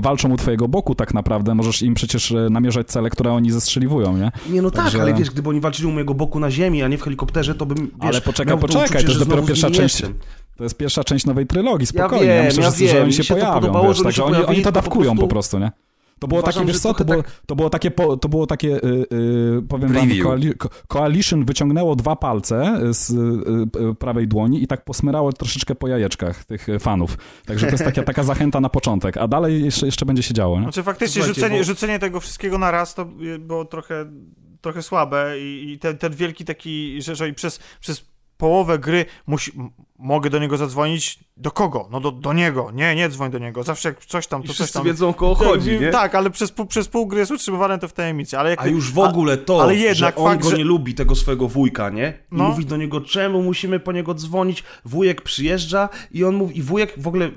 walczą 0.00 0.30
u 0.32 0.36
twojego 0.36 0.68
boku 0.68 0.94
tak 0.94 1.14
naprawdę, 1.14 1.54
możesz 1.54 1.82
im 1.82 1.94
przecież 1.94 2.32
e, 2.32 2.48
namierzać 2.50 2.86
cele, 2.86 3.10
które 3.10 3.32
oni 3.32 3.50
zestrzeliwują, 3.50 4.16
nie? 4.16 4.32
Nie 4.50 4.62
no 4.62 4.70
tak, 4.70 4.84
Także- 4.84 5.02
ale 5.02 5.14
wiesz, 5.14 5.30
gdyby 5.30 5.48
oni 5.48 5.60
walczyli 5.60 5.88
u 5.88 5.92
mojego 5.92 6.14
boku 6.14 6.40
na 6.40 6.50
ziemi, 6.50 6.82
a 6.82 6.88
nie 6.88 6.98
w 6.98 7.02
helikopterze, 7.02 7.54
to 7.54 7.66
bym, 7.66 7.76
wiesz, 7.78 7.90
Ale 8.02 8.20
poczekaj, 8.20 8.46
miał 8.46 8.58
to 8.58 8.66
poczekaj, 8.66 8.86
uczucie, 8.88 9.04
to 9.04 9.10
jest 9.12 9.24
dopiero 9.24 9.42
pierwsza 9.46 9.70
część. 9.70 10.00
jestem. 10.00 10.14
To 10.58 10.64
jest 10.64 10.76
pierwsza 10.76 11.04
część 11.04 11.26
nowej 11.26 11.46
trylogii, 11.46 11.86
spokojnie. 11.86 12.26
wiem, 12.26 12.44
myślę, 12.44 12.62
ja 12.62 12.70
że, 12.70 12.76
że 12.88 12.94
wiem, 12.94 13.02
oni 13.02 13.12
się 13.12 13.24
się 13.24 13.34
to 13.34 13.40
pojawią, 13.40 13.60
podobało, 13.60 13.88
wiesz, 13.88 13.96
że 13.96 14.02
oni 14.02 14.04
także 14.04 14.16
się 14.16 14.24
oni, 14.24 14.34
oni 14.34 14.42
pojawili, 14.44 14.64
to 14.64 14.72
dawkują 14.72 15.10
po 15.10 15.16
prostu- 15.28 15.28
prostu, 15.28 15.58
nie? 15.58 15.70
To 16.18 16.28
było 16.28 16.40
Uważam, 16.40 16.60
takie, 16.62 16.66
wiesz 16.66 16.76
że 16.76 16.80
co, 16.82 16.94
to 16.94 17.04
było, 17.04 17.22
tak- 17.22 17.40
to 17.46 17.56
było 17.56 17.70
takie, 17.70 17.90
to 18.20 18.28
było 18.28 18.46
takie, 18.46 18.76
y, 18.76 19.06
y, 19.58 19.62
powiem 19.68 19.92
wam, 19.92 20.06
Preview. 20.06 20.26
Coali- 20.26 20.52
Co- 20.62 20.68
Coalition 20.88 21.44
wyciągnęło 21.44 21.96
dwa 21.96 22.16
palce 22.16 22.78
z 22.90 23.10
y, 23.10 23.14
y, 23.90 23.94
prawej 23.94 24.28
dłoni 24.28 24.62
i 24.62 24.66
tak 24.66 24.84
posmyrało 24.84 25.32
troszeczkę 25.32 25.74
po 25.74 25.88
jajeczkach 25.88 26.44
tych 26.44 26.68
y, 26.68 26.78
fanów. 26.78 27.18
Także 27.46 27.66
to 27.66 27.72
jest 27.72 27.84
taka, 27.84 28.02
taka 28.02 28.22
zachęta 28.22 28.60
na 28.60 28.68
początek, 28.68 29.16
a 29.16 29.28
dalej 29.28 29.64
jeszcze, 29.64 29.86
jeszcze 29.86 30.06
będzie 30.06 30.22
się 30.22 30.34
działo, 30.34 30.56
nie? 30.56 30.62
Znaczy 30.62 30.82
faktycznie 30.82 31.22
Słuchajcie, 31.22 31.34
rzucenie, 31.40 31.58
bo- 31.58 31.64
rzucenie 31.64 31.98
tego 31.98 32.20
wszystkiego 32.20 32.58
na 32.58 32.70
raz 32.70 32.94
to 32.94 33.04
było 33.38 33.64
trochę, 33.64 34.06
trochę 34.60 34.82
słabe 34.82 35.40
i, 35.40 35.72
i 35.72 35.78
ten, 35.78 35.98
ten 35.98 36.12
wielki 36.14 36.44
taki, 36.44 37.02
że, 37.02 37.16
że 37.16 37.28
i 37.28 37.34
przez, 37.34 37.60
przez 37.80 38.04
połowę 38.36 38.78
gry 38.78 39.04
musi, 39.26 39.52
mogę 39.98 40.30
do 40.30 40.38
niego 40.38 40.56
zadzwonić. 40.56 41.18
Do 41.36 41.50
kogo? 41.50 41.88
No 41.90 42.00
do, 42.00 42.12
do 42.12 42.32
niego. 42.32 42.70
Nie, 42.74 42.94
nie 42.94 43.08
dzwoń 43.08 43.30
do 43.30 43.38
niego. 43.38 43.62
Zawsze 43.62 43.88
jak 43.88 44.04
coś 44.06 44.26
tam, 44.26 44.40
I 44.40 44.42
to 44.42 44.48
coś 44.48 44.56
wszyscy 44.56 44.72
tam... 44.74 44.84
wiedzą 44.84 45.08
o 45.08 45.14
kogo 45.14 45.34
chodzi, 45.34 45.70
tak, 45.70 45.80
nie? 45.80 45.90
Tak, 45.90 46.14
ale 46.14 46.30
przez, 46.30 46.52
pół- 46.52 46.66
przez 46.66 46.88
pół 46.88 47.06
gry 47.06 47.18
jest 47.20 47.32
utrzymywane 47.32 47.78
to 47.78 47.88
w 47.88 47.92
tajemnicy. 47.92 48.38
Ale 48.38 48.50
jak, 48.50 48.62
A 48.62 48.66
już 48.66 48.92
w 48.92 48.98
ogóle 48.98 49.36
to, 49.36 49.62
ale 49.62 49.74
jednak 49.74 50.14
że 50.14 50.22
on 50.22 50.30
fakt, 50.30 50.42
go 50.42 50.50
że- 50.50 50.56
nie 50.58 50.64
lubi, 50.64 50.94
tego 50.94 51.14
swojego 51.14 51.48
wujka, 51.48 51.90
nie? 51.90 52.18
I 52.32 52.36
No. 52.36 52.44
mówi 52.48 52.66
do 52.66 52.76
niego, 52.76 53.00
czemu 53.00 53.42
musimy 53.42 53.80
po 53.80 53.92
niego 53.92 54.14
dzwonić? 54.14 54.64
Wujek 54.84 55.22
przyjeżdża 55.22 55.88
i 56.12 56.24
on 56.24 56.34
mówi, 56.34 56.58
i 56.58 56.62
wujek 56.62 56.94
w 56.96 57.08
ogóle 57.08 57.30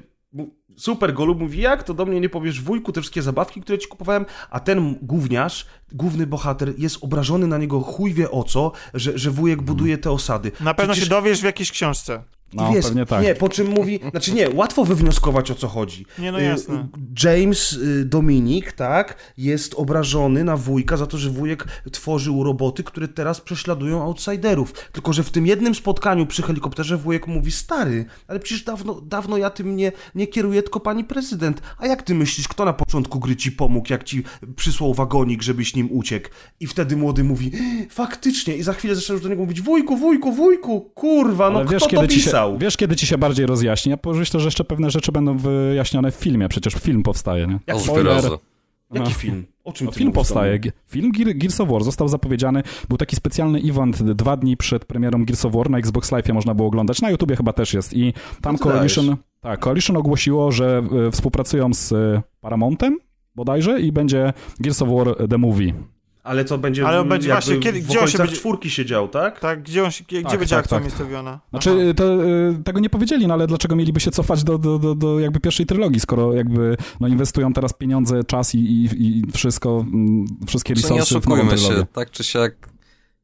super 0.78 1.14
go 1.14 1.26
lubi, 1.26 1.44
mówi, 1.44 1.62
jak 1.62 1.84
to 1.84 1.94
do 1.94 2.06
mnie 2.06 2.20
nie 2.20 2.30
powiesz 2.30 2.62
wujku, 2.62 2.92
te 2.92 3.02
wszystkie 3.02 3.22
zabawki, 3.22 3.62
które 3.62 3.78
ci 3.78 3.88
kupowałem, 3.88 4.26
a 4.50 4.60
ten 4.60 4.96
gówniarz, 5.02 5.66
główny 5.92 6.28
bohater 6.28 6.74
jest 6.78 6.98
obrażony 7.04 7.48
na 7.48 7.58
niego 7.58 7.82
chuj 7.82 8.14
wie 8.14 8.32
o 8.32 8.44
co, 8.44 8.72
że, 8.94 9.18
że 9.18 9.32
wujek 9.32 9.62
buduje 9.62 9.98
te 9.98 10.12
osady. 10.12 10.52
na 10.60 10.74
pewno 10.74 10.94
Przecież- 10.94 11.10
się 11.10 11.16
dowiesz 11.16 11.42
w 11.42 11.44
jakiejś 11.44 11.72
książce. 11.72 12.24
No, 12.54 12.72
I 12.72 12.74
wiesz, 12.74 12.86
pewnie 12.86 13.06
tak. 13.06 13.24
Nie, 13.24 13.36
po 13.36 13.50
czym 13.50 13.68
mówi, 13.68 14.00
znaczy 14.12 14.34
nie, 14.34 14.50
łatwo 14.50 14.86
wywnioskować 14.86 15.52
o 15.52 15.56
co 15.56 15.68
chodzi. 15.68 16.06
Nie, 16.20 16.32
no 16.32 16.40
jasne. 16.40 16.76
y, 16.76 17.28
James 17.28 17.74
y, 17.74 18.06
Dominik, 18.06 18.72
tak, 18.72 19.16
jest 19.38 19.74
obrażony 19.74 20.44
na 20.44 20.58
wujka 20.58 20.98
za 20.98 21.08
to, 21.08 21.18
że 21.18 21.30
wujek 21.30 21.68
tworzył 21.92 22.44
roboty, 22.44 22.84
które 22.84 23.08
teraz 23.08 23.42
prześladują 23.42 24.04
outsiderów. 24.04 24.74
Tylko, 24.92 25.14
że 25.14 25.24
w 25.24 25.30
tym 25.30 25.48
jednym 25.48 25.76
spotkaniu 25.76 26.26
przy 26.26 26.42
helikopterze 26.42 26.98
wujek 26.98 27.28
mówi, 27.28 27.52
stary, 27.52 28.06
ale 28.28 28.40
przecież 28.40 28.64
dawno, 28.64 29.02
dawno 29.02 29.38
ja 29.38 29.50
tym 29.50 29.76
nie, 29.76 29.92
nie 30.16 30.28
kieruję, 30.28 30.64
tylko 30.64 30.80
pani 30.80 31.04
prezydent. 31.04 31.62
A 31.78 31.88
jak 31.88 32.04
ty 32.04 32.16
myślisz, 32.16 32.48
kto 32.48 32.66
na 32.66 32.74
początku 32.74 33.20
gry 33.20 33.36
ci 33.36 33.52
pomógł, 33.52 33.88
jak 33.92 34.04
ci 34.04 34.24
przysłał 34.56 34.94
wagonik, 34.94 35.42
żebyś 35.42 35.76
nim 35.76 35.88
uciekł? 35.92 36.30
I 36.60 36.68
wtedy 36.68 36.96
młody 36.96 37.24
mówi, 37.24 37.52
faktycznie. 37.90 38.56
I 38.56 38.64
za 38.64 38.74
chwilę 38.74 38.96
zaczynasz 38.96 39.22
do 39.22 39.30
niego 39.30 39.42
mówić, 39.42 39.62
wujku, 39.62 39.98
wujku, 39.98 40.32
wujku, 40.32 40.82
kurwa, 40.82 41.50
no 41.50 41.56
Ale 41.56 41.66
kto 41.66 41.74
wiesz, 41.74 41.84
to 41.84 41.90
kiedy 41.90 42.08
wiesz, 42.58 42.78
kiedy 42.78 42.96
ci 42.96 43.08
się 43.08 43.18
bardziej 43.18 43.46
rozjaśni? 43.46 43.90
Ja 43.90 43.98
myślę, 44.14 44.40
że 44.40 44.48
jeszcze 44.48 44.64
pewne 44.64 44.92
rzeczy 44.92 45.12
będą 45.12 45.38
wyjaśnione 45.38 46.12
w 46.12 46.16
filmie, 46.16 46.50
przecież 46.50 46.74
film 46.74 47.04
powstaje, 47.04 47.48
nie? 47.48 47.60
Jak 47.68 47.78
O 47.78 47.80
spoiler. 47.80 48.24
Jaki 48.94 49.10
No. 49.10 49.16
film? 49.16 49.46
O 49.64 49.74
czym 49.74 49.86
No, 49.86 49.92
ty 49.92 50.00
film 50.00 50.12
powstaje. 50.12 50.60
Ge- 50.60 50.72
Film 50.88 51.12
Gear, 51.12 51.38
Gears 51.38 51.62
of 51.62 51.70
War 51.70 51.84
został 51.84 52.08
zapowiedziany. 52.08 52.64
Był 52.90 52.98
taki 52.98 53.16
specjalny 53.16 53.60
event 53.70 54.04
dwa 54.04 54.38
dni 54.38 54.58
przed 54.58 54.86
premierą 54.86 55.26
Gears 55.26 55.46
of 55.46 55.54
War. 55.54 55.70
Na 55.70 55.78
Xbox 55.78 56.12
Live 56.12 56.30
można 56.34 56.54
było 56.54 56.68
oglądać. 56.68 57.02
Na 57.02 57.10
YouTubie 57.10 57.36
chyba 57.36 57.54
też 57.54 57.74
jest. 57.74 57.94
I 57.94 58.14
tam 58.42 58.58
Coalition, 58.58 59.16
tak, 59.42 59.60
Coalition 59.60 59.98
ogłosiło, 59.98 60.52
że 60.52 60.82
e, 61.08 61.12
współpracują 61.12 61.74
z 61.74 61.92
e, 61.92 62.22
Paramountem 62.42 62.98
bodajże 63.36 63.82
i 63.82 63.92
będzie 63.92 64.34
Gears 64.60 64.82
of 64.82 64.90
War 64.90 65.28
The 65.30 65.38
Movie. 65.38 65.74
Ale 66.24 66.46
to 66.46 66.58
będzie, 66.58 66.88
Ale 66.88 67.02
on 67.02 67.10
będzie 67.10 67.30
jakby 67.30 67.46
właśnie, 67.46 67.60
kiedy- 67.60 67.82
w 67.82 67.88
gdzie 67.88 68.00
on 68.00 68.08
się 68.08 68.18
będzie- 68.18 68.36
czwórki 68.36 68.70
siedział, 68.70 69.08
tak? 69.08 69.40
Tak, 69.40 69.64
gdzie, 69.64 69.84
on 69.84 69.92
się, 69.92 70.04
gdzie 70.04 70.22
Tak, 70.22 70.40
będzie 70.40 70.56
tak, 70.56 70.60
akcja 70.60 70.78
tak. 70.78 70.86
umiejscowiona? 70.86 71.40
Znaczy, 71.50 71.70
e, 71.72 71.94
to, 71.94 72.26
e, 72.26 72.64
tego 72.64 72.80
nie 72.80 72.90
powiedzieli, 72.90 73.28
no 73.28 73.34
ale 73.34 73.48
dlaczego 73.48 73.76
mieliby 73.76 74.00
się 74.00 74.12
cofać 74.12 74.44
do, 74.44 74.58
do, 74.58 74.80
do, 74.80 74.96
do 74.96 75.20
jakby 75.20 75.40
pierwszej 75.40 75.66
trylogii, 75.66 76.00
skoro 76.00 76.34
jakby 76.34 76.78
no, 77.00 77.08
inwestują 77.08 77.54
teraz 77.54 77.74
pieniądze, 77.74 78.24
czas 78.24 78.56
i, 78.56 78.58
i, 78.60 78.90
i 79.08 79.32
wszystko, 79.32 79.86
mm, 79.94 80.26
wszystkie 80.48 80.76
Czy 80.76 80.82
nie 80.84 80.90
resursy 80.90 81.20
w 81.20 81.28
nową 81.28 81.42
oszukujmy 81.42 81.76
się, 81.76 81.86
tak 81.94 82.12
czy 82.12 82.24
siak, 82.24 82.70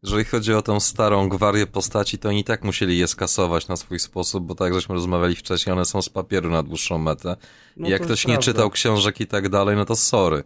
jeżeli 0.03 0.25
chodzi 0.25 0.53
o 0.53 0.61
tą 0.61 0.79
starą 0.79 1.29
gwarię 1.29 1.67
postaci, 1.67 2.17
to 2.17 2.29
oni 2.29 2.39
i 2.39 2.43
tak 2.43 2.63
musieli 2.63 2.97
je 2.97 3.07
skasować 3.07 3.67
na 3.67 3.75
swój 3.75 3.99
sposób, 3.99 4.45
bo 4.45 4.55
tak 4.55 4.73
żeśmy 4.73 4.95
rozmawiali 4.95 5.35
wcześniej, 5.35 5.73
one 5.73 5.85
są 5.85 6.01
z 6.01 6.09
papieru 6.09 6.49
na 6.49 6.63
dłuższą 6.63 6.97
metę. 6.97 7.35
No 7.77 7.87
I 7.87 7.91
jak 7.91 7.99
to 8.01 8.05
ktoś 8.05 8.27
nie 8.27 8.33
prawda. 8.33 8.51
czytał 8.51 8.69
książek 8.69 9.21
i 9.21 9.27
tak 9.27 9.49
dalej, 9.49 9.75
no 9.75 9.85
to 9.85 9.95
sorry. 9.95 10.43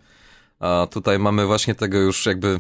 A 0.62 0.88
tutaj 0.92 1.20
mamy 1.20 1.46
właśnie 1.46 1.76
tego 1.76 1.98
już 1.98 2.26
jakby 2.26 2.60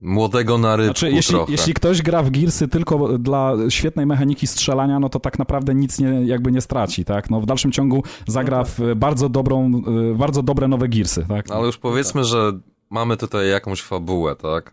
młodego 0.00 0.58
na 0.58 0.76
rybku 0.76 0.98
Znaczy, 0.98 1.10
jeśli, 1.10 1.34
trochę. 1.34 1.52
jeśli 1.52 1.74
ktoś 1.74 2.02
gra 2.02 2.22
w 2.22 2.30
Gearsy 2.30 2.68
tylko 2.68 3.18
dla 3.18 3.52
świetnej 3.68 4.06
mechaniki 4.06 4.46
strzelania, 4.46 5.00
no 5.00 5.08
to 5.08 5.20
tak 5.20 5.38
naprawdę 5.38 5.74
nic 5.74 5.98
nie, 5.98 6.08
jakby 6.08 6.52
nie 6.52 6.60
straci, 6.60 7.04
tak? 7.04 7.30
No 7.30 7.40
w 7.40 7.46
dalszym 7.46 7.72
ciągu 7.72 8.02
zagra 8.26 8.64
w 8.64 8.78
bardzo 8.96 9.28
dobrą, 9.28 9.82
y, 10.12 10.14
bardzo 10.14 10.42
dobre 10.42 10.68
nowe 10.68 10.88
Gearsy, 10.88 11.26
tak? 11.28 11.50
Ale 11.50 11.66
już 11.66 11.78
powiedzmy, 11.78 12.24
że 12.24 12.52
mamy 12.90 13.16
tutaj 13.16 13.48
jakąś 13.50 13.82
fabułę, 13.82 14.36
tak? 14.36 14.72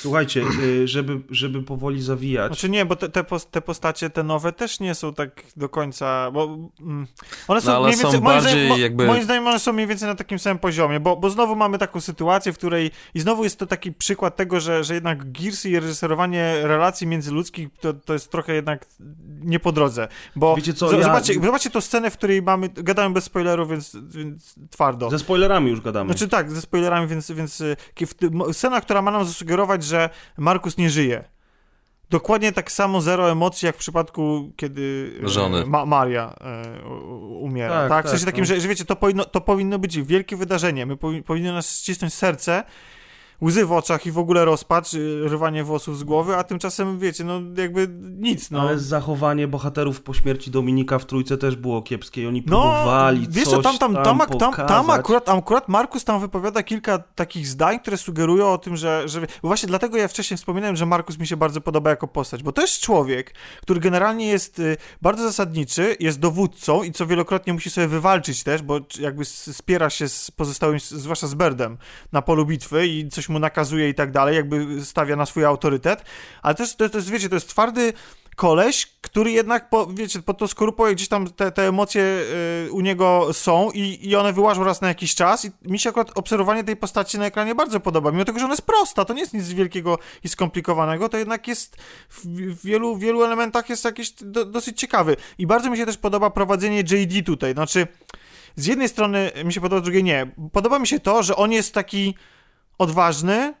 Słuchajcie, 0.00 0.42
y, 0.62 0.88
żeby, 0.88 1.20
żeby 1.30 1.62
powoli 1.62 2.02
zawijać. 2.02 2.46
Znaczy 2.46 2.68
nie, 2.68 2.84
bo 2.86 2.96
te, 2.96 3.08
te, 3.08 3.22
pos- 3.22 3.46
te 3.50 3.60
postacie, 3.62 4.10
te 4.10 4.22
nowe 4.22 4.52
też 4.52 4.80
nie 4.80 4.94
są 4.94 5.14
tak 5.14 5.42
do 5.56 5.68
końca, 5.68 6.30
bo 6.30 6.58
mm, 6.80 7.06
one 7.48 7.60
są 7.60 7.72
No, 7.72 7.82
mniej 7.82 7.96
są 7.96 8.02
więcej, 8.02 8.20
moim 8.20 8.34
bardziej 8.42 8.66
zdaniem, 8.66 8.80
jakby- 8.82 9.06
moim 9.06 9.22
zdaniem 9.22 9.46
one 9.46 9.58
są 9.58 9.72
mniej 9.72 9.86
więcej 9.86 10.08
na 10.08 10.14
takim 10.14 10.38
samym 10.38 10.58
poziomie, 10.58 11.00
bo, 11.00 11.16
bo 11.16 11.30
znowu 11.30 11.56
mamy 11.56 11.78
taką 11.78 12.00
sytuację, 12.00 12.52
w 12.52 12.58
której 12.58 12.90
i 13.14 13.20
znowu 13.20 13.44
jest 13.44 13.58
to 13.58 13.66
taki 13.66 13.92
przykład 13.92 14.36
tego, 14.36 14.60
że, 14.60 14.84
że 14.84 14.94
jednak 14.94 15.32
Gearsy 15.32 15.70
i 15.70 15.80
reżyserowanie 15.80 16.54
relacji 16.62 17.06
międzyludzkich 17.06 17.68
to, 17.80 17.92
to 17.92 18.12
jest 18.12 18.30
trochę 18.30 18.54
jednak 18.54 18.86
nie 19.40 19.60
po 19.60 19.72
drodze, 19.72 20.08
bo 20.36 20.56
Wiecie 20.56 20.74
co, 20.74 20.88
z- 20.88 20.92
ja- 20.92 21.02
zobaczcie, 21.02 21.34
zobaczcie 21.34 21.70
tą 21.70 21.80
scenę, 21.80 22.10
w 22.10 22.16
której 22.16 22.42
mamy, 22.42 22.68
gadałem 22.68 23.12
bez 23.12 23.24
spoilerów, 23.24 23.70
więc, 23.70 23.96
więc 24.08 24.54
twardo. 24.70 25.10
Ze 25.10 25.18
spoilerami 25.18 25.70
już 25.70 25.80
gadamy. 25.80 26.10
Znaczy 26.10 26.28
tak, 26.28 26.50
ze 26.50 26.60
spoilerami, 26.60 27.06
więc, 27.08 27.30
więc 27.30 27.60
y, 27.60 27.76
scena, 28.52 28.80
która 28.80 29.02
ma 29.02 29.10
nam 29.10 29.24
zasugerować, 29.24 29.84
że 29.86 30.10
Markus 30.36 30.76
nie 30.76 30.90
żyje. 30.90 31.24
Dokładnie 32.10 32.52
tak 32.52 32.72
samo 32.72 33.00
zero 33.00 33.30
emocji, 33.30 33.66
jak 33.66 33.76
w 33.76 33.78
przypadku, 33.78 34.52
kiedy 34.56 35.12
e, 35.24 35.28
Żony. 35.28 35.66
Ma 35.66 35.86
Maria 35.86 36.34
e, 36.40 36.84
umiera. 37.40 37.74
Tak, 37.74 37.88
Tak, 37.88 38.06
W 38.06 38.08
sensie 38.08 38.24
tak, 38.24 38.32
takim, 38.32 38.42
no. 38.42 38.46
że, 38.46 38.60
że 38.60 38.68
wiecie, 38.68 38.84
to 38.84 38.96
powinno, 38.96 39.24
to 39.24 39.40
powinno 39.40 39.78
być 39.78 40.02
wielkie 40.02 40.36
wydarzenie. 40.36 40.86
My 40.86 40.96
powi 40.96 41.22
powinno 41.22 41.52
nas 41.52 41.80
ścisnąć 41.80 42.14
serce, 42.14 42.64
łzy 43.42 43.66
w 43.66 43.72
oczach 43.72 44.06
i 44.06 44.10
w 44.10 44.18
ogóle 44.18 44.44
rozpacz, 44.44 44.94
y, 44.94 45.28
rwanie 45.28 45.64
włosów 45.64 45.98
z 45.98 46.04
głowy, 46.04 46.36
a 46.36 46.44
tymczasem, 46.44 46.98
wiecie, 46.98 47.24
no 47.24 47.40
jakby 47.56 47.88
nic, 48.18 48.50
no. 48.50 48.60
Ale 48.60 48.78
zachowanie 48.78 49.48
bohaterów 49.48 50.02
po 50.02 50.14
śmierci 50.14 50.50
Dominika 50.50 50.98
w 50.98 51.06
trójce 51.06 51.38
też 51.38 51.56
było 51.56 51.82
kiepskie 51.82 52.22
i 52.22 52.26
oni 52.26 52.42
No, 52.46 52.60
próbowali 52.60 53.26
wiesz 53.30 53.44
coś 53.44 53.54
co, 53.54 53.62
tam, 53.62 53.78
tam, 53.78 53.94
tam, 53.94 54.18
tam, 54.18 54.38
tam, 54.38 54.66
tam, 54.66 54.90
akurat, 54.90 55.28
akurat 55.28 55.68
Markus 55.68 56.04
tam 56.04 56.20
wypowiada 56.20 56.62
kilka 56.62 56.98
takich 56.98 57.46
zdań, 57.48 57.80
które 57.80 57.96
sugerują 57.96 58.52
o 58.52 58.58
tym, 58.58 58.76
że, 58.76 59.08
że... 59.08 59.20
Bo 59.20 59.48
właśnie 59.48 59.66
dlatego 59.66 59.96
ja 59.96 60.08
wcześniej 60.08 60.38
wspominałem, 60.38 60.76
że 60.76 60.86
Markus 60.86 61.18
mi 61.18 61.26
się 61.26 61.36
bardzo 61.36 61.60
podoba 61.60 61.90
jako 61.90 62.08
postać, 62.08 62.42
bo 62.42 62.52
to 62.52 62.60
jest 62.62 62.80
człowiek, 62.80 63.34
który 63.62 63.80
generalnie 63.80 64.26
jest 64.26 64.58
y, 64.58 64.76
bardzo 65.02 65.22
zasadniczy, 65.22 65.96
jest 66.00 66.18
dowódcą 66.18 66.82
i 66.82 66.92
co 66.92 67.06
wielokrotnie 67.06 67.52
musi 67.52 67.70
sobie 67.70 67.88
wywalczyć 67.88 68.42
też, 68.42 68.62
bo 68.62 68.80
jakby 69.00 69.24
spiera 69.24 69.90
się 69.90 70.08
z 70.08 70.30
pozostałymi, 70.30 70.80
zwłaszcza 70.80 71.26
z 71.26 71.34
Berdem, 71.34 71.78
na 72.12 72.22
polu 72.22 72.46
bitwy 72.46 72.86
i 72.86 73.08
coś 73.08 73.25
mu 73.28 73.38
nakazuje 73.38 73.88
i 73.88 73.94
tak 73.94 74.10
dalej, 74.10 74.36
jakby 74.36 74.84
stawia 74.84 75.16
na 75.16 75.26
swój 75.26 75.44
autorytet, 75.44 76.04
ale 76.42 76.54
też 76.54 76.76
to, 76.76 76.88
to 76.88 76.98
jest, 76.98 77.10
wiecie, 77.10 77.28
to 77.28 77.34
jest 77.34 77.48
twardy 77.48 77.92
koleś, 78.36 78.86
który 79.00 79.32
jednak, 79.32 79.68
po, 79.68 79.86
wiecie, 79.86 80.22
pod 80.22 80.38
tą 80.38 80.46
skorupą 80.46 80.92
gdzieś 80.92 81.08
tam 81.08 81.28
te, 81.28 81.52
te 81.52 81.68
emocje 81.68 82.02
y, 82.66 82.72
u 82.72 82.80
niego 82.80 83.28
są 83.32 83.70
i, 83.70 84.08
i 84.08 84.16
one 84.16 84.32
wyłażą 84.32 84.64
raz 84.64 84.80
na 84.80 84.88
jakiś 84.88 85.14
czas. 85.14 85.44
I 85.44 85.50
mi 85.62 85.78
się 85.78 85.90
akurat 85.90 86.18
obserwowanie 86.18 86.64
tej 86.64 86.76
postaci 86.76 87.18
na 87.18 87.26
ekranie 87.26 87.54
bardzo 87.54 87.80
podoba, 87.80 88.10
mimo 88.10 88.24
tego, 88.24 88.38
że 88.38 88.44
ona 88.44 88.52
jest 88.52 88.66
prosta, 88.66 89.04
to 89.04 89.14
nie 89.14 89.20
jest 89.20 89.34
nic 89.34 89.48
wielkiego 89.48 89.98
i 90.24 90.28
skomplikowanego, 90.28 91.08
to 91.08 91.16
jednak 91.16 91.48
jest 91.48 91.76
w, 92.10 92.64
wielu, 92.64 92.96
wielu 92.96 93.24
elementach 93.24 93.70
jest 93.70 93.84
jakiś 93.84 94.12
do, 94.20 94.44
dosyć 94.44 94.80
ciekawy. 94.80 95.16
I 95.38 95.46
bardzo 95.46 95.70
mi 95.70 95.76
się 95.76 95.86
też 95.86 95.96
podoba 95.96 96.30
prowadzenie 96.30 96.80
JD 96.80 97.26
tutaj, 97.26 97.52
znaczy 97.52 97.86
z 98.56 98.66
jednej 98.66 98.88
strony 98.88 99.30
mi 99.44 99.52
się 99.52 99.60
podoba, 99.60 99.80
z 99.80 99.84
drugiej 99.84 100.04
nie. 100.04 100.26
Podoba 100.52 100.78
mi 100.78 100.86
się 100.86 101.00
to, 101.00 101.22
że 101.22 101.36
on 101.36 101.52
jest 101.52 101.74
taki 101.74 102.14
odważny, 102.78 103.54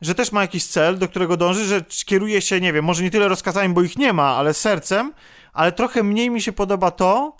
że 0.00 0.14
też 0.14 0.32
ma 0.32 0.40
jakiś 0.40 0.66
cel, 0.66 0.98
do 0.98 1.08
którego 1.08 1.36
dąży, 1.36 1.64
że 1.64 1.84
kieruje 2.06 2.40
się, 2.40 2.60
nie 2.60 2.72
wiem, 2.72 2.84
może 2.84 3.02
nie 3.02 3.10
tyle 3.10 3.28
rozkazami, 3.28 3.74
bo 3.74 3.82
ich 3.82 3.98
nie 3.98 4.12
ma, 4.12 4.36
ale 4.36 4.54
sercem, 4.54 5.12
ale 5.52 5.72
trochę 5.72 6.02
mniej 6.02 6.30
mi 6.30 6.42
się 6.42 6.52
podoba 6.52 6.90
to, 6.90 7.36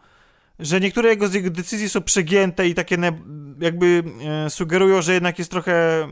że 0.59 0.81
niektóre 0.81 1.09
jego, 1.09 1.29
z 1.29 1.35
jego 1.35 1.51
decyzji 1.51 1.89
są 1.89 2.01
przegięte 2.01 2.69
i 2.69 2.75
takie 2.75 2.97
jakby 3.61 4.03
e, 4.47 4.51
sugerują, 4.51 5.03
że 5.03 5.15
jednak 5.15 5.39
jest 5.39 5.51
trochę... 5.51 6.09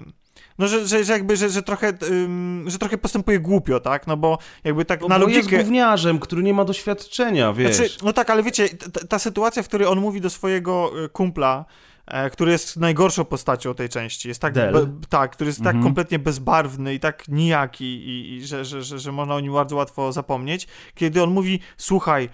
No, 0.58 0.68
że, 0.68 0.86
że, 0.86 1.04
że 1.04 1.12
jakby, 1.12 1.36
że, 1.36 1.50
że, 1.50 1.62
trochę, 1.62 1.92
ym, 2.10 2.64
że 2.66 2.78
trochę 2.78 2.98
postępuje 2.98 3.40
głupio, 3.40 3.80
tak? 3.80 4.06
No 4.06 4.16
bo 4.16 4.38
jakby 4.64 4.84
tak 4.84 5.00
No, 5.00 5.08
na 5.08 5.18
bo 5.18 5.28
jest 5.28 5.36
logikę... 5.36 5.62
gówniarzem, 5.62 6.18
który 6.18 6.42
nie 6.42 6.54
ma 6.54 6.64
doświadczenia, 6.64 7.52
wiesz. 7.52 7.76
Znaczy, 7.76 7.96
no 8.02 8.12
tak, 8.12 8.30
ale 8.30 8.42
wiecie, 8.42 8.68
ta, 8.68 9.06
ta 9.06 9.18
sytuacja, 9.18 9.62
w 9.62 9.68
której 9.68 9.86
on 9.86 10.00
mówi 10.00 10.20
do 10.20 10.30
swojego 10.30 10.92
e, 11.04 11.08
kumpla, 11.08 11.64
który 12.32 12.52
jest 12.52 12.76
najgorszą 12.76 13.24
postacią 13.24 13.74
tej 13.74 13.88
części, 13.88 14.28
jest 14.28 14.40
tak, 14.40 14.54
be, 14.72 14.86
tak 15.08 15.30
który 15.32 15.48
jest 15.48 15.58
tak 15.58 15.66
Mhm. 15.66 15.84
kompletnie 15.84 16.18
bezbarwny 16.18 16.94
i 16.94 17.00
tak 17.00 17.28
nijaki, 17.28 17.84
i, 17.84 18.34
i 18.34 18.46
że, 18.46 18.64
że, 18.64 18.82
że, 18.82 18.98
że 18.98 19.12
można 19.12 19.34
o 19.34 19.40
nim 19.40 19.52
bardzo 19.52 19.76
łatwo 19.76 20.12
zapomnieć, 20.12 20.68
kiedy 20.94 21.22
on 21.22 21.30
mówi, 21.30 21.60
słuchaj, 21.76 22.28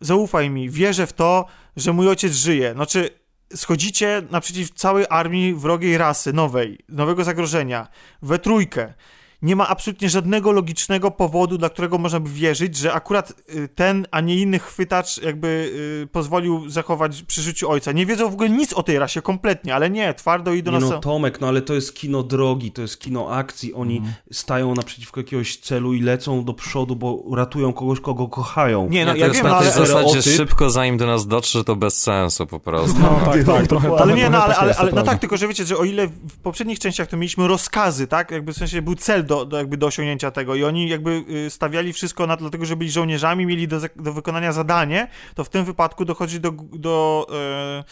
zaufaj 0.00 0.50
mi, 0.50 0.70
wierzę 0.70 1.06
w 1.06 1.12
to, 1.12 1.46
że 1.76 1.92
mój 1.92 2.08
ojciec 2.08 2.32
żyje. 2.32 2.72
Znaczy, 2.72 3.10
schodzicie 3.54 4.22
naprzeciw 4.30 4.70
całej 4.74 5.06
armii 5.10 5.54
wrogiej 5.54 5.98
rasy, 5.98 6.32
nowej, 6.32 6.78
nowego 6.88 7.24
zagrożenia, 7.24 7.88
we 8.22 8.38
trójkę. 8.38 8.94
Nie 9.42 9.56
ma 9.56 9.68
absolutnie 9.68 10.08
żadnego 10.08 10.52
logicznego 10.52 11.10
powodu, 11.10 11.58
dla 11.58 11.68
którego 11.68 11.98
można 11.98 12.20
by 12.20 12.30
wierzyć, 12.30 12.76
że 12.76 12.92
akurat 12.92 13.32
y, 13.54 13.68
ten, 13.68 14.06
a 14.10 14.20
nie 14.20 14.36
inny 14.36 14.58
chwytacz 14.58 15.22
jakby 15.22 15.72
y, 16.04 16.06
pozwolił 16.12 16.68
zachować 16.68 17.22
przy 17.22 17.42
życiu 17.42 17.70
ojca. 17.70 17.92
Nie 17.92 18.06
wiedzą 18.06 18.30
w 18.30 18.32
ogóle 18.32 18.50
nic 18.50 18.72
o 18.72 18.82
tej 18.82 18.98
rasie 18.98 19.22
kompletnie, 19.22 19.74
ale 19.74 19.90
nie, 19.90 20.14
twardo 20.14 20.52
idą 20.52 20.72
Nie 20.72 20.78
na 20.78 20.88
no. 20.88 20.98
Tomek, 21.00 21.40
no 21.40 21.48
ale 21.48 21.62
to 21.62 21.74
jest 21.74 21.94
kino 21.94 22.22
drogi, 22.22 22.72
to 22.72 22.82
jest 22.82 23.00
kino 23.00 23.30
akcji. 23.30 23.74
Oni 23.74 23.96
Mhm. 23.96 24.14
stają 24.32 24.74
naprzeciwko 24.74 25.20
jakiegoś 25.20 25.56
celu 25.56 25.94
i 25.94 26.02
lecą 26.02 26.44
do 26.44 26.54
przodu, 26.54 26.96
bo 26.96 27.24
ratują 27.36 27.72
kogoś, 27.72 28.00
kogo 28.00 28.28
kochają. 28.28 28.88
Nie, 28.90 29.04
no 29.04 29.14
ja 29.14 29.26
jest 29.26 29.36
wiem, 29.36 29.46
na 29.46 29.52
no, 29.52 29.60
tej 29.60 29.72
ale, 29.72 29.86
zasadzie 29.86 30.22
szybko, 30.22 30.70
zanim 30.70 30.96
do 30.96 31.06
nas 31.06 31.26
dotrze, 31.26 31.64
to 31.64 31.76
bez 31.76 32.02
sensu 32.02 32.46
po 32.46 32.60
prostu. 32.60 33.00
No 33.00 33.20
tak, 33.24 33.44
tak, 33.44 33.66
trochę, 33.66 33.88
ale 33.88 33.96
trochę, 33.96 34.14
nie, 34.14 34.30
no 34.30 34.42
ale, 34.44 34.54
tak 34.54 34.62
ale, 34.62 34.76
ale 34.76 34.92
no 34.92 35.02
tak, 35.02 35.18
tylko 35.18 35.36
że 35.36 35.48
wiecie, 35.48 35.64
że 35.64 35.76
o 35.76 35.84
ile 35.84 36.06
w 36.06 36.38
poprzednich 36.42 36.78
częściach 36.78 37.08
to 37.08 37.16
mieliśmy 37.16 37.48
rozkazy, 37.48 38.06
tak, 38.06 38.30
jakby 38.30 38.52
w 38.52 38.56
sensie 38.56 38.82
był 38.82 38.94
cel 38.94 39.24
do, 39.30 39.44
do, 39.44 39.56
jakby 39.56 39.76
do 39.76 39.86
osiągnięcia 39.86 40.30
tego. 40.30 40.54
I 40.54 40.64
oni 40.64 40.88
jakby 40.88 41.24
y, 41.46 41.50
stawiali 41.50 41.92
wszystko 41.92 42.26
na 42.26 42.36
dlatego, 42.36 42.64
że 42.64 42.76
byli 42.76 42.90
żołnierzami, 42.90 43.46
mieli 43.46 43.68
do, 43.68 43.80
do 43.96 44.12
wykonania 44.12 44.52
zadanie, 44.52 45.08
to 45.34 45.44
w 45.44 45.48
tym 45.48 45.64
wypadku 45.64 46.04
dochodzi 46.04 46.40
do, 46.40 46.52
do 46.72 47.26
e, 47.32 47.84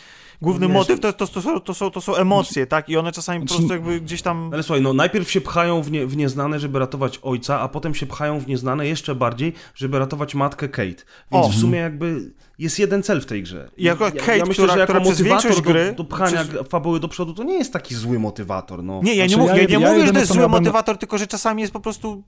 główny 0.43 0.69
motyw, 0.69 1.01
to, 1.01 1.13
to, 1.13 1.27
to, 1.27 1.43
są, 1.43 1.61
to, 1.61 1.75
są, 1.75 1.91
to 1.91 2.01
są 2.01 2.15
emocje, 2.17 2.67
tak, 2.67 2.89
i 2.89 2.97
one 2.97 3.13
czasami 3.13 3.41
po 3.41 3.55
prostu 3.55 3.73
jakby 3.73 4.01
gdzieś 4.01 4.23
tam... 4.23 4.51
Ale 4.53 4.63
słuchaj, 4.63 4.83
no 4.83 4.93
najpierw 4.93 5.31
się 5.31 5.41
pchają 5.41 5.83
w, 5.83 5.91
nie, 5.91 6.07
w 6.07 6.17
nieznane, 6.17 6.61
żeby 6.61 6.79
ratować 6.79 7.19
ojca, 7.23 7.61
a 7.61 7.69
potem 7.69 7.95
się 7.95 8.07
pchają 8.07 8.41
w 8.41 8.47
nieznane 8.47 8.87
jeszcze 8.87 9.15
bardziej, 9.15 9.53
żeby 9.75 9.99
ratować 9.99 10.35
matkę 10.35 10.69
Kate. 10.69 11.03
Więc 11.33 11.47
O. 11.47 11.49
w 11.49 11.55
sumie 11.55 11.79
jakby 11.79 12.31
jest 12.59 12.79
jeden 12.79 13.03
cel 13.03 13.21
w 13.21 13.27
tej 13.27 13.43
grze. 13.43 13.71
I 13.77 13.85
jako 13.85 14.05
Kate, 14.05 14.39
myślę, 14.39 14.45
która- 14.55 14.73
że 14.73 14.79
jako 14.81 14.93
która 14.93 15.05
przez 15.05 15.21
większość 15.23 15.61
do, 15.61 15.71
gry- 15.71 15.95
do 15.95 16.05
pchania 16.05 16.45
przez- 16.45 16.69
fabuły 16.69 17.01
do 17.01 17.09
przodu, 17.09 17.35
to 17.35 17.43
nie 17.43 17.55
jest 17.59 17.73
taki 17.73 17.95
zły 17.95 18.19
motywator, 18.19 18.83
no. 18.85 19.01
Nie, 19.05 19.15
ja 19.15 19.27
nie, 19.27 19.29
Znaczy, 19.35 19.51
mówię, 19.51 19.63
ja 19.63 19.69
ja, 19.69 19.79
ja 19.79 19.93
mówię, 19.93 20.07
że 20.07 20.13
to 20.13 20.19
jest 20.19 20.33
zły 20.33 20.43
ja 20.43 20.49
motywator, 20.49 20.99
tylko 20.99 21.19
że 21.19 21.27
czasami 21.27 21.63
jest 21.63 21.73
po 21.73 21.81
prostu, 21.81 22.23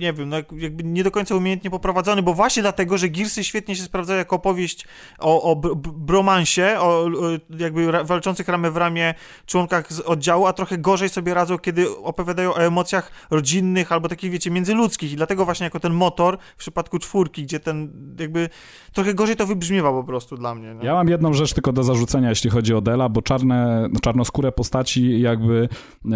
nie 0.00 0.12
wiem, 0.12 0.28
no 0.28 0.36
jak- 0.36 0.52
jakby 0.52 0.84
nie 0.84 1.04
do 1.04 1.10
końca 1.10 1.34
umiejętnie 1.34 1.70
poprowadzony, 1.70 2.22
bo 2.22 2.34
właśnie 2.34 2.62
dlatego, 2.62 2.98
że 2.98 3.08
Gearsy 3.08 3.44
świetnie 3.44 3.76
się 3.76 3.82
sprawdzają 3.82 4.18
jako 4.18 4.36
opowieść 4.36 4.86
o, 5.18 5.42
o 5.42 5.54
br- 5.56 5.74
br- 5.74 5.92
bromansie, 5.92 6.76
o, 6.78 7.04
o 7.04 7.10
jakby 7.58 7.92
walczących 8.04 8.48
ramię 8.48 8.70
w 8.70 8.76
ramię 8.76 9.14
członkach 9.46 9.92
z 9.92 10.00
oddziału, 10.00 10.46
a 10.46 10.52
trochę 10.52 10.78
gorzej 10.78 11.08
sobie 11.08 11.34
radzą, 11.34 11.58
kiedy 11.58 11.96
opowiadają 11.98 12.54
o 12.54 12.58
emocjach 12.62 13.10
rodzinnych 13.30 13.92
albo 13.92 14.08
takich, 14.08 14.30
wiecie, 14.30 14.50
międzyludzkich 14.50 15.12
i 15.12 15.16
dlatego 15.16 15.44
właśnie 15.44 15.64
jako 15.64 15.80
ten 15.80 15.92
motor 15.92 16.38
w 16.56 16.58
przypadku 16.58 16.98
czwórki, 16.98 17.42
gdzie 17.42 17.60
ten 17.60 17.92
jakby 18.20 18.48
trochę 18.92 19.14
gorzej 19.14 19.36
to 19.36 19.46
wybrzmiewa 19.46 19.90
po 19.92 20.04
prostu 20.04 20.36
dla 20.36 20.54
mnie. 20.54 20.74
nie? 20.74 20.86
Ja 20.86 20.94
mam 20.94 21.08
jedną 21.08 21.32
rzecz 21.32 21.54
tylko 21.54 21.72
do 21.72 21.82
zarzucenia, 21.84 22.28
jeśli 22.28 22.50
chodzi 22.50 22.74
o 22.74 22.80
Dela, 22.80 23.08
bo 23.08 23.22
czarne, 23.22 23.88
czarnoskóre 24.02 24.52
postaci 24.52 25.20
jakby 25.20 25.68
e, 26.04 26.08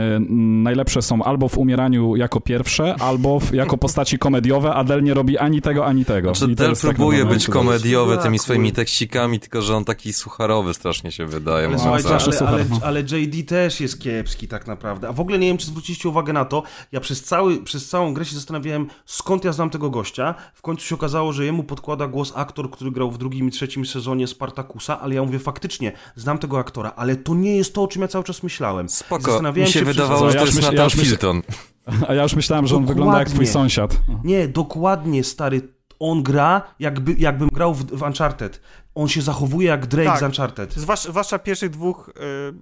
najlepsze 0.63 1.03
są 1.03 1.23
albo 1.23 1.49
w 1.49 1.59
umieraniu 1.59 2.17
jako 2.17 2.41
pierwsze, 2.41 2.95
albo 3.01 3.41
w, 3.41 3.55
jako 3.55 3.70
postaci 3.79 4.19
komediowe, 4.19 4.75
a 4.75 4.85
Del 4.85 5.03
nie 5.03 5.15
robi 5.15 5.39
ani 5.39 5.63
tego, 5.63 5.87
ani 5.87 6.05
tego. 6.05 6.35
Znaczy, 6.35 6.55
Del 6.55 6.77
tak 6.77 6.81
próbuje 6.81 7.19
naprawdę- 7.19 7.35
być 7.35 7.49
komediowy 7.49 8.19
tymi 8.19 8.39
swoimi 8.39 8.73
tekścikami, 8.73 9.41
tylko 9.41 9.63
że 9.63 9.77
on 9.77 9.85
taki 9.85 10.13
sucharowy 10.13 10.75
strasznie 10.75 11.13
się 11.13 11.27
wydaje. 11.27 11.59
Ale 11.59 11.69
może 11.69 11.83
słuchajcie, 11.83 12.09
tak. 12.09 12.21
zawsze 12.21 12.47
ale, 12.47 12.57
ale, 12.57 12.65
no. 12.71 12.81
ale 12.85 13.01
JD 13.01 13.49
też 13.49 13.81
jest 13.81 14.01
kiepski 14.01 14.49
tak 14.49 14.67
naprawdę. 14.67 15.09
A 15.09 15.13
w 15.13 15.21
ogóle 15.21 15.39
nie 15.39 15.47
wiem, 15.47 15.59
czy 15.59 15.67
zwróciliście 15.67 16.09
uwagę 16.09 16.33
na 16.33 16.45
to, 16.45 16.63
ja 16.93 17.01
przez, 17.01 17.23
cały, 17.25 17.63
przez 17.63 17.89
całą 17.89 18.15
grę 18.15 18.25
się 18.25 18.35
zastanawiałem, 18.35 18.87
skąd 19.07 19.45
ja 19.45 19.53
znam 19.53 19.71
tego 19.71 19.91
gościa. 19.91 20.35
W 20.55 20.63
końcu 20.63 20.87
się 20.87 20.95
okazało, 20.95 21.33
że 21.33 21.45
jemu 21.45 21.63
podkłada 21.63 22.07
głos 22.07 22.33
aktor, 22.37 22.71
który 22.71 22.91
grał 22.91 23.11
w 23.11 23.19
drugim 23.19 23.49
i 23.49 23.51
trzecim 23.51 23.87
sezonie 23.87 24.27
Spartakusa, 24.27 25.01
ale 25.01 25.15
ja 25.15 25.23
mówię, 25.23 25.39
faktycznie, 25.39 25.93
znam 26.17 26.39
tego 26.39 26.59
aktora, 26.59 26.93
ale 26.97 27.17
to 27.17 27.35
nie 27.35 27.57
jest 27.57 27.75
to, 27.75 27.83
o 27.83 27.89
czym 27.89 28.03
ja 28.03 28.09
cały 28.09 28.25
czas 28.25 28.43
myślałem. 28.43 28.89
Spoko, 28.89 29.23
zastanawiałem 29.23 29.67
mi 29.69 29.73
się 29.73 29.83
przez- 29.83 29.97
wydawało, 29.97 30.31
że 30.31 30.39
to 30.39 30.45
jest 30.45 30.57
myślę- 30.57 30.91
Filton. 30.91 31.43
A 32.09 32.15
ja 32.15 32.23
już 32.23 32.37
myślałem, 32.37 32.67
że 32.67 32.77
on 32.77 32.83
Dokładnie. 32.83 33.01
wygląda 33.01 33.19
jak 33.19 33.29
twój 33.29 33.47
sąsiad. 33.47 34.01
Nie, 34.25 34.49
dokładnie, 34.49 35.25
stary. 35.25 35.63
On 35.99 36.23
gra, 36.23 36.63
jakby, 36.79 37.15
jakbym 37.19 37.49
grał 37.49 37.75
w, 37.75 37.87
w 37.87 38.03
Uncharted. 38.03 38.61
On 39.01 39.09
się 39.09 39.23
zachowuje 39.23 39.69
jak 39.69 39.87
Drake 39.87 40.11
Tak. 40.11 40.21
z 40.21 40.23
Uncharted. 40.23 40.75
Zwłaszcza, 40.75 41.11
zwłaszcza 41.11 41.39
w 41.39 41.43
pierwszych 41.43 41.71
dwóch, 41.71 42.11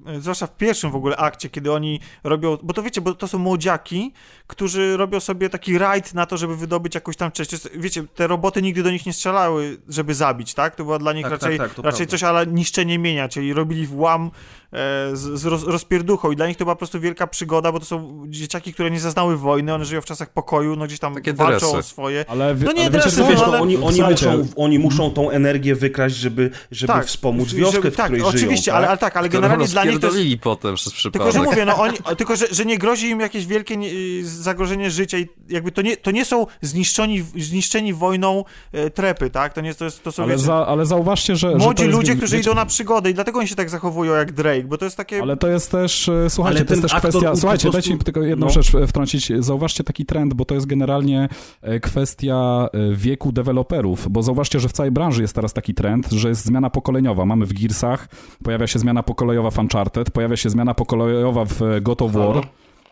y, 0.09 0.11
y, 0.13 0.21
zwłaszcza 0.21 0.47
w 0.47 0.57
pierwszym 0.57 0.91
w 0.91 0.97
ogóle 0.97 1.17
akcie, 1.17 1.49
kiedy 1.51 1.73
oni 1.73 2.01
robią, 2.25 2.57
bo 2.63 2.73
to 2.75 2.83
wiecie, 2.83 3.01
bo 3.01 3.15
to 3.15 3.29
są 3.29 3.39
młodziaki, 3.39 4.13
którzy 4.47 4.97
robią 4.97 5.21
sobie 5.21 5.51
taki 5.51 5.79
rajd 5.79 6.15
na 6.15 6.27
to, 6.27 6.37
żeby 6.37 6.57
wydobyć 6.57 6.95
jakąś 6.95 7.17
tam 7.17 7.33
część. 7.33 7.51
Wiecie, 7.75 8.05
te 8.15 8.27
roboty 8.27 8.63
nigdy 8.63 8.83
do 8.83 8.91
nich 8.91 9.07
nie 9.07 9.13
strzelały, 9.13 9.79
żeby 9.89 10.15
zabić, 10.15 10.55
tak? 10.55 10.75
To 10.77 10.85
była 10.85 10.99
dla 10.99 11.13
nich 11.13 11.23
Tak, 11.23 11.33
raczej, 11.33 11.59
tak, 11.59 11.69
tak, 11.75 11.85
raczej 11.85 12.07
prawda. 12.07 12.11
coś 12.11 12.23
ale 12.23 12.47
niszczenie 12.47 12.99
mienia, 12.99 13.29
czyli 13.29 13.53
robili 13.53 13.87
włam 13.87 14.31
e, 14.73 14.77
z, 15.17 15.41
z 15.41 15.45
roz, 15.45 15.65
rozpierduchą 15.65 16.31
i 16.31 16.37
dla 16.37 16.47
nich 16.49 16.57
to 16.57 16.65
była 16.65 16.75
po 16.75 16.79
prostu 16.79 17.01
wielka 17.01 17.27
przygoda, 17.27 17.73
bo 17.73 17.81
to 17.81 17.87
są 17.87 18.25
dzieciaki, 18.29 18.73
które 18.73 18.91
nie 18.91 19.01
zaznały 19.01 19.37
wojny, 19.37 19.75
one 19.75 19.85
żyją 19.85 20.01
w 20.01 20.05
czasach 20.05 20.33
pokoju, 20.33 20.77
no 20.77 20.87
gdzieś 20.87 20.99
tam 20.99 21.15
Takie 21.15 21.33
walczą 21.33 21.59
dresy. 21.59 21.77
o 21.79 21.83
swoje. 21.83 22.25
Ale, 22.29 22.55
No 22.65 22.73
nie 22.73 22.87
ale 22.87 23.01
co, 23.01 23.29
Wiesz, 23.29 23.41
ale- 23.41 23.53
no, 23.59 23.63
oni, 23.63 23.77
oni, 23.77 24.03
muszą, 24.03 24.47
oni 24.57 24.79
muszą 24.79 25.11
tą 25.11 25.31
energię 25.31 25.75
wykraść, 25.75 26.28
żeby, 26.29 26.51
żeby 26.71 26.93
Tak, 26.93 27.07
wspomóc 27.07 27.49
żeby- 27.49 27.61
wioskę, 27.61 27.91
w 27.91 27.97
tak, 27.97 28.07
której 28.07 28.23
oczywiście, 28.23 28.65
żyją. 28.65 28.77
ale, 28.77 28.87
tak? 28.87 28.91
ale 28.91 28.99
tak, 28.99 29.17
ale 29.17 29.29
generalnie 29.29 29.69
dla 29.69 29.85
nich 29.85 29.99
to 29.99 30.15
jest, 30.17 30.43
potem 30.43 30.75
przez 30.75 30.93
przypadek. 30.93 31.33
Tylko, 31.33 31.45
że 31.45 31.51
mówię, 31.51 31.65
no 31.65 31.77
oni, 31.77 31.99
tylko, 32.19 32.37
że, 32.37 32.47
że 32.51 32.65
nie 32.65 32.79
grozi 32.79 33.09
im 33.09 33.21
jakieś 33.21 33.47
wielkie 33.47 33.77
nie, 33.77 33.91
zagrożenie 34.23 34.91
życia 34.91 35.19
i 35.19 35.29
jakby 35.49 35.73
to 35.73 35.83
nie, 35.83 35.97
to 35.97 36.11
nie 36.11 36.25
są 36.25 36.47
zniszczeni, 36.63 37.25
zniszczeni 37.37 37.95
wojną 37.95 38.45
e, 38.73 38.91
trepy, 38.91 39.31
tak? 39.31 39.53
To 39.53 39.61
nie 39.61 39.75
to, 39.75 39.85
jest, 39.85 40.03
to 40.03 40.13
są 40.13 40.23
ale, 40.23 40.33
wiecie, 40.33 40.45
za, 40.45 40.67
ale 40.67 40.87
zauważcie, 40.87 41.37
że... 41.37 41.51
że 41.51 41.57
młodzi 41.57 41.83
jest, 41.83 41.97
ludzie, 41.97 42.17
którzy 42.17 42.37
wiecie, 42.37 42.51
idą 42.51 42.55
na 42.55 42.67
przygody 42.67 43.11
i 43.11 43.15
dlatego 43.15 43.39
oni 43.39 43.49
się 43.49 43.55
tak 43.55 43.71
zachowują 43.71 44.15
jak 44.15 44.33
Drake, 44.33 44.65
bo 44.65 44.79
to 44.79 44.85
jest 44.85 44.97
takie... 44.97 45.23
Ale 45.23 45.37
to 45.37 45.49
jest 45.49 45.71
też, 45.71 46.09
e, 46.09 46.31
słuchajcie, 46.31 46.59
Ale 46.59 46.67
to 46.67 46.75
jest 46.75 46.83
też 46.83 46.95
kwestia, 46.95 47.31
po 47.31 47.37
słuchajcie, 47.37 47.63
prostu- 47.63 47.71
dajcie 47.73 47.95
mi 47.95 47.99
tylko 47.99 48.23
jedną 48.23 48.47
no. 48.47 48.53
rzecz 48.53 48.75
e, 48.75 48.87
wtrącić. 48.87 49.33
Zauważcie 49.39 49.85
taki 49.85 50.07
trend, 50.07 50.35
bo 50.35 50.45
to 50.45 50.55
jest 50.55 50.67
generalnie 50.67 51.29
e, 51.63 51.81
kwestia 51.81 52.69
wieku 52.93 53.33
deweloperów, 53.33 54.09
bo 54.11 54.23
zauważcie, 54.23 54.61
że 54.61 54.69
w 54.69 54.73
całej 54.73 54.93
branży 54.93 55.23
jest 55.23 55.35
teraz 55.35 55.53
taki 55.53 55.75
trend, 55.75 56.08
że 56.13 56.29
jest 56.29 56.45
zmiana 56.45 56.71
pokoleniowa. 56.71 57.25
Mamy 57.25 57.47
w 57.47 57.53
Gearsach, 57.53 58.09
pojawia 58.45 58.67
się 58.67 58.79
zmiana 58.79 59.03
pokoleniowa 59.03 59.51
w 59.51 59.59
Uncharted, 59.59 60.11
pojawia 60.11 60.37
się 60.37 60.51
zmiana 60.51 60.75
pokoleniowa 60.75 61.45
w 61.45 61.63
e, 61.63 61.81
God 61.81 62.03
of 62.03 62.13
War. 62.13 62.49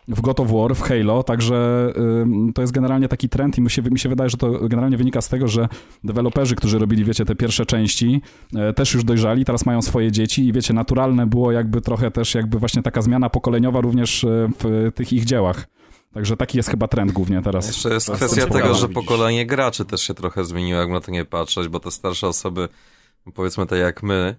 W 0.09 0.21
God 0.21 0.39
of 0.39 0.51
War, 0.51 0.75
w 0.75 0.81
Halo, 0.81 1.23
także 1.23 1.87
ym, 2.21 2.53
to 2.53 2.61
jest 2.61 2.73
generalnie 2.73 3.07
taki 3.07 3.29
trend 3.29 3.57
i 3.57 3.61
mi 3.61 3.69
się, 3.69 3.81
mi 3.81 3.99
się 3.99 4.09
wydaje, 4.09 4.29
że 4.29 4.37
to 4.37 4.51
generalnie 4.51 4.97
wynika 4.97 5.21
z 5.21 5.29
tego, 5.29 5.47
że 5.47 5.67
deweloperzy, 6.03 6.55
którzy 6.55 6.79
robili, 6.79 7.05
wiecie, 7.05 7.25
te 7.25 7.35
pierwsze 7.35 7.65
części, 7.65 8.21
e, 8.55 8.73
też 8.73 8.93
już 8.93 9.03
dojrzali, 9.03 9.45
teraz 9.45 9.65
mają 9.65 9.81
swoje 9.81 10.11
dzieci 10.11 10.47
i 10.47 10.53
wiecie, 10.53 10.73
naturalne 10.73 11.27
było 11.27 11.51
jakby 11.51 11.81
trochę 11.81 12.11
też 12.11 12.35
jakby 12.35 12.59
właśnie 12.59 12.83
taka 12.83 13.01
zmiana 13.01 13.29
pokoleniowa 13.29 13.81
również 13.81 14.23
e, 14.23 14.49
w 14.59 14.91
tych 14.95 15.13
ich 15.13 15.25
dziełach. 15.25 15.67
Także 16.13 16.37
taki 16.37 16.57
jest 16.57 16.69
chyba 16.69 16.87
trend 16.87 17.11
głównie 17.11 17.41
teraz. 17.41 17.67
Jeszcze 17.67 17.93
jest 17.93 18.05
z 18.05 18.09
tym 18.09 18.15
kwestia 18.15 18.47
tego, 18.47 18.73
że 18.73 18.89
pokolenie 18.89 19.45
graczy 19.45 19.85
też 19.85 20.01
się 20.01 20.13
trochę 20.13 20.45
zmieniło, 20.45 20.79
jak 20.79 20.89
na 20.89 21.01
to 21.01 21.11
nie 21.11 21.25
patrzeć, 21.25 21.67
bo 21.67 21.79
te 21.79 21.91
starsze 21.91 22.27
osoby, 22.27 22.69
powiedzmy 23.35 23.65
tak 23.67 23.79
jak 23.79 24.03
my, 24.03 24.35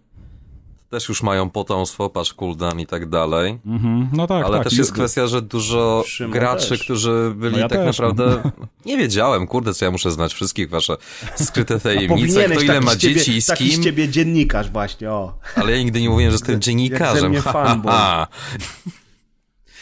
też 0.91 1.09
już 1.09 1.23
mają 1.23 1.51
potomstwo, 1.51 2.11
patrz 2.11 2.35
cooldown 2.35 2.81
i 2.81 2.87
tak 2.87 3.09
dalej. 3.09 3.59
Mhm. 3.67 4.09
No 4.13 4.27
tak, 4.27 4.45
Ale 4.47 4.57
tak. 4.59 4.69
też 4.69 4.79
jest 4.79 4.93
kwestia, 4.93 5.27
że 5.27 5.43
dużo 5.43 6.05
Szymon 6.07 6.33
graczy, 6.33 6.69
też. 6.69 6.83
którzy 6.83 7.33
byli 7.37 7.53
No 7.53 7.59
ja 7.59 7.69
tak 7.69 7.79
też, 7.79 7.87
naprawdę... 7.99 8.51
Nie 8.87 8.97
wiedziałem, 8.99 9.47
kurde, 9.47 9.75
co 9.75 9.85
ja 9.85 9.91
muszę 9.91 10.11
znać 10.11 10.35
wszystkich 10.35 10.71
wasze 10.71 10.97
skryte 11.37 11.81
tajemnice, 11.81 12.15
Powinieneś 12.15 12.57
kto 12.57 12.65
ile 12.65 12.81
ma 12.81 12.97
ciebie- 12.97 13.15
dzieci 13.15 13.37
i 13.37 13.43
z 13.43 13.47
Taki 13.47 13.69
z 13.71 13.75
kim, 13.75 13.83
ciebie 13.83 14.09
dziennikarz 14.09 14.71
właśnie, 14.71 15.11
o. 15.11 15.39
ale 15.57 15.73
ja 15.73 15.79
nigdy 15.79 16.01
nie 16.01 16.11
mówiłem, 16.11 16.31
że 16.31 16.35
jestem 16.35 16.53
Jak 16.55 16.63
ze 16.65 16.71
dziennikarzem. 16.71 17.31
mnie 17.31 17.41
Ha, 17.41 17.53
fanboy. 17.67 17.93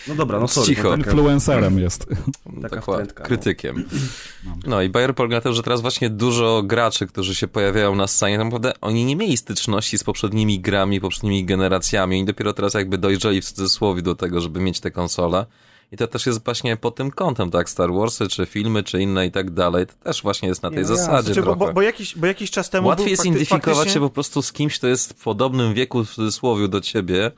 No 0.09 0.15
dobra, 0.15 0.41
no 0.41 0.49
sorry. 0.49 0.67
Cicho. 0.67 0.83
no 0.91 0.97
taka- 0.97 1.11
Influencerem 1.11 1.79
jest. 1.79 2.07
Taka 2.63 2.81
wtrętka, 2.81 3.23
no. 3.23 3.27
krytykiem. 3.27 3.85
No 4.67 4.83
i 4.83 4.89
Bayer 4.89 5.15
polega 5.15 5.37
na 5.37 5.41
tym, 5.41 5.53
że 5.53 5.63
teraz 5.63 5.81
właśnie 5.81 6.11
dużo 6.11 6.63
graczy, 6.63 7.07
którzy 7.07 7.35
się 7.35 7.49
pojawiają 7.49 7.95
na 7.95 8.07
scenie, 8.07 8.37
tak 8.37 8.45
naprawdę 8.45 8.73
oni 8.81 9.05
nie 9.05 9.17
mieli 9.17 9.37
styczności 9.37 9.99
z 9.99 10.05
poprzednimi 10.05 10.61
grami, 10.61 11.01
poprzednimi 11.01 11.45
generacjami. 11.45 12.17
Oni 12.17 12.25
dopiero 12.25 12.53
teraz 12.53 12.75
jakby 12.75 12.99
dojrzeli 12.99 13.41
w 13.41 13.45
cudzysłowie 13.45 14.03
do 14.03 14.15
tego, 14.15 14.41
żeby 14.41 14.61
mieć 14.61 14.81
te 14.81 14.91
konsole. 14.91 15.47
I 15.93 15.97
to 15.97 16.07
też 16.07 16.27
jest 16.27 16.45
właśnie 16.45 16.77
pod 16.77 16.95
tym 16.97 17.11
kątem, 17.11 17.51
tak? 17.51 17.71
Star 17.71 17.93
Warsy, 17.93 18.29
czy 18.29 18.47
filmy, 18.47 18.83
czy 18.83 19.01
inne 19.03 19.27
i 19.27 19.31
tak 19.31 19.51
dalej. 19.51 19.87
To 19.87 19.93
też 20.05 20.23
właśnie 20.23 20.49
jest 20.49 20.63
na 20.63 20.71
tej 20.71 20.77
Nie, 20.79 20.83
no 20.83 20.97
zasadzie 20.97 21.27
Znaczy, 21.35 21.41
bo, 21.41 21.57
trochę. 21.57 21.59
bo, 21.59 21.73
bo, 21.73 21.83
jakiś, 21.83 22.17
bo 22.19 22.27
jakiś 22.27 22.51
czas 22.51 22.71
temu 22.71 22.89
Łatwiej 22.89 23.11
jest 23.11 23.25
identyfikować 23.25 23.65
faktycznie- 23.77 23.93
się 23.93 24.01
po 24.01 24.11
prostu 24.11 24.43
z 24.43 24.53
kimś, 24.53 24.79
kto 24.79 24.87
jest 24.87 25.13
w 25.13 25.25
podobnym 25.25 25.75
wieku, 25.75 26.05
w 26.05 26.11
cudzysłowie, 26.15 26.69
do 26.69 26.81
ciebie, 26.81 27.31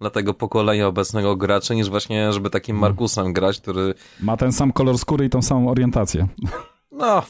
dla 0.00 0.10
tego 0.10 0.34
pokolenia 0.34 0.86
obecnego 0.86 1.36
gracza, 1.36 1.74
niż 1.74 1.88
właśnie, 1.90 2.32
żeby 2.32 2.50
takim 2.50 2.76
Hmm. 2.76 2.90
Markusem 2.90 3.32
grać, 3.32 3.60
który, 3.60 3.94
Ma 4.20 4.36
ten 4.36 4.52
sam 4.52 4.72
kolor 4.72 4.98
skóry 4.98 5.24
i 5.24 5.30
tą 5.30 5.42
samą 5.42 5.70
orientację. 5.70 6.26
no, 6.92 7.22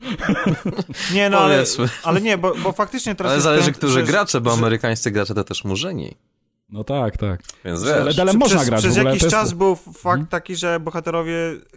Nie, 1.14 1.30
no 1.30 1.38
ale, 1.38 1.64
ale 2.04 2.20
nie, 2.20 2.38
bo, 2.38 2.54
bo 2.62 2.72
faktycznie 2.72 3.14
teraz 3.14 3.32
ale 3.32 3.40
zależy, 3.42 3.64
ten, 3.64 3.74
którzy 3.74 3.92
że- 4.00 4.02
gracze, 4.02 4.40
bo 4.40 4.50
że- 4.50 4.56
amerykańscy 4.56 5.10
gracze 5.10 5.34
to 5.34 5.44
też 5.44 5.64
murzyni. 5.64 6.16
No 6.70 6.84
tak, 6.84 7.16
tak. 7.16 7.40
Więc 7.64 7.82
Ale 7.86 8.04
wiesz, 8.04 8.16
dalej 8.16 8.36
można 8.36 8.56
przez, 8.56 8.68
grać. 8.68 8.80
Przez 8.80 8.94
w 8.94 8.98
ogóle 8.98 9.10
jakiś 9.10 9.22
jest- 9.22 9.34
czas 9.36 9.52
był 9.52 9.74
fakt 9.76 10.04
Mhm. 10.06 10.26
taki, 10.26 10.56
że 10.56 10.80
bohaterowie 10.80 11.34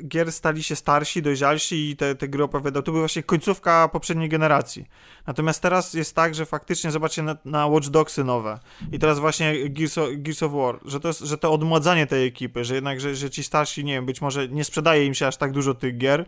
gier 0.08 0.32
stali 0.32 0.64
się 0.64 0.76
starsi, 0.76 1.22
dojrzalsi 1.22 1.90
i 1.90 1.96
te, 1.98 2.16
te 2.16 2.28
gry 2.28 2.44
opowiadały. 2.44 2.84
To 2.84 2.92
była 2.92 3.02
właśnie 3.02 3.24
końcówka 3.24 3.88
poprzedniej 3.88 4.30
generacji. 4.30 4.86
Natomiast 5.28 5.62
teraz 5.62 5.94
jest 5.94 6.16
tak, 6.16 6.36
że 6.36 6.46
faktycznie 6.46 6.92
zobaczcie 6.92 7.24
na, 7.24 7.38
na 7.46 7.68
Watch 7.68 7.88
Dogsy 7.88 8.24
nowe 8.24 8.60
i 8.92 9.00
teraz 9.00 9.20
właśnie 9.20 9.70
Gears 9.70 9.98
of, 9.98 10.10
Gears 10.14 10.44
of 10.44 10.52
War, 10.52 10.80
że 10.86 11.00
to, 11.00 11.08
jest, 11.08 11.20
że 11.20 11.38
to 11.38 11.52
odmładzanie 11.54 12.08
tej 12.08 12.28
ekipy, 12.28 12.66
że 12.66 12.76
jednak, 12.76 13.02
że, 13.02 13.16
że 13.16 13.30
ci 13.30 13.44
starsi, 13.44 13.84
nie 13.84 13.94
wiem, 13.94 14.06
być 14.06 14.22
może 14.22 14.48
nie 14.48 14.64
sprzedaje 14.64 15.06
im 15.06 15.14
się 15.14 15.28
aż 15.28 15.38
tak 15.38 15.52
dużo 15.52 15.74
tych 15.74 15.98
gier, 15.98 16.26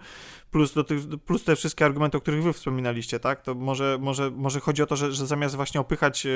plus, 0.53 0.73
do 0.73 0.83
tych, 0.83 0.99
plus 1.25 1.43
te 1.43 1.55
wszystkie 1.55 1.85
argumenty, 1.85 2.17
o 2.17 2.21
których 2.21 2.43
wy 2.43 2.53
wspominaliście, 2.53 3.19
tak? 3.19 3.41
To 3.41 3.55
może, 3.55 3.97
może, 4.01 4.31
może 4.31 4.59
chodzi 4.59 4.83
o 4.83 4.85
to, 4.85 4.95
że, 4.95 5.11
że 5.11 5.27
zamiast 5.27 5.55
właśnie 5.55 5.81
opychać 5.81 6.25
e, 6.25 6.29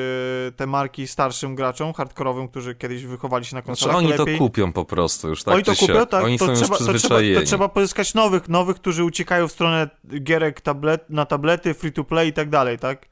te 0.56 0.68
marki 0.68 1.08
starszym 1.08 1.56
graczom, 1.56 1.94
hardkorowym, 1.94 2.48
którzy 2.48 2.76
kiedyś 2.76 3.06
wychowali 3.06 3.46
się 3.46 3.56
na 3.56 3.62
znaczy 3.62 3.68
konsolach, 3.68 3.96
oni 3.96 4.08
to 4.08 4.18
to 4.18 4.24
lepiej... 4.24 4.38
kupią 4.38 4.74
po 4.74 4.86
prostu 4.86 5.30
już, 5.30 5.44
tak 5.44 5.56
Oni 5.56 5.64
to 5.64 5.76
kupią, 5.76 6.06
tak? 6.06 6.24
Oni 6.24 6.40
to, 6.40 6.46
są 6.46 6.52
już 6.52 6.60
trzeba, 6.60 6.78
to, 6.78 6.94
trzeba, 6.94 7.20
to 7.40 7.46
trzeba 7.46 7.70
pozyskać 7.70 8.14
nowych, 8.14 8.50
nowych, 8.50 8.76
którzy 8.76 9.04
uciekają 9.04 9.48
w 9.48 9.52
stronę 9.52 9.90
gierek 10.24 10.62
tablet, 10.62 11.10
na 11.10 11.26
tablety, 11.26 11.74
free 11.74 11.92
to 11.92 12.04
play 12.04 12.30
i 12.30 12.34
tak 12.34 12.47
dalej, 12.50 12.80
tak? 12.80 13.06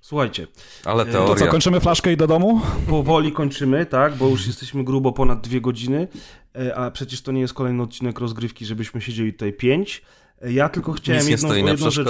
Słuchajcie, 0.00 0.46
Ale 0.84 1.06
To 1.06 1.12
To 1.12 1.18
co, 1.28 1.34
teoria. 1.34 1.50
kończymy 1.50 1.80
flaszkę 1.80 2.12
i 2.12 2.16
do 2.16 2.26
domu? 2.26 2.60
powoli 2.88 3.32
kończymy, 3.32 3.86
tak, 3.86 4.14
bo 4.16 4.28
już 4.28 4.46
jesteśmy 4.46 4.84
grubo 4.84 5.12
ponad 5.12 5.40
dwie 5.40 5.60
godziny, 5.60 6.08
e, 6.56 6.76
a 6.76 6.90
przecież 6.90 7.22
to 7.22 7.32
nie 7.32 7.40
jest 7.40 7.54
kolejny 7.54 7.82
odcinek 7.82 8.18
rozgrywki, 8.20 8.66
żebyśmy 8.66 9.00
siedzieli 9.00 9.32
tutaj 9.32 9.52
pięć. 9.52 10.02
E, 10.42 10.52
Ja 10.52 10.68
tylko 10.68 10.92
chciałem 10.92 11.18
Nic 11.20 11.26
nie 11.28 11.32
jedną, 11.32 11.48
stoi 11.48 11.62
o 11.62 11.64
na 11.64 11.70
jedną 11.70 11.90
rzecz, 11.90 12.08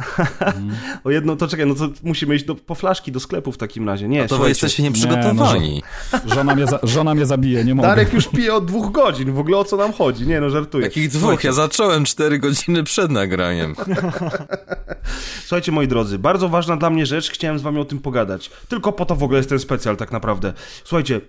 przeszkodzie. 0.00 0.60
o 1.04 1.10
jedną, 1.10 1.36
to 1.36 1.48
czekaj, 1.48 1.66
no 1.66 1.74
to 1.74 1.88
musimy 2.02 2.34
iść 2.34 2.44
do, 2.44 2.54
po 2.54 2.74
flaszki 2.74 3.12
do 3.12 3.20
sklepu 3.20 3.52
w 3.52 3.56
takim 3.58 3.88
razie, 3.88 4.08
nie, 4.08 4.26
To 4.26 4.38
wy 4.38 4.48
jesteście 4.48 4.82
Nie, 4.82 4.88
nieprzygotowani. 4.88 5.82
Żona 6.26 6.54
mnie, 6.54 6.66
za, 6.66 6.78
żona 6.82 7.14
mnie 7.14 7.26
zabije, 7.26 7.64
nie 7.64 7.74
mogę. 7.74 7.88
Darek 7.88 8.12
już 8.12 8.28
pije 8.28 8.54
od 8.54 8.64
dwóch 8.64 8.92
godzin, 8.92 9.32
w 9.32 9.38
ogóle 9.38 9.56
o 9.56 9.64
co 9.64 9.76
nam 9.76 9.92
chodzi, 9.92 10.26
nie 10.26 10.40
no, 10.40 10.50
żartuję. 10.50 10.84
Jakich 10.84 11.08
dwóch? 11.10 11.44
Ja 11.44 11.52
zacząłem 11.52 12.04
cztery 12.04 12.38
godziny 12.38 12.84
przed 12.84 13.10
nagraniem. 13.10 13.74
Słuchajcie, 15.46 15.72
moi 15.72 15.88
drodzy, 15.88 16.18
bardzo 16.18 16.48
ważna 16.48 16.76
dla 16.76 16.90
mnie 16.90 17.06
rzecz, 17.06 17.30
chciałem 17.30 17.58
z 17.58 17.62
wami 17.62 17.78
o 17.78 17.84
tym 17.84 17.98
pogadać. 17.98 18.50
Tylko 18.68 18.92
po 18.92 19.06
to 19.06 19.16
w 19.16 19.22
ogóle 19.22 19.38
jest 19.38 19.48
ten 19.48 19.58
specjal 19.58 19.96
tak 19.96 20.12
naprawdę. 20.12 20.52
Słuchajcie, 20.84 21.20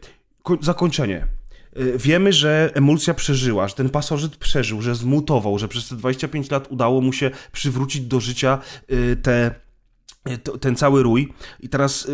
ko- 0.43 0.57
zakończenie. 0.61 1.27
Y, 1.77 1.97
Wiemy, 1.97 2.33
że 2.33 2.71
emulsja 2.73 3.13
przeżyła, 3.13 3.67
że 3.67 3.75
ten 3.75 3.89
pasożyt 3.89 4.35
przeżył, 4.35 4.81
że 4.81 4.95
zmutował, 4.95 5.59
że 5.59 5.67
przez 5.67 5.87
te 5.87 5.95
25 5.95 6.51
lat 6.51 6.71
udało 6.71 7.01
mu 7.01 7.13
się 7.13 7.31
przywrócić 7.51 8.01
do 8.01 8.19
życia 8.19 8.59
y, 8.91 9.17
te, 9.21 9.55
y, 10.29 10.37
ten 10.37 10.75
cały 10.75 11.03
rój. 11.03 11.33
I 11.59 11.69
teraz 11.69 12.07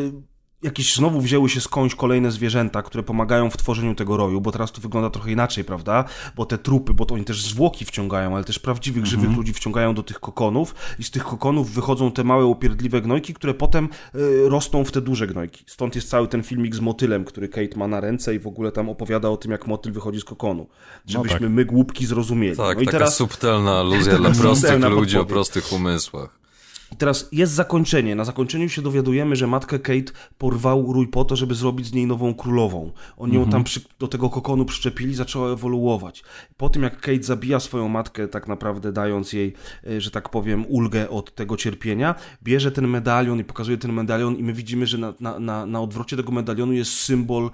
jakieś 0.63 0.95
znowu 0.95 1.21
wzięły 1.21 1.49
się 1.49 1.61
skądś 1.61 1.95
kolejne 1.95 2.31
zwierzęta, 2.31 2.81
które 2.81 3.03
pomagają 3.03 3.49
w 3.49 3.57
tworzeniu 3.57 3.95
tego 3.95 4.17
roju, 4.17 4.41
bo 4.41 4.51
teraz 4.51 4.71
to 4.71 4.81
wygląda 4.81 5.09
trochę 5.09 5.31
inaczej, 5.31 5.63
prawda? 5.63 6.05
Bo 6.35 6.45
te 6.45 6.57
trupy, 6.57 6.93
bo 6.93 7.05
to 7.05 7.15
oni 7.15 7.23
też 7.23 7.43
zwłoki 7.43 7.85
wciągają, 7.85 8.35
ale 8.35 8.43
też 8.43 8.59
prawdziwych, 8.59 9.05
żywych 9.05 9.37
ludzi 9.37 9.53
wciągają 9.53 9.93
do 9.93 10.03
tych 10.03 10.19
kokonów 10.19 10.75
i 10.99 11.03
z 11.03 11.11
tych 11.11 11.23
kokonów 11.23 11.71
wychodzą 11.71 12.11
te 12.11 12.23
małe, 12.23 12.45
upierdliwe 12.45 13.01
gnojki, 13.01 13.33
które 13.33 13.53
potem 13.53 13.89
y, 14.15 14.49
rosną 14.49 14.85
w 14.85 14.91
te 14.91 15.01
duże 15.01 15.27
gnojki. 15.27 15.63
Stąd 15.67 15.95
jest 15.95 16.09
cały 16.09 16.27
ten 16.27 16.43
filmik 16.43 16.75
z 16.75 16.79
motylem, 16.79 17.25
który 17.25 17.49
Kate 17.49 17.77
ma 17.77 17.87
na 17.87 17.99
ręce 17.99 18.35
i 18.35 18.39
w 18.39 18.47
ogóle 18.47 18.71
tam 18.71 18.89
opowiada 18.89 19.29
o 19.29 19.37
tym, 19.37 19.51
jak 19.51 19.67
motyl 19.67 19.93
wychodzi 19.93 20.19
z 20.19 20.23
kokonu. 20.23 20.67
Żebyśmy 21.05 21.39
tak. 21.39 21.49
my 21.49 21.65
głupki 21.65 22.05
zrozumieli. 22.05 22.57
Tak, 22.57 22.77
no 22.77 22.83
i 22.83 22.85
taka 22.85 22.97
teraz... 22.97 23.15
subtelna 23.15 23.79
aluzja 23.79 24.17
dla 24.19 24.31
prostych 24.31 24.83
ludzi 24.83 25.17
o 25.17 25.19
podpowiedź. 25.19 25.27
prostych 25.27 25.73
umysłach. 25.73 26.46
I 26.91 26.95
teraz 26.95 27.29
jest 27.31 27.53
zakończenie. 27.53 28.15
Na 28.15 28.25
zakończeniu 28.25 28.69
się 28.69 28.81
dowiadujemy, 28.81 29.35
że 29.35 29.47
matkę 29.47 29.79
Kate 29.79 30.11
porwał 30.37 30.93
rój 30.93 31.07
po 31.07 31.25
to, 31.25 31.35
żeby 31.35 31.55
zrobić 31.55 31.87
z 31.87 31.93
niej 31.93 32.07
nową 32.07 32.33
królową. 32.33 32.91
Oni 33.17 33.35
ją 33.35 33.49
tam 33.49 33.63
przy, 33.63 33.81
do 33.99 34.07
tego 34.07 34.29
kokonu 34.29 34.65
przyczepili, 34.65 35.15
zaczęła 35.15 35.49
ewoluować. 35.51 36.23
Po 36.57 36.69
tym, 36.69 36.83
jak 36.83 37.01
Kate 37.01 37.23
zabija 37.23 37.59
swoją 37.59 37.87
matkę, 37.87 38.27
tak 38.27 38.47
naprawdę 38.47 38.91
dając 38.91 39.33
jej, 39.33 39.53
e, 39.87 40.01
że 40.01 40.11
tak 40.11 40.29
powiem, 40.29 40.65
ulgę 40.67 41.09
od 41.09 41.35
tego 41.35 41.57
cierpienia, 41.57 42.15
bierze 42.43 42.71
ten 42.71 42.87
medalion 42.87 43.39
i 43.39 43.43
pokazuje 43.43 43.77
ten 43.77 43.93
medalion 43.93 44.35
i 44.35 44.43
my 44.43 44.53
widzimy, 44.53 44.87
że 44.87 44.97
na, 44.97 45.13
na, 45.19 45.39
na, 45.39 45.65
na 45.65 45.81
odwrocie 45.81 46.17
tego 46.17 46.31
medalionu 46.31 46.73
jest 46.73 46.91
symbol 46.91 47.51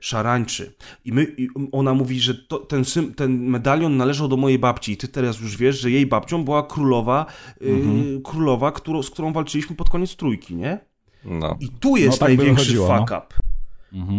szarańczy. 0.00 0.72
I, 1.04 1.12
my, 1.12 1.34
I 1.36 1.48
ona 1.72 1.94
mówi, 1.94 2.20
że 2.20 2.34
to, 2.34 2.58
ten, 2.58 2.84
ten 3.16 3.48
medalion 3.48 3.96
należał 3.96 4.28
do 4.28 4.36
mojej 4.36 4.58
babci 4.58 4.92
i 4.92 4.96
ty 4.96 5.08
teraz 5.08 5.40
już 5.40 5.56
wiesz, 5.56 5.80
że 5.80 5.90
jej 5.90 6.06
babcią 6.06 6.44
była 6.44 6.62
królowa, 6.62 7.26
e, 7.60 7.64
królowa 8.24 8.72
którą, 8.72 9.02
z 9.02 9.10
którą 9.10 9.32
walczyliśmy 9.32 9.76
pod 9.76 9.90
koniec 9.90 10.16
trójki, 10.16 10.54
nie? 10.54 10.78
No. 11.24 11.56
I 11.60 11.68
tu 11.68 11.96
jest 11.96 12.18
tak 12.18 12.30
by 12.30 12.36
największy 12.36 12.64
wychodziło, 12.64 12.98
fuck 12.98 13.10
no. 13.10 13.18
up. 13.18 13.26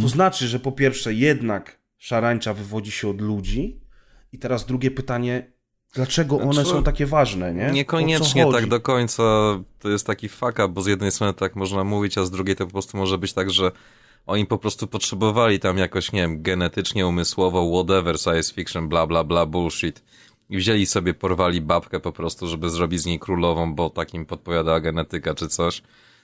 To 0.01 0.07
znaczy, 0.07 0.47
że 0.47 0.59
po 0.59 0.71
pierwsze 0.71 1.13
jednak 1.13 1.79
szarańcza 1.97 2.53
wywodzi 2.53 2.91
się 2.91 3.09
od 3.09 3.21
ludzi 3.21 3.81
i 4.31 4.39
teraz 4.39 4.65
drugie 4.65 4.91
pytanie, 4.91 5.51
dlaczego 5.93 6.39
one 6.39 6.53
Znaczy, 6.53 6.69
są 6.69 6.83
takie 6.83 7.05
ważne, 7.05 7.53
nie? 7.53 7.71
Niekoniecznie 7.71 8.51
tak 8.51 8.67
do 8.67 8.79
końca 8.79 9.23
to 9.79 9.89
jest 9.89 10.07
taki 10.07 10.29
fuck 10.29 10.51
up, 10.51 10.67
bo 10.67 10.81
z 10.81 10.87
jednej 10.87 11.11
strony 11.11 11.33
tak 11.33 11.55
można 11.55 11.83
mówić, 11.83 12.17
a 12.17 12.25
z 12.25 12.31
drugiej 12.31 12.55
to 12.55 12.65
po 12.65 12.71
prostu 12.71 12.97
może 12.97 13.17
być 13.17 13.33
tak, 13.33 13.51
że 13.51 13.71
oni 14.25 14.45
po 14.45 14.57
prostu 14.57 14.87
potrzebowali 14.87 15.59
tam 15.59 15.77
jakoś, 15.77 16.11
nie 16.11 16.21
wiem, 16.21 16.41
genetycznie, 16.41 17.07
umysłowo, 17.07 17.71
whatever, 17.71 18.19
science 18.19 18.53
fiction, 18.53 18.89
bla 18.89 19.07
bla 19.07 19.23
bla, 19.23 19.45
bullshit. 19.45 20.03
I 20.49 20.57
wzięli 20.57 20.85
sobie, 20.85 21.13
porwali 21.13 21.61
babkę 21.61 21.99
po 21.99 22.11
prostu, 22.11 22.47
żeby 22.47 22.69
zrobić 22.69 23.01
z 23.01 23.05
niej 23.05 23.19
królową, 23.19 23.75
bo 23.75 23.89
takim 23.89 24.25
podpowiadała 24.25 24.79
genetyka 24.79 25.35
czy 25.35 25.47
coś. 25.47 25.81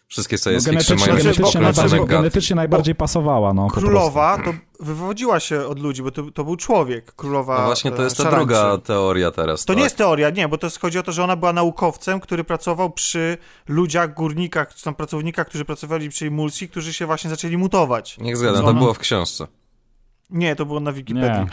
Wszystkie 0.08 0.36
No, 0.36 0.44
science 0.44 0.72
fiction 0.72 0.98
genetycznie, 0.98 1.24
genetycznie, 1.24 1.62
najbardziej, 1.62 2.06
genetycznie 2.06 2.56
najbardziej 2.56 2.96
pasowała, 2.96 3.54
no. 3.54 3.68
Królowa 3.68 4.38
to 4.46 4.54
wywodziła 4.80 5.40
się 5.40 5.66
od 5.66 5.80
ludzi, 5.80 6.04
bo 6.04 6.12
to, 6.12 6.32
to 6.32 6.44
był 6.44 6.56
człowiek, 6.56 7.16
królowa 7.16 7.60
No 7.60 7.66
właśnie 7.66 7.92
to 7.92 8.02
e, 8.02 8.04
jest 8.04 8.18
ta 8.18 8.24
szarańczy. 8.24 8.46
druga 8.46 8.78
teoria 8.78 9.32
teraz. 9.32 9.62
To 9.62 9.68
tak? 9.68 9.78
nie 9.78 9.84
jest 9.84 9.98
teoria, 9.98 10.30
nie, 10.30 10.48
bo 10.48 10.58
to 10.58 10.68
jest, 10.68 10.80
chodzi 10.80 11.00
o 11.00 11.04
to, 11.04 11.12
że 11.12 11.24
ona 11.24 11.36
była 11.36 11.54
naukowcem, 11.54 12.20
który 12.20 12.44
pracował 12.44 12.90
przy 12.90 13.38
ludziach, 13.68 14.14
górnikach, 14.14 14.76
czy 14.76 14.84
tam 14.84 14.96
pracownikach, 14.96 15.48
którzy 15.48 15.66
pracowali 15.66 16.10
przy 16.10 16.26
emulsji, 16.26 16.70
którzy 16.70 16.94
się 16.94 17.06
właśnie 17.06 17.30
zaczęli 17.30 17.58
mutować. 17.58 18.18
Niech 18.18 18.38
zgadza, 18.38 18.62
to 18.62 18.74
było 18.74 18.94
w 18.94 19.00
książce. 19.00 19.48
Nie, 20.30 20.56
to 20.56 20.66
było 20.66 20.80
na 20.80 20.92
Wikipedii. 20.94 21.46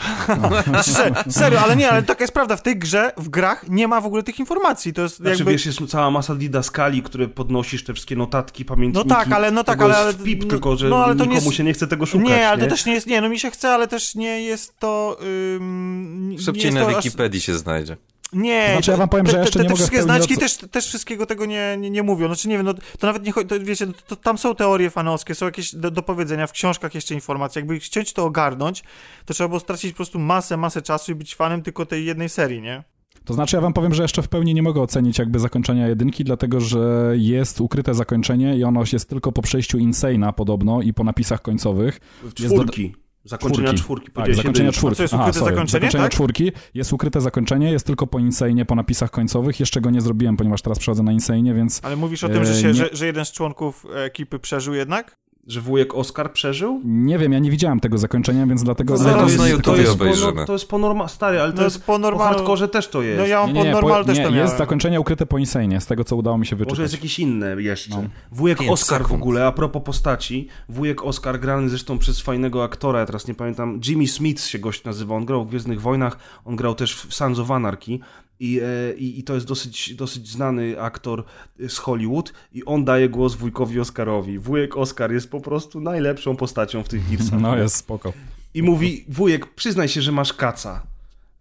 Nie. 0.73 0.83
Se- 0.83 1.13
Serio, 1.29 1.59
ale 1.61 1.75
nie, 1.75 1.89
ale 1.91 2.03
taka 2.03 2.23
jest 2.23 2.33
prawda, 2.33 2.55
w 2.57 2.61
tej 2.61 2.77
grze, 2.79 3.11
w 3.17 3.29
grach 3.29 3.65
nie 3.69 3.87
ma 3.87 4.01
w 4.01 4.05
ogóle 4.05 4.23
tych 4.23 4.39
informacji, 4.39 4.93
to 4.93 5.01
jest 5.01 5.17
Znaczy, 5.17 5.37
jakby... 5.37 5.51
wiesz, 5.51 5.65
jest 5.65 5.79
cała 5.87 6.11
masa 6.11 6.35
didaskali, 6.35 7.01
które 7.03 7.27
podnosisz 7.27 7.83
te 7.83 7.93
wszystkie 7.93 8.15
notatki, 8.15 8.65
pamiętniki. 8.65 9.07
No 9.09 9.15
tak, 9.15 9.31
ale- 9.31 9.51
no 9.51 9.63
tak, 9.63 9.81
ale- 9.81 10.05
jest 10.05 10.19
w 10.19 10.23
pip, 10.23 10.43
no- 10.43 10.49
tylko 10.49 10.77
że 10.77 10.89
no, 10.89 11.03
ale 11.05 11.15
to 11.15 11.23
nie 11.25 11.29
nikomu 11.29 11.45
jest- 11.45 11.57
się 11.57 11.63
nie 11.63 11.73
chce 11.73 11.87
tego 11.87 12.05
szukać, 12.05 12.27
nie, 12.27 12.47
ale 12.49 12.57
nie? 12.57 12.63
to 12.63 12.69
też 12.69 12.85
nie 12.85 12.93
jest, 12.93 13.07
nie, 13.07 13.21
no 13.21 13.29
mi 13.29 13.39
się 13.39 13.51
chce, 13.51 13.69
ale 13.69 13.87
też 13.87 14.15
nie 14.15 14.41
jest 14.41 14.79
to... 14.79 15.17
Ym, 15.55 16.29
nie 16.29 16.39
Szybciej 16.39 16.65
jest 16.65 16.75
na 16.77 16.81
to 16.85 16.97
aż- 16.97 17.03
Wikipedii 17.03 17.41
się 17.41 17.57
znajdzie. 17.57 17.97
Nie, 18.35 18.69
Znaczy, 18.71 18.91
ja 18.91 18.97
wam 18.97 19.09
powiem, 19.09 19.25
te, 19.25 19.31
że 19.31 19.37
te, 19.37 19.43
jeszcze 19.43 19.59
te, 19.59 19.63
nie 19.63 19.69
te 19.69 19.73
mogę 19.73 19.75
w 19.75 19.87
wszystkie 19.87 20.03
znaczki 20.03 20.37
też, 20.37 20.57
też 20.57 20.87
wszystkiego 20.87 21.25
tego 21.25 21.45
nie, 21.45 21.77
nie, 21.79 21.89
nie 21.89 22.03
mówią. 22.03 22.27
Znaczy 22.27 22.47
nie 22.47 22.57
wiem, 22.57 22.65
no, 22.65 22.73
to 22.73 23.07
nawet 23.07 23.25
nie 23.25 23.31
chodzi, 23.31 23.47
to, 23.47 23.59
wiecie, 23.59 23.85
no, 23.85 23.93
to, 24.07 24.15
tam 24.15 24.37
są 24.37 24.55
teorie 24.55 24.89
fanowskie, 24.89 25.35
są 25.35 25.45
jakieś 25.45 25.75
do, 25.75 25.91
do 25.91 26.01
powiedzenia, 26.01 26.47
w 26.47 26.51
książkach 26.51 26.95
jeszcze 26.95 27.13
informacje. 27.13 27.59
Jakby 27.59 27.79
chcieć 27.79 28.13
to 28.13 28.25
ogarnąć, 28.25 28.83
to 29.25 29.33
trzeba 29.33 29.47
było 29.47 29.59
stracić 29.59 29.91
po 29.91 29.95
prostu 29.95 30.19
masę, 30.19 30.57
masę 30.57 30.81
czasu 30.81 31.11
i 31.11 31.15
być 31.15 31.35
fanem 31.35 31.61
tylko 31.61 31.85
tej 31.85 32.05
jednej 32.05 32.29
serii, 32.29 32.61
nie? 32.61 32.83
To 33.25 33.33
znaczy, 33.33 33.55
ja 33.55 33.61
wam 33.61 33.73
powiem, 33.73 33.93
że 33.93 34.01
jeszcze 34.01 34.21
w 34.21 34.27
pełni 34.27 34.53
nie 34.53 34.63
mogę 34.63 34.81
ocenić 34.81 35.19
jakby 35.19 35.39
zakończenia 35.39 35.87
jedynki, 35.87 36.23
dlatego 36.23 36.61
że 36.61 37.13
jest 37.15 37.61
ukryte 37.61 37.93
zakończenie 37.93 38.57
i 38.57 38.63
ono 38.63 38.83
jest 38.93 39.09
tylko 39.09 39.31
po 39.31 39.41
przejściu 39.41 39.77
Insana 39.77 40.33
podobno 40.33 40.81
i 40.81 40.93
po 40.93 41.03
napisach 41.03 41.41
końcowych. 41.41 41.99
Jest 42.23 42.53
Czwórki. 42.53 42.95
Zakończenia 43.25 43.73
czwórki. 43.73 44.05
Tak, 44.05 44.13
powiedziałeś 44.13 44.37
zakończenia 44.37 44.71
czwórki. 44.71 44.93
A 44.93 44.97
co, 44.97 45.03
jest 45.03 45.13
ukryte 45.13 45.39
sorry. 45.39 45.55
zakończenie, 45.55 45.81
Zakończenia 45.81 46.03
tak? 46.03 46.11
czwórki. 46.13 46.51
Jest 46.73 46.93
ukryte 46.93 47.21
zakończenie, 47.21 47.71
jest 47.71 47.85
tylko 47.85 48.07
po 48.07 48.19
Insane, 48.19 48.65
po 48.65 48.75
napisach 48.75 49.11
końcowych. 49.11 49.59
Jeszcze 49.59 49.81
go 49.81 49.89
nie 49.89 50.01
zrobiłem, 50.01 50.37
ponieważ 50.37 50.61
teraz 50.61 50.79
przechodzę 50.79 51.03
na 51.03 51.11
Insane, 51.11 51.53
więc 51.53 51.79
Ale 51.83 51.95
mówisz 51.95 52.23
o 52.23 52.29
tym, 52.29 52.45
że, 52.45 52.51
E, 52.51 52.55
się, 52.55 52.67
nie- 52.67 52.73
że, 52.73 52.89
że 52.93 53.05
jeden 53.05 53.25
z 53.25 53.31
członków 53.31 53.85
ekipy 53.95 54.39
przeżył 54.39 54.73
jednak? 54.73 55.17
Że 55.47 55.61
wujek 55.61 55.95
Oskar 55.95 56.33
przeżył? 56.33 56.81
nie 56.85 57.17
wiem, 57.19 57.33
ja 57.33 57.39
nie 57.39 57.51
widziałem 57.51 57.79
tego 57.79 57.97
zakończenia, 57.97 58.47
więc 58.47 58.63
dlatego... 58.63 58.93
To 58.93 58.97
zaraz 59.03 59.15
dlatego 59.17 59.37
na 59.43 59.47
jest- 59.47 59.57
YouTubie 59.57 59.75
to 59.75 59.81
jest 59.81 59.93
obejrzymy. 60.01 60.33
Po, 60.41 60.45
to 60.45 60.53
jest 60.53 60.67
po 60.67 60.77
norma... 60.77 61.07
Stary, 61.07 61.41
ale 61.41 61.51
to 61.51 61.57
No, 61.57 61.63
jest 61.63 61.79
po 61.85 61.93
po 61.93 61.99
normal- 61.99 62.27
hardkorze 62.27 62.67
też 62.67 62.87
to 62.87 63.01
jest. 63.01 63.19
No 63.19 63.25
ja 63.25 63.39
mam 63.39 63.53
Nie, 63.53 63.63
nie, 63.63 63.71
normal 63.71 64.01
po, 64.01 64.07
też 64.07 64.17
nie, 64.17 64.23
to 64.23 64.29
miałem. 64.31 64.45
jest 64.45 64.57
zakończenie 64.57 64.99
ukryte 64.99 65.25
po 65.25 65.37
Insane, 65.37 65.81
z 65.81 65.85
tego 65.85 66.03
co 66.03 66.15
udało 66.15 66.37
mi 66.37 66.45
się 66.45 66.55
wyczuć. 66.55 66.69
Może 66.69 66.81
jest 66.81 66.93
jakieś 66.93 67.19
inne 67.19 67.61
jeszcze. 67.61 67.89
No. 68.01 68.03
Wujek 68.31 68.57
Pięć 68.59 68.71
Oskar 68.71 69.01
w 69.01 69.03
sekund. 69.05 69.21
ogóle, 69.21 69.45
a 69.47 69.51
propos 69.51 69.83
postaci. 69.83 70.47
Wujek 70.69 71.03
Oskar 71.03 71.39
grany 71.39 71.69
zresztą 71.69 71.97
przez 71.97 72.19
fajnego 72.21 72.63
aktora, 72.63 72.99
ja 72.99 73.05
teraz 73.05 73.27
nie 73.27 73.33
pamiętam, 73.35 73.79
Jimmy 73.87 74.07
Smith 74.07 74.43
się 74.45 74.59
gość 74.59 74.83
nazywa, 74.83 75.15
on 75.15 75.25
grał 75.25 75.45
w 75.45 75.49
Gwiezdnych 75.49 75.81
Wojnach, 75.81 76.17
on 76.45 76.55
grał 76.55 76.75
też 76.75 76.95
w 76.95 77.13
Sons 77.13 77.39
of 77.39 77.51
Anarchy. 77.51 77.99
I, 78.39 78.59
e, 78.63 78.93
i, 78.93 79.19
I 79.19 79.23
to 79.23 79.33
jest 79.33 79.45
dosyć, 79.45 79.95
dosyć 79.95 80.27
znany 80.29 80.81
aktor 80.81 81.23
z 81.67 81.77
Hollywood 81.77 82.33
i 82.53 82.65
on 82.65 82.85
daje 82.85 83.09
głos 83.09 83.35
wujkowi 83.35 83.79
Oscarowi. 83.79 84.39
Wujek 84.39 84.77
Oscar 84.77 85.11
jest 85.11 85.29
po 85.29 85.41
prostu 85.41 85.81
najlepszą 85.81 86.35
postacią 86.35 86.83
w 86.83 86.89
tych 86.89 87.09
Gearsach. 87.09 87.41
No 87.41 87.57
jest 87.57 87.75
spoko. 87.75 88.13
I 88.53 88.63
mówi, 88.63 89.05
wujek, 89.09 89.53
przyznaj 89.53 89.89
się, 89.89 90.01
że 90.01 90.11
masz 90.11 90.33
kaca. 90.33 90.81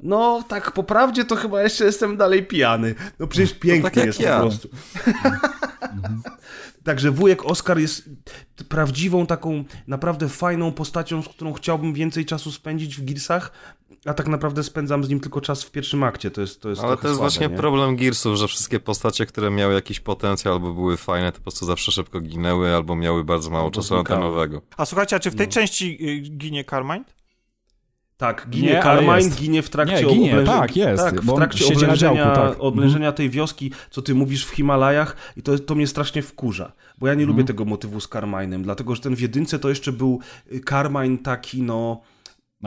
No, 0.00 0.44
tak 0.48 0.72
po 0.72 0.82
prawdzie 0.82 1.24
to 1.24 1.36
chyba 1.36 1.62
jeszcze 1.62 1.84
jestem 1.84 2.16
dalej 2.16 2.46
pijany. 2.46 2.94
No 3.18 3.26
przecież 3.26 3.54
piękny 3.54 3.90
tak 3.90 4.06
jest 4.06 4.20
ja. 4.20 4.36
po 4.36 4.42
prostu. 4.42 4.68
Także 6.84 7.10
wujek 7.10 7.44
Oskar 7.44 7.78
jest 7.78 8.10
prawdziwą 8.68 9.26
taką 9.26 9.64
naprawdę 9.86 10.28
fajną 10.28 10.72
postacią, 10.72 11.22
z 11.22 11.28
którą 11.28 11.52
chciałbym 11.52 11.94
więcej 11.94 12.24
czasu 12.26 12.52
spędzić 12.52 12.96
w 12.96 13.04
Gearsach, 13.04 13.52
a 14.04 14.14
tak 14.14 14.28
naprawdę 14.28 14.62
spędzam 14.62 15.04
z 15.04 15.08
nim 15.08 15.20
tylko 15.20 15.40
czas 15.40 15.62
w 15.64 15.70
pierwszym 15.70 16.02
akcie. 16.02 16.30
To 16.30 16.40
jest 16.40 16.60
to 16.62 16.68
jest 16.70 16.82
Ale 16.82 16.96
to 16.96 17.08
jest 17.08 17.16
słabe, 17.16 17.30
właśnie 17.30 17.48
nie? 17.48 17.56
problem 17.56 17.96
Gearsów, 17.96 18.36
że 18.36 18.48
wszystkie 18.48 18.80
postacie, 18.80 19.26
które 19.26 19.50
miały 19.50 19.74
jakiś 19.74 20.00
potencjał 20.00 20.54
albo 20.54 20.72
były 20.74 20.96
fajne, 20.96 21.32
to 21.32 21.38
po 21.38 21.42
prostu 21.42 21.66
zawsze 21.66 21.92
szybko 21.92 22.20
ginęły 22.20 22.74
albo 22.74 22.96
miały 22.96 23.24
bardzo 23.24 23.50
mało 23.50 23.64
Albo 23.64 23.74
czasu 23.74 23.96
antenowego. 23.96 24.62
A 24.76 24.84
słuchajcie, 24.86 25.16
a 25.16 25.20
czy 25.20 25.30
w 25.30 25.34
No. 25.34 25.38
tej 25.38 25.48
części 25.48 25.98
y, 26.08 26.20
ginie 26.20 26.64
Carmine? 26.64 27.04
Tak, 28.16 28.46
ginie 28.50 28.68
Nie, 28.72 28.82
Carmine, 28.82 29.30
ginie 29.36 29.62
w 29.62 29.70
trakcie 29.70 30.04
Nie, 30.04 30.14
ginie, 30.14 30.42
tak, 30.46 30.76
jest, 30.76 31.04
tak, 31.04 31.20
w 31.20 31.34
trakcie 31.34 31.66
oblężenia, 31.66 31.96
działku, 31.96 32.34
tak. 32.34 32.56
oblężenia 32.58 33.12
tej 33.12 33.30
wioski, 33.30 33.72
co 33.90 34.02
ty 34.02 34.14
mówisz 34.14 34.46
w 34.46 34.50
Himalajach 34.50 35.16
i 35.36 35.42
to, 35.42 35.58
to 35.58 35.74
mnie 35.74 35.86
strasznie 35.86 36.22
wkurza, 36.22 36.72
bo 36.98 37.06
ja 37.06 37.14
nie 37.14 37.22
Mhm. 37.22 37.28
lubię 37.36 37.46
tego 37.46 37.64
motywu 37.64 38.00
z 38.00 38.08
Carmine'em, 38.08 38.62
dlatego, 38.62 38.94
że 38.94 39.00
ten 39.00 39.16
w 39.16 39.20
jedynce 39.20 39.58
to 39.58 39.68
jeszcze 39.68 39.92
był 39.92 40.20
y, 40.52 40.60
Carmine 40.60 41.18
taki, 41.18 41.62
no... 41.62 42.00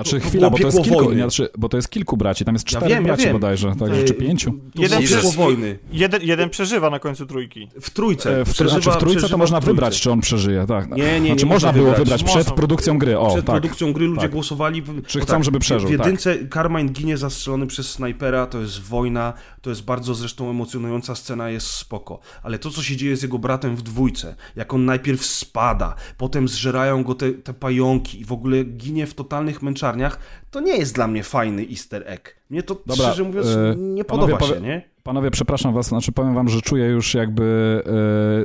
Znaczy 0.03 0.19
To 0.19 0.27
chwila, 0.29 0.49
bo 0.49 0.57
to 0.57 0.65
jest 0.67 0.83
kilku, 0.83 1.13
znaczy, 1.13 1.49
bo 1.57 1.69
to 1.69 1.77
jest 1.77 1.89
kilku 1.89 2.17
braci, 2.17 2.45
tam 2.45 2.55
jest 2.55 2.71
Ja 2.71 2.79
cztery 2.79 2.95
wiem, 2.95 3.03
ja 3.03 3.07
braci 3.07 3.23
wiem. 3.23 3.33
bodajże, 3.33 3.73
tak, 3.79 3.89
y, 3.93 4.03
czy 4.03 4.13
pięciu. 4.13 4.53
Jeden 4.75 5.07
z- 5.07 5.35
wojny. 5.35 5.79
Jeden, 5.91 6.21
jeden 6.23 6.49
przeżywa 6.49 6.89
na 6.89 6.99
końcu 6.99 7.25
trójki. 7.25 7.67
W 7.81 7.89
trójce. 7.89 8.41
E, 8.41 8.45
W, 8.45 8.49
Przeżywa- 8.53 8.69
znaczy 8.81 8.91
w 8.91 8.97
trójce 8.99 9.15
to 9.15 9.19
przeżywa 9.19 9.37
można 9.37 9.59
wybrać, 9.59 10.01
czy 10.01 10.11
on 10.11 10.21
przeżyje, 10.21 10.65
tak. 10.67 10.89
Nie, 10.91 10.95
nie, 11.03 11.19
nie 11.19 11.27
Znaczy 11.27 11.45
można 11.45 11.67
można 11.67 11.73
było 11.73 11.85
wybrać. 11.85 11.99
wybrać 12.07 12.23
przed 12.23 12.35
Można. 12.35 12.55
produkcją 12.55 12.97
gry, 12.99 13.19
o 13.19 13.27
Przed 13.33 13.45
tak. 13.45 13.55
produkcją 13.55 13.93
gry 13.93 14.05
ludzie 14.07 14.21
tak. 14.21 14.31
głosowali. 14.31 14.83
Czy 15.07 15.19
bo 15.19 15.25
chcą, 15.25 15.43
żeby 15.43 15.59
przeżył, 15.59 15.89
W 15.89 15.91
jedynce 15.91 16.35
Carmine 16.53 16.89
ginie 16.89 17.17
zastrzelony 17.17 17.67
przez 17.67 17.91
snajpera, 17.91 18.47
to 18.47 18.59
jest 18.61 18.79
wojna, 18.81 19.33
to 19.61 19.69
jest 19.69 19.83
bardzo 19.85 20.15
zresztą 20.15 20.49
emocjonująca 20.49 21.15
scena, 21.15 21.49
jest 21.49 21.67
spoko. 21.67 22.19
Ale 22.43 22.59
to, 22.59 22.69
co 22.69 22.83
się 22.83 22.95
dzieje 22.95 23.17
z 23.17 23.21
jego 23.23 23.39
bratem 23.39 23.75
w 23.75 23.81
dwójce, 23.81 24.35
jak 24.55 24.73
on 24.73 24.85
najpierw 24.85 25.25
spada, 25.25 25.95
potem 26.17 26.47
zżerają 26.47 27.03
go 27.03 27.15
te, 27.15 27.31
te 27.31 27.53
pająki 27.53 28.21
i 28.21 28.25
w 28.25 28.31
ogóle 28.31 28.63
ginie 28.63 29.07
w 29.07 29.13
totalnych 29.13 29.61
męczarniach, 29.61 29.86
to 30.51 30.59
nie 30.59 30.77
jest 30.77 30.95
dla 30.95 31.07
mnie 31.07 31.23
fajny 31.23 31.65
easter 31.69 32.03
egg. 32.05 32.35
Mnie 32.49 32.63
to, 32.63 32.75
Dobra, 32.85 33.05
szczerze 33.05 33.23
mówiąc, 33.23 33.47
e, 33.47 33.75
nie 33.77 34.05
panowie, 34.05 34.33
podoba 34.33 34.55
się, 34.55 34.61
nie? 34.61 34.89
Panowie, 35.03 35.31
przepraszam 35.31 35.73
was, 35.73 35.87
znaczy 35.87 36.11
powiem 36.11 36.35
wam, 36.35 36.49
że 36.49 36.61
czuję 36.61 36.85
już 36.85 37.13
jakby 37.13 37.81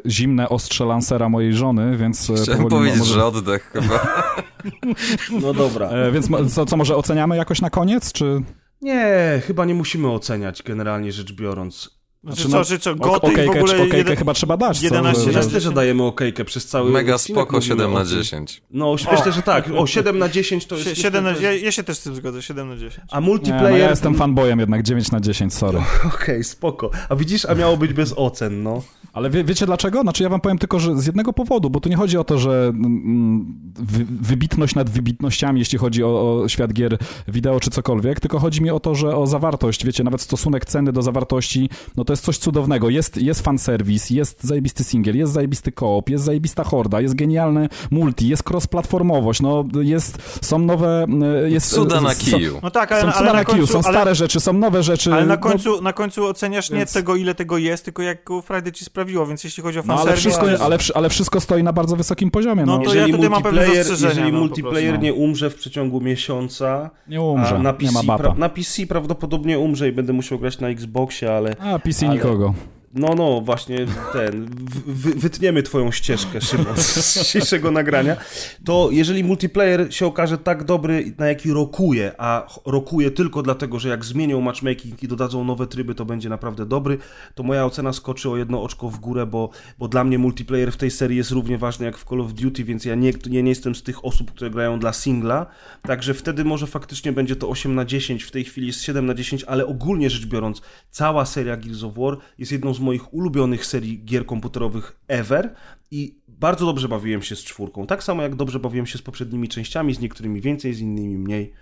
e, 0.05 0.11
zimne 0.11 0.49
ostrze 0.49 0.85
lansera 0.85 1.29
mojej 1.29 1.55
żony, 1.55 1.97
więc 1.97 2.31
e, 2.31 2.35
Chciałem 2.35 2.69
powiedzieć, 2.69 2.99
może... 2.99 3.15
że 3.15 3.25
oddech 3.27 3.71
chyba. 3.73 4.07
No 5.43 5.55
dobra. 5.55 5.89
E, 5.89 6.13
więc 6.13 6.55
co, 6.55 6.67
co, 6.67 6.77
może 6.77 6.97
oceniamy 6.97 7.37
jakoś 7.37 7.61
na 7.61 7.71
koniec, 7.71 8.13
czy... 8.13 8.43
Nie, 8.81 9.41
chyba 9.47 9.65
nie 9.65 9.75
musimy 9.75 10.11
oceniać, 10.11 10.63
generalnie 10.63 11.13
rzecz 11.13 11.33
biorąc. 11.33 12.02
Znaczy, 12.25 12.43
Znaczy, 12.49 12.53
co, 12.53 12.59
no, 12.59 12.65
czy 12.65 12.79
co, 12.79 12.91
ok- 12.91 12.99
goty 12.99 13.27
i 13.27 13.31
w 13.31 13.33
okejkę, 13.33 13.59
ogóle... 13.61 13.75
okejkę 13.77 13.97
jeden- 13.99 14.17
chyba 14.17 14.35
trzeba 14.35 14.57
dać, 14.57 14.79
co? 14.79 14.85
11 14.85 15.23
Że- 15.25 15.33
Ja 15.33 15.43
że- 15.43 15.49
też 15.51 15.71
dajemy 15.71 16.03
okejkę 16.03 16.45
przez 16.45 16.67
cały 16.67 16.91
Mega 16.91 17.19
spoko, 17.19 17.57
mówimy 17.57 17.63
7 17.63 17.91
o 17.91 17.99
na 17.99 18.05
tym. 18.05 18.09
10. 18.19 18.63
No, 18.71 18.97
myślę, 19.13 19.33
że 19.33 19.43
tak. 19.43 19.71
O, 19.77 19.87
7 19.87 20.19
na 20.19 20.29
10 20.29 20.67
to 20.67 20.75
jest... 20.75 20.87
Sie- 20.87 20.91
myślę, 20.91 21.03
siedem 21.03 21.25
na, 21.25 21.35
to 21.35 21.41
ja, 21.41 21.53
ja 21.53 21.73
się 21.73 21.83
też 21.83 21.99
z 21.99 22.03
tym 22.03 22.15
zgodzę, 22.15 22.43
7 22.43 22.69
na 22.69 22.77
10. 22.77 23.07
A 23.11 23.21
Nie, 23.21 23.27
multiplayer... 23.27 23.71
no 23.71 23.77
ja 23.77 23.91
jestem 23.91 24.15
fanboyem 24.15 24.59
jednak, 24.61 24.83
9 24.83 25.11
na 25.11 25.21
10, 25.21 25.55
sorry. 25.55 25.79
Okej, 26.15 26.45
spoko. 26.45 26.91
A 27.09 27.17
widzisz, 27.17 27.45
a 27.45 27.55
miało 27.55 27.77
być 27.77 27.93
bez 27.93 28.15
ocen, 28.17 28.63
no. 28.63 28.83
Ale 29.13 29.31
wie, 29.31 29.45
wiecie 29.45 29.67
dlaczego? 29.67 30.01
Znaczy 30.03 30.23
ja 30.23 30.29
wam 30.29 30.41
powiem 30.41 30.59
tylko, 30.59 30.81
że 30.81 30.97
z 31.01 31.07
jednego 31.07 31.33
powodu, 31.33 31.71
bo 31.71 31.81
tu 31.81 31.89
nie 31.89 31.97
chodzi 31.97 32.19
o 32.19 32.25
to, 32.25 32.39
że 32.39 32.67
mm, 32.75 33.73
wy, 33.75 34.05
wybitność 34.21 34.75
nad 34.75 34.91
wybitnościami, 34.91 35.59
jeśli 35.61 35.79
chodzi 35.79 36.05
o, 36.05 36.41
o 36.43 36.49
świat 36.49 36.73
gier 36.73 36.99
wideo 37.29 37.61
czy 37.61 37.71
cokolwiek, 37.71 38.21
tylko 38.21 38.39
chodzi 38.39 38.63
mi 38.63 38.71
o 38.71 38.81
to, 38.81 38.95
że 38.95 39.17
o 39.17 39.27
zawartość, 39.27 39.85
wiecie, 39.87 40.05
nawet 40.05 40.21
stosunek 40.21 40.65
ceny 40.65 40.93
do 40.93 41.03
zawartości, 41.03 41.71
no 41.97 42.05
to 42.05 42.12
jest 42.13 42.25
coś 42.25 42.39
cudownego. 42.39 42.89
Jest, 42.91 43.17
jest 43.17 43.41
fanserwis, 43.41 44.11
jest 44.11 44.45
zajebisty 44.45 44.85
singiel, 44.85 45.17
jest 45.17 45.33
zajebisty 45.33 45.73
koop, 45.73 46.11
jest 46.11 46.25
zajebista 46.25 46.65
horda, 46.65 47.01
jest 47.01 47.15
genialny 47.15 47.69
multi, 47.91 48.29
jest 48.29 48.43
cross-platformowość, 48.51 49.41
no 49.43 49.65
jest, 49.83 50.39
są 50.45 50.59
nowe... 50.59 51.07
e, 51.45 51.51
Jest, 51.51 51.71
Cuda 51.75 52.01
na 52.01 52.15
są- 52.15 52.37
kiju. 52.37 52.61
No 52.63 52.71
tak, 52.71 52.93
ale, 52.93 53.01
Są 53.01 53.07
ale 53.07 53.17
cuda 53.17 53.27
na 53.33 53.33
na 53.39 53.45
kiju, 53.45 53.57
końcu... 53.59 53.73
są 53.73 53.79
ale, 53.89 53.99
stare 53.99 54.15
rzeczy, 54.15 54.41
są 54.41 54.53
nowe 54.53 54.83
rzeczy. 54.83 55.13
ale 55.13 55.27
na 55.27 55.35
no- 55.35 55.41
końcu, 55.41 55.83
na 55.83 55.93
końcu 55.93 56.27
oceniasz 56.27 56.71
nie 56.71 56.77
Więc- 56.79 56.93
tego, 56.93 57.17
ile 57.17 57.35
tego 57.35 57.59
jest, 57.59 57.85
tylko 57.85 58.03
jak 58.03 58.29
frajdę 58.43 58.73
ci 58.73 58.85
sprawiło, 58.85 59.27
więc 59.27 59.45
jeśli 59.45 59.63
chodzi 59.63 59.79
o 59.79 59.83
No 59.87 59.95
ale 59.95 59.99
fanserwis... 59.99 60.21
wszystko, 60.21 60.45
to 60.45 60.51
jest- 60.51 60.63
ale, 60.63 60.79
ale 60.95 61.09
wszystko 61.09 61.41
stoi 61.41 61.63
na 61.63 61.73
bardzo 61.73 61.97
wysokim 61.97 62.31
poziomie. 62.31 62.65
No, 62.67 62.79
No 62.79 62.85
to 62.85 62.95
ja 62.95 63.07
tutaj 63.09 63.31
mam 63.31 63.43
pewne 63.43 63.67
zastrzeżenia, 63.75 64.09
Jeżeli 64.15 64.33
no, 64.33 64.39
multiplayer 64.39 64.99
nie 65.01 65.15
umrze 65.15 65.51
w 65.51 65.55
przeciągu 65.55 66.01
miesiąca, 66.01 66.91
nie 67.09 67.21
umrze, 67.21 67.57
a 67.57 67.59
na 67.59 67.73
PC, 67.73 67.85
nie 67.87 67.93
ma 67.93 68.03
bata. 68.03 68.25
pra- 68.31 68.39
na 68.39 68.49
PC 68.49 68.87
prawdopodobnie 68.87 69.59
umrze 69.59 69.89
i 69.89 69.93
będę 69.93 70.13
musiał 70.13 70.39
grać 70.39 70.61
na 70.61 70.69
Xboxie, 70.69 71.33
ale 71.37 71.57
A, 71.61 71.79
PC 71.79 72.02
Ale- 72.02 72.02
nikogo. 72.09 72.55
No, 72.95 73.15
no, 73.15 73.41
właśnie 73.41 73.87
ten, 74.13 74.47
wytniemy 75.17 75.63
twoją 75.63 75.91
ścieżkę, 75.91 76.41
Szymon, 76.41 76.77
z 76.83 77.19
dzisiejszego 77.19 77.71
nagrania, 77.71 78.17
to 78.65 78.89
jeżeli 78.91 79.25
multiplayer 79.25 79.95
się 79.95 80.07
okaże 80.07 80.39
tak 80.39 80.65
dobry, 80.65 81.15
na 81.19 81.27
jaki 81.27 81.53
rokuje, 81.53 82.13
a 82.19 82.47
rokuje 82.65 83.11
tylko 83.11 83.43
dlatego, 83.43 83.79
że 83.79 83.89
jak 83.89 84.05
zmienią 84.05 84.41
matchmaking 84.41 85.03
i 85.03 85.09
dodadzą 85.09 85.45
nowe 85.45 85.67
tryby, 85.67 85.95
to 85.95 86.05
będzie 86.05 86.29
naprawdę 86.29 86.67
dobry, 86.67 86.99
to 87.35 87.43
moja 87.43 87.65
ocena 87.65 87.93
skoczy 87.93 88.31
o 88.31 88.37
jedno 88.37 88.63
oczko 88.63 88.91
w 88.91 88.99
górę, 88.99 89.27
bo, 89.27 89.51
bo 89.79 89.89
dla 89.89 90.05
mnie 90.05 90.19
multiplayer 90.19 90.73
w 90.73 90.77
tej 90.77 90.91
serii 90.91 91.17
jest 91.17 91.31
równie 91.31 91.59
ważny 91.59 91.87
jak 91.87 91.99
w 91.99 92.05
Call 92.05 92.21
of 92.21 92.33
Duty, 92.33 92.65
więc 92.65 92.85
ja 92.85 92.95
nie, 92.95 93.13
nie, 93.27 93.43
nie 93.43 93.51
jestem 93.51 93.75
z 93.75 93.83
tych 93.83 94.05
osób, 94.05 94.31
które 94.31 94.51
grają 94.51 94.79
dla 94.79 94.93
singla, 94.93 95.47
także 95.83 96.15
wtedy 96.15 96.45
może 96.45 96.67
faktycznie 96.67 97.13
będzie 97.13 97.37
to 97.37 97.49
8 97.49 97.75
na 97.75 97.85
10, 97.85 98.23
w 98.23 98.31
tej 98.31 98.45
chwili 98.45 98.67
jest 98.67 98.83
7 98.83 99.07
na 99.07 99.15
10, 99.15 99.45
ale 99.45 99.67
ogólnie 99.67 100.11
rzecz 100.11 100.27
biorąc, 100.27 100.63
cała 100.91 101.27
seria 101.27 101.57
Gears 101.57 101.83
of 101.83 101.95
War 101.95 102.17
jest 102.39 102.53
jedną 102.53 102.75
z 102.75 102.82
moich 102.83 103.15
ulubionych 103.15 103.67
serii 103.67 104.05
gier 104.05 104.27
komputerowych 104.27 104.97
ever 105.09 105.55
i 105.91 106.19
bardzo 106.29 106.67
dobrze 106.67 106.89
bawiłem 106.89 107.23
się 107.23 107.37
z 107.37 107.45
czwórką, 107.45 107.87
tak 107.87 108.03
samo 108.03 108.23
jak 108.23 108.35
dobrze 108.35 108.61
bawiłem 108.61 108.87
się 108.87 108.99
z 108.99 109.03
poprzednimi 109.03 109.49
częściami, 109.49 109.95
z 109.95 110.01
niektórymi 110.01 110.41
więcej, 110.41 110.75
z 110.75 110.81
innymi 110.81 111.19
mniej. 111.19 111.53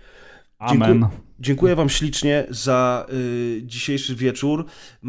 Amen. 0.61 0.79
Dziękuję, 0.79 1.21
dziękuję 1.39 1.75
wam 1.75 1.89
ślicznie 1.89 2.45
za 2.49 3.05
y, 3.13 3.61
dzisiejszy 3.63 4.15
wieczór. 4.15 4.65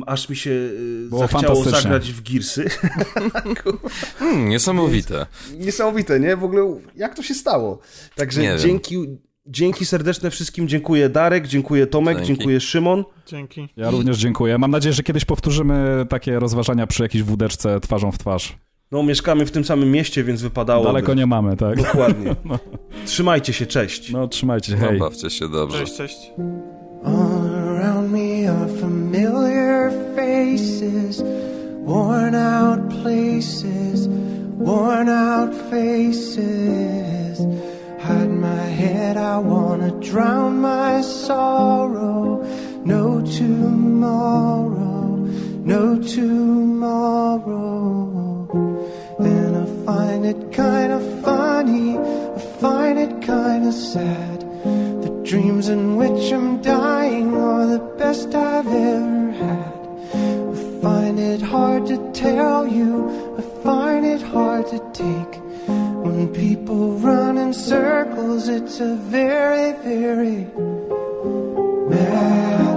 Aż 0.07 0.29
mi 0.29 0.37
się 0.37 0.51
y, 0.51 1.07
Było 1.09 1.29
zachciało 1.29 1.65
zagrać 1.65 2.13
w 2.13 2.23
Gearsy. 2.23 2.65
Hmm, 4.19 4.49
niesamowite. 4.49 5.27
Niesamowite, 5.59 6.21
nie? 6.21 6.37
W 6.37 6.45
ogóle 6.45 6.81
jak 6.97 7.15
to 7.15 7.23
się 7.23 7.35
stało? 7.35 7.81
Także 8.17 8.43
Nie 8.43 8.49
wiem. 8.49 8.59
Dzięki, 9.47 9.87
serdeczne 9.87 10.31
wszystkim. 10.31 10.69
Dziękuję 10.69 11.09
Darek, 11.09 11.47
dziękuję 11.47 11.87
Tomek, 11.87 12.17
Dzięki. 12.17 12.29
dziękuję 12.29 12.61
Szymon. 12.61 13.05
Dzięki. 13.27 13.69
Ja 13.77 13.91
również 13.91 14.19
dziękuję. 14.19 14.59
Mam 14.59 14.71
nadzieję, 14.71 14.93
że 14.93 15.03
kiedyś 15.03 15.25
powtórzymy 15.25 16.07
takie 16.09 16.39
rozważania 16.39 16.87
przy 16.87 17.03
jakiejś 17.03 17.25
wódeczce 17.25 17.81
twarzą 17.81 18.13
w 18.13 18.19
twarz. 18.19 18.57
No, 18.91 19.03
mieszkamy 19.03 19.47
w 19.47 19.51
tym 19.51 19.65
samym 19.65 19.91
mieście, 19.91 20.25
więc 20.25 20.43
wypadało. 20.43 20.85
Daleko 20.85 21.15
nie 21.15 21.27
mamy, 21.27 21.57
tak? 21.57 21.83
Dokładnie. 21.83 22.37
Trzymajcie 23.07 23.53
się, 23.53 23.67
cześć. 23.67 24.13
No 24.13 24.29
trzymajcie 24.29 24.73
się, 24.73 24.79
No, 24.79 24.89
hej. 24.89 24.99
bawcie 24.99 25.31
się 25.31 25.49
dobrze. 25.49 25.79
Cześć, 25.79 25.97
cześć. 25.97 26.31
All 27.05 27.55
around 27.69 28.13
me 28.13 28.51
are 28.51 28.69
familiar 28.81 29.93
faces, 30.17 31.23
worn 31.85 32.35
out 32.35 32.81
places, 33.03 34.09
worn 34.59 35.09
out 35.09 35.51
faces. 35.71 37.39
Hide 38.03 38.31
my 38.31 38.65
head, 38.81 39.17
I 39.17 39.39
wanna 39.39 39.93
drown 40.01 40.61
my 40.61 41.03
sorrow. 41.03 42.45
No 42.85 43.21
tomorrow, 43.21 45.05
no 45.75 46.03
tomorrow. 46.03 46.49
And 49.21 49.57
I 49.57 49.67
find 49.87 50.27
it 50.27 50.51
kinda 50.51 50.99
funny, 51.23 51.97
I 51.97 52.41
find 52.65 52.99
it 52.99 53.21
kinda 53.21 53.71
sad. 53.71 54.41
The 55.05 55.11
dreams 55.23 55.69
in 55.69 55.97
which 55.97 56.33
I'm 56.33 56.61
dying 56.61 57.37
are 57.37 57.67
the 57.67 57.83
best 57.99 58.35
I've 58.35 58.67
ever 58.67 59.31
had. 59.31 59.79
I 60.51 60.57
find 60.83 61.21
it 61.21 61.41
hard 61.41 61.87
to 61.87 61.99
tell 62.13 62.67
you, 62.67 63.09
I 63.39 63.43
find 63.63 64.05
it 64.05 64.23
hard 64.23 64.67
to 64.75 64.81
take. 64.93 65.42
When 66.13 66.29
people 66.35 66.99
run 66.99 67.39
in 67.39 67.55
circles, 67.55 68.47
it's 68.47 68.81
a 68.81 68.97
very, 68.97 69.73
very 69.83 70.47
mad. 71.89 72.72